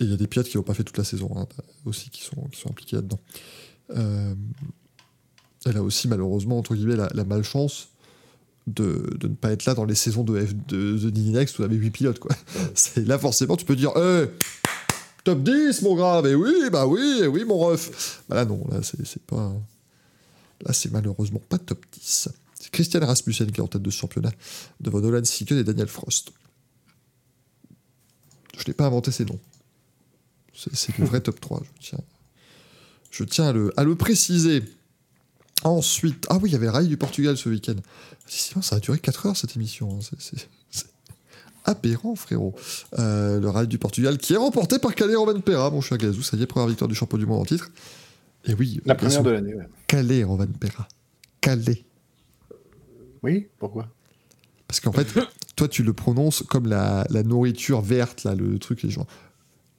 et 0.00 0.04
il 0.04 0.10
y 0.10 0.14
a 0.14 0.16
des 0.16 0.26
pilotes 0.26 0.48
qui 0.48 0.56
n'ont 0.56 0.62
pas 0.62 0.72
fait 0.72 0.82
toute 0.84 0.96
la 0.96 1.04
saison 1.04 1.30
hein, 1.36 1.46
aussi 1.84 2.08
qui 2.08 2.22
sont, 2.22 2.48
qui 2.50 2.58
sont 2.58 2.70
impliqués 2.70 2.96
là-dedans. 2.96 3.18
Euh, 3.90 4.34
elle 5.66 5.76
a 5.76 5.82
aussi 5.82 6.08
malheureusement 6.08 6.56
entre 6.58 6.74
guillemets 6.74 6.96
la, 6.96 7.10
la 7.12 7.24
malchance 7.24 7.88
de, 8.66 9.14
de 9.18 9.28
ne 9.28 9.34
pas 9.34 9.52
être 9.52 9.66
là 9.66 9.74
dans 9.74 9.84
les 9.84 9.94
saisons 9.94 10.24
de 10.24 10.40
F 10.40 10.54
de, 10.68 10.96
de 10.96 11.20
Next 11.20 11.58
où 11.58 11.62
on 11.62 11.64
avait 11.66 11.76
8 11.76 11.90
pilotes 11.90 12.18
quoi. 12.18 12.34
C'est 12.74 13.06
là 13.06 13.18
forcément 13.18 13.56
tu 13.58 13.66
peux 13.66 13.76
dire 13.76 13.92
top 15.24 15.42
10 15.42 15.82
mon 15.82 15.94
grave 15.96 16.26
et 16.26 16.34
oui 16.34 16.70
bah 16.72 16.86
oui 16.86 17.20
eh 17.22 17.26
oui 17.26 17.44
mon 17.44 17.58
ref. 17.58 18.22
Bah 18.28 18.36
là 18.36 18.44
non 18.46 18.64
là 18.70 18.82
c'est 18.82 19.04
c'est 19.06 19.22
pas 19.22 19.52
là 20.64 20.72
c'est 20.72 20.90
malheureusement 20.92 21.42
pas 21.46 21.58
top 21.58 21.84
10. 21.92 22.30
C'est 22.60 22.70
Christian 22.70 23.00
Rasmussen 23.00 23.50
qui 23.50 23.58
est 23.60 23.62
en 23.64 23.66
tête 23.68 23.82
de 23.82 23.90
ce 23.90 23.96
championnat 23.98 24.30
devant 24.80 25.00
Nolan 25.00 25.24
Sicken 25.24 25.58
et 25.58 25.64
Daniel 25.64 25.88
Frost. 25.88 26.30
Je 28.58 28.64
n'ai 28.68 28.74
pas 28.74 28.86
inventé 28.86 29.10
ces 29.10 29.24
noms. 29.24 29.38
C'est 30.52 30.96
le 30.98 31.06
vrai 31.06 31.20
top 31.22 31.40
3 31.40 31.62
je 31.80 31.88
tiens 31.88 31.98
je 33.10 33.24
tiens 33.24 33.48
à 33.48 33.52
le, 33.52 33.72
à 33.76 33.82
le 33.82 33.96
préciser. 33.96 34.62
Ensuite, 35.64 36.26
ah 36.30 36.38
oui, 36.40 36.50
il 36.50 36.52
y 36.52 36.56
avait 36.56 36.66
le 36.66 36.70
Rallye 36.72 36.88
du 36.88 36.96
Portugal 36.96 37.36
ce 37.36 37.48
week-end. 37.48 37.74
Sinon, 38.26 38.62
ça 38.62 38.76
a 38.76 38.80
duré 38.80 38.98
4 39.00 39.26
heures 39.26 39.36
cette 39.36 39.56
émission. 39.56 39.98
hein. 39.98 40.16
C'est- 40.18 40.48
aberrant, 41.64 42.14
frérot. 42.14 42.54
Euh, 42.98 43.38
le 43.40 43.48
Rallye 43.50 43.68
du 43.68 43.78
Portugal 43.78 44.16
qui 44.16 44.32
est 44.32 44.36
remporté 44.36 44.78
par 44.78 44.94
Calais 44.94 45.14
Roman 45.16 45.38
Pera, 45.40 45.70
mon 45.70 45.80
cher 45.82 45.98
Gazou. 45.98 46.22
Ça 46.22 46.36
y 46.36 46.42
est, 46.42 46.46
première 46.46 46.68
victoire 46.68 46.88
du 46.88 46.94
champion 46.94 47.18
du 47.18 47.26
monde 47.26 47.40
en 47.40 47.44
titre. 47.44 47.70
Et 48.46 48.54
oui, 48.54 48.80
La 48.86 48.94
bien 48.94 49.06
première 49.08 49.22
de 49.24 49.30
l'année, 49.30 49.54
ouais. 49.54 49.68
Calais 49.86 50.22
Roman 50.24 50.46
Pera. 50.58 50.86
Calais. 51.40 51.84
Oui, 53.22 53.48
pourquoi? 53.58 53.88
Parce 54.68 54.80
qu'en 54.80 54.92
fait, 54.92 55.06
toi, 55.56 55.68
tu 55.68 55.82
le 55.82 55.92
prononces 55.92 56.42
comme 56.48 56.66
la, 56.68 57.06
la 57.10 57.22
nourriture 57.22 57.80
verte, 57.80 58.24
là, 58.24 58.34
le 58.34 58.58
truc, 58.58 58.82
les 58.82 58.90
gens. 58.90 59.06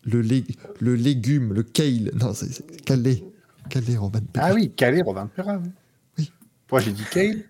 Le, 0.04 0.22
lé- 0.22 0.46
le 0.80 0.96
légume, 0.96 1.54
le 1.54 1.64
kale. 1.64 2.12
Non, 2.20 2.34
c'est 2.34 2.84
Calais. 2.86 3.24
Calais 3.70 3.96
Roman 3.98 4.20
Pera. 4.34 4.48
Ah 4.48 4.54
oui, 4.54 4.72
Calais, 4.76 5.02
Robin 5.02 5.28
Perra. 5.28 5.60
Oui. 6.18 6.32
Pourquoi 6.68 6.82
j'ai 6.84 6.92
dit 6.92 7.04
Kale? 7.12 7.44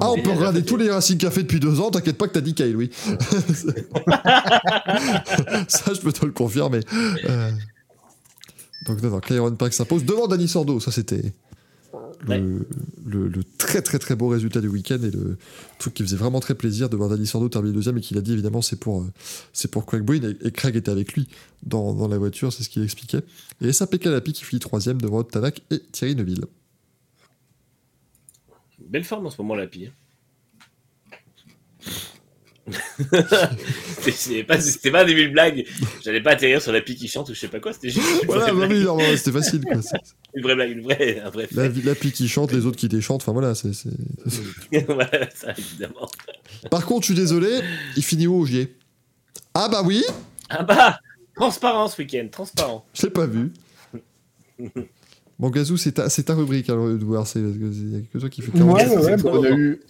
Ah, 0.00 0.10
on 0.10 0.20
peut 0.20 0.30
regarder 0.32 0.64
tous 0.64 0.76
les 0.76 0.90
Racing 0.90 1.18
Café 1.18 1.42
depuis 1.42 1.60
deux 1.60 1.78
ans, 1.80 1.90
t'inquiète 1.90 2.18
pas 2.18 2.26
que 2.28 2.32
t'as 2.34 2.40
dit 2.40 2.52
Kyle, 2.54 2.76
oui. 2.76 2.90
ça, 5.68 5.92
je 5.94 6.00
peux 6.00 6.12
te 6.12 6.24
le 6.26 6.32
confirmer. 6.32 6.80
Euh, 7.28 7.50
Donc, 8.86 9.02
non, 9.02 9.10
non, 9.10 9.20
Kyron 9.20 9.54
Park 9.56 9.72
s'impose 9.72 10.04
devant 10.04 10.26
Danny 10.26 10.48
Sordo. 10.48 10.80
Ça, 10.80 10.90
c'était 10.90 11.32
Ouais. 12.26 12.38
le- 12.40 13.28
le 13.28 13.44
très, 13.58 13.80
très, 13.80 13.98
très 13.98 14.16
beau 14.16 14.28
résultat 14.28 14.60
du 14.60 14.66
week-end 14.68 14.98
et 15.02 15.10
le 15.10 15.36
truc 15.78 15.94
qui 15.94 16.02
faisait 16.02 16.16
vraiment 16.16 16.40
très 16.40 16.54
plaisir 16.54 16.88
de 16.88 16.96
voir 16.96 17.08
Danny 17.08 17.26
Sordo 17.26 17.48
terminer 17.48 17.72
deuxième 17.74 17.96
et 17.98 18.00
qu'il 18.00 18.18
a 18.18 18.20
dit, 18.20 18.32
évidemment, 18.32 18.60
c'est 18.62 18.74
pour, 18.80 19.02
euh, 19.02 19.06
c'est 19.52 19.70
pour 19.70 19.86
Craig 19.86 20.02
Breen 20.02 20.24
et, 20.42 20.46
et 20.46 20.50
Craig 20.50 20.74
était 20.74 20.90
avec 20.90 21.12
lui 21.12 21.28
dans, 21.62 21.94
dans 21.94 22.08
la 22.08 22.18
voiture, 22.18 22.52
c'est 22.52 22.64
ce 22.64 22.68
qu'il 22.68 22.82
expliquait. 22.82 23.20
Et 23.60 23.72
SAP 23.72 23.98
Calapi 23.98 24.32
qui 24.32 24.44
finit 24.44 24.58
troisième 24.60 25.00
devant 25.00 25.22
Tanak 25.22 25.62
et 25.70 25.78
Thierry 25.92 26.16
Neuville. 26.16 26.44
Belle 28.88 29.04
forme 29.04 29.26
en 29.26 29.30
ce 29.30 29.40
moment, 29.40 29.54
la 29.54 29.66
pire. 29.66 29.92
C'était 34.02 34.44
pas, 34.44 34.60
c'était 34.60 34.90
pas 34.90 35.02
un 35.02 35.04
début 35.04 35.28
de 35.28 35.32
blague. 35.32 35.64
J'allais 36.04 36.22
pas 36.22 36.30
atterrir 36.32 36.60
sur 36.62 36.72
la 36.72 36.80
pie 36.80 36.94
qui 36.96 37.08
chante 37.08 37.28
ou 37.30 37.34
je 37.34 37.38
sais 37.40 37.48
pas 37.48 37.60
quoi. 37.60 37.72
C'était 37.72 37.90
juste 37.90 38.06
une, 38.22 38.26
Voilà, 38.26 38.52
vraie 38.52 38.66
oui, 38.66 38.68
blague. 38.68 38.86
non, 38.86 38.96
non, 38.98 39.16
c'était 39.16 39.32
facile. 39.32 39.62
Quoi. 39.64 39.76
Une 40.34 40.42
vraie 40.42 40.54
blague, 40.54 40.70
une 40.70 40.82
vraie, 40.82 41.20
un 41.24 41.30
vrai 41.30 41.46
fait. 41.46 41.54
La, 41.54 41.68
la 41.68 41.94
pie 41.94 42.12
qui 42.12 42.28
chante, 42.28 42.52
les 42.52 42.66
autres 42.66 42.76
qui 42.76 42.88
déchantent, 42.88 43.22
enfin 43.22 43.32
voilà. 43.32 43.54
c'est 43.54 43.72
c'est- 43.72 43.88
voilà, 44.86 45.10
ça 45.34 45.52
évidemment. 45.56 46.08
Par 46.70 46.84
contre, 46.84 47.02
je 47.02 47.12
suis 47.12 47.14
désolé, 47.20 47.48
il 47.96 48.02
finit 48.04 48.26
où 48.26 48.40
Ogier? 48.40 48.76
Ah 49.54 49.68
bah 49.70 49.82
oui, 49.84 50.04
Ah 50.50 50.62
bah, 50.62 51.00
transparent 51.34 51.88
ce 51.88 52.00
week-end, 52.02 52.28
transparent. 52.30 52.84
je 52.94 53.02
l'ai 53.06 53.10
pas 53.10 53.26
vu. 53.26 53.52
Bon, 55.38 55.50
Gazou, 55.50 55.76
c'est 55.76 55.92
ta, 55.92 56.10
c'est 56.10 56.24
ta 56.24 56.34
rubrique, 56.34 56.68
alors, 56.68 56.88
de 56.88 57.04
voir, 57.04 57.26
c'est 57.26 57.40
parce 57.40 57.54
que 57.54 57.64
il 57.72 57.92
y 57.92 57.96
a 57.96 58.00
que 58.12 58.18
toi 58.18 58.28
qui 58.28 58.42
fait 58.42 58.52
Ouais, 58.52 58.58
40. 58.58 58.76
ouais, 58.76 58.96
ouais, 59.04 59.16
bah, 59.16 59.30
on 59.32 59.42
a 59.44 59.50
eu. 59.50 59.80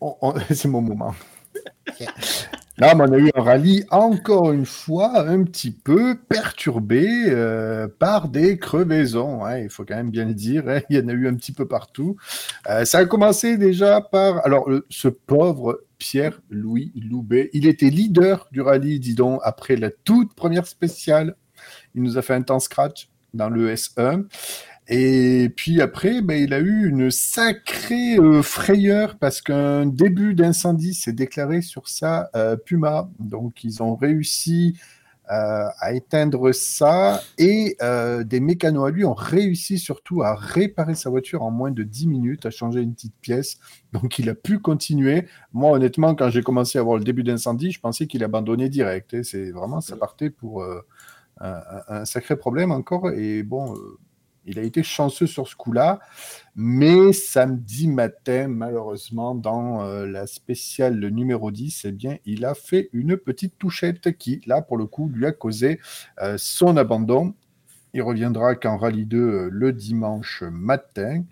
on- 0.00 0.34
C'est 0.54 0.68
mon 0.68 0.80
moment. 0.80 1.14
Mais 2.78 2.90
on 2.94 3.00
a 3.12 3.18
eu 3.18 3.30
un 3.34 3.42
rallye 3.42 3.84
encore 3.90 4.50
une 4.52 4.64
fois 4.66 5.20
un 5.28 5.44
petit 5.44 5.70
peu 5.70 6.16
perturbé 6.28 7.06
euh, 7.28 7.86
par 7.98 8.28
des 8.28 8.58
crevaisons. 8.58 9.44
hein, 9.44 9.58
il 9.58 9.68
faut 9.70 9.84
quand 9.84 9.94
même 9.96 10.10
bien 10.10 10.24
le 10.24 10.34
dire. 10.34 10.64
hein, 10.68 10.80
il 10.90 10.96
y 10.96 11.00
en 11.00 11.08
a 11.08 11.12
eu 11.12 11.28
un 11.28 11.34
petit 11.34 11.52
peu 11.52 11.66
partout. 11.68 12.16
Euh, 12.68 12.84
ça 12.84 12.98
a 12.98 13.04
commencé 13.04 13.56
déjà 13.58 14.00
par 14.00 14.44
alors 14.46 14.68
le- 14.68 14.86
ce 14.90 15.08
pauvre 15.08 15.82
Pierre-Louis 15.98 16.92
Loubet. 16.96 17.50
Il 17.52 17.66
était 17.66 17.90
leader 17.90 18.48
du 18.52 18.60
rallye, 18.62 18.98
dis 18.98 19.14
donc, 19.14 19.40
après 19.44 19.76
la 19.76 19.90
toute 19.90 20.34
première 20.34 20.66
spéciale. 20.66 21.36
Il 21.94 22.02
nous 22.02 22.18
a 22.18 22.22
fait 22.22 22.34
un 22.34 22.42
temps 22.42 22.58
scratch 22.58 23.08
dans 23.34 23.48
le 23.50 23.70
S1. 23.72 24.24
Et 24.88 25.48
puis 25.56 25.80
après, 25.80 26.22
ben, 26.22 26.34
il 26.42 26.52
a 26.52 26.58
eu 26.58 26.88
une 26.88 27.10
sacrée 27.10 28.16
euh, 28.18 28.42
frayeur 28.42 29.16
parce 29.18 29.40
qu'un 29.40 29.86
début 29.86 30.34
d'incendie 30.34 30.92
s'est 30.94 31.12
déclaré 31.12 31.62
sur 31.62 31.88
sa 31.88 32.30
euh, 32.34 32.56
Puma. 32.56 33.08
Donc 33.20 33.62
ils 33.64 33.82
ont 33.82 33.94
réussi 33.94 34.76
euh, 35.30 35.66
à 35.80 35.92
éteindre 35.94 36.52
ça 36.52 37.22
et 37.38 37.76
des 38.24 38.40
mécanos 38.40 38.88
à 38.88 38.90
lui 38.90 39.04
ont 39.04 39.14
réussi 39.14 39.78
surtout 39.78 40.22
à 40.22 40.34
réparer 40.34 40.94
sa 40.96 41.10
voiture 41.10 41.42
en 41.42 41.50
moins 41.52 41.70
de 41.70 41.84
10 41.84 42.08
minutes, 42.08 42.44
à 42.44 42.50
changer 42.50 42.80
une 42.82 42.92
petite 42.94 43.14
pièce. 43.20 43.58
Donc 43.92 44.18
il 44.18 44.28
a 44.28 44.34
pu 44.34 44.58
continuer. 44.58 45.26
Moi 45.52 45.70
honnêtement, 45.72 46.14
quand 46.16 46.28
j'ai 46.30 46.42
commencé 46.42 46.78
à 46.78 46.82
voir 46.82 46.98
le 46.98 47.04
début 47.04 47.22
d'incendie, 47.22 47.70
je 47.70 47.80
pensais 47.80 48.06
qu'il 48.08 48.24
abandonnait 48.24 48.68
direct. 48.68 49.14
Et 49.14 49.22
C'est 49.24 49.52
vraiment, 49.52 49.80
ça 49.80 49.96
partait 49.96 50.28
pour 50.30 50.64
un, 50.64 50.80
un- 51.40 51.82
un 51.88 52.04
sacré 52.04 52.36
problème 52.36 52.72
encore. 52.72 53.10
Et 53.12 53.42
bon... 53.42 53.74
il 54.46 54.58
a 54.58 54.62
été 54.62 54.82
chanceux 54.82 55.26
sur 55.26 55.46
ce 55.48 55.54
coup-là, 55.56 56.00
mais 56.56 57.12
samedi 57.12 57.88
matin, 57.88 58.48
malheureusement, 58.48 59.34
dans 59.34 59.82
euh, 59.84 60.06
la 60.06 60.26
spéciale 60.26 60.98
numéro 61.08 61.50
10, 61.50 61.84
eh 61.86 61.92
bien, 61.92 62.16
il 62.24 62.44
a 62.44 62.54
fait 62.54 62.88
une 62.92 63.16
petite 63.16 63.58
touchette 63.58 64.16
qui, 64.18 64.40
là, 64.46 64.62
pour 64.62 64.76
le 64.76 64.86
coup, 64.86 65.08
lui 65.08 65.26
a 65.26 65.32
causé 65.32 65.80
euh, 66.20 66.34
son 66.38 66.76
abandon. 66.76 67.34
Il 67.94 68.02
reviendra 68.02 68.54
qu'en 68.54 68.78
rallye 68.78 69.04
2 69.06 69.18
euh, 69.18 69.48
le 69.52 69.72
dimanche 69.72 70.42
matin. 70.50 71.24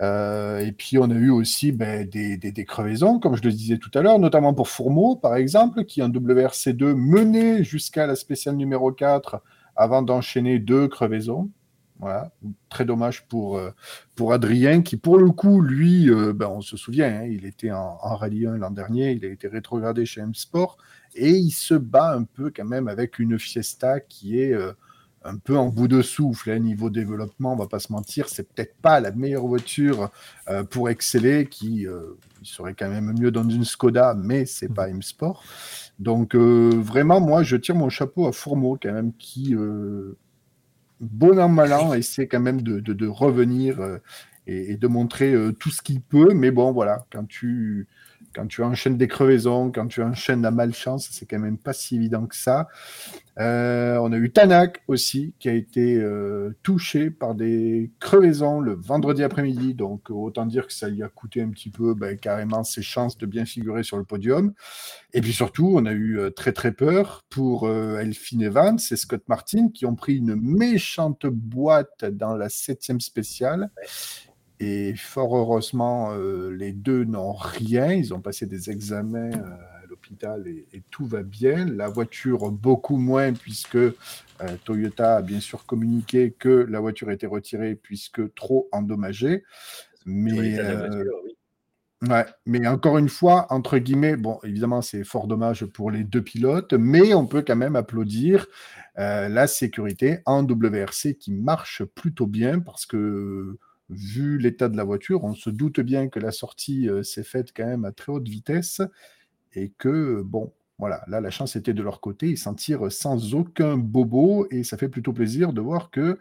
Et 0.00 0.72
puis, 0.72 0.98
on 0.98 1.10
a 1.10 1.14
eu 1.14 1.30
aussi 1.30 1.72
ben, 1.72 2.06
des, 2.08 2.36
des- 2.36 2.52
des 2.52 2.64
crevaisons, 2.64 3.18
comme 3.18 3.36
je 3.36 3.42
le 3.42 3.50
disais 3.52 3.78
tout 3.78 3.90
à 3.94 4.02
l'heure, 4.02 4.18
notamment 4.18 4.54
pour 4.54 4.68
Fourmeau, 4.68 5.16
par 5.16 5.36
exemple, 5.36 5.84
qui 5.84 6.02
en 6.02 6.08
WRC2 6.10 6.94
menait 6.94 7.64
jusqu'à 7.64 8.06
la 8.06 8.16
spéciale 8.16 8.56
numéro 8.56 8.92
4 8.92 9.42
avant 9.74 10.02
d'enchaîner 10.02 10.58
deux 10.58 10.88
crevaisons. 10.88 11.50
Voilà, 11.98 12.30
très 12.68 12.84
dommage 12.84 13.26
pour, 13.26 13.56
euh, 13.56 13.70
pour 14.16 14.34
Adrien, 14.34 14.82
qui 14.82 14.98
pour 14.98 15.16
le 15.16 15.30
coup, 15.30 15.62
lui, 15.62 16.10
euh, 16.10 16.34
ben, 16.34 16.48
on 16.48 16.60
se 16.60 16.76
souvient, 16.76 17.08
hein, 17.08 17.24
il 17.24 17.46
était 17.46 17.70
en, 17.72 17.96
Rallye 17.96 18.46
1 18.46 18.58
l'an 18.58 18.70
dernier, 18.70 19.12
il 19.12 19.24
a 19.24 19.28
été 19.28 19.48
rétrogradé 19.48 20.04
chez 20.04 20.20
M-Sport, 20.20 20.76
et 21.14 21.30
il 21.30 21.50
se 21.52 21.72
bat 21.72 22.12
un 22.12 22.24
peu 22.24 22.52
quand 22.54 22.66
même 22.66 22.88
avec 22.88 23.18
une 23.18 23.38
Fiesta 23.38 24.00
qui 24.00 24.38
est 24.38 24.52
euh, 24.52 24.72
un 25.24 25.38
peu 25.38 25.56
en 25.56 25.68
bout 25.68 25.88
de 25.88 26.02
souffle. 26.02 26.50
Hein, 26.50 26.58
niveau 26.58 26.90
développement, 26.90 27.54
on 27.54 27.56
va 27.56 27.66
pas 27.66 27.78
se 27.78 27.90
mentir, 27.90 28.28
c'est 28.28 28.46
peut-être 28.46 28.76
pas 28.76 29.00
la 29.00 29.10
meilleure 29.10 29.46
voiture 29.46 30.10
pour 30.70 30.90
exceller, 30.90 31.46
qui 31.46 31.86
serait 32.44 32.74
quand 32.74 32.88
même 32.88 33.12
mieux 33.18 33.32
dans 33.32 33.48
une 33.48 33.64
Skoda, 33.64 34.14
mais 34.14 34.44
c'est 34.44 34.72
pas 34.72 34.88
M-Sport. 34.88 35.42
Donc 35.98 36.36
vraiment, 36.36 37.20
moi, 37.20 37.42
je 37.42 37.56
tire 37.56 37.74
mon 37.74 37.88
chapeau 37.88 38.28
à 38.28 38.32
Fourmeau 38.32 38.78
quand 38.80 38.92
même, 38.92 39.12
qui, 39.14 39.56
bon 41.00 41.38
an, 41.38 41.48
mal 41.48 41.72
an, 41.72 41.94
essaie 41.94 42.26
quand 42.28 42.40
même 42.40 42.62
de, 42.62 42.80
de- 42.80 42.92
de 42.94 43.06
revenir 43.06 43.80
euh, 43.80 43.98
et, 44.46 44.72
et 44.72 44.76
de 44.76 44.86
montrer 44.88 45.32
euh, 45.34 45.52
tout 45.52 45.70
ce 45.70 45.82
qu'il 45.82 46.00
peut. 46.00 46.32
Mais 46.34 46.50
bon, 46.50 46.72
voilà, 46.72 47.06
quand 47.12 47.26
tu, 47.26 47.88
quand 48.36 48.46
tu 48.46 48.62
enchaînes 48.62 48.98
des 48.98 49.08
crevaisons, 49.08 49.72
quand 49.72 49.86
tu 49.86 50.02
enchaînes 50.02 50.42
la 50.42 50.50
malchance, 50.50 51.08
c'est 51.10 51.24
quand 51.24 51.38
même 51.38 51.56
pas 51.56 51.72
si 51.72 51.96
évident 51.96 52.26
que 52.26 52.36
ça. 52.36 52.68
Euh, 53.38 53.96
on 53.96 54.12
a 54.12 54.16
eu 54.18 54.30
Tanak 54.30 54.82
aussi, 54.88 55.32
qui 55.38 55.48
a 55.48 55.54
été 55.54 55.96
euh, 55.96 56.54
touché 56.62 57.10
par 57.10 57.34
des 57.34 57.90
crevaisons 57.98 58.60
le 58.60 58.74
vendredi 58.74 59.22
après-midi. 59.22 59.72
Donc, 59.72 60.10
autant 60.10 60.44
dire 60.44 60.66
que 60.66 60.74
ça 60.74 60.90
lui 60.90 61.02
a 61.02 61.08
coûté 61.08 61.40
un 61.40 61.48
petit 61.48 61.70
peu 61.70 61.94
ben, 61.94 62.18
carrément 62.18 62.62
ses 62.62 62.82
chances 62.82 63.16
de 63.16 63.24
bien 63.24 63.46
figurer 63.46 63.82
sur 63.82 63.96
le 63.96 64.04
podium. 64.04 64.52
Et 65.14 65.22
puis 65.22 65.32
surtout, 65.32 65.72
on 65.74 65.86
a 65.86 65.92
eu 65.92 66.18
euh, 66.18 66.30
très 66.30 66.52
très 66.52 66.72
peur 66.72 67.24
pour 67.30 67.70
Elphine 67.70 68.42
Evans 68.42 68.78
et 68.90 68.96
Scott 68.96 69.22
Martin, 69.28 69.70
qui 69.72 69.86
ont 69.86 69.94
pris 69.94 70.16
une 70.16 70.34
méchante 70.36 71.26
boîte 71.26 72.04
dans 72.04 72.36
la 72.36 72.50
septième 72.50 73.00
spéciale. 73.00 73.70
Et 74.58 74.94
fort 74.96 75.36
heureusement, 75.36 76.12
euh, 76.12 76.50
les 76.50 76.72
deux 76.72 77.04
n'ont 77.04 77.32
rien. 77.32 77.92
Ils 77.92 78.14
ont 78.14 78.20
passé 78.20 78.46
des 78.46 78.70
examens 78.70 79.32
euh, 79.32 79.82
à 79.82 79.86
l'hôpital 79.88 80.46
et, 80.48 80.66
et 80.72 80.82
tout 80.90 81.06
va 81.06 81.22
bien. 81.22 81.66
La 81.66 81.88
voiture, 81.88 82.50
beaucoup 82.50 82.96
moins, 82.96 83.32
puisque 83.32 83.76
euh, 83.76 83.92
Toyota 84.64 85.16
a 85.16 85.22
bien 85.22 85.40
sûr 85.40 85.66
communiqué 85.66 86.34
que 86.38 86.48
la 86.48 86.80
voiture 86.80 87.10
était 87.10 87.26
retirée 87.26 87.74
puisque 87.74 88.34
trop 88.34 88.68
endommagée. 88.72 89.44
Mais, 90.06 90.32
oui. 90.38 90.58
Ouais, 92.02 92.26
encore 92.66 92.98
une 92.98 93.08
fois, 93.08 93.46
entre 93.48 93.78
guillemets, 93.78 94.16
bon, 94.16 94.38
évidemment, 94.44 94.82
c'est 94.82 95.02
fort 95.02 95.26
dommage 95.26 95.64
pour 95.64 95.90
les 95.90 96.04
deux 96.04 96.22
pilotes, 96.22 96.74
mais 96.74 97.14
on 97.14 97.26
peut 97.26 97.42
quand 97.42 97.56
même 97.56 97.74
applaudir 97.74 98.46
euh, 98.98 99.28
la 99.30 99.46
sécurité 99.46 100.20
en 100.26 100.44
WRC 100.44 101.16
qui 101.18 101.32
marche 101.32 101.84
plutôt 101.84 102.26
bien 102.26 102.60
parce 102.60 102.84
que, 102.84 103.56
vu 103.90 104.38
l'état 104.38 104.68
de 104.68 104.76
la 104.76 104.84
voiture, 104.84 105.24
on 105.24 105.34
se 105.34 105.50
doute 105.50 105.80
bien 105.80 106.08
que 106.08 106.18
la 106.18 106.32
sortie 106.32 106.88
euh, 106.88 107.02
s'est 107.02 107.22
faite 107.22 107.52
quand 107.54 107.66
même 107.66 107.84
à 107.84 107.92
très 107.92 108.12
haute 108.12 108.28
vitesse 108.28 108.80
et 109.54 109.72
que, 109.78 110.22
bon, 110.22 110.52
voilà, 110.78 111.02
là, 111.08 111.20
la 111.20 111.30
chance 111.30 111.56
était 111.56 111.72
de 111.72 111.82
leur 111.82 112.00
côté, 112.00 112.28
ils 112.28 112.38
s'en 112.38 112.54
tirent 112.54 112.92
sans 112.92 113.34
aucun 113.34 113.76
bobo 113.78 114.46
et 114.50 114.62
ça 114.62 114.76
fait 114.76 114.88
plutôt 114.88 115.12
plaisir 115.12 115.52
de 115.52 115.60
voir 115.60 115.90
que, 115.90 116.18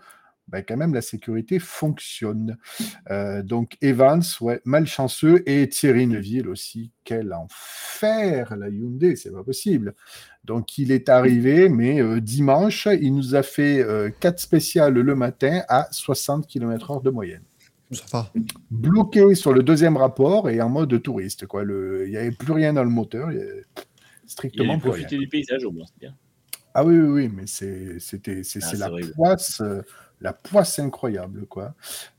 ben, 0.48 0.64
quand 0.66 0.78
même, 0.78 0.94
la 0.94 1.02
sécurité 1.02 1.60
fonctionne. 1.60 2.58
Euh, 3.10 3.42
donc 3.42 3.78
Evans, 3.82 4.22
ouais, 4.42 4.62
malchanceux, 4.64 5.44
et 5.50 5.68
Thierry 5.68 6.08
Neuville 6.08 6.48
aussi. 6.48 6.92
Quel 7.04 7.34
enfer 7.34 8.56
la 8.56 8.70
Hyundai, 8.70 9.16
c'est 9.16 9.32
pas 9.32 9.44
possible. 9.44 9.96
Donc 10.44 10.78
il 10.78 10.92
est 10.92 11.10
arrivé, 11.10 11.68
mais 11.68 12.02
euh, 12.02 12.22
dimanche, 12.22 12.88
il 13.02 13.16
nous 13.16 13.36
a 13.36 13.42
fait 13.42 13.84
euh, 13.84 14.12
4 14.20 14.40
spéciales 14.40 14.94
le 14.94 15.16
matin 15.16 15.64
à 15.68 15.88
60 15.92 16.48
km/h 16.48 17.02
de 17.04 17.10
moyenne. 17.10 17.44
Ça 17.92 18.04
va. 18.12 18.32
Bloqué 18.72 19.36
sur 19.36 19.54
le 19.54 19.64
deuxième 19.64 19.98
rapport 19.98 20.50
et 20.50 20.62
en 20.62 20.70
mode 20.70 21.02
touriste. 21.02 21.46
Quoi. 21.46 21.64
Le... 21.64 22.06
Il 22.08 22.12
n'y 22.12 22.18
avait 22.18 22.32
plus 22.32 22.52
rien 22.54 22.74
dans 22.74 22.84
le 22.84 22.90
moteur, 22.90 23.32
il 23.32 23.38
y 23.38 23.42
avait 23.42 23.64
strictement 24.26 24.80
profiter 24.80 25.18
du 25.18 25.28
paysage 25.28 25.64
au 25.66 25.72
moins, 25.72 25.86
c'est 25.86 26.00
bien. 26.00 26.16
Ah 26.74 26.84
oui, 26.84 26.98
oui, 26.98 27.08
oui, 27.08 27.32
mais 27.34 27.44
c'est 27.46 28.00
c'était 28.00 28.44
c'est 28.44 28.60
Ah, 28.64 28.76
la 28.76 28.92
horrible. 28.92 29.14
poisse, 29.14 29.62
euh, 29.62 29.82
la 30.20 30.34
poisse 30.34 30.78
incroyable, 30.80 31.46
quoi. 31.46 31.74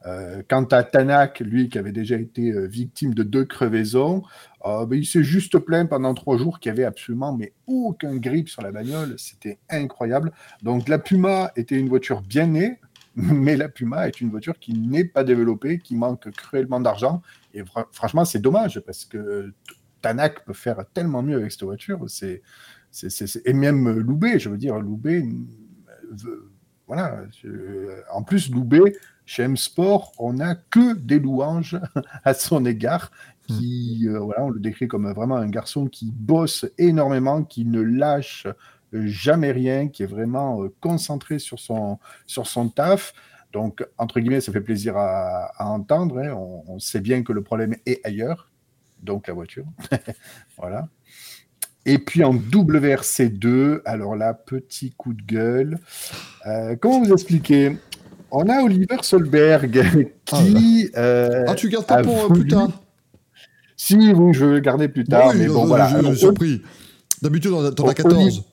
Euh, 0.06 0.42
quant 0.48 0.64
à 0.64 0.82
Tanak, 0.82 1.40
lui 1.40 1.68
qui 1.68 1.78
avait 1.78 1.92
déjà 1.92 2.16
été 2.16 2.52
euh, 2.52 2.66
victime 2.66 3.12
de 3.12 3.22
deux 3.22 3.44
crevaisons, 3.44 4.22
euh, 4.64 4.86
ben, 4.86 4.96
il 4.98 5.04
s'est 5.04 5.24
juste 5.24 5.58
plaint 5.58 5.88
pendant 5.90 6.14
trois 6.14 6.38
jours 6.38 6.58
qu'il 6.58 6.70
y 6.70 6.72
avait 6.72 6.84
absolument 6.84 7.36
mais 7.36 7.52
aucun 7.66 8.16
grip 8.16 8.48
sur 8.48 8.62
la 8.62 8.72
bagnole, 8.72 9.14
c'était 9.18 9.58
incroyable. 9.68 10.32
Donc 10.62 10.88
la 10.88 10.98
Puma 10.98 11.50
était 11.56 11.76
une 11.78 11.88
voiture 11.90 12.22
bien 12.22 12.46
née, 12.46 12.78
mais 13.32 13.56
la 13.56 13.68
Puma 13.68 14.08
est 14.08 14.20
une 14.20 14.30
voiture 14.30 14.58
qui 14.58 14.74
n'est 14.74 15.04
pas 15.04 15.24
développée, 15.24 15.78
qui 15.78 15.96
manque 15.96 16.30
cruellement 16.32 16.80
d'argent. 16.80 17.22
Et 17.54 17.62
fr- 17.62 17.86
franchement, 17.92 18.24
c'est 18.24 18.40
dommage 18.40 18.80
parce 18.80 19.04
que 19.04 19.52
Tanak 20.02 20.44
peut 20.44 20.52
faire 20.52 20.84
tellement 20.92 21.22
mieux 21.22 21.36
avec 21.36 21.50
cette 21.52 21.62
voiture. 21.64 22.04
C'est 22.08 22.42
et 23.44 23.52
même 23.52 23.90
Loubet, 23.98 24.38
je 24.38 24.48
veux 24.48 24.56
dire, 24.58 24.78
Loubet, 24.78 25.24
veut- 26.10 26.50
voilà. 26.86 27.22
en 28.12 28.22
plus, 28.22 28.50
Loubet, 28.50 28.96
chez 29.24 29.42
M 29.42 29.56
Sport, 29.56 30.12
on 30.18 30.34
n'a 30.34 30.54
que 30.54 30.94
des 30.94 31.18
louanges 31.18 31.78
à 32.24 32.34
son 32.34 32.64
égard. 32.64 33.10
Qui, 33.48 34.08
euh, 34.08 34.18
voilà, 34.18 34.42
on 34.44 34.50
le 34.50 34.58
décrit 34.58 34.88
comme 34.88 35.08
vraiment 35.12 35.36
un 35.36 35.48
garçon 35.48 35.86
qui 35.86 36.10
bosse 36.10 36.66
énormément, 36.78 37.44
qui 37.44 37.64
ne 37.64 37.80
lâche 37.80 38.48
jamais 38.92 39.52
rien, 39.52 39.88
qui 39.88 40.02
est 40.02 40.06
vraiment 40.06 40.62
euh, 40.62 40.72
concentré 40.80 41.38
sur 41.38 41.58
son, 41.58 41.98
sur 42.26 42.46
son 42.46 42.68
taf. 42.68 43.12
Donc, 43.52 43.84
entre 43.98 44.20
guillemets, 44.20 44.40
ça 44.40 44.52
fait 44.52 44.60
plaisir 44.60 44.96
à, 44.96 45.50
à 45.56 45.66
entendre. 45.66 46.18
hein. 46.18 46.32
On, 46.36 46.62
on 46.66 46.78
sait 46.78 47.00
bien 47.00 47.22
que 47.22 47.32
le 47.32 47.42
problème 47.42 47.74
est 47.86 48.00
ailleurs, 48.04 48.50
donc 49.02 49.28
la 49.28 49.34
voiture. 49.34 49.64
voilà. 50.58 50.88
Et 51.88 51.98
puis 51.98 52.24
en 52.24 52.34
WRC2, 52.34 53.80
alors 53.84 54.16
là, 54.16 54.34
petit 54.34 54.90
coup 54.92 55.14
de 55.14 55.22
gueule. 55.22 55.78
Euh, 56.46 56.76
comment 56.76 57.00
vous 57.02 57.12
expliquer? 57.12 57.76
On 58.32 58.48
a 58.48 58.60
Oliver 58.62 58.96
Solberg 59.02 60.10
qui. 60.24 60.90
euh, 60.96 61.44
Ah, 61.46 61.54
tu 61.54 61.68
gardes 61.68 61.86
pas 61.86 61.96
a 61.98 62.02
pour 62.02 62.24
euh, 62.24 62.26
voulu- 62.28 62.40
plus 62.40 62.48
tard? 62.50 62.82
Si, 63.76 63.96
oui, 64.12 64.34
je 64.34 64.44
vais 64.46 64.54
le 64.54 64.60
garder 64.60 64.88
plus 64.88 65.04
tard. 65.04 65.28
Oui, 65.32 65.36
mais 65.38 65.46
bon, 65.48 65.62
je- 65.62 65.66
voilà. 65.68 65.88
je- 66.00 66.06
suis 66.08 66.16
surpris. 66.18 66.62
D'habitude, 67.22 67.52
on 67.52 67.64
a, 67.64 67.68
as 67.68 67.70
Oli- 67.70 67.94
14. 67.94 68.44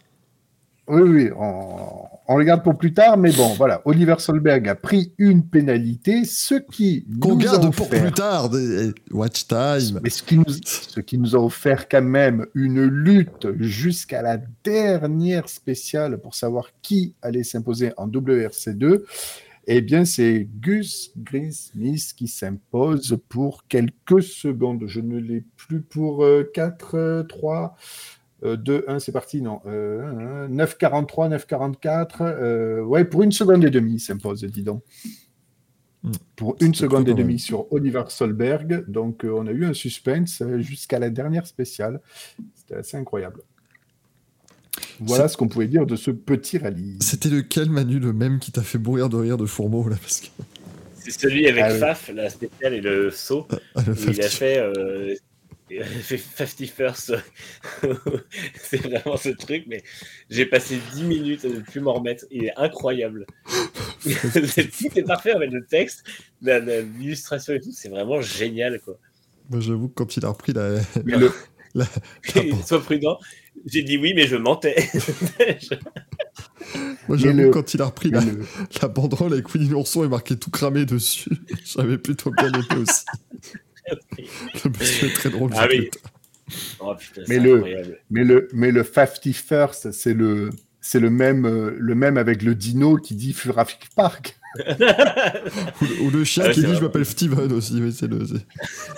Oui, 0.88 1.02
oui, 1.02 1.30
on, 1.38 1.78
on 2.28 2.38
le 2.38 2.44
garde 2.44 2.62
pour 2.62 2.78
plus 2.78 2.94
tard, 2.94 3.18
mais 3.18 3.32
bon, 3.32 3.54
voilà. 3.54 3.82
Oliver 3.86 4.16
Solberg 4.20 4.68
a 4.68 4.76
pris 4.76 5.14
une 5.18 5.48
pénalité, 5.48 6.26
ce 6.26 6.56
qui 6.56 7.06
nous 7.08 7.34
a 7.34 7.36
garde 7.38 7.74
pour 7.74 7.88
offert- 7.88 8.02
plus 8.02 8.12
tard. 8.12 8.50
des- 8.50 8.92
Watch 9.12 9.48
time? 9.48 10.02
Mais 10.04 10.10
ce 10.10 10.22
qui, 10.24 10.38
nous, 10.38 10.44
ce 10.66 11.00
qui 11.00 11.18
nous 11.18 11.36
a 11.36 11.40
offert 11.40 11.88
quand 11.88 12.02
même 12.02 12.46
une 12.54 12.84
lutte 12.84 13.48
jusqu'à 13.60 14.22
la 14.22 14.38
dernière 14.64 15.48
spéciale 15.48 16.18
pour 16.20 16.36
savoir 16.36 16.68
qui 16.82 17.16
allait 17.22 17.44
s'imposer 17.44 17.94
en 17.96 18.08
WRC2, 18.10 19.04
eh 19.68 19.80
bien, 19.80 20.04
c'est 20.04 20.50
Gus 20.60 21.12
Greensmith 21.16 22.14
qui 22.18 22.28
s'impose 22.28 23.18
pour 23.30 23.66
quelques 23.70 24.22
secondes. 24.22 24.84
Je 24.88 25.00
ne 25.00 25.18
l'ai 25.18 25.46
plus 25.56 25.80
pour 25.82 26.26
euh, 26.26 26.44
4, 26.54 27.26
3, 27.30 27.78
2, 28.44 28.86
1, 28.88 29.00
c'est 29.00 29.12
parti, 29.12 29.42
non. 29.42 29.62
Euh, 29.66 30.48
9,43, 30.48 31.30
9,44. 31.30 32.22
euh, 32.22 32.82
ouais, 32.82 33.06
pour 33.06 33.24
une 33.24 33.32
seconde 33.32 33.64
et 33.64 33.70
demie, 33.70 33.94
il 33.96 34.00
s'impose, 34.00 34.44
dis 34.44 34.64
donc. 34.64 34.84
Hmm. 36.04 36.12
Pour 36.36 36.58
une 36.60 36.74
seconde 36.76 37.08
et 37.08 37.14
demie 37.14 37.40
sur 37.40 37.72
Oliver 37.72 38.04
Solberg. 38.10 38.84
Donc, 38.90 39.24
euh, 39.24 39.30
on 39.32 39.48
a 39.48 39.52
eu 39.52 39.64
un 39.66 39.74
suspense 39.74 40.42
euh, 40.42 40.60
jusqu'à 40.60 41.00
la 41.00 41.10
dernière 41.10 41.48
spéciale. 41.48 42.02
C'était 42.56 42.76
assez 42.76 42.98
incroyable. 42.98 43.42
Voilà 45.00 45.28
ce 45.28 45.38
qu'on 45.38 45.48
pouvait 45.48 45.68
dire 45.68 45.86
de 45.86 45.96
ce 45.96 46.12
petit 46.12 46.58
rallye. 46.58 46.98
C'était 47.00 47.30
lequel, 47.30 47.70
Manu, 47.70 48.00
le 48.00 48.12
même 48.12 48.40
qui 48.40 48.52
t'a 48.52 48.62
fait 48.64 48.78
mourir 48.80 49.08
de 49.08 49.18
rire 49.18 49.38
de 49.38 49.46
Fourmeau 49.46 49.88
là 49.88 49.96
parce 50.02 50.20
que... 50.22 50.28
C'est 50.96 51.12
celui 51.12 51.48
avec 51.48 51.64
Ah 51.66 51.74
oui. 51.74 51.80
Faf, 51.80 52.12
la 52.14 52.30
spéciale 52.30 52.74
et 52.74 52.82
le 52.82 53.12
saut, 53.12 53.48
Ah, 53.76 53.82
le 53.86 53.94
où 53.94 53.96
il 54.12 54.22
a 54.22 54.28
fait- 54.30 54.58
euh, 54.58 55.16
fait 55.82 56.18
50 56.18 56.68
first. 56.68 57.14
c'est 58.62 58.78
vraiment 58.78 59.18
ce 59.18 59.30
truc, 59.30 59.66
mais 59.68 59.84
j'ai 60.30 60.46
passé 60.46 60.78
10 60.94 61.04
minutes 61.04 61.46
à 61.46 61.50
ne 61.50 61.60
plus 61.60 61.80
m'en 61.82 61.94
remettre. 61.94 62.26
Il 62.32 62.46
est 62.46 62.54
incroyable. 62.58 63.26
Tout 64.04 65.00
est 65.00 65.04
parfait 65.08 65.32
avec 65.32 65.52
le 65.52 65.66
texte, 65.66 66.04
l'illustration 66.42 67.54
et 67.54 67.60
tout, 67.62 67.72
c'est 67.72 67.90
vraiment 67.90 68.22
génial. 68.22 68.80
Quoi. 68.82 68.98
Moi, 69.50 69.60
j'avoue 69.62 69.88
que 69.90 69.94
quand 69.94 70.18
il 70.18 70.26
a 70.26 70.30
repris 70.30 70.54
la. 70.54 70.80
Mais 71.06 71.18
le- 71.18 71.32
la- 71.76 71.86
Sois 72.66 72.82
prudent. 72.82 73.18
J'ai 73.66 73.82
dit 73.84 73.98
oui, 73.98 74.14
mais 74.14 74.28
je 74.28 74.36
mentais. 74.36 74.76
Moi, 77.08 77.18
j'avoue 77.18 77.38
le- 77.38 77.48
que 77.50 77.54
quand 77.54 77.74
il 77.74 77.82
a 77.82 77.86
repris 77.86 78.10
la, 78.10 78.22
le- 78.22 78.46
la 78.82 78.88
banderole 78.88 79.34
avec 79.34 79.54
Winnie 79.54 79.70
l'ourson 79.70 80.04
et 80.04 80.08
marqué 80.08 80.38
tout 80.38 80.50
cramé 80.52 80.86
dessus, 80.86 81.30
j'avais 81.66 81.98
plutôt 81.98 82.32
bien 82.32 82.48
aimé 82.50 82.82
aussi. 82.82 83.06
Le 83.90 84.70
monsieur 84.80 85.08
est 85.10 85.14
très 85.14 85.30
drôle. 85.30 85.52
Ah 85.56 85.68
oui. 85.70 85.90
Oh, 86.80 86.94
putain, 86.96 87.22
Mais 87.28 87.36
c'est 87.36 87.40
le- 87.42 87.56
incroyable. 87.56 88.00
Mais 88.10 88.24
le, 88.24 88.48
mais 88.54 88.72
le 88.72 88.84
50 88.84 89.34
first, 89.34 89.92
c'est 89.92 90.14
le, 90.14 90.50
c'est 90.82 91.00
le 91.00 91.10
même, 91.10 91.46
euh, 91.46 91.76
le 91.80 91.96
même 91.96 92.18
avec 92.18 92.42
le 92.44 92.54
dino 92.56 92.98
qui 92.98 93.16
dit 93.16 93.34
Jurassic 93.34 93.90
Park. 93.96 94.38
Ou, 94.60 94.62
le- 94.70 96.02
ou 96.04 96.10
le 96.12 96.24
chien 96.24 96.44
Ouais, 96.44 96.50
qui 96.52 96.56
c'est 96.62 96.68
dit 96.68 96.72
vrai. 96.74 96.80
je 96.80 96.82
m'appelle 96.84 97.06
Steven 97.06 97.52
aussi, 97.54 97.92
c'est 97.92 98.08
le, 98.08 98.26
c'est- 98.26 98.46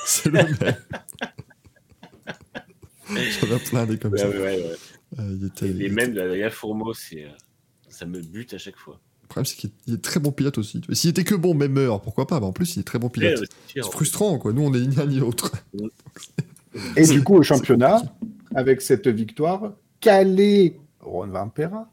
c'est 0.05 0.29
le 0.29 0.43
même. 0.43 0.55
J'en 3.09 3.55
ai 3.55 3.59
plein 3.59 3.85
des 3.85 3.97
comme 3.97 4.13
Ouais, 4.13 4.17
ça. 4.19 4.29
ouais, 4.29 4.37
ouais, 4.37 4.57
ouais. 4.63 4.75
Euh, 5.19 5.37
il 5.39 5.45
était- 5.47 5.67
Les 5.67 5.85
il 5.85 5.93
mêmes 5.93 6.13
de 6.13 6.21
Adrien 6.21 6.49
Fourmeau, 6.49 6.93
c'est, 6.93 7.23
euh, 7.25 7.29
ça 7.87 8.05
me 8.05 8.19
bute 8.19 8.53
à 8.53 8.57
chaque 8.57 8.77
fois. 8.77 8.99
Le 9.25 9.27
problème, 9.29 9.45
c'est 9.45 9.55
qu'il 9.55 9.71
est- 9.93 10.01
très 10.01 10.19
bon 10.19 10.31
pilote 10.31 10.57
aussi. 10.57 10.81
S'il 10.93 11.09
était 11.09 11.23
que 11.23 11.35
bon, 11.35 11.53
même 11.55 11.73
meilleur, 11.73 12.01
pourquoi 12.01 12.27
pas? 12.27 12.39
Mais 12.39 12.45
en 12.45 12.53
plus, 12.53 12.75
il 12.75 12.81
est 12.81 12.83
très 12.83 12.99
bon 12.99 13.09
pilote. 13.09 13.39
Ouais, 13.41 13.47
c'est 13.73 13.91
frustrant, 13.91 14.37
quoi. 14.37 14.53
Nous, 14.53 14.61
on 14.61 14.73
est 14.73 14.79
ni 14.79 14.95
l'un 14.95 15.05
ni 15.07 15.19
l'autre. 15.19 15.51
Et 16.95 17.05
du 17.07 17.23
coup, 17.23 17.35
au 17.35 17.43
championnat, 17.43 18.01
avec 18.53 18.81
cette 18.81 19.07
victoire, 19.07 19.73
Calais, 19.99 20.77
Ron 20.99 21.27
Van 21.27 21.49
Pera, 21.49 21.91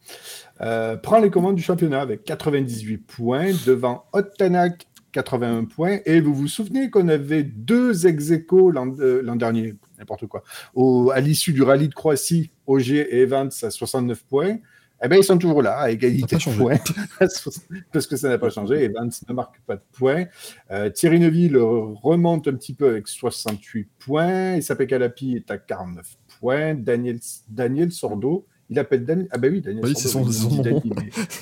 euh, 0.61 0.97
prend 0.97 1.19
les 1.21 1.31
commandes 1.31 1.57
du 1.57 1.63
championnat 1.63 2.01
avec 2.01 2.25
98 2.25 2.99
points 2.99 3.53
devant 3.67 4.05
Ottanak 4.13 4.87
81 5.13 5.65
points. 5.65 5.99
Et 6.05 6.21
vous 6.21 6.35
vous 6.35 6.49
souvenez 6.49 6.91
qu'on 6.91 7.09
avait 7.09 7.43
deux 7.43 8.07
ex 8.07 8.31
l'an 8.51 8.95
euh, 8.99 9.23
l'an 9.23 9.37
dernier, 9.37 9.75
n'importe 9.99 10.27
quoi, 10.27 10.43
au, 10.75 11.11
à 11.11 11.21
l'issue 11.21 11.53
du 11.53 11.63
rallye 11.63 11.89
de 11.89 11.95
Croatie, 11.95 12.51
Auger 12.67 13.01
et 13.17 13.21
Evans 13.23 13.51
à 13.63 13.71
69 13.71 14.25
points. 14.25 14.57
Eh 15.05 15.09
bien, 15.09 15.19
ils 15.19 15.25
sont 15.25 15.37
toujours 15.37 15.63
là, 15.63 15.79
à 15.79 15.91
égalité 15.91 16.37
de 16.37 16.57
points, 16.57 16.79
parce 17.93 18.07
que 18.07 18.17
ça 18.17 18.29
n'a 18.29 18.39
pas 18.39 18.51
changé. 18.51 18.85
Evans 18.85 19.11
ne 19.29 19.35
marque 19.35 19.61
pas 19.67 19.75
de 19.77 19.83
points. 19.93 20.27
Euh, 20.71 20.91
Thierry 20.91 21.19
Neuville 21.19 21.57
remonte 21.57 22.47
un 22.47 22.55
petit 22.55 22.73
peu 22.73 22.89
avec 22.89 23.09
68 23.09 23.89
points. 23.99 24.55
Isapé 24.57 24.87
Calapi 24.87 25.35
est 25.35 25.51
à 25.51 25.59
49 25.59 26.07
points. 26.39 26.75
Daniel, 26.75 27.19
Daniel 27.49 27.91
Sordo, 27.91 28.47
il 28.71 28.79
appelle 28.79 29.05
Daniel. 29.05 29.27
Ah, 29.33 29.39
ben 29.39 29.53
oui, 29.53 29.61
Daniel 29.61 29.85
Oui, 29.85 29.95
Sordo. 29.97 30.31
c'est 30.31 30.39
son- 30.39 30.63
nom. 30.63 30.83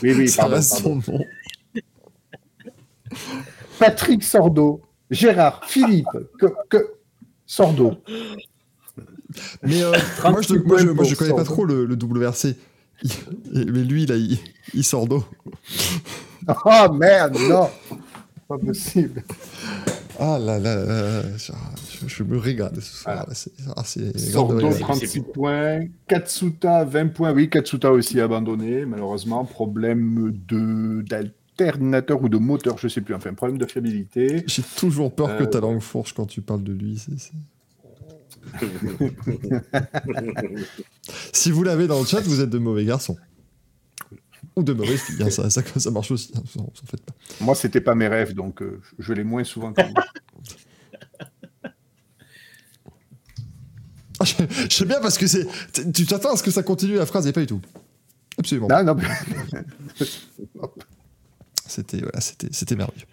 Oui, 0.02 0.14
oui, 0.16 0.28
ça 0.28 0.42
pardon, 0.42 0.56
reste 0.56 0.82
pardon. 0.82 1.00
son 1.02 1.12
nom. 1.12 1.24
Patrick 3.78 4.22
Sordo, 4.24 4.82
Gérard, 5.10 5.64
Philippe, 5.66 6.06
que, 6.38 6.46
que... 6.68 6.94
Sordo. 7.46 7.96
Mais 9.62 9.82
euh, 9.82 9.92
moi, 10.30 10.40
je, 10.42 10.54
36 10.54 10.58
moi, 10.64 10.78
je, 10.78 10.84
points 10.84 10.94
moi, 10.94 11.04
je 11.04 11.10
pour 11.14 11.18
connais 11.18 11.34
pas 11.34 11.44
trop 11.44 11.64
le, 11.64 11.84
le 11.84 11.94
WRC. 11.94 12.56
Mais 13.52 13.82
lui, 13.84 14.06
là, 14.06 14.16
il, 14.16 14.38
il 14.74 14.84
sort 14.84 15.06
d'eau. 15.06 15.24
Oh 16.64 16.92
merde, 16.92 17.36
non 17.48 17.68
Pas 18.48 18.58
possible. 18.58 19.22
Ah 20.18 20.38
là 20.38 20.58
là, 20.58 21.22
je, 22.06 22.22
me 22.24 22.36
régale 22.38 22.74
ce 22.76 23.02
soir. 23.02 23.26
C'est- 23.32 23.52
ah, 23.74 23.82
c'est 23.84 24.18
Sordo, 24.18 24.56
grande 24.58 24.72
régal. 24.74 24.80
36 24.88 25.20
points. 25.22 25.80
Katsuta, 26.06 26.84
20 26.84 27.08
points. 27.08 27.32
Oui, 27.32 27.48
Katsuta 27.48 27.90
aussi 27.90 28.20
abandonné, 28.20 28.84
malheureusement. 28.84 29.44
Problème 29.46 30.32
de 30.48 31.02
d'alternateur 31.02 32.22
ou 32.22 32.28
de 32.28 32.36
moteur, 32.38 32.76
je 32.78 32.88
sais 32.88 33.00
plus. 33.00 33.14
Enfin, 33.14 33.32
problème 33.32 33.56
de 33.58 33.64
fiabilité. 33.66 34.42
J'ai 34.46 34.62
toujours 34.76 35.14
peur 35.14 35.36
que 35.38 35.44
Euh, 35.44 35.46
ta 35.46 35.60
langue 35.60 35.80
fourche 35.80 36.12
quand 36.12 36.26
tu 36.26 36.42
parles 36.42 36.64
de 36.64 36.72
lui. 36.72 36.98
c'est- 36.98 37.18
c'est- 37.18 37.32
Si 41.32 41.50
vous 41.50 41.62
l'avez 41.62 41.86
dans 41.86 41.98
le 42.00 42.06
chat, 42.06 42.20
vous 42.20 42.40
êtes 42.40 42.50
de 42.50 42.58
mauvais 42.58 42.84
garçons. 42.84 43.16
Ou 44.56 44.62
de 44.62 44.72
mauvaises 44.72 45.00
filles, 45.02 45.22
hein, 45.22 45.30
ça, 45.30 45.48
ça, 45.50 45.62
ça 45.76 45.90
marche 45.90 46.10
aussi, 46.10 46.32
hein, 46.36 46.42
s'en 46.52 46.70
faites 46.90 47.02
pas. 47.04 47.14
Moi, 47.40 47.54
c'était 47.54 47.80
pas 47.80 47.94
mes 47.94 48.08
rêves, 48.08 48.34
donc 48.34 48.62
euh, 48.62 48.80
je 48.98 49.12
l'ai 49.12 49.22
moins 49.24 49.44
souvent 49.44 49.72
que. 49.72 49.80
Ah, 54.18 54.24
je, 54.24 54.34
je 54.68 54.74
sais 54.74 54.84
bien 54.84 55.00
parce 55.00 55.16
que 55.16 55.26
c'est. 55.26 55.46
Tu 55.92 56.04
t'attends 56.06 56.34
à 56.34 56.36
ce 56.36 56.42
que 56.42 56.50
ça 56.50 56.62
continue 56.62 56.94
la 56.96 57.06
phrase 57.06 57.26
et 57.26 57.32
pas 57.32 57.40
du 57.40 57.46
tout. 57.46 57.60
Absolument. 58.38 58.68
non, 58.68 58.84
non, 58.84 58.94
mais- 58.94 60.06
C'était 61.70 61.98
voilà, 61.98 62.20
c'était 62.20 62.48
c'était 62.50 62.74
merveilleux. 62.76 63.06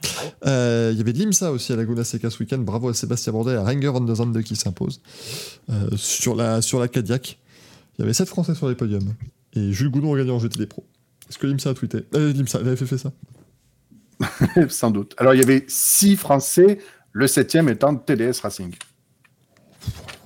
Euh, 0.45 0.89
Il 0.93 0.97
y 0.97 1.01
avait 1.01 1.13
de 1.13 1.19
l'IMSA 1.19 1.51
aussi 1.51 1.71
à 1.73 1.75
Laguna 1.75 2.03
Seca 2.03 2.29
ce 2.29 2.39
week-end. 2.39 2.57
Bravo 2.57 2.89
à 2.89 2.93
Sébastien 2.93 3.31
Bordet 3.33 3.53
et 3.53 3.55
à 3.55 3.63
Renger 3.63 3.87
van 3.89 4.01
der 4.01 4.15
Zande 4.15 4.41
qui 4.41 4.55
s'impose 4.55 5.01
euh, 5.69 5.89
sur 5.95 6.35
la 6.35 6.61
sur 6.61 6.79
la 6.79 6.87
Cadillac. 6.87 7.37
Il 7.97 8.01
y 8.01 8.03
avait 8.03 8.13
7 8.13 8.27
Français 8.27 8.55
sur 8.55 8.67
les 8.69 8.75
podiums 8.75 9.13
et 9.53 9.71
Jules 9.71 9.89
Goudon 9.89 10.13
a 10.13 10.17
gagné 10.17 10.31
en 10.31 10.39
GT 10.39 10.57
des 10.59 10.65
pros. 10.67 10.85
Est-ce 11.29 11.37
que 11.37 11.45
l'IMSA 11.47 11.71
a 11.71 11.73
tweeté? 11.73 12.05
Euh, 12.15 12.31
L'IMSA, 12.33 12.61
l'AFF 12.61 12.85
fait 12.85 12.97
ça 12.97 13.11
sans 14.69 14.89
doute. 14.91 15.13
Alors, 15.17 15.33
il 15.35 15.39
y 15.41 15.43
avait 15.43 15.65
six 15.67 16.15
Français, 16.15 16.79
le 17.11 17.27
septième 17.27 17.69
étant 17.69 17.95
TDS 17.95 18.39
Racing. 18.41 18.73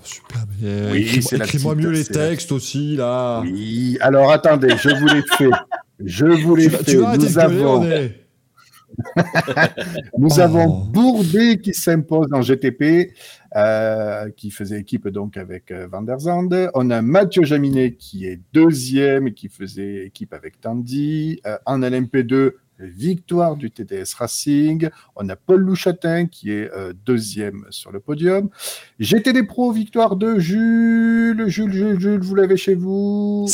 Super. 0.04 0.46
Mais 0.62 0.92
Oui, 0.92 1.20
écris-moi 1.32 1.76
mieux 1.76 1.92
les 1.92 2.04
la- 2.04 2.06
textes 2.30 2.52
aussi 2.52 2.96
là. 2.96 3.42
Oui, 3.42 3.98
alors 4.02 4.32
attendez, 4.32 4.76
je 4.82 4.90
vous 5.00 5.08
l'ai 5.08 5.22
fait. 5.38 5.50
Je 6.04 6.26
vous 6.26 6.56
vas 6.56 7.08
arrêter 7.10 7.26
Nous 7.26 7.38
avons, 7.40 7.82
on 7.84 8.10
nous 10.18 10.30
Oh. 10.38 10.40
avons 10.40 10.68
Bourdais 10.86 11.58
qui 11.58 11.74
s'impose 11.74 12.34
en 12.34 12.42
GTP, 12.42 13.14
euh, 13.56 14.30
qui 14.36 14.52
faisait 14.52 14.80
équipe 14.80 15.08
donc 15.08 15.38
avec 15.38 15.72
euh, 15.72 15.88
Van 15.92 16.02
der 16.02 16.20
Zande. 16.20 16.70
On 16.74 16.90
a 16.90 17.02
Mathieu 17.02 17.44
Jaminet 17.44 17.94
qui 17.94 18.26
est 18.26 18.40
deuxième 18.54 19.28
et 19.28 19.34
qui 19.34 19.50
faisait 19.50 20.06
équipe 20.06 20.34
avec 20.34 20.60
Tandy. 20.62 21.42
Euh, 21.46 21.58
en 21.66 21.80
LMP2, 21.80 22.54
victoire 22.82 23.56
du 23.56 23.72
TDS 23.72 24.14
Racing. 24.18 24.90
On 25.16 25.30
a 25.30 25.36
Paul 25.36 25.62
Louchatin 25.62 26.28
qui 26.28 26.52
est 26.52 26.72
euh, 26.72 26.94
deuxième 27.06 27.66
sur 27.70 27.92
le 27.92 28.00
podium. 28.00 28.50
GTD 29.00 29.44
Pro, 29.44 29.72
victoire 29.72 30.16
de 30.16 30.40
Jules. 30.40 31.48
Jules, 31.48 31.72
Jules, 31.72 32.00
Jules, 32.00 32.22
vous 32.22 32.36
l'avez 32.36 32.58
chez 32.58 32.76
vous 32.76 33.46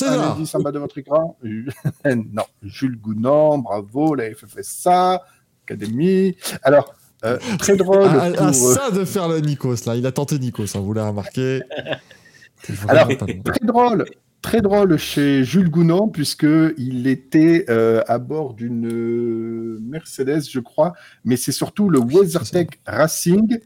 en 0.54 0.60
bas 0.60 0.72
de 0.72 0.80
votre 0.80 0.98
écran 0.98 1.38
Non, 2.06 2.44
Jules 2.64 2.99
Gounon, 2.99 3.60
bravo, 3.60 4.16
la 4.16 4.34
FFSA, 4.34 5.24
Académie. 5.66 6.36
Alors, 6.64 6.95
euh, 7.26 7.38
très 7.60 7.76
drôle 7.78 8.06
Ah, 8.06 8.32
pour, 8.32 8.45
ah, 8.45 8.49
euh, 8.49 8.54
ça 8.54 8.91
de 8.91 9.06
faire 9.06 9.28
le 9.28 9.40
Nikos 9.40 9.86
là, 9.86 9.95
il 9.95 10.06
a 10.06 10.12
tenté 10.12 10.40
Nikos, 10.40 10.76
hein, 10.76 10.80
vous 10.80 10.94
l'avez 10.94 11.10
remarqué. 11.10 11.62
C'est 12.64 12.90
Alors, 12.90 13.08
très 13.08 13.66
drôle, 13.66 14.06
très 14.48 14.61
drôle 14.61 14.95
chez 14.98 15.44
Jules 15.44 15.69
Gounon, 15.69 16.07
puisqu'il 16.07 17.06
était 17.07 17.65
euh, 17.69 18.02
à 18.07 18.18
bord 18.18 18.53
d'une 18.53 18.88
euh, 18.88 19.78
Mercedes, 19.82 20.44
je 20.49 20.61
crois, 20.61 20.94
mais 21.26 21.36
c'est 21.36 21.52
surtout 21.52 21.90
le 21.90 21.99
WeatherTech 21.99 22.80
Racing 22.86 23.60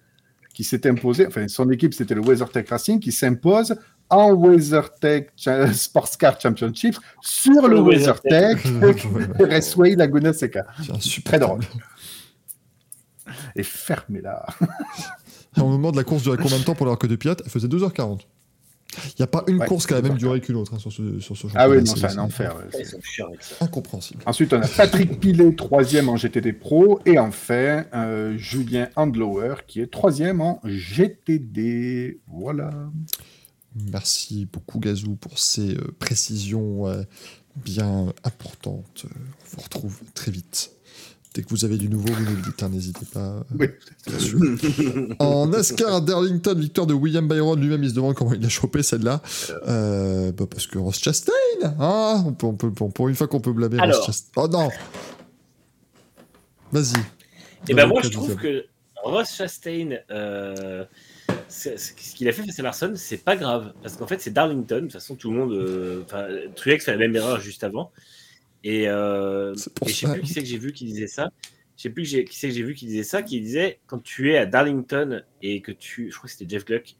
qui 0.55 0.63
s'est 0.63 0.87
imposé, 0.89 1.27
enfin 1.27 1.47
son 1.47 1.69
équipe 1.69 1.93
c'était 1.93 2.15
le 2.15 2.21
WeatherTech 2.21 2.67
Racing 2.67 2.99
qui 2.99 3.11
s'impose 3.11 3.75
en 4.09 4.33
WeatherTech 4.33 5.29
Cha- 5.35 5.71
Sports 5.71 6.17
Car 6.17 6.41
Championship 6.41 6.95
sur 7.21 7.67
le 7.67 7.75
Le 7.75 7.81
WeatherTech. 7.81 8.57
Raceway 9.39 9.95
Laguna 9.95 10.33
Seca. 10.33 10.65
Insupportable. 10.79 11.23
Très 11.23 11.39
drôle. 11.39 11.59
Et 13.55 13.61
fermez-la. 13.63 14.47
Au 15.57 15.67
moment 15.67 15.91
de 15.91 15.97
la 15.97 16.03
course 16.03 16.23
durait 16.23 16.37
combien 16.37 16.57
de 16.57 16.63
temps 16.63 16.73
pour 16.73 16.97
queue 16.97 17.07
de 17.07 17.15
pilote? 17.15 17.43
Elle 17.45 17.51
faisait 17.51 17.67
2h40. 17.67 18.21
Il 19.05 19.13
n'y 19.19 19.23
a 19.23 19.27
pas 19.27 19.43
une 19.47 19.59
Ouais, 19.59 19.67
course 19.67 19.87
qui 19.87 19.93
a 19.93 19.97
la 19.97 20.01
même 20.01 20.13
2h40. 20.13 20.17
durée 20.17 20.41
qu'une 20.41 20.55
autre 20.55 20.73
hein, 20.73 20.79
sur 20.79 20.91
ce, 20.91 21.19
sur 21.19 21.37
ce 21.37 21.47
Ah 21.55 21.69
oui, 21.69 21.85
c'est 21.85 22.05
un 22.05 22.17
enfer. 22.17 22.55
Incompréhensible. 23.59 24.21
Ensuite, 24.25 24.53
on 24.53 24.61
a 24.61 24.67
Patrick 24.67 25.19
Pilet, 25.19 25.55
troisième 25.55 26.09
en 26.09 26.17
GTD 26.17 26.53
Pro. 26.53 26.99
Et 27.05 27.17
enfin, 27.19 27.85
euh, 27.93 28.37
Julien 28.37 28.89
Handlower, 28.95 29.55
qui 29.67 29.81
est 29.81 29.91
troisième 29.91 30.41
en 30.41 30.59
GTD. 30.65 32.19
Voilà. 32.27 32.71
Merci 33.91 34.47
beaucoup 34.51 34.79
Gazou 34.79 35.15
pour 35.15 35.39
ces 35.39 35.75
euh, 35.75 35.95
précisions 35.97 36.87
euh, 36.87 37.03
bien 37.55 38.07
importantes. 38.23 39.05
On 39.05 39.55
vous 39.57 39.63
retrouve 39.63 39.99
très 40.13 40.31
vite. 40.31 40.71
Dès 41.33 41.43
que 41.43 41.49
vous 41.49 41.63
avez 41.63 41.77
du 41.77 41.87
nouveau, 41.87 42.11
vous 42.11 42.23
nous 42.25 42.35
le 42.35 42.41
dites, 42.41 42.61
hein, 42.61 42.67
n'hésitez 42.69 43.05
pas. 43.05 43.19
euh, 43.19 43.41
Oui. 43.57 43.67
bien 44.05 44.19
sûr. 44.19 44.37
en 45.19 45.47
NASCAR 45.47 45.95
à 45.95 46.01
Darlington, 46.01 46.55
victoire 46.57 46.85
de 46.87 46.93
William 46.93 47.25
Byron, 47.25 47.57
lui-même 47.57 47.83
il 47.83 47.89
se 47.89 47.95
demande 47.95 48.15
comment 48.15 48.33
il 48.33 48.45
a 48.45 48.49
chopé 48.49 48.83
celle-là. 48.83 49.21
Euh, 49.67 50.33
bah, 50.33 50.45
parce 50.49 50.67
que 50.67 50.77
Ross 50.77 50.99
Chastain, 50.99 51.31
hein 51.79 52.23
on 52.27 52.33
peut, 52.33 52.47
on 52.47 52.53
peut- 52.55 52.71
pour 52.71 53.07
une 53.07 53.15
fois 53.15 53.27
qu'on 53.29 53.39
peut 53.39 53.53
blâmer 53.53 53.79
Alors. 53.79 53.95
Ross 53.97 54.05
Chastain. 54.07 54.29
Oh 54.35 54.47
non 54.49 54.69
Vas-y. 56.71 56.99
Et 57.69 57.73
ben 57.73 57.83
Dans 57.83 57.89
moi 57.89 58.01
je 58.03 58.09
trouve 58.09 58.35
que 58.35 58.65
Ross 59.03 59.33
Chastain, 59.33 59.97
euh, 60.09 60.83
ce 61.47 61.93
qu'il 62.15 62.27
a 62.27 62.33
fait 62.33 62.43
face 62.45 62.59
à 62.59 62.63
Larson, 62.63 62.93
c'est 62.95 63.17
pas 63.23 63.35
grave. 63.37 63.71
Parce 63.81 63.95
qu'en 63.95 64.07
fait 64.07 64.19
c'est 64.21 64.31
Darlington, 64.33 64.75
de 64.75 64.81
toute 64.81 64.91
façon 64.93 65.15
tout 65.15 65.31
le 65.31 65.37
monde... 65.37 65.53
euh, 65.53 66.01
Enfin, 66.05 66.25
Truex 66.55 66.83
fait 66.85 66.91
la 66.91 66.97
même 66.97 67.15
erreur 67.15 67.39
juste 67.39 67.63
avant. 67.63 67.91
Et, 68.63 68.87
euh, 68.87 69.53
et 69.53 69.89
je 69.89 69.93
sais 69.93 70.07
plus 70.11 70.21
qui 70.21 70.33
c'est 70.33 70.41
que 70.41 70.47
j'ai 70.47 70.57
vu 70.57 70.71
qui 70.71 70.85
disait 70.85 71.07
ça. 71.07 71.31
Je 71.77 71.83
sais 71.83 71.89
plus 71.89 72.03
qui 72.03 72.35
c'est 72.35 72.49
que 72.49 72.53
j'ai 72.53 72.63
vu 72.63 72.73
qui 72.75 72.85
disait 72.85 73.03
ça, 73.03 73.23
qui 73.23 73.41
disait 73.41 73.79
quand 73.87 73.99
tu 73.99 74.31
es 74.31 74.37
à 74.37 74.45
Darlington 74.45 75.23
et 75.41 75.61
que 75.61 75.71
tu... 75.71 76.11
Je 76.11 76.17
crois 76.17 76.27
que 76.27 76.35
c'était 76.35 76.49
Jeff 76.49 76.65
Gluck. 76.65 76.95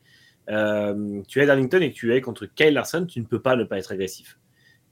euh, 0.49 1.21
tu 1.27 1.39
es 1.39 1.43
à 1.43 1.45
Darlington 1.45 1.79
et 1.81 1.91
que 1.91 1.95
tu 1.95 2.13
es 2.13 2.21
contre 2.21 2.45
Kyle 2.47 2.73
Larson, 2.73 3.05
tu 3.05 3.19
ne 3.19 3.25
peux 3.25 3.41
pas 3.41 3.55
ne 3.55 3.63
pas 3.63 3.77
être 3.77 3.91
agressif. 3.91 4.37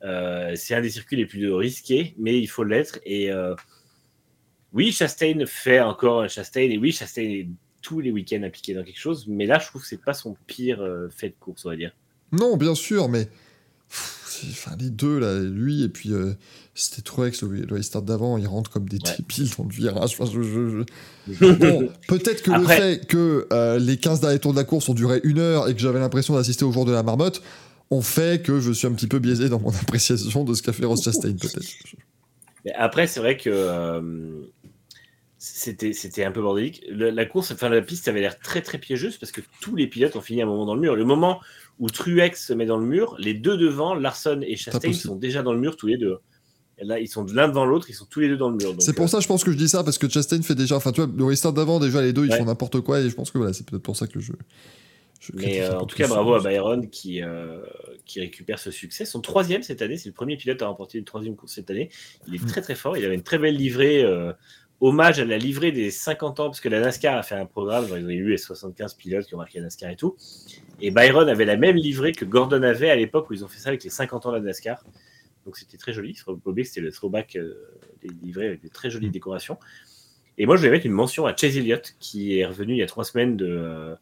Euh, 0.03 0.53
c'est 0.55 0.75
un 0.75 0.81
des 0.81 0.91
circuits 0.91 1.17
les 1.17 1.25
plus 1.25 1.51
risqués, 1.53 2.15
mais 2.17 2.39
il 2.39 2.47
faut 2.47 2.63
l'être. 2.63 2.99
Et... 3.05 3.31
euh, 3.31 3.55
oui, 4.71 4.91
Chastain 4.91 5.45
fait 5.47 5.79
encore 5.79 6.21
un 6.21 6.27
Chastain, 6.27 6.61
et 6.61 6.77
oui, 6.77 6.91
Chastain 6.91 7.23
est 7.23 7.47
tous 7.81 8.01
les 8.01 8.11
week-ends 8.11 8.43
impliqué 8.43 8.75
dans 8.75 8.83
quelque 8.83 8.99
chose, 8.99 9.25
mais 9.27 9.47
là, 9.47 9.57
je 9.57 9.65
trouve 9.65 9.81
que 9.81 9.87
c'est 9.87 10.03
pas 10.03 10.13
son 10.13 10.37
pire 10.45 10.87
fait 11.09 11.29
de 11.29 11.35
course, 11.39 11.65
on 11.65 11.69
va 11.69 11.75
dire. 11.75 11.91
Non, 12.31 12.55
bien 12.55 12.75
sûr, 12.75 13.09
mais 13.09 13.29
enfin, 14.49 14.75
les 14.79 14.89
deux, 14.89 15.19
là, 15.19 15.39
lui 15.39 15.83
et 15.83 15.89
puis 15.89 16.11
euh, 16.13 16.33
c'était 16.75 17.01
Truex, 17.01 17.41
le, 17.43 17.61
le 17.65 17.75
restart 17.75 18.01
d'avant, 18.01 18.37
ils 18.37 18.47
rentrent 18.47 18.69
comme 18.69 18.87
des 18.87 18.97
Ouais. 18.97 19.15
débiles 19.17 19.49
dans 19.57 19.63
le 19.65 19.69
virage. 19.73 20.15
Enfin, 20.19 20.31
je- 20.31 20.41
je- 20.41 20.83
je- 21.29 21.53
Bon, 21.55 21.89
peut-être 22.07 22.41
que 22.41 22.51
Après- 22.51 22.79
le 22.79 22.83
fait 22.97 23.07
que 23.07 23.47
euh, 23.51 23.77
les 23.79 23.97
15 23.97 24.21
derniers 24.21 24.39
tours 24.39 24.53
de 24.53 24.57
la 24.57 24.63
course 24.63 24.87
ont 24.89 24.93
duré 24.93 25.19
une 25.23 25.39
heure 25.39 25.67
et 25.69 25.73
que 25.73 25.79
j'avais 25.79 25.99
l'impression 25.99 26.35
d'assister 26.35 26.65
au 26.65 26.71
jour 26.71 26.85
de 26.85 26.91
la 26.91 27.03
marmotte 27.03 27.41
ont 27.91 28.01
fait 28.01 28.43
que 28.43 28.59
je 28.59 28.71
suis 28.71 28.87
un 28.87 28.93
petit 28.93 29.07
peu 29.07 29.19
biaisé 29.19 29.49
dans 29.49 29.59
mon 29.59 29.69
appréciation 29.81 30.43
de 30.43 30.53
ce 30.53 30.61
qu'a 30.61 30.73
fait 30.73 30.85
Ross 30.85 31.03
Chastain, 31.03 31.33
peut-être. 31.33 31.65
Après, 32.75 33.07
c'est 33.07 33.19
vrai 33.19 33.35
que 33.37 33.49
euh, 33.51 34.01
c'était 35.37 35.93
c'était 35.93 36.25
un 36.25 36.31
peu 36.31 36.41
bordélique. 36.41 36.83
Le- 36.89 37.09
la 37.09 37.25
course, 37.25 37.51
enfin 37.51 37.69
la 37.69 37.81
piste 37.81 38.07
avait 38.09 38.19
l'air 38.19 38.37
très 38.39 38.61
très 38.61 38.77
piégeuse 38.77 39.17
parce 39.17 39.31
que 39.31 39.41
tous 39.61 39.75
les 39.75 39.87
pilotes 39.87 40.15
ont 40.17 40.21
fini 40.21 40.41
à 40.41 40.45
un 40.45 40.47
moment 40.47 40.65
dans 40.65 40.75
le 40.75 40.81
mur. 40.81 40.95
Le 40.95 41.05
moment 41.05 41.39
où 41.79 41.89
Truex 41.89 42.45
se 42.45 42.53
met 42.53 42.65
dans 42.65 42.77
le 42.77 42.85
mur, 42.85 43.15
les 43.19 43.33
deux 43.33 43.57
devant, 43.57 43.95
Larson 43.95 44.41
et 44.45 44.55
Chastain, 44.55 44.93
sont 44.93 45.15
déjà 45.15 45.41
dans 45.41 45.53
le 45.53 45.59
mur 45.59 45.77
tous 45.77 45.87
les 45.87 45.97
deux. 45.97 46.17
Et 46.77 46.85
là, 46.85 46.99
ils 46.99 47.07
sont 47.07 47.25
l'un 47.25 47.47
devant 47.47 47.65
l'autre, 47.65 47.89
ils 47.89 47.93
sont 47.93 48.05
tous 48.05 48.19
les 48.21 48.29
deux 48.29 48.37
dans 48.37 48.49
le 48.49 48.55
mur. 48.57 48.73
C'est 48.79 48.93
pour 48.93 49.05
euh, 49.05 49.09
ça, 49.09 49.19
je 49.19 49.27
pense 49.27 49.43
que 49.43 49.51
je 49.51 49.57
dis 49.57 49.67
ça, 49.67 49.83
parce 49.83 49.97
que 49.97 50.07
Chastain 50.07 50.41
fait 50.41 50.55
déjà. 50.55 50.75
Enfin, 50.77 50.91
tu 50.91 51.01
vois, 51.01 51.11
le 51.13 51.25
restart 51.25 51.53
d'avant, 51.53 51.79
déjà, 51.79 52.01
les 52.01 52.13
deux, 52.13 52.25
ils 52.25 52.33
font 52.33 52.45
n'importe 52.45 52.79
quoi, 52.81 53.01
et 53.01 53.09
je 53.09 53.15
pense 53.15 53.31
que 53.31 53.37
voilà, 53.37 53.53
c'est 53.53 53.65
peut-être 53.65 53.83
pour 53.83 53.97
ça 53.97 54.07
que 54.07 54.19
je. 54.19 54.31
Mais 55.33 55.61
euh, 55.61 55.77
en 55.77 55.85
tout 55.85 55.97
cas, 55.97 56.07
bravo 56.07 56.33
à 56.33 56.39
Byron 56.39 56.89
qui, 56.89 57.21
euh, 57.21 57.59
qui 58.05 58.21
récupère 58.21 58.57
ce 58.57 58.71
succès. 58.71 59.03
Son 59.03 59.19
troisième 59.19 59.63
cette 59.63 59.81
année, 59.81 59.97
c'est 59.97 60.07
le 60.07 60.13
premier 60.13 60.37
pilote 60.37 60.61
à 60.61 60.67
remporter 60.67 60.97
une 60.97 61.03
troisième 61.03 61.35
course 61.35 61.53
cette 61.55 61.69
année. 61.69 61.89
Il 62.27 62.35
est 62.35 62.41
Mm. 62.41 62.47
très 62.47 62.61
très 62.61 62.75
fort. 62.75 62.95
Il 62.95 63.03
avait 63.03 63.15
une 63.15 63.23
très 63.23 63.37
belle 63.37 63.57
livrée, 63.57 64.05
hommage 64.79 65.19
à 65.19 65.25
la 65.25 65.37
livrée 65.37 65.73
des 65.73 65.91
50 65.91 66.39
ans, 66.39 66.45
parce 66.45 66.61
que 66.61 66.69
la 66.69 66.79
NASCAR 66.79 67.17
a 67.17 67.23
fait 67.23 67.35
un 67.35 67.45
programme, 67.45 67.87
genre, 67.87 67.97
ils 67.97 68.05
ont 68.05 68.09
eu 68.09 68.29
les 68.29 68.37
75 68.37 68.93
pilotes 68.93 69.25
qui 69.25 69.35
ont 69.35 69.39
marqué 69.39 69.59
la 69.59 69.65
NASCAR 69.65 69.89
et 69.89 69.97
tout. 69.97 70.15
Et 70.81 70.91
Byron 70.91 71.27
avait 71.27 71.45
la 71.45 71.57
même 71.57 71.75
livrée 71.75 72.11
que 72.11 72.25
Gordon 72.25 72.63
avait 72.63 72.89
à 72.89 72.95
l'époque 72.95 73.29
où 73.29 73.33
ils 73.33 73.43
ont 73.43 73.47
fait 73.47 73.59
ça 73.59 73.69
avec 73.69 73.83
les 73.83 73.89
50 73.89 74.25
ans 74.25 74.31
de 74.31 74.37
la 74.37 74.41
NASCAR. 74.41 74.83
Donc 75.45 75.57
c'était 75.57 75.77
très 75.77 75.93
joli. 75.93 76.15
C'était 76.63 76.81
le 76.81 76.91
throwback 76.91 77.35
euh, 77.35 77.53
des 78.01 78.09
livrées 78.23 78.47
avec 78.47 78.63
de 78.63 78.67
très 78.69 78.89
jolies 78.89 79.09
décorations. 79.09 79.57
Et 80.37 80.45
moi, 80.45 80.55
je 80.55 80.61
voulais 80.61 80.71
mettre 80.71 80.85
une 80.85 80.93
mention 80.93 81.25
à 81.25 81.35
Chase 81.35 81.57
Elliott, 81.57 81.95
qui 81.99 82.39
est 82.39 82.45
revenu 82.45 82.73
il 82.73 82.77
y 82.77 82.83
a 82.83 82.85
trois 82.87 83.03
semaines 83.03 83.35
de, 83.35 83.47
euh, 83.49 83.95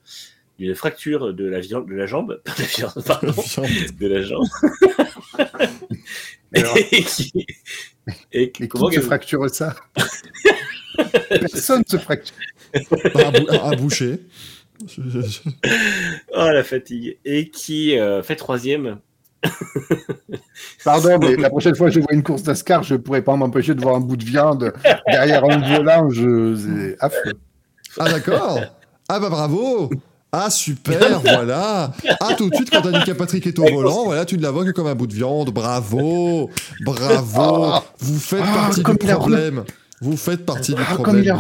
d'une 0.60 0.76
fracture 0.76 1.34
de 1.34 1.46
la, 1.46 1.60
viande, 1.60 1.88
de 1.90 1.96
la 1.96 2.06
jambe, 2.06 2.42
pas 2.44 2.54
de 2.58 2.62
la 2.62 2.68
viande, 2.68 3.04
pardon, 3.06 3.34
de 4.00 4.08
la 4.08 4.22
jambe. 4.22 4.48
Alors 6.54 6.78
et 6.92 7.04
qui, 7.04 7.32
et 8.32 8.54
Mais 8.60 8.68
comment 8.68 8.90
qui 8.90 8.96
se 8.98 9.02
fracture 9.02 9.50
ça? 9.50 9.76
Personne 11.30 11.84
se 11.88 11.98
fracture. 11.98 12.36
un, 12.74 13.32
bou- 13.32 13.48
un 13.50 13.76
boucher. 13.76 14.20
Oh 16.34 16.50
la 16.50 16.64
fatigue. 16.64 17.18
Et 17.26 17.50
qui 17.50 17.98
euh, 17.98 18.22
fait 18.24 18.36
troisième. 18.36 18.98
Pardon, 20.84 21.18
mais 21.20 21.36
la 21.36 21.50
prochaine 21.50 21.76
fois 21.76 21.88
que 21.88 21.94
je 21.94 22.00
vois 22.00 22.14
une 22.14 22.24
course 22.24 22.44
d'Ascar, 22.44 22.84
je 22.84 22.96
pourrais 22.96 23.22
pas 23.22 23.36
m'empêcher 23.36 23.76
de 23.76 23.82
voir 23.82 23.96
un 23.96 24.00
bout 24.00 24.18
de 24.18 24.24
viande 24.24 24.74
derrière 25.10 25.44
un 25.46 25.78
volant. 25.78 26.10
Je... 26.10 26.56
C'est 26.56 26.96
affreux. 27.00 27.34
Ah, 28.00 28.10
d'accord. 28.10 28.60
Ah, 29.10 29.20
bah 29.20 29.30
bravo. 29.30 29.90
Ah, 30.32 30.50
super, 30.50 31.20
voilà. 31.24 31.94
Ah, 32.20 32.34
tout 32.38 32.50
de 32.50 32.56
suite, 32.56 32.70
quand 32.70 32.86
Annika 32.86 33.16
Patrick 33.16 33.48
est 33.48 33.58
au 33.60 33.66
volant, 33.66 34.04
voilà, 34.06 34.26
tu 34.26 34.38
ne 34.38 34.44
la 34.44 34.52
vois 34.52 34.66
que 34.66 34.72
comme 34.72 34.88
un 34.88 34.96
bout 34.96 35.08
de 35.08 35.14
viande. 35.14 35.52
Bravo. 35.52 36.50
Bravo. 36.82 37.82
Vous 38.00 38.20
faites 38.20 38.44
Ah, 38.44 38.54
partie 38.54 38.84
du 38.84 38.98
problème. 38.98 39.64
Vous 40.02 40.18
faites 40.18 40.46
partie 40.46 40.74
du 40.76 40.82
Ah, 40.82 40.96
comme 40.96 41.04
problème, 41.04 41.24
il 41.24 41.30
a. 41.32 41.40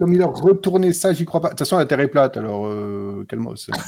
Comme 0.00 0.14
il 0.14 0.22
a 0.22 0.26
retourné 0.26 0.94
ça, 0.94 1.12
j'y 1.12 1.26
crois 1.26 1.42
pas. 1.42 1.48
De 1.48 1.52
toute 1.52 1.58
façon, 1.58 1.76
la 1.76 1.84
terre 1.84 2.00
est 2.00 2.08
plate, 2.08 2.38
alors 2.38 2.66
euh, 2.66 3.26
calmos. 3.28 3.70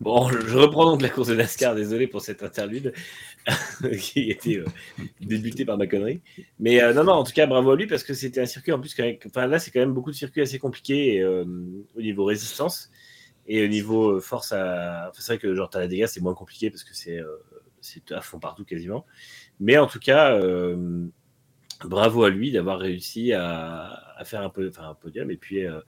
Bon, 0.00 0.28
je 0.28 0.58
reprends 0.58 0.90
donc 0.90 1.00
la 1.00 1.08
course 1.08 1.28
de 1.28 1.36
NASCAR, 1.36 1.76
désolé 1.76 2.08
pour 2.08 2.22
cette 2.22 2.42
interlude 2.42 2.92
qui 4.00 4.32
était 4.32 4.56
euh, 4.56 4.64
débutée 5.20 5.64
par 5.64 5.78
ma 5.78 5.86
connerie. 5.86 6.20
Mais 6.58 6.82
euh, 6.82 6.92
non, 6.92 7.04
non, 7.04 7.12
en 7.12 7.22
tout 7.22 7.32
cas, 7.32 7.46
bravo 7.46 7.70
à 7.70 7.76
lui 7.76 7.86
parce 7.86 8.02
que 8.02 8.12
c'était 8.12 8.40
un 8.40 8.46
circuit 8.46 8.72
en 8.72 8.80
plus, 8.80 8.96
enfin 9.26 9.46
là, 9.46 9.60
c'est 9.60 9.70
quand 9.70 9.78
même 9.78 9.94
beaucoup 9.94 10.10
de 10.10 10.16
circuits 10.16 10.42
assez 10.42 10.58
compliqués 10.58 11.20
euh, 11.20 11.44
au 11.96 12.00
niveau 12.00 12.24
résistance 12.24 12.90
et 13.46 13.64
au 13.64 13.68
niveau 13.68 14.16
euh, 14.16 14.20
force 14.20 14.50
à. 14.50 15.12
c'est 15.14 15.34
vrai 15.34 15.38
que 15.38 15.54
genre 15.54 15.70
Talladega, 15.70 16.08
c'est 16.08 16.20
moins 16.20 16.34
compliqué 16.34 16.68
parce 16.68 16.82
que 16.82 16.96
c'est 16.96 17.22
à 18.10 18.20
fond 18.22 18.40
partout 18.40 18.64
quasiment. 18.64 19.06
Mais 19.60 19.78
en 19.78 19.86
tout 19.86 20.00
cas, 20.00 20.36
bravo 21.86 22.24
à 22.24 22.30
lui 22.30 22.52
d'avoir 22.52 22.78
réussi 22.78 23.32
à, 23.32 24.22
faire 24.24 24.42
un, 24.42 24.50
podium 24.94 25.30
et 25.30 25.36
puis 25.36 25.66
euh, 25.66 25.80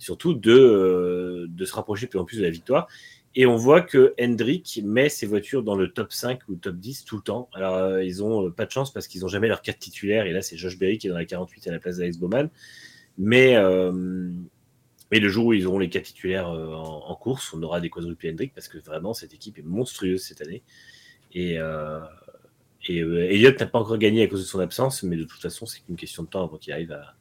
surtout 0.00 0.34
de, 0.34 0.52
euh, 0.52 1.46
de 1.48 1.64
se 1.64 1.74
rapprocher 1.74 2.06
de 2.06 2.10
plus 2.10 2.18
en 2.18 2.24
plus 2.24 2.38
de 2.38 2.42
la 2.42 2.50
victoire. 2.50 2.88
Et 3.36 3.46
on 3.46 3.54
voit 3.54 3.82
que 3.82 4.12
Hendrick 4.20 4.80
met 4.82 5.08
ses 5.08 5.26
voitures 5.26 5.62
dans 5.62 5.76
le 5.76 5.92
top 5.92 6.12
5 6.12 6.40
ou 6.48 6.56
top 6.56 6.76
10 6.76 7.04
tout 7.04 7.16
le 7.16 7.22
temps. 7.22 7.48
Alors, 7.52 7.76
euh, 7.76 8.02
ils 8.02 8.24
ont 8.24 8.46
euh, 8.46 8.50
pas 8.50 8.66
de 8.66 8.72
chance 8.72 8.92
parce 8.92 9.06
qu'ils 9.06 9.20
n'ont 9.20 9.28
jamais 9.28 9.46
leur 9.46 9.62
4 9.62 9.78
titulaires. 9.78 10.26
Et 10.26 10.32
là, 10.32 10.42
c'est 10.42 10.56
Josh 10.56 10.76
Berry 10.78 10.98
qui 10.98 11.06
est 11.06 11.10
dans 11.10 11.16
la 11.16 11.24
48 11.24 11.68
à 11.68 11.70
la 11.70 11.78
place 11.78 11.98
d'Alex 11.98 12.18
Bowman. 12.18 12.48
Mais, 13.18 13.54
le 13.54 15.28
jour 15.28 15.46
où 15.46 15.52
ils 15.52 15.66
auront 15.66 15.78
les 15.78 15.90
4 15.90 16.02
titulaires 16.02 16.48
en, 16.48 17.14
course, 17.14 17.52
on 17.52 17.62
aura 17.62 17.80
des 17.80 17.90
quadruplés 17.90 18.30
Hendrick 18.30 18.54
parce 18.54 18.66
que 18.66 18.78
vraiment, 18.78 19.14
cette 19.14 19.34
équipe 19.34 19.58
est 19.58 19.62
monstrueuse 19.62 20.22
cette 20.22 20.40
année. 20.40 20.62
Et 22.88 23.00
euh, 23.00 23.30
Elliott 23.30 23.58
n'a 23.60 23.66
pas 23.66 23.78
encore 23.78 23.98
gagné 23.98 24.22
à 24.22 24.26
cause 24.26 24.40
de 24.40 24.46
son 24.46 24.60
absence, 24.60 25.02
mais 25.02 25.16
de 25.16 25.24
toute 25.24 25.40
façon, 25.40 25.66
c'est 25.66 25.80
qu'une 25.80 25.96
question 25.96 26.22
de 26.22 26.28
temps 26.28 26.44
avant 26.44 26.56
qu'il 26.56 26.72
arrive 26.72 26.92
à, 26.92 27.14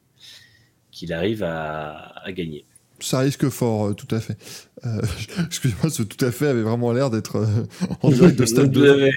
qu'il 0.91 1.14
arrive 1.14 1.44
à, 1.44 2.14
à 2.23 2.31
gagner. 2.31 2.65
Ça 3.02 3.19
risque 3.19 3.48
fort, 3.49 3.88
euh, 3.88 3.94
tout 3.94 4.14
à 4.14 4.19
fait. 4.19 4.38
Euh, 4.86 5.02
Excusez-moi, 5.45 5.90
ce 5.90 6.03
tout 6.03 6.23
à 6.26 6.31
fait 6.31 6.48
avait 6.48 6.61
vraiment 6.64 6.91
l'air 6.91 7.10
d'être 7.10 7.38
euh, 7.38 7.45
en 8.02 8.10
direct 8.10 8.38
de 8.40 8.45
Stade 8.48 8.72
2. 8.72 9.10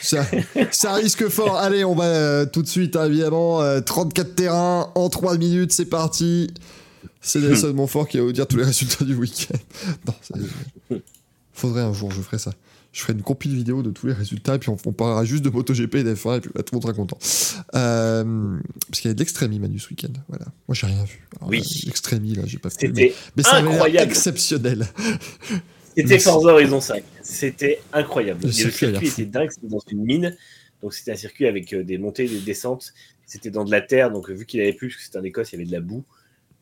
Ça, 0.00 0.24
ça 0.70 0.94
risque 0.94 1.28
fort. 1.28 1.56
Allez, 1.56 1.84
on 1.84 1.94
va 1.94 2.04
euh, 2.04 2.46
tout 2.46 2.62
de 2.62 2.66
suite, 2.68 2.96
hein, 2.96 3.04
évidemment. 3.06 3.60
euh, 3.60 3.80
34 3.80 4.34
terrains 4.34 4.90
en 4.94 5.08
3 5.10 5.36
minutes, 5.36 5.72
c'est 5.72 5.84
parti. 5.84 6.50
C'est 7.20 7.40
Nelson 7.40 7.72
Montfort 7.74 8.08
qui 8.08 8.16
va 8.16 8.24
vous 8.24 8.32
dire 8.32 8.46
tous 8.46 8.56
les 8.56 8.64
résultats 8.64 9.04
du 9.04 9.14
week-end. 9.14 9.58
Faudrait 11.52 11.82
un 11.82 11.92
jour, 11.92 12.10
je 12.10 12.22
ferai 12.22 12.38
ça. 12.38 12.52
Je 12.92 13.02
ferai 13.02 13.12
une 13.12 13.22
compile 13.22 13.54
vidéo 13.54 13.82
de 13.82 13.90
tous 13.90 14.08
les 14.08 14.12
résultats, 14.12 14.56
et 14.56 14.58
puis 14.58 14.68
on, 14.68 14.76
on 14.84 14.92
parlera 14.92 15.24
juste 15.24 15.44
de 15.44 15.50
MotoGP 15.50 15.94
et 15.96 16.04
d'F1, 16.04 16.38
et 16.38 16.40
puis 16.40 16.50
bah, 16.54 16.62
tout 16.64 16.74
le 16.74 16.76
monde 16.76 16.82
sera 16.82 16.92
content. 16.92 17.18
Euh, 17.76 18.58
parce 18.88 19.00
qu'il 19.00 19.08
y 19.08 19.12
a 19.12 19.14
de 19.14 19.18
l'extrémie, 19.20 19.60
Manu, 19.60 19.78
ce 19.78 19.90
week-end. 19.90 20.12
Voilà. 20.28 20.46
Moi, 20.66 20.74
j'ai 20.74 20.86
rien 20.88 21.04
vu. 21.04 21.26
Alors, 21.36 21.50
Oui. 21.50 21.58
là, 21.60 21.64
L'extrémie, 21.86 22.34
là, 22.34 22.42
j'ai 22.46 22.58
pas 22.58 22.68
vu. 22.68 22.74
C'était 22.78 23.14
mais 23.36 23.44
incroyable. 23.46 24.10
exceptionnel. 24.10 24.86
C'était 25.96 26.18
Forza 26.18 26.52
Horizon 26.52 26.80
5. 26.80 27.02
C'était 27.22 27.80
incroyable. 27.92 28.40
Le 28.44 28.52
circuit 28.52 28.86
était 28.86 29.24
dingue. 29.26 29.50
C'était 29.50 29.68
dans 29.68 29.82
une 29.90 30.02
mine. 30.04 30.36
Donc 30.82 30.94
c'était 30.94 31.12
un 31.12 31.16
circuit 31.16 31.46
avec 31.46 31.72
euh, 31.74 31.84
des 31.84 31.98
montées, 31.98 32.26
des 32.26 32.40
descentes. 32.40 32.94
C'était 33.26 33.50
dans 33.50 33.64
de 33.64 33.70
la 33.70 33.82
terre. 33.82 34.10
Donc 34.10 34.30
euh, 34.30 34.32
vu 34.34 34.46
qu'il 34.46 34.60
avait 34.60 34.72
plu, 34.72 34.88
parce 34.88 34.96
que 34.98 35.04
c'était 35.04 35.18
en 35.18 35.24
Écosse, 35.24 35.52
il 35.52 35.56
y 35.56 35.58
avait 35.58 35.66
de 35.66 35.72
la 35.72 35.80
boue. 35.80 36.04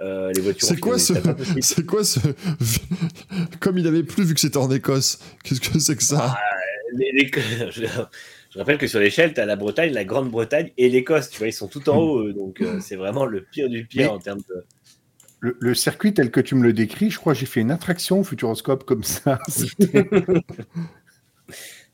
Euh, 0.01 0.31
les 0.33 0.41
voitures. 0.41 0.69
C'est 0.69 0.79
quoi 0.79 0.99
ce. 0.99 1.13
C'est 1.61 1.85
quoi 1.85 2.05
ce. 2.05 2.21
Comme 3.61 3.79
il 3.79 3.87
avait 3.87 4.03
plu 4.05 4.25
vu 4.25 4.35
que 4.35 4.41
c'était 4.41 4.57
en 4.59 4.71
Écosse. 4.71 5.19
Qu'est-ce 5.45 5.61
que 5.61 5.79
c'est 5.79 5.97
que 5.97 6.03
ça? 6.05 6.37
Les- 6.95 7.11
les- 7.13 7.31
je, 7.73 7.83
je 8.51 8.59
rappelle 8.59 8.79
que 8.79 8.87
sur 8.87 9.01
l'échelle, 9.01 9.35
tu 9.35 9.41
as 9.41 9.47
la 9.47 9.57
Bretagne, 9.57 9.93
la 9.93 10.05
Grande-Bretagne 10.05 10.71
et 10.79 10.89
l'Écosse. 10.89 11.31
Tu 11.31 11.39
vois, 11.39 11.49
ils 11.49 11.53
sont 11.53 11.69
tout 11.69 11.89
en 11.89 11.97
haut. 11.99 12.21
eux. 12.29 12.33
donc 12.33 12.61
euh, 12.61 12.79
c'est 12.81 12.97
vraiment 12.97 13.27
le 13.27 13.43
pire 13.43 13.69
du 13.69 13.85
pire 13.87 14.11
Mais- 14.11 14.17
en 14.17 14.19
termes 14.19 14.41
de. 14.49 14.65
Le, 15.41 15.57
le 15.61 15.73
circuit 15.75 16.15
tel 16.15 16.33
que 16.33 16.41
tu 16.41 16.57
me 16.57 16.65
le 16.65 16.73
décris, 16.73 17.11
je 17.13 17.19
crois 17.19 17.33
que 17.33 17.39
j'ai 17.39 17.47
fait 17.47 17.61
une 17.61 17.71
attraction 17.71 18.19
au 18.21 18.25
Futuroscope 18.25 18.83
comme 18.85 19.05
ça. 19.05 19.39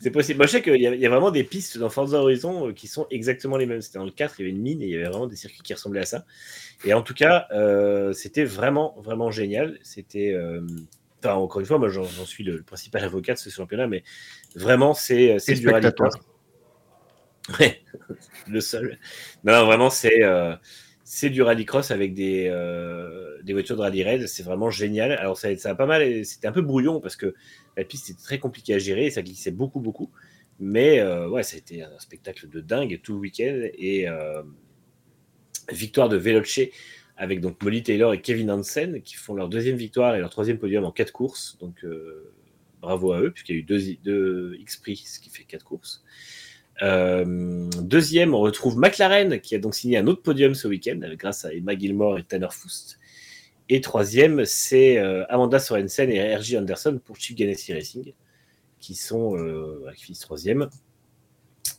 C'est 0.04 0.10
possible. 0.10 0.36
Moi, 0.36 0.46
je 0.46 0.52
sais 0.52 0.62
qu'il 0.62 0.76
y, 0.82 0.86
a- 0.86 0.94
il 0.94 1.00
y 1.00 1.06
a 1.06 1.08
vraiment 1.08 1.30
des 1.30 1.44
pistes 1.44 1.78
dans 1.78 1.88
Forza 1.88 2.18
Horizon 2.18 2.68
euh, 2.68 2.72
qui 2.74 2.88
sont 2.88 3.06
exactement 3.10 3.56
les 3.56 3.64
mêmes. 3.64 3.80
C'était 3.80 3.98
dans 3.98 4.04
le 4.04 4.10
4, 4.10 4.38
il 4.38 4.42
y 4.42 4.44
avait 4.50 4.54
une 4.54 4.62
mine 4.62 4.82
et 4.82 4.84
il 4.84 4.90
y 4.90 4.96
avait 4.96 5.04
vraiment 5.06 5.26
des 5.26 5.36
circuits 5.36 5.62
qui 5.62 5.72
ressemblaient 5.72 6.02
à 6.02 6.04
ça. 6.04 6.26
Et 6.84 6.94
en 6.94 7.02
tout 7.02 7.14
cas, 7.14 7.46
euh, 7.52 8.12
c'était 8.12 8.44
vraiment, 8.44 8.96
vraiment 9.02 9.30
génial. 9.30 9.78
C'était. 9.82 10.32
euh, 10.34 10.62
Enfin, 11.24 11.34
encore 11.36 11.60
une 11.60 11.66
fois, 11.66 11.78
moi, 11.78 11.88
j'en 11.88 12.04
suis 12.26 12.44
le, 12.44 12.56
le 12.58 12.62
principal 12.64 13.04
avocat 13.04 13.34
de 13.34 13.38
ce 13.38 13.50
championnat, 13.50 13.86
mais 13.88 14.04
vraiment, 14.56 14.94
c'est 14.94 15.38
du 15.48 15.56
spectateur. 15.56 16.10
Ouais, 17.60 17.82
le 18.48 18.60
seul. 18.60 18.98
Non, 19.44 19.52
non, 19.52 19.66
vraiment, 19.66 19.90
c'est 19.90 20.22
euh, 20.24 20.56
c'est 21.14 21.30
du 21.30 21.42
rallycross 21.42 21.92
avec 21.92 22.12
des, 22.12 22.48
euh, 22.50 23.40
des 23.44 23.52
voitures 23.52 23.76
de 23.76 23.82
rallye 23.82 24.02
raid. 24.02 24.26
C'est 24.26 24.42
vraiment 24.42 24.68
génial. 24.68 25.12
Alors, 25.12 25.38
ça, 25.38 25.48
a 25.62 25.74
pas 25.76 25.86
mal. 25.86 26.24
C'était 26.24 26.48
un 26.48 26.52
peu 26.52 26.60
brouillon 26.60 27.00
parce 27.00 27.14
que 27.14 27.36
la 27.76 27.84
piste 27.84 28.10
était 28.10 28.20
très 28.20 28.40
compliquée 28.40 28.74
à 28.74 28.80
gérer 28.80 29.06
et 29.06 29.10
ça 29.12 29.22
glissait 29.22 29.52
beaucoup, 29.52 29.78
beaucoup. 29.78 30.10
Mais 30.58 30.98
euh, 30.98 31.28
ouais, 31.28 31.42
été 31.42 31.84
un 31.84 31.98
spectacle 32.00 32.48
de 32.48 32.60
dingue 32.60 33.00
tout 33.00 33.12
le 33.12 33.20
week-end. 33.20 33.62
Et 33.78 34.08
euh, 34.08 34.42
victoire 35.70 36.08
de 36.08 36.16
Veloce 36.16 36.58
avec 37.16 37.40
donc 37.40 37.62
Molly 37.62 37.84
Taylor 37.84 38.12
et 38.12 38.20
Kevin 38.20 38.50
Hansen 38.50 39.00
qui 39.00 39.14
font 39.14 39.34
leur 39.34 39.48
deuxième 39.48 39.76
victoire 39.76 40.16
et 40.16 40.18
leur 40.18 40.30
troisième 40.30 40.58
podium 40.58 40.84
en 40.84 40.90
quatre 40.90 41.12
courses. 41.12 41.56
Donc 41.60 41.84
euh, 41.84 42.34
bravo 42.82 43.12
à 43.12 43.20
eux, 43.20 43.30
puisqu'il 43.30 43.54
y 43.54 43.58
a 43.58 43.60
eu 43.60 43.62
deux, 43.62 43.80
deux 44.02 44.56
X-Prix, 44.58 44.96
ce 44.96 45.20
qui 45.20 45.30
fait 45.30 45.44
quatre 45.44 45.64
courses. 45.64 46.02
Euh, 46.82 47.68
deuxième, 47.80 48.34
on 48.34 48.40
retrouve 48.40 48.76
McLaren 48.78 49.40
qui 49.40 49.54
a 49.54 49.58
donc 49.58 49.74
signé 49.74 49.98
un 49.98 50.06
autre 50.06 50.22
podium 50.22 50.54
ce 50.54 50.66
week-end 50.68 51.00
grâce 51.16 51.44
à 51.44 51.52
Emma 51.52 51.76
Gilmore 51.76 52.18
et 52.18 52.24
Tanner 52.24 52.48
Foust. 52.50 52.98
Et 53.68 53.80
troisième, 53.80 54.44
c'est 54.44 54.98
euh, 54.98 55.24
Amanda 55.28 55.58
Sorensen 55.58 56.10
et 56.10 56.34
R.J. 56.36 56.58
Anderson 56.58 57.00
pour 57.04 57.16
Chip 57.16 57.36
Ganassi 57.36 57.72
Racing, 57.72 58.12
qui 58.80 58.94
sont 58.94 59.38
euh, 59.38 59.90
qui 59.96 60.04
finissent 60.04 60.20
troisième. 60.20 60.68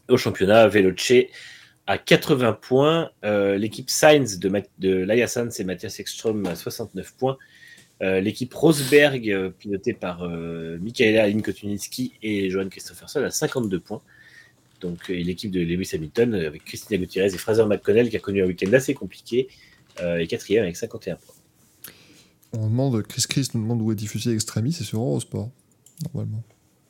Au 0.08 0.18
championnat, 0.18 0.68
Veloce 0.68 1.12
à 1.88 2.00
80 2.00 2.54
points. 2.54 3.12
L'équipe 3.24 3.90
Sainz 3.90 4.40
de, 4.40 4.52
de 4.80 4.96
Laia 4.96 5.28
Sainz 5.28 5.60
et 5.60 5.64
Mathias 5.64 6.00
Ekström 6.00 6.46
à 6.48 6.56
69 6.56 7.16
points. 7.16 7.38
L'équipe 8.02 8.54
Rosberg, 8.54 9.52
pilotée 9.58 9.94
par 9.94 10.24
euh, 10.24 10.78
Michaela 10.80 11.24
Aline 11.24 11.42
Kotuninski 11.42 12.14
et 12.22 12.50
Johan 12.50 12.70
Christopherson, 12.70 13.24
à 13.24 13.30
52 13.30 13.80
points. 13.80 14.02
Donc, 14.82 15.10
euh, 15.10 15.14
l'équipe 15.14 15.52
de 15.52 15.62
Lewis 15.62 15.90
Hamilton, 15.94 16.34
euh, 16.34 16.48
avec 16.48 16.66
Christina 16.66 16.98
Gutiérrez 16.98 17.34
et 17.34 17.38
Fraser 17.38 17.66
McConnell, 17.66 18.10
qui 18.10 18.18
a 18.18 18.20
connu 18.20 18.44
un 18.44 18.46
week-end 18.46 18.72
assez 18.74 18.94
compliqué, 18.94 19.48
euh, 20.02 20.18
et 20.18 20.28
quatrième 20.28 20.64
avec 20.64 20.76
51 20.76 21.16
points. 21.16 21.36
On 22.54 22.68
demande, 22.68 23.02
Chris 23.04 23.26
Chris 23.28 23.50
nous 23.54 23.62
demande 23.62 23.82
où 23.82 23.92
est 23.92 23.96
diffusé 23.96 24.34
Extremi, 24.34 24.72
c'est 24.72 24.84
sur 24.84 25.00
Eurosport, 25.00 25.52
normalement. 26.04 26.44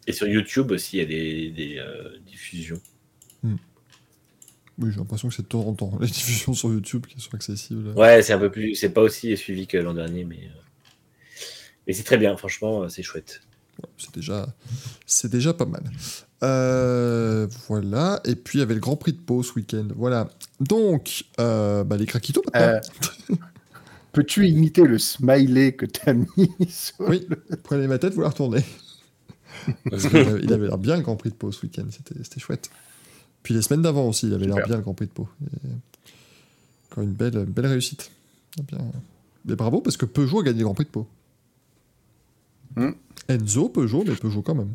Et 0.08 0.14
sur 0.14 0.28
YouTube 0.28 0.72
aussi, 0.72 0.98
il 0.98 1.00
y 1.00 1.04
a 1.04 1.06
des, 1.06 1.50
des, 1.50 1.78
euh, 1.80 2.18
diffusions. 2.28 2.80
Oui, 4.78 4.92
j'ai 4.92 4.98
l'impression 4.98 5.30
que 5.30 5.34
c'est 5.36 5.44
de 5.44 5.48
temps 5.48 5.66
en 5.66 5.74
temps, 5.74 5.98
les 6.02 6.08
diffusions 6.08 6.54
sur 6.54 6.70
YouTube 6.70 7.06
qui 7.06 7.20
sont 7.22 7.34
accessibles. 7.34 7.90
Ouais, 7.96 8.22
c'est 8.22 8.34
un 8.34 8.40
peu 8.40 8.52
plus, 8.52 8.76
c'est 8.76 8.90
pas 8.90 9.02
aussi 9.02 9.36
suivi 9.38 9.68
que 9.68 9.78
l'an 9.78 9.94
dernier, 9.94 10.26
mais, 10.26 10.36
euh, 10.36 10.62
mais 11.88 11.94
c'est 11.94 12.04
très 12.04 12.18
bien, 12.18 12.36
franchement, 12.36 12.84
euh, 12.84 12.90
c'est 12.90 13.04
chouette. 13.04 13.42
C'est 13.98 14.14
déjà, 14.16 14.48
c'est 15.06 15.32
déjà 15.32 15.54
pas 15.54 15.66
mal. 15.66 15.84
Euh, 16.44 17.48
voilà. 17.68 18.22
Et 18.26 18.36
puis 18.36 18.58
il 18.58 18.62
y 18.62 18.64
avait 18.64 18.74
le 18.74 18.80
Grand 18.80 18.96
Prix 18.96 19.14
de 19.14 19.20
Pau 19.20 19.42
ce 19.44 19.54
week-end. 19.54 19.88
Voilà. 19.96 20.30
Donc, 20.60 21.26
euh, 21.40 21.84
bah, 21.84 21.98
les 21.98 22.06
craquitos 22.06 22.42
maintenant. 22.54 22.80
Euh, 23.32 23.36
Peux-tu 24.12 24.48
imiter 24.48 24.84
le 24.84 24.98
smiley 24.98 25.74
que 25.74 25.86
tu 25.86 26.00
as 26.10 26.14
mis 26.14 26.50
sur 26.70 26.96
Oui, 27.02 27.28
prenez 27.64 27.86
ma 27.88 27.98
tête, 28.00 28.14
vous 28.14 28.22
la 28.22 28.30
retournez. 28.30 28.64
Parce 29.90 30.08
qu'il 30.08 30.18
avait- 30.18 30.42
il 30.44 30.54
avait 30.54 30.68
l'air 30.68 30.78
bien 30.78 30.96
le 30.96 31.02
Grand 31.02 31.16
Prix 31.18 31.32
de 31.32 31.36
Pau 31.36 31.52
ce 31.52 31.62
week-end, 31.66 31.86
c'était 31.92 32.16
c'était 32.24 32.40
chouette. 32.40 32.70
Puis 33.44 33.54
les 33.54 33.62
semaines 33.62 33.82
d'avant 33.82 34.08
aussi, 34.08 34.28
il 34.28 34.34
avait 34.34 34.46
l'air 34.48 34.66
bien 34.66 34.78
le 34.78 34.84
Grand 34.84 34.94
Prix 34.94 35.08
de 35.08 35.12
Pau. 35.12 35.28
Et 35.44 35.70
Encore 36.92 37.04
une 37.04 37.14
belle, 37.14 37.46
belle 37.46 37.68
réussite. 37.68 38.10
Bien. 38.68 38.80
Mais 39.46 39.56
bravo, 39.56 39.82
parce 39.82 39.98
que 39.98 40.06
Peugeot 40.06 40.40
a 40.40 40.44
gagné 40.44 40.60
le 40.60 40.66
Grand 40.66 40.74
Prix 40.76 40.86
de 40.86 40.90
Pau. 40.92 41.08
Hmm. 42.76 42.92
Enzo, 43.30 43.70
Peugeot, 43.70 44.04
mais 44.08 44.16
Peugeot 44.16 44.42
quand 44.42 44.56
même. 44.56 44.74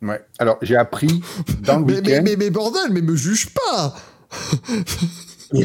Ouais. 0.00 0.20
Alors, 0.38 0.58
j'ai 0.62 0.76
appris 0.76 1.22
dans 1.62 1.78
le 1.78 1.84
Mais, 1.86 1.92
mais, 2.00 2.08
week-end. 2.08 2.22
mais, 2.24 2.36
mais 2.36 2.50
bordel, 2.50 2.90
mais 2.90 3.02
me 3.02 3.14
juge 3.16 3.50
pas 3.50 3.94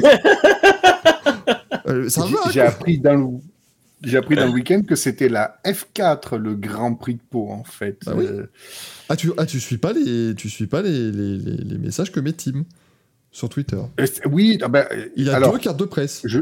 Euh, 1.87 2.09
Ça 2.09 2.25
J'ai- 2.27 2.33
va 2.33 2.39
J'ai 2.51 2.59
quoi. 2.61 2.69
appris 2.69 2.99
dans 2.99 3.15
le. 3.15 3.37
J'ai 4.03 4.17
appris 4.17 4.35
dans 4.35 4.45
le 4.45 4.51
week-end 4.51 4.81
que 4.87 4.95
c'était 4.95 5.29
la 5.29 5.59
F4, 5.65 6.35
le 6.37 6.53
Grand 6.55 6.93
Prix 6.93 7.15
de 7.15 7.21
Pau, 7.29 7.49
en 7.49 7.63
fait. 7.63 7.97
Bah 8.05 8.13
oui. 8.15 8.25
Euh, 8.27 8.45
Ah, 9.09 9.15
tu, 9.15 9.31
ah, 9.37 9.45
tu 9.45 9.59
suis 9.59 9.77
pas 9.77 9.91
les, 9.93 10.35
tu 10.35 10.49
suis 10.49 10.67
pas 10.67 10.81
les, 10.83 11.11
les, 11.11 11.37
les, 11.37 11.57
les 11.57 11.77
messages 11.79 12.11
que 12.11 12.19
met 12.19 12.33
Tim 12.33 12.63
sur 13.31 13.49
Twitter. 13.49 13.79
euh, 13.99 14.05
oui, 14.29 14.59
ah 14.61 14.67
ben, 14.67 14.85
Il 15.15 15.29
a 15.31 15.37
alors, 15.37 15.53
deux 15.53 15.59
cartes 15.59 15.79
de 15.79 15.85
presse. 15.85 16.21
je... 16.25 16.41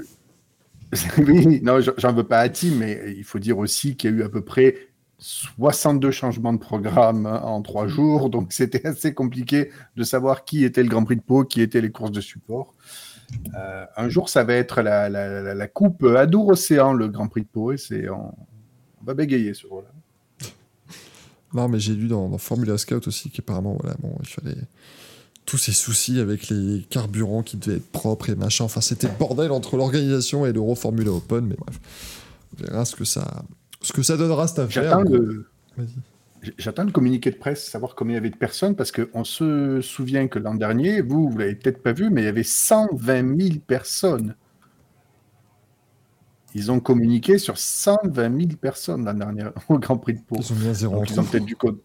oui, 1.20 1.60
non, 1.64 1.80
j'en- 1.98 2.14
veux 2.14 2.24
pas 2.24 2.40
à 2.40 2.50
Tim, 2.50 2.72
mais 2.78 3.14
il 3.18 3.24
faut 3.24 3.40
dire 3.40 3.58
aussi 3.58 3.96
qu'il 3.96 4.12
y 4.12 4.14
a 4.14 4.18
eu 4.18 4.24
à 4.24 4.30
peu 4.30 4.42
près 4.42 4.76
62 5.20 6.12
changements 6.12 6.54
de 6.54 6.58
programme 6.60 7.26
en 7.26 7.62
trois 7.62 7.88
jours, 7.88 8.30
donc 8.30 8.52
c'était 8.54 8.86
assez 8.86 9.14
compliqué 9.14 9.72
de 9.96 10.04
savoir 10.04 10.44
qui 10.46 10.64
était 10.66 10.84
le 10.84 10.90
Grand 10.90 11.04
Prix 11.04 11.16
de 11.16 11.22
Pau, 11.22 11.44
qui 11.46 11.62
étaient 11.62 11.82
les 11.82 11.92
courses 11.92 12.12
de 12.12 12.22
support. 12.22 12.74
Euh, 13.58 13.86
un 13.98 14.10
jour, 14.10 14.30
ça 14.30 14.44
va 14.44 14.54
être 14.54 14.82
la, 14.82 15.10
la, 15.10 15.42
la- 15.42 15.56
la 15.56 15.68
coupe 15.68 16.04
Adour 16.04 16.50
Océan, 16.50 16.94
le 16.94 17.08
Grand 17.08 17.28
Prix 17.28 17.42
de 17.42 17.48
Pau, 17.48 17.72
et 17.72 17.78
c'est 17.78 18.10
on... 18.10 18.36
on 19.02 19.04
va 19.06 19.14
bégayer 19.14 19.54
ce 19.54 19.66
rôle-là. 19.68 19.90
Non, 21.54 21.70
mais 21.70 21.80
j'ai 21.80 21.94
lu 21.94 22.08
dans, 22.08 22.28
dans 22.28 22.38
Formula 22.38 22.78
Scout 22.78 23.08
aussi 23.08 23.30
qu'apparemment, 23.30 23.78
voilà, 23.80 23.96
bon, 24.02 24.14
il 24.22 24.28
fallait 24.28 24.56
tous 25.46 25.58
ces 25.58 25.72
soucis 25.72 26.20
avec 26.20 26.50
les 26.50 26.86
carburants 26.90 27.44
qui 27.44 27.58
devaient 27.58 27.78
être 27.78 27.92
propres 27.92 28.30
et 28.30 28.36
machin. 28.36 28.66
Enfin, 28.66 28.82
c'était 28.82 29.08
le 29.08 29.14
bordel 29.18 29.52
entre 29.52 29.78
l'organisation 29.78 30.46
et 30.46 30.54
l'Euro 30.54 30.76
Formula 30.76 31.12
Open, 31.12 31.46
mais 31.46 31.56
bref, 31.56 31.80
on 32.54 32.64
verra 32.64 32.86
ce 32.86 32.96
que 32.96 33.06
ça, 33.06 33.44
ce 33.82 33.94
que 33.94 34.02
ça 34.02 34.18
donnera 34.18 34.48
cette 34.48 34.60
affaire. 34.60 35.00
J'attends 36.58 36.84
le, 36.84 36.92
communiqué 36.92 37.32
de 37.32 37.38
presse, 37.38 37.66
savoir 37.66 37.96
combien 37.96 38.14
il 38.14 38.18
y 38.18 38.20
avait 38.20 38.30
de 38.30 38.38
personnes, 38.38 38.76
parce 38.76 38.92
qu'on 38.92 39.24
se 39.24 39.82
souvient 39.82 40.28
que 40.28 40.40
l'an 40.40 40.56
dernier, 40.56 41.02
vous, 41.02 41.30
vous 41.30 41.38
l'avez 41.38 41.56
peut-être 41.56 41.82
pas 41.82 41.94
vu, 41.94 42.10
mais 42.10 42.22
il 42.22 42.26
y 42.26 42.30
avait 42.30 42.44
120 42.44 43.40
000 43.42 43.60
personnes. 43.66 44.36
Ils 46.54 46.72
ont 46.72 46.80
communiqué 46.80 47.38
sur 47.38 47.58
120 47.58 48.38
000 48.38 48.50
personnes 48.60 49.06
l'an 49.06 49.14
dernier 49.14 49.46
au 49.70 49.78
Grand 49.78 49.98
Prix 49.98 50.14
de 50.14 50.22
Pau. 50.22 50.38
Ils 50.40 50.54
ont 50.54 50.56
mis 50.56 50.68
un 50.68 50.74
zéro 50.74 50.96
Donc, 50.96 51.10
ils 51.10 51.20
ont 51.20 51.24
peut-être 51.24 51.46
dû 51.46 51.56
co- 51.56 51.82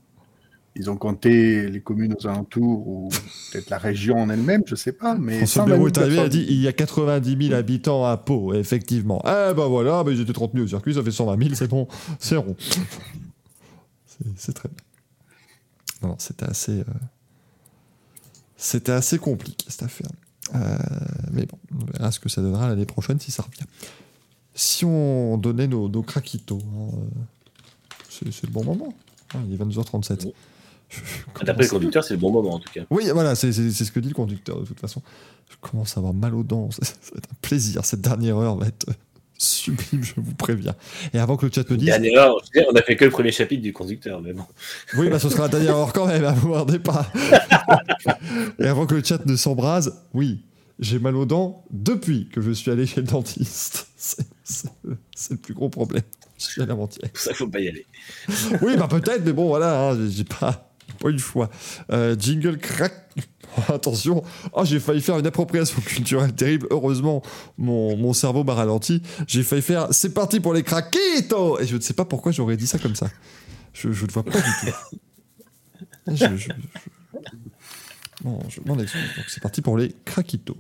Ils 0.76 0.88
ont 0.88 0.97
compté 0.97 1.68
les 1.68 1.80
communes 1.80 2.14
aux 2.18 2.26
alentours 2.28 2.86
ou 2.86 3.09
peut-être 3.51 3.70
la 3.70 3.78
région 3.78 4.16
en 4.18 4.30
elle-même, 4.30 4.62
je 4.66 4.76
sais 4.76 4.92
pas. 4.92 5.16
Mais 5.16 5.38
François 5.38 5.64
120 5.64 5.66
000 5.66 5.76
Bayrou 5.76 5.88
est 5.88 5.98
arrivé, 5.98 6.16
il 6.16 6.20
a 6.20 6.28
dit 6.28 6.47
il 6.48 6.60
y 6.60 6.68
a 6.68 6.72
90 6.72 7.47
000 7.48 7.55
habitants 7.59 8.05
à 8.06 8.16
Pau, 8.16 8.55
effectivement. 8.55 9.20
Eh 9.24 9.52
ben 9.55 9.66
voilà, 9.66 10.05
mais 10.05 10.12
ils 10.12 10.20
étaient 10.20 10.32
30 10.32 10.52
000 10.52 10.64
au 10.64 10.68
circuit, 10.68 10.94
ça 10.94 11.02
fait 11.02 11.10
120 11.10 11.42
000, 11.42 11.55
c'est 11.56 11.66
bon, 11.68 11.88
c'est 12.20 12.36
rond. 12.36 12.56
C'est- 14.36 14.52
très 14.52 14.68
bien. 14.68 16.09
Non, 16.09 16.14
c'était 16.18 16.47
assez. 16.47 16.80
euh, 16.80 16.84
C'était 18.56 18.92
assez 18.92 19.18
compliqué 19.18 19.66
cette 19.68 19.82
affaire. 19.82 20.10
Euh, 20.55 20.76
mais 21.32 21.47
bon, 21.47 21.59
on 21.80 21.84
verra 21.92 22.10
ce 22.12 22.20
que 22.20 22.28
ça 22.28 22.42
donnera 22.42 22.68
l'année 22.68 22.86
prochaine 22.86 23.18
si 23.18 23.30
ça 23.30 23.42
revient. 23.42 23.64
Si 24.55 24.84
on 24.84 25.36
donnait 25.38 25.66
nos, 25.68 25.88
nos 25.88 26.02
craquitos, 26.02 26.59
hein, 26.62 26.88
euh, 26.94 27.20
c'est 28.09 28.30
c'est 28.32 28.47
le 28.47 28.52
bon 28.52 28.64
moment. 28.64 28.92
hein, 29.34 29.38
il 29.48 29.55
est 29.55 29.56
22h37. 29.56 30.24
Oui. 30.26 30.32
D'après 31.44 31.44
le 31.46 31.54
commence- 31.54 31.68
conducteur, 31.70 32.04
c'est 32.04 32.14
le 32.14 32.20
bon 32.20 32.30
moment 32.32 32.54
en 32.54 32.58
tout 32.58 32.72
cas. 32.72 32.82
oui, 32.90 33.08
voilà, 33.12 33.34
c'est 33.34 33.52
ce 33.52 33.92
que 33.92 34.00
dit 34.00 34.08
le 34.08 34.14
conducteur 34.14 34.60
de 34.60 34.66
toute 34.66 34.80
façon. 34.80 35.02
Je 35.50 35.56
commence 35.60 35.96
à 35.96 36.00
avoir 36.00 36.14
mal 36.14 36.34
aux 36.34 36.42
dents. 36.44 36.70
Ça, 36.72 36.80
va 37.12 37.18
être 37.18 37.28
un 37.30 37.36
plaisir. 37.42 37.84
Cette 37.84 38.00
dernière 38.00 38.36
heure 38.36 38.56
va 38.56 38.66
être 38.68 38.88
euh, 38.88 38.92
sublime, 39.38 40.02
je 40.04 40.12
vous 40.16 40.34
préviens. 40.34 40.74
Et 41.14 41.18
avant 41.18 41.36
que 41.36 41.46
le 41.46 41.52
chat 41.52 41.68
me 41.70 41.76
dise, 41.76 41.86
Dernière 41.86 42.20
heure, 42.20 42.36
je 42.44 42.58
veux 42.58 42.64
dire, 42.64 42.70
on 42.72 42.76
a 42.76 42.82
fait 42.82 42.94
que 42.96 43.04
le 43.04 43.10
premier 43.10 43.32
chapitre 43.32 43.62
du 43.62 43.72
conducteur, 43.72 44.20
mais 44.20 44.32
bon. 44.32 44.44
oui, 44.96 45.08
bah, 45.08 45.18
ce 45.18 45.28
sera 45.28 45.44
la 45.44 45.48
dernière 45.48 45.76
heure 45.76 45.92
quand 45.92 46.06
même, 46.06 46.24
à 46.24 46.32
vous 46.32 46.48
mordez 46.48 46.78
pas. 46.78 47.10
Et 48.58 48.66
avant 48.66 48.86
que 48.86 48.94
le 48.94 49.02
chat 49.04 49.24
ne 49.26 49.36
s'embrase, 49.36 50.02
oui, 50.14 50.42
j'ai 50.78 50.98
mal 50.98 51.16
aux 51.16 51.26
dents 51.26 51.64
depuis 51.70 52.28
que 52.28 52.40
je 52.40 52.50
suis 52.52 52.70
allé 52.70 52.86
chez 52.86 53.00
le 53.00 53.06
dentiste. 53.06 53.88
C'est- 53.96 54.68
le 55.30 55.36
plus 55.36 55.54
gros 55.54 55.68
problème. 55.68 56.02
Je 56.38 56.44
suis 56.44 56.62
allé 56.62 56.72
avant-hier. 56.72 57.00
C'est 57.02 57.10
pour 57.12 57.20
ça 57.20 57.28
qu'il 57.30 57.36
faut 57.36 57.48
pas 57.48 57.60
y 57.60 57.68
aller. 57.68 57.86
Oui, 58.62 58.76
bah 58.78 58.88
peut-être, 58.88 59.22
mais 59.24 59.32
bon, 59.32 59.48
voilà, 59.48 59.90
hein, 59.90 59.98
j'ai 60.08 60.24
pas, 60.24 60.69
pas 60.98 61.08
le 61.10 61.18
choix. 61.18 61.50
Euh, 61.92 62.16
jingle 62.18 62.58
crack. 62.58 62.92
Attention, 63.68 64.22
oh, 64.52 64.64
j'ai 64.64 64.78
failli 64.78 65.00
faire 65.00 65.18
une 65.18 65.26
appropriation 65.26 65.80
culturelle 65.80 66.32
terrible. 66.34 66.68
Heureusement, 66.70 67.22
mon, 67.58 67.96
mon 67.96 68.12
cerveau 68.12 68.44
m'a 68.44 68.54
ralenti. 68.54 69.02
J'ai 69.26 69.42
failli 69.42 69.62
faire 69.62 69.88
c'est 69.90 70.14
parti 70.14 70.38
pour 70.40 70.54
les 70.54 70.62
craquitos 70.62 71.58
Et 71.58 71.66
je 71.66 71.74
ne 71.76 71.80
sais 71.80 71.94
pas 71.94 72.04
pourquoi 72.04 72.30
j'aurais 72.32 72.56
dit 72.56 72.66
ça 72.68 72.78
comme 72.78 72.94
ça. 72.94 73.10
Je, 73.72 73.90
je 73.92 74.06
ne 74.06 74.10
vois 74.10 74.22
pas 74.24 74.30
du 74.30 74.38
tout. 74.60 74.96
Je, 76.08 76.14
je- 76.16 76.36
je- 76.36 76.48
Bon, 78.22 78.38
je 78.48 78.60
m'en 78.66 78.78
excuse. 78.78 79.00
Donc 79.16 79.24
c'est 79.28 79.40
parti 79.42 79.62
pour 79.62 79.78
les 79.78 79.94
craquitos. 80.04 80.56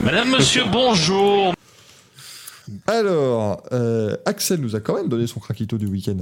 Madame, 0.00 0.30
monsieur, 0.30 0.64
bonjour. 0.70 1.54
Alors, 2.86 3.62
euh, 3.72 4.16
Axel 4.26 4.60
nous 4.60 4.76
a 4.76 4.80
quand 4.80 4.94
même 4.94 5.08
donné 5.08 5.26
son 5.26 5.40
craquito 5.40 5.78
du 5.78 5.86
week-end. 5.86 6.18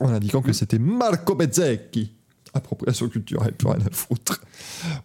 En 0.00 0.08
indiquant 0.12 0.42
que 0.42 0.52
c'était 0.52 0.78
Marco 0.78 1.34
Bezzecchi. 1.34 2.14
Appropriation 2.54 3.08
culturelle, 3.08 3.52
plus 3.52 3.68
rien 3.68 3.86
à 3.86 3.90
foutre. 3.90 4.40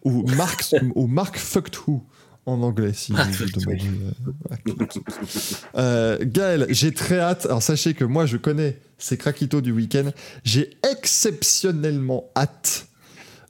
Ou 0.03 0.23
Mark, 0.35 0.63
ou 0.95 1.07
Mark 1.07 1.37
Fucked 1.37 1.75
Who 1.87 2.03
en 2.45 2.61
anglais, 2.61 2.93
si 2.93 3.11
vous 3.13 3.17
vous 3.17 3.45
demandez. 3.59 3.81
euh, 3.85 4.31
voilà. 4.43 4.87
Euh, 5.75 6.17
Gaël, 6.21 6.65
j'ai 6.69 6.93
très 6.93 7.19
hâte. 7.19 7.45
Alors 7.45 7.61
sachez 7.61 7.93
que 7.93 8.03
moi, 8.05 8.25
je 8.25 8.37
connais 8.37 8.79
ces 8.97 9.17
craquitos 9.17 9.61
du 9.61 9.71
week-end. 9.71 10.11
J'ai 10.43 10.77
exceptionnellement 10.91 12.25
hâte 12.35 12.87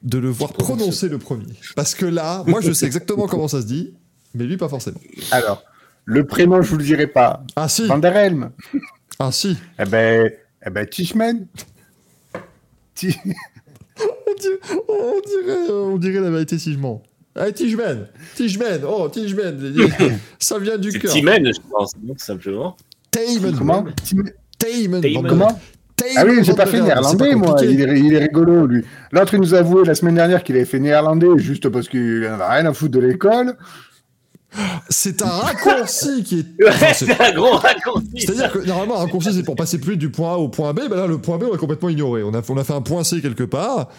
de 0.04 0.18
le 0.18 0.30
voir 0.30 0.54
prononcer 0.54 1.10
le 1.10 1.18
premier. 1.18 1.54
Parce 1.76 1.96
que 1.96 2.06
là, 2.06 2.44
moi, 2.48 2.62
je 2.62 2.72
sais 2.72 2.86
exactement 2.86 3.28
comment 3.28 3.48
ça 3.48 3.62
se 3.62 3.68
dit, 3.68 3.94
mais 4.34 4.46
lui, 4.46 4.58
pas 4.58 4.70
forcément. 4.70 5.00
Alors, 5.32 5.64
le 6.06 6.26
prénom, 6.26 6.62
je 6.62 6.70
vous 6.70 6.78
le 6.78 6.84
dirai 6.84 7.08
pas. 7.08 7.44
Ah 7.56 7.68
si, 7.70 7.88
Van 7.88 8.00
der 8.00 8.16
Helm. 8.16 8.52
ah 9.20 9.32
si. 9.32 9.58
Eh 9.80 9.86
ben, 9.86 10.32
eh 10.66 10.70
ben 10.70 10.86
Tishman. 10.88 11.46
Ti- 12.96 13.18
On 14.00 14.40
dirait, 14.40 14.60
on 14.90 15.22
dirait, 15.22 15.70
euh, 15.70 15.84
on 15.94 15.98
dirait 15.98 16.20
la 16.20 16.30
vérité 16.32 16.58
si 16.58 16.74
je 16.74 16.80
mens. 16.80 17.02
Ah, 17.36 17.52
Tijmen 17.52 18.08
Tijmen 18.36 18.82
Oh, 18.88 19.08
Tijmen 19.10 19.74
Ça 20.40 20.58
vient 20.60 20.78
du 20.78 20.92
cœur. 21.00 21.12
Timen, 21.12 21.46
je 21.54 21.60
pense, 21.70 21.94
simplement. 22.18 22.76
Tamen 23.12 23.56
Comment 23.58 23.86
Tamen 24.60 25.02
Tamen. 25.02 25.28
Comment 25.28 25.60
Ah 26.18 26.24
oui, 26.28 26.44
j'ai 26.44 26.54
pas 26.54 26.66
fait 26.66 26.82
néerlandais, 26.82 27.36
moi. 27.36 27.56
Il 27.64 27.82
est, 27.82 28.00
il 28.00 28.14
est 28.14 28.20
rigolo, 28.20 28.66
lui. 28.68 28.84
L'autre, 29.12 29.34
il 29.36 29.40
nous 29.42 29.54
a 29.56 29.60
avoué 29.60 29.84
la 29.86 29.96
semaine 29.96 30.16
dernière 30.16 30.44
qu'il 30.44 30.56
avait 30.56 30.66
fait 30.66 30.80
néerlandais 30.80 31.28
juste 31.38 31.70
parce 31.70 31.88
qu'il 31.88 32.20
n'avait 32.22 32.44
rien 32.46 32.66
à 32.66 32.74
foutre 32.74 32.92
de 32.92 33.00
l'école. 33.00 33.56
C'est 34.90 35.22
un 35.22 35.30
raccourci 35.30 36.24
qui 36.24 36.40
est. 36.40 36.68
Enfin, 36.68 36.94
c'est- 36.94 37.20
un 37.22 37.34
gros 37.34 37.54
raccourci. 37.58 38.08
C'est-à-dire 38.20 38.52
que 38.52 38.60
normalement, 38.60 38.96
un 38.98 39.06
raccourci, 39.06 39.34
c'est 39.34 39.44
pour 39.44 39.56
passer 39.56 39.80
plus 39.80 39.98
du 39.98 40.12
point 40.12 40.34
A 40.34 40.38
au 40.38 40.50
point 40.50 40.74
B. 40.74 40.82
Ben 40.90 40.96
là, 40.96 41.08
le 41.08 41.18
point 41.20 41.38
B, 41.38 41.44
on 41.48 41.52
l'a 41.52 41.58
complètement 41.58 41.90
ignoré. 41.90 42.24
On 42.24 42.34
a, 42.34 42.42
on 42.48 42.58
a 42.58 42.64
fait 42.64 42.74
un 42.74 42.82
point 42.82 43.04
C 43.04 43.22
quelque 43.22 43.44
part. 43.44 43.90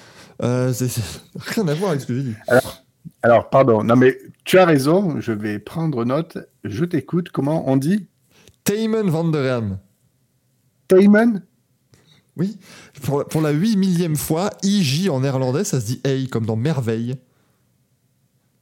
Euh, 0.42 0.72
c'est 0.72 0.88
rien 1.36 1.66
à 1.68 1.74
voir 1.74 1.90
avec 1.90 2.02
ce 2.02 2.06
que 2.06 2.14
j'ai 2.14 2.22
dit. 2.22 2.34
Alors, 3.22 3.50
pardon. 3.50 3.82
Non, 3.82 3.96
mais 3.96 4.16
tu 4.44 4.58
as 4.58 4.64
raison. 4.66 5.20
Je 5.20 5.32
vais 5.32 5.58
prendre 5.58 6.04
note. 6.04 6.38
Je 6.62 6.84
t'écoute. 6.84 7.30
Comment 7.30 7.68
on 7.68 7.76
dit? 7.76 8.06
Tayman 8.64 9.08
van 9.10 9.24
der. 9.24 9.62
Tayman? 10.88 11.42
Oui. 12.36 12.58
Pour, 13.02 13.24
pour 13.26 13.40
la 13.40 13.50
8 13.50 13.76
millième 13.76 14.16
fois, 14.16 14.50
IJ 14.62 15.08
en 15.08 15.20
néerlandais, 15.20 15.64
ça 15.64 15.80
se 15.80 15.86
dit 15.86 16.00
hey, 16.04 16.28
comme 16.28 16.46
dans 16.46 16.56
merveille. 16.56 17.14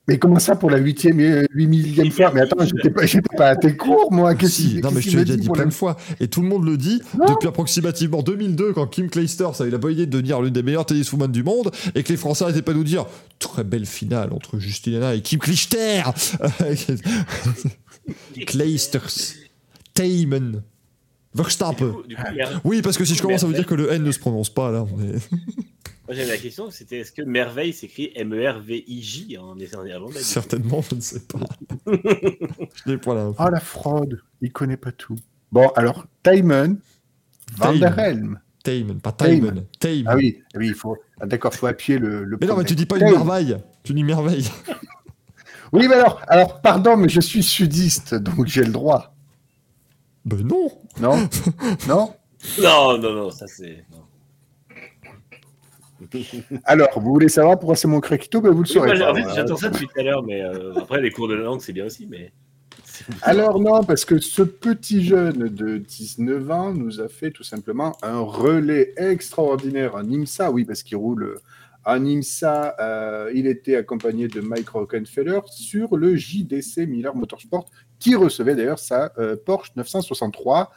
Mais 0.09 0.19
comment 0.19 0.41
ça 0.41 0.57
pour 0.57 0.69
la 0.69 0.79
huitième 0.79 1.21
et 1.21 1.47
huit 1.55 1.69
millième 1.69 2.11
fois 2.11 2.33
Mais 2.35 2.41
attends, 2.41 2.65
j'étais 2.65 2.91
pas, 2.91 3.07
j'étais 3.07 3.37
pas 3.37 3.51
à 3.51 3.57
tes 3.57 3.77
cours, 3.77 4.11
moi. 4.13 4.35
Qu'est-ce 4.35 4.53
Si, 4.57 4.69
qu'il- 4.71 4.81
non, 4.81 4.91
mais 4.91 4.97
qu'est-ce 5.01 5.11
je 5.11 5.13
te 5.13 5.17
l'ai 5.19 5.25
déjà 5.25 5.37
dit 5.37 5.49
plein 5.49 5.67
de 5.67 5.73
fois. 5.73 5.97
Et 6.19 6.27
tout 6.27 6.43
le 6.43 6.49
monde 6.49 6.65
le 6.67 6.77
dit 6.77 7.01
Non. 7.17 7.27
depuis 7.33 7.47
approximativement 7.47 8.21
2002, 8.23 8.73
quand 8.73 8.89
Kim 8.89 9.09
Clijsters 9.09 9.61
avait 9.61 9.71
la 9.71 9.79
bonne 9.79 9.93
idée 9.93 10.07
de 10.07 10.11
devenir 10.11 10.43
l'une 10.43 10.53
des 10.53 10.65
meilleures 10.65 10.87
tenniswomen 10.87 11.31
du 11.31 11.45
monde, 11.45 11.71
et 11.95 12.03
que 12.03 12.09
les 12.09 12.17
Français 12.17 12.45
n'arrêtaient 12.45 12.63
pas 12.63 12.73
de 12.73 12.79
nous 12.79 12.85
dire 12.85 13.07
très 13.39 13.63
belle 13.63 13.87
finale 13.87 14.33
entre 14.33 14.59
Justinana 14.59 15.15
et 15.15 15.21
Kim 15.23 15.39
Clijsters. 15.39 16.13
Clijsters. 18.47 19.35
Tayman. 19.95 20.63
Verstappen. 21.35 21.95
Oui, 22.65 22.83
parce 22.83 22.99
que 22.99 23.05
si 23.05 23.15
je 23.15 23.23
commence 23.23 23.45
à 23.45 23.47
vous 23.47 23.53
dire 23.55 23.67
que 23.67 23.75
le 23.75 23.93
N 23.93 24.03
ne 24.03 24.13
se 24.13 24.19
prononce 24.19 24.51
pas, 24.51 24.71
là, 24.71 24.85
on 24.93 25.01
est... 25.01 25.17
Moi 26.07 26.17
j'avais 26.17 26.29
la 26.29 26.37
question, 26.39 26.71
c'était 26.71 26.99
est-ce 26.99 27.13
que 27.13 27.23
merveille 27.23 27.73
s'écrit 27.73 28.11
M-E-R-V-I-J 28.17 29.39
en 29.39 29.51
en 29.51 29.55
néerlandais 29.55 30.19
certainement, 30.21 30.83
je 30.83 30.97
ne 30.97 31.01
sais 31.01 31.21
pas. 31.21 31.39
je 31.87 32.91
n'ai 32.91 32.99
pas 32.99 33.15
l'info. 33.15 33.37
Ah, 33.39 33.51
la 33.51 33.61
fraude. 33.61 34.21
Il 34.41 34.53
connaît 34.53 34.77
pas 34.77 34.91
tout. 34.91 35.17
Bon, 35.53 35.69
alors, 35.77 36.07
Tayman 36.23 36.79
Van 37.57 37.75
der 37.75 37.99
Helm. 37.99 38.41
Tayman, 38.65 39.01
pas 39.01 39.13
Tayman. 39.13 39.49
Tayman. 39.51 39.67
Tayman. 39.79 40.13
Ah 40.13 40.17
oui, 40.17 40.43
oui, 40.55 40.69
il 40.69 40.75
faut. 40.75 40.97
ah, 41.21 41.27
D'accord, 41.27 41.55
faut 41.55 41.67
appuyer 41.67 41.99
le. 41.99 42.25
le 42.25 42.39
Mais 42.41 42.47
non, 42.47 42.57
mais 42.57 42.65
tu 42.65 42.75
dis 42.75 42.87
pas 42.87 42.99
une 42.99 43.05
merveille. 43.11 43.57
Tu 43.83 43.93
dis 43.95 44.05
merveille. 44.05 44.49
Oui, 45.73 45.89
mais 45.89 45.95
alors, 45.95 46.21
alors, 46.29 46.61
pardon, 46.61 46.99
mais 46.99 47.09
je 47.09 47.23
suis 47.23 47.43
sudiste, 47.43 48.15
donc 48.15 48.47
j'ai 48.47 48.63
le 48.63 48.73
droit. 48.73 49.15
Ben 50.27 50.47
non. 50.47 50.71
Non 51.01 51.17
Non 51.89 52.15
Non, 52.61 52.99
non, 52.99 53.13
non, 53.15 53.31
ça 53.31 53.47
c'est. 53.47 53.83
Alors, 56.65 56.89
vous 57.01 57.13
voulez 57.13 57.29
savoir 57.29 57.59
pourquoi 57.59 57.77
c'est 57.77 57.89
mon 57.89 58.01
craquito 58.01 58.41
ben, 58.41 58.51
Vous 58.51 58.63
le 58.63 58.69
Oui, 58.69 58.75
saurez 58.75 58.87
moi, 58.89 58.95
j'ai- 58.97 59.03
pas. 59.03 59.11
en 59.13 59.15
fait, 59.15 59.21
voilà. 59.23 59.37
j'attends 59.37 59.57
ça 59.57 59.69
depuis 59.69 59.87
tout 59.87 60.01
à 60.01 60.03
l'heure, 60.03 60.23
mais 60.23 60.43
euh, 60.43 60.75
après 60.77 61.01
les 61.01 61.11
cours 61.11 61.29
de 61.29 61.35
langue 61.35 61.61
c'est 61.61 61.73
bien 61.73 61.87
aussi, 61.87 62.07
mais. 62.11 62.33
Alors 63.23 63.59
non, 63.61 63.83
parce 63.85 64.05
que 64.05 64.19
ce 64.19 64.43
petit 64.43 65.03
jeune 65.05 65.49
de 65.49 65.79
19 65.79 66.51
ans 66.51 66.73
nous 66.73 67.01
a 67.01 67.09
fait 67.09 67.31
tout 67.31 67.43
simplement 67.43 67.97
un 68.03 68.21
relais 68.21 68.93
extraordinaire 68.97 69.95
en 69.97 70.09
IMSA. 70.09 70.51
Oui, 70.51 70.65
parce 70.65 70.83
qu'il 70.83 70.97
roule 70.99 71.39
en 71.85 72.05
IMSA. 72.05 72.77
euh, 72.81 73.31
il 73.35 73.47
était 73.47 73.77
accompagné 73.77 74.29
de 74.29 74.41
Mike 74.41 74.69
Rockefeller 74.69 75.41
sur 75.51 75.97
le 75.97 76.15
JDC 76.17 76.87
Miller 76.87 77.15
Motorsport, 77.15 77.65
qui 77.99 78.15
recevait 78.15 78.55
d'ailleurs 78.55 78.79
sa 78.79 79.13
euh, 79.19 79.37
Porsche 79.43 79.71
963 79.77 80.71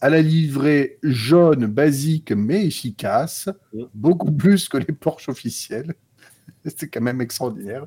à 0.00 0.10
la 0.10 0.22
livrée 0.22 0.98
jaune 1.02 1.66
basique 1.66 2.32
mais 2.32 2.66
efficace, 2.66 3.48
Mm. 3.72 3.84
beaucoup 3.94 4.32
plus 4.32 4.68
que 4.68 4.78
les 4.78 4.92
Porsche 4.92 5.28
officiels. 5.28 5.94
C'est 6.64 6.88
quand 6.88 7.00
même 7.00 7.20
extraordinaire. 7.20 7.86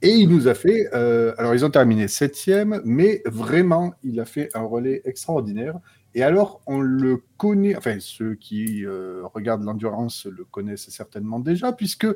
Et 0.00 0.10
il 0.10 0.28
nous 0.28 0.46
a 0.48 0.54
fait, 0.54 0.88
euh, 0.94 1.34
alors 1.38 1.54
ils 1.54 1.64
ont 1.64 1.70
terminé 1.70 2.08
septième, 2.08 2.80
mais 2.84 3.22
vraiment, 3.26 3.94
il 4.02 4.20
a 4.20 4.24
fait 4.24 4.50
un 4.54 4.62
relais 4.62 5.02
extraordinaire. 5.04 5.78
Et 6.14 6.22
alors, 6.22 6.60
on 6.66 6.80
le 6.80 7.22
connaît, 7.38 7.74
enfin, 7.74 7.96
ceux 7.98 8.34
qui 8.34 8.84
euh, 8.84 9.22
regardent 9.32 9.64
l'endurance 9.64 10.26
le 10.26 10.44
connaissent 10.44 10.90
certainement 10.90 11.40
déjà, 11.40 11.72
puisque 11.72 12.06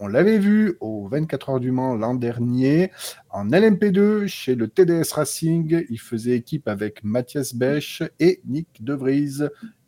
on 0.00 0.08
l'avait 0.08 0.38
vu 0.38 0.76
au 0.80 1.06
24 1.08 1.50
heures 1.50 1.60
du 1.60 1.70
Mans 1.70 1.94
l'an 1.94 2.14
dernier, 2.14 2.90
en 3.28 3.46
LMP2, 3.46 4.26
chez 4.26 4.54
le 4.54 4.66
TDS 4.66 5.12
Racing. 5.12 5.84
Il 5.90 6.00
faisait 6.00 6.36
équipe 6.36 6.68
avec 6.68 7.04
Mathias 7.04 7.54
Bech 7.54 8.02
et 8.18 8.40
Nick 8.46 8.82
De 8.82 8.94
Vries. 8.94 9.42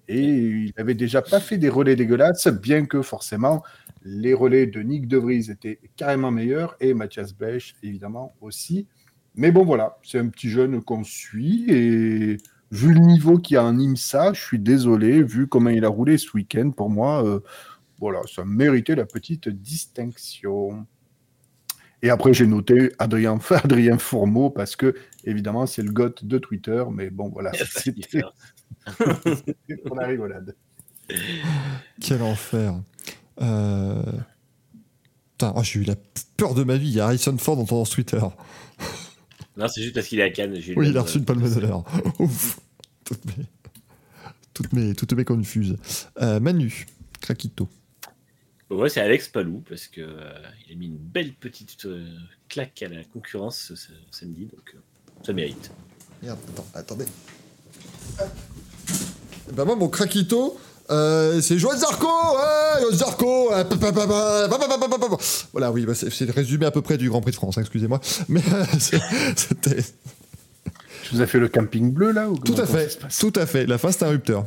Et 0.09 0.23
il 0.23 0.75
avait 0.77 0.95
déjà 0.95 1.23
pas 1.23 1.41
fait 1.41 1.57
des 1.57 1.71
relais 1.71 1.97
dégueulasses, 1.97 2.49
bien 2.49 2.85
que 2.85 3.01
forcément, 3.01 3.63
les 4.05 4.35
relais 4.35 4.67
de 4.67 4.83
Nick 4.83 5.09
De 5.09 5.17
Vries 5.17 5.51
étaient 5.51 5.81
carrément 5.97 6.31
meilleurs 6.31 6.77
et 6.79 6.93
Mathias 6.93 7.35
Bech, 7.35 7.75
évidemment, 7.83 8.35
aussi. 8.43 8.87
Mais 9.35 9.51
bon, 9.51 9.65
voilà, 9.65 9.97
c'est 10.03 10.19
un 10.19 10.29
petit 10.29 10.51
jeune 10.51 10.83
qu'on 10.83 11.05
suit 11.05 11.65
et 11.71 12.37
vu 12.71 12.93
le 12.93 13.01
niveau 13.01 13.39
qu'il 13.39 13.55
y 13.55 13.59
a 13.59 13.65
en 13.65 13.79
IMSA, 13.79 14.35
je 14.35 14.43
suis 14.43 14.59
désolé, 14.59 15.23
vu 15.23 15.47
comment 15.47 15.71
il 15.71 15.85
a 15.85 15.89
roulé 15.89 16.19
ce 16.19 16.33
week-end, 16.35 16.71
pour 16.71 16.91
moi, 16.91 17.25
euh, 17.25 17.41
voilà, 18.03 18.21
ça 18.27 18.45
méritait 18.45 18.97
la 18.97 19.07
petite 19.07 19.49
distinction. 19.49 20.89
Et 22.03 22.11
après, 22.11 22.35
j'ai 22.35 22.49
noté 22.49 22.91
Adrien, 22.99 23.39
Adrien 23.51 23.97
Fourmeau 23.97 24.51
parce 24.51 24.75
que, 24.75 24.97
évidemment, 25.23 25.67
c'est 25.67 25.83
le 25.83 25.93
goth 25.93 26.25
de 26.25 26.39
Twitter, 26.39 26.83
mais 26.91 27.11
bon, 27.11 27.29
voilà, 27.29 27.53
c'était 27.77 28.23
pour 29.87 29.95
la 29.95 30.09
rigolade. 30.09 30.57
Quel 32.01 32.23
enfer. 32.23 32.75
Euh... 33.41 34.03
Putain, 35.33 35.53
oh, 35.55 35.63
j'ai 35.63 35.79
eu 35.79 35.85
la 35.85 35.95
peur 36.37 36.55
de 36.55 36.65
ma 36.65 36.77
vie. 36.77 36.89
Il 36.89 36.95
y 36.95 37.01
a 37.01 37.05
Harrison 37.05 37.39
Ford 37.39 37.57
dans 37.57 37.67
ton 37.67 37.85
Twitter. 37.85 38.21
Non, 39.57 39.69
c'est 39.69 39.81
juste 39.83 39.95
parce 39.95 40.09
qu'il 40.09 40.19
est 40.19 40.25
à 40.25 40.31
Cannes. 40.31 40.59
Oui, 40.75 40.89
il 40.89 40.99
a 40.99 41.03
reçu 41.03 41.19
une 41.19 41.25
palme 41.25 41.49
d'honneur. 41.49 41.85
Ouf. 42.19 42.59
Toutes 43.05 43.25
mes, 43.27 43.45
toutes 44.55 44.73
mes, 44.73 44.95
toutes 44.95 45.13
mes 45.13 45.25
confuses. 45.25 45.77
Euh, 46.21 46.41
Manu, 46.41 46.87
Krakito. 47.21 47.69
Ouais, 48.73 48.89
c'est 48.89 49.01
Alex 49.01 49.29
Palou 49.29 49.63
parce 49.69 49.87
que 49.87 50.01
il 50.67 50.73
a 50.73 50.77
mis 50.77 50.87
une 50.87 50.97
belle 50.97 51.33
petite 51.35 51.87
claque 52.49 52.83
à 52.83 52.89
la 52.89 53.05
concurrence 53.05 53.73
ce, 53.75 53.93
samedi, 54.11 54.47
donc 54.47 54.75
ça 55.23 55.33
mérite. 55.33 55.71
Attendez. 56.75 57.05
Bah 59.53 59.65
moi 59.65 59.77
mon 59.77 59.89
craquito, 59.89 60.59
c'est 60.89 61.59
Joël 61.59 61.79
Zarco, 61.79 62.09
Zarco. 62.93 63.51
Voilà, 65.53 65.71
oui, 65.71 65.87
c'est 65.95 66.27
le 66.27 66.33
résumé 66.33 66.65
à 66.65 66.71
peu 66.71 66.81
près 66.81 66.97
du 66.97 67.11
Grand 67.11 67.21
Prix 67.21 67.33
de 67.33 67.37
France, 67.37 67.59
excusez-moi, 67.59 68.01
mais 68.29 68.43
c'était. 68.79 69.85
Tu 71.03 71.17
nous 71.17 71.21
as 71.21 71.27
fait 71.27 71.41
le 71.41 71.49
camping 71.49 71.93
bleu 71.93 72.13
là 72.13 72.29
Tout 72.45 72.55
à 72.57 72.65
fait, 72.65 72.99
tout 73.21 73.33
à 73.37 73.45
fait. 73.45 73.67
La 73.67 73.77
fin 73.77 73.93
c'était 73.93 74.07
un 74.07 74.11
rupteur. 74.11 74.47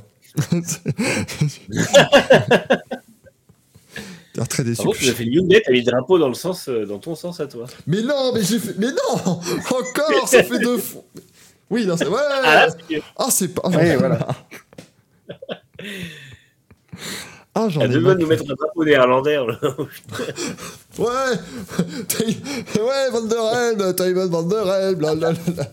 Très 4.50 4.64
déçu. 4.64 4.78
Par 4.78 4.86
contre, 4.88 5.00
tu 5.00 5.10
as 5.10 5.14
fait 5.14 5.24
Hyundai, 5.26 5.62
t'as 5.66 5.72
mis 5.72 5.80
le 5.82 5.86
drapeau 5.92 6.20
dans, 6.20 6.28
le 6.28 6.34
sens, 6.34 6.68
euh, 6.68 6.86
dans 6.86 7.00
ton 7.00 7.16
sens 7.16 7.40
à 7.40 7.48
toi. 7.48 7.66
Mais 7.88 8.02
non, 8.02 8.32
mais 8.34 8.44
j'ai 8.44 8.60
fait... 8.60 8.76
Mais 8.78 8.88
non 8.88 9.22
Encore, 9.72 10.28
ça 10.28 10.44
fait 10.44 10.60
deux 10.60 10.78
fois. 10.78 11.04
Oui, 11.70 11.86
non, 11.86 11.96
c'est... 11.98 12.08
Ouais 12.08 12.20
Ah, 12.44 12.68
c'est- 12.90 13.02
Ah, 13.16 13.28
c'est 13.30 13.48
pas... 13.50 13.68
Ouais, 13.70 13.96
voilà. 13.98 14.28
Ah, 17.58 17.70
j'en 17.70 17.82
ai 17.82 17.88
marre. 18.00 18.18
nous 18.18 18.28
mettre 18.28 18.44
un 18.44 18.54
drapeau 18.54 18.84
néerlandais. 18.84 19.36
là. 19.38 19.46
Ouais 21.00 21.38
Tay- 22.08 22.38
Ouais, 22.82 23.10
Van 23.12 23.22
der 23.24 23.54
Helm, 23.54 23.96
Tayman 23.96 24.28
Van 24.30 24.44
der 24.44 24.68
Helm, 24.68 24.96
blablabla. 24.96 25.64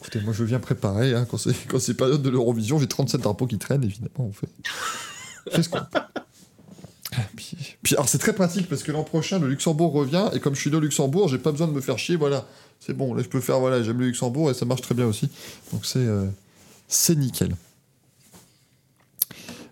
Écoutez, 0.00 0.20
moi 0.24 0.32
je 0.32 0.42
viens 0.44 0.58
préparer, 0.58 1.14
hein, 1.14 1.24
quand 1.28 1.78
c'est 1.78 1.94
période 1.94 2.22
de 2.22 2.30
l'Eurovision, 2.30 2.78
j'ai 2.80 2.88
37 2.88 3.20
drapeaux 3.20 3.46
qui 3.46 3.58
traînent, 3.58 3.84
évidemment, 3.84 4.10
on 4.28 4.32
fait. 4.32 4.48
on 5.46 5.50
fait 5.54 5.62
ce 5.62 5.68
qu'on. 5.68 5.78
Ah, 5.94 6.08
Puis, 7.36 7.56
puis, 7.82 7.94
alors 7.94 8.08
c'est 8.08 8.18
très 8.18 8.32
pratique 8.32 8.68
parce 8.68 8.82
que 8.82 8.92
l'an 8.92 9.04
prochain 9.04 9.38
le 9.38 9.48
Luxembourg 9.48 9.92
revient 9.92 10.28
et 10.32 10.40
comme 10.40 10.54
je 10.54 10.60
suis 10.60 10.70
né 10.70 10.76
au 10.76 10.80
Luxembourg, 10.80 11.28
j'ai 11.28 11.38
pas 11.38 11.52
besoin 11.52 11.68
de 11.68 11.72
me 11.72 11.80
faire 11.80 11.98
chier, 11.98 12.16
voilà. 12.16 12.46
C'est 12.80 12.94
bon, 12.94 13.14
là 13.14 13.22
je 13.22 13.28
peux 13.28 13.40
faire, 13.40 13.58
voilà, 13.58 13.82
j'aime 13.82 13.98
le 13.98 14.06
Luxembourg 14.06 14.50
et 14.50 14.54
ça 14.54 14.64
marche 14.64 14.82
très 14.82 14.94
bien 14.94 15.06
aussi. 15.06 15.28
Donc 15.72 15.86
c'est 15.86 15.98
euh, 15.98 16.26
c'est 16.88 17.16
nickel. 17.16 17.54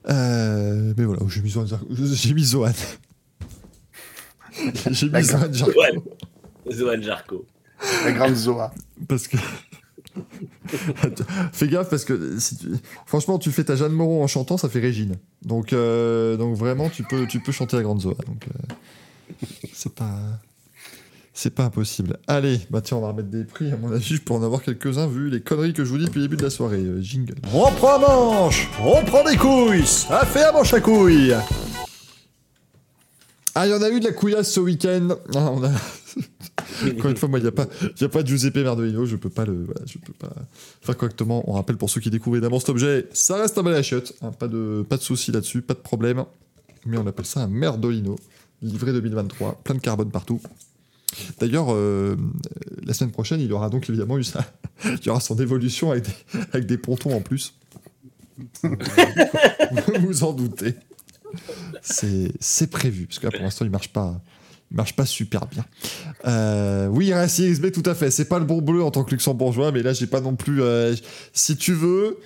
Euh, 0.09 0.93
mais 0.97 1.05
voilà, 1.05 1.23
j'ai 1.29 1.41
mis 1.41 1.51
Zohan. 1.51 1.67
J'ai 1.91 2.35
mis 2.35 2.45
Zohan. 2.45 2.73
J'ai 4.91 5.07
mis 5.07 5.13
La 5.13 5.23
Zohan. 5.23 5.53
Zohan 6.71 7.03
Jarko. 7.03 7.47
La 8.05 8.13
grande 8.13 8.35
Zoa. 8.35 8.73
Parce 9.09 9.29
que. 9.29 9.37
fais 11.53 11.69
gaffe 11.69 11.91
parce 11.91 12.05
que 12.05 12.39
si 12.39 12.57
tu- 12.57 12.69
franchement, 13.07 13.39
tu 13.39 13.51
fais 13.51 13.65
ta 13.65 13.77
Jeanne 13.77 13.93
Moreau 13.93 14.23
en 14.23 14.27
chantant, 14.27 14.57
ça 14.57 14.69
fait 14.69 14.81
Régine. 14.81 15.17
Donc, 15.43 15.73
euh, 15.73 16.37
donc 16.37 16.57
vraiment, 16.57 16.89
tu 16.91 17.03
peux, 17.03 17.27
tu 17.27 17.41
peux 17.41 17.53
chanter 17.53 17.77
la 17.77 17.83
grande 17.83 18.01
Zoa. 18.01 18.15
Donc, 18.27 18.47
euh, 18.49 19.47
c'est 19.73 19.95
pas. 19.95 20.19
C'est 21.37 21.51
pas 21.51 21.65
impossible. 21.65 22.17
Allez, 22.29 22.61
bah 22.71 22.81
tiens, 22.81 22.97
on 22.99 23.01
va 23.01 23.09
remettre 23.09 23.29
des 23.29 23.43
prix. 23.43 23.73
À 23.73 23.77
mon 23.77 23.91
avis, 23.91 24.05
je 24.05 24.23
peux 24.23 24.33
en 24.35 24.43
avoir 24.45 24.63
quelques-uns 24.63 25.09
vu 25.09 25.31
les 25.31 25.41
conneries 25.41 25.73
que 25.73 25.85
je 25.85 25.91
vous 25.91 25.99
dis 25.99 26.05
depuis 26.05 26.21
le 26.21 26.27
début 26.29 26.37
de 26.37 26.45
la 26.45 26.51
soirée. 26.51 26.79
Euh, 26.79 27.01
jingle. 27.03 27.35
On 27.53 27.73
prend 27.73 27.99
manche, 27.99 28.69
on 28.81 29.05
prend 29.05 29.25
des 29.25 29.37
couilles, 29.37 29.85
ça 29.85 30.25
fait 30.27 30.45
à 30.45 30.53
manche 30.53 30.73
à 30.75 30.81
couilles. 30.81 31.35
Ah, 33.57 33.67
il 33.67 33.71
y 33.71 33.75
en 33.75 33.83
a 33.83 33.91
eu 33.91 33.99
de 33.99 34.05
la 34.05 34.13
couillasse 34.13 34.53
ce 34.53 34.61
week-end. 34.61 35.09
Ah, 35.35 35.51
on 35.51 35.65
a... 35.65 35.71
Encore 36.99 37.11
une 37.11 37.17
fois, 37.17 37.29
moi, 37.29 37.39
il 37.39 37.43
n'y 37.43 37.49
a, 37.49 37.53
pas- 37.53 37.69
y 38.01 38.05
a 38.05 38.09
pas 38.09 38.25
Giuseppe 38.25 38.57
Merdolino, 38.57 39.05
je 39.07 39.17
peux 39.17 39.31
pas 39.31 39.45
le 39.45 39.65
voilà, 39.65 39.81
je 39.87 39.99
peux 39.99 40.13
pas 40.13 40.33
faire 40.81 40.97
correctement. 40.97 41.43
On 41.51 41.53
rappelle 41.55 41.77
pour 41.77 41.91
ceux 41.91 42.01
qui 42.01 42.11
découvrent 42.11 42.37
évidemment 42.37 42.61
cet 42.61 42.69
objet, 42.71 43.09
ça 43.13 43.37
reste 43.37 43.59
un 43.59 43.63
balai 43.63 43.79
à 43.79 43.83
chiottes, 43.83 44.15
hein, 44.23 44.31
pas 44.33 44.49
de, 44.49 44.85
pas 44.89 44.97
de 44.97 45.03
soucis 45.03 45.33
là-dessus, 45.33 45.63
pas 45.63 45.75
de 45.75 45.81
problème. 45.81 46.25
Mais 46.87 46.99
on 46.99 47.07
appelle 47.07 47.27
ça 47.27 47.41
un 47.41 47.49
Merdolino, 47.49 48.17
livré 48.63 48.93
2023, 48.93 49.61
plein 49.65 49.75
de 49.75 49.81
carbone 49.81 50.11
partout. 50.11 50.41
D'ailleurs, 51.39 51.69
euh, 51.71 52.17
la 52.85 52.93
semaine 52.93 53.13
prochaine, 53.13 53.41
il 53.41 53.53
aura 53.53 53.71
donc 53.71 53.89
évidemment 53.89 54.19
eu 54.19 54.25
ça. 54.25 54.45
il 54.85 55.05
y 55.07 55.09
aura 55.11 55.21
son 55.21 55.37
évolution 55.37 55.91
avec 55.93 56.05
des, 56.05 56.39
avec 56.53 56.67
des 56.67 56.79
pontons 56.79 57.15
en 57.15 57.21
plus. 57.21 57.55
vous 58.63 58.73
vous 60.07 60.25
en 60.25 60.33
doutez. 60.33 60.75
C'est 61.83 62.33
c'est 62.41 62.69
prévu, 62.69 63.07
parce 63.07 63.19
que 63.19 63.27
là, 63.27 63.31
pour 63.33 63.43
l'instant, 63.43 63.65
il 63.65 63.71
marche 63.71 63.93
pas. 63.93 64.21
Marche 64.75 64.95
pas 64.97 65.07
super 65.07 65.47
bien. 65.47 65.65
Euh, 66.27 66.87
oui, 66.89 67.13
Racing 67.15 67.53
XB, 67.53 67.71
tout 67.73 67.89
à 67.89 67.95
fait. 67.95 68.11
C'est 68.11 68.25
pas 68.29 68.39
le 68.39 68.45
bon 68.45 68.61
bleu 68.61 68.83
en 68.83 68.91
tant 68.91 69.05
que 69.05 69.13
luxembourgeois, 69.13 69.73
mais 69.73 69.83
là, 69.83 69.93
j'ai 69.93 70.07
pas 70.07 70.21
non 70.21 70.35
plus. 70.37 70.63
euh, 70.63 70.95
si 71.33 71.57
tu 71.57 71.73
veux, 71.73 72.19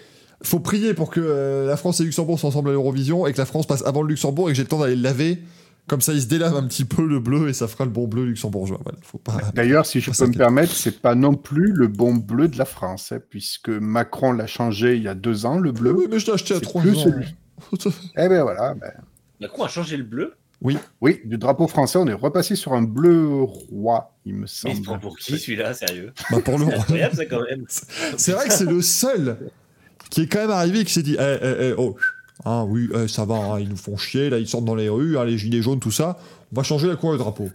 faut 0.43 0.61
prier 0.61 0.95
pour 0.95 1.11
que 1.11 1.21
euh, 1.21 1.67
la 1.67 1.77
France 1.77 2.01
et 2.01 2.05
le 2.05 2.07
Luxembourg 2.09 2.39
soient 2.41 2.49
ensemble 2.49 2.71
à 2.71 2.73
l'Eurovision 2.73 3.27
et 3.27 3.33
que 3.33 3.39
la 3.39 3.45
France 3.47 3.67
passe 3.67 3.85
avant 3.85 4.03
le 4.03 4.09
Luxembourg 4.09 4.49
et 4.49 4.53
que 4.53 4.57
j'ai 4.57 4.63
le 4.63 4.69
temps 4.69 4.79
d'aller 4.81 4.97
le 4.97 5.03
laver. 5.03 5.43
Comme 5.89 6.01
ça, 6.03 6.13
il 6.13 6.21
se 6.21 6.27
délave 6.27 6.55
un 6.55 6.67
petit 6.67 6.85
peu 6.85 7.07
le 7.07 7.19
bleu 7.19 7.49
et 7.49 7.55
ça 7.55 7.67
fera 7.67 7.85
le 7.87 7.91
bon 7.91 8.07
bleu 8.07 8.27
luxembourgeois. 8.27 8.79
Voilà, 8.83 8.99
faut 9.03 9.17
pas. 9.17 9.39
D'ailleurs, 9.55 9.87
si 9.87 10.01
je 10.01 10.11
Pas 10.11 10.17
peux 10.19 10.27
me 10.27 10.35
permettre, 10.37 10.75
c'est 10.75 11.01
pas 11.01 11.15
non 11.15 11.35
plus 11.35 11.73
le 11.73 11.87
bon 11.89 12.13
bleu 12.15 12.49
de 12.49 12.59
la 12.59 12.67
France, 12.67 13.11
hein, 13.13 13.21
puisque 13.31 13.71
Macron 13.71 14.33
l'a 14.33 14.47
changé 14.47 14.97
il 14.97 15.03
y 15.03 15.09
a 15.09 15.15
deux 15.15 15.47
ans, 15.47 15.59
le 15.59 15.73
bleu. 15.73 15.93
Oui, 15.97 16.07
mais 16.11 16.19
je 16.19 16.27
l'ai 16.27 16.33
acheté 16.33 16.53
à 16.53 16.59
C'est 16.59 16.63
3 16.63 16.83
plus 16.83 16.99
ans. 16.99 17.05
celui- 17.05 17.35
Eh 18.19 18.29
ben 18.29 18.43
voilà. 18.43 18.75
ben, 18.75 18.93
Macron 19.41 19.65
a 19.65 19.69
changé 19.69 19.97
le 19.97 20.05
bleu. 20.05 20.35
Oui, 20.61 20.77
du 21.25 21.39
drapeau 21.39 21.69
français, 21.69 21.99
on 21.99 22.07
est 22.09 22.13
repassé 22.13 22.57
sur 22.57 22.73
un 22.73 22.83
bleu 22.83 23.43
roi, 23.43 24.17
il 24.25 24.35
me 24.35 24.41
Mais 24.41 24.47
semble. 24.49 24.75
il 24.75 24.79
se 24.79 24.83
prend 24.83 24.99
pour 24.99 25.17
qui 25.17 25.39
celui-là, 25.39 25.73
sérieux? 25.73 26.13
Bah, 26.31 26.39
pour 26.45 26.59
le 26.59 26.67
C'est 26.67 26.75
incroyable 26.75 27.15
ça 27.17 27.27
quand 27.27 27.43
même. 27.43 27.65
C'est 28.17 28.33
vrai 28.33 28.49
que 28.49 28.53
c'est 28.53 28.65
le 28.65 28.83
seul 28.83 29.39
qui 30.11 30.23
est 30.23 30.27
quand 30.27 30.41
même 30.41 30.51
arrivé 30.51 30.81
et 30.81 30.85
qui 30.85 30.93
s'est 30.93 31.03
dit 31.03 31.17
eh, 31.19 31.37
eh, 31.43 31.55
eh, 31.61 31.75
oh, 31.79 31.97
ah 32.45 32.65
oui, 32.65 32.89
eh, 32.95 33.07
ça 33.07 33.25
va, 33.25 33.37
hein, 33.37 33.61
ils 33.61 33.69
nous 33.69 33.77
font 33.77 33.97
chier, 33.97 34.31
là, 34.31 34.39
ils 34.39 34.49
sortent 34.49 34.65
dans 34.65 34.75
les 34.75 34.89
rues, 34.89 35.17
hein, 35.17 35.25
les 35.25 35.39
gilets 35.39 35.63
jaunes, 35.63 35.81
tout 35.81 35.93
ça. 35.93 36.19
On 36.53 36.57
va 36.57 36.63
changer 36.65 36.89
la 36.89 36.97
couleur 36.97 37.17
du 37.17 37.23
drapeau. 37.23 37.51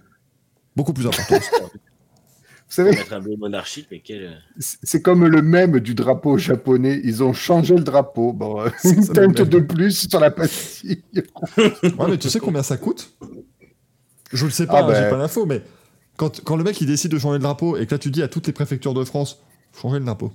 Beaucoup 0.76 0.94
plus 0.94 1.06
important. 1.06 1.36
Vous 2.74 2.84
savez, 2.84 2.90
Mettre 2.90 3.14
un 3.14 3.20
bleu 3.20 3.36
monarchique, 3.38 3.88
mais 3.92 4.00
quel. 4.00 4.42
c'est 4.58 5.04
comme 5.04 5.28
le 5.28 5.44
même 5.44 5.80
du 5.80 5.94
drapeau 5.94 6.40
japonais. 6.40 7.00
Ils 7.04 7.22
ont 7.22 7.32
changé 7.32 7.76
le 7.76 7.84
drapeau. 7.84 8.34
Bon, 8.34 8.62
euh, 8.62 8.70
une 8.84 9.08
teinte 9.08 9.42
de 9.44 9.60
plus 9.60 10.10
sur 10.10 10.20
la 10.20 10.32
pastille. 10.32 11.04
Ouais, 11.56 12.10
mais 12.10 12.18
tu 12.18 12.30
sais 12.32 12.40
combien 12.40 12.64
ça 12.64 12.78
coûte? 12.78 13.14
Je 14.32 14.46
le 14.46 14.50
sais 14.52 14.66
pas, 14.66 14.80
Ah, 14.80 14.90
hein, 14.90 15.04
j'ai 15.04 15.08
pas 15.08 15.18
l'info, 15.18 15.46
mais 15.46 15.62
quand, 16.18 16.44
quand 16.44 16.56
le 16.56 16.64
mec 16.64 16.82
il 16.82 16.88
décide 16.88 17.12
de 17.12 17.20
changer 17.20 17.38
le 17.38 17.44
drapeau 17.44 17.78
et 17.78 17.86
que 17.86 17.94
là 17.94 18.00
tu 18.00 18.10
dis 18.10 18.24
à 18.24 18.28
toutes 18.28 18.48
les 18.48 18.54
préfectures 18.54 18.96
de 18.96 19.04
France, 19.04 19.40
changez 19.80 20.00
le 20.00 20.06
drapeau. 20.06 20.32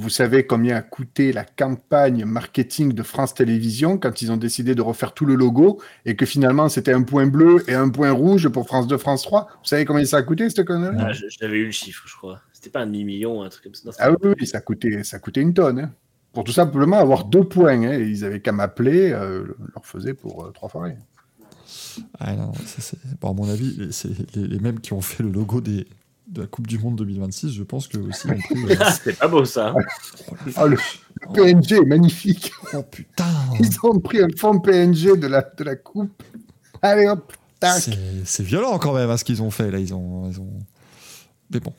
Vous 0.00 0.08
savez 0.08 0.46
combien 0.46 0.76
a 0.76 0.80
coûté 0.82 1.30
la 1.32 1.44
campagne 1.44 2.24
marketing 2.24 2.94
de 2.94 3.02
France 3.02 3.34
Télévisions 3.34 3.98
quand 3.98 4.22
ils 4.22 4.32
ont 4.32 4.38
décidé 4.38 4.74
de 4.74 4.80
refaire 4.80 5.12
tout 5.12 5.26
le 5.26 5.34
logo 5.34 5.78
et 6.06 6.16
que 6.16 6.24
finalement 6.24 6.70
c'était 6.70 6.94
un 6.94 7.02
point 7.02 7.26
bleu 7.26 7.62
et 7.68 7.74
un 7.74 7.90
point 7.90 8.10
rouge 8.10 8.48
pour 8.48 8.66
France 8.66 8.86
2, 8.86 8.96
France 8.96 9.22
3 9.22 9.48
Vous 9.62 9.68
savez 9.68 9.84
combien 9.84 10.04
ça 10.06 10.16
a 10.16 10.22
coûté 10.22 10.48
cette 10.48 10.64
connerie? 10.66 10.96
Ah, 10.98 11.12
J'avais 11.12 11.58
eu 11.58 11.66
le 11.66 11.70
chiffre, 11.70 12.04
je 12.06 12.14
crois. 12.16 12.40
C'était 12.54 12.70
pas 12.70 12.80
un 12.80 12.86
demi-million, 12.86 13.42
un 13.42 13.50
truc 13.50 13.64
comme 13.64 13.74
ça. 13.74 13.82
Non, 13.86 13.92
Ah 13.98 14.10
oui, 14.10 14.32
oui, 14.40 14.46
ça 14.46 14.60
coûtait, 14.62 15.04
ça 15.04 15.18
coûtait 15.18 15.42
une 15.42 15.52
tonne. 15.52 15.78
hein. 15.80 15.90
Pour 16.32 16.44
tout 16.44 16.52
simplement 16.52 16.96
avoir 16.98 17.24
deux 17.26 17.44
points. 17.44 17.82
hein, 17.82 17.92
et 17.92 18.02
ils 18.02 18.24
avaient 18.24 18.40
qu'à 18.40 18.52
m'appeler, 18.52 19.10
euh, 19.12 19.44
leur 19.74 19.84
faisait 19.84 20.14
pour 20.14 20.44
euh, 20.46 20.50
trois 20.52 20.68
fois 20.70 20.84
rien. 20.84 20.96
Ah 22.18 22.34
non, 22.36 22.52
ça, 22.54 22.80
c'est- 22.80 22.98
bon, 23.20 23.30
à 23.30 23.34
mon 23.34 23.48
avis, 23.50 23.88
c'est 23.90 24.10
les, 24.36 24.46
les 24.46 24.58
mêmes 24.58 24.80
qui 24.80 24.92
ont 24.92 25.00
fait 25.00 25.22
le 25.22 25.30
logo 25.30 25.60
des, 25.60 25.86
de 26.30 26.42
la 26.42 26.46
Coupe 26.46 26.66
du 26.66 26.78
Monde 26.78 26.96
2026, 26.96 27.52
je 27.52 27.62
pense 27.64 27.88
que 27.88 27.98
aussi 27.98 28.28
euh, 28.28 28.74
Ah, 28.80 28.92
C'était 28.92 29.12
pas 29.14 29.28
beau 29.28 29.44
ça. 29.44 29.74
Ah, 30.56 30.66
le, 30.66 30.76
le 30.76 31.32
PNG 31.34 31.72
est 31.72 31.84
magnifique. 31.86 32.52
oh 32.72 32.82
putain 32.82 33.26
Ils 33.58 33.70
ont 33.82 33.98
pris 33.98 34.22
un 34.22 34.28
fond 34.36 34.58
PNG 34.60 35.18
de 35.18 35.26
la, 35.26 35.42
de 35.42 35.64
la 35.64 35.74
coupe. 35.76 36.22
Allez 36.82 37.08
hop, 37.08 37.32
tac. 37.58 37.82
C'est 38.24 38.42
violent 38.44 38.78
quand 38.78 38.94
même 38.94 39.10
hein, 39.10 39.16
ce 39.16 39.24
qu'ils 39.24 39.42
ont 39.42 39.50
fait 39.50 39.70
là. 39.70 39.78
Ils 39.78 39.92
ont, 39.92 40.30
ils 40.30 40.40
ont... 40.40 40.58
Mais 41.52 41.58
bon, 41.58 41.72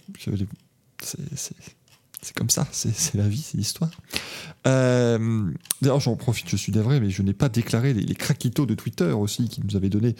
c'est 2.23 2.35
comme 2.35 2.49
ça, 2.51 2.67
c'est 2.71 3.15
la 3.15 3.27
vie, 3.27 3.41
c'est 3.41 3.57
l'histoire. 3.57 3.89
Euh, 4.67 5.49
D'ailleurs, 5.81 5.99
j'en 6.01 6.15
profite, 6.15 6.47
je 6.49 6.55
suis 6.57 6.71
navré, 6.71 6.99
mais 6.99 7.09
je 7.09 7.23
n'ai 7.23 7.33
pas 7.33 7.49
déclaré 7.49 7.93
les, 7.93 8.01
les 8.03 8.15
craquitos 8.15 8.67
de 8.67 8.75
Twitter 8.75 9.11
aussi 9.11 9.49
qui 9.49 9.61
nous 9.63 9.75
avaient 9.75 9.89
donné. 9.89 10.15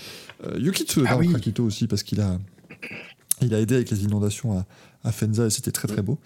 Euh, 0.48 0.58
Yuki 0.58 0.84
Tsunoda, 0.86 1.12
Ah 1.14 1.18
oui. 1.18 1.28
un 1.28 1.32
craquito 1.34 1.64
aussi, 1.64 1.86
parce 1.88 2.02
qu'il 2.02 2.20
a, 2.22 2.40
il 3.42 3.54
a 3.54 3.60
aidé 3.60 3.76
avec 3.76 3.90
les 3.90 4.04
inondations 4.04 4.58
à, 4.58 4.66
à 5.04 5.12
Fenza 5.12 5.46
et 5.46 5.50
c'était 5.50 5.72
très 5.72 5.88
très 5.88 6.02
beau. 6.02 6.20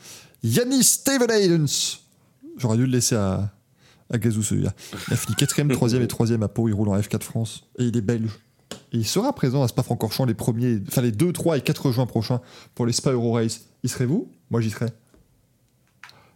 Yannis 0.44 0.84
Steven 0.84 1.30
Haydens, 1.32 2.00
j'aurais 2.58 2.78
dû 2.78 2.86
le 2.86 2.92
laisser 2.92 3.16
à, 3.16 3.52
à 4.12 4.18
Gazou 4.18 4.44
celui-là. 4.44 4.74
Il 5.08 5.14
a 5.14 5.18
fini 5.18 5.36
quatrième, 5.36 5.70
troisième 5.70 6.02
et 6.02 6.08
troisième 6.08 6.44
à 6.44 6.48
Pau, 6.48 6.68
il 6.68 6.74
roule 6.74 6.90
en 6.90 6.98
F4 7.00 7.22
France 7.22 7.64
et 7.80 7.86
il 7.86 7.98
est 7.98 8.02
belge. 8.02 8.32
Et 8.92 8.98
il 8.98 9.06
sera 9.06 9.34
présent 9.34 9.64
à 9.64 9.68
Spa-Francorchamps 9.68 10.26
les 10.26 10.34
premiers, 10.34 10.80
enfin 10.88 11.02
les 11.02 11.12
2, 11.12 11.32
3 11.34 11.58
et 11.58 11.62
4 11.62 11.92
juin 11.92 12.06
prochains 12.06 12.42
pour 12.76 12.86
les 12.86 12.94
Spa 12.94 13.12
Euro 13.12 13.34
Race. 13.34 13.62
Y 13.84 13.88
serez-vous? 13.90 14.30
Moi 14.50 14.62
j'y 14.62 14.70
serai. 14.72 14.88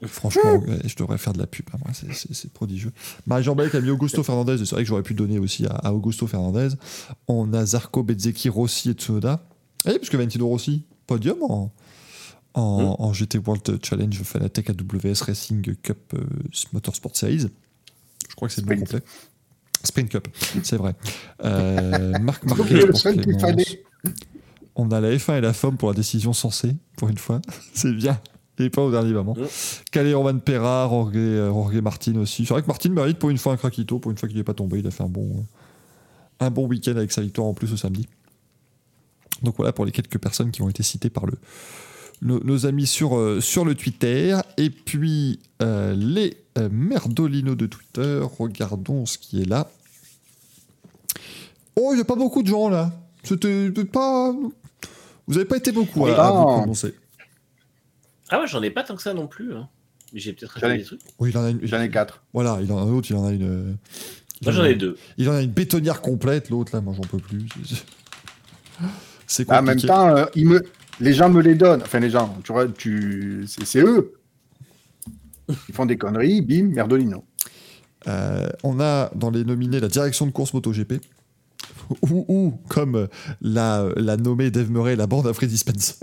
Franchement, 0.06 0.64
je 0.86 0.96
devrais 0.96 1.18
faire 1.18 1.34
de 1.34 1.40
la 1.40 1.48
pub. 1.48 1.66
hein, 1.74 1.92
c'est- 1.94 2.50
prodigieux. 2.54 2.92
Marie-Jean 3.28 3.54
Balek 3.56 3.76
a 3.76 3.82
mis 3.82 3.90
Augusto 3.90 4.24
Fernandez. 4.24 4.58
C'est 4.60 4.72
vrai 4.72 4.84
que 4.84 4.88
j'aurais 4.88 5.04
pu 5.04 5.14
donner 5.14 5.40
aussi 5.40 5.66
à, 5.66 5.72
à 5.72 5.92
Augusto 5.94 6.26
Fernandez. 6.26 6.70
On 7.28 7.52
a 7.54 7.66
Zarco, 7.66 8.02
Bezzecchi, 8.04 8.48
Rossi 8.50 8.92
et 8.92 8.94
Tsunoda. 8.94 9.44
Et 9.86 9.98
parce 9.98 10.10
que 10.10 10.18
Valentino 10.18 10.48
Rossi, 10.48 10.84
podium 11.08 11.42
en, 11.44 11.72
en, 12.54 12.96
en 13.00 13.14
GT 13.14 13.40
World 13.40 13.80
Challenge 13.84 14.22
Fanatec 14.24 14.70
AWS 14.70 15.24
Racing 15.26 15.76
Cup 15.82 15.98
euh, 16.14 16.24
Motorsport 16.74 17.16
Series. 17.16 17.48
Je 18.30 18.36
crois 18.36 18.48
que 18.48 18.54
c'est 18.54 18.62
le 18.62 18.68
Sprint. 18.68 18.82
complet. 18.82 19.02
Sprint 19.84 20.10
Cup, 20.10 20.28
c'est 20.64 20.78
vrai. 20.78 20.96
Euh, 21.44 22.18
Marc 22.22 22.44
fallait. 23.40 23.84
On 24.76 24.92
a 24.92 25.02
la 25.02 25.16
F1 25.16 25.38
et 25.38 25.42
la 25.42 25.54
FOM 25.54 25.78
pour 25.78 25.90
la 25.90 25.96
décision 25.96 26.34
sensée, 26.34 26.76
pour 26.98 27.10
une 27.10 27.18
fois. 27.18 27.42
c'est 27.74 27.94
bien. 27.94 28.20
Et 28.60 28.70
pas 28.70 28.82
au 28.82 28.92
dernier 28.92 29.14
moment. 29.14 29.36
Mm. 29.36 29.46
Calais 29.92 30.14
Roman 30.14 30.38
Perra, 30.40 30.88
Jorge, 30.90 31.14
euh, 31.16 31.50
Jorge 31.50 31.78
Martin 31.78 32.16
aussi. 32.18 32.46
C'est 32.46 32.54
vrai 32.54 32.62
que 32.62 32.68
Martin 32.68 32.90
mérite 32.90 33.18
pour 33.18 33.30
une 33.30 33.38
fois 33.38 33.54
un 33.54 33.58
craquito, 33.58 34.00
pour 34.00 34.12
une 34.12 34.18
fois 34.18 34.28
qu'il 34.28 34.38
n'est 34.38 34.44
pas 34.44 34.54
tombé. 34.54 34.80
Il 34.80 34.88
a 34.88 34.92
fait 34.92 35.04
un 35.04 35.10
bon, 35.10 35.46
un 36.42 36.50
bon 36.50 36.68
week-end 36.68 36.96
avec 36.98 37.12
sa 37.12 37.22
victoire 37.22 37.48
en 37.48 37.54
plus 37.54 37.72
au 37.72 37.78
samedi. 37.78 38.08
Donc 39.44 39.56
voilà 39.58 39.72
pour 39.74 39.86
les 39.86 39.92
quelques 39.92 40.18
personnes 40.20 40.52
qui 40.52 40.62
ont 40.62 40.70
été 40.70 40.84
citées 40.84 41.10
par 41.10 41.26
le, 41.26 41.34
nos, 42.22 42.40
nos 42.44 42.66
amis 42.66 42.88
sur, 42.88 43.18
euh, 43.18 43.40
sur 43.42 43.66
le 43.66 43.76
Twitter. 43.76 44.38
Et 44.58 44.70
puis 44.70 45.40
euh, 45.62 45.94
les 45.96 46.38
euh, 46.58 46.70
merdolinos 46.72 47.56
de 47.56 47.66
Twitter. 47.68 48.22
Regardons 48.38 49.06
ce 49.06 49.18
qui 49.18 49.42
est 49.42 49.46
là. 49.46 49.70
Oh, 51.76 51.90
il 51.94 51.96
n'y 51.96 52.02
a 52.02 52.06
pas 52.06 52.16
beaucoup 52.16 52.44
de 52.44 52.48
gens 52.48 52.70
là. 52.70 52.92
C'était 53.24 53.70
pas. 53.86 54.32
Vous 54.32 55.34
n'avez 55.34 55.46
pas 55.46 55.58
été 55.58 55.72
beaucoup 55.72 56.06
à, 56.08 56.12
à 56.12 56.32
vous 56.32 56.38
Non. 56.40 56.58
prononcer. 56.60 56.94
Ah 58.30 58.40
ouais, 58.42 58.48
j'en 58.48 58.62
ai 58.62 58.70
pas 58.72 58.84
tant 58.84 58.96
que 58.96 59.02
ça 59.02 59.14
non 59.14 59.28
plus. 59.28 59.54
hein. 59.56 59.68
Mais 60.14 60.20
J'ai 60.20 60.34
peut-être 60.34 60.60
J'en 60.60 60.68
ai- 60.68 60.72
raté 60.72 60.80
des 60.82 60.86
trucs. 60.86 61.02
Oui, 61.20 61.30
il 61.32 61.38
en 61.38 61.44
a 61.44 61.50
une. 61.52 61.60
J'en 61.64 61.80
ai 61.82 61.90
quatre. 61.90 62.24
Voilà, 62.34 62.60
il 62.62 62.72
en 62.72 62.78
a 62.78 62.82
un 62.82 62.92
autre, 62.92 63.08
il 63.10 63.16
en 63.16 63.26
a 63.26 63.32
une. 63.32 63.78
Moi 64.42 64.52
en 64.52 64.52
j'en 64.52 64.64
ai 64.66 64.76
deux. 64.76 64.98
Il 65.18 65.30
en 65.30 65.34
a 65.34 65.42
une 65.42 65.52
bétonnière 65.52 66.02
complète, 66.02 66.50
l'autre 66.50 66.74
là, 66.76 66.82
moi 66.82 66.94
j'en 66.96 67.04
peux 67.04 67.18
plus. 67.20 67.46
C'est- 69.30 69.46
Bah, 69.46 69.60
en 69.60 69.62
même 69.64 69.80
temps, 69.80 70.10
euh, 70.10 70.26
ils 70.36 70.48
me... 70.48 70.62
les 71.00 71.14
gens 71.14 71.30
me 71.30 71.40
les 71.42 71.54
donnent. 71.56 71.84
Enfin, 71.84 72.00
les 72.00 72.10
gens, 72.10 72.36
tu 72.44 72.52
vois, 72.52 72.68
tu... 72.68 73.46
c'est 73.48 73.80
eux. 73.80 74.14
Ils 75.70 75.74
font 75.76 75.86
des 75.86 75.98
conneries, 75.98 76.42
bim, 76.42 76.70
merdolino. 76.74 77.24
Euh, 78.08 78.50
on 78.64 78.80
a 78.80 79.12
dans 79.16 79.30
les 79.30 79.44
nominés 79.44 79.80
la 79.80 79.88
direction 79.88 80.26
de 80.26 80.32
course 80.32 80.54
MotoGP. 80.54 80.94
Ou, 82.02 82.26
ou 82.28 82.60
comme 82.70 83.08
l'a, 83.42 83.88
l'a 83.96 84.18
nommé 84.18 84.52
Dave 84.52 84.70
Murray, 84.72 84.96
la 84.96 85.06
bande 85.08 85.28
à 85.28 85.34
Freddy 85.34 85.58
Spencer. 85.58 85.96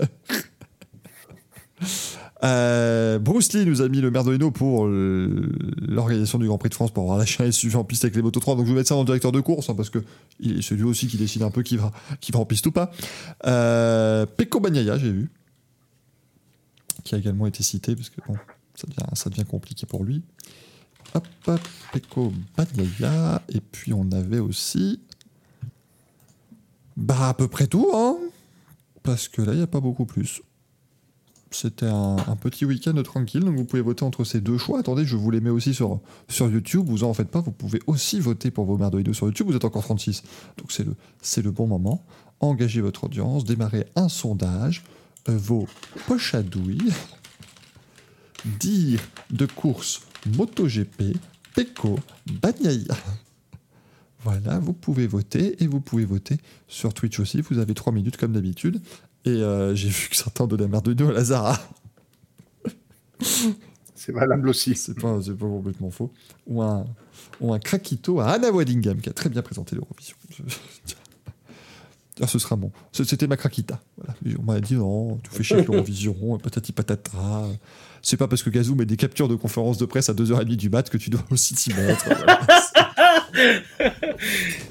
Euh, 2.43 3.17
Bruce 3.19 3.53
Lee 3.53 3.65
nous 3.65 3.81
a 3.81 3.89
mis 3.89 3.99
le 3.99 4.11
Merdolino 4.11 4.51
pour 4.51 4.85
euh, 4.85 5.49
l'organisation 5.79 6.37
du 6.37 6.47
Grand 6.47 6.57
Prix 6.57 6.69
de 6.69 6.75
France 6.75 6.91
pour 6.91 7.03
avoir 7.03 7.19
un 7.19 7.51
SUV 7.51 7.75
en 7.75 7.83
piste 7.83 8.05
avec 8.05 8.15
les 8.15 8.21
Moto 8.21 8.39
3. 8.39 8.55
Donc 8.55 8.65
je 8.65 8.71
vais 8.71 8.77
mettre 8.77 8.89
ça 8.89 8.95
dans 8.95 9.01
le 9.01 9.05
directeur 9.05 9.31
de 9.31 9.39
course 9.39 9.69
hein, 9.69 9.75
parce 9.75 9.89
que 9.89 10.03
c'est 10.39 10.75
lui 10.75 10.83
aussi 10.83 11.07
qui 11.07 11.17
décide 11.17 11.41
un 11.43 11.49
peu 11.49 11.63
qui 11.63 11.77
va, 11.77 11.91
va 12.09 12.39
en 12.39 12.45
piste 12.45 12.67
ou 12.67 12.71
pas. 12.71 12.91
Euh, 13.45 14.25
Pecco 14.25 14.59
Bagnaia, 14.59 14.97
j'ai 14.97 15.11
vu, 15.11 15.31
qui 17.03 17.15
a 17.15 17.17
également 17.17 17.47
été 17.47 17.63
cité 17.63 17.95
parce 17.95 18.09
que 18.09 18.21
bon, 18.27 18.35
ça 18.75 18.87
devient, 18.87 19.09
ça 19.13 19.29
devient 19.29 19.45
compliqué 19.45 19.85
pour 19.85 20.03
lui. 20.03 20.21
Hop, 21.15 21.27
hop, 21.47 21.61
Pecco 21.91 22.31
Bagnaia. 22.55 23.41
Et 23.49 23.61
puis 23.61 23.93
on 23.93 24.11
avait 24.11 24.39
aussi. 24.39 24.99
Bah, 26.95 27.29
à 27.29 27.33
peu 27.35 27.47
près 27.47 27.67
tout, 27.67 27.91
hein. 27.93 28.17
Parce 29.03 29.27
que 29.27 29.41
là, 29.41 29.53
il 29.53 29.57
n'y 29.57 29.63
a 29.63 29.67
pas 29.67 29.79
beaucoup 29.79 30.05
plus. 30.05 30.41
C'était 31.59 31.87
un, 31.87 32.35
petit 32.39 32.65
week-end 32.65 33.01
tranquille, 33.01 33.41
donc 33.41 33.55
vous 33.55 33.65
pouvez 33.65 33.81
voter 33.81 34.03
entre 34.03 34.23
ces 34.23 34.41
deux 34.41 34.59
choix. 34.59 34.77
Attendez, 34.77 35.05
je 35.05 35.15
vous 35.15 35.31
les 35.31 35.41
mets 35.41 35.49
aussi 35.49 35.73
sur, 35.73 36.01
YouTube. 36.39 36.85
Vous 36.85 37.03
en 37.03 37.15
faites 37.15 37.31
pas, 37.31 37.41
vous 37.41 37.51
pouvez 37.51 37.79
aussi 37.87 38.19
voter 38.19 38.51
pour 38.51 38.65
vos 38.65 38.77
merdolinos 38.77 39.15
sur 39.15 39.25
YouTube. 39.25 39.47
Vous 39.47 39.55
êtes 39.55 39.65
encore 39.65 39.81
36, 39.81 40.21
donc 40.59 40.71
c'est 41.19 41.41
le, 41.41 41.49
bon 41.49 41.65
moment. 41.65 42.05
engager 42.41 42.79
votre 42.79 43.05
audience, 43.05 43.43
démarrer 43.43 43.87
un 43.95 44.07
sondage, 44.07 44.83
euh, 45.29 45.35
vos 45.35 45.67
poches 46.05 46.35
à 46.35 46.43
douille, 46.43 46.93
dire 48.59 49.01
de 49.31 49.47
course 49.47 50.01
MotoGP, 50.27 51.17
Peko, 51.55 51.97
Bagnaia. 52.39 52.95
Voilà, 54.23 54.59
vous 54.59 54.73
pouvez 54.73 55.07
voter 55.07 55.63
et 55.63 55.67
vous 55.67 55.79
pouvez 55.79 56.05
voter 56.05 56.37
sur 56.67 56.93
Twitch 56.93 57.19
aussi. 57.19 57.41
Vous 57.41 57.57
avez 57.59 57.73
3 57.73 57.93
minutes 57.93 58.17
comme 58.17 58.33
d'habitude. 58.33 58.79
Et 59.27 59.41
euh, 59.43 59.75
j'ai 59.75 59.89
vu 59.89 60.07
que 60.09 60.15
certains 60.15 60.47
de 60.47 60.55
la 60.55 60.67
merde 60.67 60.93
de 60.93 61.05
Lazara. 61.05 61.59
C'est 63.95 64.11
valable 64.13 64.47
aussi. 64.47 64.73
C'est 64.75 64.97
pas, 64.97 65.19
c'est 65.21 65.33
pas 65.33 65.47
complètement 65.47 65.89
faux. 65.91 66.13
Ou 66.45 66.61
un, 66.61 66.85
ou 67.41 67.51
un 67.53 67.59
craquito 67.59 68.21
à 68.21 68.29
Anna 68.31 68.51
Waddingham 68.51 69.01
qui 69.01 69.09
a 69.09 69.13
très 69.13 69.27
bien 69.29 69.41
présenté 69.41 69.75
l'Eurovision. 69.75 70.15
Ah, 72.21 72.27
ce 72.27 72.39
sera 72.39 72.55
bon. 72.55 72.71
C'était 72.93 73.27
ma 73.27 73.35
craquita. 73.37 73.81
Voilà. 73.97 74.15
On 74.39 74.43
m'a 74.43 74.59
dit 74.61 74.75
non, 74.75 75.17
tu 75.23 75.29
fais 75.31 75.43
chier 75.43 75.57
avec 75.57 75.67
l'Eurovision, 75.67 76.37
patati 76.41 76.71
patata. 76.71 77.43
C'est 78.01 78.17
pas 78.17 78.27
parce 78.27 78.43
que 78.43 78.49
Gazou 78.49 78.75
met 78.75 78.85
des 78.85 78.95
captures 78.97 79.27
de 79.27 79.35
conférences 79.35 79.77
de 79.77 79.85
presse 79.85 80.07
à 80.09 80.13
2h30 80.13 80.55
du 80.55 80.69
mat 80.69 80.89
que 80.89 80.97
tu 80.97 81.09
dois 81.09 81.23
aussi 81.31 81.53
t'y 81.55 81.73
mettre. 81.73 82.05
Voilà. 82.05 82.39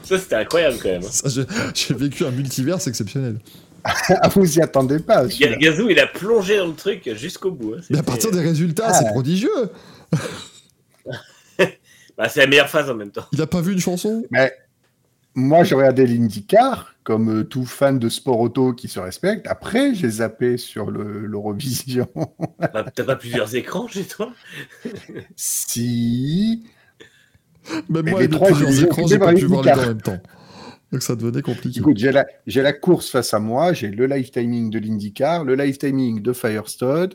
Ça, 0.03 0.19
c'était 0.19 0.37
incroyable 0.37 0.77
quand 0.83 0.89
même. 0.89 1.03
hein. 1.05 1.09
Ça, 1.11 1.29
j'ai- 1.29 1.45
J'ai 1.75 1.95
vécu 1.95 2.25
un 2.25 2.31
multiverse 2.31 2.87
exceptionnel. 2.87 3.39
Ah, 4.23 4.29
vous 4.29 4.59
y 4.59 4.63
attendez 4.63 4.99
pas. 4.99 5.27
Gazou, 5.27 5.89
il 5.91 5.99
a 5.99 6.07
plongé 6.07 6.57
dans 6.59 6.67
le 6.67 6.75
truc 6.75 7.09
jusqu'au 7.15 7.51
bout. 7.51 7.75
hein. 7.75 7.81
Mais 7.91 7.99
à 7.99 8.03
partir 8.03 8.31
des 8.31 8.41
résultats, 8.41 8.87
Ah. 8.89 8.93
c'est 8.95 9.07
prodigieux. 9.09 9.71
Bah, 12.19 12.31
c'est 12.31 12.41
la 12.41 12.47
meilleure 12.47 12.71
phase 12.71 12.89
en 12.89 12.95
même 12.95 13.11
temps. 13.11 13.27
Il 13.33 13.43
a 13.43 13.47
pas 13.47 13.61
vu 13.61 13.75
une 13.75 13.79
chanson? 13.79 14.25
Mais 14.31 14.51
moi, 15.35 15.65
j'ai 15.65 15.75
regardé 15.75 16.07
l'IndyCar, 16.07 16.95
comme 17.05 17.41
euh, 17.41 17.45
tout 17.45 17.67
fan 17.67 17.99
de 17.99 18.09
sport 18.09 18.41
auto 18.41 18.73
qui 18.73 18.89
se 18.89 18.99
respecte. 18.99 19.47
Après, 19.49 19.95
j'ai 19.95 20.09
zappé 20.09 20.57
sur 20.57 20.91
le- 20.91 21.27
l'Eurovision. 21.27 22.09
Bah, 22.73 22.87
T'as 22.95 23.05
pas 23.05 23.17
plusieurs 23.17 23.55
écrans 23.55 23.87
chez 23.87 24.05
toi? 24.05 24.33
Si. 25.37 26.65
Même 27.91 28.05
Mais 28.05 28.11
moi, 28.13 28.21
les 28.23 28.31
trois, 28.31 28.49
plusieurs 28.49 28.83
écrans, 28.85 29.07
j'ai 29.07 29.19
pas 29.19 29.35
pu 29.35 29.41
les 29.41 29.45
voir 29.45 29.63
les 29.63 29.73
deux 29.73 29.81
en 29.81 29.87
même 29.89 30.01
temps. 30.01 30.19
Donc 30.93 31.03
ça 31.03 31.17
devenait 31.17 31.43
compliqué. 31.43 31.81
Écoute, 31.81 31.99
j'ai 31.99 32.13
la, 32.63 32.73
course 32.73 33.11
face 33.11 33.35
à 33.35 33.39
moi, 33.39 33.73
j'ai 33.73 33.89
le 33.89 34.07
live 34.07 34.31
timing 34.31 34.71
de 34.71 34.79
l'IndyCar, 34.79 35.45
le 35.45 35.55
live 35.55 35.79
timing 35.79 36.23
de 36.23 36.33
Firestone, 36.33 37.11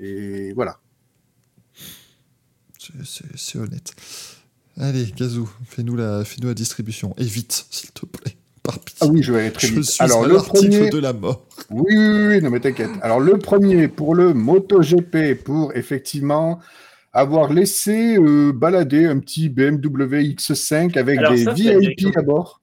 et 0.00 0.52
voilà. 0.54 0.78
C'est- 3.04 3.58
honnête. 3.58 3.94
Allez, 4.78 5.06
Gazou, 5.16 5.48
fais-nous 5.66 5.96
la, 5.96 6.24
fais 6.24 6.40
la 6.42 6.54
distribution. 6.54 7.14
Et 7.18 7.24
vite, 7.24 7.66
s'il 7.70 7.90
te 7.90 8.06
plaît. 8.06 8.36
Par 8.62 8.78
pitié. 8.80 9.06
Ah 9.06 9.12
oui, 9.12 9.22
je 9.22 9.32
vais 9.32 9.40
aller 9.40 9.52
très 9.52 9.68
Je 9.68 9.74
vite. 9.74 9.84
suis 9.84 10.02
Alors, 10.02 10.24
à 10.24 10.28
le 10.28 10.36
premier, 10.36 10.90
de 10.90 10.98
la 10.98 11.12
mort. 11.12 11.46
Oui, 11.70 11.94
oui, 11.96 12.26
oui, 12.28 12.42
non 12.42 12.50
mais 12.50 12.60
t'inquiète. 12.60 12.90
Alors 13.00 13.20
le 13.20 13.38
premier 13.38 13.86
pour 13.88 14.14
le 14.14 14.34
MotoGP, 14.34 15.34
pour 15.44 15.74
effectivement 15.76 16.60
avoir 17.12 17.52
laissé 17.52 18.18
euh, 18.18 18.52
balader 18.52 19.06
un 19.06 19.20
petit 19.20 19.48
BMW 19.48 20.34
X5 20.34 20.98
avec 20.98 21.18
Alors 21.18 21.32
des 21.32 21.44
ça, 21.44 21.52
VIP 21.54 22.16
à 22.16 22.22
bord. 22.22 22.60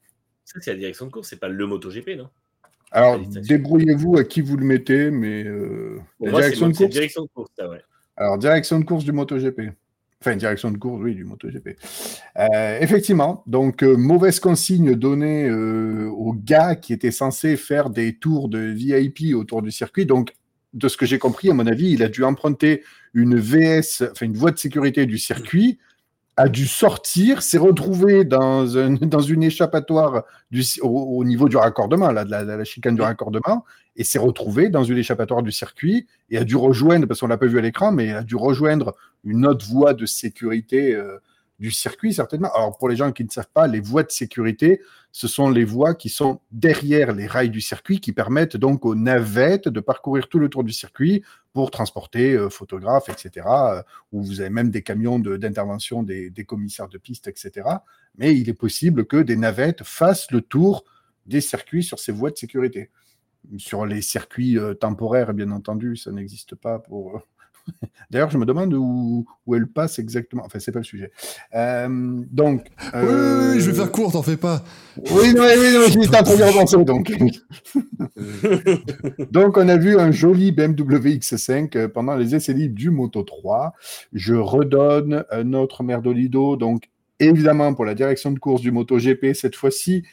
Ça, 0.53 0.59
c'est 0.61 0.71
la 0.71 0.77
direction 0.77 1.05
de 1.05 1.11
course, 1.11 1.29
c'est 1.29 1.39
pas 1.39 1.47
le 1.47 1.65
MotoGP, 1.65 2.17
non? 2.17 2.29
Alors 2.91 3.19
débrouillez-vous 3.19 4.17
à 4.17 4.23
qui 4.23 4.41
vous 4.41 4.55
le 4.55 4.65
mettez, 4.65 5.09
mais 5.09 5.43
euh, 5.43 5.99
la 6.19 6.31
moi, 6.31 6.41
direction 6.41 6.69
de 6.69 6.75
course. 6.75 6.89
direction 6.91 7.23
de 7.23 7.29
course, 7.33 7.49
ça, 7.57 7.67
ouais. 7.67 7.81
Alors 8.15 8.37
direction 8.37 8.79
de 8.79 8.85
course 8.85 9.03
du 9.03 9.11
MotoGP. 9.11 9.71
Enfin, 10.21 10.35
direction 10.35 10.71
de 10.71 10.77
course, 10.77 11.01
oui, 11.01 11.15
du 11.15 11.25
MotoGP. 11.25 11.69
Euh, 12.37 12.77
effectivement, 12.79 13.43
donc 13.47 13.83
euh, 13.83 13.97
mauvaise 13.97 14.39
consigne 14.39 14.95
donnée 14.95 15.51
aux 15.51 16.33
gars 16.33 16.75
qui 16.75 16.93
étaient 16.93 17.11
censés 17.11 17.57
faire 17.57 17.89
des 17.89 18.13
tours 18.15 18.47
de 18.47 18.59
VIP 18.59 19.35
autour 19.35 19.63
du 19.63 19.71
circuit. 19.71 20.05
Donc, 20.05 20.33
de 20.73 20.87
ce 20.87 20.95
que 20.95 21.05
j'ai 21.05 21.19
compris, 21.19 21.49
à 21.49 21.53
mon 21.53 21.67
avis, 21.67 21.91
il 21.91 22.03
a 22.03 22.09
dû 22.09 22.23
emprunter 22.23 22.83
une 23.13 23.37
VS, 23.37 24.03
enfin 24.11 24.25
une 24.25 24.37
voie 24.37 24.51
de 24.51 24.57
sécurité 24.57 25.05
du 25.05 25.17
circuit, 25.17 25.79
a 26.35 26.49
dû 26.49 26.65
sortir, 26.67 27.41
s'est 27.43 27.57
retrouvé 27.59 28.25
dans, 28.25 28.77
un- 28.77 28.93
dans 29.01 29.19
une 29.21 29.43
échappatoire 29.43 30.23
du, 30.51 30.63
au, 30.81 30.87
au 30.89 31.23
niveau 31.25 31.47
du 31.49 31.57
raccordement, 31.57 32.11
là, 32.11 32.25
de 32.25 32.31
la, 32.31 32.43
de 32.43 32.51
la 32.51 32.63
chicane 32.63 32.95
du 32.95 33.01
raccordement, 33.01 33.65
et 33.95 34.03
s'est 34.03 34.19
retrouvé 34.19 34.69
dans 34.69 34.83
une 34.83 34.97
échappatoire 34.97 35.43
du 35.43 35.51
circuit 35.51 36.07
et 36.31 36.37
a 36.37 36.43
dû 36.43 36.55
rejoindre, 36.55 37.07
parce 37.07 37.19
qu'on 37.19 37.27
l'a 37.27 37.37
pas 37.37 37.45
vu 37.45 37.59
à 37.59 37.61
l'écran, 37.61 37.91
mais 37.91 38.11
a 38.11 38.23
dû 38.23 38.35
rejoindre 38.35 38.95
une 39.23 39.45
autre 39.45 39.65
voie 39.67 39.93
de 39.93 40.05
sécurité 40.07 40.95
euh, 40.95 41.19
du 41.59 41.71
circuit, 41.71 42.13
certainement. 42.13 42.51
Alors, 42.53 42.77
pour 42.77 42.89
les 42.89 42.95
gens 42.95 43.11
qui 43.11 43.23
ne 43.23 43.29
savent 43.29 43.51
pas, 43.53 43.67
les 43.67 43.79
voies 43.79 44.03
de 44.03 44.11
sécurité, 44.11 44.81
ce 45.11 45.27
sont 45.27 45.49
les 45.49 45.63
voies 45.63 45.93
qui 45.93 46.09
sont 46.09 46.41
derrière 46.51 47.13
les 47.13 47.27
rails 47.27 47.51
du 47.51 47.61
circuit, 47.61 47.99
qui 47.99 48.11
permettent 48.11 48.57
donc 48.57 48.85
aux 48.85 48.95
navettes 48.95 49.67
de 49.67 49.79
parcourir 49.79 50.27
tout 50.27 50.39
le 50.39 50.49
tour 50.49 50.63
du 50.63 50.73
circuit 50.73 51.23
pour 51.53 51.69
transporter 51.69 52.33
euh, 52.33 52.49
photographes, 52.49 53.09
etc. 53.09 53.45
euh, 53.47 53.83
où 54.11 54.23
vous 54.23 54.41
avez 54.41 54.49
même 54.49 54.71
des 54.71 54.81
camions 54.81 55.19
d'intervention 55.19 56.01
des, 56.01 56.29
des 56.31 56.45
commissaires 56.45 56.89
de 56.89 56.97
piste, 56.97 57.27
etc. 57.27 57.67
Mais 58.17 58.35
il 58.35 58.49
est 58.49 58.55
possible 58.55 59.05
que 59.05 59.17
des 59.17 59.35
navettes 59.35 59.83
fassent 59.83 60.31
le 60.31 60.41
tour 60.41 60.83
des 61.25 61.41
circuits 61.41 61.83
sur 61.83 61.99
ces 61.99 62.11
voies 62.11 62.31
de 62.31 62.37
sécurité. 62.37 62.89
Sur 63.57 63.85
les 63.85 64.01
circuits 64.01 64.57
euh, 64.57 64.73
temporaires, 64.73 65.33
bien 65.33 65.51
entendu, 65.51 65.95
ça 65.95 66.11
n'existe 66.11 66.55
pas 66.55 66.79
pour. 66.79 67.21
D'ailleurs, 68.11 68.29
je 68.29 68.37
me 68.37 68.45
demande 68.45 68.73
où, 68.73 69.25
où 69.45 69.55
elle 69.55 69.67
passe 69.67 69.99
exactement. 69.99 70.43
Enfin, 70.45 70.59
c'est 70.59 70.71
pas 70.71 70.79
le 70.79 70.85
sujet. 70.85 71.11
Euh, 71.55 72.21
donc. 72.31 72.67
Oui, 72.93 73.01
oui, 73.01 73.03
oui, 73.03 73.59
je 73.59 73.71
vais 73.71 73.71
euh, 73.71 73.83
faire 73.83 73.91
court, 73.91 74.11
t'en 74.11 74.23
fais 74.23 74.37
pas. 74.37 74.63
oui, 74.97 75.33
non, 75.33 75.43
oui, 75.43 75.53
oui, 75.57 75.73
non, 75.73 75.87
j'étais 75.87 76.17
en 76.17 76.23
train 76.23 76.35
d'y 76.35 76.43
repenser, 76.43 76.83
donc. 76.83 77.11
donc, 79.31 79.57
on 79.57 79.67
a 79.67 79.77
vu 79.77 79.97
un 79.97 80.11
joli 80.11 80.51
BMW 80.51 81.17
X5 81.17 81.77
euh, 81.77 81.87
pendant 81.87 82.15
les 82.15 82.35
essais 82.35 82.53
libres 82.53 82.75
du 82.75 82.89
Moto 82.89 83.23
3. 83.23 83.73
Je 84.13 84.35
redonne 84.35 85.25
un 85.31 85.53
autre 85.53 85.83
merdolido, 85.83 86.55
donc 86.55 86.89
évidemment 87.19 87.73
pour 87.73 87.85
la 87.85 87.95
direction 87.95 88.31
de 88.31 88.39
course 88.39 88.61
du 88.61 88.71
Moto 88.71 88.97
GP 88.97 89.33
cette 89.33 89.55
fois-ci, 89.55 90.03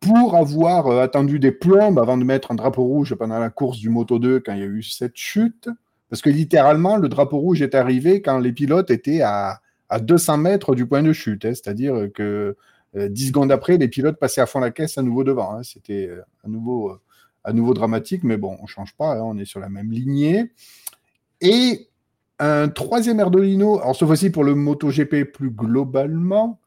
pour 0.00 0.36
avoir 0.36 0.86
euh, 0.88 1.02
attendu 1.02 1.38
des 1.38 1.52
plombes 1.52 1.98
avant 1.98 2.16
de 2.16 2.24
mettre 2.24 2.52
un 2.52 2.54
drapeau 2.54 2.84
rouge 2.84 3.14
pendant 3.14 3.38
la 3.38 3.50
course 3.50 3.78
du 3.78 3.88
Moto 3.88 4.18
2 4.18 4.40
quand 4.40 4.52
il 4.52 4.60
y 4.60 4.62
a 4.62 4.66
eu 4.66 4.82
cette 4.82 5.16
chute. 5.16 5.68
Parce 6.10 6.22
que 6.22 6.30
littéralement, 6.30 6.96
le 6.96 7.08
drapeau 7.08 7.38
rouge 7.38 7.62
est 7.62 7.74
arrivé 7.74 8.22
quand 8.22 8.38
les 8.38 8.52
pilotes 8.52 8.90
étaient 8.90 9.22
à, 9.22 9.60
à 9.88 10.00
200 10.00 10.38
mètres 10.38 10.74
du 10.74 10.86
point 10.86 11.02
de 11.02 11.12
chute. 11.12 11.44
hein. 11.44 11.52
C'est-à-dire 11.54 12.08
que 12.14 12.56
euh, 12.96 13.08
10 13.08 13.28
secondes 13.28 13.52
après, 13.52 13.76
les 13.76 13.88
pilotes 13.88 14.18
passaient 14.18 14.40
à 14.40 14.46
fond 14.46 14.60
la 14.60 14.70
caisse 14.70 14.98
à 14.98 15.02
nouveau 15.02 15.24
devant. 15.24 15.52
hein. 15.56 15.62
C'était 15.62 16.08
euh, 16.08 16.22
à, 16.44 16.48
nouveau, 16.48 16.90
euh, 16.90 17.00
à 17.44 17.52
nouveau 17.52 17.74
dramatique, 17.74 18.22
mais 18.24 18.36
bon, 18.36 18.56
on 18.60 18.62
ne 18.62 18.68
change 18.68 18.94
pas, 18.94 19.14
hein, 19.14 19.22
on 19.22 19.36
est 19.38 19.44
sur 19.44 19.60
la 19.60 19.68
même 19.68 19.90
lignée. 19.90 20.52
Et 21.40 21.88
un 22.38 22.68
troisième 22.68 23.20
Erdolino, 23.20 23.80
alors 23.80 23.96
cette 23.96 24.06
fois-ci 24.06 24.30
pour 24.30 24.44
le 24.44 24.54
MotoGP 24.54 25.24
plus 25.32 25.50
globalement, 25.50 26.60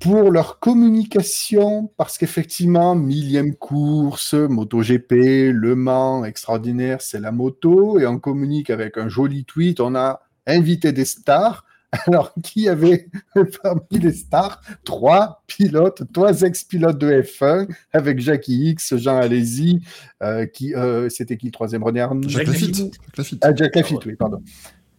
pour 0.00 0.30
leur 0.30 0.60
communication, 0.60 1.90
parce 1.96 2.18
qu'effectivement, 2.18 2.94
millième 2.94 3.54
course, 3.54 4.34
MotoGP, 4.34 5.50
Le 5.52 5.74
Mans, 5.74 6.24
extraordinaire, 6.24 7.00
c'est 7.00 7.20
la 7.20 7.32
moto, 7.32 7.98
et 7.98 8.06
on 8.06 8.18
communique 8.18 8.70
avec 8.70 8.96
un 8.96 9.08
joli 9.08 9.44
tweet, 9.44 9.80
on 9.80 9.94
a 9.96 10.20
invité 10.46 10.92
des 10.92 11.04
stars, 11.04 11.64
alors 12.06 12.32
qui 12.42 12.68
avait 12.68 13.08
parmi 13.62 13.98
les 13.98 14.12
stars? 14.12 14.60
Trois 14.84 15.42
pilotes, 15.46 16.02
trois 16.12 16.42
ex-pilotes 16.42 16.98
de 16.98 17.22
F1, 17.22 17.68
avec 17.92 18.20
Jackie 18.20 18.70
X, 18.70 18.96
Jean 18.96 19.16
Alési, 19.16 19.80
euh, 20.22 20.46
qui, 20.46 20.74
euh, 20.74 21.08
c'était 21.08 21.36
qui 21.36 21.46
le 21.46 21.52
troisième? 21.52 21.82
René 21.82 22.00
Arnoux? 22.00 22.28
Jacques 22.28 22.46
Jacques 22.46 22.54
Lafitte. 22.54 22.76
Jacques 22.76 23.16
Lafitte. 23.16 23.44
ah, 23.44 23.54
Jack 23.54 23.74
Lafitte, 23.74 24.06
oui, 24.06 24.16
pardon. 24.16 24.42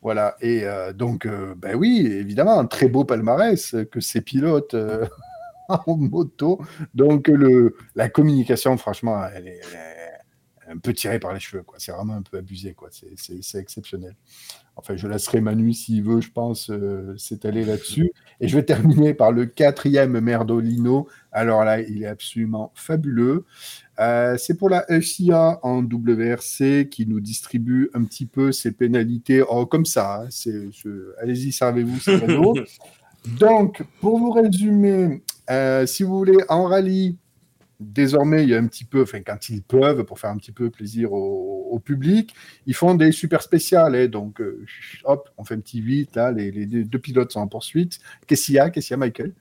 Voilà, 0.01 0.37
et 0.41 0.63
euh, 0.63 0.93
donc, 0.93 1.25
euh, 1.25 1.53
ben 1.57 1.75
oui, 1.75 2.07
évidemment, 2.07 2.57
un 2.57 2.65
très 2.65 2.87
beau 2.87 3.03
palmarès 3.03 3.75
que 3.91 3.99
ces 3.99 4.21
pilotes 4.21 4.73
euh, 4.73 5.05
en 5.69 5.97
moto. 5.97 6.61
Donc, 6.93 7.27
le, 7.27 7.75
la 7.95 8.09
communication, 8.09 8.77
franchement, 8.77 9.21
elle 9.33 9.47
est 9.47 9.61
un 10.71 10.77
peu 10.77 10.93
tirée 10.93 11.19
par 11.19 11.33
les 11.33 11.39
cheveux, 11.39 11.63
quoi. 11.63 11.77
C'est 11.79 11.91
vraiment 11.91 12.13
un 12.13 12.21
peu 12.21 12.37
abusé, 12.37 12.73
quoi. 12.73 12.89
C'est- 12.91 13.13
C'est 13.17 13.43
c'est 13.43 13.57
exceptionnel. 13.59 14.15
Enfin, 14.75 14.95
je 14.95 15.07
laisserai 15.07 15.41
Manu, 15.41 15.73
s'il 15.73 16.03
veut, 16.03 16.21
je 16.21 16.31
pense, 16.31 16.69
euh, 16.69 17.17
s'étaler 17.17 17.65
là-dessus. 17.65 18.11
Et 18.39 18.47
je 18.47 18.55
vais 18.55 18.63
terminer 18.63 19.13
par 19.13 19.31
le 19.31 19.45
quatrième 19.45 20.19
Merdolino. 20.19 21.07
Alors 21.31 21.65
là, 21.65 21.81
il 21.81 22.03
est 22.03 22.07
absolument 22.07 22.71
fabuleux. 22.75 23.45
Euh, 23.99 24.37
c'est 24.37 24.53
pour 24.57 24.69
la 24.69 24.85
FIA 25.01 25.59
en 25.63 25.83
WRC 25.83 26.87
qui 26.89 27.05
nous 27.05 27.19
distribue 27.19 27.89
un 27.93 28.03
petit 28.05 28.25
peu 28.25 28.51
ces 28.53 28.71
pénalités 28.71 29.41
oh, 29.41 29.65
comme 29.65 29.85
ça. 29.85 30.21
hein, 30.21 30.27
c'est- 30.29 30.69
c'est- 30.71 30.89
Allez-y, 31.21 31.51
servez-vous, 31.51 31.99
c'est. 31.99 32.19
Donc, 33.39 33.83
pour 33.99 34.17
vous 34.17 34.31
résumer, 34.31 35.21
euh, 35.49 35.85
si 35.85 36.03
vous 36.03 36.17
voulez, 36.17 36.37
en 36.47 36.63
rallye, 36.65 37.17
désormais, 37.79 38.43
il 38.43 38.49
y 38.49 38.55
a 38.55 38.57
un 38.59 38.67
petit 38.67 38.85
peu, 38.85 39.01
enfin, 39.03 39.21
quand 39.21 39.49
ils 39.49 39.61
peuvent, 39.63 40.03
pour 40.03 40.19
faire 40.19 40.29
un 40.31 40.37
petit 40.37 40.51
peu 40.51 40.69
plaisir 40.69 41.13
au, 41.13 41.67
au 41.71 41.79
public, 41.79 42.33
ils 42.65 42.73
font 42.75 42.95
des 42.95 43.11
super 43.11 43.41
spéciales. 43.41 43.95
hein, 43.95 44.07
donc, 44.07 44.41
euh, 44.41 44.65
hop, 45.05 45.29
on 45.37 45.43
fait 45.43 45.55
un 45.55 45.59
petit 45.59 45.81
vite, 45.81 46.15
là, 46.15 46.31
les, 46.31 46.51
les 46.51 46.83
deux 46.83 46.99
pilotes 46.99 47.31
sont 47.31 47.39
en 47.41 47.47
poursuite. 47.47 47.99
Qu'est-ce 48.27 48.45
qu'il 48.47 48.55
y 48.55 48.59
a? 48.59 48.69
Qu'est-ce 48.69 48.87
qu'il 48.87 48.93
y 48.93 48.95
a, 48.95 48.97
Michael? 48.97 49.33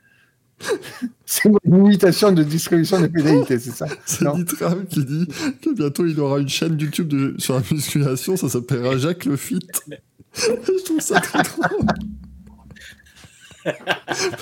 C'est 1.26 1.49
une 1.65 1.86
imitation 1.86 2.33
de 2.33 2.42
distribution 2.42 3.00
des 3.00 3.08
pénalités, 3.08 3.58
c'est 3.60 3.70
ça? 3.70 3.86
C'est. 4.07 4.25
Nitram 4.34 4.86
qui 4.86 5.05
dit 5.05 5.28
que 5.62 5.73
bientôt 5.75 6.05
il 6.07 6.18
aura 6.18 6.41
une 6.41 6.49
chaîne 6.49 6.78
YouTube 6.81 7.08
de- 7.08 7.34
sur 7.39 7.55
la 7.55 7.62
musculation, 7.70 8.36
ça 8.36 8.49
s'appellera 8.49 8.99
Jacques 8.99 9.25
le 9.26 9.36
Fit. 9.36 9.60
Je 10.34 10.84
trouve 10.84 11.00
ça 11.00 11.20
très 11.20 11.42
drôle. 11.42 11.86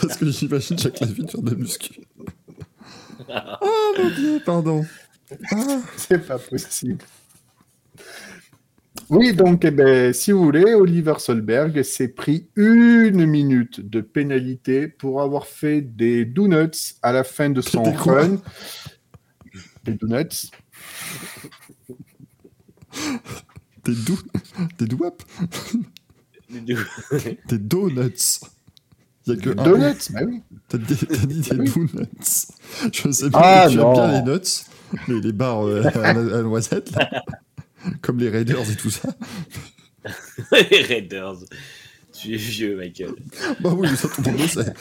Parce 0.00 0.16
que 0.16 0.31
j'imagine 0.31 0.78
Jacques 0.78 1.00
le 1.00 1.07
Fit 1.08 1.26
faire 1.28 1.42
de 1.42 1.50
la 1.50 1.57
muscu. 1.57 2.00
Oh 3.61 3.95
mon 3.99 4.11
dieu, 4.11 4.41
pardon. 4.45 4.85
Ah, 5.53 5.81
C'est 5.97 6.27
pas 6.27 6.39
possible. 6.39 7.05
Oui, 9.09 9.33
donc, 9.35 9.65
eh 9.65 9.70
ben, 9.70 10.12
si 10.12 10.33
vous 10.33 10.43
voulez, 10.43 10.75
Oliver 10.75 11.15
Solberg 11.19 11.83
s'est 11.83 12.09
pris 12.09 12.49
une 12.57 13.25
minute 13.25 13.81
de 13.81 14.01
pénalité 14.01 14.89
pour 14.89 15.23
avoir 15.23 15.47
fait 15.47 15.81
des 15.81 16.25
donuts 16.25 16.97
à 17.03 17.12
la 17.12 17.23
fin 17.23 17.51
de 17.51 17.61
son 17.61 17.83
Des 17.83 17.91
run. 17.97 18.39
Des 19.85 19.93
donuts. 19.95 20.51
des 23.85 23.95
dou... 23.95 24.19
des 24.78 24.86
douap, 24.86 25.23
des 26.51 27.59
donuts. 27.59 28.41
Il 29.27 29.35
y 29.35 29.39
a 29.39 29.43
que 29.43 29.51
Des 29.51 29.61
un. 29.61 29.65
donuts, 29.65 30.11
bah 30.11 30.21
oui. 30.27 30.43
T'as 30.69 30.79
dit, 30.79 30.95
dit 31.27 31.41
des 31.41 31.57
Oui. 31.57 31.71
donuts. 31.75 31.91
Je 32.93 33.11
sais 33.11 33.31
pas, 33.31 33.63
Ah, 33.65 33.69
j'aime 33.69 33.81
non. 33.81 33.93
bien 33.93 34.13
les 34.25 34.33
nuts, 34.33 34.65
mais 35.09 35.21
les 35.21 35.33
barres 35.33 35.67
euh, 35.67 35.83
à, 35.85 36.09
à 36.11 36.43
noisettes, 36.43 36.91
là. 36.93 37.11
comme 38.03 38.19
les 38.19 38.29
Raiders 38.31 38.71
et 38.71 38.77
tout 38.77 38.91
ça. 38.91 39.09
Les 40.71 40.83
Raiders. 40.83 41.37
Tu 42.13 42.35
es 42.35 42.37
vieux, 42.37 42.77
Michael. 42.77 43.11
Bah 43.61 43.71
oui, 43.77 43.89
mais 43.91 43.97
ça 43.97 44.09
tout 44.09 44.23
le 44.23 44.31
monde 44.31 44.41
le 44.41 44.47
sait. 44.47 44.73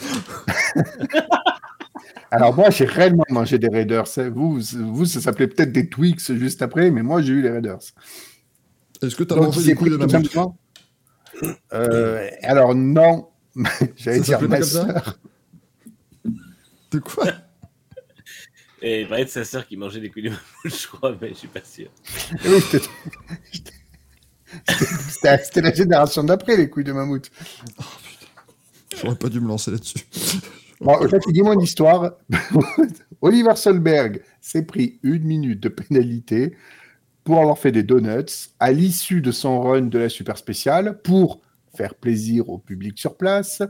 Alors 2.30 2.54
moi, 2.54 2.70
j'ai 2.70 2.84
réellement 2.84 3.24
mangé 3.30 3.58
des 3.58 3.68
Raiders. 3.68 4.06
hein. 4.18 4.30
Vous, 4.34 4.60
vous 4.60 5.04
ça 5.04 5.20
s'appelait 5.20 5.46
peut-être 5.48 5.72
des 5.72 5.88
Twix 5.88 6.32
juste 6.34 6.62
après, 6.62 6.90
mais 6.90 7.02
moi, 7.02 7.22
j'ai 7.22 7.32
eu 7.32 7.42
les 7.42 7.50
Raiders. 7.50 7.78
Est-ce 9.02 9.14
que 9.16 9.24
t'as 9.24 9.34
Donc, 9.34 9.46
mangé 9.46 9.64
des 9.64 9.74
couilles 9.74 9.90
de 9.90 9.96
mammouth 9.96 10.36
Euh, 11.72 12.28
Alors 12.42 12.74
non, 12.74 13.28
j'allais 13.96 14.20
dire 14.20 14.40
ma 14.48 14.62
sœur. 14.62 15.18
De 16.90 16.98
quoi 16.98 17.26
Et 18.82 19.02
il 19.02 19.08
paraît 19.08 19.24
de 19.24 19.30
sa 19.30 19.44
sœur 19.44 19.66
qui 19.66 19.76
mangeait 19.76 20.00
des 20.00 20.10
couilles 20.10 20.24
de 20.24 20.30
mammouth, 20.30 20.42
je 20.64 20.86
crois, 20.88 21.16
mais 21.20 21.30
je 21.30 21.34
suis 21.34 21.48
pas 21.48 21.64
sûr. 21.64 21.88
Oui, 22.44 22.60
c'était- 22.60 22.86
la 25.60 25.72
génération 25.74 26.22
d'après, 26.24 26.56
les 26.56 26.70
couilles 26.70 26.84
de 26.84 26.92
mammouth. 26.92 27.30
J'aurais 29.00 29.16
pas 29.16 29.28
dû 29.28 29.40
me 29.40 29.48
lancer 29.48 29.70
là-dessus. 29.70 29.98
Bon, 30.80 30.92
en 30.92 31.08
fait, 31.08 31.20
dis-moi 31.28 31.54
une 31.54 31.62
histoire. 31.62 32.12
Oliver 33.20 33.56
Solberg 33.56 34.22
s'est 34.40 34.64
pris 34.64 34.98
une 35.02 35.24
minute 35.24 35.60
de 35.60 35.68
pénalité 35.68 36.56
pour 37.24 37.40
avoir 37.40 37.58
fait 37.58 37.72
des 37.72 37.82
donuts 37.82 38.50
à 38.60 38.72
l'issue 38.72 39.20
de 39.20 39.32
son 39.32 39.60
run 39.60 39.82
de 39.82 39.98
la 39.98 40.08
super 40.08 40.36
spéciale 40.38 41.00
pour 41.02 41.40
faire 41.76 41.94
plaisir 41.94 42.48
au 42.48 42.58
public 42.58 42.98
sur 42.98 43.16
place. 43.16 43.62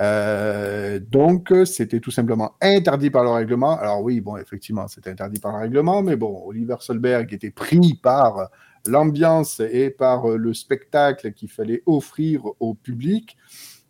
Euh, 0.00 1.00
donc, 1.00 1.52
c'était 1.64 2.00
tout 2.00 2.10
simplement 2.10 2.54
interdit 2.60 3.10
par 3.10 3.24
le 3.24 3.30
règlement. 3.30 3.78
Alors 3.78 4.02
oui, 4.02 4.20
bon, 4.20 4.36
effectivement, 4.36 4.88
c'était 4.88 5.10
interdit 5.10 5.40
par 5.40 5.52
le 5.52 5.58
règlement, 5.58 6.02
mais 6.02 6.16
bon, 6.16 6.42
Oliver 6.46 6.76
Solberg 6.80 7.32
était 7.32 7.50
pris 7.50 7.94
par 7.94 8.50
l'ambiance 8.86 9.60
et 9.60 9.90
par 9.90 10.28
le 10.28 10.54
spectacle 10.54 11.32
qu'il 11.32 11.50
fallait 11.50 11.82
offrir 11.86 12.42
au 12.60 12.74
public. 12.74 13.36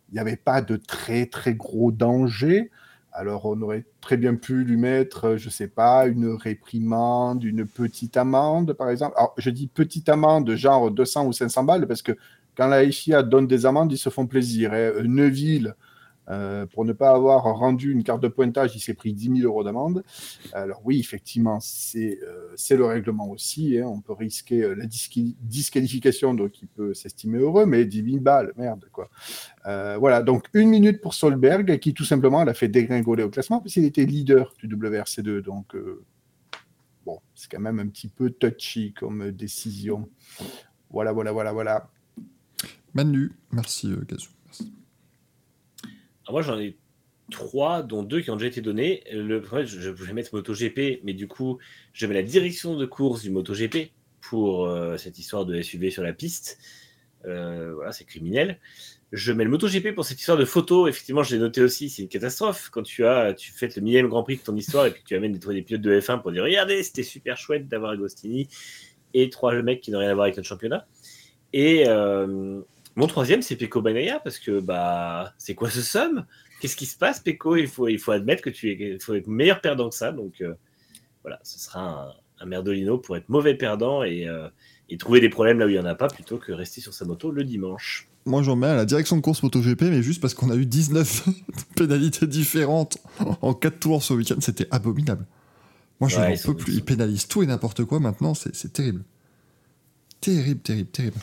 Il 0.09 0.13
n'y 0.13 0.19
avait 0.19 0.37
pas 0.37 0.61
de 0.61 0.77
très 0.77 1.25
très 1.25 1.53
gros 1.53 1.91
danger. 1.91 2.71
Alors 3.11 3.45
on 3.45 3.59
aurait 3.61 3.85
très 3.99 4.15
bien 4.15 4.35
pu 4.35 4.63
lui 4.63 4.77
mettre, 4.77 5.37
je 5.37 5.49
sais 5.49 5.67
pas, 5.67 6.05
une 6.05 6.35
réprimande, 6.35 7.43
une 7.43 7.65
petite 7.65 8.15
amende 8.15 8.73
par 8.73 8.89
exemple. 8.89 9.15
Alors 9.17 9.33
je 9.37 9.49
dis 9.49 9.67
petite 9.67 10.07
amende, 10.07 10.53
genre 10.55 10.91
200 10.91 11.25
ou 11.25 11.33
500 11.33 11.63
balles, 11.63 11.87
parce 11.87 12.03
que 12.03 12.11
quand 12.57 12.67
la 12.67 12.89
FIA 12.91 13.23
donne 13.23 13.47
des 13.47 13.65
amendes, 13.65 13.91
ils 13.93 13.97
se 13.97 14.09
font 14.09 14.27
plaisir. 14.27 14.71
Neuville, 15.03 15.75
euh, 16.29 16.65
pour 16.65 16.83
ne 16.83 16.91
pas 16.91 17.11
avoir 17.11 17.43
rendu 17.43 17.91
une 17.91 18.03
carte 18.03 18.21
de 18.21 18.27
pointage, 18.27 18.75
il 18.75 18.79
s'est 18.79 18.93
pris 18.93 19.13
10 19.13 19.37
000 19.41 19.49
euros 19.49 19.63
d'amende. 19.63 20.03
Alors 20.51 20.81
oui, 20.83 20.99
effectivement, 20.99 21.59
c'est 21.61 22.19
euh, 22.23 22.75
le 22.77 22.85
règlement 22.85 23.29
aussi. 23.29 23.77
hein. 23.77 23.85
On 23.87 24.01
peut 24.01 24.13
risquer 24.13 24.63
euh, 24.63 24.75
la 24.75 24.85
disqualification, 24.85 26.33
donc 26.33 26.61
il 26.61 26.67
peut 26.67 26.93
s'estimer 26.93 27.39
heureux, 27.39 27.65
mais 27.65 27.85
10 27.85 28.03
000 28.03 28.17
balles, 28.19 28.51
merde 28.57 28.85
quoi. 28.91 29.09
Voilà, 29.99 30.21
donc 30.21 30.45
une 30.53 30.69
minute 30.69 31.01
pour 31.01 31.13
Solberg, 31.13 31.79
qui 31.79 31.93
tout 31.93 32.05
simplement 32.05 32.43
l'a 32.43 32.53
fait 32.53 32.67
dégringoler 32.67 33.23
au 33.23 33.29
classement, 33.29 33.59
parce 33.59 33.73
qu'il 33.73 33.85
était 33.85 34.05
leader 34.05 34.53
du 34.57 34.67
WRC2. 34.67 35.41
Donc, 35.41 35.75
bon, 37.05 37.19
c'est 37.35 37.51
quand 37.51 37.59
même 37.59 37.79
un 37.79 37.87
petit 37.87 38.07
peu 38.07 38.29
touchy 38.29 38.93
comme 38.93 39.31
décision. 39.31 40.09
Voilà, 40.89 41.11
voilà, 41.11 41.33
voilà, 41.33 41.51
voilà. 41.51 41.89
Manu, 42.93 43.31
merci 43.51 43.91
euh, 43.91 44.03
Gazou. 44.07 44.29
Alors 46.25 46.33
moi, 46.33 46.41
j'en 46.41 46.59
ai 46.59 46.75
trois, 47.31 47.83
dont 47.83 48.03
deux 48.03 48.21
qui 48.21 48.31
ont 48.31 48.35
déjà 48.35 48.47
été 48.47 48.61
donnés. 48.61 49.03
Le 49.11 49.41
premier, 49.41 49.65
je, 49.65 49.89
voulais 49.89 50.13
mettre 50.13 50.33
MotoGP, 50.33 51.01
mais 51.03 51.13
du 51.13 51.27
coup, 51.27 51.59
je 51.93 52.05
mets 52.05 52.13
la 52.13 52.23
direction 52.23 52.75
de 52.75 52.85
course 52.85 53.21
du 53.21 53.29
MotoGP 53.31 53.91
pour 54.21 54.65
euh, 54.65 54.97
cette 54.97 55.19
histoire 55.19 55.45
de 55.45 55.61
SUV 55.61 55.91
sur 55.91 56.03
la 56.03 56.13
piste. 56.13 56.59
Euh, 57.25 57.73
voilà, 57.75 57.91
c'est 57.91 58.05
criminel. 58.05 58.59
Je 59.11 59.31
mets 59.31 59.43
le 59.43 59.49
MotoGP 59.49 59.93
pour 59.95 60.05
cette 60.05 60.19
histoire 60.19 60.37
de 60.37 60.45
photo. 60.45 60.87
Effectivement, 60.87 61.23
je 61.23 61.35
l'ai 61.35 61.39
noté 61.39 61.61
aussi. 61.61 61.89
C'est 61.89 62.01
une 62.01 62.09
catastrophe 62.09 62.69
quand 62.69 62.83
tu 62.83 63.05
as, 63.05 63.33
tu 63.33 63.51
fais 63.51 63.69
le 63.73 63.81
millième 63.81 64.07
Grand 64.07 64.23
Prix 64.23 64.37
de 64.37 64.41
ton 64.41 64.55
histoire 64.55 64.85
et 64.85 64.91
puis 64.91 65.03
tu 65.05 65.15
amènes 65.15 65.31
des, 65.31 65.53
des 65.53 65.61
pilotes 65.61 65.81
de 65.81 65.99
F1 65.99 66.21
pour 66.21 66.31
dire 66.31 66.43
regardez, 66.43 66.83
c'était 66.83 67.03
super 67.03 67.37
chouette 67.37 67.67
d'avoir 67.67 67.91
Agostini 67.91 68.49
et 69.13 69.29
trois 69.29 69.53
mecs 69.61 69.81
qui 69.81 69.91
n'ont 69.91 69.99
rien 69.99 70.09
à 70.09 70.13
voir 70.13 70.25
avec 70.25 70.35
notre 70.35 70.49
championnat. 70.49 70.85
Et 71.53 71.85
euh, 71.87 72.61
mon 72.95 73.07
troisième, 73.07 73.41
c'est 73.41 73.55
Peko 73.55 73.81
Banaya 73.81 74.19
parce 74.19 74.39
que 74.39 74.59
bah, 74.59 75.33
c'est 75.37 75.55
quoi 75.55 75.69
ce 75.69 75.81
somme? 75.81 76.25
Qu'est-ce 76.59 76.75
qui 76.75 76.85
se 76.85 76.97
passe, 76.97 77.19
Peko? 77.19 77.55
Il 77.55 77.67
faut, 77.67 77.87
il 77.87 77.99
faut 77.99 78.11
admettre 78.11 78.41
que 78.41 78.49
tu 78.49 78.69
es, 78.71 78.77
il 78.95 79.01
faut 79.01 79.13
être 79.13 79.27
meilleur 79.27 79.61
perdant 79.61 79.89
que 79.89 79.95
ça. 79.95 80.11
Donc 80.11 80.41
euh, 80.41 80.53
voilà, 81.23 81.39
ce 81.43 81.59
sera 81.59 81.81
un, 82.39 82.43
un 82.43 82.45
merdolino 82.45 82.97
pour 82.97 83.17
être 83.17 83.29
mauvais 83.29 83.55
perdant 83.55 84.03
et, 84.03 84.27
euh, 84.27 84.47
et 84.89 84.97
trouver 84.97 85.19
des 85.19 85.29
problèmes 85.29 85.59
là 85.59 85.65
où 85.65 85.69
il 85.69 85.73
n'y 85.73 85.79
en 85.79 85.85
a 85.85 85.95
pas 85.95 86.07
plutôt 86.07 86.37
que 86.37 86.51
rester 86.51 86.81
sur 86.81 86.93
sa 86.93 87.05
moto 87.05 87.31
le 87.31 87.43
dimanche. 87.43 88.07
Moi, 88.25 88.43
j'en 88.43 88.57
mets 88.57 88.67
à 88.67 88.75
la 88.75 88.85
direction 88.85 89.15
de 89.15 89.21
course 89.21 89.41
MotoGP, 89.41 89.83
mais 89.83 90.03
juste 90.03 90.19
parce 90.21 90.33
qu'on 90.33 90.49
a 90.49 90.55
eu 90.55 90.65
19 90.65 91.27
pénalités 91.75 92.27
différentes 92.27 92.97
en 93.41 93.53
4 93.53 93.79
tours 93.79 94.03
ce 94.03 94.13
week-end, 94.13 94.35
c'était 94.41 94.67
abominable. 94.69 95.25
Moi, 95.99 96.09
je 96.09 96.17
Ouais, 96.17 96.35
n'en 96.35 96.41
peux 96.43 96.55
plus. 96.55 96.73
Ils 96.73 96.83
pénalisent 96.83 97.27
tout 97.27 97.41
et 97.41 97.45
n'importe 97.45 97.85
quoi 97.85 97.99
maintenant, 97.99 98.33
c'est 98.33 98.73
terrible. 98.73 99.03
Terrible, 100.21 100.59
terrible, 100.61 100.89
terrible. 100.89 101.17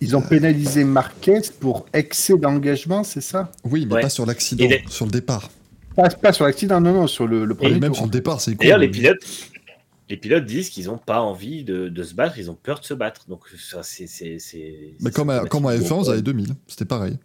Ils 0.00 0.16
ont 0.16 0.22
pénalisé 0.22 0.82
Marquez 0.84 1.40
pour 1.60 1.86
excès 1.92 2.36
d'engagement, 2.38 3.04
c'est 3.04 3.20
ça? 3.20 3.52
Oui, 3.64 3.84
mais 3.86 3.94
Ouais. 3.96 4.00
pas 4.00 4.08
sur 4.08 4.24
l'accident, 4.24 4.64
Et 4.64 4.68
les- 4.68 4.84
sur 4.88 5.04
le 5.04 5.10
départ. 5.12 5.50
pas, 5.94 6.08
pas 6.08 6.32
sur 6.32 6.46
l'accident, 6.46 6.80
non, 6.80 6.92
non, 6.94 7.06
sur 7.06 7.26
le, 7.26 7.44
le 7.44 7.52
Et 7.54 7.56
premier 7.56 7.72
même 7.78 7.90
tour. 7.90 7.96
sur 7.96 8.04
le 8.06 8.10
départ, 8.10 8.40
c'est 8.40 8.52
con. 8.52 8.58
D'ailleurs, 8.62 8.78
les 8.78 8.88
pilotes, 8.88 9.18
les 10.08 10.16
pilotes 10.16 10.46
disent 10.46 10.70
qu'ils 10.70 10.86
n'ont 10.86 10.96
pas 10.98 11.20
envie 11.20 11.64
de, 11.64 11.88
de 11.90 12.02
se 12.02 12.14
battre, 12.14 12.38
ils 12.38 12.50
ont 12.50 12.54
peur 12.60 12.80
de 12.80 12.84
se 12.86 12.94
battre. 12.94 13.26
Donc 13.28 13.42
ça, 13.58 13.82
c'est. 13.82 14.06
c'est- 14.06 14.38
c'est- 14.38 14.94
Mais 15.00 15.10
comme 15.10 15.28
à, 15.30 15.40
comme 15.44 15.66
à 15.66 15.72
symptomatique. 15.72 15.92
F1, 15.92 16.02
vous 16.04 16.08
avez 16.10 16.22
2000, 16.22 16.54
c'était 16.66 16.86
pareil. 16.86 17.18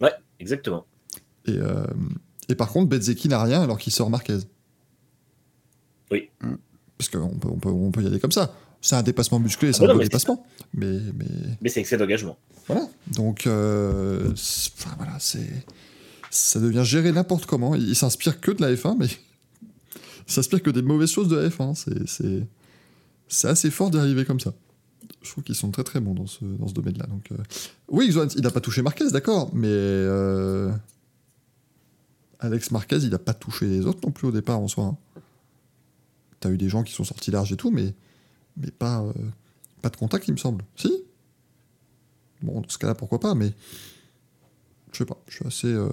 Ouais, 0.00 0.12
exactement. 0.40 0.86
Et, 1.46 1.50
euh, 1.52 1.84
et 2.48 2.54
par 2.54 2.70
contre, 2.72 2.88
Bezzeki 2.88 3.28
n'a 3.28 3.42
rien 3.42 3.62
alors 3.62 3.76
qu'il 3.78 3.92
sort 3.92 4.08
Marquez. 4.08 4.38
Oui. 6.10 6.30
Parce 6.96 7.10
qu'on 7.10 7.28
peut, 7.36 7.48
on 7.50 7.58
peut, 7.58 7.68
on 7.68 7.90
peut 7.90 8.02
y 8.02 8.06
aller 8.06 8.20
comme 8.20 8.32
ça. 8.32 8.54
C'est 8.86 8.96
un 8.96 9.02
dépassement 9.02 9.38
musclé, 9.40 9.72
c'est 9.72 9.78
bah 9.78 9.84
un 9.86 9.88
non, 9.88 9.94
beau 9.94 9.98
mais 10.00 10.04
dépassement. 10.04 10.46
Mais, 10.74 10.98
mais 11.14 11.24
Mais 11.62 11.70
c'est 11.70 11.80
excès 11.80 11.96
d'engagement. 11.96 12.36
voilà. 12.66 12.86
Donc, 13.14 13.46
euh, 13.46 14.30
enfin, 14.32 14.94
voilà, 14.98 15.16
c'est. 15.18 15.48
Ça 16.30 16.60
devient 16.60 16.82
géré 16.84 17.10
n'importe 17.10 17.46
comment. 17.46 17.74
Il, 17.74 17.88
il 17.88 17.96
s'inspire 17.96 18.40
que 18.42 18.50
de 18.50 18.60
la 18.60 18.74
F1, 18.74 18.96
mais. 18.98 19.06
Il 20.28 20.32
s'inspire 20.32 20.62
que 20.62 20.68
des 20.68 20.82
mauvaises 20.82 21.10
choses 21.10 21.28
de 21.28 21.36
la 21.36 21.48
F1. 21.48 21.74
C'est- 23.28 23.48
assez 23.48 23.70
fort 23.70 23.88
d'arriver 23.90 24.26
comme 24.26 24.38
ça. 24.40 24.52
Je 25.22 25.30
trouve 25.30 25.44
qu'ils 25.44 25.54
sont 25.54 25.70
très 25.70 25.82
très 25.84 26.00
bons 26.00 26.12
dans 26.12 26.26
ce, 26.26 26.44
dans 26.44 26.68
ce 26.68 26.74
domaine-là. 26.74 27.06
Donc, 27.06 27.32
euh, 27.32 27.36
Oui, 27.88 28.14
il 28.36 28.42
n'a 28.42 28.50
pas 28.50 28.60
touché 28.60 28.82
Marquez, 28.82 29.10
d'accord, 29.10 29.50
mais. 29.54 29.66
euh, 29.70 30.70
Alex 32.40 32.70
Marquez, 32.70 32.98
il 32.98 33.08
n'a 33.10 33.18
pas 33.18 33.32
touché 33.32 33.66
les 33.66 33.86
autres 33.86 34.00
non 34.04 34.10
plus 34.12 34.28
au 34.28 34.32
départ 34.32 34.58
en 34.58 34.68
soi. 34.68 34.84
hein. 34.84 34.96
T'as 36.40 36.50
eu 36.50 36.58
des 36.58 36.68
gens 36.68 36.82
qui 36.82 36.92
sont 36.92 37.04
sortis 37.04 37.30
large 37.30 37.50
et 37.52 37.56
tout, 37.56 37.70
mais, 37.70 37.94
mais 38.56 38.70
pas, 38.70 39.02
euh, 39.02 39.12
pas 39.82 39.88
de 39.88 39.96
contact, 39.96 40.28
il 40.28 40.32
me 40.32 40.38
semble. 40.38 40.64
Si 40.76 40.92
Bon, 42.42 42.60
dans 42.60 42.68
ce 42.68 42.78
cas-là, 42.78 42.94
pourquoi 42.94 43.20
pas, 43.20 43.34
mais. 43.34 43.52
Je 44.92 44.98
sais 44.98 45.04
pas, 45.04 45.22
je 45.28 45.36
suis 45.36 45.46
assez. 45.46 45.72
Euh... 45.72 45.88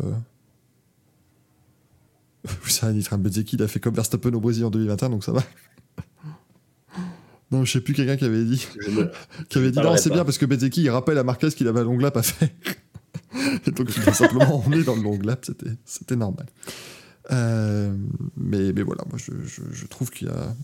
Vous 2.44 2.70
savez, 2.70 2.94
Nitram 2.94 3.22
Bezzeki, 3.22 3.56
il 3.56 3.64
a 3.64 3.68
fait 3.68 3.80
comme 3.80 3.96
Verstappen 3.96 4.34
au 4.34 4.40
Brésil 4.40 4.66
en 4.66 4.70
2021, 4.70 5.10
donc 5.10 5.24
ça 5.24 5.32
va. 5.32 5.44
Non, 7.52 7.66
je 7.66 7.72
sais 7.74 7.82
plus 7.82 7.94
quelqu'un 7.94 8.16
qui 8.16 8.24
avait 8.24 8.46
dit, 8.46 8.66
qui 9.50 9.58
avait 9.58 9.72
dit 9.72 9.80
non, 9.80 9.98
c'est 9.98 10.10
bien 10.10 10.24
parce 10.24 10.38
que 10.38 10.46
Bezzeki 10.46 10.84
il 10.84 10.90
rappelle 10.90 11.18
à 11.18 11.24
Marquez 11.24 11.50
qu'il 11.50 11.68
avait 11.68 11.82
un 11.82 11.84
long 11.84 11.98
lap 11.98 12.16
à 12.16 12.24
faire. 12.24 12.50
Et 13.68 13.72
donc 13.72 13.90
simplement 13.92 14.64
emmené 14.66 14.84
dans 14.84 14.96
le 14.96 15.02
long 15.02 15.20
lap, 15.20 15.44
c'était, 15.46 15.72
c'était 15.86 16.16
normal. 16.16 16.46
Euh, 17.32 17.96
mais, 18.38 18.72
mais 18.74 18.82
voilà, 18.82 19.04
moi 19.10 19.18
je, 19.18 19.32
je, 19.46 19.62
je 19.72 19.86
trouve 19.86 20.10
qu'il 20.10 20.28
y 20.28 20.32
a. 20.32 20.56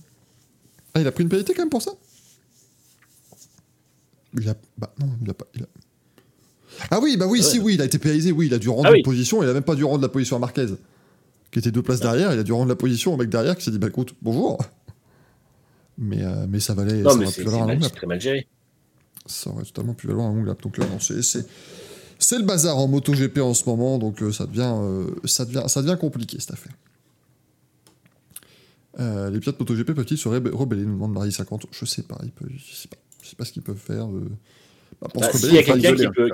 Ah, 0.93 1.01
il 1.01 1.07
a 1.07 1.11
pris 1.11 1.23
une 1.23 1.29
pénalité 1.29 1.53
quand 1.53 1.61
même 1.63 1.69
pour 1.69 1.81
ça? 1.81 1.91
Il 4.39 4.47
a. 4.49 4.55
Bah 4.77 4.93
non, 4.99 5.09
il 5.23 5.29
a 5.29 5.33
pas. 5.33 5.45
il 5.55 5.63
a- 5.63 5.67
Ah 6.91 6.99
oui, 7.01 7.17
bah 7.17 7.25
oui, 7.27 7.39
Ouais. 7.39 7.45
si, 7.45 7.59
oui, 7.59 7.73
il 7.75 7.81
a 7.81 7.85
été 7.85 7.97
pénalisé, 7.97 8.31
oui, 8.31 8.47
il 8.47 8.53
a 8.53 8.59
dû 8.59 8.69
rendre 8.69 8.87
Ah 8.87 8.91
oui. 8.91 8.99
une 8.99 9.03
position, 9.03 9.41
il 9.41 9.49
a 9.49 9.53
même 9.53 9.63
pas 9.63 9.75
dû 9.75 9.83
rendre 9.83 10.01
la 10.01 10.09
position 10.09 10.35
à 10.35 10.39
Marquez, 10.39 10.67
qui 11.51 11.59
était 11.59 11.71
deux 11.71 11.81
places 11.81 11.99
derrière, 12.01 12.33
il 12.33 12.39
a 12.39 12.43
dû 12.43 12.51
rendre 12.51 12.69
la 12.69 12.75
position 12.75 13.13
au 13.13 13.17
mec 13.17 13.29
derrière 13.29 13.55
qui 13.57 13.63
s'est 13.63 13.71
dit, 13.71 13.79
bah 13.79 13.87
écoute, 13.87 14.13
bonjour. 14.21 14.57
Mais, 15.97 16.21
euh, 16.21 16.45
mais 16.47 16.59
ça 16.59 16.73
valait. 16.75 17.01
Non, 17.01 17.11
ça 17.11 17.15
mais 17.17 17.25
aurait 17.25 17.33
c'est 17.33 17.43
mal- 17.79 17.91
très 17.91 18.05
mal 18.07 18.21
géré. 18.21 18.47
Ça 19.25 19.49
aurait 19.49 19.63
totalement 19.63 19.93
pu 19.95 20.07
valoir 20.07 20.27
un 20.27 20.33
long 20.35 20.43
lap. 20.43 20.61
Donc 20.61 20.77
là, 20.77 20.85
non, 20.85 20.99
c'est. 20.99 21.21
c'est- 21.23 21.47
C'est 22.19 22.39
le 22.39 22.45
bazar 22.45 22.75
en 22.79 22.87
MotoGP 22.87 23.37
en 23.41 23.53
ce 23.53 23.63
moment, 23.69 23.99
donc 23.99 24.23
euh, 24.23 24.31
ça, 24.31 24.47
devient, 24.47 24.73
euh, 24.75 25.05
ça, 25.25 25.45
devient, 25.45 25.63
ça 25.67 25.83
devient 25.83 25.97
compliqué 25.99 26.37
cette 26.39 26.49
affaire. 26.51 26.73
Euh, 28.99 29.29
les 29.29 29.39
pilotes 29.39 29.59
MotoGP 29.59 29.93
peuvent-ils 29.93 30.17
se 30.17 30.27
rebeller? 30.27 30.83
Nous 30.85 30.93
demande 30.93 31.13
Marie 31.13 31.31
50. 31.31 31.67
Je 31.71 31.85
sais 31.85 32.03
pas, 32.03 32.17
ils 32.23 32.31
peuvent, 32.31 32.49
je 32.55 32.73
sais 32.73 32.87
pas, 32.87 32.97
je 33.21 33.27
sais 33.29 33.35
pas 33.35 33.45
ce 33.45 33.51
qu'ils 33.51 33.61
peuvent 33.61 33.77
faire. 33.77 34.07
euh. 34.09 34.27
Bah, 35.01 35.07
pour 35.13 35.21
Bah, 35.21 35.31
se 35.31 35.37
S'il 35.37 35.53
y 35.53 35.57
a 35.59 35.63
quelqu'un 35.63 35.93
qui 35.95 36.07
peut. 36.09 36.29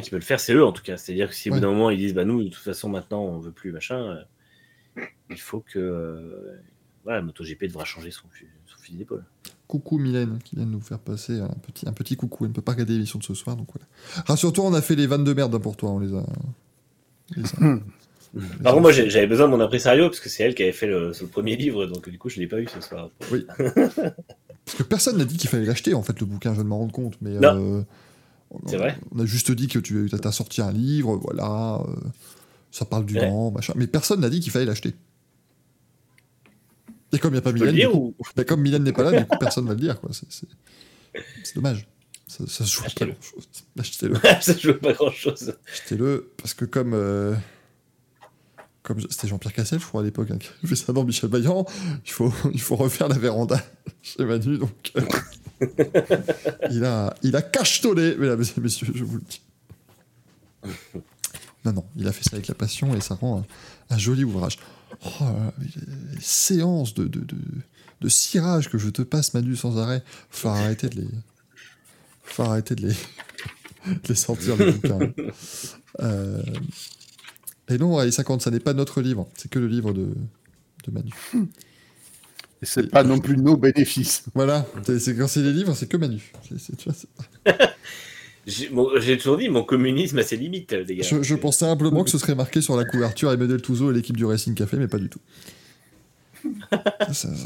qui 0.00 0.10
le 0.14 0.20
faire, 0.20 0.40
c'est 0.40 0.54
eux 0.54 0.64
en 0.64 0.72
tout 0.72 0.82
cas. 0.82 0.96
C'est-à-dire 0.96 1.28
que 1.28 1.34
si 1.34 1.50
au 1.50 1.52
Ouais. 1.52 1.58
bout 1.58 1.62
d'un 1.66 1.70
moment 1.72 1.90
ils 1.90 1.98
disent 1.98 2.14
bah 2.14 2.24
nous 2.24 2.42
de 2.42 2.48
toute 2.48 2.62
façon 2.62 2.88
maintenant 2.88 3.22
on 3.22 3.38
veut 3.38 3.52
plus 3.52 3.72
machin, 3.72 4.24
euh, 4.96 5.04
il 5.30 5.38
faut 5.40 5.60
que 5.60 5.78
euh, 5.78 6.58
voilà, 7.04 7.20
MotoGP 7.22 7.64
devra 7.64 7.84
changer 7.84 8.10
son, 8.10 8.24
son 8.66 8.78
fusil 8.78 8.96
d'épaule. 8.96 9.24
Coucou 9.68 9.98
Mylène 9.98 10.38
qui 10.44 10.56
vient 10.56 10.66
de 10.66 10.70
nous 10.70 10.80
faire 10.80 10.98
passer 10.98 11.40
un 11.40 11.48
petit, 11.48 11.88
un 11.88 11.92
petit 11.92 12.16
coucou. 12.16 12.44
Elle 12.44 12.50
ne 12.50 12.54
peut 12.54 12.62
pas 12.62 12.72
regarder 12.72 12.94
l'émission 12.94 13.18
de 13.18 13.24
ce 13.24 13.34
soir, 13.34 13.56
donc 13.56 13.68
voilà. 13.72 13.86
Rassure-toi, 14.26 14.64
on 14.64 14.74
a 14.74 14.82
fait 14.82 14.94
les 14.96 15.06
vannes 15.06 15.24
de 15.24 15.32
merde 15.32 15.54
hein, 15.54 15.60
pour 15.60 15.76
toi. 15.76 15.90
On 15.90 15.98
les 15.98 16.12
a. 16.14 16.18
on 17.36 17.40
les 17.40 17.44
a- 17.44 17.78
Par 18.62 18.72
contre, 18.72 18.82
moi 18.82 18.92
j'avais 18.92 19.26
besoin 19.26 19.46
de 19.46 19.50
mon 19.50 19.60
impresario 19.60 20.08
parce 20.08 20.20
que 20.20 20.28
c'est 20.30 20.42
elle 20.42 20.54
qui 20.54 20.62
avait 20.62 20.72
fait 20.72 20.86
le, 20.86 21.12
le 21.20 21.26
premier 21.26 21.54
livre, 21.56 21.84
donc 21.86 22.08
du 22.08 22.18
coup 22.18 22.28
je 22.30 22.40
l'ai 22.40 22.46
pas 22.46 22.60
eu 22.60 22.66
ce 22.66 22.80
soir. 22.80 23.10
Parce 24.64 24.78
que 24.78 24.84
personne 24.84 25.18
n'a 25.18 25.24
dit 25.24 25.36
qu'il 25.36 25.50
fallait 25.50 25.64
l'acheter, 25.66 25.92
en 25.92 26.02
fait, 26.04 26.18
le 26.20 26.24
bouquin, 26.26 26.50
je 26.50 26.54
viens 26.54 26.62
de 26.64 26.68
m'en 26.68 26.78
rendre 26.78 26.92
compte. 26.92 27.16
Mais, 27.20 27.30
Non. 27.32 27.78
euh, 27.80 27.82
on- 28.52 28.60
C'est 28.68 28.76
vrai. 28.76 28.96
On 29.12 29.18
a 29.18 29.26
juste 29.26 29.50
dit 29.50 29.66
que 29.66 29.80
tu 29.80 30.08
as 30.24 30.32
sorti 30.32 30.62
un 30.62 30.70
livre, 30.70 31.16
voilà, 31.16 31.82
euh, 31.88 31.94
ça 32.70 32.84
parle 32.84 33.04
du 33.04 33.18
Ouais. 33.18 33.28
vent, 33.28 33.50
machin. 33.50 33.72
Mais 33.76 33.88
personne 33.88 34.20
n'a 34.20 34.30
dit 34.30 34.38
qu'il 34.38 34.52
fallait 34.52 34.64
l'acheter. 34.64 34.94
Et 37.12 37.18
comme 37.18 37.32
il 37.32 37.34
n'y 37.34 37.38
a 37.38 37.42
pas 37.42 37.52
Mylène, 37.52 37.90
coup- 37.90 38.14
ou 38.18 38.24
bah, 38.36 38.44
comme 38.44 38.60
Mylène 38.62 38.84
n'est 38.84 38.92
pas 38.92 39.02
là, 39.10 39.20
du 39.20 39.26
coup, 39.26 39.36
personne 39.38 39.66
va 39.66 39.74
le 39.74 39.80
dire, 39.80 40.00
quoi. 40.00 40.10
C'est- 40.12 40.46
dommage. 41.56 41.86
Ça, 42.28 42.44
ça 42.46 42.64
se 42.64 42.72
joue 42.72 42.82
pas 42.98 43.04
grand-chose. 43.06 43.48
Achetez-le. 43.78 44.14
ça 44.40 44.56
joue 44.56 44.74
pas 44.78 44.92
grand 44.94 45.10
chose. 45.10 45.54
Achetez-le, 45.70 46.30
parce 46.38 46.54
que 46.54 46.64
comme... 46.64 46.94
euh, 46.94 47.34
comme 48.82 49.00
c'était 49.00 49.28
Jean-Pierre 49.28 49.52
Cassel, 49.52 49.78
je 49.78 49.86
crois, 49.86 50.00
à 50.00 50.04
l'époque, 50.04 50.30
hein, 50.30 50.38
qui 50.38 50.48
avait 50.48 50.68
fait 50.68 50.76
ça 50.76 50.92
dans 50.92 51.04
Michel 51.04 51.30
Vaillant, 51.30 51.64
il 52.04 52.10
faut, 52.10 52.32
il 52.52 52.60
faut 52.60 52.76
refaire 52.76 53.08
la 53.08 53.18
véranda 53.18 53.62
chez 54.02 54.24
Manu, 54.24 54.58
donc... 54.58 54.92
euh, 54.96 55.02
il 56.70 56.84
a, 56.84 57.14
il 57.22 57.36
a 57.36 57.42
cachetonné, 57.42 58.16
mesdames 58.16 58.42
et 58.42 58.60
messieurs, 58.60 58.88
je 58.92 59.04
vous 59.04 59.16
le 59.16 59.22
dis. 59.22 59.40
Non, 61.64 61.72
non, 61.72 61.84
il 61.96 62.08
a 62.08 62.12
fait 62.12 62.24
ça 62.24 62.30
avec 62.32 62.48
la 62.48 62.54
passion 62.54 62.94
et 62.96 63.00
ça 63.00 63.14
rend 63.14 63.44
un, 63.90 63.98
joli 63.98 64.24
ouvrage. 64.24 64.58
Oh 65.04 65.24
séances 66.20 66.94
de, 66.94 67.04
de, 67.04 67.20
de, 67.20 67.36
de 68.00 68.08
cirage 68.08 68.68
que 68.68 68.78
je 68.78 68.90
te 68.90 69.02
passe, 69.02 69.34
Manu, 69.34 69.54
sans 69.54 69.78
arrêt, 69.78 70.02
faut 70.30 70.48
arrêter 70.48 70.88
de 70.88 71.02
les... 71.02 71.08
faut 72.24 72.42
arrêter 72.42 72.74
de 72.74 72.88
les, 72.88 72.94
de 73.86 74.08
les 74.08 74.14
sortir, 74.16 74.56
les 74.56 74.72
bouquins. 74.72 75.12
Euh, 76.00 76.42
Et 77.68 77.78
non, 77.78 77.98
allez, 77.98 78.10
50, 78.10 78.42
ça 78.42 78.50
n'est 78.50 78.60
pas 78.60 78.74
notre 78.74 79.00
livre, 79.00 79.28
c'est 79.36 79.50
que 79.50 79.58
le 79.58 79.66
livre 79.68 79.92
de, 79.92 80.08
de 80.84 80.90
Manu. 80.90 81.10
Et 82.62 82.66
c'est 82.66 82.88
pas 82.90 83.02
non 83.02 83.18
plus 83.18 83.36
nos 83.36 83.56
bénéfices. 83.56 84.24
Voilà, 84.34 84.66
c'est 84.98 85.16
quand 85.16 85.26
c'est 85.28 85.42
les 85.42 85.52
livres, 85.52 85.74
c'est 85.74 85.88
que 85.88 85.96
Manu. 85.96 86.32
J'ai 88.46 89.18
toujours 89.18 89.36
dit 89.36 89.48
mon 89.48 89.62
communisme 89.62 90.18
a 90.18 90.22
ses 90.24 90.36
limites, 90.36 90.72
les 90.72 90.96
gars. 90.96 91.04
je, 91.04 91.22
je 91.22 91.34
pensais 91.36 91.64
simplement 91.64 92.02
que 92.02 92.10
ce 92.10 92.18
serait 92.18 92.34
marqué 92.34 92.60
sur 92.60 92.76
la 92.76 92.84
couverture 92.84 93.32
Emmanuel 93.32 93.62
Touzeau 93.62 93.90
et 93.92 93.94
l'équipe 93.94 94.16
du 94.16 94.24
Racing 94.24 94.54
Café, 94.54 94.76
mais 94.78 94.88
pas 94.88 94.98
du 94.98 95.08
tout. 95.08 95.20
Ça, 97.12 97.14
ça- 97.14 97.36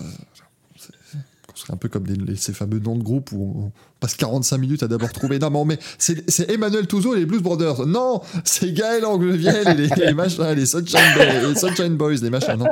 c'est- 1.66 1.72
un 1.72 1.76
peu 1.76 1.88
comme 1.88 2.06
les- 2.06 2.36
ces 2.36 2.52
fameux 2.52 2.78
noms 2.78 2.96
de 2.96 3.02
groupe 3.02 3.32
où 3.32 3.64
on 3.66 3.72
passe 4.00 4.14
45 4.14 4.58
minutes 4.58 4.82
à 4.82 4.88
d'abord 4.88 5.12
trouver. 5.12 5.38
Non, 5.38 5.64
mais, 5.64 5.78
c'est 5.98 6.28
c'est 6.30 6.50
Emmanuel 6.50 6.86
Touzeau 6.86 7.14
et 7.14 7.20
les 7.20 7.26
Blues 7.26 7.42
Brothers. 7.42 7.86
Non, 7.86 8.20
c'est 8.44 8.72
Gaël 8.72 9.04
Angleviel 9.04 9.68
et 9.68 9.74
les, 9.74 9.88
les 10.06 10.14
machins, 10.14 10.44
les 10.54 10.66
Sunshine, 10.66 10.98
Boys, 11.16 11.48
les 11.48 11.54
Sunshine 11.56 11.96
Boys, 11.96 12.14
les 12.22 12.30
machins. 12.30 12.56
Non, 12.56 12.66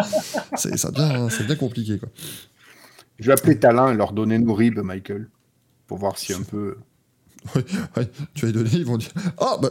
c'est 0.54 0.76
ça 0.78 0.90
devient, 0.90 1.28
ça 1.30 1.42
devient 1.42 1.56
compliqué, 1.58 1.98
quoi. 1.98 2.08
Je 3.18 3.26
vais 3.26 3.32
appeler 3.32 3.58
Talin 3.58 3.92
et 3.92 3.96
leur 3.96 4.12
donner 4.12 4.38
nos 4.38 4.54
ribs, 4.54 4.78
Michael. 4.80 5.28
Pour 5.86 5.98
voir 5.98 6.18
si 6.18 6.32
un 6.32 6.42
peu. 6.42 6.76
Ouais, 7.54 7.62
tu 8.34 8.46
vas 8.46 8.52
les 8.52 8.52
donner, 8.52 8.70
ils 8.72 8.84
vont 8.86 8.96
dire 8.96 9.10
Ah, 9.38 9.58
bah, 9.60 9.70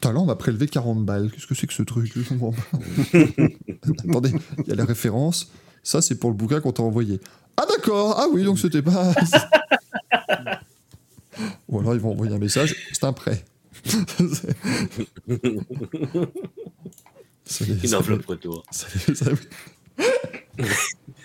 talent 0.00 0.24
m'a 0.26 0.34
prélevé 0.34 0.66
40 0.66 1.04
balles. 1.04 1.30
Qu'est-ce 1.30 1.46
que 1.46 1.54
c'est 1.54 1.66
que 1.66 1.72
ce 1.72 1.82
truc 1.84 2.10
Je 2.14 2.22
comprends 2.28 2.52
pas. 2.52 3.18
Attendez, 4.08 4.32
il 4.58 4.68
y 4.68 4.72
a 4.72 4.74
la 4.74 4.84
référence. 4.84 5.50
Ça, 5.82 6.02
c'est 6.02 6.16
pour 6.16 6.30
le 6.30 6.36
bouquin 6.36 6.60
qu'on 6.60 6.72
t'a 6.72 6.82
envoyé. 6.82 7.20
Ah, 7.56 7.64
d'accord. 7.68 8.14
Ah, 8.18 8.26
oui, 8.30 8.44
donc 8.44 8.58
c'était 8.58 8.82
pas. 8.82 9.12
Ou 11.68 11.80
alors 11.80 11.94
ils 11.94 12.00
vont 12.00 12.12
envoyer 12.12 12.34
un 12.34 12.38
message 12.38 12.74
C'est 12.92 13.04
un 13.04 13.12
prêt. 13.12 13.44
Une 17.84 17.94
enveloppe 17.94 18.26
retour. 18.26 18.64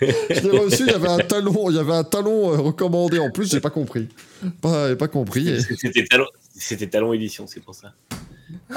Je 0.02 0.42
l'ai 0.50 0.58
reçu, 0.60 0.84
il 0.84 0.88
y 0.92 0.94
avait 0.96 1.08
un 1.10 1.20
talon, 1.20 1.70
il 1.70 1.76
y 1.76 1.80
avait 1.80 1.94
un 1.94 2.04
talon 2.04 2.52
euh, 2.54 2.58
recommandé 2.58 3.20
en 3.20 3.30
plus, 3.32 3.50
j'ai 3.52 3.60
pas 3.60 3.70
compris. 3.70 4.10
Pas, 4.62 4.96
pas 4.96 5.08
compris. 5.08 5.48
et- 5.48 5.62
C'était 5.62 6.06
talon, 6.06 6.26
c'était 6.56 6.88
talon 6.88 7.14
édition, 7.14 7.46
c'est 7.48 7.60
pour 7.60 7.76
ça. 7.76 7.94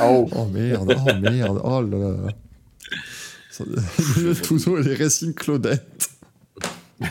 Oh, 0.00 0.28
Oh 0.32 0.44
merde, 0.46 0.94
oh 0.96 1.14
merde, 1.20 1.60
oh 1.64 1.80
là 1.82 1.98
là. 1.98 2.28
Touzeau 4.42 4.78
et 4.78 4.82
les 4.82 4.94
Racing 4.94 5.32
Claudette. 5.34 6.10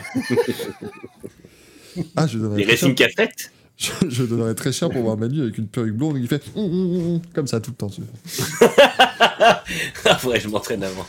ah, 2.15 2.27
je 2.27 2.37
donnerais, 2.37 2.59
Les 2.59 2.65
Racing 2.65 2.95
Cafette 2.95 3.51
je, 3.77 3.91
je 4.09 4.23
donnerais 4.23 4.53
très 4.55 4.71
cher 4.71 4.89
pour 4.89 5.01
voir 5.01 5.17
Manu 5.17 5.41
avec 5.41 5.57
une 5.57 5.67
perruque 5.67 5.95
blonde 5.95 6.19
qui 6.21 6.27
fait 6.27 6.41
hum, 6.55 6.63
hum, 6.65 6.95
hum, 7.15 7.21
comme 7.33 7.47
ça 7.47 7.59
tout 7.59 7.71
le 7.71 7.77
temps. 7.77 7.91
Ah, 10.05 10.15
faudrait 10.17 10.37
que 10.37 10.43
je 10.45 10.49
m'entraîne 10.49 10.83
avant. 10.83 11.05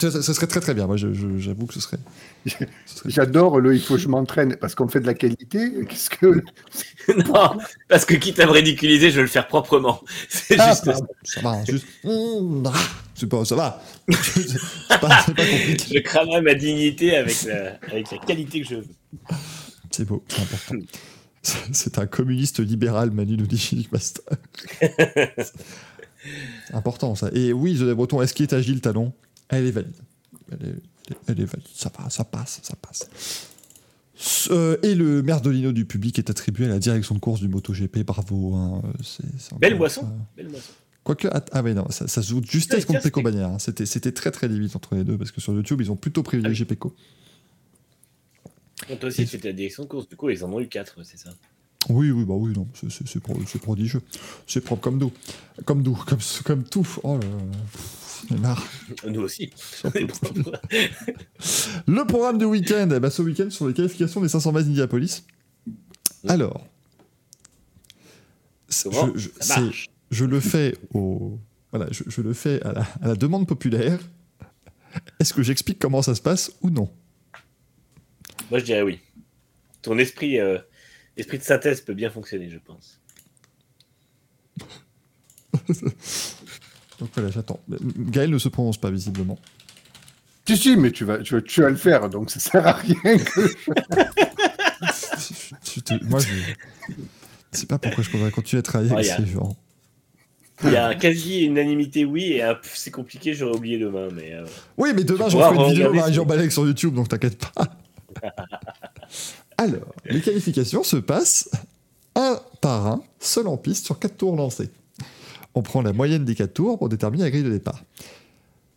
Ça, 0.00 0.22
ça 0.22 0.34
serait 0.34 0.46
très 0.46 0.60
très 0.60 0.74
bien. 0.74 0.86
Moi, 0.86 0.96
j'avoue 0.96 1.66
que 1.66 1.74
ce 1.74 1.80
serait. 1.80 1.98
j'adore 3.04 3.60
le 3.60 3.74
il 3.74 3.80
faut 3.80 3.94
que 3.94 4.00
je 4.00 4.08
m'entraîne 4.08 4.56
parce 4.56 4.74
qu'on 4.74 4.88
fait 4.88 5.00
de 5.00 5.06
la 5.06 5.14
qualité. 5.14 5.70
Qu'est-ce 5.88 6.10
que. 6.10 6.42
non, 7.28 7.58
parce 7.88 8.04
que 8.04 8.14
quitte 8.14 8.40
à 8.40 8.46
me 8.46 8.52
ridiculiser, 8.52 9.10
je 9.10 9.16
vais 9.16 9.22
le 9.22 9.28
faire 9.28 9.46
proprement. 9.46 10.02
C'est 10.28 10.58
Ah, 10.58 10.70
juste 10.70 10.86
ça. 10.86 10.96
Ça 11.24 11.40
va, 11.40 11.50
hein, 11.50 11.64
juste. 11.68 11.86
ah, 12.04 12.72
C'est 13.14 13.28
pas, 13.28 13.44
ça 13.44 13.54
va. 13.54 13.82
C'est 14.10 14.98
pas, 15.00 15.22
c'est 15.26 15.34
pas 15.34 15.44
compliqué. 15.44 15.94
Je 15.94 15.98
cramerai 16.00 16.40
ma 16.40 16.54
dignité 16.54 17.16
avec 17.16 17.44
la, 17.44 17.78
avec 17.92 18.10
la 18.10 18.18
qualité 18.18 18.62
que 18.62 18.68
je 18.68 18.74
veux. 18.76 18.86
C'est 19.90 20.04
beau, 20.04 20.24
c'est 20.28 20.40
important. 20.42 20.74
C'est- 21.72 21.98
un 21.98 22.06
communiste 22.06 22.60
libéral, 22.60 23.10
Manu 23.10 23.36
nous 23.36 23.46
dit 23.46 23.58
Philippe 23.58 23.92
Master. 23.92 24.24
Important 26.72 27.14
ça. 27.14 27.30
Et 27.32 27.52
oui, 27.52 27.76
The 27.78 27.84
Breton, 27.94 28.20
est-ce 28.22 28.34
qu'il 28.34 28.42
est 28.44 28.52
agile, 28.52 28.80
Talon? 28.80 29.12
Elle 29.48 29.66
est 29.66 29.70
valide. 29.70 29.94
Elle 30.50 30.68
est, 30.68 30.70
elle 30.70 31.12
est- 31.12 31.18
elle 31.28 31.40
est 31.40 31.44
valide. 31.44 31.68
Ça 31.74 31.90
va, 31.96 32.10
ça 32.10 32.24
passe, 32.24 32.60
ça 32.62 32.74
passe. 32.76 33.08
Euh, 34.50 34.76
et 34.82 34.94
le 34.96 35.22
merdolino 35.22 35.70
du 35.72 35.84
public 35.84 36.18
est 36.18 36.28
attribué 36.28 36.64
à 36.66 36.68
la 36.68 36.78
direction 36.80 37.14
de 37.14 37.20
course 37.20 37.40
du 37.40 37.48
MotoGP. 37.48 38.02
Bravo. 38.04 38.54
hein, 38.56 38.82
encore 38.82 39.58
Belle 39.60 39.78
boisson. 39.78 40.08
Belle 40.36 40.48
boisson. 40.48 40.72
Quoique, 41.04 41.28
ah, 41.32 41.42
ah 41.52 41.62
ouais, 41.62 41.72
non, 41.72 41.88
ça, 41.90 42.06
ça 42.08 42.20
se 42.20 42.28
joue 42.28 42.42
justesse 42.44 42.84
contre 42.84 43.00
Pecco 43.00 43.20
c'était- 43.20 43.30
Bagnaia. 43.30 43.54
hein. 43.54 43.58
C'était, 43.58 44.12
très 44.12 44.30
très 44.30 44.48
limite 44.48 44.74
entre 44.76 44.94
les 44.96 45.04
deux 45.04 45.16
parce 45.16 45.30
que 45.30 45.40
sur 45.40 45.54
YouTube, 45.54 45.80
ils 45.80 45.90
ont 45.90 45.96
plutôt 45.96 46.22
privilégié 46.22 46.66
Pecco. 46.66 46.94
Toi 48.96 49.08
aussi, 49.08 49.26
c'était 49.26 49.48
la 49.48 49.54
direction 49.54 49.82
de 49.84 49.88
course. 49.88 50.08
Du 50.08 50.16
coup, 50.16 50.30
ils 50.30 50.44
en 50.44 50.52
ont 50.52 50.60
eu 50.60 50.68
4, 50.68 51.02
c'est 51.04 51.18
ça? 51.18 51.30
Oui, 51.88 52.10
oui, 52.10 52.24
bah 52.24 52.34
oui, 52.34 52.52
non, 52.54 52.66
c'est, 52.74 52.90
c'est, 52.90 53.06
c'est 53.06 53.20
pro- 53.20 53.38
c'est 53.46 53.60
prodigieux. 53.60 54.02
C'est 54.46 54.60
propre 54.60 54.82
comme 54.82 54.98
d'eau. 54.98 55.12
Comme 55.64 55.82
d'eau, 55.82 55.96
comme, 56.06 56.18
comme 56.44 56.64
tout. 56.64 56.86
Oh 57.02 57.18
là 57.18 57.26
là. 57.26 57.34
Pff, 57.72 58.24
j'en 58.28 58.36
ai 58.36 58.40
marre. 58.40 58.66
Nous 59.06 59.20
aussi. 59.20 59.50
Le 61.86 62.04
programme 62.04 62.38
du 62.38 62.44
week-end, 62.44 62.88
eh 62.94 63.00
ben, 63.00 63.10
ce 63.10 63.22
week-end 63.22 63.48
sur 63.50 63.68
les 63.68 63.74
qualifications 63.74 64.20
des 64.20 64.28
500 64.28 64.52
miles 64.52 64.64
d'Indianapolis. 64.64 65.22
Alors, 66.26 66.66
Comment? 68.82 69.12
je, 70.10 70.24
le 70.24 70.40
fais 70.40 70.76
au, 70.92 71.38
voilà, 71.72 71.86
je, 71.90 72.02
je 72.06 72.20
le 72.20 72.32
fais 72.34 72.60
à 72.62 72.72
la, 72.72 72.82
à 73.02 73.08
la 73.08 73.14
demande 73.14 73.46
populaire. 73.46 73.98
Est-ce 75.20 75.32
que 75.32 75.42
j'explique 75.42 75.78
comment 75.78 76.02
ça 76.02 76.14
se 76.14 76.20
passe 76.20 76.52
ou 76.60 76.70
non? 76.70 76.90
Moi, 78.50 78.60
je 78.60 78.64
dirais 78.64 78.82
oui. 78.82 79.00
Ton 79.82 79.98
esprit, 79.98 80.38
euh, 80.40 80.58
esprit 81.16 81.38
de 81.38 81.42
synthèse 81.42 81.80
peut 81.80 81.94
bien 81.94 82.10
fonctionner, 82.10 82.48
je 82.50 82.58
pense. 82.58 83.00
Donc 86.98 87.10
voilà, 87.14 87.30
j'attends. 87.30 87.60
Mais, 87.68 87.76
Gaël 88.10 88.30
ne 88.30 88.38
se 88.38 88.48
prononce 88.48 88.78
pas 88.78 88.90
visiblement. 88.90 89.38
Si, 90.46 90.56
si, 90.56 90.76
mais 90.76 90.90
tu 90.90 91.04
vas, 91.04 91.18
tu, 91.18 91.34
vas, 91.34 91.42
tu 91.42 91.60
vas 91.60 91.68
le 91.68 91.76
faire, 91.76 92.08
donc 92.08 92.30
ça 92.30 92.40
sert 92.40 92.66
à 92.66 92.72
rien 92.72 93.18
que 93.18 93.42
je... 93.42 93.48
Tu 95.62 95.82
te- 95.82 96.04
Moi, 96.04 96.20
je 96.20 96.28
je 97.52 97.58
sais 97.58 97.66
pas 97.66 97.78
pourquoi 97.78 98.02
je 98.04 98.10
pourrais 98.10 98.30
continuer 98.30 98.60
à 98.60 98.62
travailler 98.62 98.92
avec 98.92 99.04
ces 99.04 99.26
gens. 99.26 99.56
Il 100.64 100.72
y 100.72 100.76
a 100.76 100.94
quasi 100.94 101.44
unanimité 101.44 102.04
oui 102.04 102.32
et 102.32 102.42
un 102.42 102.58
c'est 102.62 102.90
compliqué, 102.90 103.34
j'aurais 103.34 103.56
oublié 103.56 103.78
demain. 103.78 104.08
Mais 104.14 104.32
euh, 104.34 104.44
Oui, 104.76 104.90
mais 104.94 105.04
demain, 105.04 105.28
j'en 105.28 105.52
ferai 105.52 105.64
une 105.66 105.70
vidéo 105.72 105.92
Marie-Jean 105.92 106.24
Balek 106.24 106.50
sur 106.50 106.66
YouTube, 106.66 106.94
donc 106.94 107.08
t'inquiète 107.08 107.38
pas. 107.54 107.64
Alors, 109.58 109.92
les 110.04 110.20
qualifications 110.20 110.82
se 110.82 110.96
passent 110.96 111.50
un 112.14 112.40
par 112.60 112.86
un, 112.86 113.02
seul 113.20 113.46
en 113.46 113.56
piste, 113.56 113.86
sur 113.86 113.98
quatre 113.98 114.16
tours 114.16 114.36
lancés. 114.36 114.70
On 115.54 115.62
prend 115.62 115.82
la 115.82 115.92
moyenne 115.92 116.24
des 116.24 116.34
quatre 116.34 116.54
tours 116.54 116.78
pour 116.78 116.88
déterminer 116.88 117.24
la 117.24 117.30
grille 117.30 117.44
de 117.44 117.50
départ. 117.50 117.82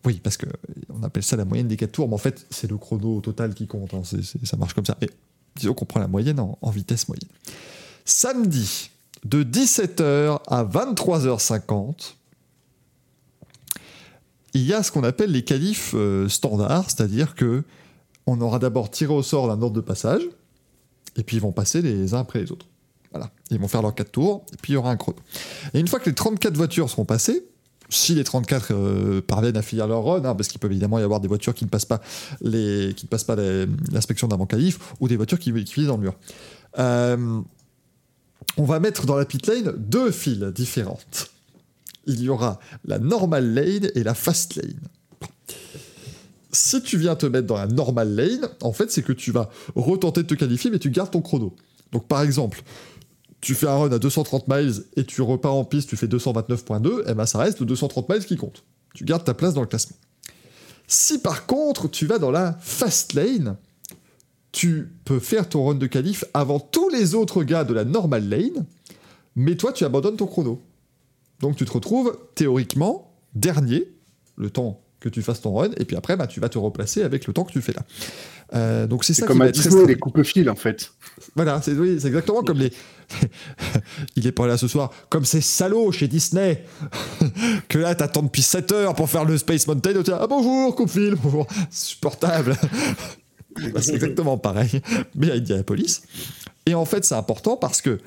Oui, 0.05 0.19
parce 0.23 0.37
que 0.37 0.47
on 0.89 1.03
appelle 1.03 1.23
ça 1.23 1.35
la 1.35 1.45
moyenne 1.45 1.67
des 1.67 1.77
quatre 1.77 1.91
tours, 1.91 2.07
mais 2.07 2.15
en 2.15 2.19
fait, 2.19 2.45
c'est 2.49 2.69
le 2.69 2.77
chrono 2.77 3.21
total 3.21 3.53
qui 3.53 3.67
compte. 3.67 3.93
hein, 3.93 4.01
ça 4.03 4.57
marche 4.57 4.73
comme 4.73 4.85
ça. 4.85 4.97
Et 5.01 5.09
disons 5.55 5.73
qu'on 5.73 5.85
prend 5.85 5.99
la 5.99 6.07
moyenne 6.07 6.39
en, 6.39 6.57
en 6.61 6.69
vitesse 6.71 7.07
moyenne. 7.07 7.29
Samedi, 8.05 8.89
de 9.25 9.43
17h 9.43 10.39
à 10.47 10.63
23h50, 10.63 12.15
il 14.53 14.63
y 14.63 14.73
a 14.73 14.83
ce 14.83 14.91
qu'on 14.91 15.03
appelle 15.03 15.31
les 15.31 15.43
qualifs 15.43 15.93
euh, 15.93 16.27
standards, 16.27 16.89
c'est-à-dire 16.89 17.35
que 17.35 17.63
on 18.27 18.39
aura 18.41 18.59
d'abord 18.59 18.89
tiré 18.91 19.13
au 19.13 19.23
sort 19.23 19.47
d'un 19.47 19.61
ordre 19.61 19.75
de 19.75 19.81
passage, 19.81 20.21
et 21.17 21.23
puis 21.23 21.37
ils 21.37 21.41
vont 21.41 21.51
passer 21.51 21.81
les 21.81 22.13
uns 22.13 22.19
après 22.19 22.41
les 22.41 22.51
autres. 22.51 22.67
Voilà, 23.11 23.31
ils 23.49 23.59
vont 23.59 23.67
faire 23.67 23.81
leurs 23.81 23.93
4 23.95 24.11
tours, 24.11 24.45
et 24.53 24.57
puis 24.61 24.73
il 24.73 24.75
y 24.75 24.77
aura 24.77 24.91
un 24.91 24.97
chrono. 24.97 25.17
Et 25.73 25.79
une 25.79 25.87
fois 25.87 25.99
que 25.99 26.09
les 26.09 26.15
34 26.15 26.55
voitures 26.55 26.89
seront 26.89 27.03
passées, 27.05 27.43
si 27.89 28.15
les 28.15 28.23
34 28.23 28.67
euh, 28.71 29.21
parviennent 29.21 29.57
à 29.57 29.61
finir 29.61 29.85
leur 29.85 30.03
run, 30.05 30.23
hein, 30.23 30.33
parce 30.33 30.47
qu'il 30.47 30.59
peut 30.59 30.69
évidemment 30.71 30.97
y 30.99 31.03
avoir 31.03 31.19
des 31.19 31.27
voitures 31.27 31.53
qui 31.53 31.65
ne 31.65 31.69
passent 31.69 31.83
pas 31.85 31.99
les- 32.39 32.93
qui 32.95 33.05
ne 33.05 33.09
passent 33.09 33.25
pas 33.25 33.35
l'inspection 33.91 34.29
d'avant 34.29 34.45
qualif, 34.45 34.79
ou 35.01 35.09
des 35.09 35.17
voitures 35.17 35.39
qui, 35.39 35.51
qui 35.51 35.73
finissent 35.73 35.89
dans 35.89 35.97
le 35.97 36.03
mur. 36.03 36.15
Euh, 36.79 37.41
on 38.57 38.63
va 38.63 38.79
mettre 38.79 39.05
dans 39.05 39.17
la 39.17 39.25
pit 39.25 39.45
lane 39.45 39.73
deux 39.77 40.11
files 40.11 40.51
différentes 40.55 41.31
il 42.07 42.19
y 42.21 42.29
aura 42.29 42.59
la 42.85 42.97
normal 42.97 43.53
lane 43.53 43.91
et 43.93 44.03
la 44.03 44.13
fast 44.15 44.55
lane. 44.55 44.79
Si 46.51 46.81
tu 46.81 46.97
viens 46.97 47.15
te 47.15 47.25
mettre 47.25 47.47
dans 47.47 47.57
la 47.57 47.67
normal 47.67 48.13
lane, 48.13 48.49
en 48.61 48.73
fait, 48.73 48.91
c'est 48.91 49.03
que 49.03 49.13
tu 49.13 49.31
vas 49.31 49.49
retenter 49.75 50.23
de 50.23 50.27
te 50.27 50.33
qualifier, 50.33 50.69
mais 50.69 50.79
tu 50.79 50.89
gardes 50.89 51.11
ton 51.11 51.21
chrono. 51.21 51.55
Donc, 51.91 52.07
par 52.07 52.21
exemple, 52.21 52.61
tu 53.41 53.55
fais 53.55 53.67
un 53.67 53.75
run 53.75 53.91
à 53.91 53.99
230 53.99 54.47
miles 54.47 54.83
et 54.95 55.03
tu 55.03 55.21
repars 55.21 55.55
en 55.55 55.65
piste, 55.65 55.89
tu 55.89 55.97
fais 55.97 56.07
229.2, 56.07 57.09
et 57.09 57.13
ben 57.13 57.25
ça 57.25 57.39
reste 57.39 57.59
le 57.59 57.65
230 57.65 58.07
miles 58.09 58.25
qui 58.25 58.37
compte. 58.37 58.63
Tu 58.93 59.03
gardes 59.03 59.23
ta 59.23 59.33
place 59.33 59.53
dans 59.53 59.61
le 59.61 59.67
classement. 59.67 59.97
Si 60.87 61.19
par 61.19 61.45
contre, 61.45 61.89
tu 61.89 62.05
vas 62.05 62.19
dans 62.19 62.31
la 62.31 62.57
fast 62.61 63.13
lane, 63.13 63.57
tu 64.51 64.91
peux 65.05 65.19
faire 65.19 65.47
ton 65.49 65.65
run 65.65 65.75
de 65.75 65.87
qualif 65.87 66.25
avant 66.33 66.59
tous 66.59 66.89
les 66.89 67.15
autres 67.15 67.43
gars 67.43 67.63
de 67.63 67.73
la 67.73 67.85
normal 67.85 68.29
lane, 68.29 68.65
mais 69.35 69.55
toi, 69.55 69.71
tu 69.71 69.85
abandonnes 69.85 70.17
ton 70.17 70.27
chrono. 70.27 70.61
Donc 71.39 71.55
tu 71.55 71.65
te 71.65 71.71
retrouves 71.71 72.17
théoriquement 72.35 73.11
dernier, 73.33 73.87
le 74.35 74.49
temps 74.49 74.81
que 75.01 75.09
tu 75.09 75.21
fasses 75.21 75.41
ton 75.41 75.53
run, 75.53 75.71
et 75.77 75.83
puis 75.83 75.97
après 75.97 76.15
bah, 76.15 76.27
tu 76.27 76.39
vas 76.39 76.47
te 76.47 76.57
replacer 76.57 77.01
avec 77.03 77.27
le 77.27 77.33
temps 77.33 77.43
que 77.43 77.51
tu 77.51 77.61
fais 77.61 77.73
là. 77.73 77.81
Euh, 78.53 78.85
donc 78.85 79.03
c'est 79.03 79.13
ça 79.13 79.25
comme 79.25 79.39
qui 79.39 79.43
à 79.43 79.51
Disney, 79.51 79.85
les 79.87 79.95
coupes-fils, 79.95 80.47
en 80.47 80.55
fait. 80.55 80.91
Voilà, 81.35 81.61
c'est 81.61 81.73
oui, 81.73 81.91
exactement 81.91 82.43
comme 82.43 82.59
les. 82.59 82.71
Il 84.15 84.27
est 84.27 84.31
pas 84.31 84.45
là 84.47 84.57
ce 84.57 84.67
soir. 84.67 84.91
Comme 85.09 85.25
ces 85.25 85.41
salauds 85.41 85.91
chez 85.91 86.07
Disney. 86.07 86.63
que 87.69 87.77
là, 87.77 87.95
t'attends 87.95 88.23
depuis 88.23 88.41
7 88.41 88.71
heures 88.71 88.95
pour 88.95 89.09
faire 89.09 89.25
le 89.25 89.37
Space 89.37 89.67
Mountain. 89.67 89.91
et 89.91 89.95
tu 89.95 90.03
dis, 90.03 90.11
ah 90.13 90.27
bonjour, 90.27 90.75
coupe 90.75 90.89
film. 90.89 91.17
Bonjour. 91.21 91.47
Supportable. 91.69 92.55
Bah, 93.73 93.81
c'est 93.81 93.95
exactement 93.95 94.37
pareil. 94.37 94.81
Mais 95.13 95.29
à 95.29 95.33
Indianapolis. 95.33 96.03
Et 96.65 96.73
en 96.73 96.85
fait, 96.85 97.03
c'est 97.03 97.15
important 97.15 97.57
parce 97.57 97.81
que 97.81 97.97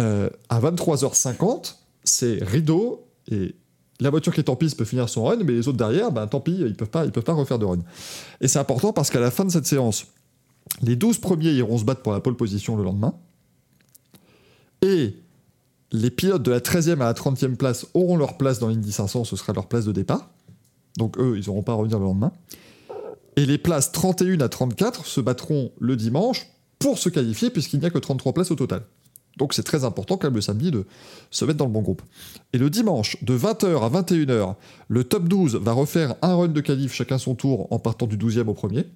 euh, 0.00 0.28
à 0.48 0.60
23h50, 0.60 1.76
c'est 2.02 2.42
rideau 2.42 3.06
et 3.30 3.54
la 4.00 4.10
voiture 4.10 4.34
qui 4.34 4.40
est 4.40 4.50
en 4.50 4.56
piste 4.56 4.76
peut 4.76 4.84
finir 4.84 5.08
son 5.08 5.24
run, 5.24 5.36
mais 5.44 5.52
les 5.52 5.68
autres 5.68 5.78
derrière, 5.78 6.10
ben, 6.10 6.26
tant 6.26 6.40
pis, 6.40 6.52
ils 6.52 6.66
ils 6.68 6.74
peuvent 6.74 6.88
pas 6.88 7.32
refaire 7.32 7.58
de 7.58 7.64
run. 7.64 7.78
Et 8.40 8.48
c'est 8.48 8.58
important 8.58 8.92
parce 8.92 9.10
qu'à 9.10 9.20
la 9.20 9.30
fin 9.30 9.44
de 9.44 9.50
cette 9.50 9.66
séance, 9.66 10.06
les 10.82 10.96
12 10.96 11.18
premiers 11.18 11.52
iront 11.52 11.78
se 11.78 11.84
battre 11.84 12.02
pour 12.02 12.12
la 12.12 12.20
pole 12.20 12.36
position 12.36 12.76
le 12.76 12.84
lendemain. 12.84 13.14
Et 14.82 15.14
les 15.92 16.10
pilotes 16.10 16.42
de 16.42 16.50
la 16.50 16.60
13e 16.60 16.94
à 17.00 17.04
la 17.04 17.12
30e 17.12 17.56
place 17.56 17.86
auront 17.94 18.16
leur 18.16 18.36
place 18.36 18.58
dans 18.58 18.68
l'Indy 18.68 18.92
500, 18.92 19.24
ce 19.24 19.36
sera 19.36 19.52
leur 19.52 19.66
place 19.66 19.84
de 19.84 19.92
départ. 19.92 20.30
Donc 20.96 21.18
eux, 21.18 21.38
ils 21.38 21.46
n'auront 21.46 21.62
pas 21.62 21.72
à 21.72 21.76
revenir 21.76 21.98
le 21.98 22.04
lendemain. 22.04 22.32
Et 23.36 23.46
les 23.46 23.58
places 23.58 23.92
31 23.92 24.40
à 24.40 24.48
34 24.48 25.06
se 25.06 25.20
battront 25.20 25.72
le 25.78 25.96
dimanche 25.96 26.46
pour 26.78 26.98
se 26.98 27.08
qualifier, 27.08 27.50
puisqu'il 27.50 27.80
n'y 27.80 27.86
a 27.86 27.90
que 27.90 27.98
33 27.98 28.32
places 28.32 28.50
au 28.50 28.56
total. 28.56 28.82
Donc 29.36 29.52
c'est 29.54 29.62
très 29.62 29.84
important 29.84 30.16
quand 30.16 30.28
même 30.28 30.36
le 30.36 30.40
samedi 30.40 30.70
de 30.70 30.86
se 31.30 31.44
mettre 31.44 31.58
dans 31.58 31.66
le 31.66 31.72
bon 31.72 31.82
groupe. 31.82 32.02
Et 32.52 32.58
le 32.58 32.70
dimanche, 32.70 33.22
de 33.22 33.36
20h 33.36 33.82
à 33.82 34.02
21h, 34.02 34.54
le 34.88 35.04
top 35.04 35.24
12 35.28 35.56
va 35.56 35.72
refaire 35.72 36.14
un 36.22 36.34
run 36.36 36.48
de 36.48 36.60
qualif 36.60 36.92
chacun 36.92 37.18
son 37.18 37.34
tour 37.34 37.72
en 37.72 37.78
partant 37.78 38.06
du 38.06 38.16
12e 38.16 38.46
au 38.48 38.54
premier. 38.54 38.86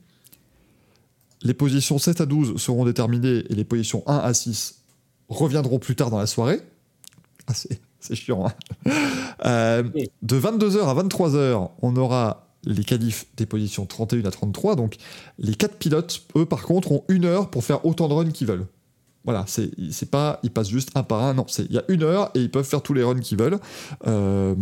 Les 1.42 1.54
positions 1.54 1.98
7 1.98 2.20
à 2.20 2.26
12 2.26 2.60
seront 2.60 2.84
déterminées 2.84 3.44
et 3.48 3.54
les 3.54 3.64
positions 3.64 4.02
1 4.06 4.16
à 4.16 4.34
6 4.34 4.82
reviendront 5.28 5.78
plus 5.78 5.94
tard 5.94 6.10
dans 6.10 6.18
la 6.18 6.26
soirée. 6.26 6.60
Ah, 7.46 7.52
c'est, 7.54 8.14
chiant. 8.14 8.46
hein. 8.46 8.52
Euh, 9.44 9.82
de 10.22 10.40
22h 10.40 10.80
à 10.80 10.94
23h, 11.02 11.70
on 11.82 11.96
aura 11.96 12.48
les 12.64 12.84
qualifs 12.84 13.26
des 13.36 13.46
positions 13.46 13.86
31 13.86 14.24
à 14.24 14.30
33. 14.30 14.76
Donc 14.76 14.96
les 15.38 15.54
4 15.54 15.76
pilotes, 15.76 16.22
eux 16.36 16.46
par 16.46 16.62
contre, 16.62 16.92
ont 16.92 17.04
une 17.08 17.24
heure 17.24 17.50
pour 17.50 17.64
faire 17.64 17.84
autant 17.86 18.08
de 18.08 18.14
runs 18.14 18.30
qu'ils 18.30 18.46
veulent. 18.48 18.66
Voilà, 19.28 19.44
c'est, 19.46 20.10
pas, 20.10 20.40
ils 20.42 20.50
passent 20.50 20.70
juste 20.70 20.88
un 20.94 21.02
par 21.02 21.22
un. 21.22 21.34
Non, 21.34 21.44
il 21.58 21.70
y 21.70 21.76
a 21.76 21.84
une 21.88 22.02
heure 22.02 22.30
et 22.34 22.40
ils 22.40 22.50
peuvent 22.50 22.64
faire 22.64 22.80
tous 22.80 22.94
les 22.94 23.02
runs 23.02 23.20
qu'ils 23.20 23.36
veulent. 23.36 23.58
Euh, 24.06 24.54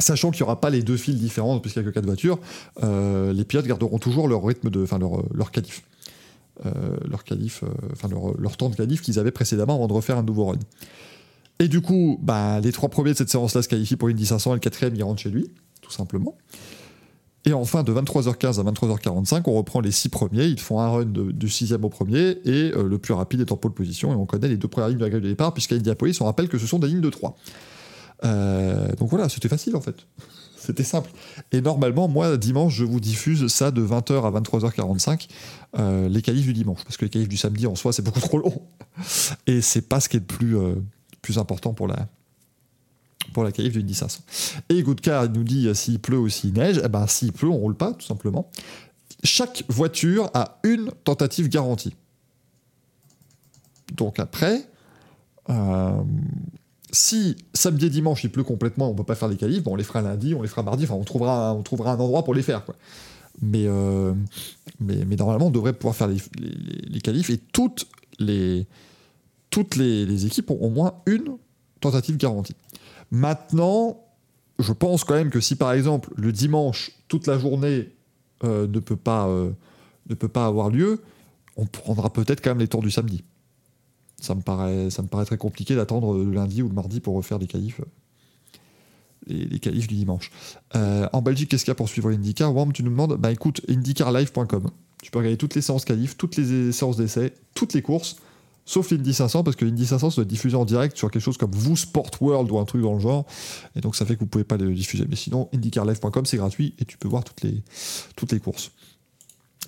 Sachant 0.00 0.32
qu'il 0.32 0.42
n'y 0.42 0.46
aura 0.46 0.60
pas 0.60 0.68
les 0.68 0.82
deux 0.82 0.96
files 0.96 1.16
différentes, 1.16 1.62
puisqu'il 1.62 1.78
n'y 1.78 1.86
a 1.86 1.88
que 1.88 1.94
quatre 1.94 2.06
voitures, 2.06 2.40
euh, 2.82 3.32
les 3.32 3.44
pilotes 3.44 3.66
garderont 3.68 4.00
toujours 4.00 4.26
leur 4.26 4.44
rythme 4.44 4.68
de, 4.68 4.82
enfin 4.82 4.98
leur, 4.98 5.22
leur 5.32 5.52
qualif, 5.52 5.84
Euh, 6.66 6.96
leur 7.08 7.22
qualif, 7.22 7.62
enfin 7.92 8.08
leur, 8.08 8.36
leur 8.36 8.56
temps 8.56 8.68
de 8.68 8.74
qualif 8.74 9.00
qu'ils 9.00 9.20
avaient 9.20 9.30
précédemment 9.30 9.76
avant 9.76 9.86
de 9.86 9.92
refaire 9.92 10.18
un 10.18 10.24
nouveau 10.24 10.46
run. 10.46 10.58
Et 11.60 11.68
du 11.68 11.82
coup, 11.82 12.18
bah, 12.20 12.58
les 12.58 12.72
trois 12.72 12.88
premiers 12.88 13.12
de 13.12 13.16
cette 13.16 13.30
séance-là 13.30 13.62
se 13.62 13.68
qualifient 13.68 13.94
pour 13.94 14.08
l'Indy 14.08 14.26
500 14.26 14.50
et 14.50 14.54
le 14.54 14.60
quatrième 14.60 14.96
il 14.96 15.04
rentre 15.04 15.22
chez 15.22 15.30
lui, 15.30 15.48
tout 15.82 15.92
simplement. 15.92 16.36
Et 17.46 17.52
enfin, 17.52 17.84
de 17.84 17.92
23h15 17.92 18.58
à 18.58 18.64
23h45, 18.64 19.42
on 19.46 19.54
reprend 19.54 19.80
les 19.80 19.92
six 19.92 20.08
premiers. 20.08 20.46
Ils 20.46 20.58
font 20.58 20.80
un 20.80 20.88
run 20.88 21.04
du 21.06 21.48
sixième 21.48 21.84
au 21.84 21.88
premier 21.88 22.38
et 22.44 22.72
euh, 22.74 22.88
le 22.88 22.98
plus 22.98 23.14
rapide 23.14 23.40
est 23.40 23.52
en 23.52 23.56
pole 23.56 23.72
position. 23.72 24.12
Et 24.12 24.16
on 24.16 24.26
connaît 24.26 24.48
les 24.48 24.56
deux 24.56 24.66
premières 24.66 24.88
lignes 24.88 24.98
de 24.98 25.04
la 25.04 25.10
grille 25.10 25.22
de 25.22 25.28
départ, 25.28 25.54
puisqu'à 25.54 25.76
Indianapolis, 25.76 26.20
on 26.20 26.24
rappelle 26.24 26.48
que 26.48 26.58
ce 26.58 26.66
sont 26.66 26.80
des 26.80 26.88
lignes 26.88 27.00
de 27.00 27.08
3. 27.08 27.36
Euh, 28.24 28.92
donc 28.96 29.10
voilà, 29.10 29.28
c'était 29.28 29.48
facile 29.48 29.76
en 29.76 29.80
fait. 29.80 29.94
C'était 30.58 30.82
simple. 30.82 31.10
Et 31.52 31.60
normalement, 31.60 32.08
moi, 32.08 32.36
dimanche, 32.36 32.74
je 32.74 32.84
vous 32.84 32.98
diffuse 32.98 33.46
ça 33.46 33.70
de 33.70 33.86
20h 33.86 34.24
à 34.24 34.40
23h45, 34.40 35.28
euh, 35.78 36.08
les 36.08 36.22
qualifs 36.22 36.46
du 36.46 36.52
dimanche. 36.52 36.82
Parce 36.82 36.96
que 36.96 37.04
les 37.04 37.10
qualifs 37.10 37.28
du 37.28 37.36
samedi, 37.36 37.68
en 37.68 37.76
soi, 37.76 37.92
c'est 37.92 38.02
beaucoup 38.02 38.18
trop 38.18 38.38
long. 38.38 38.62
Et 39.46 39.60
c'est 39.60 39.82
pas 39.82 40.00
ce 40.00 40.08
qui 40.08 40.16
est 40.16 40.20
le 40.20 40.26
plus, 40.26 40.56
plus 41.22 41.38
important 41.38 41.72
pour 41.72 41.86
la, 41.86 42.08
pour 43.32 43.44
la 43.44 43.52
qualif 43.52 43.72
du 43.72 43.80
Indy 43.80 43.94
500. 43.94 44.20
Et 44.68 44.82
Goodcar 44.82 45.28
nous 45.28 45.44
dit 45.44 45.68
euh, 45.68 45.74
s'il 45.74 45.98
pleut 45.98 46.18
ou 46.18 46.28
s'il 46.28 46.54
neige, 46.54 46.80
eh 46.84 46.88
ben, 46.88 47.06
s'il 47.06 47.32
pleut, 47.32 47.48
on 47.48 47.56
roule 47.56 47.76
pas, 47.76 47.92
tout 47.92 48.06
simplement. 48.06 48.50
Chaque 49.24 49.64
voiture 49.68 50.30
a 50.34 50.58
une 50.64 50.90
tentative 51.04 51.48
garantie. 51.48 51.94
Donc 53.94 54.18
après, 54.18 54.68
euh, 55.48 56.02
si 56.92 57.36
samedi 57.52 57.86
et 57.86 57.90
dimanche 57.90 58.24
il 58.24 58.30
pleut 58.30 58.44
complètement, 58.44 58.90
on 58.90 58.94
peut 58.94 59.04
pas 59.04 59.14
faire 59.14 59.28
les 59.28 59.36
qualifs, 59.36 59.62
bon, 59.62 59.72
on 59.72 59.76
les 59.76 59.84
fera 59.84 60.02
lundi, 60.02 60.34
on 60.34 60.42
les 60.42 60.48
fera 60.48 60.62
mardi, 60.62 60.84
enfin 60.84 60.94
on 60.94 61.04
trouvera, 61.04 61.54
on 61.54 61.62
trouvera 61.62 61.92
un 61.92 61.98
endroit 61.98 62.24
pour 62.24 62.34
les 62.34 62.42
faire. 62.42 62.62
Mais, 63.42 63.66
euh, 63.66 64.14
mais, 64.80 65.04
mais 65.04 65.16
normalement 65.16 65.48
on 65.48 65.50
devrait 65.50 65.74
pouvoir 65.74 65.94
faire 65.94 66.08
les, 66.08 66.16
les, 66.38 67.00
qualifs 67.00 67.28
et 67.28 67.36
toutes 67.36 67.86
les, 68.18 68.66
toutes 69.50 69.76
les 69.76 70.26
équipes 70.26 70.50
ont 70.50 70.58
au 70.58 70.70
moins 70.70 70.94
une 71.04 71.36
tentative 71.80 72.16
garantie. 72.16 72.54
Maintenant, 73.10 74.02
je 74.58 74.72
pense 74.72 75.04
quand 75.04 75.14
même 75.14 75.30
que 75.30 75.40
si 75.40 75.56
par 75.56 75.72
exemple 75.72 76.10
le 76.16 76.32
dimanche, 76.32 76.92
toute 77.08 77.26
la 77.26 77.38
journée 77.38 77.92
euh, 78.44 78.66
ne, 78.66 78.78
peut 78.80 78.96
pas, 78.96 79.28
euh, 79.28 79.50
ne 80.08 80.14
peut 80.14 80.28
pas 80.28 80.46
avoir 80.46 80.70
lieu, 80.70 81.02
on 81.56 81.66
prendra 81.66 82.12
peut-être 82.12 82.42
quand 82.42 82.50
même 82.50 82.58
les 82.58 82.68
tours 82.68 82.82
du 82.82 82.90
samedi. 82.90 83.24
Ça 84.20 84.34
me 84.34 84.40
paraît, 84.40 84.90
ça 84.90 85.02
me 85.02 85.08
paraît 85.08 85.24
très 85.24 85.36
compliqué 85.36 85.74
d'attendre 85.74 86.16
le 86.16 86.30
lundi 86.32 86.62
ou 86.62 86.68
le 86.68 86.74
mardi 86.74 87.00
pour 87.00 87.14
refaire 87.14 87.38
les 87.38 87.46
qualifs, 87.46 87.80
les, 89.26 89.58
qualifs 89.58 89.86
du 89.86 89.94
dimanche. 89.94 90.30
Euh, 90.74 91.08
en 91.12 91.20
Belgique, 91.20 91.50
qu'est-ce 91.50 91.64
qu'il 91.64 91.70
y 91.70 91.72
a 91.72 91.76
pour 91.76 91.88
suivre 91.88 92.10
l'IndyCar 92.10 92.54
Worm, 92.54 92.72
tu 92.72 92.82
nous 92.82 92.90
demandes 92.90 93.16
Bah 93.16 93.30
écoute, 93.30 93.60
IndyCarLive.com. 93.68 94.70
Tu 95.02 95.10
peux 95.10 95.18
regarder 95.18 95.36
toutes 95.36 95.54
les 95.54 95.60
séances 95.60 95.84
qualifs, 95.84 96.16
toutes 96.16 96.36
les 96.36 96.72
séances 96.72 96.96
d'essai, 96.96 97.34
toutes 97.54 97.74
les 97.74 97.82
courses. 97.82 98.16
Sauf 98.68 98.90
l'Indy 98.90 99.14
500, 99.14 99.44
parce 99.44 99.56
que 99.56 99.64
l'Indy 99.64 99.86
500, 99.86 100.10
ça 100.10 100.16
doit 100.16 100.22
être 100.24 100.28
diffusé 100.28 100.56
en 100.56 100.64
direct 100.64 100.96
sur 100.96 101.08
quelque 101.08 101.22
chose 101.22 101.38
comme 101.38 101.52
vous 101.52 101.76
Sport 101.76 102.10
World 102.20 102.50
ou 102.50 102.58
un 102.58 102.64
truc 102.64 102.82
dans 102.82 102.94
le 102.94 103.00
genre. 103.00 103.24
Et 103.76 103.80
donc, 103.80 103.94
ça 103.94 104.04
fait 104.04 104.14
que 104.16 104.20
vous 104.20 104.26
pouvez 104.26 104.42
pas 104.42 104.56
le 104.56 104.74
diffuser. 104.74 105.06
Mais 105.08 105.14
sinon, 105.14 105.48
IndyCarLive.com, 105.54 106.26
c'est 106.26 106.36
gratuit 106.36 106.74
et 106.80 106.84
tu 106.84 106.98
peux 106.98 107.06
voir 107.06 107.22
toutes 107.22 107.42
les, 107.42 107.62
toutes 108.16 108.32
les 108.32 108.40
courses. 108.40 108.72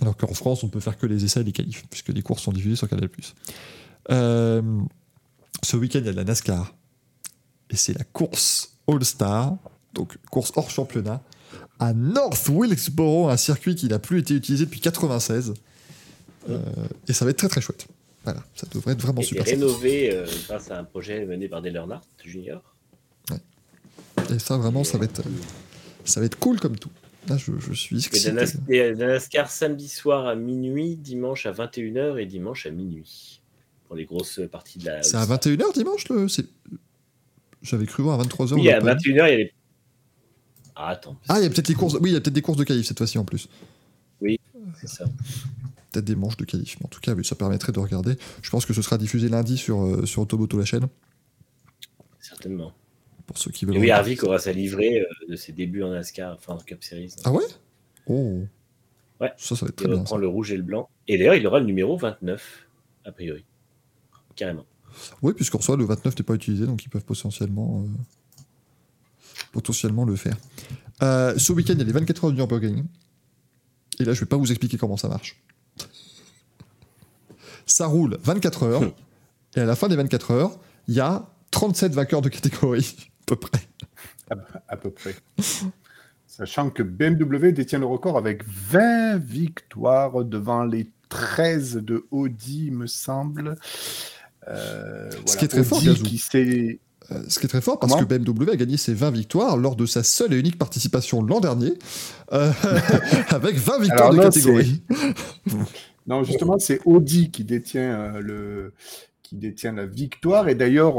Alors 0.00 0.16
qu'en 0.16 0.34
France, 0.34 0.64
on 0.64 0.68
peut 0.68 0.80
faire 0.80 0.98
que 0.98 1.06
les 1.06 1.24
essais 1.24 1.40
et 1.40 1.44
les 1.44 1.52
qualifs, 1.52 1.84
puisque 1.88 2.08
les 2.08 2.22
courses 2.22 2.42
sont 2.42 2.52
diffusées 2.52 2.74
sur 2.74 2.88
Canal+. 2.88 3.08
Euh, 4.10 4.62
ce 5.62 5.76
week-end, 5.76 6.00
il 6.00 6.06
y 6.06 6.08
a 6.08 6.12
de 6.12 6.16
la 6.16 6.24
NASCAR. 6.24 6.74
Et 7.70 7.76
c'est 7.76 7.96
la 7.96 8.04
course 8.04 8.78
All-Star, 8.88 9.56
donc 9.94 10.16
course 10.30 10.52
hors 10.56 10.70
championnat, 10.70 11.22
à 11.78 11.92
North 11.92 12.48
Wilkesboro, 12.48 13.28
un 13.28 13.36
circuit 13.36 13.76
qui 13.76 13.86
n'a 13.86 14.00
plus 14.00 14.18
été 14.18 14.34
utilisé 14.34 14.64
depuis 14.64 14.80
96. 14.80 15.54
Euh, 16.48 16.62
et 17.06 17.12
ça 17.12 17.24
va 17.24 17.30
être 17.30 17.38
très 17.38 17.48
très 17.48 17.60
chouette. 17.60 17.86
Voilà, 18.28 18.44
ça 18.54 18.66
devrait 18.70 18.92
être 18.92 19.00
vraiment 19.00 19.22
super. 19.22 19.42
rénové 19.46 20.14
euh, 20.14 20.26
grâce 20.48 20.70
à 20.70 20.78
un 20.78 20.84
projet 20.84 21.24
mené 21.24 21.48
par 21.48 21.62
Dale 21.62 21.76
Earnhardt 21.76 22.04
Jr. 22.22 22.58
Et 24.30 24.38
ça, 24.38 24.58
vraiment, 24.58 24.84
ça 24.84 24.98
va 24.98 25.06
être, 25.06 25.22
ça 26.04 26.20
va 26.20 26.26
être 26.26 26.38
cool 26.38 26.60
comme 26.60 26.76
tout. 26.76 26.90
Là, 27.26 27.38
je, 27.38 27.52
je 27.58 27.72
suis 27.72 27.96
excité. 27.96 28.28
et 28.68 28.92
la 28.92 29.06
NASCAR 29.06 29.48
samedi 29.48 29.88
soir 29.88 30.26
à 30.26 30.34
minuit, 30.34 30.96
dimanche 30.96 31.46
à 31.46 31.52
21h 31.52 32.18
et 32.18 32.26
dimanche 32.26 32.66
à 32.66 32.70
minuit. 32.70 33.40
Pour 33.86 33.96
les 33.96 34.04
grosses 34.04 34.42
parties 34.52 34.78
de 34.78 34.84
la. 34.84 35.02
C'est 35.02 35.16
à 35.16 35.24
21h 35.24 35.72
dimanche 35.72 36.06
le. 36.10 36.26
J'avais 37.62 37.86
cru 37.86 38.02
voir 38.02 38.20
à 38.20 38.24
23h. 38.24 38.52
Oui, 38.52 38.68
à 38.70 38.80
21h, 38.80 39.00
il 39.06 39.16
y 39.16 39.20
a 39.20 39.36
les. 39.36 39.54
Ah, 40.76 40.88
attends. 40.90 41.16
Ah, 41.30 41.38
il 41.38 41.44
y 41.44 41.46
a 41.46 41.48
peut-être 41.48 41.68
les 41.68 41.74
courses. 41.74 41.94
Oui, 41.94 42.10
il 42.10 42.12
y 42.12 42.16
a 42.16 42.20
peut-être 42.20 42.34
des 42.34 42.42
courses 42.42 42.58
de 42.58 42.64
qualif 42.64 42.84
cette 42.84 42.98
fois-ci 42.98 43.16
en 43.16 43.24
plus. 43.24 43.48
C'est 44.78 44.88
ça. 44.88 45.06
Peut-être 45.92 46.04
des 46.04 46.16
manches 46.16 46.36
de 46.36 46.44
qualif. 46.44 46.76
Mais 46.80 46.86
en 46.86 46.88
tout 46.88 47.00
cas, 47.00 47.14
ça 47.22 47.34
permettrait 47.34 47.72
de 47.72 47.78
regarder. 47.78 48.16
Je 48.42 48.50
pense 48.50 48.66
que 48.66 48.74
ce 48.74 48.82
sera 48.82 48.98
diffusé 48.98 49.28
lundi 49.28 49.56
sur, 49.56 49.82
euh, 49.84 50.04
sur 50.06 50.22
Automoto 50.22 50.58
la 50.58 50.64
chaîne. 50.64 50.86
Certainement. 52.20 52.72
Pour 53.26 53.38
ceux 53.38 53.50
qui 53.50 53.64
veulent. 53.64 53.76
Et 53.76 53.80
oui. 53.80 53.90
Harvick 53.90 54.22
aura 54.24 54.38
sa 54.38 54.52
livrée 54.52 55.00
euh, 55.00 55.06
de 55.30 55.36
ses 55.36 55.52
débuts 55.52 55.82
en 55.82 55.90
NASCAR, 55.90 56.34
enfin 56.34 56.54
en 56.54 56.58
Cup 56.58 56.82
Series. 56.84 57.14
Ah 57.24 57.32
ouais? 57.32 57.44
Oh. 58.06 58.42
Ouais. 59.20 59.32
Ça, 59.36 59.56
ça 59.56 59.66
va 59.66 59.70
être 59.70 59.74
Il 59.80 59.84
très 59.84 59.88
bien. 59.88 59.98
reprend 60.00 60.16
ça. 60.16 60.20
le 60.20 60.28
rouge 60.28 60.52
et 60.52 60.56
le 60.56 60.62
blanc. 60.62 60.88
Et 61.08 61.16
d'ailleurs, 61.18 61.34
il 61.34 61.46
aura 61.46 61.58
le 61.60 61.66
numéro 61.66 61.96
29, 61.96 62.66
a 63.04 63.12
priori. 63.12 63.44
Carrément. 64.36 64.64
Oui, 65.22 65.32
puisqu'en 65.34 65.60
soi, 65.60 65.76
le 65.76 65.84
29 65.84 66.18
n'est 66.18 66.24
pas 66.24 66.34
utilisé, 66.34 66.66
donc 66.66 66.84
ils 66.84 66.88
peuvent 66.88 67.04
potentiellement, 67.04 67.82
euh, 67.84 68.42
potentiellement 69.52 70.04
le 70.04 70.16
faire. 70.16 70.36
Euh, 71.02 71.36
ce 71.38 71.52
week-end, 71.52 71.72
il 71.74 71.78
y 71.78 71.82
a 71.82 71.84
les 71.84 71.92
24 71.92 72.24
heures 72.24 72.30
du 72.30 72.36
Nürburgring. 72.36 72.84
Et 74.00 74.04
là, 74.04 74.12
je 74.12 74.20
vais 74.20 74.26
pas 74.26 74.36
vous 74.36 74.50
expliquer 74.50 74.76
comment 74.78 74.96
ça 74.96 75.08
marche. 75.08 75.36
Ça 77.68 77.86
roule 77.86 78.18
24 78.22 78.62
heures. 78.64 78.82
Hmm. 78.82 78.90
et 79.56 79.60
à 79.60 79.64
la 79.64 79.76
fin 79.76 79.88
des 79.88 79.96
24 79.96 80.30
heures, 80.32 80.58
il 80.88 80.94
y 80.94 81.00
a 81.00 81.26
37 81.50 81.92
vainqueurs 81.92 82.22
de 82.22 82.28
catégorie, 82.28 82.96
à 83.22 83.24
peu 83.26 83.36
près. 83.36 83.60
À, 84.30 84.34
à 84.68 84.76
peu 84.76 84.90
près. 84.90 85.14
Sachant 86.26 86.70
que 86.70 86.82
BMW 86.82 87.52
détient 87.52 87.78
le 87.78 87.86
record 87.86 88.16
avec 88.16 88.42
20 88.46 89.18
victoires 89.18 90.24
devant 90.24 90.64
les 90.64 90.90
13 91.08 91.76
de 91.76 92.06
Audi, 92.10 92.70
me 92.70 92.86
semble. 92.86 93.56
Euh, 94.48 95.10
Ce 95.26 95.36
qui 95.36 95.44
est 95.44 95.48
très 95.48 95.64
fort, 95.64 95.78
Audi 95.78 95.86
Gazou. 95.86 96.04
qui 96.04 96.80
Euh, 97.10 97.22
ce 97.28 97.38
qui 97.38 97.46
est 97.46 97.48
très 97.48 97.62
fort 97.62 97.78
parce 97.78 97.92
Comment 97.92 98.04
que 98.06 98.18
BMW 98.18 98.50
a 98.52 98.56
gagné 98.56 98.76
ses 98.76 98.92
20 98.92 99.10
victoires 99.10 99.56
lors 99.56 99.76
de 99.76 99.86
sa 99.86 100.02
seule 100.02 100.34
et 100.34 100.38
unique 100.38 100.58
participation 100.58 101.22
l'an 101.22 101.40
dernier, 101.40 101.72
euh, 102.32 102.52
avec 103.30 103.56
20 103.56 103.80
victoires 103.80 104.00
Alors 104.00 104.12
de 104.12 104.16
non, 104.16 104.22
catégorie. 104.24 104.82
Non, 106.08 106.24
justement, 106.24 106.58
c'est 106.58 106.80
Audi 106.86 107.30
qui 107.30 107.44
détient 107.44 108.14
euh, 108.16 108.70
la 109.30 109.86
victoire. 109.86 110.48
Et 110.48 110.54
d'ailleurs, 110.54 110.94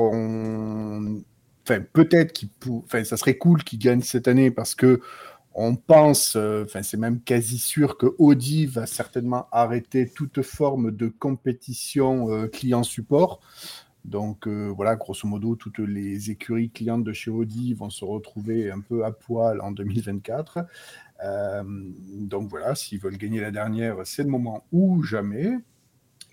peut-être 1.65 2.31
qu'il, 2.31 2.49
enfin, 2.67 3.03
ça 3.03 3.17
serait 3.17 3.37
cool 3.37 3.63
qu'il 3.63 3.79
gagne 3.79 4.01
cette 4.01 4.27
année 4.27 4.51
parce 4.51 4.75
que 4.75 5.01
on 5.55 5.75
pense, 5.75 6.35
euh, 6.35 6.63
c'est 6.83 6.95
même 6.95 7.21
quasi 7.21 7.57
sûr 7.57 7.97
que 7.97 8.05
Audi 8.19 8.67
va 8.67 8.85
certainement 8.85 9.47
arrêter 9.51 10.07
toute 10.07 10.43
forme 10.43 10.91
de 10.91 11.07
compétition 11.07 12.31
euh, 12.31 12.47
client 12.47 12.83
support. 12.83 13.39
Donc 14.05 14.47
voilà, 14.47 14.95
grosso 14.95 15.27
modo, 15.27 15.55
toutes 15.55 15.79
les 15.79 16.31
écuries 16.31 16.69
clientes 16.69 17.03
de 17.03 17.11
chez 17.11 17.29
Audi 17.29 17.73
vont 17.73 17.89
se 17.89 18.05
retrouver 18.05 18.71
un 18.71 18.79
peu 18.79 19.03
à 19.03 19.11
poil 19.11 19.59
en 19.59 19.71
2024. 19.71 20.59
Euh, 21.23 21.63
donc 21.63 22.49
voilà, 22.49 22.75
s'ils 22.75 22.99
veulent 22.99 23.17
gagner 23.17 23.41
la 23.41 23.51
dernière, 23.51 23.97
c'est 24.05 24.23
le 24.23 24.29
moment 24.29 24.65
ou 24.71 25.03
jamais. 25.03 25.57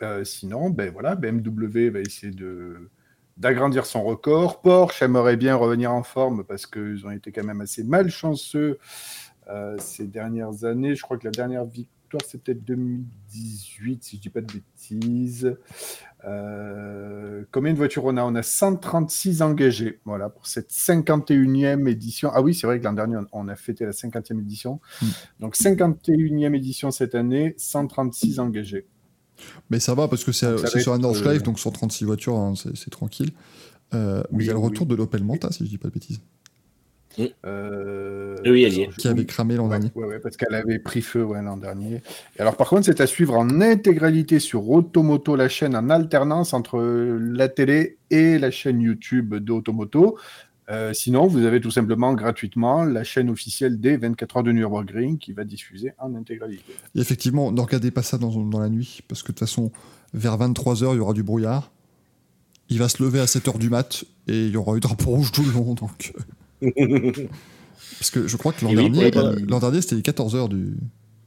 Euh, 0.02 0.24
sinon, 0.24 0.70
ben 0.70 0.92
voilà, 0.92 1.14
BMW 1.14 1.88
va 1.88 2.00
essayer 2.00 2.32
de 2.32 2.90
d'agrandir 3.36 3.84
son 3.84 4.02
record. 4.02 4.62
Porsche 4.62 5.02
aimerait 5.02 5.36
bien 5.36 5.56
revenir 5.56 5.92
en 5.92 6.02
forme 6.02 6.44
parce 6.44 6.66
qu'ils 6.66 7.06
ont 7.06 7.10
été 7.10 7.32
quand 7.32 7.44
même 7.44 7.60
assez 7.60 7.84
malchanceux 7.84 8.78
euh, 9.48 9.76
ces 9.78 10.06
dernières 10.06 10.64
années. 10.64 10.94
Je 10.94 11.02
crois 11.02 11.18
que 11.18 11.26
la 11.26 11.32
dernière 11.32 11.66
victoire, 11.66 12.22
c'est 12.26 12.42
peut-être 12.42 12.64
2018, 12.64 14.02
si 14.02 14.16
je 14.16 14.22
dis 14.22 14.30
pas 14.30 14.40
de 14.40 14.52
bêtises. 14.52 15.54
Euh, 16.26 17.44
combien 17.52 17.72
de 17.72 17.78
voitures 17.78 18.04
on 18.04 18.16
a? 18.16 18.24
On 18.24 18.34
a 18.34 18.42
136 18.42 19.42
engagés, 19.42 20.00
voilà, 20.04 20.28
pour 20.28 20.46
cette 20.46 20.70
51e 20.72 21.86
édition. 21.88 22.30
Ah 22.34 22.42
oui, 22.42 22.54
c'est 22.54 22.66
vrai 22.66 22.80
que 22.80 22.84
l'an 22.84 22.92
dernier, 22.92 23.16
on- 23.32 23.48
a 23.48 23.54
fêté 23.56 23.84
la 23.84 23.92
50e 23.92 24.40
édition. 24.40 24.80
Mm. 25.02 25.06
Donc 25.40 25.56
51e 25.56 26.54
édition 26.54 26.90
cette 26.90 27.14
année, 27.14 27.54
136 27.58 28.40
engagés. 28.40 28.86
Mais 29.70 29.78
ça 29.78 29.94
va 29.94 30.08
parce 30.08 30.24
que 30.24 30.32
c'est 30.32 30.80
sur 30.80 30.92
un 30.94 30.98
Nordschleife, 30.98 31.42
euh, 31.42 31.44
donc 31.44 31.58
136 31.60 32.04
voitures, 32.04 32.36
hein, 32.36 32.54
c'est 32.74 32.90
tranquille. 32.90 33.30
Euh, 33.94 34.22
mais 34.32 34.44
il 34.44 34.46
y 34.46 34.50
a 34.50 34.52
le 34.54 34.58
oui. 34.58 34.64
retour 34.64 34.86
de 34.86 34.94
l'Opel 34.96 35.22
Manta, 35.22 35.52
si 35.52 35.64
je 35.64 35.68
dis 35.68 35.78
pas 35.78 35.88
de 35.88 35.94
bêtises, 35.94 36.20
Euh, 37.44 38.36
Oui, 38.44 38.64
elle 38.64 38.74
y 38.74 38.80
est. 38.82 38.96
qui 38.96 39.08
avait 39.08 39.24
cramé 39.24 39.56
l'an 39.56 39.64
Ouais, 39.64 39.70
dernier. 39.78 39.90
ouais, 39.94 40.06
ouais, 40.06 40.18
parce 40.20 40.36
qu'elle 40.36 40.54
avait 40.54 40.78
pris 40.78 41.02
feu 41.02 41.24
ouais, 41.24 41.42
l'an 41.42 41.56
dernier. 41.56 42.02
Et 42.36 42.40
alors, 42.40 42.56
par 42.56 42.68
contre, 42.68 42.84
c'est 42.84 43.00
à 43.00 43.06
suivre 43.06 43.34
en 43.34 43.60
intégralité 43.60 44.38
sur 44.40 44.68
Automoto, 44.70 45.36
la 45.36 45.48
chaîne 45.48 45.74
en 45.76 45.88
alternance 45.90 46.52
entre 46.54 46.78
la 46.80 47.48
télé 47.48 47.98
et 48.10 48.38
la 48.38 48.50
chaîne 48.50 48.80
YouTube 48.80 49.34
d'Automoto. 49.34 50.18
Euh, 50.68 50.92
sinon, 50.92 51.28
vous 51.28 51.44
avez 51.44 51.60
tout 51.60 51.70
simplement 51.70 52.12
gratuitement 52.14 52.84
la 52.84 53.04
chaîne 53.04 53.30
officielle 53.30 53.80
des 53.80 53.96
24 53.96 54.38
heures 54.38 54.42
de 54.42 54.50
Nürburgring 54.52 55.16
qui 55.18 55.32
va 55.32 55.44
diffuser 55.44 55.92
en 55.98 56.14
intégralité. 56.16 56.74
Et 56.96 57.00
effectivement, 57.00 57.52
ne 57.52 57.60
regardez 57.60 57.92
pas 57.92 58.02
ça 58.02 58.18
dans, 58.18 58.32
dans 58.44 58.58
la 58.58 58.68
nuit, 58.68 59.00
parce 59.06 59.22
que 59.22 59.28
de 59.28 59.38
toute 59.38 59.40
façon, 59.46 59.70
vers 60.12 60.36
23h, 60.36 60.92
il 60.94 60.96
y 60.96 61.00
aura 61.00 61.12
du 61.12 61.22
brouillard. 61.22 61.70
Il 62.68 62.80
va 62.80 62.88
se 62.88 63.00
lever 63.00 63.20
à 63.20 63.26
7h 63.26 63.58
du 63.58 63.70
mat, 63.70 64.02
et 64.26 64.46
il 64.46 64.50
y 64.50 64.56
aura 64.56 64.76
eu 64.76 64.80
drapeau 64.80 65.10
rouge 65.10 65.30
tout 65.30 65.44
le 65.44 65.52
long. 65.52 65.74
Donc... 65.74 66.12
euh, 66.62 66.70
Parce 67.98 68.10
que 68.10 68.26
je 68.26 68.36
crois 68.36 68.52
que 68.52 68.64
l'an 68.64 68.70
oui, 68.70 68.90
dernier, 68.90 69.10
l'an 69.48 69.58
dernier, 69.58 69.80
c'était 69.80 69.96
les 69.96 70.02
14h 70.02 70.48
du... 70.48 70.76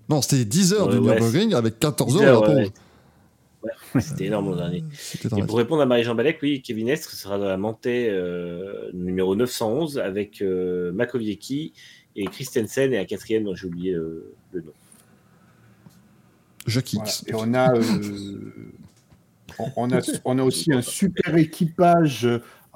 Non, 0.09 0.21
c'était 0.21 0.37
les 0.37 0.45
10h 0.45 0.81
Ouais, 0.83 0.91
du 0.91 0.97
ouais, 0.97 1.13
Nürburgring, 1.13 1.53
avec 1.53 1.79
14h 1.79 2.13
de 2.13 2.19
Ouais, 2.19 2.25
drapeau 2.25 2.51
ouais. 3.63 4.01
C'était 4.01 4.25
énorme 4.25 4.51
l'an 4.51 4.55
dernier. 4.57 4.83
C'était 4.93 5.39
Et 5.39 5.43
pour 5.43 5.57
répondre 5.57 5.81
à 5.81 5.85
Marie-Jean 5.85 6.15
Balek, 6.15 6.39
oui, 6.41 6.61
Kevin 6.61 6.89
Estre 6.89 7.11
sera 7.11 7.37
dans 7.37 7.47
la 7.47 7.57
montée 7.57 8.09
euh, 8.09 8.89
numéro 8.93 9.35
911 9.35 9.99
avec 9.99 10.41
euh, 10.41 10.91
Makowiecki 10.91 11.73
et 12.15 12.25
Christensen 12.25 12.93
et 12.93 12.97
un 12.97 13.05
quatrième 13.05 13.43
dont 13.43 13.55
j'ai 13.55 13.67
oublié 13.67 13.93
euh, 13.93 14.33
le 14.51 14.61
nom. 14.61 14.73
Jacques 16.67 16.89
Voilà. 16.93 17.09
X. 17.09 17.23
Et 17.27 17.33
on 17.35 17.53
a, 17.53 17.73
euh, 17.75 17.81
on, 19.59 19.71
on 19.75 19.91
a, 19.91 19.99
on 20.25 20.39
a 20.39 20.43
aussi 20.43 20.71
un 20.73 20.81
super 20.81 21.35
équipage 21.35 22.27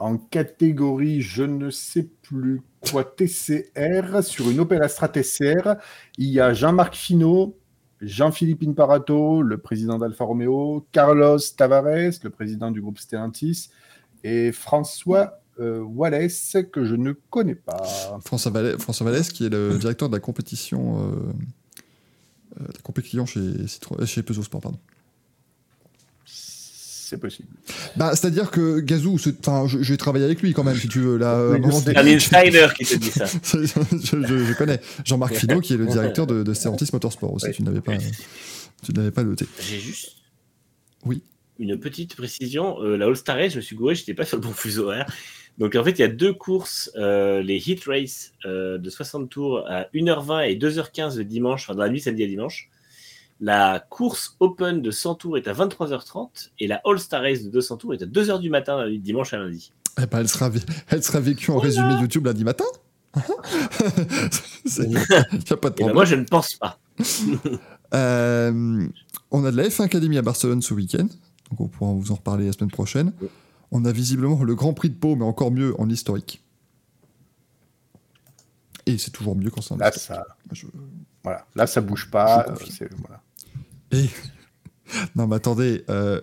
en 0.03 0.17
catégorie, 0.17 1.22
je 1.22 1.43
ne 1.43 1.69
sais 1.69 2.09
plus 2.23 2.61
quoi, 2.82 3.06
TCR, 3.06 4.22
sur 4.22 4.49
une 4.49 4.59
Opel 4.59 4.83
Astra 4.83 5.07
TCR. 5.07 5.75
Il 6.17 6.27
y 6.27 6.41
a 6.41 6.53
Jean-Marc 6.53 6.93
Finot, 6.95 7.57
Jean-Philippe 8.01 8.64
Imparato, 8.67 9.41
le 9.41 9.57
président 9.59 9.98
d'Alfa 9.98 10.25
Romeo, 10.25 10.85
Carlos 10.91 11.40
Tavares, 11.56 12.11
le 12.22 12.30
président 12.30 12.69
du 12.69 12.82
groupe 12.82 12.99
Stellantis, 12.99 13.69
et 14.25 14.51
François 14.51 15.40
euh, 15.61 15.80
Wallace, 15.80 16.57
que 16.72 16.83
je 16.83 16.95
ne 16.95 17.14
connais 17.30 17.56
pas. 17.56 17.83
François, 18.25 18.51
Vallès, 18.51 18.75
François 18.82 19.06
Vallès, 19.09 19.30
qui 19.32 19.45
est 19.45 19.49
le 19.49 19.77
directeur 19.80 20.09
de 20.09 20.15
la 20.15 20.19
compétition, 20.19 20.99
euh, 20.99 21.14
euh, 22.59 22.65
la 22.75 22.82
compétition 22.83 23.25
chez, 23.25 23.67
Citro- 23.67 24.01
euh, 24.01 24.06
chez 24.06 24.22
Peugeot 24.22 24.43
Sport, 24.43 24.59
pardon. 24.59 24.80
C'est 27.14 27.19
possible. 27.19 27.48
Bah, 27.95 28.16
c'est-à-dire 28.16 28.50
que 28.50 28.80
Gazou, 28.80 29.17
enfin, 29.40 29.67
je, 29.67 29.83
je 29.83 29.92
vais 29.93 29.98
travailler 29.98 30.25
avec 30.25 30.42
lui 30.42 30.53
quand 30.53 30.64
même, 30.64 30.75
si 30.75 30.88
tu 30.88 31.00
veux. 31.00 31.17
Là, 31.17 31.48
Oui, 31.51 31.58
sais. 31.72 31.93
donné- 31.93 32.19
C'est 32.19 32.35
un 32.35 32.40
insider 32.42 32.67
qui 32.75 32.85
te 32.85 32.95
dit 32.95 33.11
ça. 33.11 33.25
je, 33.43 34.25
je- 34.27 34.45
je 34.45 34.53
connais 34.58 34.80
Jean-Marc 35.06 35.35
Finot, 35.35 35.61
qui 35.61 35.74
est 35.74 35.77
le 35.77 35.85
directeur 35.85 36.25
de, 36.25 36.42
de 36.43 36.53
Stellantis 36.53 36.90
Motorsport 36.92 37.32
aussi. 37.33 37.45
Ouais. 37.48 37.51
Tu 37.53 37.61
n'avais 37.64 37.82
pas, 37.82 37.93
tu 38.83 38.93
n'avais 38.93 39.11
pas 39.11 39.24
noté. 39.24 39.45
J'ai 39.61 39.80
juste 39.80 40.14
Oui. 41.06 41.22
une 41.59 41.80
petite 41.80 42.16
précision. 42.16 42.82
Euh, 42.82 42.98
la 42.98 43.06
All-Star 43.06 43.35
Race, 43.38 43.51
je 43.51 43.58
me 43.58 43.61
suis 43.61 43.75
gouré, 43.75 43.93
j'étais 43.95 44.14
pas 44.16 44.25
sur 44.25 44.38
le 44.38 44.42
bon 44.43 44.53
fuseau 44.53 44.85
horaire. 44.85 45.06
Donc 45.59 45.75
en 45.75 45.83
fait, 45.83 45.92
il 45.92 46.00
y 46.00 46.03
a 46.03 46.08
deux 46.08 46.33
courses, 46.33 46.90
euh, 46.95 47.43
les 47.43 47.58
Heat 47.69 47.83
Race 47.85 48.32
euh, 48.45 48.80
de 48.80 48.90
60 48.90 49.30
tours 49.30 49.64
à 49.69 49.85
1h20 49.93 50.50
et 50.50 50.56
2h15 50.56 51.17
le 51.19 51.25
dimanche, 51.25 51.64
enfin 51.69 51.75
dans 51.75 51.83
la 51.83 51.90
nuit 51.90 52.01
samedi 52.01 52.24
à 52.24 52.27
dimanche. 52.27 52.69
La 53.45 53.85
course 53.89 54.38
Open 54.39 54.81
de 54.81 54.89
100 54.89 55.15
tours 55.15 55.38
est 55.38 55.49
à 55.49 55.53
23h30 55.53 56.51
et 56.59 56.67
la 56.67 56.80
All-Star 56.85 57.22
Race 57.23 57.43
de 57.43 57.49
200 57.49 57.75
tours 57.75 57.93
est 57.93 58.01
à 58.01 58.05
2h 58.05 58.39
du 58.39 58.49
matin, 58.49 58.80
euh, 58.80 58.97
dimanche 58.97 59.33
à 59.33 59.38
lundi. 59.38 59.73
Eh 60.01 60.05
ben, 60.05 60.19
elle, 60.19 60.30
sera, 60.30 60.49
vé- 60.49 60.63
elle 60.88 61.03
sera 61.03 61.19
vécue 61.19 61.51
en 61.51 61.57
résumé 61.57 61.93
YouTube 61.99 62.25
lundi 62.25 62.45
matin. 62.45 62.63
Il 64.80 64.88
n'y 64.88 64.95
a 65.51 65.57
pas 65.57 65.69
de 65.72 65.81
Et 65.81 65.85
ben 65.85 65.93
moi, 65.93 66.05
je 66.05 66.15
ne 66.15 66.23
pense 66.23 66.55
pas. 66.55 66.80
Euh, 67.93 68.88
on 69.30 69.45
a 69.45 69.51
de 69.51 69.57
la 69.57 69.67
F1 69.67 69.83
Academy 69.83 70.17
à 70.17 70.23
Barcelone 70.23 70.63
ce 70.63 70.73
week-end, 70.73 71.05
donc 71.51 71.59
on 71.59 71.67
pourra 71.67 71.91
vous 71.93 72.11
en 72.11 72.15
reparler 72.15 72.47
la 72.47 72.51
semaine 72.51 72.72
prochaine. 72.72 73.13
On 73.69 73.85
a 73.85 73.91
visiblement 73.91 74.43
le 74.43 74.55
Grand 74.55 74.73
Prix 74.73 74.89
de 74.89 74.95
Pau, 74.95 75.15
mais 75.15 75.23
encore 75.25 75.51
mieux 75.51 75.80
en 75.80 75.88
historique. 75.91 76.41
Et 78.88 78.97
c'est 78.97 79.11
toujours 79.11 79.35
mieux 79.35 79.51
quand 79.51 79.61
c'est 79.61 79.75
en 79.75 79.77
Là, 79.77 79.89
historique. 79.95 80.22
ça, 80.25 80.35
Je- 80.53 80.65
voilà. 81.23 81.45
Là, 81.53 81.67
ça 81.67 81.81
bouge 81.81 82.09
pas. 82.09 82.47
Voilà. 82.97 83.22
Et... 83.93 84.09
Non, 85.15 85.27
mais 85.27 85.35
attendez, 85.38 85.83
euh, 85.89 86.22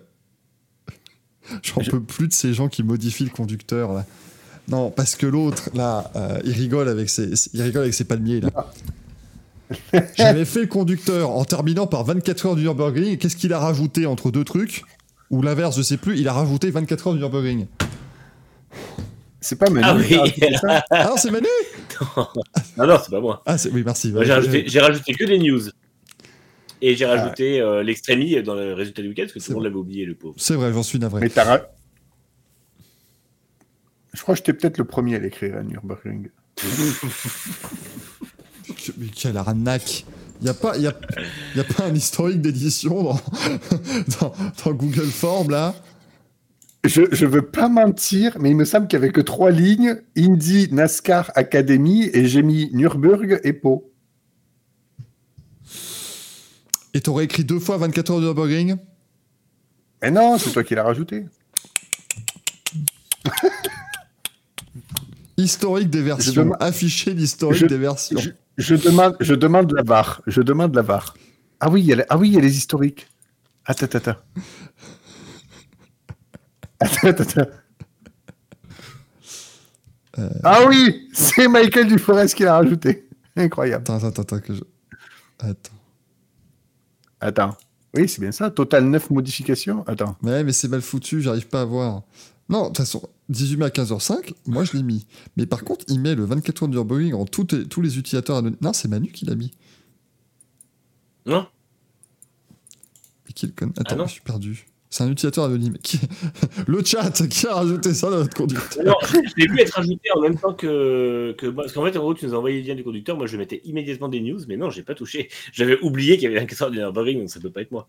j'en 1.62 1.81
Je- 1.81 1.90
peux 1.90 2.00
plus 2.02 2.28
de 2.28 2.32
ces 2.32 2.52
gens 2.52 2.68
qui 2.68 2.82
modifient 2.82 3.24
le 3.24 3.31
conducteur. 3.31 3.92
Là. 3.92 4.05
Non, 4.68 4.90
parce 4.90 5.16
que 5.16 5.26
l'autre, 5.26 5.70
là, 5.74 6.10
euh, 6.16 6.39
il 6.44 6.52
rigole 6.52 6.89
avec 6.89 7.08
ses, 7.10 7.31
il 7.55 7.62
rigole 7.62 7.82
avec 7.82 7.94
ses 7.94 8.05
palmiers. 8.05 8.40
Là. 8.40 8.50
J'avais 10.16 10.44
fait 10.44 10.62
le 10.62 10.66
conducteur 10.66 11.31
en 11.31 11.44
terminant 11.44 11.86
par 11.86 12.05
24 12.05 12.47
heures 12.47 12.57
du 12.57 12.62
Nürburgring. 12.62 13.18
Qu'est-ce 13.18 13.36
qu'il 13.36 13.52
a 13.52 13.58
rajouté 13.58 14.07
entre 14.07 14.31
deux 14.31 14.44
trucs? 14.44 14.82
Ou 15.31 15.42
l'inverse, 15.42 15.76
je 15.76 15.82
sais 15.82 15.97
plus. 15.97 16.18
Il 16.18 16.26
a 16.28 16.32
rajouté 16.32 16.70
24 16.70 17.07
heures 17.08 17.15
du 17.15 17.20
Nürburgring. 17.20 17.66
C'est 19.40 19.57
pas 19.58 19.70
Manu 19.70 19.86
Ah 19.86 19.97
oui. 19.97 20.18
Ah 20.90 21.05
non, 21.08 21.15
c'est 21.16 21.31
Manu? 21.31 21.47
Non, 22.76 22.86
non, 22.86 22.99
c'est 23.02 23.10
pas 23.10 23.20
moi. 23.20 23.42
Ah, 23.47 23.57
oui, 23.73 23.82
merci. 23.84 24.12
J'ai 24.23 24.32
rajouté, 24.32 24.65
j'ai 24.66 24.81
rajouté 24.81 25.15
que 25.15 25.24
des 25.24 25.39
news. 25.39 25.60
Et 26.83 26.97
j'ai 26.97 27.05
Ah. 27.05 27.17
rajouté 27.17 27.60
euh, 27.60 27.83
l'extrémie 27.83 28.42
dans 28.42 28.55
le 28.55 28.73
résultat 28.75 29.02
du 29.02 29.09
week-end, 29.09 29.23
parce 29.25 29.33
que 29.34 29.39
tout 29.39 29.44
C'est 29.44 29.50
le 29.50 29.55
monde 29.57 29.65
l'avait 29.65 29.76
oublié, 29.76 30.05
le 30.07 30.15
pauvre. 30.15 30.34
C'est 30.39 30.55
vrai, 30.55 30.73
j'en 30.73 30.83
suis 30.83 30.99
navré. 30.99 31.20
Mais 31.20 31.28
t'as. 31.28 31.44
ra- 31.44 31.67
Je 34.12 34.23
crois 34.23 34.34
que 34.34 34.39
j'étais 34.39 34.52
peut-être 34.55 34.78
le 34.78 34.84
premier 34.84 35.17
à 35.17 35.18
l'écrire 35.18 35.57
à 35.59 35.62
Nürburgring. 35.62 36.28
Que- 38.67 38.92
Mais 38.99 39.07
quelle 39.09 39.36
arnaque 39.36 40.05
Il 40.41 40.44
n'y 40.44 40.49
a, 40.50 40.55
pas- 40.55 40.76
y 40.78 40.86
a, 40.86 40.99
y 41.55 41.60
a 41.60 41.65
pas 41.65 41.84
un 41.84 41.94
historique 41.94 42.41
d'édition 42.41 43.02
dans, 43.02 43.20
dans, 44.20 44.33
dans 44.65 44.73
Google 44.73 45.07
Form, 45.09 45.50
là? 45.50 45.75
Je, 46.84 47.02
je 47.12 47.26
veux 47.26 47.42
pas 47.42 47.68
mentir, 47.68 48.39
mais 48.41 48.49
il 48.50 48.57
me 48.57 48.65
semble 48.65 48.89
qu'il 48.89 48.99
y 48.99 49.02
avait 49.02 49.12
que 49.12 49.20
trois 49.20 49.50
lignes 49.50 49.97
Indy, 50.17 50.68
NASCAR, 50.73 51.31
Academy, 51.34 52.09
et 52.15 52.26
j'ai 52.26 52.42
mis 52.42 52.70
Nürburg 52.73 53.39
et 53.44 53.52
Pau. 53.52 53.90
Et 56.94 57.01
t'aurais 57.01 57.25
écrit 57.25 57.44
deux 57.44 57.60
fois 57.60 57.77
24 57.77 58.10
heures 58.10 58.19
de 58.20 58.25
Nürburgring 58.25 58.77
Mais 60.02 60.10
non, 60.10 60.39
c'est 60.39 60.51
toi 60.51 60.65
qui 60.65 60.75
l'as 60.75 60.83
rajouté. 60.85 61.27
Historique 65.36 65.89
des 65.91 66.02
versions. 66.02 66.52
Afficher 66.60 67.15
l'historique 67.15 67.60
je- 67.60 67.67
des 67.67 67.78
versions. 67.78 68.19
Je, 68.19 68.31
je 68.59 68.75
demande, 68.75 69.17
je 69.20 69.35
demande 69.35 69.73
la 69.73 69.83
barre. 69.83 70.20
Je 70.27 70.43
demande 70.43 70.75
la 70.75 70.83
barre. 70.83 71.15
Ah 71.60 71.70
oui, 71.70 71.81
il 71.83 71.86
y 71.86 71.93
a, 71.93 71.97
la- 71.97 72.07
ah 72.10 72.19
oui, 72.19 72.28
il 72.28 72.35
y 72.35 72.39
a 72.39 72.41
les 72.41 72.57
historiques. 72.57 73.07
Attends, 73.65 73.86
attends, 73.86 73.99
attends. 73.99 74.17
Attends, 76.81 77.09
attends, 77.09 77.23
attends. 77.41 77.51
Euh. 80.19 80.28
Ah 80.43 80.60
oui, 80.67 81.09
c'est 81.12 81.47
Michael 81.49 81.86
Duforest 81.86 82.35
qui 82.35 82.43
l'a 82.43 82.55
rajouté. 82.57 83.09
Incroyable. 83.36 83.85
Attends, 83.89 84.05
attends, 84.07 84.23
attends, 84.23 84.41
que 84.41 84.55
je... 84.55 84.62
Attends. 85.39 85.73
Attends. 87.20 87.57
Oui, 87.97 88.08
c'est 88.08 88.20
bien 88.20 88.32
ça. 88.32 88.50
Total 88.50 88.84
9 88.84 89.10
modifications. 89.10 89.84
Attends. 89.86 90.16
Mais, 90.23 90.44
mais 90.44 90.52
c'est 90.52 90.68
mal 90.68 90.81
foutu, 90.81 91.20
j'arrive 91.23 91.49
pas 91.49 91.62
à 91.62 91.65
voir. 91.65 92.02
Non, 92.49 92.62
de 92.62 92.66
toute 92.68 92.78
façon, 92.78 93.02
18 93.28 93.57
mai 93.58 93.65
à 93.66 93.68
15h05, 93.68 94.32
moi 94.47 94.65
je 94.65 94.73
l'ai 94.76 94.82
mis. 94.82 95.07
Mais 95.36 95.47
par 95.47 95.62
contre, 95.65 95.84
il 95.89 96.00
met 96.00 96.15
le 96.15 96.24
24 96.24 96.62
heures 96.65 96.68
Nürburgring 96.68 97.15
en 97.15 97.24
tout- 97.26 97.44
tous 97.44 97.81
les 97.81 97.99
utilisateurs 97.99 98.36
anonymes. 98.39 98.58
Non, 98.60 98.73
c'est 98.73 98.89
Manu 98.89 99.10
qui 99.12 99.24
l'a 99.24 99.34
mis. 99.36 99.52
Non 101.26 101.47
Et 103.28 103.32
qui 103.32 103.47
le 103.47 103.52
connaît 103.52 103.73
Attends, 103.78 103.90
Ah 103.90 103.97
non 103.97 104.07
je 104.07 104.12
suis 104.12 104.20
perdu. 104.23 104.66
C'est 104.93 105.05
un 105.05 105.10
utilisateur 105.10 105.44
anonyme. 105.44 105.78
Qui... 105.78 106.01
Le 106.67 106.85
chat 106.85 107.12
qui 107.28 107.47
a 107.47 107.55
rajouté 107.55 107.94
ça 107.94 108.10
dans 108.10 108.19
notre 108.19 108.36
conducteur. 108.36 108.85
Non, 108.85 108.97
je 109.02 109.19
l'ai 109.36 109.47
vu 109.47 109.60
être 109.60 109.78
ajouté 109.78 110.10
en 110.17 110.20
même 110.20 110.36
temps 110.36 110.52
que. 110.52 111.36
Parce 111.55 111.73
qu'en 111.73 111.85
fait, 111.85 111.97
en 111.97 112.01
gros, 112.01 112.12
tu 112.15 112.27
nous 112.27 112.35
as 112.35 112.36
envoyé 112.36 112.60
le 112.60 112.67
lien 112.67 112.75
du 112.75 112.83
conducteur. 112.83 113.17
Moi, 113.17 113.28
je 113.28 113.36
mettais 113.36 113.60
immédiatement 113.65 114.09
des 114.09 114.20
news, 114.20 114.41
mais 114.49 114.57
non, 114.57 114.69
j'ai 114.69 114.83
pas 114.83 114.97
touché. 114.97 115.31
J'avais 115.52 115.78
oublié 115.81 116.17
qu'il 116.17 116.25
y 116.25 116.33
avait 116.33 116.41
un 116.41 116.47
casseur 116.47 116.73
du 116.73 116.78
Nürburgring, 116.78 117.20
donc 117.20 117.31
ça 117.31 117.39
peut 117.39 117.51
pas 117.51 117.60
être 117.60 117.70
moi. 117.70 117.89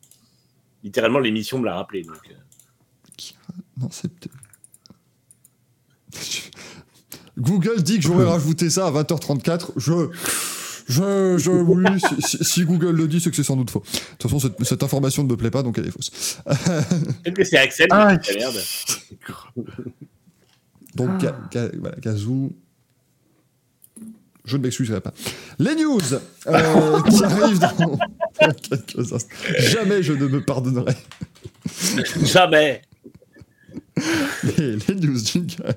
Littéralement, 0.84 1.18
l'émission 1.18 1.58
me 1.58 1.66
l'a 1.66 1.74
rappelé. 1.76 2.04
Donc, 2.04 2.20
euh. 2.30 2.36
Non, 3.80 3.90
c'est. 3.90 4.12
Google 7.40 7.82
dit 7.82 7.98
que 7.98 8.04
j'aurais 8.04 8.26
rajouté 8.26 8.70
ça 8.70 8.86
à 8.86 8.92
20h34. 8.92 9.72
Je. 9.78 10.10
Je, 10.92 11.38
je, 11.38 11.52
oui, 11.52 11.86
si, 12.20 12.66
Google 12.66 12.92
le 12.96 13.08
dit, 13.08 13.22
c'est 13.22 13.30
que 13.30 13.36
c'est 13.36 13.44
sans 13.44 13.56
doute 13.56 13.70
faux. 13.70 13.80
De 13.80 14.18
toute 14.18 14.24
façon, 14.30 14.40
cette, 14.40 14.62
cette 14.66 14.84
information 14.84 15.24
ne 15.24 15.30
me 15.30 15.38
plaît 15.38 15.52
pas, 15.52 15.64
donc 15.64 15.78
elle 15.78 15.88
est 15.88 15.92
fausse. 15.92 16.10
Peut-être 16.46 17.36
que 17.36 17.44
c'est 17.46 17.58
Axel. 17.58 17.88
Ah, 17.92 18.18
qui 18.18 18.36
merde. 18.38 18.56
Donc, 20.96 21.22
Ga- 21.22 21.38
Ga- 21.52 21.70
voilà, 21.80 21.96
Gazou. 22.02 22.52
Je 24.44 24.58
ne 24.58 24.64
m'excuserai 24.64 25.00
pas. 25.00 25.14
Les 25.60 25.76
news 25.76 26.00
euh, 26.48 27.02
qui 27.10 27.24
arrivent 27.24 27.60
dans, 27.60 27.78
dans 27.78 28.54
quelques 28.54 29.14
instants. 29.14 29.30
Jamais 29.60 30.04
je 30.04 30.12
ne 30.12 30.28
me 30.28 30.44
pardonnerai. 30.44 30.96
Jamais. 32.26 32.82
Les, 34.58 34.76
les 34.76 34.96
news 34.96 35.18
jingle. 35.20 35.76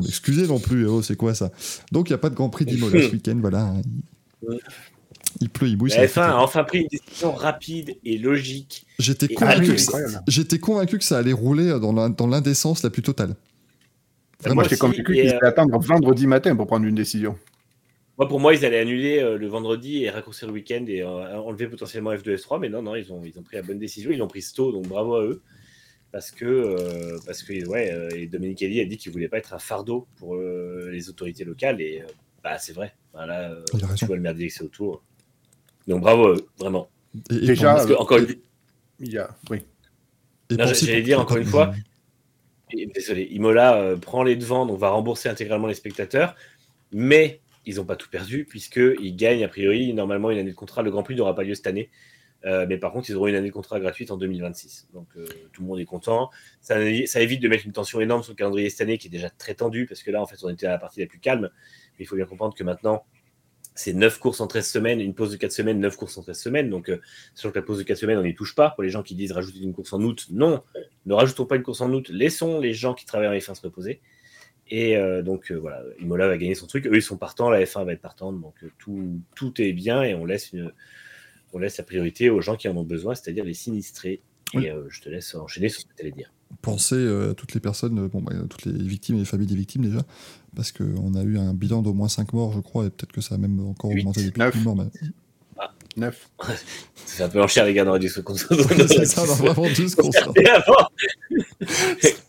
Mais 0.00 0.08
excusez 0.08 0.46
non 0.46 0.58
plus, 0.58 0.86
oh, 0.86 1.02
c'est 1.02 1.16
quoi 1.16 1.34
ça? 1.34 1.50
Donc, 1.92 2.08
il 2.08 2.12
n'y 2.12 2.16
a 2.16 2.18
pas 2.18 2.30
de 2.30 2.34
Grand 2.34 2.48
Prix 2.48 2.64
d'Imola 2.64 3.00
ce 3.02 3.12
week-end, 3.12 3.36
voilà. 3.40 3.62
hein. 3.66 3.82
Il, 4.42 4.58
il 5.40 5.50
pleut, 5.50 5.68
il 5.68 5.76
bouille. 5.76 5.90
ça 5.90 6.00
La 6.00 6.06
va 6.06 6.12
F1 6.12 6.20
a 6.20 6.26
foutre. 6.30 6.38
enfin 6.42 6.64
pris 6.64 6.78
une 6.80 6.88
décision 6.88 7.32
rapide 7.32 7.96
et 8.04 8.18
logique. 8.18 8.86
J'étais 8.98 9.28
convaincu, 9.28 9.74
que 9.76 10.56
convaincu 10.56 10.98
que 10.98 11.04
ça 11.04 11.18
allait 11.18 11.32
rouler 11.32 11.78
dans 11.80 12.26
l'indécence 12.26 12.82
la 12.82 12.90
plus 12.90 13.02
totale. 13.02 13.36
Moi, 14.44 14.54
Moi 14.54 14.64
j'étais 14.64 14.76
convaincu 14.76 15.04
qu'ils 15.04 15.18
euh, 15.28 15.38
allaient 15.38 15.46
attendre 15.46 15.78
vendredi 15.78 16.26
matin 16.26 16.54
pour 16.56 16.66
prendre 16.66 16.86
une 16.86 16.94
décision. 16.94 17.36
Moi, 18.18 18.28
pour 18.28 18.40
moi, 18.40 18.54
ils 18.54 18.64
allaient 18.64 18.78
annuler 18.78 19.18
euh, 19.18 19.36
le 19.36 19.46
vendredi 19.46 20.04
et 20.04 20.10
raccourcir 20.10 20.48
le 20.48 20.54
week-end 20.54 20.84
et 20.88 21.02
euh, 21.02 21.38
enlever 21.38 21.66
potentiellement 21.66 22.14
F2, 22.14 22.34
S3, 22.36 22.60
mais 22.60 22.70
non, 22.70 22.80
non, 22.80 22.94
ils 22.94 23.12
ont, 23.12 23.22
ils 23.24 23.38
ont 23.38 23.42
pris 23.42 23.56
la 23.56 23.62
bonne 23.62 23.78
décision. 23.78 24.10
Ils 24.10 24.18
l'ont 24.18 24.28
pris 24.28 24.44
tôt, 24.54 24.72
donc 24.72 24.88
bravo 24.88 25.16
à 25.16 25.22
eux. 25.22 25.42
Parce 26.16 26.30
que, 26.30 26.46
euh, 26.46 27.18
parce 27.26 27.42
que 27.42 27.66
ouais, 27.66 27.92
euh, 27.92 28.08
et 28.16 28.26
Dominique 28.26 28.56
Kelly 28.60 28.80
a 28.80 28.86
dit 28.86 28.96
qu'il 28.96 29.12
voulait 29.12 29.28
pas 29.28 29.36
être 29.36 29.52
un 29.52 29.58
fardeau 29.58 30.06
pour 30.16 30.36
euh, 30.36 30.88
les 30.90 31.10
autorités 31.10 31.44
locales, 31.44 31.78
et 31.82 32.00
euh, 32.00 32.06
bah, 32.42 32.56
c'est 32.56 32.72
vrai. 32.72 32.94
Voilà, 33.12 33.50
euh, 33.50 33.62
Il 33.74 33.84
a 33.84 33.88
tu 33.94 34.06
vois 34.06 34.16
le 34.16 34.22
merdier 34.22 34.48
que 34.48 34.54
c'est 34.54 34.62
autour. 34.64 35.02
Donc 35.86 36.00
bravo 36.00 36.34
vraiment. 36.58 36.88
Et, 37.30 37.34
et 37.34 37.40
Déjà, 37.48 37.68
pour- 37.68 37.76
Parce 37.76 37.86
que, 37.88 37.92
encore 38.00 38.16
une 38.16 38.34
Il 39.00 39.12
y 39.12 39.18
a... 39.18 39.28
Oui. 39.50 39.58
j'allais 40.48 41.02
dire 41.02 41.20
encore 41.20 41.36
une 41.36 41.44
fois, 41.44 41.74
Et- 42.70 42.86
Désolé, 42.86 43.28
Imola 43.32 43.76
euh, 43.76 43.96
prend 43.98 44.22
les 44.22 44.36
devants, 44.36 44.64
donc 44.64 44.78
va 44.78 44.88
rembourser 44.88 45.28
intégralement 45.28 45.66
les 45.66 45.74
spectateurs, 45.74 46.34
mais 46.92 47.40
ils 47.66 47.74
n'ont 47.76 47.84
pas 47.84 47.96
tout 47.96 48.08
perdu 48.08 48.46
puisqu'ils 48.46 49.16
gagnent 49.16 49.44
a 49.44 49.48
priori 49.48 49.92
normalement 49.92 50.30
une 50.30 50.38
année 50.38 50.52
de 50.52 50.56
contrat. 50.56 50.80
Le 50.80 50.90
Grand 50.90 51.02
Prix 51.02 51.14
n'aura 51.14 51.34
pas 51.34 51.42
lieu 51.42 51.54
cette 51.54 51.66
année, 51.66 51.90
euh, 52.46 52.64
mais 52.68 52.78
par 52.78 52.92
contre 52.92 53.10
ils 53.10 53.16
auront 53.16 53.26
une 53.26 53.34
année 53.34 53.48
de 53.48 53.52
contrat 53.52 53.80
gratuite 53.80 54.10
en 54.10 54.16
2026. 54.16 54.88
Donc 54.94 55.08
euh, 55.16 55.26
tout 55.52 55.62
le 55.62 55.68
monde 55.68 55.80
est 55.80 55.84
content. 55.84 56.30
Ça, 56.60 56.80
évite 56.80 57.42
de 57.42 57.48
mettre 57.48 57.66
une 57.66 57.72
tension 57.72 58.00
énorme 58.00 58.22
sur 58.22 58.32
le 58.32 58.36
calendrier 58.36 58.70
cette 58.70 58.82
année 58.82 58.98
qui 58.98 59.08
est 59.08 59.10
déjà 59.10 59.30
très 59.30 59.54
tendu 59.54 59.86
parce 59.86 60.02
que 60.02 60.12
là 60.12 60.22
en 60.22 60.26
fait 60.26 60.36
on 60.44 60.48
était 60.48 60.66
à 60.66 60.70
la 60.70 60.78
partie 60.78 61.00
la 61.00 61.06
plus 61.06 61.18
calme. 61.18 61.50
Mais 61.98 62.04
il 62.04 62.06
faut 62.06 62.16
bien 62.16 62.26
comprendre 62.26 62.54
que 62.54 62.62
maintenant 62.62 63.04
c'est 63.74 63.92
9 63.92 64.18
courses 64.18 64.40
en 64.40 64.46
13 64.46 64.66
semaines, 64.66 65.00
une 65.00 65.14
pause 65.14 65.32
de 65.32 65.36
4 65.36 65.52
semaines, 65.52 65.80
9 65.80 65.96
courses 65.96 66.16
en 66.16 66.22
13 66.22 66.38
semaines. 66.38 66.70
Donc, 66.70 66.88
euh, 66.88 66.98
sachant 67.34 67.50
que 67.50 67.58
la 67.58 67.64
pause 67.64 67.78
de 67.78 67.82
4 67.82 67.98
semaines, 67.98 68.16
on 68.16 68.22
n'y 68.22 68.34
touche 68.34 68.54
pas. 68.54 68.70
Pour 68.70 68.82
les 68.82 68.88
gens 68.88 69.02
qui 69.02 69.14
disent 69.14 69.32
rajouter 69.32 69.58
une 69.58 69.74
course 69.74 69.92
en 69.92 70.00
août, 70.00 70.28
non, 70.30 70.62
ne 71.04 71.12
rajoutons 71.12 71.44
pas 71.44 71.56
une 71.56 71.62
course 71.62 71.82
en 71.82 71.92
août, 71.92 72.08
laissons 72.08 72.58
les 72.58 72.72
gens 72.72 72.94
qui 72.94 73.04
travaillent 73.04 73.28
en 73.28 73.38
F1 73.38 73.54
se 73.54 73.60
reposer. 73.60 74.00
Et 74.68 74.96
euh, 74.96 75.20
donc, 75.20 75.52
voilà, 75.52 75.82
Imola 76.00 76.26
va 76.26 76.38
gagner 76.38 76.54
son 76.54 76.66
truc. 76.66 76.86
Eux, 76.86 76.96
ils 76.96 77.02
sont 77.02 77.18
partants, 77.18 77.50
la 77.50 77.62
F1 77.62 77.84
va 77.84 77.92
être 77.92 78.00
partante. 78.00 78.40
Donc, 78.40 78.54
tout, 78.78 79.20
tout 79.34 79.60
est 79.60 79.72
bien 79.74 80.02
et 80.02 80.14
on 80.14 80.24
laisse, 80.24 80.52
une, 80.54 80.72
on 81.56 81.58
laisse 81.58 81.78
la 81.78 81.84
priorité 81.84 82.28
aux 82.30 82.40
gens 82.40 82.56
qui 82.56 82.68
en 82.68 82.76
ont 82.76 82.84
besoin, 82.84 83.14
c'est-à-dire 83.14 83.44
les 83.44 83.54
sinistrés. 83.54 84.20
Oui. 84.54 84.66
Et 84.66 84.70
euh, 84.70 84.84
je 84.90 85.00
te 85.00 85.08
laisse 85.08 85.34
enchaîner 85.34 85.68
sur 85.68 85.80
ce 85.80 85.86
que 85.86 85.94
tu 85.96 86.02
allais 86.02 86.12
dire. 86.12 86.32
Pensez 86.62 86.94
euh, 86.94 87.30
à 87.32 87.34
toutes 87.34 87.54
les 87.54 87.60
personnes, 87.60 87.98
euh, 87.98 88.08
bon, 88.08 88.22
bah, 88.22 88.32
toutes 88.48 88.64
les 88.66 88.72
victimes 88.72 89.16
et 89.16 89.20
les 89.20 89.24
familles 89.24 89.48
des 89.48 89.56
victimes 89.56 89.82
déjà, 89.84 90.02
parce 90.54 90.70
qu'on 90.70 91.14
a 91.14 91.22
eu 91.22 91.36
un 91.38 91.52
bilan 91.54 91.82
d'au 91.82 91.92
moins 91.94 92.08
5 92.08 92.32
morts, 92.32 92.52
je 92.52 92.60
crois, 92.60 92.86
et 92.86 92.90
peut-être 92.90 93.10
que 93.12 93.20
ça 93.20 93.34
a 93.34 93.38
même 93.38 93.58
encore 93.66 93.90
Huit. 93.90 94.00
augmenté 94.00 94.22
depuis 94.24 94.38
Neuf. 94.40 94.52
plus 94.52 94.60
morts. 94.62 94.76
mais- 94.76 94.90
9. 95.96 96.28
Ça 96.38 96.52
fait 97.06 97.22
un 97.24 97.28
peu 97.30 97.42
en 97.42 97.46
cher, 97.48 97.64
les 97.64 97.72
gars, 97.72 97.84
on 97.84 97.88
aurait 97.88 97.98
dû 97.98 98.10
se 98.10 98.20
concentrer. 98.20 98.56
C'est 98.88 99.06
ça, 99.06 99.22
on 99.22 99.30
a 99.30 99.34
vraiment 99.52 99.66
dû 99.72 99.88
se 99.88 99.96
concentrer. 99.96 100.44
avant. 100.46 100.86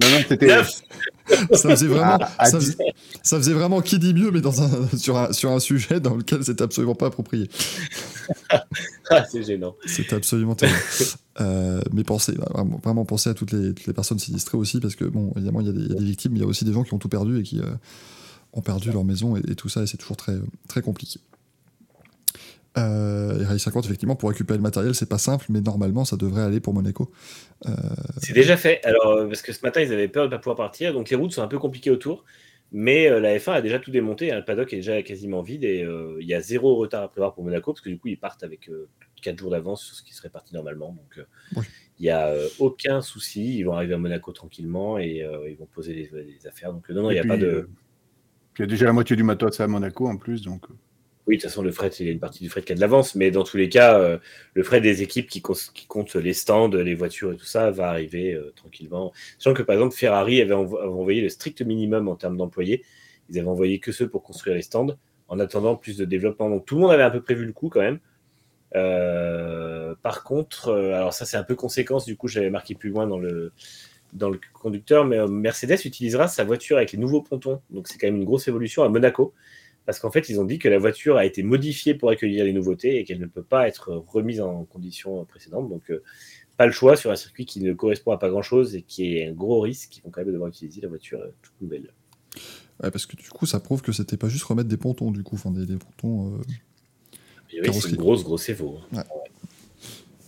Non, 0.01 0.09
non, 0.09 0.19
c'était 0.29 0.45
Neuf. 0.47 0.81
Ça 1.53 1.69
faisait 1.69 1.87
vraiment, 1.87 2.17
Ah, 2.37 2.45
ça, 2.49 2.59
faisait, 2.59 2.75
ça 3.23 3.37
faisait 3.37 3.53
vraiment 3.53 3.81
qui 3.81 3.99
dit 3.99 4.13
mieux, 4.13 4.31
mais 4.31 4.41
dans 4.41 4.61
un, 4.61 4.97
sur, 4.97 5.17
un, 5.17 5.33
sur 5.33 5.51
un 5.51 5.59
sujet 5.59 5.99
dans 5.99 6.15
lequel 6.15 6.43
c'est 6.43 6.61
absolument 6.61 6.95
pas 6.95 7.07
approprié. 7.07 7.49
Ah, 9.09 9.23
c'est 9.23 9.41
gênant. 9.43 9.73
C'est 9.85 10.11
absolument 10.11 10.53
terrible. 10.55 10.77
Euh, 11.39 11.79
mais 11.93 12.03
pensez, 12.03 12.33
bah, 12.33 12.47
vraiment, 12.53 12.77
vraiment 12.83 13.05
pensez 13.05 13.29
à 13.29 13.33
toutes 13.33 13.51
les, 13.53 13.73
toutes 13.73 13.87
les 13.87 13.93
personnes 13.93 14.19
sinistrées 14.19 14.57
aussi, 14.57 14.81
parce 14.81 14.95
que, 14.95 15.05
bon, 15.05 15.31
évidemment, 15.37 15.61
il 15.61 15.67
y, 15.67 15.69
a 15.69 15.73
des- 15.73 15.79
il 15.79 15.87
y 15.89 15.91
a 15.93 15.99
des 15.99 16.03
victimes, 16.05 16.33
mais 16.33 16.39
il 16.39 16.41
y 16.41 16.45
a 16.45 16.47
aussi 16.47 16.65
des 16.65 16.73
gens 16.73 16.83
qui 16.83 16.93
ont 16.93 16.97
tout 16.97 17.07
perdu 17.07 17.39
et 17.39 17.43
qui 17.43 17.59
euh, 17.59 17.65
ont 18.51 18.61
perdu 18.61 18.91
leur 18.91 19.05
maison 19.05 19.37
et, 19.37 19.41
et 19.49 19.55
tout 19.55 19.69
ça, 19.69 19.81
et 19.83 19.87
c'est 19.87 19.95
toujours 19.97 20.17
très, 20.17 20.35
très 20.67 20.81
compliqué. 20.81 21.21
Euh, 22.77 23.41
et 23.41 23.45
Rallye 23.45 23.59
50, 23.59 23.85
effectivement, 23.85 24.15
pour 24.15 24.29
récupérer 24.29 24.57
le 24.57 24.63
matériel, 24.63 24.93
c'est 24.93 25.09
pas 25.09 25.17
simple, 25.17 25.45
mais 25.49 25.61
normalement, 25.61 26.05
ça 26.05 26.15
devrait 26.17 26.43
aller 26.43 26.59
pour 26.59 26.73
Monaco. 26.73 27.11
Euh, 27.65 27.71
C'est 28.21 28.33
déjà 28.33 28.55
fait. 28.57 28.83
Alors, 28.85 29.07
euh, 29.07 29.27
parce 29.27 29.41
que 29.41 29.51
ce 29.51 29.61
matin, 29.63 29.81
ils 29.81 29.91
avaient 29.91 30.07
peur 30.07 30.25
de 30.25 30.27
ne 30.29 30.35
pas 30.35 30.39
pouvoir 30.39 30.57
partir. 30.57 30.93
Donc, 30.93 31.09
les 31.09 31.15
routes 31.15 31.31
sont 31.31 31.41
un 31.41 31.47
peu 31.47 31.59
compliquées 31.59 31.91
autour. 31.91 32.23
Mais 32.73 33.09
euh, 33.09 33.19
la 33.21 33.37
F1 33.37 33.53
a 33.53 33.61
déjà 33.61 33.79
tout 33.79 33.91
démonté. 33.91 34.31
hein. 34.31 34.35
Le 34.39 34.45
paddock 34.45 34.73
est 34.73 34.77
déjà 34.77 35.01
quasiment 35.01 35.41
vide. 35.41 35.63
Et 35.63 35.83
euh, 35.83 36.17
il 36.19 36.27
y 36.27 36.33
a 36.33 36.41
zéro 36.41 36.75
retard 36.75 37.03
à 37.03 37.07
prévoir 37.09 37.33
pour 37.33 37.43
Monaco. 37.43 37.71
Parce 37.73 37.81
que 37.81 37.89
du 37.89 37.97
coup, 37.97 38.09
ils 38.09 38.19
partent 38.19 38.43
avec 38.43 38.69
4 39.21 39.37
jours 39.39 39.51
d'avance 39.51 39.83
sur 39.83 39.95
ce 39.95 40.03
qui 40.03 40.13
serait 40.13 40.29
parti 40.29 40.53
normalement. 40.53 40.89
Donc, 40.89 41.17
euh, 41.17 41.23
Oui. 41.55 41.65
il 41.99 42.03
n'y 42.03 42.09
a 42.09 42.27
euh, 42.27 42.47
aucun 42.59 43.01
souci. 43.01 43.57
Ils 43.57 43.63
vont 43.63 43.73
arriver 43.73 43.93
à 43.93 43.97
Monaco 43.97 44.33
tranquillement. 44.33 44.97
Et 44.97 45.23
euh, 45.23 45.49
ils 45.49 45.55
vont 45.57 45.65
poser 45.65 45.93
les, 45.93 46.09
les 46.23 46.45
affaires. 46.45 46.73
Donc, 46.73 46.89
non, 46.89 47.03
non, 47.03 47.11
il 47.11 47.13
n'y 47.13 47.19
a 47.21 47.23
pas 47.23 47.37
de. 47.37 47.69
il 48.57 48.61
y 48.61 48.63
a 48.63 48.67
déjà 48.67 48.85
la 48.85 48.93
moitié 48.93 49.15
du 49.15 49.23
matos 49.23 49.59
à 49.61 49.67
Monaco 49.67 50.07
en 50.07 50.17
plus, 50.17 50.41
donc. 50.41 50.65
Oui, 51.27 51.35
de 51.35 51.41
toute 51.41 51.49
façon, 51.49 51.61
le 51.61 51.73
fret, 51.73 51.89
il 51.99 52.05
y 52.05 52.09
a 52.09 52.11
une 52.13 52.19
partie 52.21 52.41
du 52.41 52.49
fret 52.49 52.61
qui 52.61 52.71
a 52.71 52.75
de 52.75 52.79
l'avance, 52.79 53.13
mais 53.13 53.31
dans 53.31 53.43
tous 53.43 53.57
les 53.57 53.67
cas, 53.67 53.99
euh, 53.99 54.17
le 54.53 54.63
fret 54.63 54.79
des 54.79 55.01
équipes 55.01 55.27
qui, 55.29 55.41
qui 55.73 55.85
comptent 55.85 56.15
les 56.15 56.33
stands, 56.33 56.69
les 56.69 56.95
voitures 56.95 57.33
et 57.33 57.35
tout 57.35 57.45
ça 57.45 57.69
va 57.69 57.89
arriver 57.89 58.33
euh, 58.33 58.53
tranquillement. 58.55 59.11
Sachant 59.37 59.53
que, 59.53 59.61
par 59.61 59.73
exemple, 59.75 59.93
Ferrari 59.93 60.41
avait, 60.41 60.53
envo- 60.53 60.77
avait 60.79 60.87
envoyé 60.87 61.21
le 61.21 61.27
strict 61.27 61.61
minimum 61.61 62.07
en 62.07 62.15
termes 62.15 62.37
d'employés. 62.37 62.85
Ils 63.29 63.39
avaient 63.39 63.47
envoyé 63.49 63.79
que 63.79 63.91
ceux 63.91 64.07
pour 64.07 64.23
construire 64.23 64.55
les 64.55 64.61
stands, 64.61 64.97
en 65.27 65.39
attendant 65.39 65.75
plus 65.75 65.97
de 65.97 66.05
développement. 66.05 66.49
Donc, 66.49 66.65
tout 66.65 66.75
le 66.75 66.81
monde 66.81 66.91
avait 66.91 67.03
un 67.03 67.11
peu 67.11 67.21
prévu 67.21 67.45
le 67.45 67.51
coup 67.51 67.67
quand 67.67 67.81
même. 67.81 67.99
Euh, 68.75 69.95
par 70.01 70.23
contre, 70.23 70.71
alors 70.71 71.13
ça, 71.13 71.25
c'est 71.25 71.37
un 71.37 71.43
peu 71.43 71.55
conséquence, 71.55 72.05
du 72.05 72.15
coup, 72.15 72.29
j'avais 72.29 72.49
marqué 72.49 72.73
plus 72.75 72.89
loin 72.89 73.05
dans 73.05 73.19
le, 73.19 73.51
dans 74.13 74.29
le 74.29 74.39
conducteur, 74.53 75.03
mais 75.03 75.25
Mercedes 75.27 75.85
utilisera 75.85 76.29
sa 76.29 76.45
voiture 76.45 76.77
avec 76.77 76.93
les 76.93 76.99
nouveaux 76.99 77.21
pontons. 77.21 77.61
Donc, 77.69 77.89
c'est 77.89 77.97
quand 77.97 78.07
même 78.07 78.17
une 78.17 78.25
grosse 78.25 78.47
évolution 78.47 78.83
à 78.83 78.89
Monaco 78.89 79.33
parce 79.87 79.99
qu'en 79.99 80.11
fait, 80.11 80.27
ils 80.27 80.37
ont 80.37 80.43
dit 80.43 80.59
que 80.59 80.67
la 80.67 80.79
voiture 80.79 81.15
a 81.15 81.25
été 81.25 81.43
modifiée 81.43 81.95
pour 81.95 82.09
accueillir 82.09 82.43
les 82.43 82.51
nouveautés 82.51 82.97
et 82.99 83.05
qu'elle 83.05 83.21
ne 83.21 83.25
peut 83.25 83.41
pas 83.41 83.69
être 83.69 83.93
remise 83.95 84.41
en 84.41 84.65
condition 84.65 85.23
précédente. 85.23 85.69
Donc, 85.69 85.89
euh, 85.89 86.03
pas 86.57 86.65
le 86.65 86.73
choix 86.73 86.97
sur 86.97 87.09
un 87.09 87.15
circuit 87.15 87.45
qui 87.45 87.61
ne 87.61 87.71
correspond 87.71 88.11
à 88.11 88.17
pas 88.17 88.27
grand-chose 88.29 88.75
et 88.75 88.81
qui 88.81 89.15
est 89.15 89.29
un 89.29 89.31
gros 89.31 89.61
risque. 89.61 89.95
Ils 89.95 90.01
vont 90.03 90.09
quand 90.09 90.19
même 90.25 90.33
devoir 90.33 90.49
utiliser 90.49 90.81
la 90.81 90.89
voiture 90.89 91.21
euh, 91.21 91.29
toute 91.41 91.53
nouvelle. 91.61 91.93
ouais, 92.83 92.91
parce 92.91 93.05
que 93.05 93.15
du 93.15 93.29
coup, 93.29 93.45
ça 93.45 93.61
prouve 93.61 93.81
que 93.81 93.93
c'était 93.93 94.17
pas 94.17 94.27
juste 94.27 94.43
remettre 94.43 94.67
des 94.67 94.75
pontons, 94.75 95.11
du 95.11 95.23
coup, 95.23 95.35
enfin, 95.35 95.51
des, 95.51 95.65
des 95.65 95.77
pontons. 95.77 96.33
euh, 96.33 96.41
oui, 97.53 97.73
c'est 97.73 97.89
une 97.89 97.95
grosse, 97.95 98.25
grosse 98.25 98.49
Evo. 98.49 98.79
Ouais. 98.91 99.03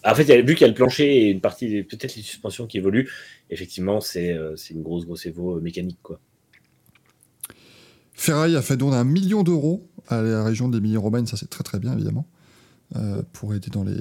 En 0.06 0.16
fait, 0.16 0.42
vu 0.42 0.56
qu'il 0.56 0.62
y 0.62 0.64
a 0.64 0.70
le 0.70 0.74
plancher 0.74 1.18
et 1.18 1.30
une 1.32 1.42
partie, 1.42 1.84
peut-être 1.84 2.16
les 2.16 2.22
suspensions 2.22 2.66
qui 2.66 2.78
évoluent, 2.78 3.12
effectivement, 3.50 4.00
c'est 4.00 4.38
une 4.72 4.82
grosse, 4.82 5.06
grosse 5.06 5.28
euh, 5.28 5.60
mécanique. 5.60 6.00
Quoi. 6.02 6.22
Ferrari 8.20 8.58
a 8.58 8.62
fait 8.62 8.76
don 8.76 8.92
d'un 8.92 9.06
million 9.06 9.44
d'euros 9.44 9.90
à 10.10 10.22
la 10.22 10.44
région 10.44 10.68
d'Émilie-Romagne, 10.68 11.26
ça 11.26 11.38
c'est 11.38 11.50
très 11.50 11.64
très 11.64 11.80
bien 11.80 11.94
évidemment, 11.94 12.28
euh, 12.98 13.22
pour 13.32 13.54
aider 13.54 13.70
dans 13.72 13.86
les, 13.86 13.96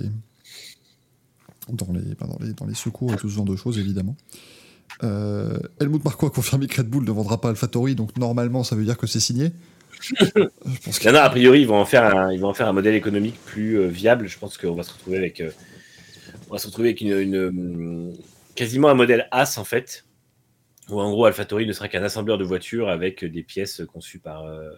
dans, 1.69 1.87
les, 1.93 2.53
dans, 2.53 2.67
les, 2.67 2.75
secours 2.75 3.13
et 3.13 3.17
tout 3.17 3.29
ce 3.29 3.35
genre 3.37 3.45
de 3.45 3.55
choses 3.55 3.79
évidemment. 3.79 4.17
Euh, 5.05 5.61
Helmut 5.81 6.05
Marko 6.05 6.27
a 6.27 6.31
confirmé 6.31 6.67
que 6.67 6.81
Red 6.81 6.89
Bull 6.89 7.05
ne 7.05 7.13
vendra 7.13 7.41
pas 7.41 7.51
AlphaTauri, 7.51 7.95
donc 7.95 8.17
normalement 8.17 8.65
ça 8.65 8.75
veut 8.75 8.85
dire 8.85 8.99
que 8.99 9.07
c'est 9.07 9.21
signé. 9.21 9.53
Je 10.01 11.11
Non, 11.11 11.19
a 11.21 11.31
priori, 11.31 11.61
ils 11.61 11.69
vont 11.69 11.79
en 11.79 11.85
faire 11.85 12.05
un, 12.17 12.33
ils 12.33 12.41
vont 12.41 12.49
en 12.49 12.55
faire 12.55 12.67
un 12.67 12.73
modèle 12.73 12.97
économique 12.97 13.37
plus 13.45 13.79
euh, 13.79 13.87
viable. 13.87 14.27
Je 14.27 14.37
pense 14.37 14.59
qu'on 14.59 14.75
va 14.75 14.83
se 14.83 14.93
retrouver 14.93 15.19
avec, 15.19 15.41
euh, 15.41 15.51
on 16.49 16.55
va 16.55 16.59
se 16.59 16.67
retrouver 16.67 16.89
avec 16.89 17.01
une, 17.03 17.17
une, 17.17 18.17
quasiment 18.57 18.89
un 18.89 18.95
modèle 18.95 19.29
As 19.31 19.59
en 19.59 19.65
fait, 19.65 20.05
où 20.91 21.01
en 21.01 21.11
gros 21.11 21.27
AlphaTauri 21.27 21.67
ne 21.67 21.73
sera 21.73 21.89
qu'un 21.89 22.03
assembleur 22.03 22.39
de 22.39 22.45
voitures 22.45 22.89
avec 22.89 23.25
des 23.25 23.43
pièces 23.43 23.83
conçues 23.93 24.19
par, 24.19 24.45
euh, 24.45 24.71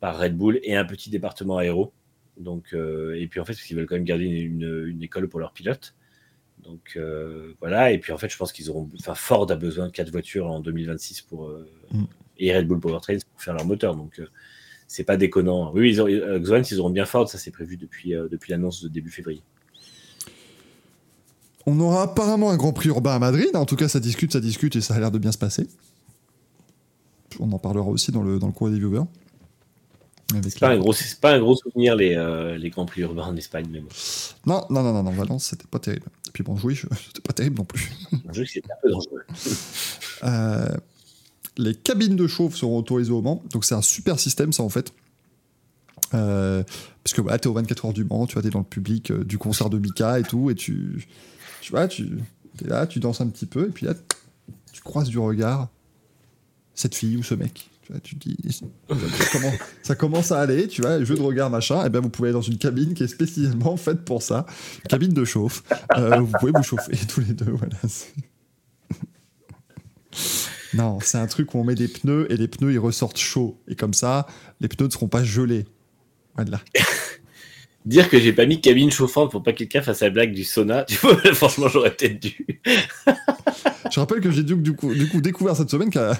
par 0.00 0.18
Red 0.18 0.36
Bull 0.36 0.60
et 0.62 0.76
un 0.76 0.84
petit 0.84 1.10
département 1.10 1.58
aéro. 1.58 1.92
Donc, 2.38 2.74
euh, 2.74 3.14
et 3.18 3.26
puis 3.28 3.40
en 3.40 3.44
fait, 3.44 3.52
parce 3.54 3.62
qu'ils 3.64 3.76
veulent 3.76 3.86
quand 3.86 3.94
même 3.96 4.04
garder 4.04 4.24
une, 4.26 4.62
une- 4.62 4.86
une 4.88 5.02
école 5.02 5.28
pour 5.28 5.40
leurs 5.40 5.52
pilotes. 5.52 5.94
Donc 6.64 6.94
euh, 6.96 7.52
voilà, 7.60 7.92
et 7.92 7.98
puis 7.98 8.12
en 8.12 8.18
fait, 8.18 8.28
je 8.30 8.36
pense 8.36 8.52
qu'ils 8.52 8.70
auront. 8.70 8.88
Enfin, 9.00 9.14
Ford 9.14 9.50
a 9.50 9.56
besoin 9.56 9.86
de 9.86 9.92
quatre 9.92 10.10
voitures 10.10 10.46
en 10.46 10.60
2026 10.60 11.22
pour. 11.22 11.50
Mm. 11.92 12.04
Et 12.38 12.54
Red 12.56 12.66
Bull 12.66 12.80
Powertrain 12.80 13.16
pour 13.32 13.42
faire 13.42 13.54
leur 13.54 13.64
moteur. 13.64 13.94
Donc 13.96 14.20
c'est 14.88 15.04
pas 15.04 15.16
déconnant. 15.16 15.72
Oui, 15.72 15.88
ils 15.90 16.02
ont, 16.02 16.08
ils 16.08 16.80
auront 16.80 16.90
bien 16.90 17.04
Ford, 17.06 17.28
ça 17.28 17.38
c'est 17.38 17.50
prévu 17.50 17.76
depuis, 17.76 18.10
depuis 18.30 18.50
l'annonce 18.52 18.82
de 18.82 18.88
début 18.88 19.10
février. 19.10 19.42
On 21.66 21.78
aura 21.80 22.02
apparemment 22.04 22.50
un 22.50 22.56
Grand 22.56 22.72
Prix 22.72 22.88
urbain 22.88 23.14
à 23.14 23.18
Madrid, 23.18 23.50
en 23.54 23.64
tout 23.66 23.76
cas 23.76 23.88
ça 23.88 23.98
discute, 24.00 24.32
ça 24.32 24.40
discute 24.40 24.76
et 24.76 24.80
ça 24.80 24.94
a 24.94 25.00
l'air 25.00 25.10
de 25.10 25.18
bien 25.18 25.32
se 25.32 25.38
passer. 25.38 25.66
On 27.40 27.50
en 27.52 27.58
parlera 27.58 27.86
aussi 27.88 28.12
dans 28.12 28.22
le, 28.22 28.38
dans 28.38 28.46
le 28.46 28.52
courrier 28.52 28.74
des 28.74 28.80
viewers. 28.80 29.04
C'est 30.42 30.58
pas, 30.58 30.70
un 30.70 30.78
gros- 30.78 30.94
pas 31.20 31.34
un 31.34 31.38
gros 31.40 31.54
souvenir 31.56 31.94
les, 31.94 32.14
euh, 32.16 32.56
les 32.58 32.70
Grands 32.70 32.86
Prix 32.86 33.02
urbains 33.02 33.26
en 33.26 33.36
Espagne, 33.36 33.66
mais 33.70 33.80
bon. 33.80 33.88
Non, 34.46 34.64
non, 34.70 34.82
non, 34.82 34.92
non, 34.92 35.02
non, 35.04 35.10
Valence 35.12 35.44
c'était 35.44 35.66
pas 35.70 35.78
terrible. 35.78 36.06
Et 36.26 36.30
puis 36.32 36.42
bon, 36.42 36.56
oui, 36.64 36.76
c'était 37.06 37.20
pas 37.22 37.32
terrible 37.32 37.58
non 37.58 37.64
plus. 37.64 37.90
C'était 38.32 38.70
un 38.72 38.76
peu 38.82 38.90
dangereux. 38.90 39.22
Euh, 40.24 40.74
les 41.58 41.74
cabines 41.74 42.16
de 42.16 42.26
chauffe 42.26 42.56
seront 42.56 42.78
autorisées 42.78 43.12
au 43.12 43.20
Mans. 43.20 43.42
Donc 43.52 43.66
c'est 43.66 43.74
un 43.74 43.82
super 43.82 44.18
système, 44.18 44.50
ça, 44.50 44.62
en 44.62 44.70
fait. 44.70 44.94
Euh, 46.14 46.62
parce 47.04 47.12
que 47.12 47.20
voilà, 47.20 47.38
t'es 47.38 47.48
aux 47.48 47.52
24 47.52 47.84
heures 47.84 47.92
du 47.92 48.04
Mans, 48.04 48.26
tu 48.26 48.32
vois, 48.32 48.42
t'es 48.42 48.48
dans 48.48 48.60
le 48.60 48.64
public 48.64 49.12
du 49.12 49.36
concert 49.36 49.68
de 49.68 49.78
Mika 49.78 50.18
et 50.18 50.22
tout, 50.22 50.50
et 50.50 50.54
tu, 50.54 51.06
tu 51.66 51.72
vois, 51.72 51.88
tu 51.88 52.06
es 52.64 52.68
là, 52.68 52.86
tu 52.86 53.00
danses 53.00 53.20
un 53.20 53.26
petit 53.26 53.44
peu, 53.44 53.66
et 53.66 53.72
puis 53.72 53.86
là, 53.86 53.94
tu 54.72 54.82
croises 54.82 55.08
du 55.08 55.18
regard 55.18 55.68
cette 56.76 56.94
fille 56.94 57.16
ou 57.16 57.24
ce 57.24 57.34
mec. 57.34 57.68
Tu 57.82 57.90
vois, 57.90 58.00
tu 58.00 58.16
te 58.16 58.28
dis, 58.28 58.36
ça 59.82 59.96
commence, 59.96 60.30
à 60.30 60.38
aller, 60.38 60.68
tu 60.68 60.82
vois, 60.82 61.02
jeu 61.02 61.16
de 61.16 61.20
regard, 61.20 61.50
machin, 61.50 61.84
et 61.84 61.90
bien 61.90 62.00
vous 62.00 62.08
pouvez 62.08 62.28
aller 62.28 62.34
dans 62.34 62.40
une 62.40 62.58
cabine 62.58 62.94
qui 62.94 63.02
est 63.02 63.08
spécialement 63.08 63.76
faite 63.76 64.04
pour 64.04 64.22
ça, 64.22 64.46
cabine 64.88 65.12
de 65.12 65.24
chauffe. 65.24 65.64
Euh, 65.96 66.20
vous 66.20 66.30
pouvez 66.38 66.52
vous 66.54 66.62
chauffer 66.62 66.96
tous 67.08 67.18
les 67.18 67.34
deux, 67.34 67.50
voilà. 67.50 67.74
non, 70.74 71.00
c'est 71.02 71.18
un 71.18 71.26
truc 71.26 71.52
où 71.52 71.58
on 71.58 71.64
met 71.64 71.74
des 71.74 71.88
pneus 71.88 72.30
et 72.30 72.36
les 72.36 72.46
pneus 72.46 72.74
ils 72.74 72.78
ressortent 72.78 73.18
chauds. 73.18 73.60
Et 73.66 73.74
comme 73.74 73.92
ça, 73.92 74.28
les 74.60 74.68
pneus 74.68 74.86
ne 74.86 74.92
seront 74.92 75.08
pas 75.08 75.24
gelés. 75.24 75.66
Voilà. 76.36 76.60
Dire 77.86 78.08
que 78.08 78.18
j'ai 78.18 78.32
pas 78.32 78.46
mis 78.46 78.56
de 78.56 78.62
cabine 78.62 78.90
chauffante 78.90 79.30
pour 79.30 79.44
pas 79.44 79.52
que 79.52 79.58
quelqu'un 79.58 79.80
fasse 79.80 80.00
la 80.00 80.10
blague 80.10 80.32
du 80.32 80.42
sauna, 80.42 80.82
tu 80.88 80.96
vois, 80.96 81.16
franchement, 81.34 81.68
j'aurais 81.68 81.94
peut-être 81.94 82.20
dû. 82.20 82.60
Je 83.92 84.00
rappelle 84.00 84.20
que 84.20 84.32
j'ai 84.32 84.42
du, 84.42 84.56
du 84.56 84.74
coup, 84.74 84.92
du 84.92 85.08
coup 85.08 85.20
découvert 85.20 85.54
cette 85.56 85.70
semaine 85.70 85.90
qu'à 85.90 86.18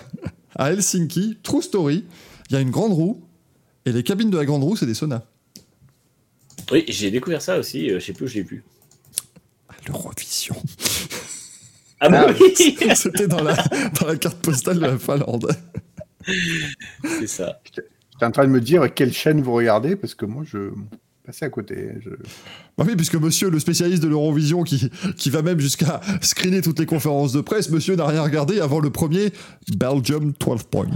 à 0.55 0.71
Helsinki, 0.71 1.39
True 1.43 1.61
Story, 1.61 2.05
il 2.49 2.53
y 2.55 2.57
a 2.57 2.61
une 2.61 2.71
grande 2.71 2.93
roue 2.93 3.21
et 3.85 3.91
les 3.91 4.05
cabines 4.05 4.31
de 4.31 4.37
la 4.37 4.45
grande 4.45 4.63
roue, 4.63 4.77
c'est 4.77 4.87
des 4.87 4.95
saunas. 4.95 5.23
Oui, 6.71 6.85
j'ai 6.89 7.11
découvert 7.11 7.43
ça 7.43 7.59
aussi, 7.59 7.91
euh, 7.91 7.99
je 7.99 8.07
sais 8.07 8.13
plus 8.13 8.27
où 8.27 8.29
je 8.29 8.35
l'ai 8.37 8.43
vu. 8.43 8.65
Ah, 9.69 9.75
L'Eurovision. 9.87 10.57
Ah, 11.99 12.09
bah 12.09 12.27
oui 12.29 12.77
C'était 12.95 13.27
dans 13.27 13.43
la, 13.43 13.57
dans 14.01 14.07
la 14.07 14.17
carte 14.17 14.39
postale 14.39 14.77
de 14.77 14.83
la 14.83 14.99
Finlande. 14.99 15.49
C'est 17.05 17.27
ça. 17.27 17.61
J'étais 17.65 18.25
en 18.25 18.31
train 18.31 18.45
de 18.45 18.53
me 18.53 18.61
dire 18.61 18.95
quelle 18.95 19.13
chaîne 19.13 19.43
vous 19.43 19.53
regardez, 19.53 19.97
parce 19.97 20.15
que 20.15 20.25
moi, 20.25 20.45
je 20.45 20.71
passais 21.27 21.45
à 21.45 21.51
côté. 21.51 21.89
Je... 22.01 22.11
Bah 22.79 22.85
oui, 22.87 22.95
puisque 22.97 23.17
monsieur, 23.17 23.51
le 23.51 23.59
spécialiste 23.59 24.03
de 24.03 24.09
l'Eurovision, 24.09 24.63
qui, 24.63 24.91
qui 25.17 25.31
va 25.31 25.43
même 25.43 25.59
jusqu'à 25.59 26.01
screener 26.23 26.61
toutes 26.63 26.79
les 26.79 26.87
conférences 26.87 27.33
de 27.33 27.41
presse, 27.41 27.69
monsieur 27.71 27.97
n'a 27.97 28.07
rien 28.07 28.23
regardé 28.23 28.61
avant 28.61 28.81
le 28.81 28.91
premier 28.91 29.31
Belgium 29.77 30.33
12 30.39 30.63
points. 30.65 30.87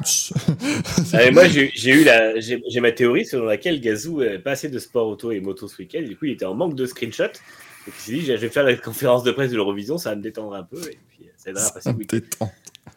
Ah, 1.12 1.30
moi, 1.32 1.44
j'ai 1.48 1.90
eu 1.90 2.04
la, 2.04 2.38
j'ai 2.38 2.80
ma 2.80 2.92
théorie 2.92 3.26
selon 3.26 3.44
laquelle 3.44 3.80
Gazou 3.80 4.20
n'avait 4.20 4.38
pas 4.38 4.52
assez 4.52 4.68
de 4.68 4.78
sport 4.78 5.08
auto 5.08 5.32
et 5.32 5.40
moto 5.40 5.66
ce 5.68 5.76
week-end. 5.78 6.02
Du 6.02 6.16
coup, 6.16 6.26
il 6.26 6.32
était 6.32 6.44
en 6.44 6.54
manque 6.54 6.74
de 6.74 6.86
screenshots. 6.86 7.24
Donc, 7.24 7.94
il 7.98 8.00
s'est 8.00 8.12
dit, 8.12 8.20
je 8.26 8.32
vais 8.32 8.48
faire 8.48 8.64
la 8.64 8.76
conférence 8.76 9.24
de 9.24 9.32
presse 9.32 9.50
de 9.50 9.56
l'Eurovision, 9.56 9.98
ça 9.98 10.10
va 10.10 10.16
me 10.16 10.22
détendre 10.22 10.54
un 10.54 10.62
peu. 10.62 10.78
Et 10.78 10.98
puis, 11.08 11.26
ça 11.36 11.50
aidera 11.50 11.66
à 11.66 11.70
passer 11.70 11.84
Ça 11.84 11.92
le 11.92 11.98
week-end. 11.98 12.46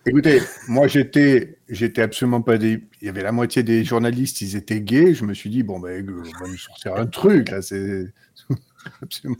Écoutez, 0.05 0.41
moi, 0.67 0.88
j'étais, 0.88 1.57
j'étais 1.69 2.01
absolument 2.01 2.41
pas 2.41 2.57
des. 2.57 2.83
Il 3.01 3.05
y 3.05 3.09
avait 3.09 3.23
la 3.23 3.31
moitié 3.31 3.63
des 3.63 3.83
journalistes, 3.83 4.41
ils 4.41 4.55
étaient 4.55 4.81
gays. 4.81 5.13
Je 5.13 5.23
me 5.25 5.33
suis 5.33 5.49
dit, 5.49 5.63
bon, 5.63 5.80
ben, 5.80 6.05
on 6.09 6.43
va 6.43 6.49
nous 6.51 6.57
sortir 6.57 6.95
un 6.95 7.05
truc, 7.05 7.49
là. 7.49 7.61
C'est. 7.61 8.11
Absolument. 9.01 9.38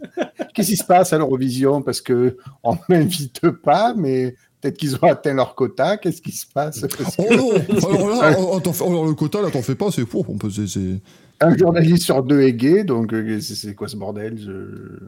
Qu'est-ce 0.53 0.69
qui 0.69 0.77
se 0.77 0.85
passe 0.85 1.11
à 1.11 1.17
l'Eurovision? 1.17 1.82
Parce 1.82 1.99
que 2.01 2.38
on 2.64 2.77
m'invite 2.90 3.49
pas, 3.49 3.93
mais 3.93 4.35
peut-être 4.61 4.77
qu'ils 4.77 4.95
ont 4.95 5.03
atteint 5.03 5.33
leur 5.33 5.53
quota. 5.56 5.98
Qu'est-ce 5.98 6.22
qui 6.22 6.32
se 6.32 6.45
passe? 6.48 6.85
Oh 7.17 7.25
non 7.30 8.22
Alors 8.22 8.61
là, 8.61 9.07
le 9.09 9.14
quota, 9.15 9.41
là, 9.41 9.51
t'en 9.51 9.61
fais 9.61 9.75
pas, 9.75 9.91
c'est. 9.91 10.03
On 10.14 10.38
peut, 10.38 10.49
c'est- 10.49 11.01
Un 11.41 11.57
journaliste 11.57 12.03
sur 12.03 12.23
deux 12.23 12.40
est 12.41 12.53
gay, 12.53 12.85
donc 12.85 13.11
euh, 13.14 13.41
c'est 13.41 13.75
quoi 13.75 13.90
ce 13.90 13.98
bordel? 13.98 14.40
Je- 14.40 15.07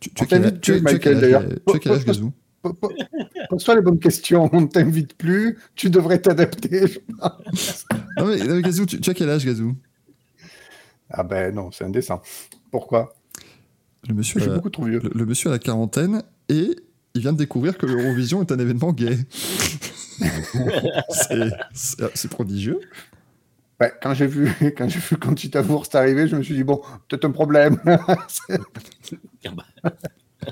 Tu, 0.00 0.10
tu, 0.10 0.22
as 0.24 0.26
quel, 0.26 0.60
quel 1.00 1.24
âge, 1.34 1.46
quel 1.80 2.04
Gazou? 2.04 2.32
Pose-toi 2.62 3.74
les 3.76 3.80
bonnes 3.82 3.98
questions. 3.98 4.48
On 4.52 4.60
ne 4.62 4.66
t'invite 4.66 5.14
plus. 5.14 5.58
Tu 5.74 5.90
devrais 5.90 6.20
t'adapter. 6.20 7.02
Non 8.18 8.26
mais, 8.26 8.38
non, 8.38 8.54
mais 8.56 8.62
Gazou, 8.62 8.86
tu, 8.86 9.00
tu 9.00 9.10
as 9.10 9.14
quel 9.14 9.30
âge, 9.30 9.44
Gazou? 9.44 9.74
Ah 11.10 11.22
ben 11.22 11.54
non, 11.54 11.70
c'est 11.72 11.84
indécent. 11.84 12.20
Pourquoi? 12.70 13.14
Le 14.08 14.14
monsieur, 14.14 14.40
Je 14.40 14.50
a, 14.50 14.54
beaucoup 14.54 14.70
trop 14.70 14.84
vieux. 14.84 15.00
le, 15.02 15.10
le 15.14 15.26
monsieur 15.26 15.48
a 15.50 15.52
la 15.52 15.58
quarantaine 15.58 16.22
et 16.48 16.76
il 17.14 17.20
vient 17.20 17.32
de 17.32 17.38
découvrir 17.38 17.76
que 17.76 17.86
l'Eurovision 17.86 18.40
est 18.42 18.52
un 18.52 18.58
événement 18.58 18.92
gay. 18.92 19.18
C'est- 21.74 22.28
prodigieux. 22.28 22.80
Ouais, 23.80 23.92
quand 24.02 24.12
j'ai 24.14 24.26
vu, 24.26 24.52
quand 24.76 24.88
j'ai 24.88 24.98
vu 25.00 25.16
quand 25.16 25.34
tu 25.34 25.48
t'avoures 25.50 25.86
c'est 25.86 25.96
arrivé, 25.96 26.28
je 26.28 26.36
me 26.36 26.42
suis 26.42 26.54
dit 26.54 26.64
bon, 26.64 26.80
peut-être 27.08 27.24
un 27.24 27.30
problème. 27.30 27.78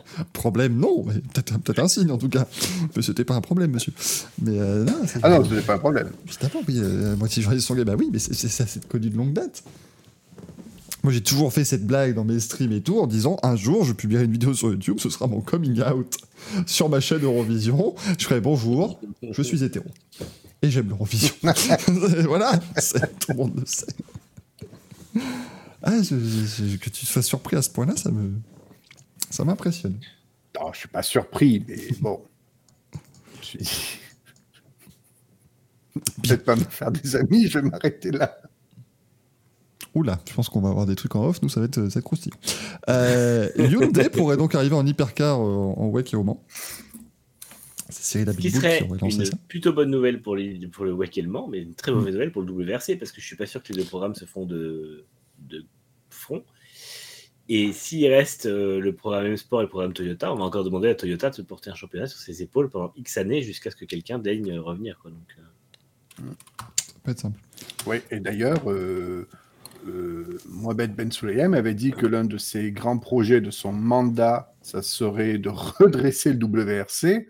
Problème, 0.33 0.77
non, 0.77 1.05
mais 1.07 1.15
peut-être 1.15 1.59
peut 1.59 1.75
un 1.79 1.89
signe 1.89 2.11
en 2.11 2.19
tout 2.19 2.29
cas. 2.29 2.47
Mais 2.97 3.03
c'était 3.03 3.25
pas 3.25 3.35
un 3.35 3.41
problème, 3.41 3.71
monsieur. 3.73 3.93
Mais 4.43 4.59
euh, 4.59 4.85
non, 4.85 4.95
c'est- 5.07 5.21
ah 5.23 5.31
non, 5.39 5.43
pas 5.67 5.75
un 5.75 5.79
problème. 5.79 6.11
Évidemment, 6.27 6.65
oui, 6.69 6.79
euh, 6.79 7.17
moitié 7.17 7.43
journaliste 7.43 7.71
anglais, 7.71 7.85
bah 7.85 7.95
oui, 7.99 8.09
mais 8.13 8.19
c'est 8.19 8.35
ça, 8.49 8.67
c'est 8.67 8.87
connu 8.87 9.11
de 9.11 9.17
longue 9.17 9.33
date. 9.33 9.63
Moi, 11.05 11.13
j'ai 11.13 11.23
toujours 11.23 11.53
fait 11.53 11.65
cette 11.65 11.87
blague 11.87 12.15
dans 12.15 12.25
mes 12.25 12.41
streams 12.41 12.73
et 12.73 12.81
tout, 12.81 12.99
en 12.99 13.07
disant 13.07 13.39
un 13.45 13.55
jour, 13.55 13.85
je 13.85 13.93
publierai 13.93 14.25
une 14.25 14.33
vidéo 14.33 14.53
sur 14.53 14.71
YouTube, 14.71 14.97
ce 14.99 15.09
sera 15.11 15.29
mon 15.29 15.41
coming 15.41 15.81
out 15.81 16.17
sur 16.67 16.89
ma 16.89 16.99
chaîne 17.01 17.23
Eurovision. 17.23 17.95
Je 18.19 18.25
ferai 18.25 18.41
bonjour, 18.41 19.01
je 19.31 19.43
suis 19.43 19.63
hétéro. 19.63 19.87
Et 20.61 20.71
j'aime 20.73 20.89
l'Eurovision. 20.89 21.35
voilà, 22.27 22.59
tout 23.21 23.31
le 23.31 23.35
monde 23.37 23.53
le 23.61 23.65
sait. 23.65 23.87
Ah, 25.83 26.03
je- 26.03 26.17
je- 26.17 26.77
que 26.77 26.91
tu 26.91 27.07
sois 27.07 27.23
surpris 27.23 27.57
à 27.57 27.63
ce 27.63 27.71
point-là, 27.71 27.95
ça 27.97 28.11
me. 28.11 28.33
Ça 29.31 29.45
m'impressionne. 29.45 29.99
Non, 30.59 30.73
je 30.73 30.79
suis 30.79 30.89
pas 30.89 31.03
surpris, 31.03 31.65
mais 31.67 31.77
bon. 32.01 32.23
Je 33.41 33.47
suis 33.47 33.59
dit, 33.59 33.99
Peut-être 36.23 36.45
pas 36.45 36.57
me 36.57 36.65
faire 36.65 36.91
des 36.91 37.17
amis, 37.17 37.49
je 37.49 37.59
vais 37.59 37.69
m'arrêter 37.69 38.11
là. 38.11 38.37
Oula, 39.95 40.21
je 40.29 40.35
pense 40.35 40.49
qu'on 40.49 40.61
va 40.61 40.69
avoir 40.69 40.87
des 40.87 40.95
trucs 40.95 41.17
en 41.17 41.27
off, 41.27 41.43
nous 41.43 41.49
ça 41.49 41.61
va 41.61 41.67
être, 41.67 41.75
ça 41.75 41.81
va 41.83 41.99
être 41.99 42.01
croustillant. 42.05 42.37
Euh, 42.89 43.49
Hyundai 43.59 44.11
pourrait 44.11 44.37
donc 44.37 44.55
arriver 44.55 44.75
en 44.75 44.87
hypercar 44.87 45.41
euh, 45.41 45.75
en 45.77 45.89
WEC 45.89 46.13
et 46.13 46.17
au 46.17 46.25
Mans. 46.25 46.45
C'est 47.89 48.19
Cyril 48.19 48.37
qui 48.37 48.51
serait 48.51 48.87
qui 48.87 49.17
une 49.17 49.25
ça. 49.25 49.37
plutôt 49.49 49.73
bonne 49.73 49.91
nouvelle 49.91 50.21
pour, 50.21 50.37
les, 50.37 50.67
pour 50.69 50.85
le 50.85 50.93
WEC 50.93 51.19
et 51.19 51.23
le 51.23 51.31
Mans, 51.31 51.49
mais 51.49 51.63
une 51.63 51.75
très 51.75 51.91
mauvaise 51.91 52.13
nouvelle 52.13 52.33
pour 52.33 52.43
le 52.43 52.53
WRC, 52.53 52.99
parce 52.99 53.13
que 53.13 53.21
je 53.21 53.27
suis 53.27 53.37
pas 53.37 53.47
sûr 53.47 53.63
que 53.63 53.73
les 53.73 53.83
deux 53.83 53.89
programmes 53.89 54.15
se 54.15 54.27
font 54.27 54.45
de, 54.45 55.07
de 55.39 55.65
front. 56.11 56.45
Et 57.51 57.73
s'il 57.73 58.07
reste 58.13 58.47
euh, 58.47 58.79
le 58.79 58.95
programme 58.95 59.27
M-Sport 59.27 59.61
et 59.61 59.65
le 59.65 59.69
programme 59.69 59.93
Toyota, 59.95 60.33
on 60.33 60.37
va 60.37 60.45
encore 60.45 60.65
demander 60.65 60.89
à 60.89 60.95
Toyota 60.95 61.31
de 61.31 61.35
se 61.35 61.43
porter 61.43 61.71
un 61.71 61.75
championnat 61.75 62.07
sur 62.07 62.19
ses 62.19 62.43
épaules 62.43 62.69
pendant 62.69 62.93
X 62.97 63.17
années 63.17 63.43
jusqu'à 63.43 63.71
ce 63.71 63.77
que 63.77 63.87
quelqu'un 63.87 64.19
daigne 64.19 64.53
euh, 64.53 64.61
revenir. 64.61 64.99
Quoi. 65.01 65.11
Donc, 65.11 65.37
euh, 65.39 66.23
Ça 66.59 66.95
peut 67.03 67.11
être 67.13 67.21
simple. 67.21 67.41
Oui, 67.87 67.99
et 68.11 68.21
d'ailleurs, 68.21 68.71
euh, 68.71 69.27
euh, 69.87 70.39
Mohamed 70.49 70.95
Ben 70.95 71.11
Sulayem 71.11 71.55
avait 71.55 71.75
dit 71.75 71.93
que 71.93 72.07
l'un 72.07 72.25
de 72.25 72.39
ses 72.39 72.73
grands 72.73 72.99
projets 72.99 73.41
de 73.41 73.51
son 73.51 73.73
mandat, 73.73 74.53
ça 74.63 74.83
serait 74.83 75.39
de 75.39 75.49
redresser 75.53 76.33
le 76.33 76.45
WRC. 76.45 77.29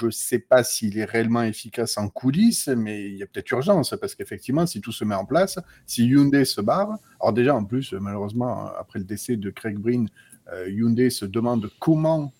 Je 0.00 0.06
ne 0.06 0.10
sais 0.10 0.38
pas 0.38 0.62
s'il 0.64 0.98
est 0.98 1.04
réellement 1.04 1.42
efficace 1.42 1.98
en 1.98 2.08
coulisses, 2.08 2.68
mais 2.68 3.08
il 3.10 3.16
y 3.16 3.22
a 3.22 3.26
peut-être 3.26 3.50
urgence, 3.50 3.94
parce 4.00 4.14
qu'effectivement, 4.14 4.66
si 4.66 4.80
tout 4.80 4.92
se 4.92 5.04
met 5.04 5.14
en 5.14 5.24
place, 5.24 5.58
si 5.86 6.06
Hyundai 6.06 6.44
se 6.44 6.60
barre, 6.60 6.98
alors 7.20 7.32
déjà, 7.32 7.54
en 7.54 7.64
plus, 7.64 7.92
malheureusement, 7.92 8.66
après 8.78 8.98
le 8.98 9.04
décès 9.04 9.36
de 9.36 9.50
Craig 9.50 9.78
Breen, 9.78 10.08
euh, 10.52 10.68
Hyundai 10.70 11.10
se 11.10 11.24
demande 11.24 11.70
comment 11.80 12.32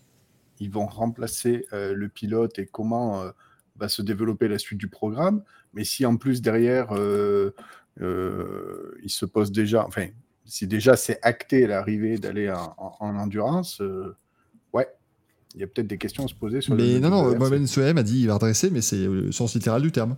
ils 0.60 0.70
vont 0.70 0.86
remplacer 0.86 1.66
euh, 1.72 1.94
le 1.94 2.08
pilote 2.08 2.58
et 2.58 2.66
comment 2.66 3.22
euh, 3.22 3.30
va 3.76 3.88
se 3.88 4.02
développer 4.02 4.48
la 4.48 4.58
suite 4.58 4.78
du 4.78 4.88
programme. 4.88 5.42
Mais 5.74 5.84
si 5.84 6.06
en 6.06 6.16
plus 6.16 6.40
derrière, 6.42 6.88
il 8.00 9.10
se 9.10 9.24
pose 9.26 9.52
déjà, 9.52 9.84
enfin, 9.86 10.06
si 10.44 10.66
déjà 10.66 10.96
c'est 10.96 11.18
acté 11.22 11.66
l'arrivée 11.66 12.18
d'aller 12.18 12.50
en, 12.50 12.74
en- 12.78 12.96
en 13.00 13.16
endurance, 13.16 13.82
il 15.56 15.60
y 15.60 15.64
a 15.64 15.66
peut-être 15.66 15.86
des 15.86 15.98
questions 15.98 16.24
à 16.24 16.28
se 16.28 16.34
poser 16.34 16.60
sur 16.60 16.74
Mais 16.74 16.94
le. 16.94 16.98
non, 17.00 17.10
non. 17.10 17.36
Mohamed 17.36 17.66
Souhem 17.66 17.96
a 17.98 18.02
dit 18.02 18.20
il 18.20 18.26
va 18.26 18.34
redresser, 18.34 18.70
mais 18.70 18.82
c'est 18.82 19.06
le 19.06 19.32
sens 19.32 19.54
littéral 19.54 19.82
du 19.82 19.90
terme. 19.90 20.16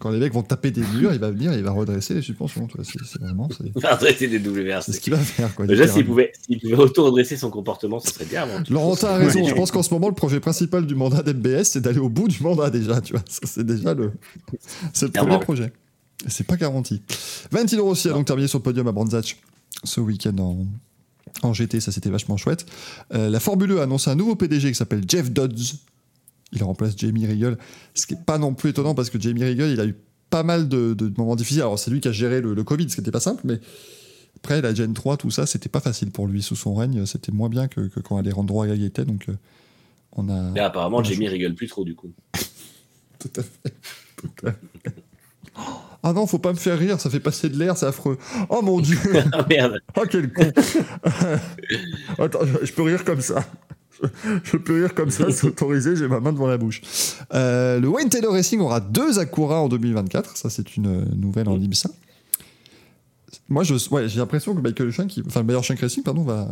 Quand 0.00 0.10
les 0.10 0.18
mecs 0.20 0.32
vont 0.32 0.44
taper 0.44 0.70
des 0.70 0.82
murs, 0.94 1.12
il 1.12 1.18
va 1.18 1.30
venir, 1.32 1.52
il 1.54 1.62
va 1.64 1.72
redresser 1.72 2.14
les 2.14 2.22
suspensions. 2.22 2.68
tu 2.68 2.76
vois, 2.76 2.84
C'est 2.84 3.04
c'est 3.04 3.20
vraiment 3.20 3.48
c'est 3.50 3.64
on 3.74 3.80
va 3.80 3.96
redresser 3.96 4.28
des 4.28 4.38
c'est 4.38 4.48
WRC. 4.48 4.92
ce 4.92 5.00
qu'il 5.00 5.12
va 5.12 5.18
faire. 5.18 5.52
Quoi, 5.56 5.66
Déjà, 5.66 5.88
s'il 5.88 6.06
pouvait, 6.06 6.32
s'il 6.46 6.60
pouvait 6.60 6.76
auto-redresser 6.76 7.36
son 7.36 7.50
comportement, 7.50 7.98
ce 7.98 8.12
serait 8.12 8.24
bien. 8.24 8.46
Laurentin 8.70 9.08
a 9.08 9.16
raison. 9.16 9.44
Je 9.44 9.54
pense 9.54 9.72
qu'en 9.72 9.82
ce 9.82 9.92
moment, 9.92 10.08
le 10.08 10.14
projet 10.14 10.38
principal 10.38 10.86
du 10.86 10.94
mandat 10.94 11.22
d'MBS, 11.24 11.64
c'est 11.64 11.80
d'aller 11.80 11.98
au 11.98 12.08
bout 12.08 12.28
du 12.28 12.40
mandat 12.42 12.70
déjà. 12.70 13.00
Tu 13.00 13.12
vois, 13.12 13.22
Ça, 13.28 13.40
c'est 13.44 13.66
déjà 13.66 13.92
le, 13.92 14.12
c'est 14.92 15.06
le 15.06 15.12
premier 15.12 15.40
projet. 15.40 15.72
Et 16.24 16.30
c'est 16.30 16.46
pas 16.46 16.56
garanti. 16.56 17.02
Valentino 17.50 17.84
Rossi 17.84 18.08
a 18.08 18.12
donc 18.12 18.26
terminé 18.26 18.46
sur 18.48 18.58
le 18.60 18.62
podium 18.64 18.86
à 18.86 18.92
Brandzach 18.92 19.36
ce 19.84 20.00
week-end 20.00 20.36
en, 20.38 20.66
en 21.42 21.52
GT. 21.52 21.80
Ça, 21.80 21.92
c'était 21.92 22.10
vachement 22.10 22.36
chouette. 22.36 22.66
Euh, 23.14 23.30
la 23.30 23.40
Formule 23.40 23.72
1 23.72 23.76
a 23.78 23.82
annoncé 23.84 24.10
un 24.10 24.14
nouveau 24.14 24.36
PDG 24.36 24.70
qui 24.70 24.74
s'appelle 24.74 25.02
Jeff 25.06 25.30
Dodds. 25.30 25.54
Il 26.52 26.62
remplace 26.62 26.96
Jamie 26.96 27.26
Riegel. 27.26 27.58
Ce 27.94 28.06
qui 28.06 28.14
est 28.14 28.24
pas 28.24 28.38
non 28.38 28.54
plus 28.54 28.70
étonnant 28.70 28.94
parce 28.94 29.10
que 29.10 29.20
Jamie 29.20 29.44
Riegel, 29.44 29.70
il 29.70 29.80
a 29.80 29.86
eu 29.86 29.94
pas 30.30 30.42
mal 30.42 30.68
de, 30.68 30.94
de 30.94 31.12
moments 31.16 31.36
difficiles. 31.36 31.62
Alors, 31.62 31.78
c'est 31.78 31.90
lui 31.90 32.00
qui 32.00 32.08
a 32.08 32.12
géré 32.12 32.40
le, 32.40 32.54
le 32.54 32.64
Covid, 32.64 32.88
ce 32.88 32.94
qui 32.94 33.00
n'était 33.00 33.10
pas 33.10 33.20
simple, 33.20 33.42
mais 33.44 33.60
après, 34.38 34.60
la 34.62 34.72
Gen 34.72 34.94
3, 34.94 35.16
tout 35.16 35.30
ça, 35.30 35.46
c'était 35.46 35.68
pas 35.68 35.80
facile 35.80 36.12
pour 36.12 36.28
lui 36.28 36.42
sous 36.42 36.54
son 36.54 36.74
règne. 36.74 37.04
C'était 37.06 37.32
moins 37.32 37.48
bien 37.48 37.66
que, 37.66 37.88
que 37.88 37.98
quand 37.98 38.18
Alejandro 38.18 38.62
Agag 38.62 38.80
était. 38.82 39.04
Donc, 39.04 39.28
euh, 39.28 39.32
on 40.12 40.28
a. 40.28 40.50
Mais 40.52 40.60
apparemment, 40.60 40.98
on 40.98 41.00
a 41.00 41.02
Jamie 41.02 41.28
rigole 41.28 41.54
plus 41.54 41.66
trop 41.66 41.84
du 41.84 41.94
coup. 41.94 42.12
Tout 43.18 43.30
à 43.36 43.42
fait. 43.42 43.74
Tout 44.16 44.46
à 44.46 44.52
fait. 44.52 44.94
Ah 46.08 46.14
non, 46.14 46.26
faut 46.26 46.38
pas 46.38 46.52
me 46.54 46.58
faire 46.58 46.78
rire, 46.78 46.98
ça 46.98 47.10
fait 47.10 47.20
passer 47.20 47.50
de 47.50 47.58
l'air, 47.58 47.76
c'est 47.76 47.84
affreux. 47.84 48.16
Oh 48.48 48.62
mon 48.62 48.80
dieu, 48.80 48.96
ah 49.32 49.44
merde 49.48 49.78
oh 49.94 50.04
quel 50.10 50.32
con. 50.32 50.50
Attends, 52.18 52.40
je, 52.46 52.64
je 52.66 52.72
peux 52.72 52.82
rire 52.82 53.04
comme 53.04 53.20
ça. 53.20 53.44
Je, 54.44 54.56
peux 54.56 54.80
rire 54.82 54.94
comme 54.94 55.10
ça, 55.10 55.30
c'est 55.30 55.48
autorisé, 55.48 55.96
j'ai 55.96 56.06
ma 56.08 56.20
main 56.20 56.32
devant 56.32 56.46
la 56.46 56.56
bouche. 56.56 56.80
Euh, 57.34 57.78
le 57.80 57.88
Wayne 57.88 58.08
Taylor 58.08 58.32
Racing 58.32 58.60
aura 58.60 58.80
deux 58.80 59.18
Acura 59.18 59.60
en 59.60 59.68
2024, 59.68 60.36
ça 60.36 60.48
c'est 60.48 60.76
une 60.76 60.86
euh, 60.86 61.04
nouvelle 61.14 61.48
en 61.48 61.60
IMSA. 61.60 61.90
Moi, 63.50 63.64
ouais, 63.90 64.08
j'ai 64.08 64.18
l'impression 64.20 64.54
que 64.54 64.60
Michael 64.60 64.90
Shank, 64.92 65.12
enfin, 65.26 65.40
le 65.40 65.46
meilleur 65.46 65.64
Shank 65.64 65.80
Racing, 65.80 66.02
pardon, 66.02 66.22
va 66.22 66.48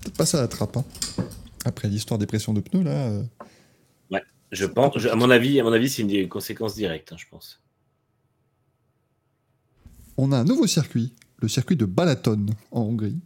peut-être 0.00 0.16
passer 0.16 0.36
à 0.36 0.40
la 0.40 0.48
trappe. 0.48 0.76
hein. 0.76 0.84
Après 1.64 1.86
l'histoire 1.88 2.18
des 2.18 2.26
pressions 2.26 2.52
de 2.54 2.60
pneus, 2.60 2.82
là. 2.82 2.90
euh, 3.08 3.22
Je 4.52 4.66
pense, 4.66 4.96
je- 4.98 5.08
à 5.08 5.16
mon 5.16 5.30
avis, 5.30 5.58
à 5.60 5.64
mon 5.64 5.72
avis, 5.72 5.88
c'est 5.88 6.02
une 6.02 6.08
des 6.08 6.28
conséquences 6.28 6.74
directes, 6.76 7.12
hein, 7.12 7.16
je 7.18 7.24
pense. 7.30 7.60
On 10.16 10.32
a 10.32 10.38
un 10.38 10.44
nouveau 10.44 10.66
circuit, 10.66 11.12
le 11.40 11.48
circuit 11.48 11.76
de 11.76 11.84
Balaton 11.86 12.46
en 12.70 12.82
Hongrie. 12.82 13.18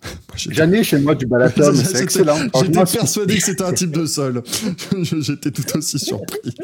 J'en 0.36 0.70
ai 0.72 0.84
chez 0.84 0.98
moi 0.98 1.14
du 1.14 1.26
balaton, 1.26 1.72
J'étais- 1.74 1.88
c'est 1.88 2.02
excellent. 2.02 2.38
J'étais 2.62 2.84
persuadé 2.98 3.36
que 3.36 3.42
c'était 3.42 3.62
un 3.64 3.72
type 3.72 3.90
de 3.90 4.06
sol. 4.06 4.42
J'étais 5.02 5.50
tout 5.50 5.76
aussi 5.76 5.98
surpris. 5.98 6.54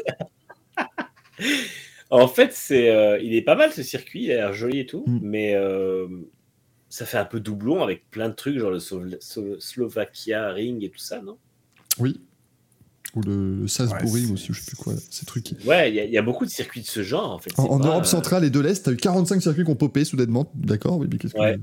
En 2.10 2.28
fait, 2.28 2.52
c'est, 2.52 2.90
euh, 2.90 3.18
il 3.20 3.34
est 3.34 3.42
pas 3.42 3.56
mal 3.56 3.72
ce 3.72 3.82
circuit, 3.82 4.24
il 4.24 4.30
a 4.32 4.36
l'air 4.36 4.52
joli 4.54 4.78
et 4.80 4.86
tout, 4.86 5.02
Mm. 5.06 5.18
mais 5.22 5.54
euh, 5.56 6.06
ça 6.88 7.06
fait 7.06 7.18
un 7.18 7.24
peu 7.24 7.40
doublon 7.40 7.82
avec 7.82 8.08
plein 8.10 8.28
de 8.28 8.34
trucs, 8.34 8.58
genre 8.58 8.70
le 8.70 8.78
Slo- 8.78 9.18
Slo- 9.20 9.58
Slovakia 9.58 10.50
Ring 10.52 10.82
et 10.84 10.90
tout 10.90 10.98
ça, 11.00 11.20
non? 11.20 11.36
Oui. 11.98 12.20
Ou 13.16 13.20
le, 13.22 13.60
le 13.60 13.68
Salzbourg 13.68 14.12
Ouais, 14.12 14.30
aussi, 14.32 14.50
ou 14.50 14.54
je 14.54 14.60
sais 14.60 14.66
plus 14.66 14.76
quoi. 14.76 14.92
Ces 15.10 15.24
trucs. 15.24 15.44
qui- 15.44 15.56
Ouais, 15.66 15.88
il 15.90 15.94
y, 15.94 16.00
a- 16.00 16.04
il 16.04 16.10
y 16.12 16.18
a 16.18 16.22
beaucoup 16.22 16.44
de 16.44 16.50
circuits 16.50 16.80
de 16.82 16.86
ce 16.86 17.02
genre 17.04 17.30
en 17.30 17.38
fait. 17.38 17.50
En, 17.58 17.62
c'est 17.64 17.68
en 17.70 17.78
pas, 17.78 17.86
Europe 17.88 18.02
euh, 18.02 18.06
centrale 18.06 18.44
et 18.44 18.50
de 18.50 18.58
l'Est, 18.60 18.82
t'as 18.82 18.90
eu 18.92 18.96
45 18.96 19.40
circuits 19.40 19.64
qui 19.64 19.70
ont 19.70 19.76
popé 19.76 20.04
soudainement. 20.04 20.50
D'accord, 20.54 20.98
oui, 20.98 21.06
mais 21.10 21.18
qu'est-ce 21.18 21.34
que. 21.34 21.38
Ouais. 21.38 21.58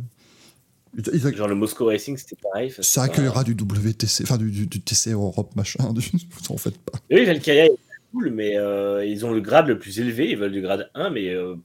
Ils- 0.97 1.03
ils- 1.13 1.35
Genre 1.35 1.47
le 1.47 1.55
Moscow 1.55 1.85
Racing, 1.87 2.15
c'était 2.17 2.35
pareil. 2.41 2.73
ça 2.79 3.03
accueillera 3.03 3.43
du 3.43 3.53
WTC, 3.53 4.23
enfin 4.23 4.37
du, 4.37 4.49
du- 4.51 4.67
du 4.67 4.81
TC 4.81 5.11
Europe, 5.11 5.55
machin. 5.55 5.91
Du... 5.93 6.01
Vous 6.31 6.53
en 6.53 6.57
faites 6.57 6.77
pas. 6.77 6.99
Oui, 7.09 7.25
Valkyria 7.25 7.65
est 7.65 7.77
cool, 8.13 8.29
mais 8.31 8.57
euh, 8.57 9.05
ils 9.05 9.25
ont 9.25 9.31
le 9.33 9.41
grade 9.41 9.67
le 9.67 9.77
plus 9.79 9.99
élevé, 9.99 10.29
ils 10.29 10.37
veulent 10.37 10.51
du 10.51 10.61
grade 10.61 10.89
1, 10.95 11.09
mais 11.09 11.29
euh, 11.29 11.55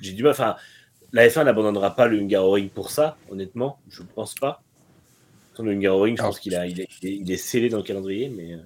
j'ai 0.00 0.12
du 0.12 0.22
mal. 0.22 0.32
Enfin, 0.32 0.56
la 1.12 1.28
F1 1.28 1.44
n'abandonnera 1.44 1.94
pas 1.96 2.06
le 2.06 2.18
Hungaroring 2.18 2.68
pour 2.70 2.90
ça, 2.90 3.16
honnêtement, 3.30 3.78
je 3.90 4.02
pense 4.14 4.34
pas. 4.34 4.62
Sur 5.54 5.64
Le 5.64 5.72
Hungaroring, 5.72 6.16
je 6.16 6.22
pense 6.22 6.40
qu'il 6.40 6.54
a, 6.54 6.66
il 6.66 6.80
est, 6.80 6.88
il 7.02 7.30
est 7.30 7.36
scellé 7.36 7.68
dans 7.68 7.76
le 7.76 7.82
calendrier, 7.82 8.30
mais. 8.30 8.56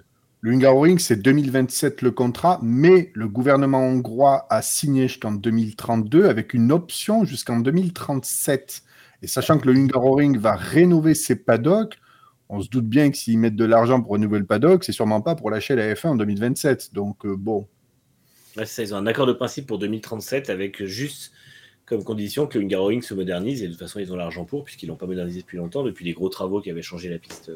Euh, 0.46 0.52
Hungaroring, 0.52 0.98
c'est 0.98 1.16
2027 1.16 2.02
le 2.02 2.10
contrat, 2.10 2.60
mais 2.62 3.10
le 3.14 3.28
gouvernement 3.28 3.80
hongrois 3.80 4.46
a 4.50 4.62
signé 4.62 5.08
jusqu'en 5.08 5.32
2032 5.32 6.26
avec 6.26 6.54
une 6.54 6.72
option 6.72 7.24
jusqu'en 7.24 7.58
2037. 7.58 8.82
Et 9.22 9.26
sachant 9.26 9.58
que 9.58 9.68
le 9.68 9.78
Hungaroring 9.78 10.38
va 10.38 10.54
rénover 10.54 11.14
ses 11.14 11.36
paddocks, 11.36 11.98
on 12.48 12.60
se 12.60 12.68
doute 12.68 12.86
bien 12.86 13.10
que 13.10 13.16
s'ils 13.16 13.38
mettent 13.38 13.56
de 13.56 13.64
l'argent 13.64 14.00
pour 14.00 14.12
renouveler 14.12 14.40
le 14.40 14.46
paddock, 14.46 14.84
c'est 14.84 14.92
sûrement 14.92 15.20
pas 15.20 15.34
pour 15.34 15.50
lâcher 15.50 15.74
la 15.74 15.92
F1 15.94 16.08
en 16.08 16.14
2027. 16.16 16.94
Donc 16.94 17.26
euh, 17.26 17.34
bon, 17.36 17.66
ils 18.56 18.94
ont 18.94 18.98
un 18.98 19.06
accord 19.06 19.26
de 19.26 19.32
principe 19.32 19.66
pour 19.66 19.78
2037 19.78 20.50
avec 20.50 20.84
juste 20.84 21.32
comme 21.86 22.04
condition 22.04 22.46
que 22.46 22.58
le 22.58 22.64
Hungaroring 22.64 23.02
se 23.02 23.14
modernise 23.14 23.62
et 23.62 23.66
de 23.66 23.72
toute 23.72 23.80
façon 23.80 24.00
ils 24.00 24.12
ont 24.12 24.16
l'argent 24.16 24.44
pour 24.44 24.64
puisqu'ils 24.64 24.86
l'ont 24.86 24.96
pas 24.96 25.06
modernisé 25.06 25.40
depuis 25.40 25.56
longtemps 25.56 25.84
depuis 25.84 26.04
les 26.04 26.12
gros 26.12 26.28
travaux 26.28 26.60
qui 26.60 26.70
avaient 26.70 26.82
changé 26.82 27.08
la 27.08 27.18
piste 27.18 27.50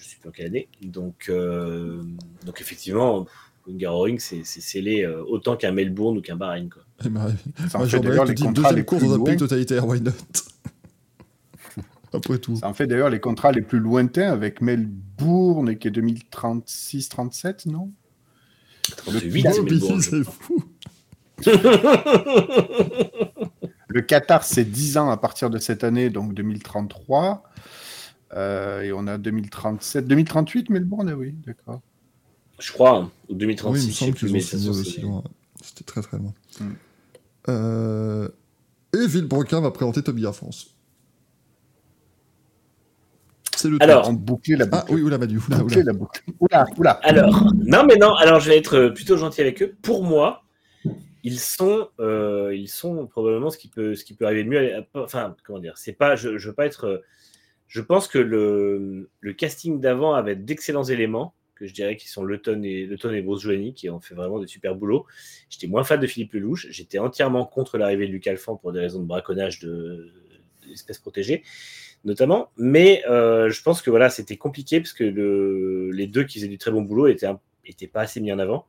je 0.00 0.08
sais 0.08 0.16
plus 0.20 0.28
en 0.28 0.32
quelle 0.32 0.46
année. 0.46 0.68
Donc, 0.82 1.26
euh, 1.28 2.02
donc 2.44 2.60
effectivement, 2.60 3.26
Hungaroring, 3.68 4.18
c'est 4.18 4.42
c'est 4.44 4.60
scellé 4.60 5.04
euh, 5.04 5.22
autant 5.26 5.56
qu'un 5.56 5.72
Melbourne 5.72 6.18
ou 6.18 6.20
qu'un 6.20 6.36
Bahreïn. 6.36 6.68
Quoi. 6.68 6.82
Eh 7.04 7.08
ben, 7.08 7.34
Ça 7.68 7.78
en 7.80 7.86
fait 7.86 8.00
d'ailleurs 8.00 8.24
ai 8.24 8.28
les 8.28 8.34
contrats 8.34 8.52
deuxième 8.52 8.76
les 8.76 8.84
course 8.84 9.02
plus 9.02 9.08
dans 9.08 9.20
un 9.20 9.24
pays 9.24 9.36
totalitaire, 9.36 9.86
why 9.86 10.00
not? 10.00 10.12
Après 12.12 12.38
tout. 12.38 12.56
Ça 12.56 12.68
en 12.68 12.74
fait 12.74 12.86
d'ailleurs 12.86 13.10
les 13.10 13.20
contrats 13.20 13.52
les 13.52 13.62
plus 13.62 13.78
lointains 13.80 14.30
avec 14.32 14.60
Melbourne, 14.60 15.76
qui 15.76 15.88
est 15.88 15.90
2036-37, 15.90 17.68
non? 17.70 17.92
38, 18.96 19.14
Le 19.14 19.30
c'est 19.30 19.58
Oh, 19.58 19.62
Melbourne. 19.62 19.98
Billy, 19.98 20.02
c'est 20.02 20.24
fou. 20.24 20.64
Le 23.88 24.02
Qatar, 24.02 24.44
c'est 24.44 24.64
10 24.64 24.98
ans 24.98 25.10
à 25.10 25.16
partir 25.16 25.50
de 25.50 25.58
cette 25.58 25.82
année, 25.82 26.10
donc 26.10 26.34
2033. 26.34 27.42
Euh, 28.34 28.82
et 28.82 28.92
on 28.92 29.06
a 29.06 29.16
2037, 29.18 30.06
2038 30.06 30.70
Melbourne, 30.70 31.08
ah 31.10 31.16
oui, 31.16 31.34
d'accord. 31.46 31.80
Je 32.58 32.72
crois, 32.72 32.96
hein, 32.98 33.10
ou 33.28 33.32
Oui, 33.32 33.38
2036. 33.38 33.82
il 33.84 33.88
me 33.88 33.92
semble 33.92 34.14
qu'ils 34.14 34.36
ont 34.36 34.40
signé 34.40 34.68
aussi 34.70 35.00
loin. 35.00 35.24
C'était 35.62 35.84
très 35.84 36.02
très 36.02 36.18
loin. 36.18 36.34
Mm. 36.60 36.64
Euh, 37.48 38.28
Et 38.94 39.06
Villebrequin 39.06 39.60
va 39.60 39.70
présenter 39.70 40.02
Gear 40.16 40.34
France. 40.34 40.74
C'est 43.56 43.68
le 43.68 43.78
Alors. 43.80 44.08
On 44.08 44.12
bouclait 44.12 44.56
la 44.56 44.66
Ah 44.70 44.80
boucle. 44.80 44.94
oui, 44.94 45.02
oula, 45.02 45.18
Manu. 45.18 45.38
Oula, 45.48 45.58
Boucler 45.58 45.76
oula. 45.82 45.92
la 45.92 45.98
boucle. 45.98 46.22
Oula, 46.40 46.66
oula. 46.76 46.90
Alors, 47.02 47.44
non, 47.56 47.84
mais 47.86 47.96
non, 47.96 48.14
alors 48.14 48.38
je 48.40 48.48
vais 48.50 48.56
être 48.58 48.76
euh, 48.76 48.90
plutôt 48.90 49.16
gentil 49.16 49.40
avec 49.40 49.62
eux. 49.62 49.74
Pour 49.82 50.04
moi, 50.04 50.44
ils 51.24 51.40
sont, 51.40 51.88
euh, 51.98 52.54
ils 52.54 52.68
sont 52.68 53.06
probablement 53.06 53.50
ce 53.50 53.58
qui 53.58 53.68
peut, 53.68 53.94
ce 53.96 54.04
qui 54.04 54.14
peut 54.14 54.26
arriver 54.26 54.44
de 54.44 54.48
mieux. 54.48 54.74
à- 54.76 54.86
Enfin, 54.94 55.34
comment 55.44 55.58
dire, 55.58 55.72
c'est 55.76 55.92
pas, 55.92 56.14
je, 56.14 56.38
je 56.38 56.48
veux 56.48 56.54
pas 56.54 56.66
être. 56.66 57.02
Je 57.68 57.80
pense 57.80 58.08
que 58.08 58.18
le, 58.18 59.08
casting 59.34 59.80
d'avant 59.80 60.14
avait 60.14 60.36
d'excellents 60.36 60.84
éléments, 60.84 61.34
que 61.54 61.66
je 61.66 61.74
dirais 61.74 61.96
qui 61.96 62.08
sont 62.08 62.22
Le 62.22 62.40
Ton 62.40 62.62
et, 62.62 62.86
le 62.86 63.14
et 63.14 63.22
Bruce 63.22 63.46
qui 63.74 63.90
ont 63.90 64.00
fait 64.00 64.14
vraiment 64.14 64.38
des 64.38 64.46
super 64.46 64.74
boulots. 64.74 65.06
J'étais 65.50 65.66
moins 65.66 65.84
fan 65.84 66.00
de 66.00 66.06
Philippe 66.06 66.32
Lelouch. 66.32 66.68
J'étais 66.70 66.98
entièrement 66.98 67.44
contre 67.44 67.78
l'arrivée 67.78 68.06
de 68.06 68.12
Luc 68.12 68.26
Alphand 68.26 68.56
pour 68.56 68.72
des 68.72 68.80
raisons 68.80 69.00
de 69.00 69.06
braconnage 69.06 69.58
de- 69.60 70.08
d'espèces 70.66 70.98
protégées 70.98 71.42
notamment. 72.04 72.50
Mais 72.56 73.02
euh, 73.08 73.50
je 73.50 73.62
pense 73.62 73.82
que 73.82 73.90
voilà, 73.90 74.10
c'était 74.10 74.36
compliqué 74.36 74.80
parce 74.80 74.92
que 74.92 75.04
le, 75.04 75.90
les 75.90 76.06
deux 76.06 76.24
qui 76.24 76.38
faisaient 76.38 76.48
du 76.48 76.58
très 76.58 76.70
bon 76.70 76.82
boulot 76.82 77.06
étaient, 77.08 77.26
un- 77.26 77.40
étaient 77.64 77.86
pas 77.86 78.02
assez 78.02 78.20
mis 78.20 78.32
en 78.32 78.38
avant. 78.38 78.66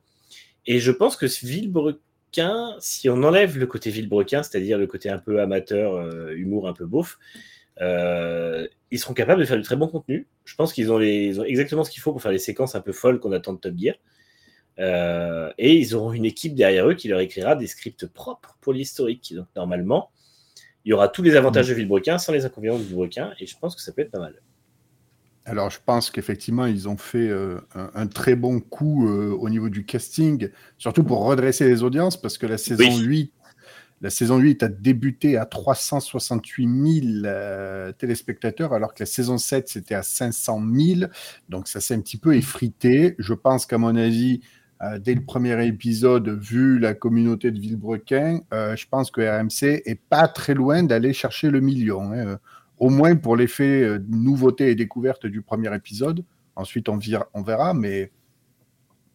Et 0.66 0.78
je 0.78 0.90
pense 0.92 1.16
que 1.16 1.26
Villebrequin, 1.26 2.76
si 2.80 3.08
on 3.08 3.22
enlève 3.22 3.58
le 3.58 3.66
côté 3.66 3.90
Villebrequin, 3.90 4.42
c'est-à-dire 4.42 4.78
le 4.78 4.86
côté 4.86 5.08
un 5.08 5.18
peu 5.18 5.40
amateur, 5.40 5.94
euh, 5.94 6.32
humour 6.34 6.68
un 6.68 6.72
peu 6.72 6.86
beauf, 6.86 7.18
euh, 7.80 8.66
ils 8.90 8.98
seront 8.98 9.14
capables 9.14 9.40
de 9.40 9.46
faire 9.46 9.56
du 9.56 9.62
très 9.62 9.76
bon 9.76 9.88
contenu. 9.88 10.26
Je 10.44 10.54
pense 10.54 10.72
qu'ils 10.72 10.90
ont, 10.92 10.98
les- 10.98 11.26
ils 11.26 11.40
ont 11.40 11.44
exactement 11.44 11.84
ce 11.84 11.90
qu'il 11.90 12.02
faut 12.02 12.12
pour 12.12 12.20
faire 12.22 12.32
les 12.32 12.38
séquences 12.38 12.74
un 12.74 12.80
peu 12.80 12.92
folles 12.92 13.20
qu'on 13.20 13.32
attend 13.32 13.52
de 13.54 13.58
Top 13.58 13.74
Gear. 13.76 13.94
Euh, 14.78 15.52
et 15.58 15.74
ils 15.76 15.94
auront 15.94 16.12
une 16.12 16.24
équipe 16.24 16.54
derrière 16.54 16.88
eux 16.88 16.94
qui 16.94 17.08
leur 17.08 17.20
écrira 17.20 17.54
des 17.56 17.66
scripts 17.66 18.06
propres 18.06 18.56
pour 18.60 18.72
l'historique. 18.72 19.34
Donc 19.34 19.46
normalement, 19.54 20.10
il 20.84 20.90
y 20.90 20.92
aura 20.92 21.08
tous 21.08 21.22
les 21.22 21.36
avantages 21.36 21.68
de 21.68 21.74
Villebrequin 21.74 22.18
sans 22.18 22.32
les 22.32 22.44
inconvénients 22.46 22.78
de 22.78 22.82
Villebrequin, 22.84 23.32
et 23.38 23.46
je 23.46 23.56
pense 23.58 23.76
que 23.76 23.82
ça 23.82 23.92
peut 23.92 24.02
être 24.02 24.10
pas 24.10 24.20
mal. 24.20 24.40
Alors, 25.44 25.70
je 25.70 25.78
pense 25.84 26.10
qu'effectivement, 26.10 26.66
ils 26.66 26.88
ont 26.88 26.96
fait 26.96 27.28
euh, 27.28 27.58
un, 27.74 27.90
un 27.94 28.06
très 28.06 28.36
bon 28.36 28.60
coup 28.60 29.08
euh, 29.08 29.30
au 29.32 29.48
niveau 29.50 29.68
du 29.68 29.84
casting, 29.84 30.48
surtout 30.78 31.02
pour 31.02 31.24
redresser 31.24 31.66
les 31.68 31.82
audiences, 31.82 32.18
parce 32.20 32.38
que 32.38 32.46
la 32.46 32.56
saison 32.58 32.84
Oui. 32.84 32.98
8, 33.04 33.32
la 34.00 34.10
saison 34.10 34.38
8 34.38 34.62
a 34.62 34.68
débuté 34.68 35.36
à 35.36 35.44
368 35.46 37.02
000 37.02 37.24
euh, 37.26 37.92
téléspectateurs, 37.92 38.72
alors 38.72 38.94
que 38.94 39.02
la 39.02 39.06
saison 39.06 39.36
7, 39.38 39.68
c'était 39.68 39.94
à 39.94 40.02
500 40.02 40.62
000. 40.74 41.10
Donc, 41.48 41.68
ça 41.68 41.80
s'est 41.80 41.94
un 41.94 42.00
petit 42.00 42.16
peu 42.16 42.34
effrité. 42.34 43.14
Je 43.18 43.34
pense 43.34 43.66
qu'à 43.66 43.76
mon 43.78 43.94
avis, 43.96 44.40
euh, 44.82 44.98
dès 44.98 45.14
le 45.14 45.22
premier 45.24 45.66
épisode, 45.66 46.28
vu 46.30 46.78
la 46.78 46.94
communauté 46.94 47.50
de 47.50 47.58
Villebrequin, 47.60 48.40
euh, 48.54 48.74
je 48.76 48.86
pense 48.88 49.10
que 49.10 49.20
RMC 49.20 49.82
est 49.84 50.00
pas 50.08 50.28
très 50.28 50.54
loin 50.54 50.82
d'aller 50.82 51.12
chercher 51.12 51.50
le 51.50 51.60
million. 51.60 52.12
hein. 52.12 52.38
Au 52.78 52.88
moins 52.88 53.14
pour 53.16 53.36
l'effet 53.36 53.98
nouveauté 54.08 54.70
et 54.70 54.74
découverte 54.74 55.26
du 55.26 55.42
premier 55.42 55.74
épisode. 55.74 56.24
Ensuite, 56.56 56.88
on, 56.88 56.96
vira- 56.96 57.28
on 57.34 57.42
verra, 57.42 57.74
mais 57.74 58.10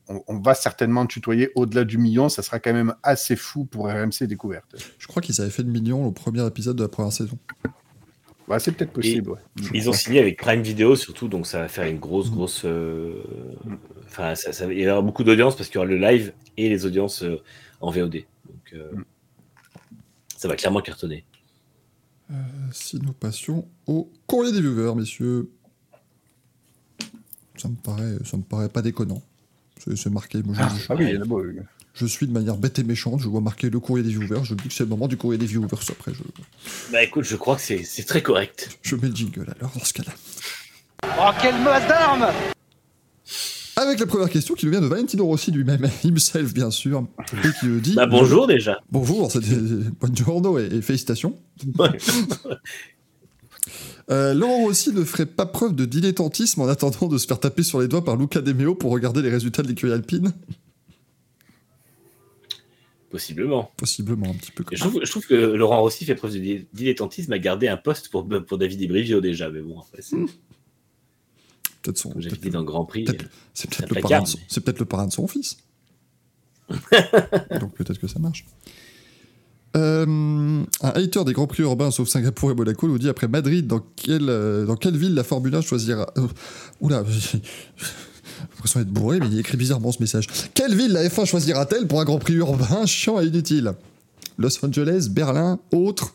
on, 0.08 0.22
on 0.28 0.40
va 0.40 0.54
certainement 0.54 1.06
tutoyer 1.06 1.50
au-delà 1.56 1.84
du 1.84 1.98
million. 1.98 2.30
Ça 2.30 2.42
sera 2.44 2.60
quand 2.60 2.74
même 2.74 2.94
assez 3.04 3.36
fou 3.36 3.66
pour 3.66 3.86
RMC 3.88 4.24
Découverte. 4.28 4.76
Je 5.00 5.08
crois 5.08 5.22
qu'ils 5.22 5.40
avaient 5.42 5.50
fait 5.50 5.64
le 5.64 5.70
million 5.72 6.06
au 6.06 6.12
premier 6.12 6.46
épisode 6.46 6.76
de 6.78 6.84
la 6.84 6.90
première 6.90 7.12
saison. 7.14 7.38
Ouais, 8.48 8.60
c'est 8.60 8.72
peut-être 8.74 8.92
possible. 8.94 9.32
ouais. 9.32 9.40
Ils 9.74 9.90
ont 9.90 9.94
signé 9.94 10.20
avec 10.20 10.38
Prime 10.40 10.62
Video 10.62 10.96
surtout, 10.96 11.28
donc 11.28 11.48
ça 11.48 11.62
va 11.62 11.68
faire 11.68 11.86
une 11.88 11.98
grosse, 12.00 12.30
grosse. 12.30 12.62
euh, 12.66 13.24
Enfin, 14.06 14.36
ça, 14.36 14.54
ça- 14.54 14.72
il 14.72 14.80
y 14.80 14.88
aura 14.90 15.02
beaucoup 15.02 15.24
d'audience 15.24 15.56
parce 15.56 15.68
qu'il 15.68 15.76
y 15.76 15.78
aura 15.80 15.88
le 15.88 15.98
live 15.98 16.32
et 16.56 16.70
les 16.70 16.86
audiences 16.86 17.24
euh, 17.24 17.42
en 17.82 17.90
VOD. 17.92 18.12
Donc, 18.48 18.74
euh, 18.74 18.92
ça 20.38 20.48
va 20.48 20.56
clairement 20.56 20.82
cartonner. 20.82 21.26
Si 22.72 23.00
nous 23.00 23.14
passions 23.14 23.68
au 23.88 24.12
courrier 24.28 24.52
des 24.52 24.62
viewers, 24.62 24.96
messieurs. 24.96 25.50
Ça 27.56 27.68
me 27.70 27.76
paraît, 27.76 28.18
ça 28.26 28.38
me 28.38 28.44
paraît 28.44 28.70
pas 28.70 28.82
déconnant. 28.82 29.22
C'est 29.96 30.10
marqué. 30.10 30.42
Moi, 30.44 30.56
je, 30.56 30.78
je- 30.80 30.86
Ah 30.90 30.96
oui, 30.96 31.06
il 31.10 31.16
y 31.16 31.18
en 31.18 31.22
a 31.22 31.26
beau, 31.26 31.42
oui. 31.44 31.60
je 31.94 32.06
suis 32.06 32.26
de 32.28 32.32
manière 32.32 32.58
bête 32.58 32.80
et 32.80 32.84
méchante. 32.84 33.20
Je 33.22 33.28
vois 33.28 33.42
marquer 33.42 33.70
le 33.70 33.80
courrier 33.80 34.04
des 34.04 34.10
viewers. 34.10 34.44
Je 34.44 34.56
dis 34.56 34.68
que 34.68 34.74
c'est 34.74 34.84
le 34.84 34.90
moment 34.90 35.08
du 35.08 35.18
courrier 35.18 35.38
des 35.38 35.46
viewers. 35.46 35.68
Après, 35.90 36.12
je, 36.14 36.22
Bah 36.92 37.04
écoute, 37.04 37.24
je 37.26 37.36
crois 37.36 37.56
que 37.56 37.62
c'est 37.62 37.84
c'est 37.84 38.04
très 38.04 38.22
correct. 38.24 38.78
je 38.82 38.96
mets 38.96 39.10
le 39.10 39.16
jingle 39.16 39.54
alors 39.60 39.72
dans 39.78 39.84
ce 39.84 39.94
cas-là. 39.94 40.14
Oh, 41.20 41.30
quelle 41.42 41.62
masse 41.62 41.88
d'armes 41.88 42.28
Avec 43.76 44.00
la 44.00 44.06
première 44.06 44.30
question 44.30 44.56
qui 44.56 44.66
nous 44.66 44.72
vient 44.72 44.82
de 44.82 44.88
Valentino 44.88 45.26
Rossi 45.26 45.52
lui-même, 45.52 45.88
himself 46.04 46.54
bien 46.54 46.72
sûr, 46.72 47.06
et 47.34 47.48
qui 47.60 47.68
nous 47.68 47.80
dit 47.82 47.94
Bah 47.96 48.06
bonjour 48.08 48.48
déjà. 48.48 48.80
Bonjour, 48.92 49.30
c'est 49.32 49.42
buongiorno 50.00 50.58
et, 50.58 50.66
et 50.78 50.82
félicitations. 50.82 51.38
Ouais. 51.78 51.90
Euh, 54.12 54.34
Laurent 54.36 54.58
Rossi 54.64 54.92
ne 54.94 55.04
ferait 55.04 55.26
pas 55.26 55.46
preuve 55.48 55.76
de 55.76 55.86
dilettantisme 55.86 56.62
en 56.62 56.68
attendant 56.68 57.08
de 57.08 57.18
se 57.18 57.26
faire 57.26 57.40
taper 57.40 57.64
sur 57.64 57.82
les 57.82 57.88
doigts 57.88 58.04
par 58.06 58.16
Luca 58.18 58.40
De 58.42 58.54
Meo 58.54 58.76
pour 58.76 58.92
regarder 58.92 59.22
les 59.24 59.30
résultats 59.32 59.64
de 59.64 59.68
l'écurie 59.68 59.92
alpine 59.94 60.32
Possiblement. 63.10 63.72
Possiblement 63.78 64.30
un 64.30 64.34
petit 64.34 64.52
peu 64.52 64.64
comme 64.64 64.78
Je 64.78 64.84
trouve, 64.84 65.00
je 65.04 65.10
trouve 65.10 65.26
que 65.26 65.34
Laurent 65.36 65.80
Rossi 65.82 66.04
fait 66.06 66.16
preuve 66.16 66.34
de 66.34 66.40
dil- 66.40 66.66
dilettantisme 66.74 67.32
à 67.34 67.40
garder 67.40 67.68
un 67.68 67.78
poste 67.78 68.10
pour, 68.10 68.28
pour 68.46 68.58
David 68.58 68.82
Ibrivio 68.82 69.22
déjà, 69.22 69.50
mais 69.50 69.62
bon, 69.62 69.80
après, 69.80 70.02
c'est 70.02 70.18
peut-être 71.82 71.98
son. 71.98 72.10
peut-être- 72.12 72.42
dit 72.42 72.50
dans 72.50 72.60
le 72.60 72.66
Grand 72.66 72.84
Prix. 72.86 73.06
peut-être 73.06 73.22
le, 73.24 73.28
mais- 73.30 73.34
c'est 73.54 73.72
peut-être 74.62 74.80
le 74.80 74.86
parrain 74.86 75.08
de 75.08 75.14
son 75.14 75.28
fils. 75.28 75.58
Donc 77.62 77.74
peut-être 77.76 78.00
que 78.00 78.08
ça 78.08 78.20
marche. 78.20 78.46
Euh, 79.76 80.06
un 80.82 80.90
hater 80.90 81.24
des 81.26 81.34
Grands 81.34 81.48
Prix 81.48 81.64
urbains, 81.64 81.92
sauf 81.92 82.08
Singapour 82.08 82.52
et 82.52 82.54
Monaco, 82.56 82.88
nous 82.88 82.98
dit 82.98 83.10
après 83.10 83.28
Madrid, 83.28 83.68
dans 83.68 83.82
quelle, 83.96 84.30
euh, 84.30 84.66
dans 84.66 84.76
quelle 84.78 84.96
ville 84.98 85.14
la 85.14 85.24
Formule 85.24 85.54
1 85.56 85.62
choisira? 85.62 86.08
euh, 86.18 86.28
oula, 86.82 87.04
j'ai 87.10 87.42
l'impression 88.52 88.80
d'être 88.80 88.90
bourré, 88.92 89.20
mais 89.20 89.28
il 89.28 89.40
écrit 89.40 89.58
bizarrement 89.58 89.92
ce 89.92 90.00
message. 90.02 90.28
Quelle 90.54 90.76
ville 90.76 90.94
la 90.94 91.04
F1 91.08 91.26
choisira-t-elle 91.26 91.88
pour 91.88 92.00
un 92.00 92.06
Grand 92.06 92.20
Prix 92.20 92.36
urbain 92.36 92.86
chiant 92.86 93.20
et 93.20 93.26
inutile? 93.26 93.74
Los 94.38 94.64
Angeles, 94.66 95.08
Berlin, 95.10 95.60
autre? 95.72 96.14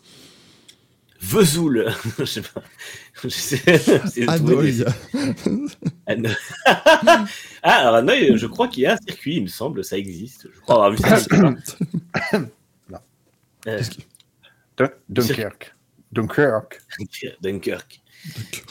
Vesoul 1.22 1.92
Je 2.18 2.24
sais 2.24 2.40
pas. 2.40 2.62
Je 3.22 3.28
sais- 3.28 3.62
Hanoï. 4.26 4.84
ah, 6.66 7.26
alors 7.62 7.94
Hanoï, 7.96 8.38
je 8.38 8.46
crois 8.46 8.68
qu'il 8.68 8.84
y 8.84 8.86
a 8.86 8.94
un 8.94 8.98
circuit, 9.06 9.36
il 9.36 9.42
me 9.42 9.48
semble, 9.48 9.84
ça 9.84 9.98
existe. 9.98 10.48
Je 10.54 10.60
crois 10.60 10.76
avoir 10.76 10.92
vu 10.92 10.98
ça. 10.98 12.40
Quelque 13.64 13.96
part. 13.96 14.04
Euh, 14.80 14.86
Dun- 14.86 14.90
Dunkerque. 15.08 15.74
Dunkerque. 16.12 16.80
Dunkirk. 17.42 18.00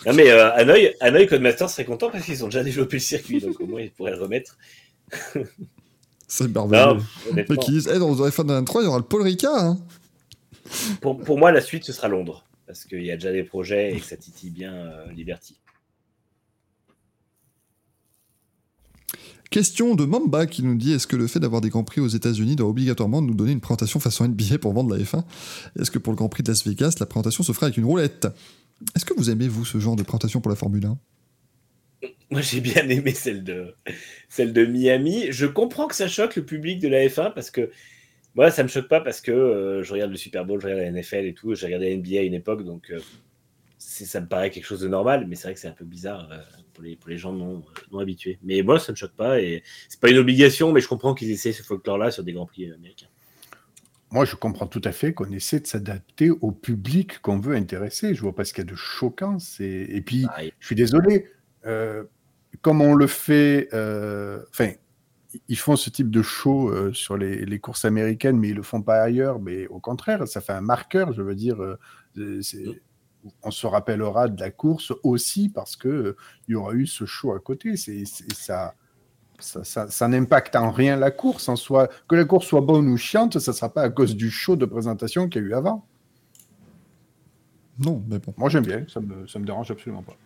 Non 0.06 0.14
mais 0.14 0.30
euh, 0.30 0.51
Hanoï, 0.53 0.93
Hanoï 1.00 1.26
Codemaster 1.27 1.69
serait 1.69 1.85
content 1.85 2.09
parce 2.11 2.26
qu'ils 2.26 2.43
ont 2.43 2.48
déjà 2.48 2.64
développé 2.64 2.98
le 2.98 3.01
circuit, 3.01 3.40
donc 3.42 3.59
au 3.59 3.66
moins 3.66 3.82
ils 3.82 3.92
pourraient 3.92 4.11
le 4.11 4.22
remettre. 4.22 4.58
C'est 6.27 6.48
merveilleux. 6.48 7.01
Mais 7.34 7.43
qui 7.45 7.72
disent, 7.72 7.90
eh, 7.93 7.98
dans 7.98 8.09
le 8.09 8.16
F1 8.30 8.45
23, 8.45 8.82
il 8.82 8.85
y 8.85 8.88
aura 8.88 9.00
le 9.00 9.03
Paul 9.03 9.24
Ricard. 9.24 9.56
Hein. 9.64 9.80
pour, 11.01 11.19
pour 11.19 11.40
moi, 11.40 11.51
la 11.51 11.61
suite, 11.61 11.84
ce 11.85 11.92
sera 11.92 12.08
Londres. 12.08 12.45
Parce 12.68 12.85
qu'il 12.85 13.03
y 13.03 13.09
a 13.11 13.16
déjà 13.16 13.32
des 13.32 13.43
projets 13.43 13.95
et 13.95 14.00
que 14.00 14.06
ça 14.06 14.16
titille 14.16 14.51
bien 14.51 14.72
euh, 14.76 15.11
Liberty. 15.11 15.58
Question 19.49 19.95
de 19.95 20.05
Mamba 20.05 20.45
qui 20.45 20.61
nous 20.61 20.75
dit 20.75 20.93
est-ce 20.93 21.07
que 21.07 21.15
le 21.15 21.25
fait 21.25 21.39
d'avoir 21.39 21.61
des 21.61 21.69
grands 21.69 21.83
prix 21.83 22.01
aux 22.01 22.07
États-Unis 22.07 22.55
doit 22.55 22.69
obligatoirement 22.69 23.19
nous 23.21 23.33
donner 23.33 23.51
une 23.51 23.61
présentation 23.61 23.99
façon 23.99 24.27
NBA 24.27 24.59
pour 24.59 24.73
vendre 24.73 24.95
la 24.95 25.03
F1 25.03 25.23
Est-ce 25.79 25.89
que 25.89 25.97
pour 25.97 26.13
le 26.13 26.17
Grand 26.17 26.29
Prix 26.29 26.43
de 26.43 26.49
Las 26.49 26.67
Vegas, 26.67 26.97
la 26.99 27.07
présentation 27.07 27.43
se 27.43 27.51
fera 27.51 27.65
avec 27.65 27.77
une 27.77 27.85
roulette? 27.85 28.27
Est-ce 28.95 29.05
que 29.05 29.13
vous 29.15 29.31
aimez, 29.31 29.47
vous, 29.47 29.65
ce 29.65 29.79
genre 29.79 29.95
de 29.95 30.03
présentation 30.03 30.39
pour 30.39 30.51
la 30.51 30.55
Formule 30.55 30.85
1 30.85 30.97
Moi, 32.29 32.41
j'ai 32.41 32.61
bien 32.61 32.87
aimé 32.89 33.11
celle 33.15 33.43
de, 33.43 33.73
celle 34.29 34.53
de 34.53 34.65
Miami. 34.65 35.31
Je 35.31 35.47
comprends 35.47 35.87
que 35.87 35.95
ça 35.95 36.07
choque 36.07 36.35
le 36.35 36.45
public 36.45 36.79
de 36.79 36.87
la 36.87 37.07
F1 37.07 37.33
parce 37.33 37.49
que 37.49 37.71
moi, 38.35 38.51
ça 38.51 38.61
me 38.61 38.67
choque 38.67 38.87
pas 38.87 39.01
parce 39.01 39.19
que 39.19 39.31
euh, 39.31 39.83
je 39.83 39.91
regarde 39.91 40.11
le 40.11 40.17
Super 40.17 40.45
Bowl, 40.45 40.61
je 40.61 40.67
regarde 40.67 40.83
la 40.83 40.91
NFL 40.91 41.25
et 41.25 41.33
tout. 41.33 41.55
J'ai 41.55 41.65
regardé 41.65 41.89
la 41.89 41.97
NBA 41.97 42.19
à 42.19 42.23
une 42.23 42.35
époque, 42.35 42.63
donc 42.63 42.91
euh, 42.91 42.99
ça 43.79 44.21
me 44.21 44.27
paraît 44.27 44.51
quelque 44.51 44.65
chose 44.65 44.81
de 44.81 44.87
normal, 44.87 45.25
mais 45.27 45.35
c'est 45.35 45.47
vrai 45.47 45.55
que 45.55 45.59
c'est 45.59 45.67
un 45.67 45.71
peu 45.71 45.85
bizarre 45.85 46.29
euh, 46.31 46.37
pour, 46.80 46.85
les, 46.85 46.95
pour 46.95 47.09
les 47.09 47.17
gens 47.17 47.33
non, 47.33 47.58
euh, 47.58 47.82
non 47.91 47.99
habitués. 47.99 48.40
Mais 48.41 48.61
moi, 48.61 48.80
ça 48.80 48.93
me 48.93 48.95
choque 48.95 49.11
pas 49.11 49.41
et 49.41 49.64
c'est 49.90 49.99
pas 49.99 50.09
une 50.09 50.17
obligation, 50.17 50.72
mais 50.72 50.80
je 50.80 50.88
comprends 50.88 51.14
qu'ils 51.14 51.30
essaient 51.30 51.51
ce 51.51 51.61
folklore-là 51.61 52.09
sur 52.09 52.24
des 52.24 52.32
grands 52.32 52.45
prix 52.45 52.72
américains. 52.72 53.08
Moi, 54.11 54.24
je 54.24 54.35
comprends 54.35 54.66
tout 54.66 54.82
à 54.85 54.91
fait 54.93 55.14
qu'on 55.14 55.30
essaie 55.32 55.59
de 55.59 55.67
s'adapter 55.67 56.32
au 56.32 56.51
public 56.51 57.19
qu'on 57.22 57.40
veut 57.40 57.56
intéresser. 57.56 58.16
Je 58.16 58.22
vois 58.22 58.33
pas 58.33 58.45
ce 58.45 58.53
qu'il 58.53 58.64
y 58.64 58.67
a 58.67 58.72
de 58.72 58.75
choquant. 58.77 59.38
Et 59.59 60.01
puis, 60.01 60.24
Pareil. 60.25 60.53
je 60.59 60.66
suis 60.66 60.75
désolé, 60.75 61.27
euh, 61.66 62.06
comme 62.61 62.82
on 62.82 62.95
le 62.95 63.08
fait, 63.08 63.67
euh, 63.74 64.41
enfin, 64.49 64.72
ils 65.48 65.58
font 65.58 65.75
ce 65.75 65.90
type 65.91 66.09
de 66.09 66.22
show 66.24 66.69
euh, 66.72 66.93
sur 66.93 67.17
les, 67.17 67.45
les 67.45 67.59
courses 67.59 67.83
américaines, 67.85 68.40
mais 68.40 68.49
ils 68.49 68.56
le 68.56 68.64
font 68.64 68.82
pas 68.82 69.01
ailleurs. 69.01 69.40
Mais 69.40 69.67
au 69.67 69.80
contraire, 69.80 70.27
ça 70.27 70.40
fait 70.41 70.53
un 70.53 70.61
marqueur. 70.61 71.11
Je 71.14 71.22
veux 71.22 71.35
dire, 71.35 71.61
euh, 71.61 72.41
c'est- 72.41 72.82
on 73.43 73.51
se 73.51 73.67
rappellera 73.67 74.27
de 74.27 74.39
la 74.39 74.49
course 74.51 74.93
aussi 75.03 75.49
parce 75.49 75.75
que 75.75 75.88
euh, 75.88 76.17
il 76.48 76.53
y 76.53 76.56
aura 76.56 76.73
eu 76.73 76.88
ce 76.88 77.06
show 77.06 77.33
à 77.33 77.39
côté. 77.39 77.75
C'est 77.77 78.03
ça. 78.06 78.75
Ça, 79.41 79.64
ça- 79.64 79.89
ça 79.89 80.07
n'impacte 80.09 80.56
en 80.57 80.69
rien 80.72 80.98
la 80.98 81.11
course 81.11 81.48
en 81.48 81.56
soi. 81.56 81.88
Que 82.09 82.15
la 82.15 82.25
course 82.25 82.45
soit 82.48 82.59
bonne 82.61 82.89
ou 82.89 82.98
chiante, 82.98 83.39
ça 83.39 83.51
ne 83.51 83.56
sera 83.56 83.69
pas 83.73 83.83
à 83.83 83.89
cause 83.89 84.15
du 84.15 84.30
show 84.30 84.56
de 84.57 84.65
présentation 84.65 85.30
qu'il 85.30 85.41
y 85.41 85.45
a 85.45 85.48
eu 85.48 85.53
avant. 85.53 85.85
Non, 87.80 88.03
mais 88.09 88.19
bon. 88.19 88.33
Moi, 88.38 88.49
j'aime 88.49 88.65
bien, 88.65 88.85
ça 88.89 88.99
me, 88.99 89.25
ça 89.27 89.39
me 89.39 89.45
dérange 89.45 89.72
absolument 89.72 90.03
pas. 90.03 90.17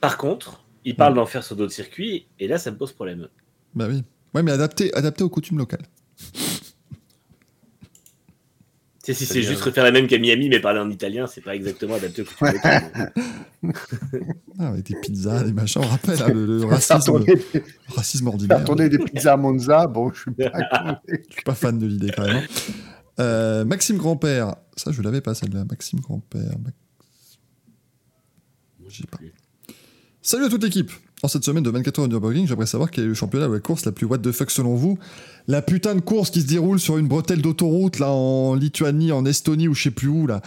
Par 0.00 0.16
contre, 0.16 0.64
ils 0.86 0.96
parlent 0.96 1.14
d'en 1.14 1.26
faire 1.26 1.44
sur 1.44 1.56
d'autres 1.56 1.72
circuits 1.74 2.26
et 2.38 2.48
là, 2.48 2.56
ça 2.58 2.70
me 2.70 2.76
pose 2.78 2.92
problème. 2.92 3.28
Bah 3.74 3.86
oui. 3.88 4.02
Ouais, 4.34 4.42
mais 4.42 4.52
adapté, 4.52 4.92
adapté 4.94 5.22
aux 5.22 5.28
coutumes 5.28 5.58
locales. 5.58 5.84
Sais, 9.04 9.12
si 9.12 9.26
c'est 9.26 9.42
juste 9.42 9.60
refaire 9.60 9.84
la 9.84 9.90
même 9.90 10.06
qu'à 10.06 10.18
Miami, 10.18 10.48
mais 10.48 10.60
parler 10.60 10.80
en 10.80 10.90
italien, 10.90 11.26
c'est 11.26 11.42
pas 11.42 11.54
exactement 11.54 11.94
adapté 11.96 12.22
au 12.22 12.44
locales. 12.46 13.12
Ah, 14.58 14.68
avec 14.68 14.86
des 14.86 14.94
pizzas, 14.98 15.42
des 15.44 15.52
machins, 15.52 15.82
on 15.84 15.86
rappelle 15.86 16.22
hein, 16.22 16.28
le, 16.32 16.64
racisme, 16.64 17.18
le 17.26 17.62
racisme 17.94 18.26
ordinaire. 18.28 18.56
faire 18.58 18.66
tourner 18.66 18.88
des 18.88 18.98
pizzas 18.98 19.34
à 19.34 19.36
Monza, 19.36 19.86
bon, 19.86 20.10
je 20.12 20.20
suis 20.22 20.30
pas. 20.30 21.02
Je 21.08 21.34
suis 21.34 21.42
pas 21.44 21.54
fan 21.54 21.78
de 21.78 21.86
l'idée 21.86 22.10
quand 22.16 22.24
même. 22.24 22.36
hein. 22.36 22.72
Euh, 23.20 23.64
Maxime 23.66 23.96
Grand-Père, 23.98 24.56
ça 24.76 24.90
je 24.90 25.00
l'avais 25.02 25.20
pas 25.20 25.34
celle-là. 25.34 25.64
Maxime 25.68 26.00
Grand-Père. 26.00 26.54
Max- 26.64 27.38
pas. 29.10 29.18
Salut 30.22 30.44
à 30.44 30.48
toute 30.48 30.62
l'équipe. 30.64 30.90
En 31.24 31.28
cette 31.28 31.42
semaine 31.44 31.62
de 31.62 31.70
24 31.70 32.00
heures 32.00 32.04
de 32.06 32.12
Nürburgring, 32.12 32.46
j'aimerais 32.46 32.66
savoir 32.66 32.90
quel 32.90 33.04
est 33.04 33.06
le 33.06 33.14
championnat 33.14 33.48
ou 33.48 33.52
la 33.54 33.60
course 33.60 33.86
la 33.86 33.92
plus 33.92 34.04
what 34.06 34.18
the 34.18 34.30
fuck 34.30 34.50
selon 34.50 34.74
vous. 34.74 34.98
La 35.48 35.62
putain 35.62 35.94
de 35.94 36.00
course 36.00 36.28
qui 36.28 36.42
se 36.42 36.46
déroule 36.46 36.78
sur 36.78 36.98
une 36.98 37.08
bretelle 37.08 37.40
d'autoroute 37.40 37.98
là 37.98 38.10
en 38.10 38.54
Lituanie, 38.54 39.10
en 39.10 39.24
Estonie 39.24 39.66
ou 39.66 39.74
je 39.74 39.84
sais 39.84 39.90
plus 39.90 40.08
où 40.08 40.26
là. 40.26 40.42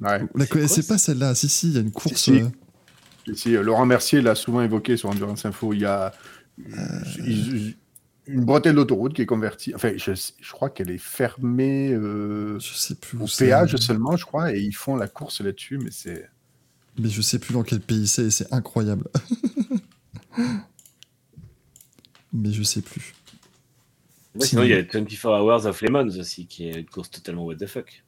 Ouais. 0.00 0.20
Vous 0.20 0.38
la 0.38 0.46
connaissez 0.46 0.84
pas 0.84 0.98
celle-là 0.98 1.34
Si 1.34 1.48
si, 1.48 1.70
il 1.70 1.74
y 1.74 1.78
a 1.78 1.80
une 1.80 1.90
course. 1.90 2.14
si. 2.14 2.42
euh, 2.42 3.34
Si, 3.34 3.56
euh, 3.56 3.62
Laurent 3.64 3.86
Mercier 3.86 4.20
l'a 4.20 4.36
souvent 4.36 4.62
évoqué 4.62 4.96
sur 4.96 5.08
Endurance 5.08 5.44
Info. 5.44 5.72
Il 5.72 5.80
y 5.80 5.84
a 5.84 6.12
Euh. 6.60 7.72
une 8.28 8.44
bretelle 8.44 8.76
d'autoroute 8.76 9.14
qui 9.14 9.22
est 9.22 9.26
convertie. 9.26 9.74
Enfin, 9.74 9.94
je, 9.96 10.12
je 10.14 10.52
crois 10.52 10.70
qu'elle 10.70 10.92
est 10.92 10.98
fermée 10.98 11.90
euh, 11.92 12.58
je 12.60 12.72
sais 12.72 12.94
plus. 12.94 13.18
au 13.18 13.22
où 13.22 13.26
c'est. 13.28 13.46
péage 13.46 13.74
seulement, 13.78 14.16
je 14.16 14.24
crois, 14.26 14.54
et 14.54 14.60
ils 14.60 14.72
font 14.76 14.94
la 14.94 15.08
course 15.08 15.40
là-dessus, 15.40 15.78
mais 15.78 15.90
c'est. 15.90 16.28
Mais 16.98 17.10
je 17.10 17.20
sais 17.20 17.38
plus 17.38 17.52
dans 17.52 17.62
quel 17.62 17.80
pays 17.80 18.06
c'est 18.06 18.24
et 18.24 18.30
c'est 18.30 18.50
incroyable. 18.54 19.04
Mais 22.32 22.52
je 22.52 22.62
sais 22.62 22.82
plus. 22.82 23.14
Sinon, 24.40 24.64
il 24.64 24.70
y 24.70 24.74
a 24.74 24.82
24 24.82 25.26
Hours 25.26 25.66
of 25.66 25.80
Lemons 25.80 26.18
aussi, 26.18 26.46
qui 26.46 26.68
est 26.68 26.80
une 26.80 26.86
course 26.86 27.10
totalement 27.10 27.44
what 27.44 27.56
the 27.56 27.66
fuck. 27.66 28.04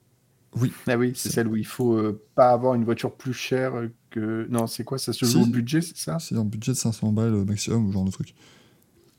Ah 0.86 0.96
oui, 0.96 1.12
c'est 1.14 1.30
celle 1.30 1.46
où 1.46 1.56
il 1.56 1.66
faut 1.66 1.94
euh, 1.94 2.22
pas 2.34 2.50
avoir 2.50 2.74
une 2.74 2.84
voiture 2.84 3.14
plus 3.14 3.34
chère 3.34 3.72
que. 4.10 4.46
Non, 4.50 4.66
c'est 4.66 4.84
quoi 4.84 4.98
Ça 4.98 5.12
se 5.12 5.24
joue 5.24 5.42
au 5.42 5.46
budget, 5.46 5.80
c'est 5.80 5.96
ça? 5.96 6.18
C'est 6.18 6.34
un 6.36 6.44
budget 6.44 6.72
de 6.72 6.76
500 6.76 7.12
balles 7.12 7.34
euh, 7.34 7.44
maximum 7.44 7.86
ou 7.86 7.92
genre 7.92 8.04
de 8.04 8.10
truc. 8.10 8.34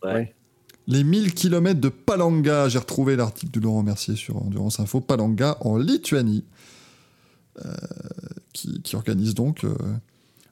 Ouais. 0.04 0.14
Ouais. 0.14 0.36
Les 0.90 1.04
1000 1.04 1.36
km 1.36 1.80
de 1.80 1.90
Palanga, 1.90 2.68
j'ai 2.68 2.80
retrouvé 2.80 3.16
l'article 3.16 3.52
de 3.52 3.60
Laurent 3.60 3.84
Mercier 3.84 4.16
sur 4.16 4.38
Endurance 4.38 4.80
Info, 4.80 5.00
Palanga 5.00 5.56
en 5.62 5.78
Lituanie, 5.78 6.46
euh, 7.64 7.72
qui, 8.54 8.82
qui 8.82 8.96
organise 8.96 9.36
donc 9.36 9.66
euh, 9.66 9.76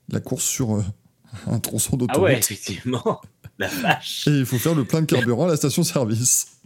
la 0.09 0.19
course 0.19 0.43
sur 0.43 0.75
euh, 0.75 0.83
un 1.47 1.59
tronçon 1.59 1.91
Ah 1.93 1.97
d'autoroute. 1.97 2.23
ouais, 2.23 2.37
effectivement. 2.37 3.21
La 3.59 3.67
vache. 3.67 4.27
Et 4.27 4.31
il 4.39 4.45
faut 4.45 4.59
faire 4.59 4.75
le 4.75 4.85
plein 4.85 5.01
de 5.01 5.07
carburant 5.07 5.45
à 5.45 5.47
la 5.49 5.55
station-service. 5.57 6.59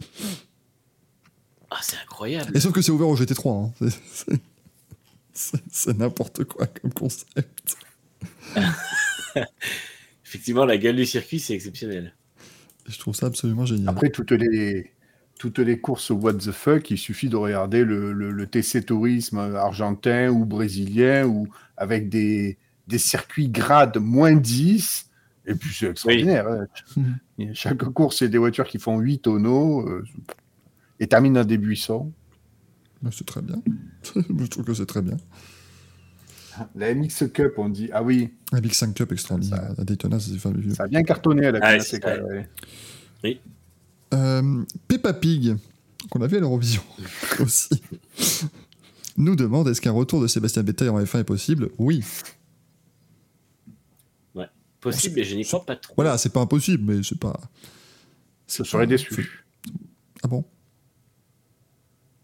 Ah, 1.70 1.78
c'est 1.80 1.96
incroyable. 2.02 2.54
Et 2.54 2.60
sauf 2.60 2.72
que 2.72 2.82
c'est 2.82 2.92
ouvert 2.92 3.08
au 3.08 3.16
GT3. 3.16 3.72
hein. 3.82 3.88
C'est- 5.34 5.96
n'importe 5.96 6.44
quoi 6.44 6.66
comme 6.66 6.92
concept. 6.92 7.76
Effectivement, 10.26 10.64
la 10.66 10.76
gueule 10.76 10.96
du 10.96 11.06
circuit, 11.06 11.40
c'est 11.40 11.54
exceptionnel. 11.54 12.14
Je 12.86 12.98
trouve 12.98 13.14
ça 13.14 13.26
absolument 13.26 13.64
génial. 13.64 13.88
Après, 13.88 14.10
toutes 14.10 14.32
les, 14.32 14.92
toutes 15.38 15.58
les 15.58 15.78
courses 15.80 16.10
what 16.10 16.34
the 16.34 16.52
fuck, 16.52 16.90
il 16.90 16.98
suffit 16.98 17.28
de 17.28 17.36
regarder 17.36 17.84
le, 17.84 18.12
le- 18.12 18.30
le 18.30 18.46
TC 18.46 18.84
Tourisme 18.84 19.38
argentin 19.38 20.28
ou 20.28 20.44
brésilien 20.44 21.24
ou 21.26 21.48
avec 21.76 22.08
des, 22.10 22.58
des 22.88 22.98
circuits 22.98 23.48
grades 23.48 23.98
moins 23.98 24.34
10. 24.34 25.06
Et 25.46 25.54
puis 25.54 25.74
c'est 25.74 25.86
extraordinaire. 25.90 26.46
hein. 26.48 26.66
Chaque 27.54 27.82
course, 27.84 28.18
c'est 28.18 28.28
des 28.28 28.38
voitures 28.38 28.66
qui 28.66 28.78
font 28.78 28.98
8 28.98 29.18
tonneaux 29.20 29.88
euh, 29.88 30.04
et 31.00 31.06
terminent 31.08 31.40
dans 31.40 31.46
des 31.46 31.58
buissons. 31.58 32.12
C'est 33.10 33.26
très 33.26 33.42
bien. 33.42 33.60
je 34.14 34.46
trouve 34.46 34.64
que 34.64 34.74
c'est 34.74 34.86
très 34.86 35.02
bien. 35.02 35.16
La 36.76 36.94
MX 36.94 37.28
Cup, 37.32 37.54
on 37.56 37.68
dit, 37.70 37.88
ah 37.92 38.02
oui, 38.02 38.30
La 38.52 38.60
Big 38.60 38.72
5 38.74 38.94
Cup 38.94 39.10
extraordinaire. 39.10 39.72
À 39.78 39.84
Daytona, 39.84 40.20
c'est 40.20 40.36
fabuleux. 40.38 40.74
ça 40.74 40.84
a 40.84 40.86
bien 40.86 41.02
cartonné 41.02 41.46
à 41.46 41.52
la 41.52 41.58
Ah, 41.62 41.80
c'est 41.80 41.96
Seca, 41.96 42.18
vrai. 42.20 42.48
ouais. 43.24 43.40
Euh, 44.14 44.62
Peppa 44.86 45.14
Pig, 45.14 45.56
qu'on 46.10 46.20
a 46.20 46.26
vu 46.26 46.36
à 46.36 46.40
l'Eurovision 46.40 46.82
aussi, 47.40 47.82
nous 49.16 49.34
demande 49.34 49.66
est-ce 49.68 49.80
qu'un 49.80 49.92
retour 49.92 50.20
de 50.20 50.26
Sébastien 50.26 50.62
Vettel 50.62 50.90
en 50.90 51.00
F1 51.02 51.20
est 51.20 51.24
possible? 51.24 51.70
Oui. 51.78 52.04
Possible, 54.82 55.14
mais 55.16 55.24
je 55.24 55.36
n'y 55.36 55.44
crois 55.44 55.64
pas 55.64 55.76
trop. 55.76 55.94
Voilà, 55.96 56.18
c'est 56.18 56.32
pas 56.32 56.40
impossible, 56.40 56.92
mais 56.92 57.02
c'est 57.02 57.18
pas. 57.18 57.40
Je 58.48 58.62
serais 58.64 58.86
déçu. 58.86 59.44
Ah 60.22 60.28
bon? 60.28 60.44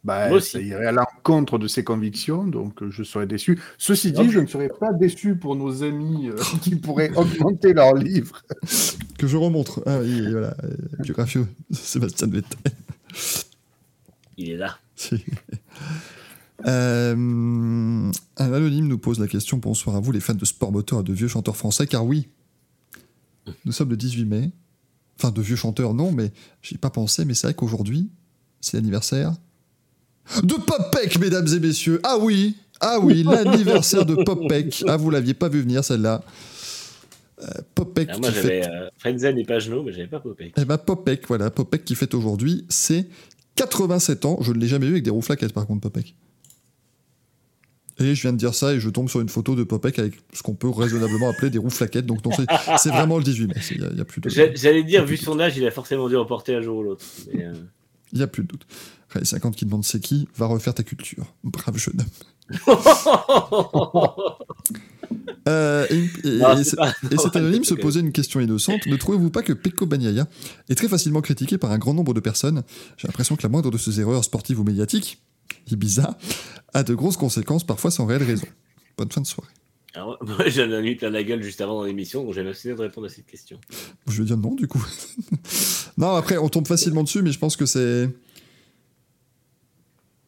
Bah, 0.05 0.29
Moi 0.29 0.39
aussi. 0.39 0.51
ça 0.53 0.61
irait 0.61 0.87
à 0.87 0.93
l'encontre 0.93 1.59
de 1.59 1.67
ses 1.69 1.83
convictions, 1.85 2.47
donc 2.47 2.83
euh, 2.83 2.91
je 2.91 3.03
serais 3.03 3.27
déçu. 3.27 3.61
Ceci 3.79 4.13
dit, 4.13 4.23
Non. 4.23 4.31
je 4.31 4.39
ne 4.41 4.47
serais 4.47 4.69
pas 4.69 4.93
déçu 4.93 5.37
pour 5.37 5.57
nos 5.57 5.83
amis 5.83 6.29
euh, 6.29 6.37
qui 6.63 6.77
pourraient 6.77 7.11
augmenter 7.17 7.73
leur 7.75 7.95
livre. 7.95 8.43
Que 9.19 9.27
je 9.27 9.37
remontre. 9.37 9.83
Ah 9.87 9.99
oui, 10.01 10.31
voilà. 10.31 10.55
euh, 10.65 10.77
Biographie 11.01 11.39
de 11.39 11.47
Sébastien 11.77 12.29
Vettel. 12.29 12.73
Il 14.37 14.51
est 14.51 14.57
là. 14.57 14.79
Si. 14.97 15.25
Euh, 16.67 17.15
un 17.15 18.53
anonyme 18.53 18.89
nous 18.89 18.99
pose 18.99 19.21
la 19.21 19.29
question 19.29 19.59
bonsoir 19.59 19.95
à 19.97 20.01
vous, 20.01 20.11
les 20.13 20.21
fans 20.21 20.35
de 20.35 20.45
sport 20.45 20.73
moteur 20.73 21.01
et 21.01 21.03
de 21.05 21.13
vieux 21.13 21.29
chanteurs 21.29 21.57
français, 21.57 21.87
car 21.87 22.05
oui, 22.05 22.29
nous 23.65 23.73
sommes 23.73 23.91
le 23.91 23.97
18 23.97 24.25
mai. 24.25 24.51
Enfin, 25.19 25.33
de 25.33 25.43
vieux 25.43 25.57
chanteurs, 25.57 25.95
non, 25.95 26.13
mais 26.13 26.31
j'y 26.63 26.77
ai 26.77 26.79
pas 26.79 26.91
pensé, 26.91 27.25
mais 27.25 27.35
c'est 27.35 27.49
vrai 27.49 27.55
qu'aujourd'hui, 27.55 28.09
c'est 28.61 28.77
l'anniversaire 28.77 29.33
de 30.43 30.55
Popek, 30.55 31.19
mesdames 31.19 31.49
et 31.49 31.59
messieurs. 31.59 32.01
Ah 32.05 32.19
oui, 32.21 32.57
ah 32.81 32.99
oui, 33.01 33.23
l'anniversaire 33.25 34.07
de 34.07 34.15
Popek. 34.15 34.85
Ah, 34.87 34.97
vous 34.97 35.11
l'aviez 35.11 35.35
pas 35.35 35.49
vu 35.49 35.61
venir 35.63 35.83
celle-là. 35.83 36.23
Euh, 37.43 37.47
Popek 37.75 38.09
Ah, 38.13 38.19
moi, 38.19 38.29
qui 38.29 38.35
j'avais 38.37 38.63
fête 38.63 38.71
euh, 38.71 38.89
Frenzen 38.99 39.39
et 39.39 39.45
Pagenot, 39.45 39.83
mais 39.83 39.93
j'avais 39.93 40.09
pas 40.09 40.21
Popek. 40.21 40.55
eh 40.57 40.65
ben 40.65 40.79
Popek, 40.79 41.27
voilà, 41.29 41.51
Popek 41.51 41.85
qui 41.85 41.95
fête 41.95 42.15
aujourd'hui, 42.15 42.65
c'est 42.69 43.09
87 43.57 44.25
ans. 44.25 44.39
Je 44.41 44.53
ne 44.53 44.59
l'ai 44.59 44.69
jamais 44.69 44.87
vu 44.87 44.93
avec 44.93 45.05
des 45.05 45.11
roues 45.11 45.23
flaquettes 45.23 45.53
par 45.53 45.67
contre, 45.67 45.81
Popek. 45.81 46.15
Et 48.01 48.15
je 48.15 48.23
viens 48.23 48.33
de 48.33 48.37
dire 48.39 48.55
ça 48.55 48.75
et 48.75 48.81
je 48.81 48.89
tombe 48.91 49.09
sur 49.09 49.21
une 49.21 49.29
photo 49.29 49.55
de 49.57 49.65
Popek 49.65 49.99
avec 49.99 50.15
ce 50.33 50.43
qu'on 50.43 50.55
peut 50.55 50.69
raisonnablement 50.69 51.31
appeler 51.31 51.51
des 51.51 51.59
roues 51.59 51.71
flaquettes. 51.71 52.07
Donc 52.07 52.21
c'est 52.79 52.89
vraiment 52.91 53.19
le 53.19 53.25
18 53.25 53.47
mai. 53.49 53.55
Il 53.73 53.81
n'y 53.81 53.87
a, 53.87 53.93
y 53.93 54.01
a 54.01 54.05
plus 54.05 54.21
de 54.21 54.29
J'a- 54.29 54.55
J'allais 54.55 54.85
dire, 54.85 55.05
vu 55.05 55.17
son 55.17 55.39
âge, 55.41 55.57
il 55.57 55.67
a 55.67 55.71
forcément 55.71 56.09
dû 56.09 56.17
remporter 56.17 56.55
un 56.55 56.63
jour 56.63 56.79
ou 56.79 56.83
l'autre. 56.85 57.05
Mais, 57.35 57.45
euh, 57.45 57.53
y 58.13 58.23
a 58.23 58.27
plus 58.27 58.43
de 58.45 58.49
doute. 58.49 58.67
Rallye 59.11 59.27
50 59.27 59.57
qui 59.57 59.65
demande 59.65 59.85
c'est 59.85 60.01
qui, 60.01 60.29
va 60.37 60.47
refaire 60.47 60.75
ta 60.75 60.83
culture. 60.83 61.25
Brave 61.45 61.77
jeune 61.79 62.01
homme. 62.01 62.07
Euh, 65.49 65.87
et 65.89 66.29
et- 66.29 66.39
Non, 66.39 66.53
et 66.53 66.57
c'est 66.59 66.65
c'est- 66.71 66.77
pas- 66.77 66.93
Et 67.11 67.17
cet 67.17 67.35
anonyme 67.37 67.65
se 67.65 67.73
posait 67.75 68.01
une 68.01 68.13
question 68.13 68.39
innocente. 68.41 68.85
Ne 68.87 68.97
trouvez-vous 68.97 69.31
pas 69.31 69.41
que 69.43 69.55
Pecco 69.55 69.87
Bagnaia 69.87 70.27
est 70.69 70.75
très 70.75 70.89
facilement 70.89 71.23
critiqué 71.23 71.57
par 71.57 71.71
un 71.73 71.79
grand 71.79 71.95
nombre 71.95 72.13
de 72.13 72.21
personnes? 72.21 72.65
J'ai 72.99 73.09
l'impression 73.09 73.35
que 73.35 73.43
la 73.43 73.49
moindre 73.49 73.71
de 73.71 73.79
ses 73.79 73.99
erreurs 74.01 74.23
sportives 74.25 74.61
ou 74.61 74.65
médiatiques, 74.65 75.23
Ibiza, 75.71 76.17
a 76.75 76.83
de 76.83 76.95
grosses 76.95 77.17
conséquences, 77.17 77.65
parfois 77.65 77.91
sans 77.91 78.07
réelle 78.07 78.23
raison. 78.23 78.47
Bonne 78.97 79.11
fin 79.11 79.21
de 79.21 79.27
soirée. 79.27 79.51
Alors, 79.95 80.19
moi, 80.25 80.49
j'en 80.49 80.71
ai 80.71 80.91
eu 80.91 80.97
plein 80.97 81.11
la 81.11 81.23
gueule 81.25 81.43
juste 81.43 81.61
avant 81.61 81.75
dans 81.81 81.85
l'émission, 81.85 82.25
donc 82.25 82.35
j'ai 82.35 82.43
m'abstenu 82.43 82.75
de 82.75 82.81
répondre 82.81 83.07
à 83.07 83.11
cette 83.11 83.27
question. 83.27 83.59
Je 84.07 84.19
vais 84.23 84.27
dire 84.27 84.37
non, 84.37 84.55
du 84.55 84.67
coup. 84.69 84.85
non, 85.99 86.15
après, 86.15 86.37
on 86.39 86.49
tombe 86.49 86.67
facilement 86.67 87.03
dessus, 87.03 87.23
mais 87.23 87.33
je 87.33 87.39
pense 87.39 87.57
que 87.57 87.67
c'est. 87.67 88.09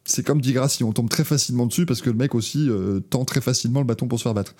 c'est 0.03 0.25
comme 0.25 0.41
dit 0.41 0.53
Grassi, 0.53 0.83
on 0.83 0.91
tombe 0.93 1.09
très 1.09 1.23
facilement 1.23 1.65
dessus 1.67 1.85
parce 1.85 2.01
que 2.01 2.09
le 2.09 2.15
mec 2.15 2.35
aussi 2.35 2.69
euh, 2.69 2.99
tend 2.99 3.23
très 3.25 3.41
facilement 3.41 3.79
le 3.79 3.85
bâton 3.85 4.07
pour 4.07 4.17
se 4.19 4.23
faire 4.23 4.33
battre. 4.33 4.55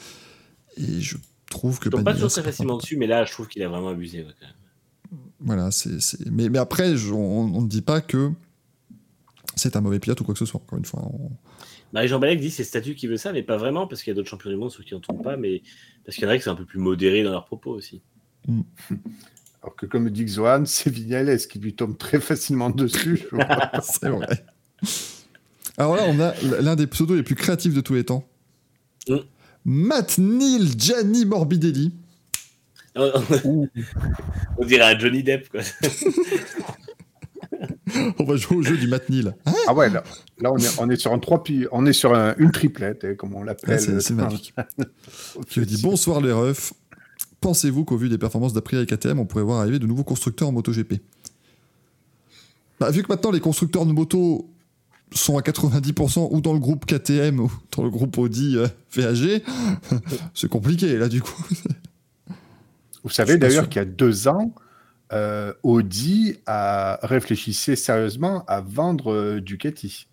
Et 0.78 1.02
je 1.02 1.18
trouve 1.50 1.80
que 1.80 1.86
Je 1.86 1.90
tombe 1.90 2.04
pas 2.06 2.14
toujours 2.14 2.30
très 2.32 2.44
facilement 2.44 2.78
dessus, 2.78 2.96
mais 2.98 3.08
là, 3.08 3.26
je 3.26 3.32
trouve 3.32 3.48
qu'il 3.48 3.62
a 3.64 3.68
vraiment 3.68 3.90
abusé. 3.90 4.20
ouais, 4.20 4.28
quand 4.40 4.46
même. 4.48 4.56
Voilà, 5.44 5.72
c'est, 5.72 5.98
Mais, 6.32 6.48
mais 6.50 6.60
après, 6.60 6.96
je- 6.96 7.12
on 7.12 7.62
ne 7.62 7.68
dit 7.68 7.82
pas 7.82 8.00
que 8.00 8.32
c'est 9.56 9.76
un 9.76 9.82
mauvais 9.82 10.00
pilote 10.00 10.20
ou 10.22 10.24
quoi 10.24 10.34
que 10.34 10.40
ce 10.40 10.46
soit. 10.46 10.62
Encore 10.62 10.78
une 10.80 10.86
fois, 10.86 11.02
on- 11.04 11.32
Marie-Jean 11.94 12.20
Balek 12.20 12.40
dit 12.40 12.50
que 12.50 12.54
c'est 12.54 12.64
Statut 12.64 12.96
qui 12.96 13.08
veut 13.08 13.18
ça, 13.18 13.34
mais 13.34 13.44
pas 13.44 13.58
vraiment, 13.58 13.86
parce 13.88 14.02
qu'il 14.02 14.12
y 14.12 14.14
a 14.14 14.16
d'autres 14.16 14.30
champions 14.30 14.50
du 14.50 14.56
monde 14.56 14.72
sur 14.72 14.84
qui 14.86 14.94
on 14.96 15.00
tombe 15.00 15.24
pas, 15.24 15.36
mais 15.36 15.62
parce 16.06 16.16
qu'il 16.16 16.24
y 16.24 16.28
en 16.28 16.30
a 16.30 16.38
qui 16.38 16.44
sont 16.44 16.52
un 16.52 16.56
peu 16.56 16.66
plus 16.66 16.80
modérés 16.80 17.24
dans 17.24 17.32
leurs 17.32 17.46
propos 17.46 17.72
aussi. 17.72 18.02
Alors 19.64 19.76
que 19.76 19.86
comme 19.86 20.10
dit 20.10 20.26
Xoan, 20.26 20.66
c'est 20.66 20.90
Vignales 20.90 21.38
qui 21.38 21.60
lui 21.60 21.74
tombe 21.76 21.98
très 21.98 22.20
facilement 22.20 22.70
dessus. 22.70 23.28
c'est 23.84 24.10
vrai. 24.10 24.46
Alors 25.78 25.96
là, 25.96 26.04
on 26.08 26.20
a 26.20 26.34
l'un 26.62 26.76
des 26.76 26.88
pseudos 26.88 27.16
les 27.16 27.24
plus 27.24 27.36
créatifs 27.36 27.74
de 27.74 27.82
tous 27.82 27.94
les 27.94 28.04
temps. 28.04 28.28
Mm. 29.08 29.18
Matt 29.66 30.18
Neal 30.18 30.68
Gianni 30.78 31.26
Morbidelli. 31.26 31.94
On 32.96 33.12
on 34.58 34.66
dirait 34.66 34.96
un 34.96 35.00
Johnny 35.00 35.24
Depp, 35.24 35.50
quoi. 35.50 35.62
On 38.20 38.24
va 38.24 38.36
jouer 38.36 38.58
au 38.58 38.62
jeu 38.64 38.78
du. 38.78 38.92
Hein 38.94 39.54
ah 39.68 39.74
ouais, 39.74 39.90
là, 39.90 40.04
là 40.40 40.52
on, 40.52 40.58
est, 40.58 40.80
on 40.80 40.90
est 40.90 40.96
sur 40.96 41.12
un 41.14 41.20
trois 41.20 41.44
pi- 41.44 41.66
on 41.72 41.86
est 41.86 41.94
sur 41.94 42.14
un- 42.14 42.36
une 42.38 42.52
triplette, 42.52 43.04
hein, 43.06 43.16
comme 43.18 43.34
on 43.36 43.42
Ah, 43.42 43.46
l'appelle. 43.46 43.80
c'est, 43.80 44.00
c'est 44.02 44.14
magique. 44.14 44.54
Qui 45.50 45.60
a 45.62 45.66
dit 45.66 45.82
bonsoir 45.82 46.22
les 46.22 46.32
refs. 46.32 46.74
Pensez-vous 47.42 47.86
qu'au 47.86 47.98
vu 47.98 48.08
des 48.10 48.18
performances 48.18 48.54
d'Aprilia 48.54 48.84
et 48.84 48.86
KTM, 48.86 49.20
on 49.20 49.26
pourrait 49.26 49.44
voir 49.44 49.60
arriver 49.62 49.80
de 49.80 49.88
nouveaux 49.88 50.04
constructeurs 50.04 50.48
en 50.50 50.52
MotoGP? 50.52 51.02
Bah, 52.80 52.92
Vu 52.92 53.04
que 53.04 53.08
maintenant 53.12 53.32
les 53.32 53.40
constructeurs 53.40 53.86
de 53.86 53.92
moto 53.94 54.48
sont 55.14 55.38
à 55.38 55.42
90% 55.42 56.30
ou 56.32 56.40
dans 56.42 56.54
le 56.54 56.60
groupe 56.60 56.86
KTM 56.86 57.40
ou 57.40 57.52
dans 57.76 57.84
le 57.84 57.90
groupe 57.90 58.18
Audi 58.18 58.58
euh, 58.58 58.68
VAG, 58.96 59.44
c'est 60.34 60.50
compliqué 60.50 60.98
là 60.98 61.10
du 61.10 61.22
coup. 61.22 61.44
Vous 63.04 63.10
Je 63.10 63.14
savez 63.16 63.38
d'ailleurs 63.38 63.68
qu'il 63.68 63.80
y 63.80 63.84
a 63.84 63.86
deux 63.86 64.28
ans, 64.28 64.54
euh, 65.14 65.54
Audi 65.64 66.38
a 66.46 67.00
réfléchissait 67.04 67.76
sérieusement 67.76 68.44
à 68.48 68.62
vendre 68.62 69.12
euh, 69.14 69.42
Ducati. 69.42 70.08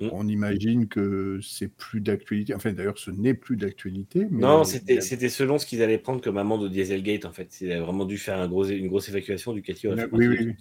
Mm. 0.00 0.08
On 0.12 0.26
imagine 0.28 0.88
que 0.88 1.38
c'est 1.42 1.68
plus 1.68 2.00
d'actualité. 2.00 2.54
Enfin, 2.54 2.72
d'ailleurs, 2.72 2.98
ce 2.98 3.10
n'est 3.10 3.34
plus 3.34 3.56
d'actualité. 3.56 4.26
mais- 4.30 4.40
Non, 4.42 4.64
c'était 4.64 5.00
c'était 5.00 5.28
selon 5.28 5.58
ce 5.58 5.66
qu'ils 5.66 5.82
allaient 5.82 5.98
prendre 5.98 6.20
comme 6.20 6.38
amende 6.38 6.62
au 6.62 6.68
Dieselgate, 6.68 7.24
en 7.24 7.32
fait. 7.32 7.60
Ils 7.60 7.70
avaient 7.72 7.80
vraiment 7.80 8.04
dû 8.04 8.18
faire 8.18 8.38
un 8.38 8.48
gros, 8.48 8.64
une 8.64 8.88
grosse 8.88 9.08
évacuation 9.08 9.52
du 9.52 9.62
Cathy. 9.62 9.88
Oui, 9.88 9.96
oui, 10.12 10.28
oui. 10.28 10.54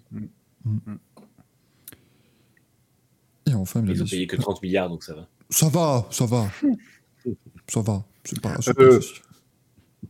Mm. 0.65 0.95
Et 3.47 3.53
enfin, 3.55 3.81
mesdames 3.81 3.95
Ils 3.95 4.03
ont 4.03 4.07
payé 4.07 4.27
que 4.27 4.35
30 4.35 4.61
milliards, 4.61 4.89
donc 4.89 5.03
ça 5.03 5.15
va. 5.15 5.27
Ça 5.49 5.67
va, 5.69 6.07
ça 6.11 6.25
va. 6.25 6.47
Ça 7.67 7.81
va. 7.81 8.03
C'est 8.23 8.41
pas, 8.41 8.55
Euh. 8.79 8.99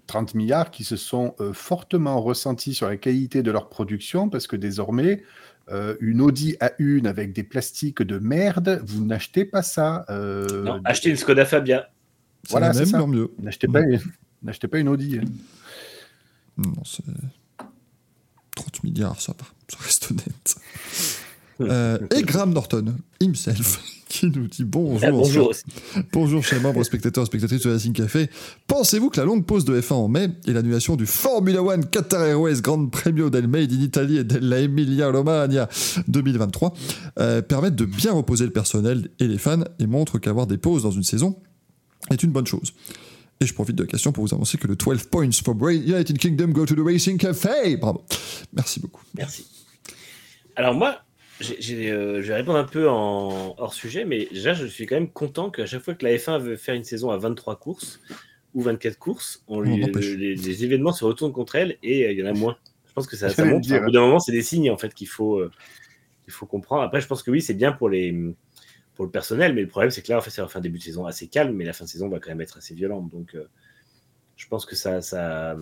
30 0.07 0.35
milliards 0.35 0.71
qui 0.71 0.83
se 0.83 0.95
sont 0.95 1.35
euh, 1.39 1.53
fortement 1.53 2.21
ressentis 2.21 2.73
sur 2.73 2.87
la 2.87 2.97
qualité 2.97 3.43
de 3.43 3.51
leur 3.51 3.69
production 3.69 4.29
parce 4.29 4.47
que 4.47 4.55
désormais, 4.55 5.23
euh, 5.69 5.95
une 5.99 6.21
Audi 6.21 6.55
A1 6.59 7.05
avec 7.07 7.33
des 7.33 7.43
plastiques 7.43 8.01
de 8.01 8.17
merde, 8.17 8.81
vous 8.85 9.05
n'achetez 9.05 9.45
pas 9.45 9.61
ça. 9.61 10.05
euh, 10.09 10.63
Non, 10.63 10.81
acheter 10.85 11.09
une 11.09 11.17
Skoda 11.17 11.45
Fabia. 11.45 11.89
Voilà, 12.49 12.73
c'est 12.73 12.79
même, 12.79 12.87
ça. 12.87 13.05
mieux. 13.07 13.31
N'achetez 13.39 13.67
pas, 13.67 13.81
une- 13.81 13.99
n'achetez 14.41 14.67
pas 14.67 14.79
une 14.79 14.87
Audi. 14.89 15.19
hein. 15.19 15.25
Non, 16.57 16.83
c'est. 16.83 17.03
30 18.55 18.83
milliards, 18.83 19.19
ça 19.21 19.33
va. 19.37 19.45
Ça 19.69 19.77
reste 19.81 20.11
honnête. 20.11 20.55
Euh, 21.69 21.97
et 22.15 22.23
Graham 22.23 22.53
Norton, 22.53 22.95
himself, 23.19 23.81
qui 24.09 24.27
nous 24.27 24.47
dit 24.47 24.63
bonjour. 24.63 24.99
Ah, 25.07 25.11
bonjour. 25.11 25.53
Bonjour 26.11 26.43
chers 26.43 26.61
membres, 26.61 26.83
spectateurs 26.83 27.25
spectatrices 27.25 27.61
de 27.61 27.71
Racing 27.71 27.93
Café. 27.93 28.29
Pensez-vous 28.67 29.09
que 29.09 29.19
la 29.19 29.25
longue 29.25 29.45
pause 29.45 29.65
de 29.65 29.79
F1 29.79 29.93
en 29.93 30.07
mai 30.07 30.29
et 30.45 30.53
l'annulation 30.53 30.95
du 30.95 31.05
Formula 31.05 31.61
One 31.61 31.85
Qatar 31.85 32.23
Airways 32.23 32.61
Grand 32.61 32.87
Premio 32.87 33.29
del 33.29 33.47
Made 33.47 33.71
in 33.71 33.81
Italy 33.81 34.17
et 34.17 34.23
della 34.23 34.59
Emilia 34.59 35.11
Romagna 35.11 35.69
2023 36.07 36.73
euh, 37.19 37.41
permettent 37.41 37.75
de 37.75 37.85
bien 37.85 38.13
reposer 38.13 38.45
le 38.45 38.51
personnel 38.51 39.09
et 39.19 39.27
les 39.27 39.37
fans 39.37 39.63
et 39.79 39.87
montrent 39.87 40.19
qu'avoir 40.19 40.47
des 40.47 40.57
pauses 40.57 40.83
dans 40.83 40.91
une 40.91 41.03
saison 41.03 41.37
est 42.09 42.23
une 42.23 42.31
bonne 42.31 42.47
chose 42.47 42.73
et 43.41 43.45
je 43.45 43.53
profite 43.53 43.75
de 43.75 43.83
la 43.83 43.87
question 43.87 44.11
pour 44.11 44.23
vous 44.23 44.33
annoncer 44.33 44.57
que 44.57 44.67
le 44.67 44.75
12 44.75 45.05
points 45.05 45.31
for 45.31 45.55
United 45.69 46.17
Kingdom 46.17 46.49
go 46.49 46.65
to 46.65 46.75
the 46.75 46.85
Racing 46.85 47.17
Café. 47.17 47.75
Bravo. 47.75 48.03
Merci 48.53 48.79
beaucoup. 48.79 49.01
Merci. 49.15 49.45
Alors 50.55 50.75
moi, 50.75 51.01
euh, 51.41 52.21
je 52.21 52.27
vais 52.27 52.35
répondre 52.35 52.57
un 52.57 52.63
peu 52.63 52.89
en 52.89 53.55
hors 53.57 53.73
sujet, 53.73 54.05
mais 54.05 54.27
déjà, 54.31 54.53
je 54.53 54.65
suis 54.65 54.85
quand 54.85 54.95
même 54.95 55.11
content 55.11 55.49
qu'à 55.49 55.65
chaque 55.65 55.81
fois 55.81 55.93
que 55.93 56.05
la 56.05 56.15
F1 56.15 56.39
veut 56.39 56.55
faire 56.55 56.75
une 56.75 56.83
saison 56.83 57.11
à 57.11 57.17
23 57.17 57.57
courses 57.57 57.99
ou 58.53 58.61
24 58.61 58.97
courses, 58.97 59.43
on 59.47 59.61
lui, 59.61 59.83
On 59.83 59.87
empêche. 59.87 60.13
les, 60.15 60.35
les 60.35 60.63
événements 60.63 60.91
se 60.93 61.05
retournent 61.05 61.31
contre 61.33 61.55
elle 61.55 61.77
et 61.83 62.05
euh, 62.05 62.11
il 62.11 62.19
y 62.19 62.23
en 62.23 62.27
a 62.27 62.33
moins. 62.33 62.57
Je 62.87 62.93
pense 62.93 63.07
que 63.07 63.15
ça, 63.15 63.29
ça 63.29 63.45
le 63.45 63.51
montre. 63.51 63.67
dire. 63.67 63.81
Au 63.81 63.85
bout 63.85 63.91
d'un 63.91 64.01
moment, 64.01 64.19
c'est 64.19 64.33
des 64.33 64.41
signes 64.41 64.69
en 64.69 64.77
fait 64.77 64.93
qu'il 64.93 65.07
faut, 65.07 65.39
euh, 65.39 65.51
qu'il 66.23 66.33
faut 66.33 66.45
comprendre. 66.45 66.83
Après, 66.83 66.99
je 66.99 67.07
pense 67.07 67.23
que 67.23 67.31
oui, 67.31 67.41
c'est 67.41 67.53
bien 67.53 67.71
pour 67.71 67.89
les 67.89 68.33
pour 68.95 69.05
le 69.05 69.11
personnel, 69.11 69.53
mais 69.53 69.61
le 69.61 69.67
problème, 69.67 69.89
c'est 69.89 70.01
que 70.01 70.11
là, 70.11 70.17
en 70.17 70.21
fait, 70.21 70.31
ça 70.31 70.41
va 70.41 70.47
faire 70.47 70.59
un 70.59 70.61
début 70.61 70.77
de 70.77 70.83
saison 70.83 71.05
assez 71.05 71.27
calme, 71.27 71.55
mais 71.55 71.63
la 71.63 71.73
fin 71.73 71.85
de 71.85 71.89
saison 71.89 72.09
va 72.09 72.19
quand 72.19 72.29
même 72.29 72.41
être 72.41 72.57
assez 72.57 72.75
violente. 72.75 73.09
Donc, 73.09 73.35
euh, 73.35 73.47
je 74.35 74.47
pense 74.47 74.65
que 74.65 74.75
ça, 74.75 75.01
ça, 75.01 75.55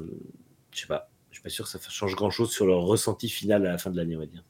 je 0.72 0.80
sais 0.80 0.88
pas, 0.88 1.10
je 1.30 1.36
suis 1.36 1.44
pas 1.44 1.50
sûr 1.50 1.66
que 1.66 1.72
ça 1.72 1.80
change 1.90 2.16
grand 2.16 2.32
chose 2.32 2.52
sur 2.52 2.66
leur 2.66 2.82
ressenti 2.82 3.30
final 3.30 3.66
à 3.68 3.72
la 3.72 3.78
fin 3.78 3.92
de 3.92 3.98
l'année, 3.98 4.16
on 4.16 4.20
va 4.20 4.26
dire. 4.26 4.44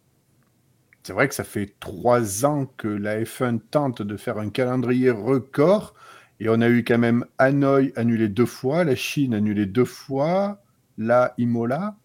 C'est 1.10 1.14
vrai 1.14 1.28
que 1.28 1.34
ça 1.34 1.44
fait 1.44 1.74
trois 1.80 2.46
ans 2.46 2.68
que 2.78 2.88
la 2.88 3.20
F1 3.20 3.58
tente 3.72 4.04
de 4.04 4.16
faire 4.16 4.38
un 4.38 4.52
calendrier 4.52 5.10
record 5.10 5.96
et 6.40 6.50
on 6.50 6.62
a 6.62 6.70
eu 6.70 6.84
quand 6.84 7.00
même 7.00 7.26
Hanoï 7.40 7.92
annulé 7.96 8.30
deux 8.30 8.46
fois, 8.46 8.84
la 8.84 8.96
Chine 8.96 9.34
annulée 9.34 9.66
deux 9.66 9.86
fois, 9.86 10.62
la 11.00 11.34
Imola. 11.40 11.98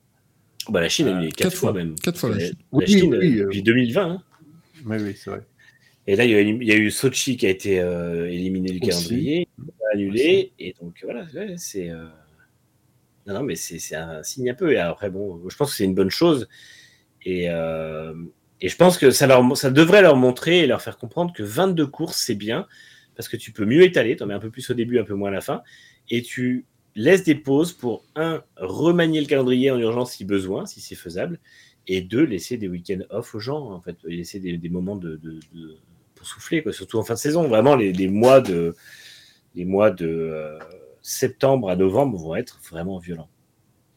Bah, 0.71 0.81
la 0.81 0.89
Chine, 0.89 1.09
Euh, 1.09 1.19
elle 1.19 1.27
est 1.27 1.33
quatre, 1.33 1.51
quatre 1.51 1.57
fois, 1.59 1.73
fois. 1.73 1.85
même. 1.85 1.95
Quatre 1.97 2.19
fois 2.19 2.31
la 2.31 2.39
Chine. 2.39 2.55
La 2.73 2.79
Oui, 2.79 2.87
Chine, 2.87 3.15
oui, 3.15 3.35
euh, 3.37 3.41
euh, 3.43 3.45
depuis 3.45 3.63
2020. 3.63 4.11
hein. 4.11 4.23
Oui, 4.87 4.97
oui, 5.03 5.15
c'est 5.23 5.29
vrai. 5.29 5.43
Et 6.07 6.17
là, 6.17 6.25
il 6.25 6.31
y, 6.31 6.35
a, 6.35 6.41
il 6.41 6.65
y 6.65 6.73
a 6.73 6.77
eu 6.77 6.91
Sochi 6.91 7.37
qui 7.37 7.45
a 7.45 7.51
été 7.51 7.81
euh, 7.81 8.27
éliminé 8.31 8.73
du 8.73 8.81
calendrier, 8.81 9.49
annulé. 9.93 10.55
Et 10.59 10.75
donc, 10.81 10.99
voilà, 11.05 11.27
ouais, 11.35 11.57
c'est. 11.59 11.91
euh, 11.91 12.07
Non, 13.27 13.35
non, 13.35 13.43
mais 13.43 13.55
c'est 13.55 13.79
c'est 13.79 13.97
un 13.97 14.23
signe 14.23 14.49
un 14.49 14.55
peu. 14.55 14.73
Et 14.73 14.79
après, 14.79 15.11
bon, 15.11 15.47
je 15.47 15.57
pense 15.59 15.73
que 15.73 15.77
c'est 15.77 15.85
une 15.85 15.95
bonne 15.95 16.09
chose. 16.09 16.49
Et, 17.27 17.51
euh, 17.51 18.15
et 18.65 18.69
je 18.69 18.77
pense 18.77 18.97
que 18.97 19.11
ça, 19.11 19.27
devrait 19.27 20.01
leur 20.01 20.17
montrer 20.17 20.61
et 20.61 20.67
leur 20.67 20.81
faire 20.81 20.97
comprendre 20.97 21.35
que 21.35 21.43
22 21.43 21.87
courses, 21.87 22.17
c'est 22.17 22.35
bien. 22.35 22.67
Parce 23.15 23.29
que 23.29 23.37
tu 23.37 23.53
peux 23.53 23.67
mieux 23.67 23.83
étaler. 23.83 24.17
Tu 24.17 24.23
en 24.23 24.27
mets 24.27 24.33
un 24.33 24.39
peu 24.39 24.49
plus 24.49 24.71
au 24.71 24.73
début, 24.73 24.99
un 24.99 25.05
peu 25.05 25.13
moins 25.13 25.29
à 25.29 25.33
la 25.35 25.43
fin. 25.43 25.63
Et 26.09 26.23
tu 26.23 26.65
laisses 26.95 27.25
des 27.25 27.35
pauses 27.35 27.75
pour, 27.75 28.07
un, 28.17 28.43
remanier 28.57 29.21
le 29.21 29.27
calendrier 29.27 29.71
en 29.71 29.79
urgence 29.79 30.13
si 30.13 30.25
besoin, 30.25 30.65
si 30.65 30.81
c'est 30.81 30.95
faisable. 30.95 31.41
Et 31.89 32.01
deux, 32.01 32.25
laisser 32.25 32.57
des 32.57 32.67
week-ends 32.67 33.03
off 33.11 33.35
aux 33.35 33.39
gens, 33.39 33.71
en 33.71 33.83
fait. 33.83 33.99
Laisser 34.05 34.41
des, 34.41 34.71
moments 34.71 34.97
de, 34.97 35.21
pour 36.15 36.27
souffler, 36.27 36.65
surtout 36.71 36.97
en 36.97 37.05
fin 37.05 37.13
de 37.13 37.19
saison. 37.19 37.47
Vraiment, 37.47 37.77
les, 37.77 37.93
les 37.93 38.09
mois 38.09 38.41
de, 38.41 38.75
les 39.55 39.67
mois 39.67 39.91
de 39.91 40.07
euh, 40.07 40.59
septembre 41.03 41.69
à 41.69 41.77
novembre 41.77 42.17
vont 42.17 42.35
être 42.35 42.59
vraiment 42.71 42.97
violents. 42.97 43.29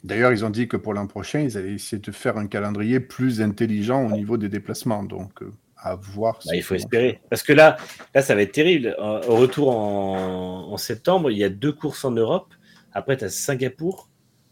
D'ailleurs, 0.08 0.32
ils 0.32 0.45
ont 0.45 0.50
dit 0.50 0.68
que 0.68 0.77
pour 0.77 0.94
l'an 0.94 1.06
prochain, 1.06 1.42
ils 1.42 1.58
allaient 1.58 1.74
essayer 1.74 2.02
de 2.02 2.11
faire 2.11 2.38
un 2.38 2.48
calendrier 2.48 3.00
plus 3.02 3.42
intelligent 3.42 4.06
au 4.06 4.11
niveau 4.11 4.38
des 4.38 4.48
déplacements. 4.48 5.03
Donc, 5.03 5.42
euh, 5.42 5.52
à 5.77 5.95
voir. 5.95 6.40
Bah, 6.45 6.56
il 6.56 6.64
faut 6.64 6.76
espérer. 6.76 7.19
Parce 7.30 7.44
que 7.44 7.52
là, 7.53 7.77
là, 8.16 8.22
ça 8.22 8.34
va 8.34 8.42
être 8.42 8.53
terrible. 8.53 8.95
Au 9.00 9.36
retour 9.36 9.69
en, 9.76 10.72
en 10.72 10.77
septembre, 10.77 11.30
il 11.30 11.38
y 11.38 11.44
a 11.44 11.50
deux 11.50 11.74
courses 11.74 12.06
en 12.06 12.11
Europe. 12.11 12.53
Après, 12.94 13.18
tu 13.18 13.26
as 13.26 13.30
Singapour, 13.30 14.10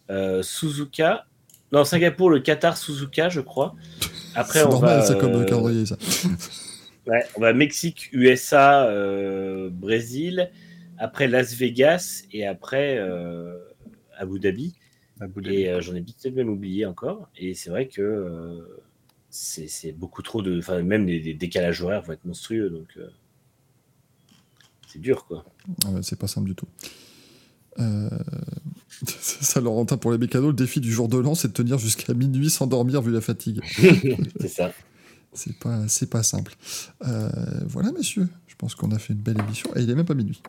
euh, 0.09 0.43
Suzuka. 0.43 1.25
Non, 1.71 1.85
Singapour, 1.85 2.29
le 2.29 2.41
Qatar, 2.41 2.77
Suzuka, 2.77 3.29
je 3.29 3.41
crois. 3.41 3.75
Après, 4.35 4.59
C'est 4.59 4.65
on 4.65 4.71
normal, 4.71 4.99
va, 4.99 5.05
c'est 5.05 5.17
comme 5.17 5.33
euh, 5.33 5.39
le 5.39 5.45
calendrier, 5.45 5.85
ça. 5.85 5.97
Ouais, 7.07 7.23
on 7.35 7.41
va 7.41 7.53
Mexique, 7.53 8.09
USA, 8.13 8.87
euh, 8.87 9.69
Brésil, 9.71 10.49
après 10.97 11.27
Las 11.27 11.53
Vegas 11.53 12.23
et 12.31 12.47
après 12.47 12.97
euh, 12.97 13.59
Abu 14.17 14.39
Dhabi. 14.39 14.73
Abu 15.19 15.41
Dhabi. 15.41 15.55
Et 15.55 15.69
euh, 15.69 15.81
j'en 15.81 15.95
ai 15.95 16.01
peut-être 16.01 16.35
même 16.35 16.49
oublié 16.49 16.85
encore. 16.85 17.29
Et 17.37 17.53
c'est 17.53 17.69
vrai 17.69 17.87
que 17.87 18.01
euh, 18.01 18.81
c'est 19.29 19.91
beaucoup 19.91 20.21
trop 20.21 20.41
de. 20.41 20.57
Enfin, 20.57 20.81
même 20.81 21.05
les, 21.05 21.19
les 21.19 21.33
décalages 21.33 21.81
horaires 21.81 22.01
vont 22.01 22.13
être 22.13 22.25
monstrueux. 22.25 22.69
Donc, 22.69 22.87
euh, 22.97 23.09
c'est 24.87 24.99
dur, 24.99 25.25
quoi. 25.25 25.45
Ah 25.85 25.91
ouais, 25.91 26.03
c'est 26.03 26.17
pas 26.17 26.27
simple 26.27 26.47
du 26.47 26.55
tout. 26.55 26.67
Euh, 27.79 28.09
ça, 29.07 29.59
Laurentin, 29.59 29.97
pour 29.97 30.11
les 30.11 30.17
mécanos, 30.17 30.49
le 30.49 30.55
défi 30.55 30.79
du 30.79 30.91
jour 30.91 31.09
de 31.09 31.17
l'an, 31.17 31.35
c'est 31.35 31.49
de 31.49 31.53
tenir 31.53 31.77
jusqu'à 31.77 32.13
minuit 32.13 32.49
sans 32.49 32.67
dormir 32.67 33.01
vu 33.01 33.11
la 33.11 33.21
fatigue. 33.21 33.61
c'est 34.39 34.47
ça. 34.47 34.71
C'est 35.33 35.57
pas, 35.59 35.85
c'est 35.89 36.09
pas 36.09 36.23
simple. 36.23 36.55
Euh, 37.05 37.29
voilà, 37.67 37.91
messieurs, 37.91 38.29
je 38.47 38.55
pense 38.55 38.73
qu'on 38.73 38.91
a 38.91 38.99
fait 38.99 39.13
une 39.13 39.19
belle 39.19 39.39
émission. 39.39 39.69
Et 39.75 39.81
il 39.81 39.89
est 39.89 39.95
même 39.95 40.05
pas 40.05 40.13
minuit. 40.13 40.41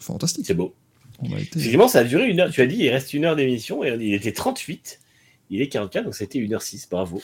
Fantastique. 0.00 0.46
C'est 0.46 0.54
beau. 0.54 0.74
On 1.20 1.32
a 1.32 1.40
été... 1.40 1.58
Effectivement, 1.58 1.88
ça 1.88 2.00
a 2.00 2.04
duré 2.04 2.28
une 2.28 2.40
heure. 2.40 2.50
Tu 2.50 2.60
as 2.60 2.66
dit, 2.66 2.76
il 2.76 2.90
reste 2.90 3.14
une 3.14 3.24
heure 3.24 3.36
d'émission. 3.36 3.84
Et 3.84 3.94
il 3.94 4.14
était 4.14 4.32
38. 4.32 5.00
Il 5.50 5.60
est 5.62 5.68
44, 5.68 6.04
donc 6.04 6.14
c'était 6.14 6.38
1h06. 6.38 6.88
Bravo. 6.90 7.22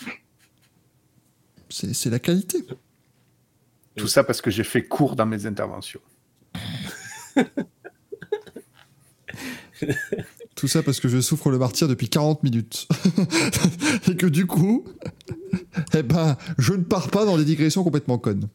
C'est 1.68 1.94
c'est 1.94 2.10
la 2.10 2.18
qualité. 2.18 2.58
Tout 3.96 4.08
ça 4.08 4.24
parce 4.24 4.40
que 4.40 4.50
j'ai 4.50 4.64
fait 4.64 4.82
court 4.82 5.16
dans 5.16 5.26
mes 5.26 5.46
interventions. 5.46 6.00
Tout 10.54 10.68
ça 10.68 10.82
parce 10.82 11.00
que 11.00 11.08
je 11.08 11.20
souffre 11.20 11.50
le 11.50 11.58
martyr 11.58 11.88
depuis 11.88 12.08
40 12.08 12.42
minutes. 12.42 12.86
Et 14.08 14.16
que 14.16 14.26
du 14.26 14.46
coup, 14.46 14.84
eh 15.94 16.02
ben, 16.02 16.36
je 16.58 16.72
ne 16.74 16.84
pars 16.84 17.10
pas 17.10 17.24
dans 17.24 17.36
des 17.36 17.44
digressions 17.44 17.82
complètement 17.82 18.18
connes. 18.18 18.48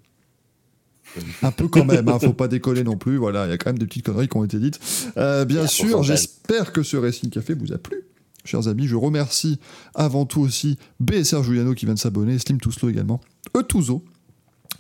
Un 1.41 1.51
peu 1.51 1.67
quand 1.67 1.85
même, 1.85 2.07
hein, 2.07 2.19
faut 2.19 2.33
pas 2.33 2.47
décoller 2.47 2.83
non 2.83 2.97
plus. 2.97 3.17
Voilà, 3.17 3.45
il 3.45 3.49
y 3.49 3.53
a 3.53 3.57
quand 3.57 3.69
même 3.69 3.79
des 3.79 3.85
petites 3.85 4.05
conneries 4.05 4.27
qui 4.27 4.37
ont 4.37 4.43
été 4.43 4.59
dites. 4.59 4.79
Euh, 5.17 5.45
bien 5.45 5.67
sûr, 5.67 6.03
j'espère 6.03 6.71
que 6.71 6.83
ce 6.83 6.97
Racing 6.97 7.29
Café 7.29 7.53
vous 7.53 7.73
a 7.73 7.77
plu. 7.77 8.03
Chers 8.45 8.67
amis, 8.67 8.87
je 8.87 8.95
remercie 8.95 9.59
avant 9.93 10.25
tout 10.25 10.39
aussi 10.39 10.77
BSR 11.01 11.43
Giuliano 11.43 11.73
qui 11.73 11.85
vient 11.85 11.95
de 11.95 11.99
s'abonner, 11.99 12.39
Slim 12.39 12.61
Touslo 12.61 12.89
également, 12.89 13.19
Etuzo, 13.57 14.05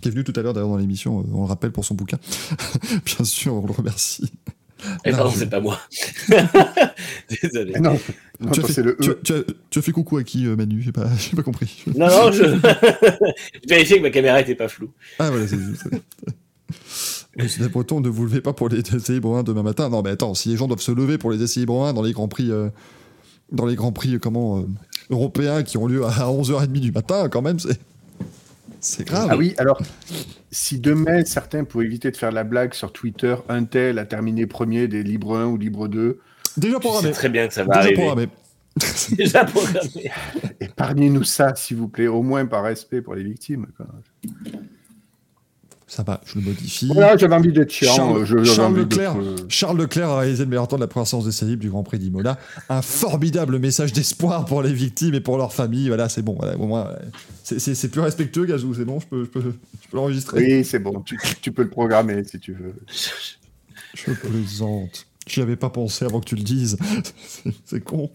qui 0.01 0.07
est 0.07 0.11
venu 0.11 0.23
tout 0.23 0.33
à 0.37 0.41
l'heure 0.41 0.53
d'ailleurs 0.53 0.69
dans 0.69 0.77
l'émission, 0.77 1.19
euh, 1.19 1.23
on 1.33 1.41
le 1.41 1.47
rappelle 1.47 1.71
pour 1.71 1.83
son 1.83 1.95
bouquin. 1.95 2.17
bien 3.05 3.25
sûr, 3.25 3.55
on 3.55 3.65
le 3.65 3.73
remercie. 3.73 4.31
Eh, 5.05 5.11
Non, 5.11 5.17
pardon, 5.17 5.31
je- 5.31 5.37
c'est 5.39 5.49
pas 5.49 5.59
moi. 5.59 5.79
Désolé. 7.41 7.73
Eh 7.75 7.79
non, 7.79 7.97
non, 8.39 8.51
tu, 8.51 8.59
as 8.59 8.63
fait, 8.63 8.73
c'est 8.73 8.83
le 8.83 8.95
tu, 8.97 9.09
as, 9.11 9.13
tu 9.15 9.33
as- 9.33 9.43
tu 9.69 9.79
as 9.79 9.81
fait 9.81 9.91
coucou 9.91 10.17
à 10.17 10.23
qui, 10.23 10.45
euh, 10.45 10.55
Manu? 10.55 10.81
J'ai 10.81 10.91
pas, 10.91 11.07
pas 11.35 11.43
compris. 11.43 11.83
Non, 11.95 12.07
non, 12.07 12.31
je. 12.31 12.43
je 13.63 13.67
vérifiais 13.69 13.97
que 13.97 14.03
ma 14.03 14.09
caméra 14.11 14.39
était 14.41 14.55
pas 14.55 14.67
floue. 14.67 14.91
Ah 15.19 15.29
voilà, 15.31 15.47
c'est 15.47 15.57
c'est- 17.47 17.69
breton, 17.69 18.01
ne 18.01 18.09
vous 18.09 18.23
levez 18.25 18.41
pas 18.41 18.53
pour 18.53 18.69
les 18.69 18.79
essais 18.79 19.13
libres 19.13 19.35
1 19.37 19.43
demain 19.43 19.63
matin. 19.63 19.89
Non, 19.89 20.01
mais 20.01 20.09
attends, 20.11 20.33
si 20.33 20.49
les 20.49 20.57
gens 20.57 20.67
doivent 20.67 20.81
se 20.81 20.91
lever 20.91 21.17
pour 21.17 21.31
les 21.31 21.41
essais 21.41 21.59
libres 21.61 21.85
1 21.85 21.93
dans 21.93 22.01
les 22.01 22.11
grands 22.13 22.27
prix, 22.27 22.51
euh, 22.51 22.69
dans 23.51 23.65
les 23.65 23.75
grands 23.75 23.91
prix 23.91 24.15
euh, 24.15 24.19
comment, 24.19 24.59
euh, 24.59 24.63
européens 25.09 25.63
qui 25.63 25.77
ont 25.77 25.87
lieu 25.87 26.03
à 26.05 26.27
11h30 26.29 26.67
du 26.79 26.91
matin, 26.91 27.29
quand 27.29 27.41
même, 27.41 27.59
c'est. 27.59 27.79
C'est 28.79 29.05
grave. 29.07 29.27
Ah 29.31 29.37
oui, 29.37 29.53
alors, 29.57 29.81
si 30.51 30.79
demain, 30.79 31.23
certains, 31.25 31.63
pour 31.63 31.81
éviter 31.83 32.11
de 32.11 32.17
faire 32.17 32.31
la 32.31 32.43
blague 32.43 32.73
sur 32.73 32.93
Twitter, 32.93 33.35
un 33.49 33.63
tel 33.65 33.97
a 33.99 34.05
terminé 34.05 34.45
premier 34.45 34.87
des 34.87 35.03
Libre 35.03 35.37
1 35.37 35.45
ou 35.47 35.57
Libre 35.57 35.87
2, 35.87 36.19
Déjà 36.57 36.79
programmé. 36.79 37.11
très 37.11 37.29
bien 37.29 37.47
que 37.47 37.53
ça 37.53 37.63
va 37.63 37.67
Déjà 37.75 37.79
arriver. 37.79 37.95
programmé. 37.95 38.27
Déjà 39.17 39.45
programmé. 39.45 40.11
épargnez-nous 40.59 41.23
ça, 41.23 41.55
s'il 41.55 41.77
vous 41.77 41.87
plaît, 41.87 42.07
au 42.07 42.21
moins 42.23 42.45
par 42.45 42.63
respect 42.63 43.01
pour 43.01 43.15
les 43.15 43.23
victimes. 43.23 43.67
quoi. 43.77 43.87
Ça 45.89 46.03
va, 46.03 46.19
je 46.25 46.35
le 46.37 46.41
modifie. 46.45 46.89
Voilà, 46.93 47.15
j'avais 47.15 47.35
envie 47.35 47.53
d'être 47.53 47.71
chiant. 47.71 47.95
Charles, 47.95 48.17
euh, 48.17 48.25
je- 48.25 48.43
Charles 48.43 48.75
Leclerc, 48.75 49.15
euh, 49.17 49.35
Charles 49.47 49.77
Leclerc 49.77 50.09
a 50.09 50.19
réalisé 50.19 50.43
le 50.43 50.49
meilleur 50.49 50.67
temps 50.67 50.75
de 50.75 50.81
la 50.81 50.87
première 50.87 51.07
séance 51.07 51.23
d'essai 51.23 51.45
libre 51.45 51.61
du 51.61 51.69
Grand 51.69 51.83
Prix 51.83 51.97
d'Imola. 51.97 52.37
Un 52.67 52.81
formidable 52.81 53.57
message 53.57 53.93
d'espoir 53.93 54.43
pour 54.45 54.61
les 54.61 54.73
victimes 54.73 55.13
et 55.13 55.21
pour 55.21 55.37
leurs 55.37 55.53
familles. 55.53 55.87
Voilà, 55.87 56.09
c'est 56.09 56.21
bon. 56.21 56.35
Voilà, 56.37 56.57
au 56.57 56.67
moins, 56.67 56.89
c'est- 57.43 57.87
plus 57.89 58.01
respectueux, 58.01 58.45
Gazou. 58.45 58.73
C'est 58.73 58.83
bon, 58.83 58.99
je 58.99 59.07
peux, 59.07 59.23
je 59.23 59.29
peux, 59.29 59.41
je 59.41 59.87
peux 59.89 59.95
l'enregistrer. 59.95 60.43
Oui, 60.57 60.65
c'est 60.65 60.79
bon, 60.79 60.99
tu, 61.01 61.17
tu 61.41 61.53
peux 61.53 61.63
le 61.63 61.69
programmer 61.69 62.21
si 62.25 62.37
tu 62.37 62.51
veux. 62.51 62.73
Je 63.93 64.11
plaisante. 64.11 65.05
J'y 65.25 65.41
avais 65.41 65.55
pas 65.55 65.69
pensé 65.69 66.03
avant 66.03 66.19
que 66.19 66.25
tu 66.25 66.35
le 66.35 66.43
dises. 66.43 66.77
C'est- 67.65 67.79
con. 67.79 68.09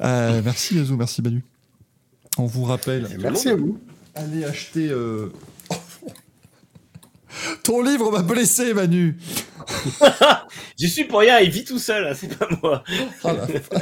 Euh, 0.00 0.40
merci 0.44 0.76
Yazoo, 0.76 0.96
merci 0.96 1.22
Manu. 1.22 1.44
On 2.38 2.46
vous 2.46 2.64
rappelle, 2.64 3.06
merci 3.20 3.50
à 3.50 3.54
vous. 3.56 3.78
allez 4.16 4.44
acheter. 4.44 4.88
euh, 4.90 5.32
Ton 7.62 7.82
livre 7.82 8.10
m'a 8.10 8.22
blessé, 8.22 8.74
Manu. 8.74 9.16
J'y 10.78 10.88
suis 10.88 11.04
pour 11.04 11.20
rien, 11.20 11.38
il 11.40 11.50
vit 11.50 11.64
tout 11.64 11.78
seul, 11.78 12.06
hein, 12.06 12.12
c'est 12.14 12.36
pas 12.36 12.48
moi. 12.62 12.82
Ah, 13.24 13.34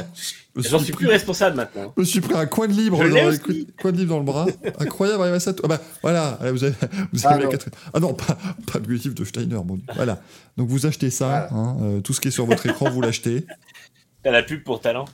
J'en 0.55 0.77
suis 0.79 0.91
pris- 0.91 1.05
plus 1.05 1.11
responsable 1.11 1.55
maintenant. 1.55 1.93
Je 1.95 2.01
me 2.01 2.05
suis 2.05 2.21
pris 2.21 2.33
un 2.35 2.45
coin 2.45 2.67
de 2.67 2.73
libre, 2.73 2.97
dans 2.97 3.03
le, 3.05 3.25
aussi. 3.27 3.67
coin 3.81 3.91
de 3.91 3.97
livre 3.97 4.09
dans 4.09 4.19
le 4.19 4.25
bras. 4.25 4.45
Incroyable, 4.79 5.21
arrive 5.23 5.35
à 5.35 5.39
ça. 5.39 5.53
Ah 5.63 5.67
bah, 5.67 5.81
voilà, 6.01 6.37
allez, 6.41 6.51
vous 6.51 6.63
avez, 6.63 6.75
vous 7.13 7.19
Ah 7.23 7.29
avez 7.29 7.45
non. 7.45 7.51
Ah 7.93 7.99
non, 7.99 8.13
pas, 8.13 8.37
pas 8.71 8.79
de 8.79 8.91
livre 8.91 9.15
de 9.15 9.23
Steiner, 9.23 9.55
mon 9.65 9.75
Dieu. 9.75 9.85
Voilà. 9.95 10.21
Donc 10.57 10.67
vous 10.69 10.85
achetez 10.85 11.09
ça, 11.09 11.47
Voilà. 11.49 11.49
hein, 11.53 11.77
euh, 11.81 12.01
tout 12.01 12.13
ce 12.13 12.19
qui 12.21 12.27
est 12.27 12.31
sur 12.31 12.45
votre 12.45 12.65
écran, 12.65 12.89
vous 12.89 13.01
l'achetez. 13.01 13.45
T'as 14.23 14.31
la 14.31 14.43
pub 14.43 14.63
pour 14.63 14.81
talent. 14.81 15.05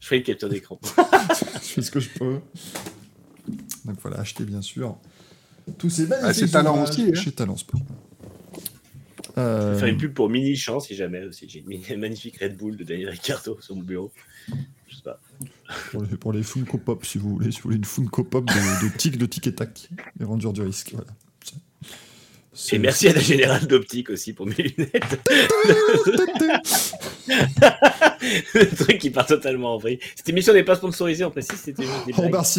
Je 0.00 0.06
ferai 0.06 0.18
une 0.18 0.22
capture 0.22 0.48
d'écran. 0.48 0.78
je 0.84 1.58
fais 1.60 1.82
ce 1.82 1.90
que 1.90 2.00
je 2.00 2.10
peux. 2.10 2.40
Donc 3.84 3.96
voilà, 4.02 4.20
achetez 4.20 4.44
bien 4.44 4.60
sûr. 4.62 4.96
Tous 5.78 5.90
ces 5.90 6.06
magnifiques 6.06 6.28
Ah, 6.28 6.34
c'est 6.34 6.48
Talent 6.48 6.82
aussi, 6.82 7.02
hein. 7.10 7.14
Chez 7.14 7.32
Talent 7.32 7.56
Sport. 7.56 7.80
Je 9.36 9.40
Euh, 9.40 9.72
vais 9.74 9.78
faire 9.78 9.88
une 9.88 9.96
pub 9.96 10.12
pour 10.12 10.28
Mini 10.28 10.56
Champ 10.56 10.80
si 10.80 10.94
jamais 10.94 11.22
aussi. 11.24 11.48
J'ai 11.48 11.64
une 11.66 12.00
magnifique 12.00 12.38
Red 12.40 12.56
Bull 12.56 12.76
de 12.76 12.84
Daniel 12.84 13.10
Ricciardo 13.10 13.58
sur 13.60 13.76
mon 13.76 13.82
bureau. 13.82 14.10
Je 14.88 14.96
sais 14.96 15.02
pas. 15.02 15.20
pour, 15.92 16.02
les, 16.02 16.16
pour 16.16 16.32
les 16.32 16.42
Funko 16.42 16.78
Pop, 16.78 17.04
si 17.06 17.18
vous 17.18 17.30
voulez. 17.36 17.50
Si 17.52 17.58
vous 17.58 17.64
voulez 17.64 17.76
une 17.76 17.84
Funko 17.84 18.24
Pop 18.24 18.44
de, 18.44 18.52
de 18.88 18.96
tic, 18.96 19.16
de 19.18 19.26
tic 19.26 19.46
et 19.46 19.54
tac. 19.54 19.88
Les 20.18 20.26
Rangers 20.26 20.52
du 20.52 20.62
risque. 20.62 20.92
Voilà. 20.92 21.06
Et 22.72 22.78
merci 22.78 23.08
à 23.08 23.12
la 23.12 23.20
Générale 23.20 23.66
d'Optique 23.66 24.10
aussi 24.10 24.32
pour 24.32 24.46
mes 24.46 24.54
lunettes. 24.54 25.20
Le 28.54 28.76
truc 28.76 28.98
qui 28.98 29.10
part 29.10 29.26
totalement 29.26 29.74
en 29.74 29.78
vrille. 29.78 29.98
Cette 30.16 30.28
émission 30.28 30.52
n'est 30.52 30.62
pas 30.64 30.76
sponsorisée, 30.76 31.24
on 31.24 31.30
précise, 31.30 31.58
c'était 31.58 31.82
juste 31.84 32.06
des 32.06 32.12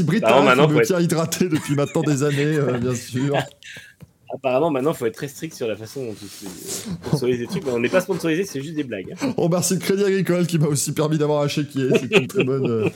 Brita, 0.04 0.28
Bah, 0.28 0.42
maintenant, 0.42 0.68
qui 0.68 0.78
être- 0.78 0.86
tient 0.88 1.00
hydraté 1.00 1.50
depuis 1.50 1.76
maintenant 1.76 2.02
des 2.02 2.24
années, 2.24 2.56
euh, 2.58 2.78
bien 2.78 2.96
sûr. 2.96 3.36
Apparemment, 4.34 4.72
maintenant, 4.72 4.92
il 4.94 4.98
faut 4.98 5.06
être 5.06 5.16
très 5.16 5.28
strict 5.28 5.54
sur 5.54 5.68
la 5.68 5.76
façon 5.76 6.06
dont 6.06 6.16
on 6.16 7.08
sponsorise 7.10 7.40
des 7.40 7.48
trucs. 7.48 7.66
Mais 7.66 7.72
on 7.72 7.80
n'est 7.80 7.90
pas 7.90 8.00
sponsorisé, 8.00 8.46
c'est 8.46 8.62
juste 8.62 8.76
des 8.76 8.86
blagues. 8.86 9.14
hein. 9.22 9.34
On 9.38 9.44
remercie 9.44 9.74
le 9.74 9.82
Crédit 9.82 10.06
Agricole 10.06 10.48
qui 10.48 10.58
m'a 10.58 10.68
aussi 10.68 10.94
permis 10.94 11.18
d'avoir 11.18 11.44
un 11.44 11.50
chéquier. 11.50 11.90
C'est 12.00 12.18
une 12.18 12.28
très 12.28 12.44
bonne, 12.46 12.66
euh, 12.70 12.90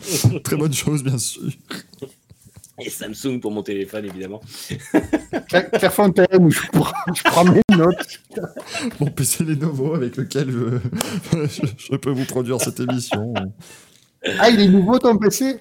très 0.43 0.56
bonne 0.56 0.74
chose, 0.74 1.03
bien 1.03 1.17
sûr. 1.17 1.43
Et 2.79 2.89
Samsung 2.89 3.39
pour 3.39 3.51
mon 3.51 3.63
téléphone, 3.63 4.05
évidemment. 4.05 4.41
Claire- 5.47 5.71
Clairefontaine, 5.71 6.27
où 6.43 6.51
je 6.51 6.59
prends, 6.73 6.91
je 7.15 7.23
prends 7.23 7.45
mes 7.45 7.61
notes. 7.77 8.19
Mon 8.99 9.07
PC 9.07 9.45
Lenovo 9.45 9.93
avec 9.95 10.17
lequel 10.17 10.51
je, 10.51 11.37
je, 11.47 11.61
je 11.77 11.95
peux 11.95 12.09
vous 12.11 12.25
produire 12.25 12.59
cette 12.59 12.79
émission. 12.81 13.33
Ah, 14.39 14.49
il 14.49 14.59
est 14.59 14.67
nouveau 14.67 14.99
ton 14.99 15.17
PC 15.17 15.59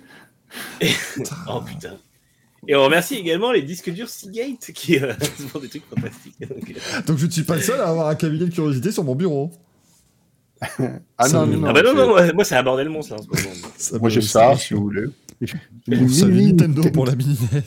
Oh 1.48 1.60
putain. 1.64 1.96
Et 2.66 2.74
on 2.74 2.82
remercie 2.84 3.14
également 3.16 3.52
les 3.52 3.62
disques 3.62 3.90
durs 3.90 4.08
Seagate 4.08 4.72
qui 4.74 4.98
euh, 4.98 5.12
font 5.52 5.58
des 5.60 5.68
trucs 5.68 5.84
fantastiques. 5.88 6.34
Donc, 6.40 6.70
euh, 6.70 7.02
Donc 7.06 7.18
je 7.18 7.26
ne 7.26 7.30
suis 7.30 7.42
pas 7.42 7.56
le 7.56 7.62
seul 7.62 7.80
à 7.80 7.88
avoir 7.90 8.08
un 8.08 8.14
cabinet 8.16 8.46
de 8.46 8.50
curiosité 8.54 8.90
sur 8.90 9.04
mon 9.04 9.14
bureau. 9.14 9.52
Ah 11.18 11.28
non, 11.28 11.46
non, 11.46 11.58
non. 11.58 11.68
ah 11.68 11.72
bah 11.74 11.82
non, 11.82 11.94
non, 11.94 12.08
moi, 12.08 12.32
moi, 12.32 12.44
c'est 12.44 12.56
un 12.56 12.62
bordel 12.62 12.88
monstre 12.88 13.14
là, 13.14 13.20
en 13.20 13.22
ce 13.22 13.28
moment. 13.28 13.54
Moi 13.92 14.00
me- 14.02 14.08
j'ai 14.08 14.20
ça, 14.22 14.56
si 14.56 14.72
vous 14.72 14.82
voulez. 14.84 15.04
Salut 16.08 16.42
Nintendo 16.42 16.82
pour 16.90 17.06
la 17.06 17.14
mini 17.14 17.36
NES. 17.52 17.62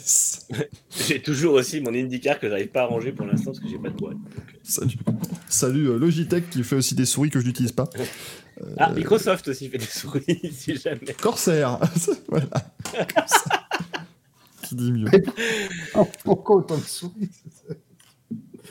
J'ai 1.08 1.22
toujours 1.22 1.56
aussi 1.56 1.82
mon 1.82 1.94
IndyCar 1.94 2.40
que 2.40 2.50
j'arrive 2.50 2.70
pas 2.70 2.84
à 2.84 2.86
ranger 2.86 3.12
pour 3.12 3.26
l'instant 3.26 3.52
parce 3.52 3.60
que 3.60 3.68
j'ai 3.68 3.78
pas 3.78 3.90
de 3.90 3.96
boîte. 3.96 4.18
Salut, 4.64 4.98
Salut 5.48 5.90
euh, 5.90 5.98
Logitech 5.98 6.50
qui 6.50 6.64
fait 6.64 6.76
aussi 6.76 6.96
des 6.96 7.06
souris 7.06 7.30
que 7.30 7.40
je 7.40 7.46
n'utilise 7.46 7.72
pas. 7.72 7.90
Ah, 8.78 8.92
Microsoft 8.92 9.48
aussi 9.48 9.70
fait 9.70 9.78
des 9.78 9.86
souris 9.86 10.40
si 10.52 10.76
jamais. 10.78 11.14
Corsair. 11.22 11.80
voilà. 12.30 12.48
Comme 12.92 13.28
ça. 13.28 13.68
Qui 14.64 14.76
dit 14.76 14.92
mieux? 14.92 15.10
Pourquoi 16.24 16.58
autant 16.58 16.78
de 16.78 16.84
souris? 16.84 17.30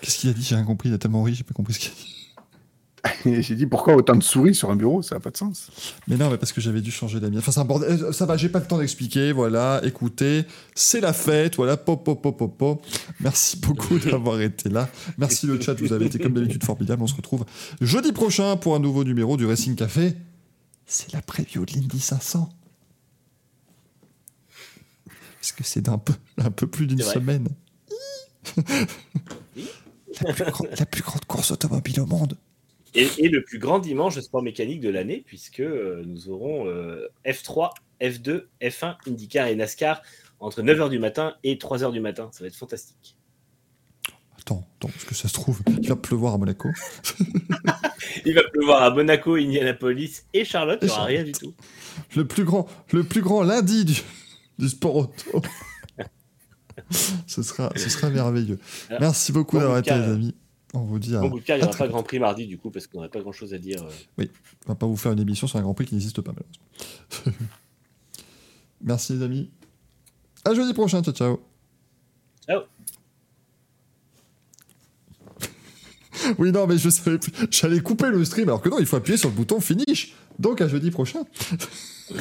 Qu'est-ce 0.00 0.18
qu'il 0.18 0.30
a 0.30 0.32
dit? 0.32 0.42
J'ai 0.42 0.56
rien 0.56 0.64
compris. 0.64 0.88
Il 0.88 0.94
a 0.94 0.98
tellement 0.98 1.22
ri, 1.22 1.34
j'ai 1.34 1.44
pas 1.44 1.54
compris 1.54 1.74
ce 1.74 1.78
qu'il 1.78 1.92
a 1.92 1.94
dit. 1.94 2.15
J'ai 3.24 3.54
dit 3.54 3.66
pourquoi 3.66 3.94
autant 3.94 4.16
de 4.16 4.22
souris 4.22 4.54
sur 4.54 4.70
un 4.70 4.76
bureau? 4.76 5.02
Ça 5.02 5.16
n'a 5.16 5.20
pas 5.20 5.30
de 5.30 5.36
sens. 5.36 5.68
Mais 6.08 6.16
non, 6.16 6.30
mais 6.30 6.38
parce 6.38 6.52
que 6.52 6.60
j'avais 6.60 6.80
dû 6.80 6.90
changer 6.90 7.20
la 7.20 7.28
mienne. 7.28 7.38
Enfin, 7.38 7.52
c'est 7.52 7.60
un 7.60 7.64
bordel. 7.64 7.90
Euh, 7.90 8.12
Ça 8.12 8.26
va, 8.26 8.36
j'ai 8.36 8.48
pas 8.48 8.58
le 8.58 8.66
temps 8.66 8.78
d'expliquer. 8.78 9.32
Voilà, 9.32 9.80
écoutez, 9.84 10.44
c'est 10.74 11.00
la 11.00 11.12
fête. 11.12 11.56
Voilà, 11.56 11.76
pop, 11.76 12.04
pop, 12.04 12.20
pop, 12.22 12.36
pop, 12.36 12.56
pop. 12.56 12.86
Merci 13.20 13.58
beaucoup 13.58 13.98
d'avoir 13.98 14.40
été 14.40 14.68
là. 14.68 14.88
Merci 15.18 15.46
le 15.46 15.60
chat, 15.60 15.74
vous 15.74 15.92
avez 15.92 16.06
été 16.06 16.18
comme 16.18 16.34
d'habitude 16.34 16.64
formidable. 16.64 17.02
On 17.02 17.06
se 17.06 17.14
retrouve 17.14 17.44
jeudi 17.80 18.12
prochain 18.12 18.56
pour 18.56 18.74
un 18.74 18.80
nouveau 18.80 19.04
numéro 19.04 19.36
du 19.36 19.46
Racing 19.46 19.74
Café. 19.74 20.14
C'est 20.86 21.12
la 21.12 21.20
preview 21.20 21.64
de 21.64 21.72
l'Indy 21.72 22.00
500. 22.00 22.48
Parce 25.40 25.52
que 25.52 25.64
c'est 25.64 25.82
d'un 25.82 25.98
peu, 25.98 26.14
un 26.38 26.50
peu 26.50 26.66
plus 26.66 26.86
d'une 26.86 27.02
semaine. 27.02 27.48
la, 30.22 30.32
plus 30.32 30.44
grande, 30.50 30.68
la 30.78 30.86
plus 30.86 31.02
grande 31.02 31.24
course 31.24 31.50
automobile 31.50 32.00
au 32.00 32.06
monde. 32.06 32.36
Et, 32.96 33.08
et 33.18 33.28
le 33.28 33.44
plus 33.44 33.58
grand 33.58 33.78
dimanche 33.78 34.16
de 34.16 34.20
sport 34.20 34.42
mécanique 34.42 34.80
de 34.80 34.88
l'année, 34.88 35.22
puisque 35.26 35.60
euh, 35.60 36.02
nous 36.06 36.28
aurons 36.28 36.66
euh, 36.66 37.08
F3, 37.26 37.70
F2, 38.00 38.44
F1, 38.60 38.96
IndyCar 39.06 39.48
et 39.48 39.54
NASCAR 39.54 40.02
entre 40.40 40.62
9h 40.62 40.90
du 40.90 40.98
matin 40.98 41.34
et 41.44 41.56
3h 41.56 41.92
du 41.92 42.00
matin. 42.00 42.30
Ça 42.32 42.42
va 42.42 42.48
être 42.48 42.56
fantastique. 42.56 43.16
Attends, 44.38 44.66
attends, 44.76 44.88
parce 44.88 45.04
que 45.04 45.14
ça 45.14 45.28
se 45.28 45.34
trouve, 45.34 45.60
il 45.66 45.88
va 45.88 45.96
pleuvoir 45.96 46.34
à 46.34 46.38
Monaco. 46.38 46.68
Il 48.24 48.34
va 48.34 48.42
pleuvoir 48.44 48.82
à 48.82 48.90
Monaco, 48.90 49.34
Indianapolis 49.34 50.22
et 50.32 50.44
Charlotte. 50.44 50.78
Il 50.82 50.86
n'y 50.86 50.92
aura 50.92 51.04
rien 51.04 51.24
du 51.24 51.32
tout. 51.32 51.54
le 52.14 52.26
plus 52.26 52.44
grand, 52.44 52.66
le 52.92 53.04
plus 53.04 53.20
grand 53.20 53.42
lundi 53.42 53.84
du, 53.84 53.94
du 54.58 54.68
sport 54.68 54.96
auto. 54.96 55.42
ce, 56.90 57.42
sera, 57.42 57.72
ce 57.76 57.88
sera 57.88 58.10
merveilleux. 58.10 58.58
Alors, 58.88 59.00
Merci 59.02 59.32
beaucoup 59.32 59.58
d'avoir 59.58 59.78
été, 59.78 59.90
les 59.90 60.02
amis. 60.02 60.34
On 60.76 60.84
vous 60.84 60.98
dit 60.98 61.14
à, 61.16 61.20
Bon, 61.20 61.36
il 61.36 61.54
n'y 61.54 61.62
aura 61.62 61.72
pas 61.72 61.88
Grand 61.88 62.02
Prix 62.02 62.18
mardi 62.18 62.46
du 62.46 62.58
coup, 62.58 62.70
parce 62.70 62.86
qu'on 62.86 62.98
n'aurait 62.98 63.08
pas 63.08 63.20
grand 63.20 63.32
chose 63.32 63.52
à 63.54 63.58
dire. 63.58 63.82
euh. 64.18 64.24
On 64.66 64.68
va 64.68 64.74
pas 64.74 64.86
vous 64.86 64.96
faire 64.96 65.12
une 65.12 65.20
émission 65.20 65.46
sur 65.46 65.58
un 65.58 65.62
Grand 65.62 65.74
Prix 65.74 65.86
qui 65.86 65.94
n'existe 65.94 66.20
pas, 66.20 66.32
malheureusement. 66.32 67.46
Merci, 68.82 69.14
les 69.14 69.22
amis. 69.22 69.50
À 70.44 70.54
jeudi 70.54 70.72
prochain. 70.74 71.02
Ciao, 71.02 71.14
ciao. 71.14 71.40
Ciao. 72.46 72.62
Oui, 76.38 76.50
non, 76.50 76.66
mais 76.66 76.78
je 76.78 76.88
savais 76.88 77.18
plus. 77.18 77.30
J'allais 77.50 77.80
couper 77.80 78.08
le 78.08 78.24
stream, 78.24 78.48
alors 78.48 78.60
que 78.62 78.68
non, 78.68 78.78
il 78.78 78.86
faut 78.86 78.96
appuyer 78.96 79.18
sur 79.18 79.28
le 79.28 79.34
bouton 79.34 79.60
finish. 79.60 80.14
Donc 80.38 80.60
à 80.60 80.68
jeudi 80.68 80.90
prochain. 80.90 81.20